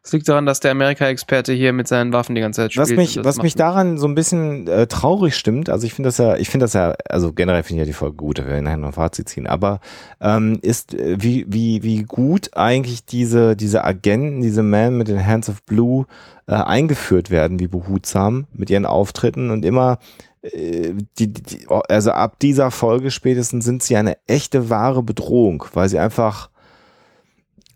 Es 0.02 0.12
liegt 0.12 0.28
daran, 0.30 0.46
dass 0.46 0.60
der 0.60 0.70
Amerika-Experte 0.70 1.52
hier 1.52 1.74
mit 1.74 1.86
seinen 1.86 2.14
Waffen 2.14 2.34
die 2.34 2.40
ganze 2.40 2.62
Zeit 2.62 2.72
spielt. 2.72 2.88
Was 2.88 2.96
mich, 2.96 3.22
was 3.22 3.42
mich 3.42 3.54
daran 3.54 3.98
so 3.98 4.06
ein 4.06 4.14
bisschen 4.14 4.66
äh, 4.66 4.86
traurig 4.86 5.36
stimmt, 5.36 5.68
also 5.68 5.86
ich 5.86 5.92
finde 5.92 6.08
das 6.08 6.16
ja, 6.16 6.36
ich 6.36 6.48
finde 6.48 6.64
das 6.64 6.72
ja, 6.72 6.94
also 7.06 7.34
generell 7.34 7.62
finde 7.62 7.82
ich 7.82 7.86
ja 7.86 7.90
die 7.90 7.96
Folge 7.96 8.16
gut, 8.16 8.38
da 8.38 8.46
werden 8.46 8.54
wir 8.56 8.62
nachher 8.62 8.78
noch 8.78 8.88
ein 8.88 8.94
Fazit 8.94 9.28
ziehen, 9.28 9.46
aber 9.46 9.80
ähm, 10.22 10.58
ist, 10.62 10.94
äh, 10.94 11.16
wie, 11.20 11.44
wie, 11.48 11.82
wie 11.82 12.04
gut 12.04 12.56
eigentlich 12.56 13.04
diese, 13.04 13.56
diese 13.56 13.84
Agenten, 13.84 14.40
diese 14.40 14.62
Men 14.62 14.96
mit 14.96 15.08
den 15.08 15.24
Hands 15.24 15.46
of 15.50 15.62
Blue 15.64 16.06
äh, 16.46 16.54
eingeführt 16.54 17.30
werden, 17.30 17.60
wie 17.60 17.68
behutsam 17.68 18.46
mit 18.54 18.70
ihren 18.70 18.86
Auftritten 18.86 19.50
und 19.50 19.66
immer 19.66 19.98
äh, 20.40 20.94
die, 21.18 21.30
die, 21.30 21.66
also 21.68 22.12
ab 22.12 22.38
dieser 22.38 22.70
Folge 22.70 23.10
spätestens 23.10 23.66
sind 23.66 23.82
sie 23.82 23.96
eine 23.96 24.16
echte 24.26 24.70
wahre 24.70 25.02
Bedrohung, 25.02 25.66
weil 25.74 25.90
sie 25.90 25.98
einfach 25.98 26.48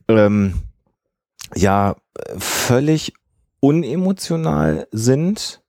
ähm, 0.09 0.55
ja 1.56 1.97
völlig 2.39 3.12
unemotional 3.60 4.86
sind 4.90 5.62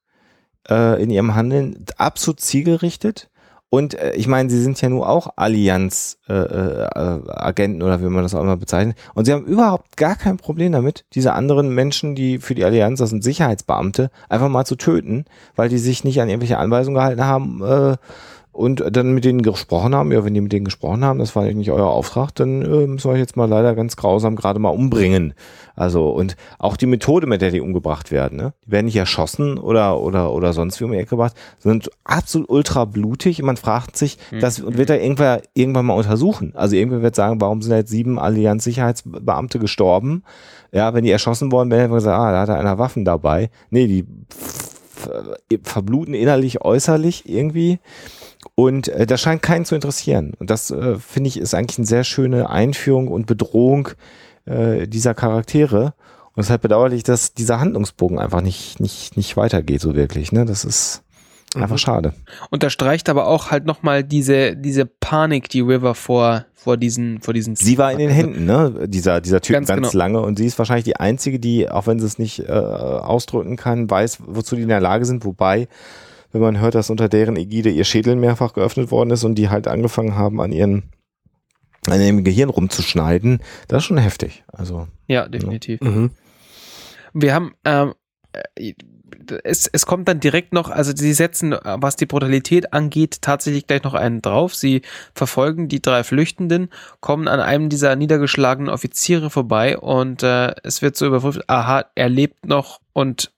äh, 0.70 1.02
in 1.02 1.10
ihrem 1.10 1.36
Handeln, 1.36 1.86
absolut 1.98 2.40
zielgerichtet. 2.40 3.30
Und 3.70 3.96
äh, 3.96 4.14
ich 4.14 4.28
meine, 4.28 4.50
sie 4.50 4.62
sind 4.62 4.80
ja 4.82 4.90
nur 4.90 5.10
auch 5.10 5.30
Allianz-Agenten 5.36 7.82
äh, 7.82 7.84
äh, 7.84 7.86
oder 7.86 8.02
wie 8.02 8.06
man 8.06 8.24
das 8.24 8.36
auch 8.36 8.42
immer 8.42 8.58
bezeichnet. 8.58 8.98
Und 9.16 9.26
sie 9.26 9.34
haben 9.34 9.46
überhaupt 9.46 9.98
gar 9.98 10.16
kein 10.16 10.38
Problem 10.38 10.72
damit, 10.72 11.06
diese 11.14 11.34
anderen 11.34 11.70
Menschen, 11.70 12.16
die 12.16 12.40
für 12.40 12.56
die 12.56 12.64
Allianz, 12.64 13.00
das 13.00 13.10
sind 13.10 13.24
Sicherheitsbeamte, 13.24 14.10
einfach 14.30 14.50
mal 14.50 14.66
zu 14.66 14.76
töten, 14.76 15.26
weil 15.56 15.70
die 15.70 15.78
sich 15.78 16.04
nicht 16.04 16.22
an 16.22 16.30
irgendwelche 16.30 16.58
Anweisungen 16.58 16.96
gehalten 16.96 17.26
haben 17.26 17.64
äh, 17.64 17.98
und 18.56 18.86
dann 18.90 19.14
mit 19.14 19.26
denen 19.26 19.42
gesprochen 19.42 19.94
haben, 19.94 20.14
ja, 20.14 20.24
wenn 20.24 20.34
die 20.34 20.40
mit 20.40 20.54
denen 20.54 20.64
gesprochen 20.64 21.04
haben, 21.04 21.20
das 21.20 21.36
war 21.36 21.44
nicht 21.44 21.72
euer 21.72 21.88
Auftrag, 21.88 22.34
dann 22.36 22.62
äh, 22.62 22.88
müssen 22.88 23.10
wir 23.10 23.14
euch 23.14 23.20
jetzt 23.20 23.36
mal 23.36 23.50
leider 23.50 23.76
ganz 23.76 23.98
grausam 23.98 24.38
gerade 24.38 24.60
mal 24.60 24.70
umbringen. 24.70 25.34
Also, 25.76 26.10
und 26.10 26.38
auch 26.58 26.78
die 26.78 26.86
Methode, 26.86 27.28
mit 27.28 27.42
der 27.42 27.52
die 27.52 27.60
umgebracht 27.60 28.14
werden, 28.14 28.38
ne? 28.38 28.54
Die 28.66 28.72
werden 28.72 28.86
nicht 28.86 28.96
erschossen 28.96 29.58
oder, 29.58 30.00
oder, 30.00 30.32
oder 30.32 30.54
sonst 30.54 30.80
wie 30.80 30.86
um 30.86 30.94
die 30.94 30.98
Ecke 30.98 31.10
gebracht, 31.10 31.36
sind 31.60 31.92
absolut 32.06 32.50
ultra 32.50 32.86
blutig 32.86 33.42
und 33.42 33.48
man 33.48 33.58
fragt 33.58 33.98
sich, 33.98 34.18
mhm. 34.32 34.40
das 34.40 34.62
und 34.62 34.78
wird 34.78 34.90
da 34.90 34.96
irgendwann, 34.96 35.42
irgendwann 35.54 35.88
mal 35.88 35.96
untersuchen. 35.96 36.54
Also 36.56 36.78
irgendwer 36.78 37.02
wird 37.02 37.16
sagen, 37.16 37.42
warum 37.42 37.62
sind 37.62 37.76
jetzt 37.76 37.92
sieben 37.92 38.18
Allianz-Sicherheitsbeamte 38.18 39.60
gestorben? 39.60 40.24
Ja, 40.72 40.94
wenn 40.94 41.04
die 41.04 41.12
erschossen 41.12 41.52
worden 41.52 41.72
wären, 41.72 41.82
hätten 41.82 41.92
wir 41.92 41.98
gesagt, 41.98 42.18
ah, 42.18 42.32
da 42.32 42.40
hat 42.40 42.50
er 42.50 42.60
einer 42.60 42.78
Waffen 42.78 43.04
dabei. 43.04 43.50
Nee, 43.70 43.88
die 43.88 44.06
verbluten 45.64 46.14
innerlich, 46.14 46.62
äußerlich 46.62 47.28
irgendwie. 47.30 47.80
Und 48.54 48.88
äh, 48.90 49.06
das 49.06 49.22
scheint 49.22 49.42
keinen 49.42 49.66
zu 49.66 49.76
interessieren. 49.76 50.34
Und 50.40 50.50
das, 50.50 50.72
äh, 50.72 50.96
finde 50.98 51.28
ich, 51.28 51.38
ist 51.38 51.56
eigentlich 51.56 51.80
eine 51.80 51.88
sehr 51.88 52.04
schöne 52.04 52.50
Einführung 52.50 53.08
und 53.08 53.26
Bedrohung 53.26 53.90
äh, 54.46 54.88
dieser 54.88 55.14
Charaktere. 55.14 55.94
Und 56.34 56.42
es 56.42 56.48
ist 56.48 56.52
halt 56.52 56.62
bedauerlich, 56.62 57.04
dass 57.04 57.34
dieser 57.34 57.60
Handlungsbogen 57.60 58.20
einfach 58.20 58.42
nicht, 58.42 58.80
nicht, 58.80 59.18
nicht 59.18 59.38
weitergeht, 59.38 59.82
so 59.82 59.96
wirklich. 59.96 60.32
Ne? 60.32 60.46
Das 60.46 60.66
ist 60.66 61.02
einfach 61.56 61.76
mhm. 61.76 61.80
schade. 61.80 62.14
Unterstreicht 62.50 63.10
aber 63.10 63.28
auch 63.28 63.52
halt 63.52 63.66
nochmal 63.66 64.04
diese, 64.04 64.56
diese 64.56 64.86
Panik, 64.86 65.50
die 65.50 65.62
River 65.62 65.96
vor, 65.96 66.46
vor 66.54 66.78
diesen, 66.78 67.22
vor 67.22 67.34
diesen. 67.34 67.56
Sie 67.56 67.78
war 67.78 67.92
in 67.92 68.00
den 68.00 68.10
Händen, 68.10 68.46
ne? 68.46 68.88
Dieser, 68.88 69.22
dieser 69.22 69.42
Typ 69.42 69.54
ganz, 69.54 69.68
ganz 69.68 69.92
genau. 69.92 70.04
lange 70.04 70.22
und 70.22 70.38
sie 70.38 70.46
ist 70.46 70.58
wahrscheinlich 70.58 70.86
die 70.86 70.98
einzige, 70.98 71.40
die, 71.40 71.70
auch 71.70 71.88
wenn 71.88 72.00
sie 72.00 72.06
es 72.06 72.20
nicht 72.20 72.40
äh, 72.40 72.52
ausdrücken 72.52 73.56
kann, 73.56 73.90
weiß, 73.90 74.20
wozu 74.26 74.56
die 74.56 74.64
in 74.64 74.70
der 74.70 74.82
Lage 74.82 75.06
sind, 75.06 75.26
wobei 75.26 75.68
wenn 76.36 76.42
man 76.42 76.60
hört, 76.60 76.76
dass 76.76 76.90
unter 76.90 77.10
deren 77.10 77.36
Ägide 77.36 77.70
ihr 77.70 77.84
Schädel 77.84 78.16
mehrfach 78.16 78.54
geöffnet 78.54 78.92
worden 78.92 79.12
ist 79.12 79.24
und 79.24 79.36
die 79.36 79.50
halt 79.50 79.68
angefangen 79.68 80.16
haben, 80.16 80.40
an 80.42 80.52
ihren 80.52 80.92
an 81.88 82.02
ihrem 82.02 82.24
Gehirn 82.24 82.50
rumzuschneiden, 82.50 83.42
das 83.68 83.84
ist 83.84 83.86
schon 83.86 83.98
heftig. 83.98 84.44
Also 84.48 84.88
ja, 85.08 85.28
definitiv. 85.28 85.80
Ja. 85.82 85.90
Mhm. 85.90 86.12
Wir 87.14 87.34
haben 87.34 87.54
ähm, 87.64 87.94
äh, 88.58 88.74
es, 89.44 89.68
es 89.68 89.86
kommt 89.86 90.08
dann 90.08 90.20
direkt 90.20 90.54
noch, 90.54 90.70
also 90.70 90.92
sie 90.96 91.14
setzen, 91.14 91.56
was 91.64 91.96
die 91.96 92.06
Brutalität 92.06 92.74
angeht, 92.74 93.22
tatsächlich 93.22 93.68
gleich 93.68 93.84
noch 93.84 93.94
einen 93.94 94.22
drauf. 94.22 94.56
Sie 94.56 94.82
verfolgen 95.14 95.68
die 95.68 95.82
drei 95.82 96.04
Flüchtenden, 96.04 96.70
kommen 97.00 97.28
an 97.28 97.40
einem 97.40 97.70
dieser 97.70 97.96
niedergeschlagenen 97.96 98.72
Offiziere 98.72 99.30
vorbei 99.30 99.78
und 99.78 100.24
äh, 100.24 100.54
es 100.64 100.82
wird 100.82 100.96
so 100.96 101.06
überprüft, 101.06 101.50
aha, 101.50 101.86
er 101.96 102.10
lebt 102.10 102.46
noch 102.46 102.80
und 102.94 103.32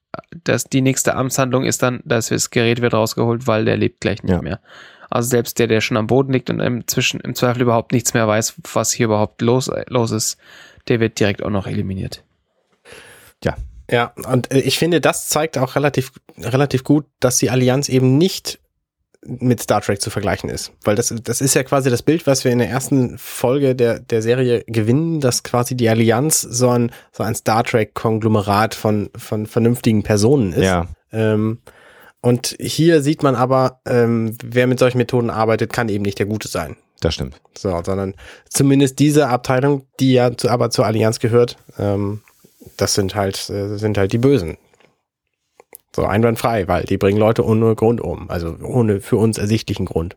das, 0.43 0.65
die 0.65 0.81
nächste 0.81 1.15
Amtshandlung 1.15 1.63
ist 1.63 1.83
dann, 1.83 2.01
dass 2.05 2.29
das 2.29 2.49
Gerät 2.49 2.81
wird 2.81 2.93
rausgeholt, 2.93 3.47
weil 3.47 3.65
der 3.65 3.77
lebt 3.77 4.01
gleich 4.01 4.23
nicht 4.23 4.31
ja. 4.31 4.41
mehr. 4.41 4.59
Also 5.09 5.29
selbst 5.29 5.59
der, 5.59 5.67
der 5.67 5.81
schon 5.81 5.97
am 5.97 6.07
Boden 6.07 6.33
liegt 6.33 6.49
und 6.49 6.59
inzwischen 6.59 7.19
im 7.21 7.33
Zweifel 7.35 7.61
überhaupt 7.61 7.91
nichts 7.91 8.13
mehr 8.13 8.27
weiß, 8.27 8.55
was 8.73 8.91
hier 8.91 9.05
überhaupt 9.05 9.41
los, 9.41 9.71
los 9.87 10.11
ist, 10.11 10.37
der 10.87 10.99
wird 10.99 11.19
direkt 11.19 11.43
auch 11.43 11.49
noch 11.49 11.67
eliminiert. 11.67 12.23
Ja. 13.43 13.55
Ja, 13.89 14.11
und 14.29 14.51
äh, 14.51 14.59
ich 14.59 14.77
finde, 14.77 14.99
das 14.99 15.29
zeigt 15.29 15.57
auch 15.57 15.75
relativ, 15.75 16.11
relativ 16.37 16.83
gut, 16.83 17.05
dass 17.21 17.37
die 17.37 17.49
Allianz 17.49 17.87
eben 17.87 18.17
nicht 18.17 18.59
mit 19.25 19.61
Star 19.61 19.81
Trek 19.81 20.01
zu 20.01 20.09
vergleichen 20.09 20.49
ist. 20.49 20.71
Weil 20.83 20.95
das, 20.95 21.13
das 21.23 21.41
ist 21.41 21.53
ja 21.53 21.63
quasi 21.63 21.89
das 21.89 22.03
Bild, 22.03 22.27
was 22.27 22.43
wir 22.43 22.51
in 22.51 22.59
der 22.59 22.69
ersten 22.69 23.17
Folge 23.17 23.75
der, 23.75 23.99
der 23.99 24.21
Serie 24.21 24.63
gewinnen, 24.67 25.19
dass 25.19 25.43
quasi 25.43 25.75
die 25.75 25.89
Allianz 25.89 26.41
so 26.41 26.69
ein, 26.69 26.91
so 27.11 27.23
ein 27.23 27.35
Star 27.35 27.63
Trek-Konglomerat 27.63 28.75
von, 28.75 29.09
von 29.17 29.45
vernünftigen 29.45 30.03
Personen 30.03 30.53
ist. 30.53 30.63
Ja. 30.63 30.87
Ähm, 31.11 31.59
und 32.21 32.55
hier 32.59 33.01
sieht 33.01 33.23
man 33.23 33.35
aber, 33.35 33.81
ähm, 33.85 34.35
wer 34.43 34.67
mit 34.67 34.79
solchen 34.79 34.97
Methoden 34.97 35.29
arbeitet, 35.29 35.71
kann 35.71 35.89
eben 35.89 36.03
nicht 36.03 36.19
der 36.19 36.25
Gute 36.25 36.47
sein. 36.47 36.75
Das 36.99 37.13
stimmt. 37.13 37.39
So, 37.55 37.81
sondern 37.83 38.15
zumindest 38.49 38.99
diese 38.99 39.27
Abteilung, 39.27 39.85
die 39.99 40.13
ja 40.13 40.35
zu, 40.35 40.49
aber 40.49 40.69
zur 40.69 40.85
Allianz 40.85 41.19
gehört, 41.19 41.57
ähm, 41.77 42.21
das 42.75 42.95
sind 42.95 43.15
halt, 43.15 43.49
äh, 43.49 43.77
sind 43.77 43.97
halt 43.97 44.13
die 44.13 44.17
Bösen. 44.17 44.57
So 45.97 46.05
einwandfrei, 46.05 46.67
weil 46.67 46.83
die 46.83 46.99
bringen 46.99 47.17
Leute 47.17 47.43
ohne 47.43 47.73
Grund 47.73 48.01
um, 48.01 48.29
also 48.29 48.55
ohne 48.61 49.01
für 49.01 49.17
uns 49.17 49.39
ersichtlichen 49.39 49.87
Grund. 49.87 50.15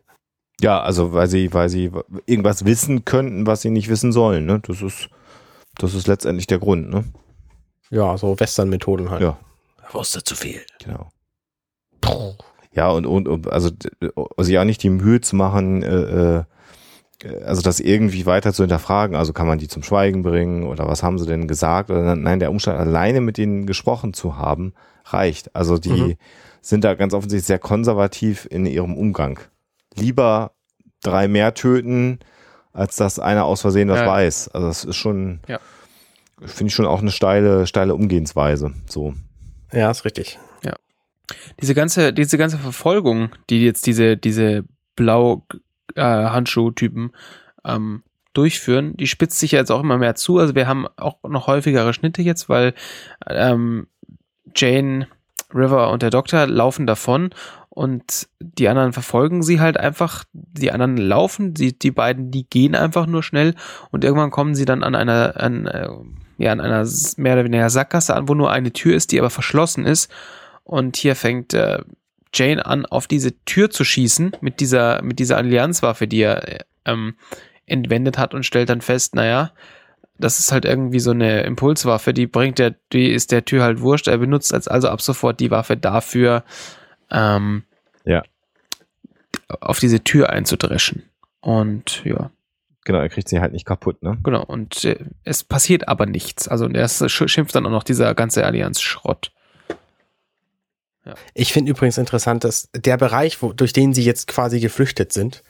Ja, 0.59 0.79
also 0.79 1.11
weil 1.11 1.27
sie, 1.27 1.51
weil 1.55 1.69
sie 1.69 1.89
irgendwas 2.27 2.65
wissen 2.65 3.03
könnten, 3.03 3.47
was 3.47 3.63
sie 3.63 3.71
nicht 3.71 3.89
wissen 3.89 4.11
sollen. 4.11 4.45
Ne? 4.45 4.61
Das 4.67 4.83
ist, 4.83 5.09
das 5.79 5.95
ist 5.95 6.05
letztendlich 6.05 6.45
der 6.45 6.59
Grund. 6.59 6.91
Ne? 6.91 7.05
Ja, 7.89 8.15
so 8.15 8.39
Western-Methoden 8.39 9.09
halt. 9.09 9.23
Ja. 9.23 9.39
Er 9.81 9.93
wusste 9.95 10.23
zu 10.23 10.35
viel. 10.35 10.61
Genau. 10.83 11.09
Ja, 12.75 12.91
und, 12.91 13.07
und, 13.07 13.27
und 13.27 13.51
also 13.51 13.71
sich 14.37 14.59
auch 14.59 14.65
nicht 14.65 14.83
die 14.83 14.91
Mühe 14.91 15.19
zu 15.19 15.35
machen, 15.35 15.81
äh, 15.81 16.35
äh, 16.37 16.43
also 17.43 17.63
das 17.63 17.79
irgendwie 17.79 18.27
weiter 18.27 18.53
zu 18.53 18.61
hinterfragen. 18.61 19.15
Also 19.15 19.33
kann 19.33 19.47
man 19.47 19.57
die 19.57 19.67
zum 19.67 19.81
Schweigen 19.81 20.21
bringen 20.21 20.61
oder 20.61 20.87
was 20.87 21.01
haben 21.01 21.17
sie 21.17 21.25
denn 21.25 21.47
gesagt? 21.47 21.89
Oder 21.89 22.15
nein, 22.15 22.39
der 22.39 22.51
Umstand 22.51 22.79
alleine 22.79 23.19
mit 23.19 23.39
denen 23.39 23.65
gesprochen 23.65 24.13
zu 24.13 24.37
haben, 24.37 24.75
reicht. 25.13 25.55
Also 25.55 25.77
die 25.77 25.89
mhm. 25.89 26.15
sind 26.61 26.83
da 26.83 26.93
ganz 26.95 27.13
offensichtlich 27.13 27.47
sehr 27.47 27.59
konservativ 27.59 28.47
in 28.49 28.65
ihrem 28.65 28.97
Umgang. 28.97 29.39
Lieber 29.95 30.51
drei 31.03 31.27
mehr 31.27 31.53
töten, 31.53 32.19
als 32.73 32.95
dass 32.95 33.19
einer 33.19 33.45
aus 33.45 33.61
Versehen 33.61 33.89
was 33.89 33.99
ja. 33.99 34.07
weiß. 34.07 34.49
Also 34.49 34.67
das 34.67 34.85
ist 34.85 34.95
schon, 34.95 35.39
ja. 35.47 35.59
finde 36.45 36.69
ich 36.69 36.75
schon 36.75 36.85
auch 36.85 37.01
eine 37.01 37.11
steile, 37.11 37.67
steile 37.67 37.95
Umgehensweise. 37.95 38.73
So. 38.87 39.13
Ja, 39.71 39.91
ist 39.91 40.05
richtig. 40.05 40.39
Ja. 40.63 40.75
Diese 41.61 41.75
ganze, 41.75 42.13
diese 42.13 42.37
ganze 42.37 42.57
Verfolgung, 42.57 43.29
die 43.49 43.63
jetzt 43.63 43.85
diese, 43.87 44.17
diese 44.17 44.63
blau 44.95 45.45
äh, 45.95 46.01
Handschuh-Typen 46.01 47.11
ähm, 47.65 48.03
durchführen, 48.33 48.95
die 48.95 49.07
spitzt 49.07 49.39
sich 49.39 49.51
ja 49.51 49.59
jetzt 49.59 49.71
auch 49.71 49.81
immer 49.81 49.97
mehr 49.97 50.15
zu. 50.15 50.37
Also 50.37 50.55
wir 50.55 50.67
haben 50.67 50.87
auch 50.95 51.17
noch 51.27 51.47
häufigere 51.47 51.93
Schnitte 51.93 52.21
jetzt, 52.21 52.47
weil 52.49 52.73
ähm, 53.27 53.87
Jane, 54.55 55.07
River 55.53 55.91
und 55.91 56.01
der 56.01 56.09
Doktor 56.09 56.47
laufen 56.47 56.87
davon 56.87 57.31
und 57.69 58.27
die 58.39 58.67
anderen 58.67 58.93
verfolgen 58.93 59.43
sie 59.43 59.59
halt 59.59 59.77
einfach. 59.77 60.25
Die 60.33 60.71
anderen 60.71 60.97
laufen, 60.97 61.53
die, 61.53 61.77
die 61.77 61.91
beiden, 61.91 62.31
die 62.31 62.49
gehen 62.49 62.75
einfach 62.75 63.05
nur 63.05 63.23
schnell 63.23 63.55
und 63.91 64.03
irgendwann 64.03 64.31
kommen 64.31 64.55
sie 64.55 64.65
dann 64.65 64.83
an 64.83 64.95
einer, 64.95 65.33
an, 65.37 65.67
äh, 65.67 65.87
ja, 66.37 66.51
an 66.51 66.59
einer 66.59 66.87
mehr 67.17 67.33
oder 67.33 67.45
weniger 67.45 67.69
Sackgasse 67.69 68.15
an, 68.15 68.27
wo 68.27 68.33
nur 68.33 68.51
eine 68.51 68.73
Tür 68.73 68.95
ist, 68.95 69.11
die 69.11 69.19
aber 69.19 69.29
verschlossen 69.29 69.85
ist. 69.85 70.11
Und 70.63 70.97
hier 70.97 71.15
fängt 71.15 71.53
äh, 71.53 71.79
Jane 72.33 72.65
an, 72.65 72.85
auf 72.85 73.07
diese 73.07 73.33
Tür 73.45 73.69
zu 73.69 73.83
schießen 73.83 74.33
mit 74.41 74.59
dieser, 74.59 75.01
mit 75.01 75.19
dieser 75.19 75.37
Allianzwaffe, 75.37 76.07
die 76.07 76.21
er 76.21 76.65
ähm, 76.85 77.15
entwendet 77.65 78.17
hat 78.17 78.33
und 78.33 78.45
stellt 78.45 78.69
dann 78.69 78.81
fest, 78.81 79.15
naja, 79.15 79.51
das 80.21 80.39
ist 80.39 80.51
halt 80.51 80.65
irgendwie 80.65 80.99
so 80.99 81.11
eine 81.11 81.41
Impulswaffe, 81.41 82.13
die 82.13 82.27
bringt 82.27 82.59
der, 82.59 82.75
die 82.93 83.11
ist 83.11 83.31
der 83.31 83.45
Tür 83.45 83.63
halt 83.63 83.81
wurscht. 83.81 84.07
Er 84.07 84.17
benutzt 84.17 84.53
als 84.53 84.67
also 84.67 84.87
ab 84.89 85.01
sofort 85.01 85.39
die 85.39 85.51
Waffe 85.51 85.77
dafür, 85.77 86.43
ähm, 87.09 87.63
ja. 88.05 88.23
auf 89.59 89.79
diese 89.79 90.03
Tür 90.03 90.29
einzudreschen. 90.29 91.03
Und 91.41 92.03
ja. 92.05 92.31
Genau, 92.83 92.99
er 92.99 93.09
kriegt 93.09 93.29
sie 93.29 93.39
halt 93.39 93.53
nicht 93.53 93.65
kaputt, 93.65 94.01
ne? 94.01 94.17
Genau, 94.23 94.43
und 94.43 94.85
äh, 94.85 94.97
es 95.23 95.43
passiert 95.43 95.87
aber 95.87 96.07
nichts. 96.07 96.47
Also 96.47 96.67
er 96.67 96.87
schimpft 96.89 97.53
dann 97.53 97.65
auch 97.65 97.71
noch 97.71 97.83
dieser 97.83 98.15
ganze 98.15 98.43
Allianz-Schrott. 98.43 99.31
Ja. 101.05 101.13
Ich 101.33 101.53
finde 101.53 101.71
übrigens 101.71 101.97
interessant, 101.97 102.43
dass 102.43 102.69
der 102.73 102.97
Bereich, 102.97 103.41
wo, 103.41 103.53
durch 103.53 103.73
den 103.73 103.93
sie 103.93 104.03
jetzt 104.03 104.27
quasi 104.27 104.59
geflüchtet 104.59 105.13
sind, 105.13 105.43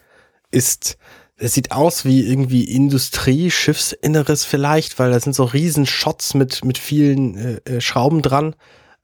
ist 0.49 0.97
es 1.41 1.53
sieht 1.53 1.71
aus 1.71 2.05
wie 2.05 2.27
irgendwie 2.27 2.63
Industrie, 2.63 3.49
Schiffsinneres 3.49 4.45
vielleicht, 4.45 4.99
weil 4.99 5.11
da 5.11 5.19
sind 5.19 5.33
so 5.33 5.43
riesen 5.43 5.87
Shots 5.87 6.35
mit, 6.35 6.63
mit 6.63 6.77
vielen 6.77 7.35
äh, 7.35 7.61
äh, 7.65 7.81
Schrauben 7.81 8.21
dran. 8.21 8.55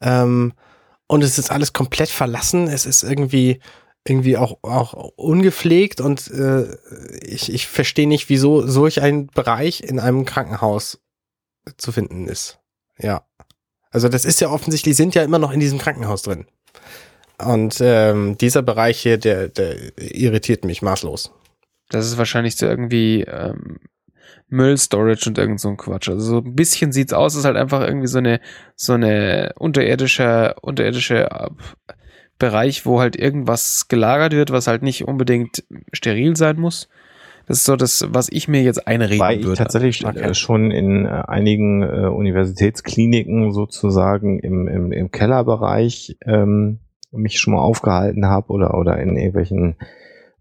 Ähm, 0.02 0.54
und 1.08 1.24
es 1.24 1.40
ist 1.40 1.52
alles 1.52 1.74
komplett 1.74 2.10
verlassen. 2.10 2.68
Es 2.68 2.86
ist 2.86 3.02
irgendwie, 3.02 3.60
irgendwie 4.08 4.38
auch, 4.38 4.60
auch 4.62 4.94
ungepflegt 5.16 6.00
und 6.00 6.30
äh, 6.30 6.78
ich, 7.22 7.52
ich 7.52 7.68
verstehe 7.68 8.08
nicht, 8.08 8.30
wieso 8.30 8.68
solch 8.68 9.02
ein 9.02 9.28
Bereich 9.28 9.82
in 9.82 10.00
einem 10.00 10.26
Krankenhaus 10.26 11.00
zu 11.78 11.92
finden 11.92 12.28
ist. 12.28 12.60
Ja. 13.00 13.26
Also 13.90 14.10
das 14.10 14.26
ist 14.26 14.42
ja 14.42 14.50
offensichtlich, 14.50 14.96
sind 14.96 15.16
ja 15.16 15.24
immer 15.24 15.40
noch 15.40 15.52
in 15.52 15.60
diesem 15.60 15.80
Krankenhaus 15.80 16.22
drin. 16.22 16.46
Und 17.44 17.78
ähm, 17.82 18.38
dieser 18.38 18.62
Bereich 18.62 19.00
hier, 19.00 19.18
der, 19.18 19.48
der 19.48 19.76
irritiert 19.98 20.66
mich 20.66 20.82
maßlos. 20.82 21.32
Das 21.90 22.06
ist 22.06 22.18
wahrscheinlich 22.18 22.56
so 22.56 22.66
irgendwie 22.66 23.22
ähm, 23.22 23.78
Müllstorage 24.50 25.26
und 25.28 25.38
irgend 25.38 25.60
so 25.60 25.70
ein 25.70 25.78
Quatsch. 25.78 26.10
Also 26.10 26.26
so 26.26 26.38
ein 26.38 26.56
bisschen 26.56 26.92
sieht's 26.92 27.14
aus, 27.14 27.36
ist 27.36 27.46
halt 27.46 27.58
einfach 27.58 27.82
irgendwie 27.82 28.08
so 28.08 28.18
eine 28.18 28.40
so 28.76 28.94
eine 28.94 29.54
unterirdische 29.58 30.56
unterirdische 30.62 31.30
äh, 31.30 31.50
Bereich, 32.40 32.86
wo 32.86 33.00
halt 33.00 33.16
irgendwas 33.16 33.88
gelagert 33.88 34.34
wird, 34.34 34.52
was 34.52 34.68
halt 34.68 34.84
nicht 34.84 35.08
unbedingt 35.08 35.64
steril 35.92 36.36
sein 36.36 36.60
muss. 36.60 36.88
Das 37.48 37.60
ist 37.60 37.66
so 37.66 37.78
das, 37.78 38.06
was 38.10 38.30
ich 38.30 38.48
mir 38.48 38.62
jetzt 38.62 38.88
einreden 38.88 39.20
Weil 39.20 39.38
würde. 39.38 39.54
Ich 39.54 39.58
tatsächlich 39.58 40.06
okay. 40.06 40.34
schon 40.34 40.70
in 40.70 41.06
äh, 41.06 41.24
einigen 41.28 41.82
äh, 41.82 42.08
Universitätskliniken 42.08 43.54
sozusagen 43.54 44.40
im, 44.40 44.68
im, 44.68 44.92
im 44.92 45.12
Kellerbereich 45.12 46.18
ähm, 46.26 46.80
mich 47.12 47.40
schon 47.40 47.54
mal 47.54 47.62
aufgehalten 47.62 48.26
habe 48.26 48.52
oder 48.52 48.78
oder 48.78 49.00
in 49.00 49.16
irgendwelchen 49.16 49.78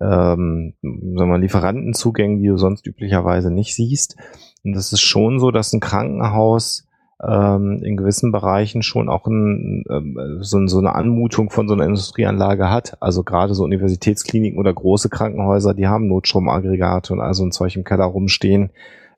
ähm, 0.01 0.75
sagen 0.83 1.31
wir 1.31 1.39
Lieferantenzugängen, 1.39 2.41
die 2.41 2.49
du 2.49 2.57
sonst 2.57 2.87
üblicherweise 2.87 3.51
nicht 3.51 3.75
siehst. 3.75 4.17
Und 4.65 4.75
das 4.75 4.93
ist 4.93 5.01
schon 5.01 5.39
so, 5.39 5.51
dass 5.51 5.73
ein 5.73 5.81
Krankenhaus 5.81 6.87
ähm, 7.23 7.81
in 7.83 7.97
gewissen 7.97 8.31
Bereichen 8.31 8.83
schon 8.83 9.09
auch 9.09 9.27
ein, 9.27 9.85
ähm, 9.89 10.39
so, 10.41 10.67
so 10.67 10.79
eine 10.79 10.95
Anmutung 10.95 11.51
von 11.51 11.67
so 11.67 11.75
einer 11.75 11.87
Industrieanlage 11.87 12.71
hat. 12.71 13.01
Also 13.01 13.23
gerade 13.23 13.55
so 13.55 13.65
Universitätskliniken 13.65 14.59
oder 14.59 14.73
große 14.73 15.09
Krankenhäuser, 15.09 15.73
die 15.73 15.87
haben 15.87 16.09
Notstromaggregate 16.09 17.13
und 17.13 17.21
also 17.21 17.45
ein 17.45 17.53
Zeug 17.53 17.77
im 17.77 17.85
Keller 17.85 18.05
rumstehen, 18.05 18.71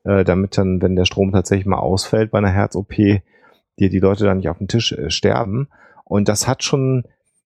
äh, 0.05 0.23
damit 0.23 0.57
dann, 0.57 0.81
wenn 0.81 0.95
der 0.95 1.05
Strom 1.05 1.31
tatsächlich 1.31 1.65
mal 1.65 1.79
ausfällt 1.79 2.31
bei 2.31 2.37
einer 2.37 2.51
Herz-OP, 2.51 2.93
die, 2.93 3.89
die 3.89 3.99
Leute 3.99 4.23
dann 4.23 4.37
nicht 4.37 4.49
auf 4.49 4.59
dem 4.59 4.67
Tisch 4.67 4.93
äh, 4.93 5.09
sterben. 5.09 5.67
Und 6.05 6.29
das 6.29 6.47
hat 6.47 6.63
schon 6.63 7.03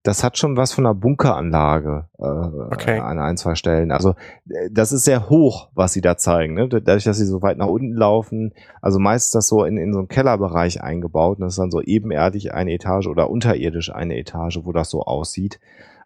das 0.03 0.23
hat 0.23 0.37
schon 0.37 0.55
was 0.55 0.71
von 0.71 0.85
einer 0.85 0.95
Bunkeranlage 0.95 2.07
äh, 2.17 2.23
okay. 2.23 2.99
an 2.99 3.19
ein, 3.19 3.35
zwei 3.35 3.55
Stellen. 3.55 3.91
Also 3.91 4.11
äh, 4.49 4.69
das 4.71 4.91
ist 4.91 5.03
sehr 5.03 5.29
hoch, 5.29 5.69
was 5.73 5.91
sie 5.91 6.01
da 6.01 6.17
zeigen. 6.17 6.53
Ne? 6.53 6.69
Dadurch, 6.69 7.03
dass 7.03 7.17
sie 7.17 7.25
so 7.25 7.41
weit 7.41 7.57
nach 7.57 7.67
unten 7.67 7.93
laufen. 7.93 8.53
Also 8.81 8.97
meist 8.97 9.27
ist 9.27 9.35
das 9.35 9.47
so 9.47 9.65
in, 9.65 9.77
in 9.77 9.91
so 9.91 9.99
einem 9.99 10.07
Kellerbereich 10.07 10.81
eingebaut. 10.81 11.37
Und 11.37 11.45
das 11.45 11.53
ist 11.53 11.59
dann 11.59 11.71
so 11.71 11.81
ebenerdig 11.81 12.53
eine 12.53 12.71
Etage 12.71 13.07
oder 13.07 13.29
unterirdisch 13.29 13.93
eine 13.93 14.17
Etage, 14.17 14.59
wo 14.63 14.71
das 14.71 14.89
so 14.89 15.01
aussieht. 15.01 15.59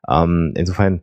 Ähm, 0.10 0.54
insofern 0.56 1.02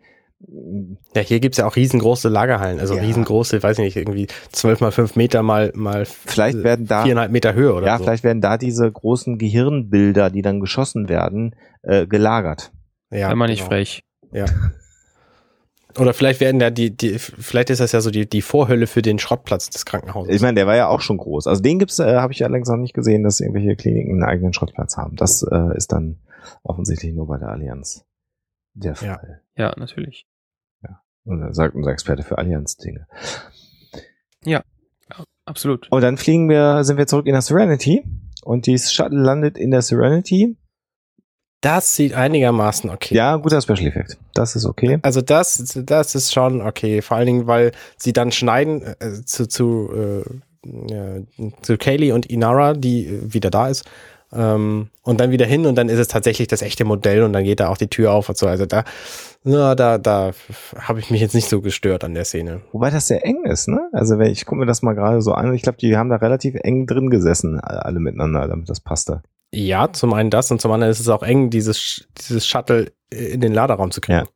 ja, 1.15 1.21
hier 1.21 1.39
gibt's 1.39 1.59
ja 1.59 1.67
auch 1.67 1.77
riesengroße 1.77 2.31
Lagerhallen, 2.31 2.81
also 2.81 2.95
ja. 2.95 3.03
riesengroße, 3.03 3.63
weiß 3.63 3.79
ich 3.79 3.85
nicht, 3.85 3.97
irgendwie 3.97 4.27
zwölf 4.53 4.81
mal 4.81 4.91
fünf 4.91 5.15
Meter 5.15 5.43
mal, 5.43 5.71
mal 5.75 6.07
vielleicht 6.07 6.63
werden 6.65 6.87
da, 6.87 7.03
viereinhalb 7.03 7.31
Meter 7.31 7.53
Höhe 7.53 7.75
oder 7.75 7.87
ja, 7.87 7.99
so. 7.99 8.05
Ja, 8.05 8.05
vielleicht 8.07 8.25
werden 8.25 8.41
da 8.41 8.57
diese 8.57 8.91
großen 8.91 9.37
Gehirnbilder, 9.37 10.31
die 10.31 10.41
dann 10.41 10.61
geschossen 10.61 11.11
werden, 11.11 11.55
äh, 11.83 12.07
gelagert. 12.07 12.73
Ja, 13.11 13.31
Wenn 13.31 13.39
man 13.39 13.51
nicht 13.51 13.61
genau. 13.61 13.71
frech. 13.71 14.05
Ja. 14.33 14.45
Oder 15.99 16.15
vielleicht 16.15 16.41
werden 16.41 16.61
da 16.61 16.71
die, 16.71 16.97
die, 16.97 17.19
vielleicht 17.19 17.71
ist 17.71 17.81
das 17.81 17.93
ja 17.93 18.01
so 18.01 18.11
die, 18.11 18.29
die 18.29 18.43
Vorhölle 18.43 18.87
für 18.87 19.03
den 19.03 19.19
Schrottplatz 19.19 19.71
des 19.71 19.85
Krankenhauses. 19.85 20.35
Ich 20.35 20.41
meine, 20.41 20.55
der 20.55 20.67
war 20.67 20.77
ja 20.77 20.87
auch 20.87 21.01
schon 21.01 21.17
groß. 21.17 21.49
Also 21.49 21.63
den 21.63 21.81
gibt's, 21.81 21.99
äh, 21.99 22.17
habe 22.17 22.33
ich 22.33 22.45
allerdings 22.45 22.69
noch 22.69 22.77
nicht 22.77 22.95
gesehen, 22.95 23.25
dass 23.25 23.41
irgendwelche 23.41 23.75
Kliniken 23.75 24.13
einen 24.13 24.23
eigenen 24.23 24.53
Schrottplatz 24.53 24.97
haben. 24.97 25.17
Das 25.17 25.43
äh, 25.43 25.77
ist 25.77 25.93
dann 25.93 26.21
offensichtlich 26.63 27.13
nur 27.13 27.27
bei 27.27 27.39
der 27.39 27.49
Allianz 27.49 28.05
der 28.75 28.95
Fall. 28.95 29.43
Ja, 29.57 29.67
ja 29.67 29.75
natürlich. 29.77 30.27
Ja. 30.83 31.03
Und 31.25 31.41
dann 31.41 31.53
sagt 31.53 31.75
unser 31.75 31.91
Experte 31.91 32.23
für 32.23 32.39
Allianz-Dinge. 32.39 33.09
Ja, 34.45 34.63
absolut. 35.45 35.91
Und 35.91 36.03
dann 36.03 36.17
fliegen 36.17 36.49
wir, 36.49 36.85
sind 36.85 36.99
wir 36.99 37.09
zurück 37.09 37.27
in 37.27 37.33
der 37.33 37.43
Serenity 37.43 38.05
und 38.43 38.67
die 38.67 38.79
Shuttle 38.79 39.21
landet 39.21 39.59
in 39.59 39.71
der 39.71 39.83
Serenity 39.83 40.57
das 41.61 41.95
sieht 41.95 42.15
einigermaßen 42.15 42.89
okay. 42.91 43.15
Ja, 43.15 43.37
guter 43.37 43.61
Special 43.61 43.87
Effekt. 43.87 44.19
Das 44.35 44.57
ist 44.57 44.65
okay. 44.65 44.99
Also 45.03 45.21
das, 45.21 45.79
das 45.85 46.15
ist 46.15 46.33
schon 46.33 46.63
okay. 46.63 47.03
Vor 47.03 47.17
allen 47.17 47.27
Dingen, 47.27 47.47
weil 47.47 47.73
sie 47.97 48.13
dann 48.13 48.33
schneiden 48.33 48.83
äh, 48.83 49.25
zu, 49.25 49.47
zu, 49.47 49.91
äh, 49.95 50.23
ja, 50.91 51.17
zu 51.63 51.77
Kaylee 51.77 52.13
und 52.13 52.27
Inara, 52.27 52.75
die 52.75 53.07
äh, 53.07 53.35
wieder 53.35 53.51
da 53.51 53.69
ist. 53.69 53.85
Ähm, 54.33 54.89
und 55.03 55.21
dann 55.21 55.33
wieder 55.33 55.45
hin 55.45 55.67
und 55.67 55.75
dann 55.75 55.89
ist 55.89 55.99
es 55.99 56.09
tatsächlich 56.09 56.49
das 56.49 56.63
echte 56.63 56.85
Modell 56.85 57.25
und 57.25 57.33
dann 57.33 57.45
geht 57.45 57.61
da 57.61 57.69
auch 57.69 57.77
die 57.77 57.89
Tür 57.89 58.13
auf 58.13 58.29
und 58.29 58.39
so. 58.39 58.47
Also 58.47 58.65
da, 58.65 58.85
na, 59.43 59.75
da, 59.75 59.99
da 59.99 60.31
habe 60.79 61.01
ich 61.01 61.11
mich 61.11 61.21
jetzt 61.21 61.35
nicht 61.35 61.49
so 61.49 61.61
gestört 61.61 62.05
an 62.05 62.15
der 62.15 62.25
Szene. 62.25 62.61
Wobei 62.73 62.91
das 62.91 63.09
sehr 63.09 63.27
eng 63.27 63.45
ist, 63.45 63.69
ne? 63.69 63.89
Also 63.93 64.19
wenn 64.19 64.31
ich 64.31 64.47
gucke 64.47 64.61
mir 64.61 64.67
das 64.67 64.83
mal 64.83 64.95
gerade 64.95 65.21
so 65.21 65.33
an, 65.33 65.53
ich 65.53 65.63
glaube, 65.63 65.79
die 65.79 65.97
haben 65.97 66.11
da 66.11 66.17
relativ 66.17 66.55
eng 66.55 66.87
drin 66.87 67.11
gesessen, 67.11 67.59
alle 67.59 67.99
miteinander, 67.99 68.47
damit 68.47 68.71
das 68.71 68.81
passte. 68.81 69.23
Ja, 69.53 69.93
zum 69.93 70.13
einen 70.15 70.31
das 70.31 70.51
und 70.51 70.61
zum 70.61 70.71
anderen 70.71 70.91
ist 70.91 71.01
es 71.01 71.09
auch 71.09 71.23
eng, 71.23 71.51
dieses, 71.51 72.07
dieses 72.19 72.47
Shuttle 72.47 72.93
in 73.11 73.41
den 73.41 73.53
Laderaum 73.53 73.91
zu 73.91 74.01
kriegen. 74.01 74.21
Ja. 74.21 74.27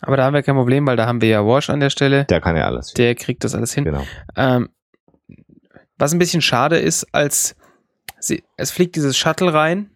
Aber 0.00 0.16
da 0.16 0.24
haben 0.24 0.34
wir 0.34 0.42
kein 0.42 0.54
Problem, 0.54 0.86
weil 0.86 0.96
da 0.96 1.06
haben 1.06 1.20
wir 1.20 1.28
ja 1.28 1.44
Wash 1.44 1.70
an 1.70 1.80
der 1.80 1.90
Stelle. 1.90 2.24
Der 2.26 2.40
kann 2.40 2.56
ja 2.56 2.66
alles. 2.66 2.92
Der 2.92 3.14
kriegt 3.14 3.42
das 3.42 3.54
alles 3.54 3.72
hin. 3.72 3.84
Genau. 3.84 4.06
Ähm, 4.36 4.68
was 5.96 6.12
ein 6.12 6.18
bisschen 6.18 6.42
schade 6.42 6.78
ist, 6.78 7.06
als 7.12 7.56
sie, 8.18 8.44
es 8.56 8.70
fliegt 8.70 8.96
dieses 8.96 9.16
Shuttle 9.16 9.54
rein, 9.54 9.90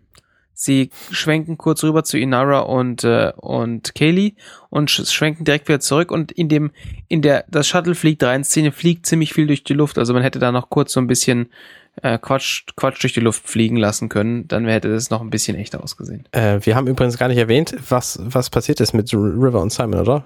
sie 0.55 0.91
schwenken 1.11 1.57
kurz 1.57 1.85
rüber 1.85 2.03
zu 2.05 2.19
Inara 2.19 2.61
und 2.61 3.05
äh, 3.05 3.33
und 3.37 3.95
Kaylee 3.95 4.35
und 4.71 4.91
schwenken 4.91 5.45
direkt 5.45 5.69
wieder 5.69 5.79
zurück 5.79 6.11
und 6.11 6.33
in 6.33 6.49
dem 6.49 6.73
in 7.07 7.23
der 7.23 7.45
das 7.49 7.69
Shuttle 7.69 7.95
fliegt 7.95 8.25
rein 8.25 8.43
Szene 8.43 8.73
fliegt 8.73 9.07
ziemlich 9.07 9.33
viel 9.33 9.47
durch 9.47 9.63
die 9.63 9.75
Luft, 9.75 9.99
also 9.99 10.15
man 10.15 10.23
hätte 10.23 10.41
da 10.41 10.51
noch 10.51 10.69
kurz 10.69 10.93
so 10.93 11.01
ein 11.01 11.07
bisschen 11.07 11.53
äh, 12.03 12.19
Quatsch, 12.19 12.65
Quatsch 12.77 13.03
durch 13.03 13.13
die 13.13 13.21
Luft 13.21 13.49
fliegen 13.49 13.77
lassen 13.77 14.09
können, 14.09 14.49
dann 14.49 14.67
hätte 14.67 14.91
das 14.91 15.11
noch 15.11 15.21
ein 15.21 15.31
bisschen 15.31 15.57
echter 15.57 15.83
ausgesehen. 15.83 16.25
Äh, 16.33 16.61
wir 16.63 16.77
haben 16.77 16.87
übrigens 16.87 17.19
gar 17.19 17.29
nicht 17.29 17.39
erwähnt, 17.39 17.75
was, 17.89 18.19
was 18.23 18.51
passiert 18.51 18.81
ist 18.81 18.93
mit 18.93 19.13
River 19.13 19.61
und 19.61 19.73
Simon, 19.73 20.01
oder? 20.01 20.25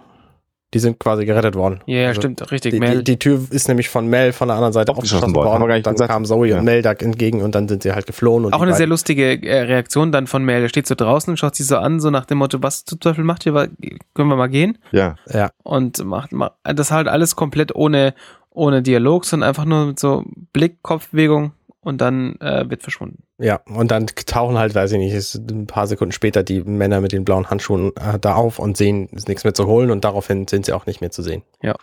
Die 0.74 0.78
sind 0.78 0.98
quasi 0.98 1.26
gerettet 1.26 1.54
worden. 1.54 1.80
Ja, 1.84 1.96
yeah, 1.96 2.08
also 2.08 2.22
stimmt, 2.22 2.50
richtig. 2.50 2.72
Die, 2.72 2.80
die, 2.80 3.04
die, 3.04 3.18
Tür 3.18 3.42
ist 3.50 3.68
nämlich 3.68 3.90
von 3.90 4.06
Mel 4.06 4.32
von 4.32 4.48
der 4.48 4.54
anderen 4.54 4.72
Seite 4.72 4.90
aufgeschossen 4.92 5.34
worden. 5.34 5.60
worden. 5.60 5.82
Dann 5.82 5.94
gesagt. 5.94 6.10
kam 6.10 6.24
Zoe 6.24 6.48
ja. 6.48 6.58
und 6.58 6.64
Mel 6.64 6.80
da 6.80 6.92
entgegen 6.92 7.42
und 7.42 7.54
dann 7.54 7.68
sind 7.68 7.82
sie 7.82 7.92
halt 7.92 8.06
geflohen. 8.06 8.52
Auch 8.54 8.62
eine 8.62 8.74
sehr 8.74 8.86
lustige 8.86 9.42
äh, 9.42 9.62
Reaktion 9.64 10.12
dann 10.12 10.26
von 10.26 10.42
Mel. 10.42 10.62
Er 10.62 10.68
steht 10.70 10.86
so 10.86 10.94
draußen 10.94 11.30
und 11.30 11.36
schaut 11.36 11.56
sich 11.56 11.66
so 11.66 11.76
an, 11.76 12.00
so 12.00 12.08
nach 12.08 12.24
dem 12.24 12.38
Motto, 12.38 12.62
was 12.62 12.86
zum 12.86 13.00
Teufel 13.00 13.22
macht 13.22 13.44
ihr? 13.44 13.52
Können 13.52 14.28
wir 14.28 14.36
mal 14.36 14.46
gehen? 14.46 14.78
Ja. 14.92 15.16
ja. 15.30 15.50
Und 15.62 16.02
macht, 16.06 16.32
macht 16.32 16.54
das 16.62 16.90
halt 16.90 17.06
alles 17.06 17.36
komplett 17.36 17.74
ohne, 17.74 18.14
ohne 18.48 18.80
Dialog, 18.80 19.26
sondern 19.26 19.50
einfach 19.50 19.66
nur 19.66 19.84
mit 19.84 20.00
so 20.00 20.24
Blick, 20.54 20.82
Kopfbewegung 20.82 21.52
und 21.82 22.00
dann 22.00 22.36
äh, 22.40 22.68
wird 22.70 22.82
verschwunden. 22.82 23.24
Ja, 23.38 23.60
und 23.66 23.90
dann 23.90 24.06
tauchen 24.06 24.56
halt, 24.56 24.74
weiß 24.74 24.92
ich 24.92 24.98
nicht, 24.98 25.12
ist 25.12 25.34
ein 25.34 25.66
paar 25.66 25.86
Sekunden 25.86 26.12
später 26.12 26.42
die 26.42 26.62
Männer 26.62 27.00
mit 27.00 27.12
den 27.12 27.24
blauen 27.24 27.50
Handschuhen 27.50 27.92
äh, 27.96 28.18
da 28.18 28.34
auf 28.34 28.58
und 28.58 28.76
sehen, 28.76 29.08
ist 29.08 29.28
nichts 29.28 29.44
mehr 29.44 29.54
zu 29.54 29.66
holen 29.66 29.90
und 29.90 30.04
daraufhin 30.04 30.46
sind 30.48 30.64
sie 30.64 30.72
auch 30.72 30.86
nicht 30.86 31.00
mehr 31.00 31.10
zu 31.10 31.22
sehen. 31.22 31.42
Ja. 31.62 31.74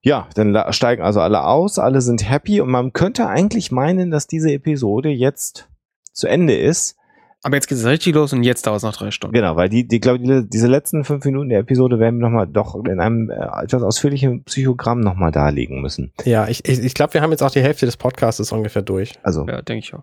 Ja, 0.00 0.28
dann 0.34 0.56
steigen 0.70 1.02
also 1.02 1.20
alle 1.20 1.44
aus, 1.44 1.78
alle 1.78 2.00
sind 2.00 2.28
happy 2.28 2.60
und 2.60 2.70
man 2.70 2.92
könnte 2.92 3.26
eigentlich 3.26 3.72
meinen, 3.72 4.10
dass 4.10 4.28
diese 4.28 4.52
Episode 4.52 5.10
jetzt 5.10 5.68
zu 6.12 6.28
Ende 6.28 6.56
ist. 6.56 6.96
Aber 7.42 7.54
jetzt 7.54 7.68
geht 7.68 7.78
es 7.78 7.84
richtig 7.84 8.14
los 8.14 8.32
und 8.32 8.42
jetzt 8.42 8.66
dauert 8.66 8.78
es 8.78 8.82
noch 8.82 8.96
drei 8.96 9.12
Stunden. 9.12 9.32
Genau, 9.32 9.54
weil 9.54 9.68
die, 9.68 9.86
die 9.86 10.00
glaube 10.00 10.18
die, 10.18 10.48
diese 10.48 10.66
letzten 10.66 11.04
fünf 11.04 11.24
Minuten 11.24 11.48
der 11.48 11.60
Episode 11.60 12.00
werden 12.00 12.18
wir 12.18 12.28
nochmal 12.28 12.48
doch 12.48 12.74
in 12.84 12.98
einem 12.98 13.30
äh, 13.30 13.34
etwas 13.62 13.82
ausführlichen 13.82 14.42
Psychogramm 14.42 15.00
nochmal 15.00 15.30
darlegen 15.30 15.80
müssen. 15.80 16.12
Ja, 16.24 16.48
ich, 16.48 16.68
ich, 16.68 16.80
ich 16.80 16.94
glaube, 16.94 17.14
wir 17.14 17.22
haben 17.22 17.30
jetzt 17.30 17.42
auch 17.42 17.52
die 17.52 17.62
Hälfte 17.62 17.86
des 17.86 17.96
Podcasts 17.96 18.50
ungefähr 18.50 18.82
durch. 18.82 19.14
Also. 19.22 19.46
Ja, 19.46 19.62
denke 19.62 19.84
ich 19.84 19.94
auch. 19.94 20.02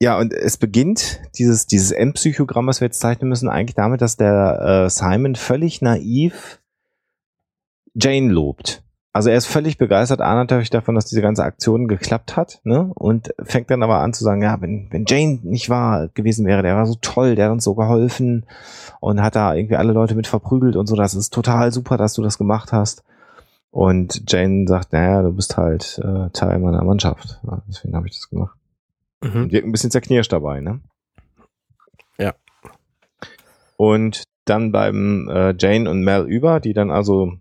Ja, 0.00 0.18
und 0.18 0.32
es 0.32 0.56
beginnt 0.56 1.22
dieses, 1.38 1.66
dieses 1.66 1.90
Endpsychogramm, 1.90 2.66
was 2.66 2.80
wir 2.80 2.86
jetzt 2.86 3.00
zeichnen 3.00 3.28
müssen, 3.28 3.48
eigentlich 3.48 3.74
damit, 3.74 4.00
dass 4.00 4.16
der 4.16 4.84
äh, 4.86 4.90
Simon 4.90 5.34
völlig 5.34 5.82
naiv 5.82 6.60
Jane 7.94 8.30
lobt. 8.30 8.83
Also 9.16 9.30
er 9.30 9.36
ist 9.36 9.46
völlig 9.46 9.78
begeistert, 9.78 10.20
A 10.20 10.34
natürlich 10.34 10.70
davon, 10.70 10.96
dass 10.96 11.06
diese 11.06 11.22
ganze 11.22 11.44
Aktion 11.44 11.86
geklappt 11.86 12.36
hat, 12.36 12.60
ne? 12.64 12.90
Und 12.96 13.32
fängt 13.44 13.70
dann 13.70 13.84
aber 13.84 14.00
an 14.00 14.12
zu 14.12 14.24
sagen, 14.24 14.42
ja, 14.42 14.60
wenn, 14.60 14.88
wenn 14.90 15.04
Jane 15.06 15.38
nicht 15.44 15.70
wahr 15.70 16.08
gewesen 16.14 16.44
wäre, 16.46 16.62
der 16.62 16.74
war 16.74 16.84
so 16.84 16.96
toll, 17.00 17.36
der 17.36 17.46
hat 17.46 17.52
uns 17.52 17.62
so 17.62 17.76
geholfen 17.76 18.44
und 18.98 19.22
hat 19.22 19.36
da 19.36 19.54
irgendwie 19.54 19.76
alle 19.76 19.92
Leute 19.92 20.16
mit 20.16 20.26
verprügelt 20.26 20.74
und 20.74 20.88
so, 20.88 20.96
das 20.96 21.14
ist 21.14 21.32
total 21.32 21.70
super, 21.70 21.96
dass 21.96 22.14
du 22.14 22.22
das 22.22 22.38
gemacht 22.38 22.72
hast. 22.72 23.04
Und 23.70 24.24
Jane 24.28 24.66
sagt, 24.66 24.92
naja, 24.92 25.22
du 25.22 25.32
bist 25.32 25.56
halt 25.56 26.00
äh, 26.02 26.30
Teil 26.30 26.58
meiner 26.58 26.82
Mannschaft. 26.82 27.40
Ja, 27.46 27.62
deswegen 27.68 27.94
habe 27.94 28.08
ich 28.08 28.14
das 28.14 28.28
gemacht. 28.28 28.56
Mhm. 29.22 29.52
Wirkt 29.52 29.64
ein 29.64 29.72
bisschen 29.72 29.92
zerknirscht 29.92 30.32
dabei, 30.32 30.60
ne? 30.60 30.80
Ja. 32.18 32.34
Und 33.76 34.24
dann 34.44 34.72
bleiben 34.72 35.28
äh, 35.28 35.54
Jane 35.56 35.88
und 35.88 36.02
Mel 36.02 36.24
über, 36.24 36.58
die 36.58 36.72
dann 36.72 36.90
also 36.90 37.34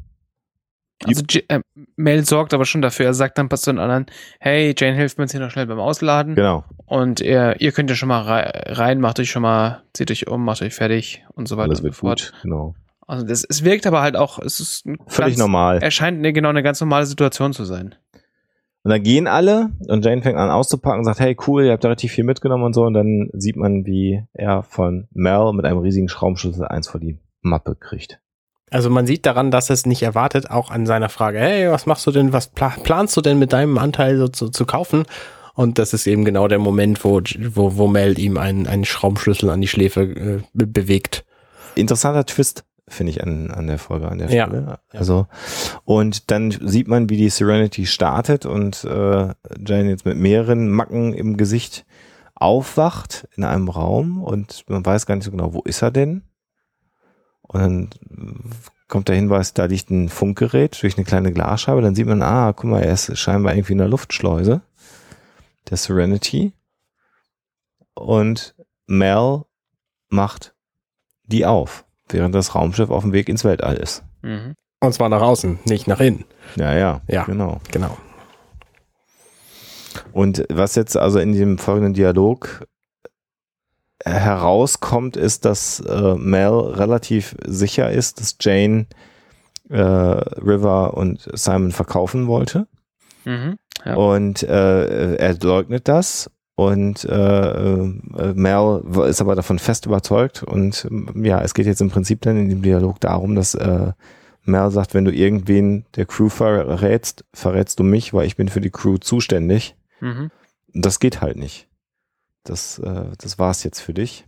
also 1.06 1.24
äh, 1.48 1.60
Mel 1.96 2.26
sorgt 2.26 2.54
aber 2.54 2.66
schon 2.66 2.82
dafür. 2.82 3.08
Er 3.08 3.14
sagt 3.14 3.38
dann 3.38 3.50
passt 3.50 3.64
zu 3.64 3.72
den 3.72 3.80
anderen, 3.80 4.06
hey, 4.40 4.74
Jane 4.78 4.96
hilft 4.96 5.18
mir 5.18 5.26
jetzt 5.26 5.32
hier 5.32 5.42
noch 5.42 5.52
schnell 5.52 5.66
beim 5.66 5.80
Ausladen. 5.80 6.36
Genau. 6.36 6.64
Und 6.86 7.22
ihr, 7.22 7.60
ihr 7.60 7.72
könnt 7.72 7.90
ja 7.90 7.96
schon 7.96 8.10
mal 8.10 8.22
rein, 8.22 9.00
macht 9.00 9.20
euch 9.20 9.32
schon 9.32 9.42
mal, 9.42 9.84
zieht 9.94 10.12
euch 10.12 10.28
um, 10.28 10.44
macht 10.44 10.62
euch 10.62 10.74
fertig 10.74 11.24
und 11.34 11.48
so 11.48 11.58
weiter 11.58 11.70
Alles 11.70 11.82
und 11.82 11.94
so 11.94 12.00
fort. 12.00 12.32
Gut, 12.34 12.42
genau. 12.44 12.76
Also 13.08 13.26
das, 13.26 13.44
es 13.44 13.64
wirkt 13.64 13.86
aber 13.86 14.02
halt 14.02 14.16
auch, 14.16 14.40
es 14.40 14.60
ist 14.60 14.86
völlig 15.08 15.34
ganz, 15.34 15.38
normal. 15.38 15.80
Er 15.82 15.92
scheint 15.92 16.18
eine, 16.18 16.34
genau 16.34 16.50
eine 16.50 16.64
ganz 16.64 16.80
normale 16.80 17.06
Situation 17.06 17.54
zu 17.54 17.66
sein. 17.66 17.96
Und 18.84 18.92
dann 18.92 19.02
gehen 19.02 19.28
alle 19.28 19.72
und 19.88 20.04
Jane 20.04 20.22
fängt 20.22 20.38
an 20.38 20.50
auszupacken 20.50 21.00
und 21.00 21.06
sagt, 21.06 21.22
hey 21.22 21.38
cool, 21.48 21.64
ihr 21.64 21.72
habt 21.72 21.84
da 21.84 21.88
relativ 21.88 22.12
viel 22.12 22.26
mitgenommen 22.26 22.66
und 22.66 22.74
so. 22.74 22.84
Und 22.84 22.94
dann 22.94 23.30
sieht 23.34 23.56
man, 23.56 23.86
wie 23.86 24.24
er 24.34 24.64
von 24.64 25.08
Mel 25.12 25.54
mit 25.54 25.66
einem 25.66 25.80
riesigen 25.80 26.10
Schraubenschlüssel 26.10 26.68
eins 26.68 26.90
vor 26.90 27.00
die 27.00 27.18
Mappe 27.42 27.76
kriegt. 27.76 28.20
Also 28.70 28.90
man 28.90 29.06
sieht 29.06 29.26
daran, 29.26 29.52
dass 29.52 29.70
es 29.70 29.86
nicht 29.86 30.02
erwartet, 30.02 30.50
auch 30.50 30.72
an 30.72 30.86
seiner 30.86 31.10
Frage, 31.10 31.40
hey, 31.40 31.70
was 31.70 31.86
machst 31.86 32.08
du 32.08 32.12
denn, 32.12 32.34
was 32.34 32.48
planst 32.48 33.16
du 33.16 33.22
denn 33.22 33.38
mit 33.38 33.54
deinem 33.54 33.78
Anteil 33.78 34.18
so 34.18 34.28
zu, 34.28 34.50
zu 34.50 34.66
kaufen? 34.66 35.06
Und 35.54 35.78
das 35.78 35.94
ist 35.94 36.08
eben 36.08 36.26
genau 36.26 36.48
der 36.48 36.60
Moment, 36.60 37.04
wo, 37.04 37.22
wo, 37.22 37.78
wo 37.78 37.88
Mel 37.88 38.18
ihm 38.18 38.38
einen, 38.38 38.66
einen 38.66 38.86
Schraubenschlüssel 38.86 39.50
an 39.52 39.62
die 39.62 39.68
Schläfe 39.68 40.02
äh, 40.02 40.42
bewegt. 40.54 41.26
Interessanter 41.76 42.26
Twist, 42.26 42.64
finde 42.88 43.12
ich, 43.12 43.24
an, 43.24 43.52
an 43.52 43.68
der 43.68 43.78
Folge, 43.78 44.10
an 44.10 44.18
der 44.18 44.32
ja. 44.32 44.48
Stelle. 44.48 44.80
Also, 44.92 45.28
und 45.86 46.32
dann 46.32 46.50
sieht 46.50 46.88
man, 46.88 47.10
wie 47.10 47.18
die 47.18 47.30
Serenity 47.30 47.86
startet 47.86 48.48
und 48.48 48.84
äh, 48.84 49.28
Jane 49.66 49.90
jetzt 49.90 50.06
mit 50.06 50.18
mehreren 50.18 50.70
Macken 50.72 51.14
im 51.14 51.38
Gesicht 51.38 51.86
aufwacht 52.34 53.28
in 53.36 53.44
einem 53.44 53.70
Raum 53.70 54.24
und 54.24 54.64
man 54.68 54.84
weiß 54.84 55.06
gar 55.06 55.16
nicht 55.16 55.26
so 55.26 55.32
genau, 55.32 55.54
wo 55.54 55.62
ist 55.62 55.84
er 55.84 55.92
denn? 55.92 56.24
Und 57.44 57.60
dann 57.62 57.90
kommt 58.88 59.08
der 59.10 59.16
Hinweis, 59.16 59.54
da 59.54 59.66
liegt 59.66 59.90
ein 59.92 60.10
Funkgerät 60.10 60.82
durch 60.82 60.98
eine 60.98 61.06
kleine 61.06 61.32
Glasscheibe. 61.32 61.82
Dann 61.82 61.96
sieht 61.96 62.08
man, 62.08 62.22
ah, 62.22 62.54
guck 62.54 62.70
mal, 62.70 62.82
er 62.84 62.94
ist 62.94 63.18
scheinbar 63.18 63.54
irgendwie 63.56 63.74
in 63.74 63.80
der 63.80 63.88
Luftschleuse 63.88 64.62
der 65.70 65.78
Serenity. 65.78 66.54
Und 67.96 68.56
Mel 68.88 69.44
macht 70.10 70.56
die 71.26 71.46
auf, 71.46 71.86
während 72.10 72.36
das 72.36 72.56
Raumschiff 72.56 72.90
auf 72.90 73.04
dem 73.04 73.14
Weg 73.14 73.30
ins 73.30 73.44
Weltall 73.44 73.78
ist. 73.78 74.04
Mhm. 74.22 74.56
Und 74.80 74.94
zwar 74.94 75.10
nach 75.10 75.22
außen, 75.22 75.60
nicht 75.66 75.88
nach 75.88 76.00
innen. 76.00 76.26
Ja, 76.56 76.74
ja, 76.76 77.02
Ja. 77.08 77.24
genau. 77.24 77.62
Genau. 77.72 77.98
Und 80.12 80.44
was 80.50 80.76
jetzt 80.76 80.98
also 80.98 81.20
in 81.20 81.34
dem 81.34 81.58
folgenden 81.58 81.94
Dialog 81.94 82.68
herauskommt, 84.06 85.18
ist, 85.18 85.46
dass 85.46 85.80
äh, 85.80 86.16
Mel 86.16 86.52
relativ 86.52 87.36
sicher 87.46 87.92
ist, 87.92 88.20
dass 88.20 88.38
Jane 88.40 88.86
äh, 89.70 89.78
River 89.78 90.96
und 90.96 91.30
Simon 91.34 91.72
verkaufen 91.72 92.28
wollte. 92.28 92.68
Mhm. 93.26 93.56
Ja. 93.86 93.96
Und 93.96 94.44
äh, 94.44 95.16
er 95.16 95.38
leugnet 95.42 95.88
das. 95.88 96.30
Und 96.56 97.04
äh, 97.06 97.78
äh, 97.80 98.34
Mel 98.36 98.84
ist 99.08 99.22
aber 99.22 99.36
davon 99.36 99.58
fest 99.58 99.86
überzeugt. 99.86 100.44
Und 100.44 100.86
ähm, 100.90 101.26
ja, 101.26 101.42
es 101.42 101.54
geht 101.54 101.66
jetzt 101.66 101.82
im 101.82 101.90
Prinzip 101.90 102.22
dann 102.22 102.38
in 102.38 102.50
dem 102.50 102.62
Dialog 102.62 103.00
darum, 103.00 103.36
dass 103.36 103.56
äh, 103.56 103.92
Mel 104.44 104.70
sagt, 104.70 104.94
wenn 104.94 105.06
du 105.06 105.12
irgendwen 105.12 105.86
der 105.96 106.06
Crew 106.06 106.30
verrätst, 106.30 107.26
verrätst 107.34 107.80
du 107.80 107.84
mich, 107.84 108.14
weil 108.14 108.28
ich 108.28 108.36
bin 108.36 108.50
für 108.50 108.62
die 108.62 108.70
Crew 108.70 108.98
zuständig. 108.98 109.76
Mhm. 110.00 110.30
Das 110.74 111.00
geht 111.00 111.22
halt 111.22 111.38
nicht. 111.38 111.68
Das, 112.44 112.80
äh, 112.80 113.06
das 113.18 113.40
war's 113.40 113.64
jetzt 113.64 113.80
für 113.80 113.94
dich. 113.94 114.26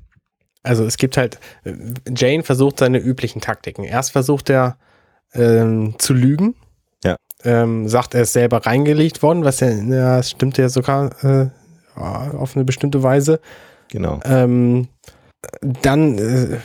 Also 0.63 0.83
es 0.85 0.97
gibt 0.97 1.17
halt, 1.17 1.39
äh, 1.63 1.73
Jane 2.15 2.43
versucht 2.43 2.79
seine 2.79 2.97
üblichen 2.97 3.41
Taktiken. 3.41 3.83
Erst 3.83 4.11
versucht 4.11 4.49
er 4.49 4.77
ähm, 5.33 5.95
zu 5.97 6.13
lügen. 6.13 6.55
Ja. 7.03 7.17
Ähm, 7.43 7.87
sagt, 7.87 8.15
er 8.15 8.23
ist 8.23 8.33
selber 8.33 8.65
reingelegt 8.65 9.21
worden, 9.21 9.43
was 9.43 9.59
ja, 9.59 9.69
ja 9.69 10.17
das 10.17 10.31
stimmt 10.31 10.57
ja 10.57 10.69
sogar 10.69 11.23
äh, 11.23 11.49
auf 11.95 12.55
eine 12.55 12.65
bestimmte 12.65 13.03
Weise. 13.03 13.39
Genau. 13.89 14.19
Ähm, 14.25 14.87
dann, 15.61 16.17
äh, 16.17 16.59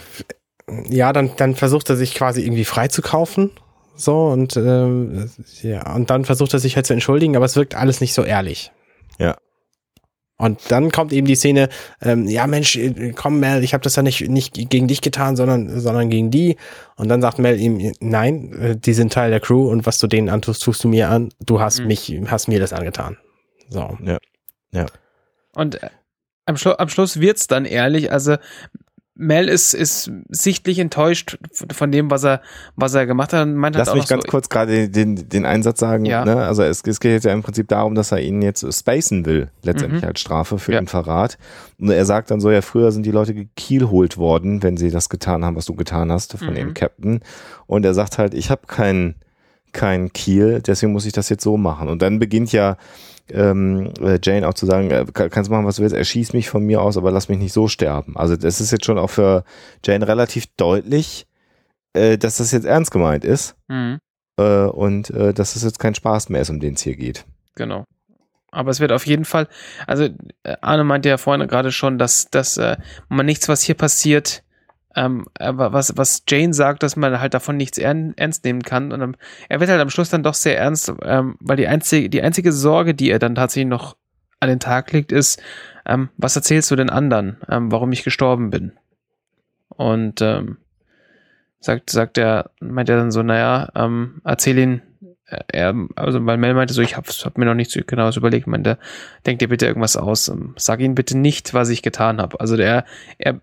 ja, 0.89 1.13
dann, 1.13 1.33
dann 1.37 1.55
versucht 1.55 1.91
er 1.91 1.97
sich 1.97 2.15
quasi 2.15 2.43
irgendwie 2.43 2.65
freizukaufen. 2.65 3.51
So, 3.97 4.29
und 4.29 4.57
ähm, 4.57 5.31
ja, 5.61 5.95
und 5.95 6.09
dann 6.09 6.25
versucht 6.25 6.55
er 6.55 6.59
sich 6.59 6.77
halt 6.77 6.87
zu 6.87 6.95
entschuldigen, 6.95 7.37
aber 7.37 7.45
es 7.45 7.57
wirkt 7.57 7.75
alles 7.75 8.01
nicht 8.01 8.15
so 8.15 8.23
ehrlich. 8.25 8.73
Ja. 9.19 9.37
Und 10.41 10.59
dann 10.71 10.91
kommt 10.91 11.13
eben 11.13 11.27
die 11.27 11.37
Szene, 11.37 11.69
ähm, 12.01 12.27
ja 12.27 12.47
Mensch, 12.47 12.77
äh, 12.77 13.13
komm 13.15 13.41
Mel, 13.41 13.63
ich 13.63 13.75
habe 13.75 13.85
das 13.85 13.97
ja 13.97 14.03
nicht, 14.03 14.29
nicht 14.29 14.55
gegen 14.55 14.89
dich 14.89 15.03
getan, 15.03 15.37
sondern, 15.37 15.79
sondern 15.81 16.09
gegen 16.09 16.31
die. 16.31 16.57
Und 16.97 17.09
dann 17.09 17.21
sagt 17.21 17.39
Mel 17.39 17.61
ihm, 17.61 17.93
nein, 18.01 18.53
äh, 18.55 18.77
die 18.77 18.95
sind 18.95 19.13
Teil 19.13 19.31
der 19.31 19.41
Crew 19.41 19.69
und 19.69 19.85
was 19.85 19.99
du 19.99 20.07
denen 20.07 20.31
antust, 20.31 20.63
tust 20.63 20.83
du 20.83 20.89
mir 20.89 21.11
an. 21.11 21.29
Du 21.41 21.61
hast 21.61 21.81
Mhm. 21.81 21.87
mich, 21.87 22.21
hast 22.27 22.49
mir 22.49 22.59
das 22.59 22.73
angetan. 22.73 23.19
So. 23.69 23.97
Und 25.55 25.83
äh, 25.83 25.91
am, 26.47 26.57
Schlu 26.57 26.73
am 26.73 26.89
Schluss 26.89 27.21
wird's 27.21 27.47
dann 27.47 27.67
ehrlich. 27.67 28.11
Also 28.11 28.37
Mel 29.21 29.49
ist, 29.49 29.75
ist 29.75 30.11
sichtlich 30.31 30.79
enttäuscht 30.79 31.37
von 31.73 31.93
dem, 31.93 32.11
was 32.11 32.25
er, 32.25 32.41
was 32.75 32.95
er 32.95 33.05
gemacht 33.07 33.33
hat. 33.35 33.47
Meint 33.47 33.77
Lass 33.77 33.89
auch 33.91 33.95
mich 33.95 34.09
ganz 34.09 34.25
so, 34.25 34.31
kurz 34.31 34.49
gerade 34.49 34.89
den, 34.89 35.29
den 35.29 35.45
Einsatz 35.45 35.79
sagen. 35.79 36.07
Ja. 36.07 36.25
Ne? 36.25 36.37
Also 36.37 36.63
es, 36.63 36.83
es 36.87 37.01
geht 37.01 37.13
jetzt 37.13 37.25
ja 37.25 37.33
im 37.33 37.43
Prinzip 37.43 37.69
darum, 37.69 37.95
dass 37.95 38.13
er 38.13 38.21
ihn 38.21 38.41
jetzt 38.41 38.65
spacen 38.73 39.27
will, 39.27 39.51
letztendlich 39.63 40.03
Mhm. 40.03 40.09
als 40.09 40.21
Strafe 40.21 40.59
für 40.59 40.73
Ja. 40.73 40.81
den 40.81 40.87
Verrat. 40.89 41.37
Und 41.79 41.91
er 41.91 42.05
sagt 42.07 42.31
dann 42.31 42.41
so, 42.41 42.51
ja, 42.51 42.63
früher 42.63 42.93
sind 42.93 43.05
die 43.05 43.11
Leute 43.11 43.35
gekielholt 43.35 44.17
worden, 44.17 44.63
wenn 44.63 44.77
sie 44.79 44.91
das 44.91 45.09
getan 45.11 45.45
haben, 45.45 45.55
was 45.57 45.67
du 45.67 45.75
getan 45.75 46.11
hast, 46.11 46.39
von 46.39 46.49
Mhm. 46.51 46.55
dem 46.55 46.75
Captain. 46.75 47.21
Und 47.67 47.85
er 47.85 47.93
sagt 47.95 48.17
halt, 48.19 48.33
ich 48.33 48.51
habe 48.51 48.63
keinen 48.67 49.17
kein 49.73 50.13
Kiel, 50.13 50.61
deswegen 50.67 50.93
muss 50.93 51.07
ich 51.07 51.13
das 51.13 51.29
jetzt 51.29 51.45
so 51.45 51.57
machen. 51.57 51.89
Und 51.89 52.03
dann 52.03 52.19
beginnt 52.19 52.51
ja 52.51 52.77
ähm, 53.33 53.93
äh, 54.01 54.19
Jane 54.23 54.47
auch 54.49 54.55
zu 54.55 54.67
sagen, 54.67 54.91
äh, 54.91 55.05
kann- 55.13 55.31
kannst 55.31 55.51
machen, 55.51 55.67
was 55.67 55.77
du 55.77 55.83
willst, 55.83 55.95
erschieß 55.95 56.33
mich 56.33 56.49
von 56.49 56.65
mir 56.65 56.81
aus, 56.83 56.97
aber 56.97 57.11
lass 57.11 57.29
mich 57.29 57.39
nicht 57.39 57.53
so 57.53 57.69
sterben. 57.69 58.17
Also 58.17 58.37
das 58.37 58.61
ist 58.61 58.71
jetzt 58.71 58.85
schon 58.85 58.99
auch 58.99 59.11
für 59.11 59.45
Jane 59.85 60.07
relativ 60.07 60.47
deutlich, 60.57 61.27
äh, 61.93 62.19
dass 62.19 62.39
das 62.39 62.53
jetzt 62.53 62.67
ernst 62.67 62.91
gemeint 62.91 63.25
ist 63.25 63.57
Mhm, 63.69 63.99
äh, 64.39 64.65
und 64.65 65.11
äh, 65.11 65.33
dass 65.35 65.57
es 65.57 65.63
jetzt 65.65 65.79
kein 65.79 65.95
Spaß 65.95 66.29
mehr 66.29 66.41
ist, 66.43 66.51
um 66.51 66.61
den 66.61 66.75
es 66.75 66.83
hier 66.83 66.97
geht. 66.97 67.25
genau. 67.55 67.85
Aber 68.53 68.73
es 68.73 68.81
wird 68.81 68.91
auf 68.91 69.07
jeden 69.07 69.25
Fall, 69.25 69.47
also 69.87 70.09
äh, 70.43 70.57
Arne 70.61 70.83
meinte 70.83 71.09
ja 71.09 71.19
vorhin 71.19 71.47
gerade 71.47 71.71
schon, 71.71 71.99
dass, 71.99 72.31
dass 72.31 72.57
äh, 72.57 72.79
man 73.09 73.25
nichts, 73.25 73.49
was 73.49 73.63
hier 73.63 73.77
passiert, 73.77 74.43
ähm, 74.97 75.27
aber 75.39 75.73
was, 75.73 75.97
was 75.97 76.25
Jane 76.29 76.53
sagt, 76.53 76.83
dass 76.83 76.97
man 76.97 77.21
halt 77.21 77.35
davon 77.35 77.57
nichts 77.57 77.79
ern 77.79 78.13
ernst 78.17 78.45
nehmen 78.45 78.63
kann. 78.63 78.93
Und 78.93 79.01
ähm, 79.01 79.17
er 79.49 79.61
wird 79.61 79.71
halt 79.71 79.81
am 79.81 79.91
Schluss 79.91 80.11
dann 80.11 80.23
doch 80.23 80.35
sehr 80.35 80.59
ernst, 80.59 80.93
ähm, 81.03 81.37
weil 81.41 81.57
die 81.57 81.69
einzige, 81.69 82.11
die 82.11 82.23
einzige 82.23 82.53
Sorge, 82.53 82.95
die 82.95 83.11
er 83.11 83.19
dann 83.19 83.37
tatsächlich 83.37 83.69
noch 83.71 83.97
an 84.41 84.49
den 84.49 84.61
Tag 84.61 84.91
legt, 84.93 85.13
ist, 85.13 85.41
ähm, 85.87 86.09
was 86.17 86.37
erzählst 86.37 86.71
du 86.71 86.77
den 86.77 86.91
anderen, 86.91 87.37
ähm, 87.49 87.71
warum 87.71 87.93
ich 87.93 88.03
gestorben 88.03 88.51
bin? 88.51 88.73
Und 89.69 90.21
ähm, 90.23 90.59
sagt, 91.61 91.91
sagt 91.91 92.19
er, 92.19 92.51
meint 92.61 92.89
er 92.89 92.97
dann 92.97 93.13
so, 93.13 93.23
naja, 93.23 93.71
ähm, 93.75 94.21
erzähl 94.25 94.59
ihn, 94.59 94.83
äh, 95.27 95.45
er, 95.49 95.75
also 95.95 96.25
weil 96.27 96.37
Mel 96.37 96.55
meinte 96.55 96.75
so, 96.75 96.83
ich 96.83 96.97
hab, 96.97 97.07
hab 97.07 97.39
mir 97.39 97.45
noch 97.45 97.55
nicht 97.55 97.71
so 97.71 97.81
genau 97.87 98.11
überlegt, 98.11 98.47
meinte, 98.47 98.79
denk 99.27 99.39
dir 99.39 99.49
bitte 99.49 99.67
irgendwas 99.67 99.97
aus, 99.97 100.29
ähm, 100.29 100.55
sag 100.57 100.81
ihn 100.81 100.95
bitte 100.95 101.17
nicht, 101.17 101.55
was 101.55 101.69
ich 101.69 101.83
getan 101.83 102.21
habe. 102.21 102.41
Also 102.41 102.57
der, 102.57 102.85
er, 103.19 103.41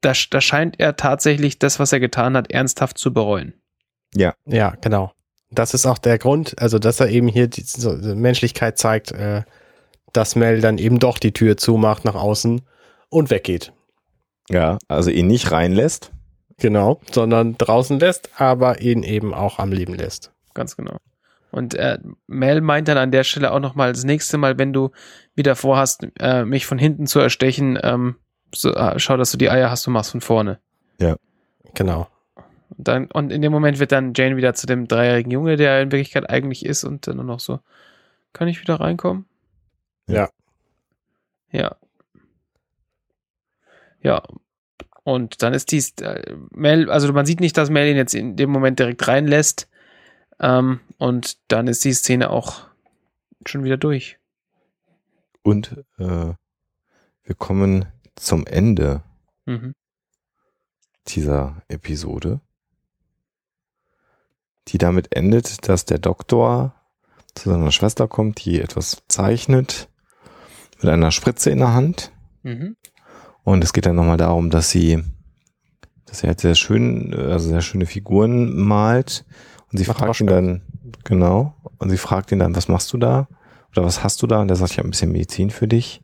da, 0.00 0.12
da 0.30 0.40
scheint 0.40 0.78
er 0.78 0.96
tatsächlich 0.96 1.58
das, 1.58 1.78
was 1.78 1.92
er 1.92 2.00
getan 2.00 2.36
hat, 2.36 2.50
ernsthaft 2.50 2.98
zu 2.98 3.12
bereuen. 3.12 3.54
Ja, 4.14 4.34
genau. 4.80 5.12
Das 5.50 5.74
ist 5.74 5.86
auch 5.86 5.98
der 5.98 6.18
Grund, 6.18 6.60
also 6.60 6.78
dass 6.78 7.00
er 7.00 7.08
eben 7.08 7.28
hier 7.28 7.48
die 7.48 7.62
so, 7.62 7.96
die 7.96 8.14
Menschlichkeit 8.14 8.78
zeigt, 8.78 9.12
äh, 9.12 9.42
dass 10.12 10.36
Mel 10.36 10.60
dann 10.60 10.78
eben 10.78 10.98
doch 10.98 11.18
die 11.18 11.32
Tür 11.32 11.56
zumacht 11.56 12.04
nach 12.04 12.14
außen 12.14 12.62
und 13.08 13.30
weggeht. 13.30 13.72
Ja, 14.50 14.78
also 14.88 15.10
ihn 15.10 15.26
nicht 15.26 15.50
reinlässt. 15.50 16.12
Genau, 16.60 17.00
sondern 17.12 17.56
draußen 17.56 18.00
lässt, 18.00 18.30
aber 18.40 18.80
ihn 18.80 19.04
eben 19.04 19.32
auch 19.32 19.60
am 19.60 19.70
Leben 19.70 19.94
lässt. 19.94 20.32
Ganz 20.54 20.76
genau. 20.76 20.96
Und 21.50 21.74
äh, 21.74 21.98
Mel 22.26 22.60
meint 22.60 22.88
dann 22.88 22.98
an 22.98 23.12
der 23.12 23.22
Stelle 23.24 23.52
auch 23.52 23.60
nochmal, 23.60 23.92
das 23.92 24.04
nächste 24.04 24.38
Mal, 24.38 24.58
wenn 24.58 24.72
du 24.72 24.90
wieder 25.34 25.54
vorhast, 25.54 26.06
äh, 26.18 26.44
mich 26.44 26.66
von 26.66 26.78
hinten 26.78 27.06
zu 27.06 27.20
erstechen, 27.20 27.78
ähm, 27.82 28.16
so, 28.54 28.74
äh, 28.74 28.98
schau, 28.98 29.16
dass 29.16 29.32
du 29.32 29.38
die 29.38 29.50
Eier 29.50 29.70
hast 29.70 29.86
und 29.86 29.92
machst 29.92 30.10
von 30.10 30.20
vorne. 30.20 30.60
Genau. 31.74 32.08
Und, 32.70 32.88
dann, 32.88 33.10
und 33.10 33.32
in 33.32 33.42
dem 33.42 33.52
Moment 33.52 33.78
wird 33.78 33.92
dann 33.92 34.12
Jane 34.14 34.36
wieder 34.36 34.54
zu 34.54 34.66
dem 34.66 34.88
dreijährigen 34.88 35.30
Junge, 35.30 35.56
der 35.56 35.72
er 35.72 35.82
in 35.82 35.92
Wirklichkeit 35.92 36.28
eigentlich 36.28 36.64
ist, 36.64 36.84
und 36.84 37.06
dann 37.06 37.16
nur 37.16 37.24
noch 37.24 37.40
so, 37.40 37.60
kann 38.32 38.48
ich 38.48 38.60
wieder 38.60 38.80
reinkommen? 38.80 39.26
Ja. 40.06 40.28
Ja. 41.50 41.76
Ja. 44.02 44.22
Und 45.02 45.42
dann 45.42 45.54
ist 45.54 45.72
dies, 45.72 45.92
äh, 46.00 46.36
Mel, 46.50 46.90
also 46.90 47.12
man 47.12 47.26
sieht 47.26 47.40
nicht, 47.40 47.56
dass 47.56 47.70
Mel 47.70 47.88
ihn 47.88 47.96
jetzt 47.96 48.14
in 48.14 48.36
dem 48.36 48.50
Moment 48.50 48.78
direkt 48.78 49.06
reinlässt. 49.08 49.68
Ähm, 50.40 50.80
und 50.98 51.38
dann 51.48 51.66
ist 51.66 51.84
die 51.84 51.92
Szene 51.92 52.30
auch 52.30 52.66
schon 53.46 53.64
wieder 53.64 53.76
durch. 53.76 54.18
Und 55.42 55.84
äh, 55.98 56.34
wir 57.24 57.34
kommen 57.38 57.86
zum 58.20 58.46
Ende 58.46 59.02
Mhm. 59.46 59.74
dieser 61.06 61.62
Episode, 61.68 62.40
die 64.68 64.78
damit 64.78 65.14
endet, 65.16 65.68
dass 65.68 65.86
der 65.86 65.98
Doktor 65.98 66.74
zu 67.34 67.50
seiner 67.50 67.70
Schwester 67.72 68.08
kommt, 68.08 68.44
die 68.44 68.60
etwas 68.60 69.02
zeichnet 69.08 69.88
mit 70.80 70.90
einer 70.90 71.10
Spritze 71.10 71.50
in 71.50 71.58
der 71.58 71.72
Hand. 71.72 72.12
Mhm. 72.42 72.76
Und 73.42 73.64
es 73.64 73.72
geht 73.72 73.86
dann 73.86 73.96
nochmal 73.96 74.18
darum, 74.18 74.50
dass 74.50 74.70
sie, 74.70 75.02
dass 76.04 76.22
er 76.22 76.28
halt 76.28 76.40
sehr 76.40 76.54
schön, 76.54 77.14
also 77.14 77.48
sehr 77.48 77.62
schöne 77.62 77.86
Figuren 77.86 78.54
malt. 78.56 79.24
Und 79.72 79.78
sie 79.78 79.86
Macht 79.86 79.98
fragt 79.98 80.20
ihn 80.20 80.26
dann, 80.26 80.62
genau, 81.04 81.54
und 81.78 81.90
sie 81.90 81.96
fragt 81.96 82.32
ihn 82.32 82.38
dann, 82.38 82.54
was 82.54 82.68
machst 82.68 82.92
du 82.92 82.98
da? 82.98 83.28
Oder 83.72 83.84
was 83.84 84.02
hast 84.04 84.20
du 84.22 84.26
da? 84.26 84.40
Und 84.40 84.50
er 84.50 84.56
sagt, 84.56 84.72
ich 84.72 84.78
habe 84.78 84.88
ein 84.88 84.90
bisschen 84.90 85.12
Medizin 85.12 85.50
für 85.50 85.68
dich. 85.68 86.02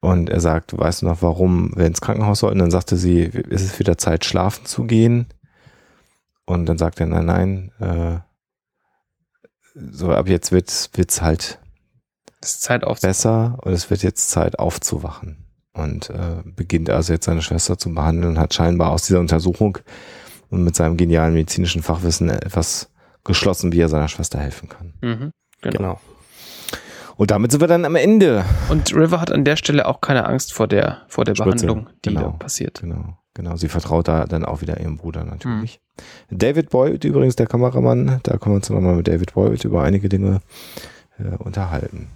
Und 0.00 0.30
er 0.30 0.40
sagt, 0.40 0.76
weißt 0.78 1.02
du 1.02 1.06
noch, 1.06 1.22
warum 1.22 1.72
wir 1.76 1.86
ins 1.86 2.00
Krankenhaus 2.00 2.40
sollten? 2.40 2.60
Dann 2.60 2.70
sagte 2.70 2.96
sie, 2.96 3.22
ist 3.22 3.62
es 3.62 3.78
wieder 3.78 3.98
Zeit, 3.98 4.24
schlafen 4.24 4.64
zu 4.64 4.84
gehen? 4.84 5.26
Und 6.46 6.66
dann 6.66 6.78
sagt 6.78 7.00
er, 7.00 7.06
nein, 7.06 7.26
nein, 7.26 7.72
äh, 7.80 8.20
so 9.74 10.10
ab 10.12 10.28
jetzt 10.28 10.52
wird's, 10.52 10.90
wird's 10.94 11.20
halt 11.20 11.58
Es 12.40 12.54
ist 12.54 12.62
Zeit 12.62 12.84
auf. 12.84 13.00
besser 13.00 13.58
und 13.62 13.72
es 13.72 13.90
wird 13.90 14.02
jetzt 14.02 14.30
Zeit 14.30 14.58
aufzuwachen. 14.58 15.44
Und 15.72 16.10
äh, 16.10 16.42
beginnt 16.44 16.90
also 16.90 17.12
jetzt 17.12 17.26
seine 17.26 17.42
Schwester 17.42 17.78
zu 17.78 17.92
behandeln 17.94 18.32
und 18.32 18.38
hat 18.38 18.54
scheinbar 18.54 18.90
aus 18.90 19.02
dieser 19.06 19.20
Untersuchung 19.20 19.78
und 20.50 20.64
mit 20.64 20.74
seinem 20.74 20.96
genialen 20.96 21.34
medizinischen 21.34 21.82
Fachwissen 21.82 22.30
etwas 22.30 22.90
geschlossen, 23.24 23.72
wie 23.72 23.80
er 23.80 23.88
seiner 23.88 24.08
Schwester 24.08 24.38
helfen 24.38 24.68
kann. 24.68 24.94
Mhm. 25.02 25.32
Genau. 25.60 25.76
Genau. 25.78 26.00
Und 27.18 27.32
damit 27.32 27.50
sind 27.50 27.60
wir 27.60 27.66
dann 27.66 27.84
am 27.84 27.96
Ende. 27.96 28.44
Und 28.70 28.94
River 28.94 29.20
hat 29.20 29.32
an 29.32 29.44
der 29.44 29.56
Stelle 29.56 29.86
auch 29.86 30.00
keine 30.00 30.24
Angst 30.24 30.54
vor 30.54 30.68
der, 30.68 31.02
vor 31.08 31.24
der 31.24 31.34
Behandlung, 31.34 31.90
die 32.04 32.10
genau. 32.10 32.22
da 32.22 32.28
passiert. 32.30 32.80
Genau, 32.80 33.18
Genau, 33.34 33.54
sie 33.54 33.68
vertraut 33.68 34.08
da 34.08 34.24
dann 34.24 34.44
auch 34.44 34.62
wieder 34.62 34.80
ihrem 34.80 34.96
Bruder 34.96 35.24
natürlich. 35.24 35.80
Mhm. 36.30 36.38
David 36.38 36.70
Boyd, 36.70 37.04
übrigens 37.04 37.36
der 37.36 37.46
Kameramann, 37.46 38.18
da 38.24 38.36
können 38.36 38.54
wir 38.54 38.56
uns 38.56 38.70
nochmal 38.70 38.96
mit 38.96 39.06
David 39.06 39.34
Boyd 39.34 39.64
über 39.64 39.84
einige 39.84 40.08
Dinge 40.08 40.40
äh, 41.18 41.36
unterhalten 41.36 42.08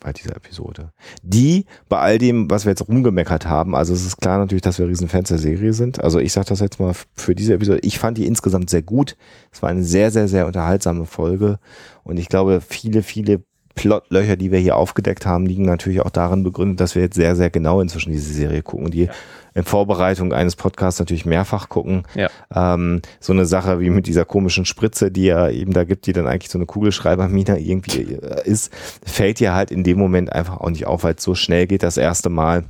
bei 0.00 0.12
dieser 0.12 0.36
Episode. 0.36 0.92
Die, 1.22 1.64
bei 1.88 1.98
all 2.00 2.18
dem, 2.18 2.50
was 2.50 2.66
wir 2.66 2.70
jetzt 2.70 2.86
rumgemeckert 2.86 3.46
haben, 3.46 3.74
also 3.74 3.94
es 3.94 4.04
ist 4.04 4.18
klar 4.18 4.38
natürlich, 4.38 4.62
dass 4.62 4.78
wir 4.78 4.88
Riesenfans 4.88 5.28
der 5.28 5.38
Serie 5.38 5.72
sind. 5.72 6.02
Also 6.02 6.18
ich 6.18 6.32
sage 6.32 6.48
das 6.48 6.60
jetzt 6.60 6.80
mal 6.80 6.94
für 7.14 7.34
diese 7.34 7.54
Episode. 7.54 7.80
Ich 7.82 7.98
fand 7.98 8.18
die 8.18 8.26
insgesamt 8.26 8.68
sehr 8.68 8.82
gut. 8.82 9.16
Es 9.52 9.62
war 9.62 9.70
eine 9.70 9.84
sehr, 9.84 10.10
sehr, 10.10 10.28
sehr 10.28 10.46
unterhaltsame 10.46 11.06
Folge. 11.06 11.58
Und 12.02 12.18
ich 12.18 12.28
glaube, 12.28 12.60
viele, 12.60 13.02
viele 13.02 13.42
Plotlöcher, 13.74 14.36
die 14.36 14.50
wir 14.50 14.58
hier 14.58 14.76
aufgedeckt 14.76 15.26
haben, 15.26 15.46
liegen 15.46 15.64
natürlich 15.64 16.00
auch 16.00 16.10
darin 16.10 16.42
begründet, 16.42 16.80
dass 16.80 16.94
wir 16.94 17.02
jetzt 17.02 17.16
sehr, 17.16 17.36
sehr 17.36 17.50
genau 17.50 17.80
inzwischen 17.80 18.12
diese 18.12 18.32
Serie 18.32 18.62
gucken, 18.62 18.90
die 18.90 19.04
ja. 19.04 19.12
in 19.54 19.64
Vorbereitung 19.64 20.32
eines 20.32 20.56
Podcasts 20.56 21.00
natürlich 21.00 21.26
mehrfach 21.26 21.68
gucken. 21.68 22.04
Ja. 22.14 22.28
Ähm, 22.54 23.02
so 23.20 23.32
eine 23.32 23.46
Sache 23.46 23.80
wie 23.80 23.90
mit 23.90 24.06
dieser 24.06 24.24
komischen 24.24 24.64
Spritze, 24.64 25.10
die 25.10 25.24
ja 25.24 25.48
eben 25.48 25.72
da 25.72 25.84
gibt, 25.84 26.06
die 26.06 26.12
dann 26.12 26.26
eigentlich 26.26 26.50
so 26.50 26.58
eine 26.58 26.66
Kugelschreibermine 26.66 27.58
irgendwie 27.58 28.14
äh, 28.14 28.46
ist, 28.48 28.72
fällt 29.04 29.40
dir 29.40 29.54
halt 29.54 29.70
in 29.70 29.84
dem 29.84 29.98
Moment 29.98 30.32
einfach 30.32 30.60
auch 30.60 30.70
nicht 30.70 30.86
auf, 30.86 31.04
weil 31.04 31.14
es 31.14 31.22
so 31.22 31.34
schnell 31.34 31.66
geht 31.66 31.82
das 31.82 31.96
erste 31.96 32.30
Mal. 32.30 32.64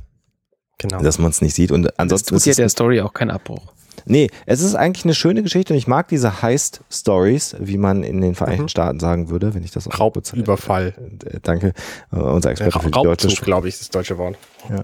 Genau. 0.79 1.01
Dass 1.01 1.19
man 1.19 1.29
es 1.29 1.41
nicht 1.41 1.53
sieht. 1.53 1.71
Und 1.71 1.97
ansonsten 1.99 2.33
das 2.33 2.43
tut 2.43 2.55
ja 2.55 2.63
der 2.63 2.69
Story 2.69 2.99
auch 2.99 3.13
keinen 3.13 3.31
Abbruch. 3.31 3.73
Nee, 4.05 4.29
es 4.45 4.61
ist 4.61 4.75
eigentlich 4.75 5.05
eine 5.05 5.13
schöne 5.13 5.43
Geschichte 5.43 5.73
und 5.73 5.77
ich 5.77 5.87
mag 5.87 6.07
diese 6.07 6.41
Heist-Stories, 6.41 7.55
wie 7.59 7.77
man 7.77 8.03
in 8.03 8.21
den 8.21 8.35
Vereinigten 8.35 8.63
mhm. 8.63 8.69
Staaten 8.69 8.99
sagen 8.99 9.29
würde, 9.29 9.53
wenn 9.53 9.63
ich 9.63 9.71
das 9.71 9.87
auch 9.87 9.99
Raubüberfall. 9.99 10.93
Äh, 11.25 11.39
danke. 11.41 11.73
Uh, 12.11 12.19
unser 12.19 12.51
Experte 12.51 12.79
für 12.79 12.91
die 12.91 13.01
deutsche 13.01 13.29
Sprache. 13.29 13.45
glaube 13.45 13.67
ich, 13.67 13.75
ist 13.75 13.81
das 13.81 13.89
deutsche 13.89 14.17
Wort. 14.17 14.37
Ja. 14.69 14.83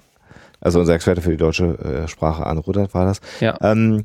Also 0.60 0.80
unser 0.80 0.94
Experte 0.94 1.22
für 1.22 1.30
die 1.30 1.36
deutsche 1.36 1.78
äh, 1.78 2.08
Sprache, 2.08 2.44
Anne 2.44 2.60
Rudert 2.60 2.92
war 2.94 3.06
das. 3.06 3.20
Ja. 3.40 3.56
Ähm, 3.62 4.04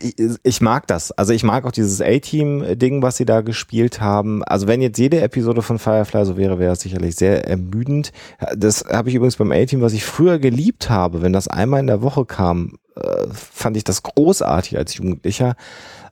ich, 0.00 0.14
ich 0.42 0.60
mag 0.60 0.86
das. 0.86 1.12
Also 1.12 1.32
ich 1.32 1.42
mag 1.42 1.64
auch 1.66 1.72
dieses 1.72 2.00
A-Team-Ding, 2.00 3.02
was 3.02 3.16
sie 3.16 3.26
da 3.26 3.42
gespielt 3.42 4.00
haben. 4.00 4.42
Also 4.44 4.66
wenn 4.66 4.80
jetzt 4.80 4.98
jede 4.98 5.20
Episode 5.20 5.62
von 5.62 5.78
Firefly 5.78 6.24
so 6.24 6.36
wäre, 6.36 6.58
wäre 6.58 6.72
es 6.72 6.80
sicherlich 6.80 7.16
sehr 7.16 7.46
ermüdend. 7.46 8.12
Das 8.56 8.84
habe 8.86 9.08
ich 9.08 9.14
übrigens 9.14 9.36
beim 9.36 9.52
A-Team, 9.52 9.82
was 9.82 9.92
ich 9.92 10.04
früher 10.04 10.38
geliebt 10.38 10.88
habe, 10.88 11.22
wenn 11.22 11.32
das 11.32 11.48
einmal 11.48 11.80
in 11.80 11.86
der 11.86 12.02
Woche 12.02 12.24
kam, 12.24 12.78
äh, 12.96 13.26
fand 13.32 13.76
ich 13.76 13.84
das 13.84 14.02
großartig 14.02 14.78
als 14.78 14.94
Jugendlicher. 14.94 15.56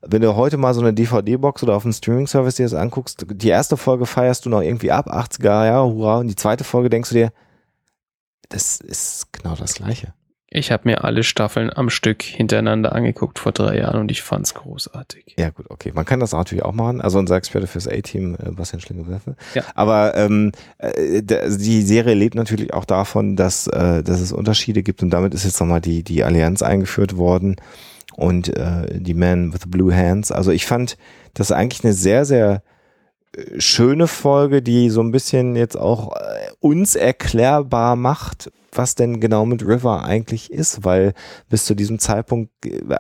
Wenn 0.02 0.20
du 0.20 0.36
heute 0.36 0.58
mal 0.58 0.74
so 0.74 0.82
eine 0.82 0.92
DVD-Box 0.92 1.62
oder 1.62 1.74
auf 1.74 1.84
einem 1.84 1.94
Streaming-Service 1.94 2.56
dir 2.56 2.66
das 2.66 2.74
anguckst, 2.74 3.24
die 3.30 3.48
erste 3.48 3.78
Folge 3.78 4.04
feierst 4.04 4.44
du 4.44 4.50
noch 4.50 4.60
irgendwie 4.60 4.92
ab, 4.92 5.10
80er, 5.10 5.66
ja, 5.66 5.82
hurra, 5.82 6.18
und 6.18 6.28
die 6.28 6.36
zweite 6.36 6.64
Folge 6.64 6.90
denkst 6.90 7.08
du 7.08 7.14
dir, 7.14 7.32
das 8.50 8.78
ist 8.80 9.32
genau 9.32 9.54
das 9.56 9.74
Gleiche. 9.74 10.12
Ich 10.56 10.70
habe 10.70 10.82
mir 10.84 11.02
alle 11.02 11.24
Staffeln 11.24 11.68
am 11.74 11.90
Stück 11.90 12.22
hintereinander 12.22 12.94
angeguckt 12.94 13.40
vor 13.40 13.50
drei 13.50 13.78
Jahren 13.78 14.00
und 14.00 14.12
ich 14.12 14.22
fand's 14.22 14.54
großartig. 14.54 15.34
Ja 15.36 15.50
gut, 15.50 15.66
okay. 15.68 15.90
Man 15.92 16.04
kann 16.04 16.20
das 16.20 16.30
natürlich 16.30 16.64
auch 16.64 16.72
machen. 16.72 17.00
Also 17.00 17.18
unser 17.18 17.34
Experte 17.34 17.66
fürs 17.66 17.88
A-Team, 17.88 18.36
äh, 18.36 18.52
Bastian 18.52 18.80
Schlingelwerfer. 18.80 19.34
Ja. 19.54 19.64
Aber 19.74 20.16
ähm, 20.16 20.52
äh, 20.78 21.22
die 21.22 21.82
Serie 21.82 22.14
lebt 22.14 22.36
natürlich 22.36 22.72
auch 22.72 22.84
davon, 22.84 23.34
dass, 23.34 23.66
äh, 23.66 24.04
dass 24.04 24.20
es 24.20 24.30
Unterschiede 24.30 24.84
gibt 24.84 25.02
und 25.02 25.10
damit 25.10 25.34
ist 25.34 25.44
jetzt 25.44 25.58
nochmal 25.58 25.80
die, 25.80 26.04
die 26.04 26.22
Allianz 26.22 26.62
eingeführt 26.62 27.16
worden 27.16 27.56
und 28.14 28.56
äh, 28.56 29.00
die 29.00 29.14
Man 29.14 29.52
with 29.52 29.62
the 29.64 29.68
Blue 29.68 29.92
Hands. 29.92 30.30
Also 30.30 30.52
ich 30.52 30.66
fand 30.66 30.96
das 31.34 31.50
eigentlich 31.50 31.82
eine 31.82 31.94
sehr, 31.94 32.24
sehr 32.24 32.62
äh, 33.32 33.60
schöne 33.60 34.06
Folge, 34.06 34.62
die 34.62 34.88
so 34.88 35.00
ein 35.00 35.10
bisschen 35.10 35.56
jetzt 35.56 35.76
auch 35.76 36.14
äh, 36.14 36.50
uns 36.60 36.94
erklärbar 36.94 37.96
macht, 37.96 38.52
was 38.76 38.94
denn 38.94 39.20
genau 39.20 39.46
mit 39.46 39.66
River 39.66 40.04
eigentlich 40.04 40.50
ist, 40.50 40.84
weil 40.84 41.14
bis 41.48 41.64
zu 41.64 41.74
diesem 41.74 41.98
Zeitpunkt, 41.98 42.50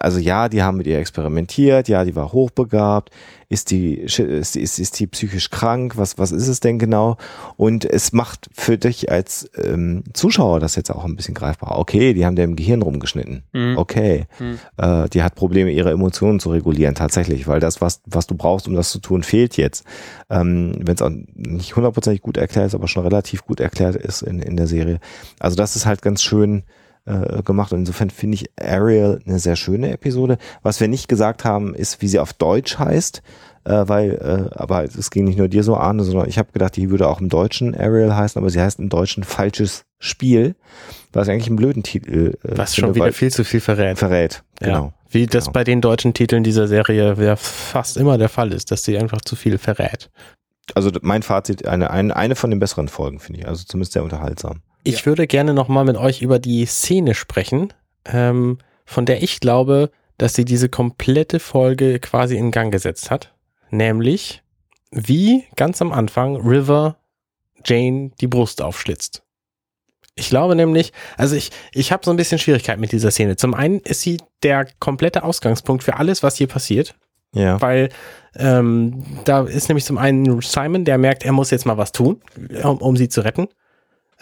also 0.00 0.18
ja, 0.18 0.48
die 0.48 0.62
haben 0.62 0.78
mit 0.78 0.86
ihr 0.86 0.98
experimentiert, 0.98 1.88
ja, 1.88 2.04
die 2.04 2.16
war 2.16 2.32
hochbegabt, 2.32 3.10
ist 3.48 3.70
die, 3.70 3.94
ist, 3.94 4.18
ist, 4.18 4.78
ist 4.78 4.98
die 4.98 5.06
psychisch 5.06 5.50
krank, 5.50 5.96
was, 5.96 6.18
was 6.18 6.32
ist 6.32 6.48
es 6.48 6.60
denn 6.60 6.78
genau? 6.78 7.16
Und 7.56 7.84
es 7.84 8.12
macht 8.12 8.48
für 8.52 8.78
dich 8.78 9.10
als 9.10 9.48
ähm, 9.62 10.02
Zuschauer 10.12 10.60
das 10.60 10.76
jetzt 10.76 10.90
auch 10.90 11.04
ein 11.04 11.14
bisschen 11.16 11.34
greifbar. 11.34 11.78
Okay, 11.78 12.14
die 12.14 12.26
haben 12.26 12.36
dir 12.36 12.42
im 12.42 12.56
Gehirn 12.56 12.82
rumgeschnitten. 12.82 13.44
Mhm. 13.52 13.78
Okay, 13.78 14.26
mhm. 14.38 14.58
Äh, 14.76 15.08
die 15.10 15.22
hat 15.22 15.34
Probleme, 15.34 15.70
ihre 15.70 15.90
Emotionen 15.90 16.40
zu 16.40 16.50
regulieren, 16.50 16.94
tatsächlich, 16.94 17.46
weil 17.46 17.60
das, 17.60 17.80
was, 17.80 18.02
was 18.06 18.26
du 18.26 18.34
brauchst, 18.34 18.66
um 18.66 18.74
das 18.74 18.90
zu 18.90 18.98
tun, 18.98 19.22
fehlt 19.22 19.56
jetzt. 19.56 19.84
Ähm, 20.30 20.74
Wenn 20.80 20.94
es 20.94 21.02
auch 21.02 21.12
nicht 21.34 21.76
hundertprozentig 21.76 22.22
gut 22.22 22.36
erklärt 22.36 22.68
ist, 22.68 22.74
aber 22.74 22.88
schon 22.88 23.04
relativ 23.04 23.44
gut 23.44 23.60
erklärt 23.60 23.96
ist 23.96 24.22
in, 24.22 24.40
in 24.40 24.56
der 24.56 24.66
Serie. 24.66 24.98
Also 25.38 25.56
das 25.56 25.63
ist 25.76 25.86
halt 25.86 26.02
ganz 26.02 26.22
schön 26.22 26.64
äh, 27.06 27.42
gemacht. 27.42 27.72
Und 27.72 27.80
insofern 27.80 28.10
finde 28.10 28.36
ich 28.36 28.50
Ariel 28.60 29.20
eine 29.26 29.38
sehr 29.38 29.56
schöne 29.56 29.92
Episode. 29.92 30.38
Was 30.62 30.80
wir 30.80 30.88
nicht 30.88 31.08
gesagt 31.08 31.44
haben, 31.44 31.74
ist, 31.74 32.02
wie 32.02 32.08
sie 32.08 32.18
auf 32.18 32.32
Deutsch 32.32 32.78
heißt. 32.78 33.22
Äh, 33.66 33.88
weil, 33.88 34.50
äh, 34.52 34.54
aber 34.58 34.84
es 34.84 35.10
ging 35.10 35.24
nicht 35.24 35.38
nur 35.38 35.48
dir 35.48 35.62
so, 35.62 35.76
Arne, 35.76 36.04
sondern 36.04 36.28
ich 36.28 36.36
habe 36.36 36.52
gedacht, 36.52 36.76
die 36.76 36.90
würde 36.90 37.08
auch 37.08 37.20
im 37.20 37.30
Deutschen 37.30 37.74
Ariel 37.74 38.14
heißen, 38.14 38.38
aber 38.38 38.50
sie 38.50 38.60
heißt 38.60 38.78
im 38.78 38.90
Deutschen 38.90 39.24
falsches 39.24 39.86
Spiel, 39.98 40.54
was 41.14 41.30
eigentlich 41.30 41.46
einen 41.46 41.56
blöden 41.56 41.82
Titel 41.82 42.34
äh, 42.42 42.58
Was 42.58 42.76
schon 42.76 42.94
wieder 42.94 43.12
viel 43.12 43.32
zu 43.32 43.42
viel 43.42 43.60
verrät. 43.60 43.98
Verrät, 43.98 44.42
genau. 44.60 44.84
Ja. 44.84 44.92
Wie 45.08 45.26
das 45.26 45.44
genau. 45.44 45.52
bei 45.52 45.64
den 45.64 45.80
deutschen 45.80 46.12
Titeln 46.12 46.44
dieser 46.44 46.68
Serie 46.68 47.14
ja 47.18 47.36
fast 47.36 47.96
immer 47.96 48.18
der 48.18 48.28
Fall 48.28 48.52
ist, 48.52 48.70
dass 48.70 48.82
sie 48.82 48.98
einfach 48.98 49.22
zu 49.22 49.34
viel 49.34 49.56
verrät. 49.56 50.10
Also 50.74 50.90
mein 51.00 51.22
Fazit, 51.22 51.66
eine, 51.66 51.90
eine, 51.90 52.14
eine 52.16 52.34
von 52.34 52.50
den 52.50 52.58
besseren 52.58 52.88
Folgen, 52.88 53.18
finde 53.18 53.40
ich. 53.40 53.48
Also 53.48 53.64
zumindest 53.64 53.92
sehr 53.92 54.02
unterhaltsam. 54.02 54.60
Ich 54.84 55.00
ja. 55.00 55.06
würde 55.06 55.26
gerne 55.26 55.54
nochmal 55.54 55.84
mit 55.84 55.96
euch 55.96 56.22
über 56.22 56.38
die 56.38 56.66
Szene 56.66 57.14
sprechen, 57.14 57.72
ähm, 58.04 58.58
von 58.84 59.06
der 59.06 59.22
ich 59.22 59.40
glaube, 59.40 59.90
dass 60.18 60.34
sie 60.34 60.44
diese 60.44 60.68
komplette 60.68 61.40
Folge 61.40 61.98
quasi 61.98 62.36
in 62.36 62.50
Gang 62.50 62.70
gesetzt 62.70 63.10
hat. 63.10 63.34
Nämlich, 63.70 64.42
wie 64.90 65.44
ganz 65.56 65.82
am 65.82 65.90
Anfang 65.90 66.36
River 66.36 66.96
Jane 67.64 68.12
die 68.20 68.26
Brust 68.26 68.60
aufschlitzt. 68.60 69.22
Ich 70.16 70.28
glaube 70.28 70.54
nämlich, 70.54 70.92
also 71.16 71.34
ich, 71.34 71.50
ich 71.72 71.90
habe 71.90 72.04
so 72.04 72.12
ein 72.12 72.16
bisschen 72.16 72.38
Schwierigkeit 72.38 72.78
mit 72.78 72.92
dieser 72.92 73.10
Szene. 73.10 73.36
Zum 73.36 73.54
einen 73.54 73.80
ist 73.80 74.02
sie 74.02 74.18
der 74.44 74.68
komplette 74.78 75.24
Ausgangspunkt 75.24 75.82
für 75.82 75.96
alles, 75.96 76.22
was 76.22 76.36
hier 76.36 76.46
passiert. 76.46 76.94
Ja. 77.34 77.60
Weil 77.60 77.88
ähm, 78.36 79.02
da 79.24 79.42
ist 79.42 79.68
nämlich 79.68 79.84
zum 79.84 79.98
einen 79.98 80.40
Simon, 80.42 80.84
der 80.84 80.98
merkt, 80.98 81.24
er 81.24 81.32
muss 81.32 81.50
jetzt 81.50 81.66
mal 81.66 81.78
was 81.78 81.90
tun, 81.90 82.20
um, 82.62 82.78
um 82.78 82.96
sie 82.96 83.08
zu 83.08 83.22
retten 83.22 83.48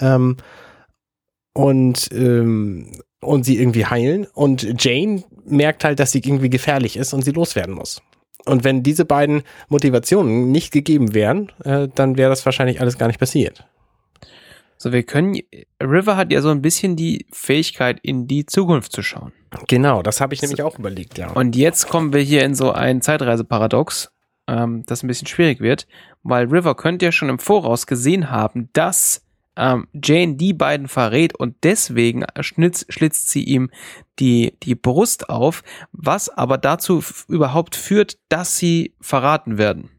ähm, 0.02 0.36
und, 1.54 2.10
ähm, 2.12 2.92
und 3.20 3.44
sie 3.44 3.58
irgendwie 3.58 3.86
heilen. 3.86 4.26
Und 4.34 4.82
Jane 4.82 5.22
merkt 5.44 5.84
halt, 5.84 6.00
dass 6.00 6.12
sie 6.12 6.20
irgendwie 6.20 6.50
gefährlich 6.50 6.96
ist 6.96 7.14
und 7.14 7.22
sie 7.22 7.30
loswerden 7.30 7.74
muss. 7.74 8.02
Und 8.44 8.64
wenn 8.64 8.82
diese 8.82 9.04
beiden 9.04 9.42
Motivationen 9.68 10.50
nicht 10.50 10.72
gegeben 10.72 11.14
wären, 11.14 11.52
äh, 11.64 11.88
dann 11.94 12.16
wäre 12.16 12.30
das 12.30 12.44
wahrscheinlich 12.44 12.80
alles 12.80 12.98
gar 12.98 13.06
nicht 13.06 13.20
passiert. 13.20 13.64
So, 14.78 14.90
wir 14.90 15.04
können, 15.04 15.38
River 15.80 16.16
hat 16.16 16.32
ja 16.32 16.42
so 16.42 16.48
ein 16.48 16.60
bisschen 16.60 16.96
die 16.96 17.26
Fähigkeit, 17.30 18.00
in 18.02 18.26
die 18.26 18.46
Zukunft 18.46 18.90
zu 18.90 19.00
schauen. 19.02 19.32
Genau, 19.68 20.02
das 20.02 20.20
habe 20.20 20.34
ich 20.34 20.42
nämlich 20.42 20.60
auch 20.62 20.76
überlegt, 20.76 21.18
ja. 21.18 21.30
Und 21.30 21.54
jetzt 21.54 21.88
kommen 21.88 22.12
wir 22.12 22.20
hier 22.20 22.42
in 22.42 22.56
so 22.56 22.72
ein 22.72 23.00
Zeitreiseparadox, 23.00 24.10
ähm, 24.48 24.82
das 24.86 25.04
ein 25.04 25.06
bisschen 25.06 25.28
schwierig 25.28 25.60
wird, 25.60 25.86
weil 26.24 26.46
River 26.46 26.74
könnte 26.74 27.04
ja 27.04 27.12
schon 27.12 27.28
im 27.28 27.38
Voraus 27.38 27.86
gesehen 27.86 28.32
haben, 28.32 28.70
dass 28.72 29.22
ähm, 29.56 29.86
Jane 29.92 30.36
die 30.36 30.52
beiden 30.52 30.88
verrät 30.88 31.38
und 31.38 31.56
deswegen 31.62 32.24
schnitz, 32.40 32.86
schlitzt 32.88 33.30
sie 33.30 33.44
ihm 33.44 33.70
die, 34.18 34.56
die 34.62 34.74
Brust 34.74 35.28
auf, 35.28 35.62
was 35.92 36.28
aber 36.28 36.58
dazu 36.58 37.02
überhaupt 37.28 37.76
führt, 37.76 38.18
dass 38.28 38.56
sie 38.56 38.94
verraten 39.00 39.58
werden. 39.58 39.90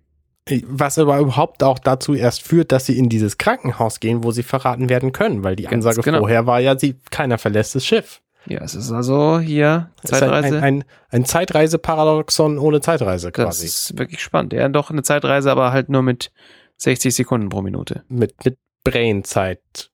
Was 0.67 0.97
aber 0.97 1.19
überhaupt 1.19 1.63
auch 1.63 1.79
dazu 1.79 2.13
erst 2.13 2.41
führt, 2.41 2.71
dass 2.71 2.85
sie 2.85 2.97
in 2.97 3.07
dieses 3.07 3.37
Krankenhaus 3.37 3.99
gehen, 3.99 4.23
wo 4.23 4.31
sie 4.31 4.43
verraten 4.43 4.89
werden 4.89 5.13
können, 5.13 5.43
weil 5.43 5.55
die 5.55 5.67
Ansage 5.67 6.01
genau. 6.01 6.19
vorher 6.19 6.45
war 6.45 6.59
ja, 6.59 6.77
sie, 6.77 6.99
keiner 7.11 7.37
verlässt 7.37 7.75
das 7.75 7.85
Schiff. 7.85 8.21
Ja, 8.45 8.61
es 8.61 8.75
ist 8.75 8.91
also 8.91 9.39
hier 9.39 9.91
Zeitreise. 10.03 10.57
Ein, 10.57 10.63
ein, 10.63 10.83
ein 11.11 11.25
Zeitreise-Paradoxon 11.25 12.57
ohne 12.57 12.81
Zeitreise 12.81 13.31
quasi. 13.31 13.47
Das 13.47 13.63
ist 13.63 13.97
wirklich 13.97 14.21
spannend. 14.21 14.51
Ja, 14.51 14.67
doch 14.67 14.91
eine 14.91 15.03
Zeitreise, 15.03 15.49
aber 15.49 15.71
halt 15.71 15.87
nur 15.87 16.01
mit 16.01 16.31
60 16.77 17.15
Sekunden 17.15 17.47
pro 17.47 17.61
Minute. 17.61 18.03
Mit, 18.09 18.43
mit 18.43 18.57
Brainzeit. 18.83 19.91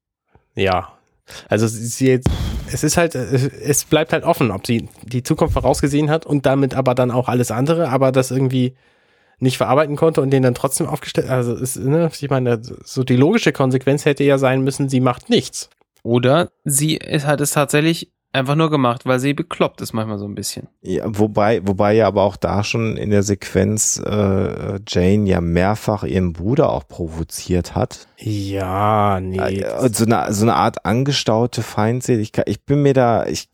Ja. 0.56 0.94
Also 1.48 1.68
sie, 1.68 2.22
es 2.72 2.84
ist 2.84 2.98
halt, 2.98 3.16
es 3.16 3.86
bleibt 3.86 4.14
halt 4.14 4.24
offen, 4.24 4.52
ob 4.52 4.66
sie 4.66 4.90
die 5.04 5.24
Zukunft 5.24 5.54
vorausgesehen 5.54 6.10
hat 6.10 6.26
und 6.26 6.46
damit 6.46 6.74
aber 6.74 6.96
dann 6.96 7.12
auch 7.12 7.30
alles 7.30 7.52
andere, 7.52 7.90
aber 7.90 8.12
das 8.12 8.32
irgendwie 8.32 8.76
nicht 9.40 9.58
verarbeiten 9.58 9.96
konnte 9.96 10.22
und 10.22 10.32
den 10.32 10.44
dann 10.44 10.56
trotzdem 10.56 10.88
aufgestellt. 10.88 11.30
Also 11.30 11.56
ist, 11.56 11.78
ne, 11.78 12.10
ich 12.20 12.30
meine, 12.30 12.62
so 12.84 13.04
die 13.04 13.16
logische 13.16 13.54
Konsequenz 13.54 14.06
hätte 14.06 14.24
ja 14.24 14.38
sein 14.38 14.62
müssen, 14.62 14.90
sie 14.90 15.00
macht 15.00 15.30
nichts. 15.30 15.70
Oder 16.04 16.50
sie 16.64 16.96
hat 16.98 17.42
es 17.42 17.52
tatsächlich 17.52 18.12
einfach 18.32 18.56
nur 18.56 18.70
gemacht, 18.70 19.06
weil 19.06 19.20
sie 19.20 19.34
bekloppt 19.34 19.82
ist 19.82 19.94
manchmal 19.94 20.20
so 20.20 20.26
ein 20.26 20.36
bisschen. 20.36 20.68
Ja, 20.82 21.06
wobei, 21.06 21.66
wobei 21.66 21.94
ja 21.94 22.08
aber 22.08 22.24
auch 22.24 22.38
da 22.38 22.64
schon 22.64 22.96
in 22.98 23.10
der 23.10 23.24
Sequenz 23.24 24.02
äh, 24.06 24.80
Jane 24.88 25.28
ja 25.28 25.42
mehrfach 25.42 26.04
ihren 26.04 26.34
Bruder 26.34 26.70
auch 26.70 26.88
provoziert 26.88 27.76
hat. 27.76 28.08
Ja, 28.18 29.20
nee. 29.20 29.38
Äh, 29.38 29.90
so 29.92 30.06
eine, 30.06 30.34
so 30.34 30.44
eine 30.44 30.56
Art 30.56 30.86
angestaute 30.86 31.64
Feindseligkeit. 31.64 32.48
Ich 32.48 32.66
bin 32.66 32.84
mir 32.84 32.94
da, 32.94 33.26
ich, 33.26 33.50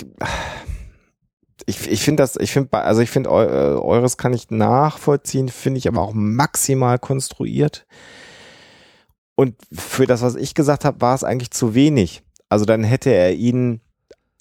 ich, 1.65 1.89
ich 1.89 2.01
finde 2.01 2.23
das, 2.23 2.35
ich 2.35 2.51
finde, 2.51 2.73
also 2.73 3.01
ich 3.01 3.09
finde, 3.09 3.31
eu, 3.31 3.79
eures 3.81 4.17
kann 4.17 4.33
ich 4.33 4.49
nachvollziehen, 4.49 5.49
finde 5.49 5.77
ich 5.77 5.87
aber 5.87 6.01
auch 6.01 6.13
maximal 6.13 6.99
konstruiert. 6.99 7.85
Und 9.35 9.55
für 9.71 10.05
das, 10.05 10.21
was 10.21 10.35
ich 10.35 10.53
gesagt 10.53 10.85
habe, 10.85 11.01
war 11.01 11.15
es 11.15 11.23
eigentlich 11.23 11.51
zu 11.51 11.75
wenig. 11.75 12.23
Also 12.47 12.65
dann 12.65 12.83
hätte 12.83 13.09
er 13.09 13.33
ihnen 13.33 13.81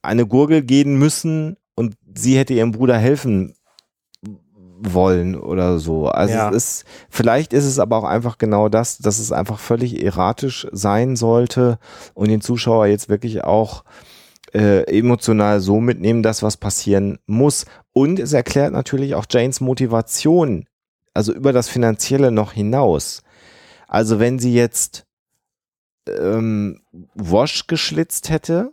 eine 0.05 0.27
Gurgel 0.27 0.63
gehen 0.63 0.99
müssen 0.99 1.57
und 1.75 1.95
sie 2.15 2.37
hätte 2.37 2.55
ihrem 2.55 2.73
Bruder 2.73 2.97
helfen 2.99 3.55
wollen 4.79 5.35
oder 5.37 5.79
so. 5.79 6.09
Also 6.09 6.35
ja. 6.35 6.51
es 6.51 6.57
ist, 6.57 6.85
vielleicht 7.09 7.53
ist 7.53 7.65
es 7.65 7.79
aber 7.79 7.97
auch 7.97 8.05
einfach 8.05 8.39
genau 8.39 8.69
das, 8.69 8.99
dass 8.99 9.19
es 9.19 9.33
einfach 9.33 9.59
völlig 9.59 10.03
erratisch 10.03 10.67
sein 10.73 11.17
sollte 11.17 11.79
und 12.15 12.29
den 12.29 12.41
Zuschauer 12.41 12.87
jetzt 12.87 13.09
wirklich 13.09 13.45
auch 13.45 13.85
äh, 14.53 14.83
emotional 14.99 15.61
so 15.61 15.81
mitnehmen, 15.81 16.23
dass 16.23 16.43
was 16.43 16.57
passieren 16.57 17.19
muss. 17.27 17.67
Und 17.93 18.19
es 18.19 18.33
erklärt 18.33 18.73
natürlich 18.73 19.15
auch 19.15 19.27
Janes 19.31 19.61
Motivation, 19.61 20.67
also 21.15 21.33
über 21.33 21.53
das 21.53 21.69
Finanzielle 21.69 22.31
noch 22.31 22.53
hinaus. 22.53 23.23
Also 23.89 24.19
wenn 24.19 24.39
sie 24.39 24.55
jetzt 24.55 25.07
ähm, 26.09 26.81
Wash 27.15 27.67
geschlitzt 27.67 28.29
hätte 28.29 28.73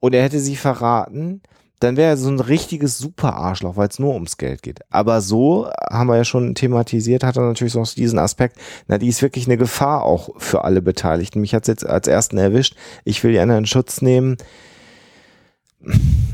und 0.00 0.14
er 0.14 0.22
hätte 0.22 0.40
sie 0.40 0.56
verraten, 0.56 1.42
dann 1.80 1.96
wäre 1.96 2.10
er 2.10 2.16
so 2.18 2.28
ein 2.28 2.40
richtiges 2.40 2.98
Super-Arschloch, 2.98 3.76
weil 3.76 3.88
es 3.88 3.98
nur 3.98 4.12
ums 4.12 4.36
Geld 4.36 4.62
geht. 4.62 4.80
Aber 4.90 5.22
so, 5.22 5.70
haben 5.90 6.08
wir 6.08 6.16
ja 6.16 6.24
schon 6.24 6.54
thematisiert, 6.54 7.24
hat 7.24 7.38
er 7.38 7.42
natürlich 7.42 7.72
so 7.72 7.82
diesen 7.82 8.18
Aspekt, 8.18 8.58
na, 8.86 8.98
die 8.98 9.08
ist 9.08 9.22
wirklich 9.22 9.46
eine 9.46 9.56
Gefahr 9.56 10.04
auch 10.04 10.28
für 10.36 10.64
alle 10.64 10.82
Beteiligten. 10.82 11.40
Mich 11.40 11.54
hat 11.54 11.62
es 11.62 11.68
jetzt 11.68 11.86
als 11.86 12.06
ersten 12.06 12.36
erwischt. 12.36 12.76
Ich 13.04 13.24
will 13.24 13.32
die 13.32 13.38
anderen 13.38 13.62
in 13.62 13.66
Schutz 13.66 14.02
nehmen. 14.02 14.36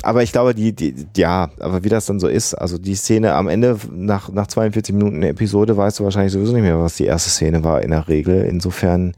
Aber 0.02 0.24
ich 0.24 0.32
glaube, 0.32 0.54
die, 0.54 0.72
die, 0.72 1.06
ja, 1.16 1.50
aber 1.60 1.84
wie 1.84 1.88
das 1.88 2.06
dann 2.06 2.18
so 2.18 2.26
ist, 2.26 2.54
also 2.54 2.78
die 2.78 2.96
Szene 2.96 3.34
am 3.34 3.46
Ende, 3.46 3.78
nach, 3.92 4.28
nach 4.28 4.48
42 4.48 4.94
Minuten 4.96 5.22
Episode, 5.22 5.76
weißt 5.76 6.00
du 6.00 6.04
wahrscheinlich 6.04 6.32
sowieso 6.32 6.52
nicht 6.52 6.62
mehr, 6.62 6.80
was 6.80 6.96
die 6.96 7.04
erste 7.04 7.30
Szene 7.30 7.62
war 7.62 7.82
in 7.82 7.92
der 7.92 8.08
Regel. 8.08 8.44
Insofern, 8.44 9.14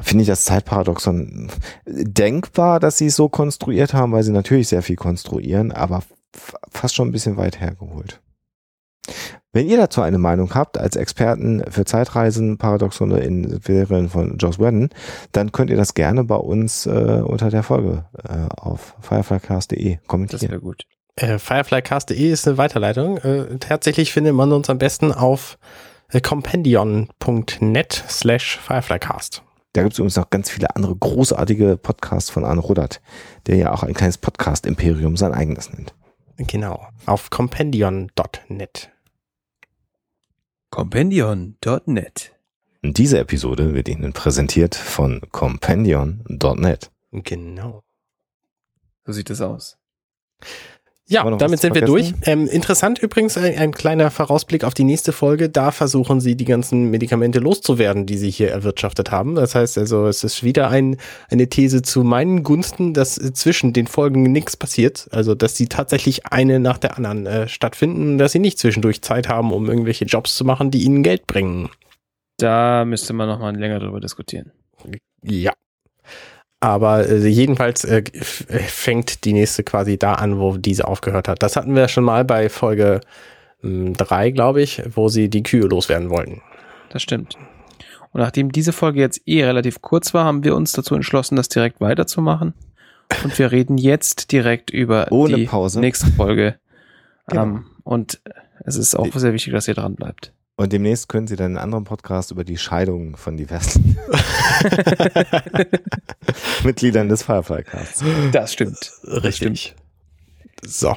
finde 0.00 0.22
ich 0.22 0.28
das 0.28 0.44
Zeitparadoxon 0.44 1.50
denkbar, 1.86 2.80
dass 2.80 2.98
sie 2.98 3.06
es 3.06 3.16
so 3.16 3.28
konstruiert 3.28 3.94
haben, 3.94 4.12
weil 4.12 4.22
sie 4.22 4.32
natürlich 4.32 4.68
sehr 4.68 4.82
viel 4.82 4.96
konstruieren, 4.96 5.72
aber 5.72 6.02
fast 6.70 6.94
schon 6.94 7.08
ein 7.08 7.12
bisschen 7.12 7.36
weit 7.36 7.60
hergeholt. 7.60 8.20
Wenn 9.52 9.68
ihr 9.68 9.76
dazu 9.76 10.00
eine 10.02 10.18
Meinung 10.18 10.54
habt, 10.54 10.78
als 10.78 10.94
Experten 10.94 11.64
für 11.68 11.84
Zeitreisen, 11.84 12.56
Paradoxone 12.56 13.18
in 13.18 13.60
Serien 13.60 14.08
von 14.08 14.38
Joss 14.38 14.60
Whedon, 14.60 14.90
dann 15.32 15.50
könnt 15.50 15.70
ihr 15.70 15.76
das 15.76 15.94
gerne 15.94 16.22
bei 16.22 16.36
uns 16.36 16.86
äh, 16.86 17.22
unter 17.24 17.50
der 17.50 17.64
Folge 17.64 18.04
äh, 18.22 18.46
auf 18.56 18.94
fireflycast.de 19.00 19.98
kommentieren. 20.06 20.40
Das 20.40 20.50
wäre 20.50 20.60
gut. 20.60 20.86
Äh, 21.16 21.38
fireflycast.de 21.38 22.30
ist 22.30 22.46
eine 22.46 22.58
Weiterleitung. 22.58 23.18
Äh, 23.18 23.58
tatsächlich 23.58 24.12
findet 24.12 24.34
man 24.34 24.52
uns 24.52 24.70
am 24.70 24.78
besten 24.78 25.10
auf 25.10 25.58
äh, 26.10 26.20
compendion.net 26.20 28.04
slash 28.08 28.58
fireflycast. 28.58 29.42
Da 29.72 29.82
gibt 29.82 29.92
es 29.92 29.98
übrigens 29.98 30.16
noch 30.16 30.30
ganz 30.30 30.50
viele 30.50 30.74
andere 30.74 30.96
großartige 30.96 31.76
Podcasts 31.76 32.30
von 32.30 32.44
Arne 32.44 32.60
Rudert, 32.60 33.00
der 33.46 33.56
ja 33.56 33.72
auch 33.72 33.84
ein 33.84 33.94
kleines 33.94 34.18
Podcast-Imperium 34.18 35.16
sein 35.16 35.32
eigenes 35.32 35.72
nennt. 35.72 35.94
Genau, 36.36 36.86
auf 37.06 37.30
compendion.net. 37.30 38.90
Compendion.net. 40.70 42.32
Diese 42.82 43.18
Episode 43.18 43.74
wird 43.74 43.88
Ihnen 43.88 44.12
präsentiert 44.12 44.74
von 44.74 45.20
compendion.net. 45.30 46.90
Genau. 47.12 47.84
So 49.04 49.12
sieht 49.12 49.30
es 49.30 49.40
aus. 49.40 49.78
Ja, 51.10 51.28
damit 51.28 51.58
sind 51.58 51.74
wir 51.74 51.82
durch. 51.82 52.14
Ähm, 52.22 52.46
interessant 52.46 53.00
übrigens 53.00 53.36
ein, 53.36 53.58
ein, 53.58 53.72
kleiner 53.72 54.12
Vorausblick 54.12 54.62
auf 54.62 54.74
die 54.74 54.84
nächste 54.84 55.10
Folge. 55.10 55.48
Da 55.48 55.72
versuchen 55.72 56.20
sie 56.20 56.36
die 56.36 56.44
ganzen 56.44 56.88
Medikamente 56.88 57.40
loszuwerden, 57.40 58.06
die 58.06 58.16
sie 58.16 58.30
hier 58.30 58.52
erwirtschaftet 58.52 59.10
haben. 59.10 59.34
Das 59.34 59.56
heißt 59.56 59.76
also, 59.76 60.06
es 60.06 60.22
ist 60.22 60.44
wieder 60.44 60.70
ein, 60.70 60.98
eine 61.28 61.48
These 61.48 61.82
zu 61.82 62.04
meinen 62.04 62.44
Gunsten, 62.44 62.94
dass 62.94 63.16
zwischen 63.16 63.72
den 63.72 63.88
Folgen 63.88 64.22
nichts 64.22 64.56
passiert. 64.56 65.08
Also, 65.10 65.34
dass 65.34 65.56
sie 65.56 65.66
tatsächlich 65.66 66.26
eine 66.26 66.60
nach 66.60 66.78
der 66.78 66.96
anderen 66.96 67.26
äh, 67.26 67.48
stattfinden, 67.48 68.16
dass 68.16 68.30
sie 68.30 68.38
nicht 68.38 68.60
zwischendurch 68.60 69.02
Zeit 69.02 69.28
haben, 69.28 69.52
um 69.52 69.68
irgendwelche 69.68 70.04
Jobs 70.04 70.36
zu 70.36 70.44
machen, 70.44 70.70
die 70.70 70.84
ihnen 70.84 71.02
Geld 71.02 71.26
bringen. 71.26 71.70
Da 72.38 72.84
müsste 72.84 73.14
man 73.14 73.28
noch 73.28 73.40
mal 73.40 73.56
länger 73.56 73.80
drüber 73.80 73.98
diskutieren. 73.98 74.52
Ja, 75.24 75.52
aber 76.60 77.08
äh, 77.08 77.26
jedenfalls 77.26 77.84
äh, 77.84 78.04
fängt 78.12 79.24
die 79.24 79.32
nächste 79.32 79.64
quasi 79.64 79.98
da 79.98 80.14
an, 80.14 80.38
wo 80.38 80.56
diese 80.56 80.86
aufgehört 80.86 81.26
hat. 81.26 81.42
Das 81.42 81.56
hatten 81.56 81.74
wir 81.74 81.88
schon 81.88 82.04
mal 82.04 82.24
bei 82.24 82.48
Folge 82.48 83.00
3, 83.62 84.26
hm, 84.26 84.34
glaube 84.34 84.62
ich, 84.62 84.82
wo 84.94 85.08
sie 85.08 85.28
die 85.28 85.42
Kühe 85.42 85.66
loswerden 85.66 86.10
wollten. 86.10 86.42
Das 86.90 87.02
stimmt. 87.02 87.36
Und 88.12 88.20
nachdem 88.20 88.52
diese 88.52 88.72
Folge 88.72 89.00
jetzt 89.00 89.22
eh 89.26 89.44
relativ 89.44 89.80
kurz 89.80 90.12
war, 90.14 90.24
haben 90.24 90.44
wir 90.44 90.54
uns 90.54 90.72
dazu 90.72 90.94
entschlossen, 90.94 91.36
das 91.36 91.48
direkt 91.48 91.80
weiterzumachen. 91.80 92.54
Und 93.24 93.38
wir 93.38 93.52
reden 93.52 93.78
jetzt 93.78 94.32
direkt 94.32 94.70
über 94.70 95.10
Ohne 95.10 95.36
die 95.36 95.44
Pause. 95.46 95.80
nächste 95.80 96.06
Folge. 96.08 96.58
Genau. 97.26 97.42
Um, 97.42 97.48
ähm, 97.50 97.64
und 97.84 98.20
es 98.64 98.76
ist 98.76 98.94
auch 98.94 99.12
sehr 99.14 99.32
wichtig, 99.32 99.52
dass 99.52 99.68
ihr 99.68 99.74
dran 99.74 99.94
bleibt. 99.94 100.32
Und 100.60 100.74
demnächst 100.74 101.08
können 101.08 101.26
Sie 101.26 101.36
dann 101.36 101.52
einen 101.52 101.56
anderen 101.56 101.84
Podcast 101.84 102.32
über 102.32 102.44
die 102.44 102.58
Scheidung 102.58 103.16
von 103.16 103.38
diversen 103.38 103.96
Mitgliedern 106.64 107.08
des 107.08 107.22
Firefly 107.22 107.62
Casts. 107.62 108.04
Das 108.30 108.52
stimmt. 108.52 108.92
Richtig. 109.04 109.74
So. 110.62 110.94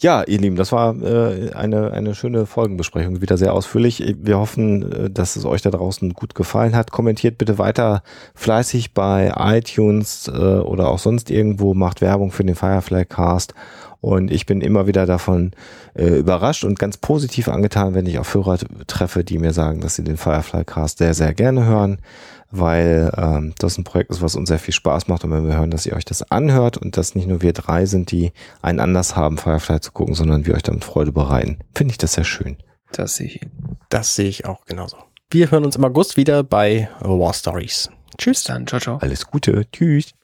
Ja, 0.00 0.24
ihr 0.24 0.38
Lieben, 0.38 0.56
das 0.56 0.72
war 0.72 1.00
äh, 1.00 1.52
eine, 1.52 1.92
eine 1.92 2.16
schöne 2.16 2.46
Folgenbesprechung, 2.46 3.20
wieder 3.20 3.36
sehr 3.36 3.54
ausführlich. 3.54 4.16
Wir 4.18 4.38
hoffen, 4.38 4.90
äh, 4.90 5.10
dass 5.10 5.36
es 5.36 5.44
euch 5.44 5.62
da 5.62 5.70
draußen 5.70 6.12
gut 6.12 6.34
gefallen 6.34 6.74
hat. 6.74 6.90
Kommentiert 6.90 7.38
bitte 7.38 7.58
weiter 7.58 8.02
fleißig 8.34 8.94
bei 8.94 9.32
iTunes 9.36 10.26
äh, 10.26 10.32
oder 10.32 10.88
auch 10.88 10.98
sonst 10.98 11.30
irgendwo, 11.30 11.72
macht 11.72 12.00
Werbung 12.00 12.32
für 12.32 12.44
den 12.44 12.56
Firefly 12.56 13.04
Cast 13.04 13.54
und 14.00 14.30
ich 14.30 14.46
bin 14.46 14.60
immer 14.60 14.86
wieder 14.86 15.06
davon 15.06 15.52
äh, 15.94 16.18
überrascht 16.18 16.64
und 16.64 16.78
ganz 16.78 16.96
positiv 16.96 17.48
angetan, 17.48 17.94
wenn 17.94 18.06
ich 18.06 18.18
auf 18.18 18.32
Hörer 18.32 18.58
treffe, 18.86 19.24
die 19.24 19.38
mir 19.38 19.52
sagen, 19.52 19.80
dass 19.80 19.96
sie 19.96 20.04
den 20.04 20.16
Firefly 20.16 20.64
Cast 20.64 20.98
sehr, 20.98 21.14
sehr 21.14 21.34
gerne 21.34 21.64
hören, 21.64 22.00
weil 22.50 23.12
ähm, 23.16 23.54
das 23.58 23.76
ein 23.76 23.84
Projekt 23.84 24.10
ist, 24.10 24.22
was 24.22 24.36
uns 24.36 24.48
sehr 24.48 24.60
viel 24.60 24.74
Spaß 24.74 25.08
macht. 25.08 25.24
Und 25.24 25.32
wenn 25.32 25.46
wir 25.46 25.56
hören, 25.56 25.70
dass 25.70 25.84
ihr 25.84 25.94
euch 25.94 26.04
das 26.04 26.30
anhört 26.30 26.76
und 26.76 26.96
dass 26.96 27.16
nicht 27.16 27.26
nur 27.26 27.42
wir 27.42 27.52
drei 27.52 27.86
sind, 27.86 28.12
die 28.12 28.32
einen 28.62 28.78
Anlass 28.78 29.16
haben, 29.16 29.36
Firefly 29.36 29.80
zu 29.80 29.90
gucken, 29.90 30.14
sondern 30.14 30.46
wir 30.46 30.54
euch 30.54 30.62
damit 30.62 30.84
Freude 30.84 31.12
bereiten, 31.12 31.58
finde 31.74 31.92
ich 31.92 31.98
das 31.98 32.14
sehr 32.14 32.24
schön. 32.24 32.56
Das 32.92 33.16
sehe 33.16 33.26
ich. 33.26 33.40
Das 33.90 34.14
sehe 34.14 34.28
ich 34.28 34.46
auch 34.46 34.64
genauso. 34.64 34.96
Wir 35.30 35.50
hören 35.50 35.64
uns 35.64 35.76
im 35.76 35.84
August 35.84 36.16
wieder 36.16 36.42
bei 36.42 36.88
War 37.00 37.34
Stories. 37.34 37.90
Tschüss 38.16 38.44
dann. 38.44 38.66
Ciao, 38.66 38.80
ciao. 38.80 38.98
Alles 38.98 39.26
Gute. 39.26 39.66
Tschüss. 39.72 40.14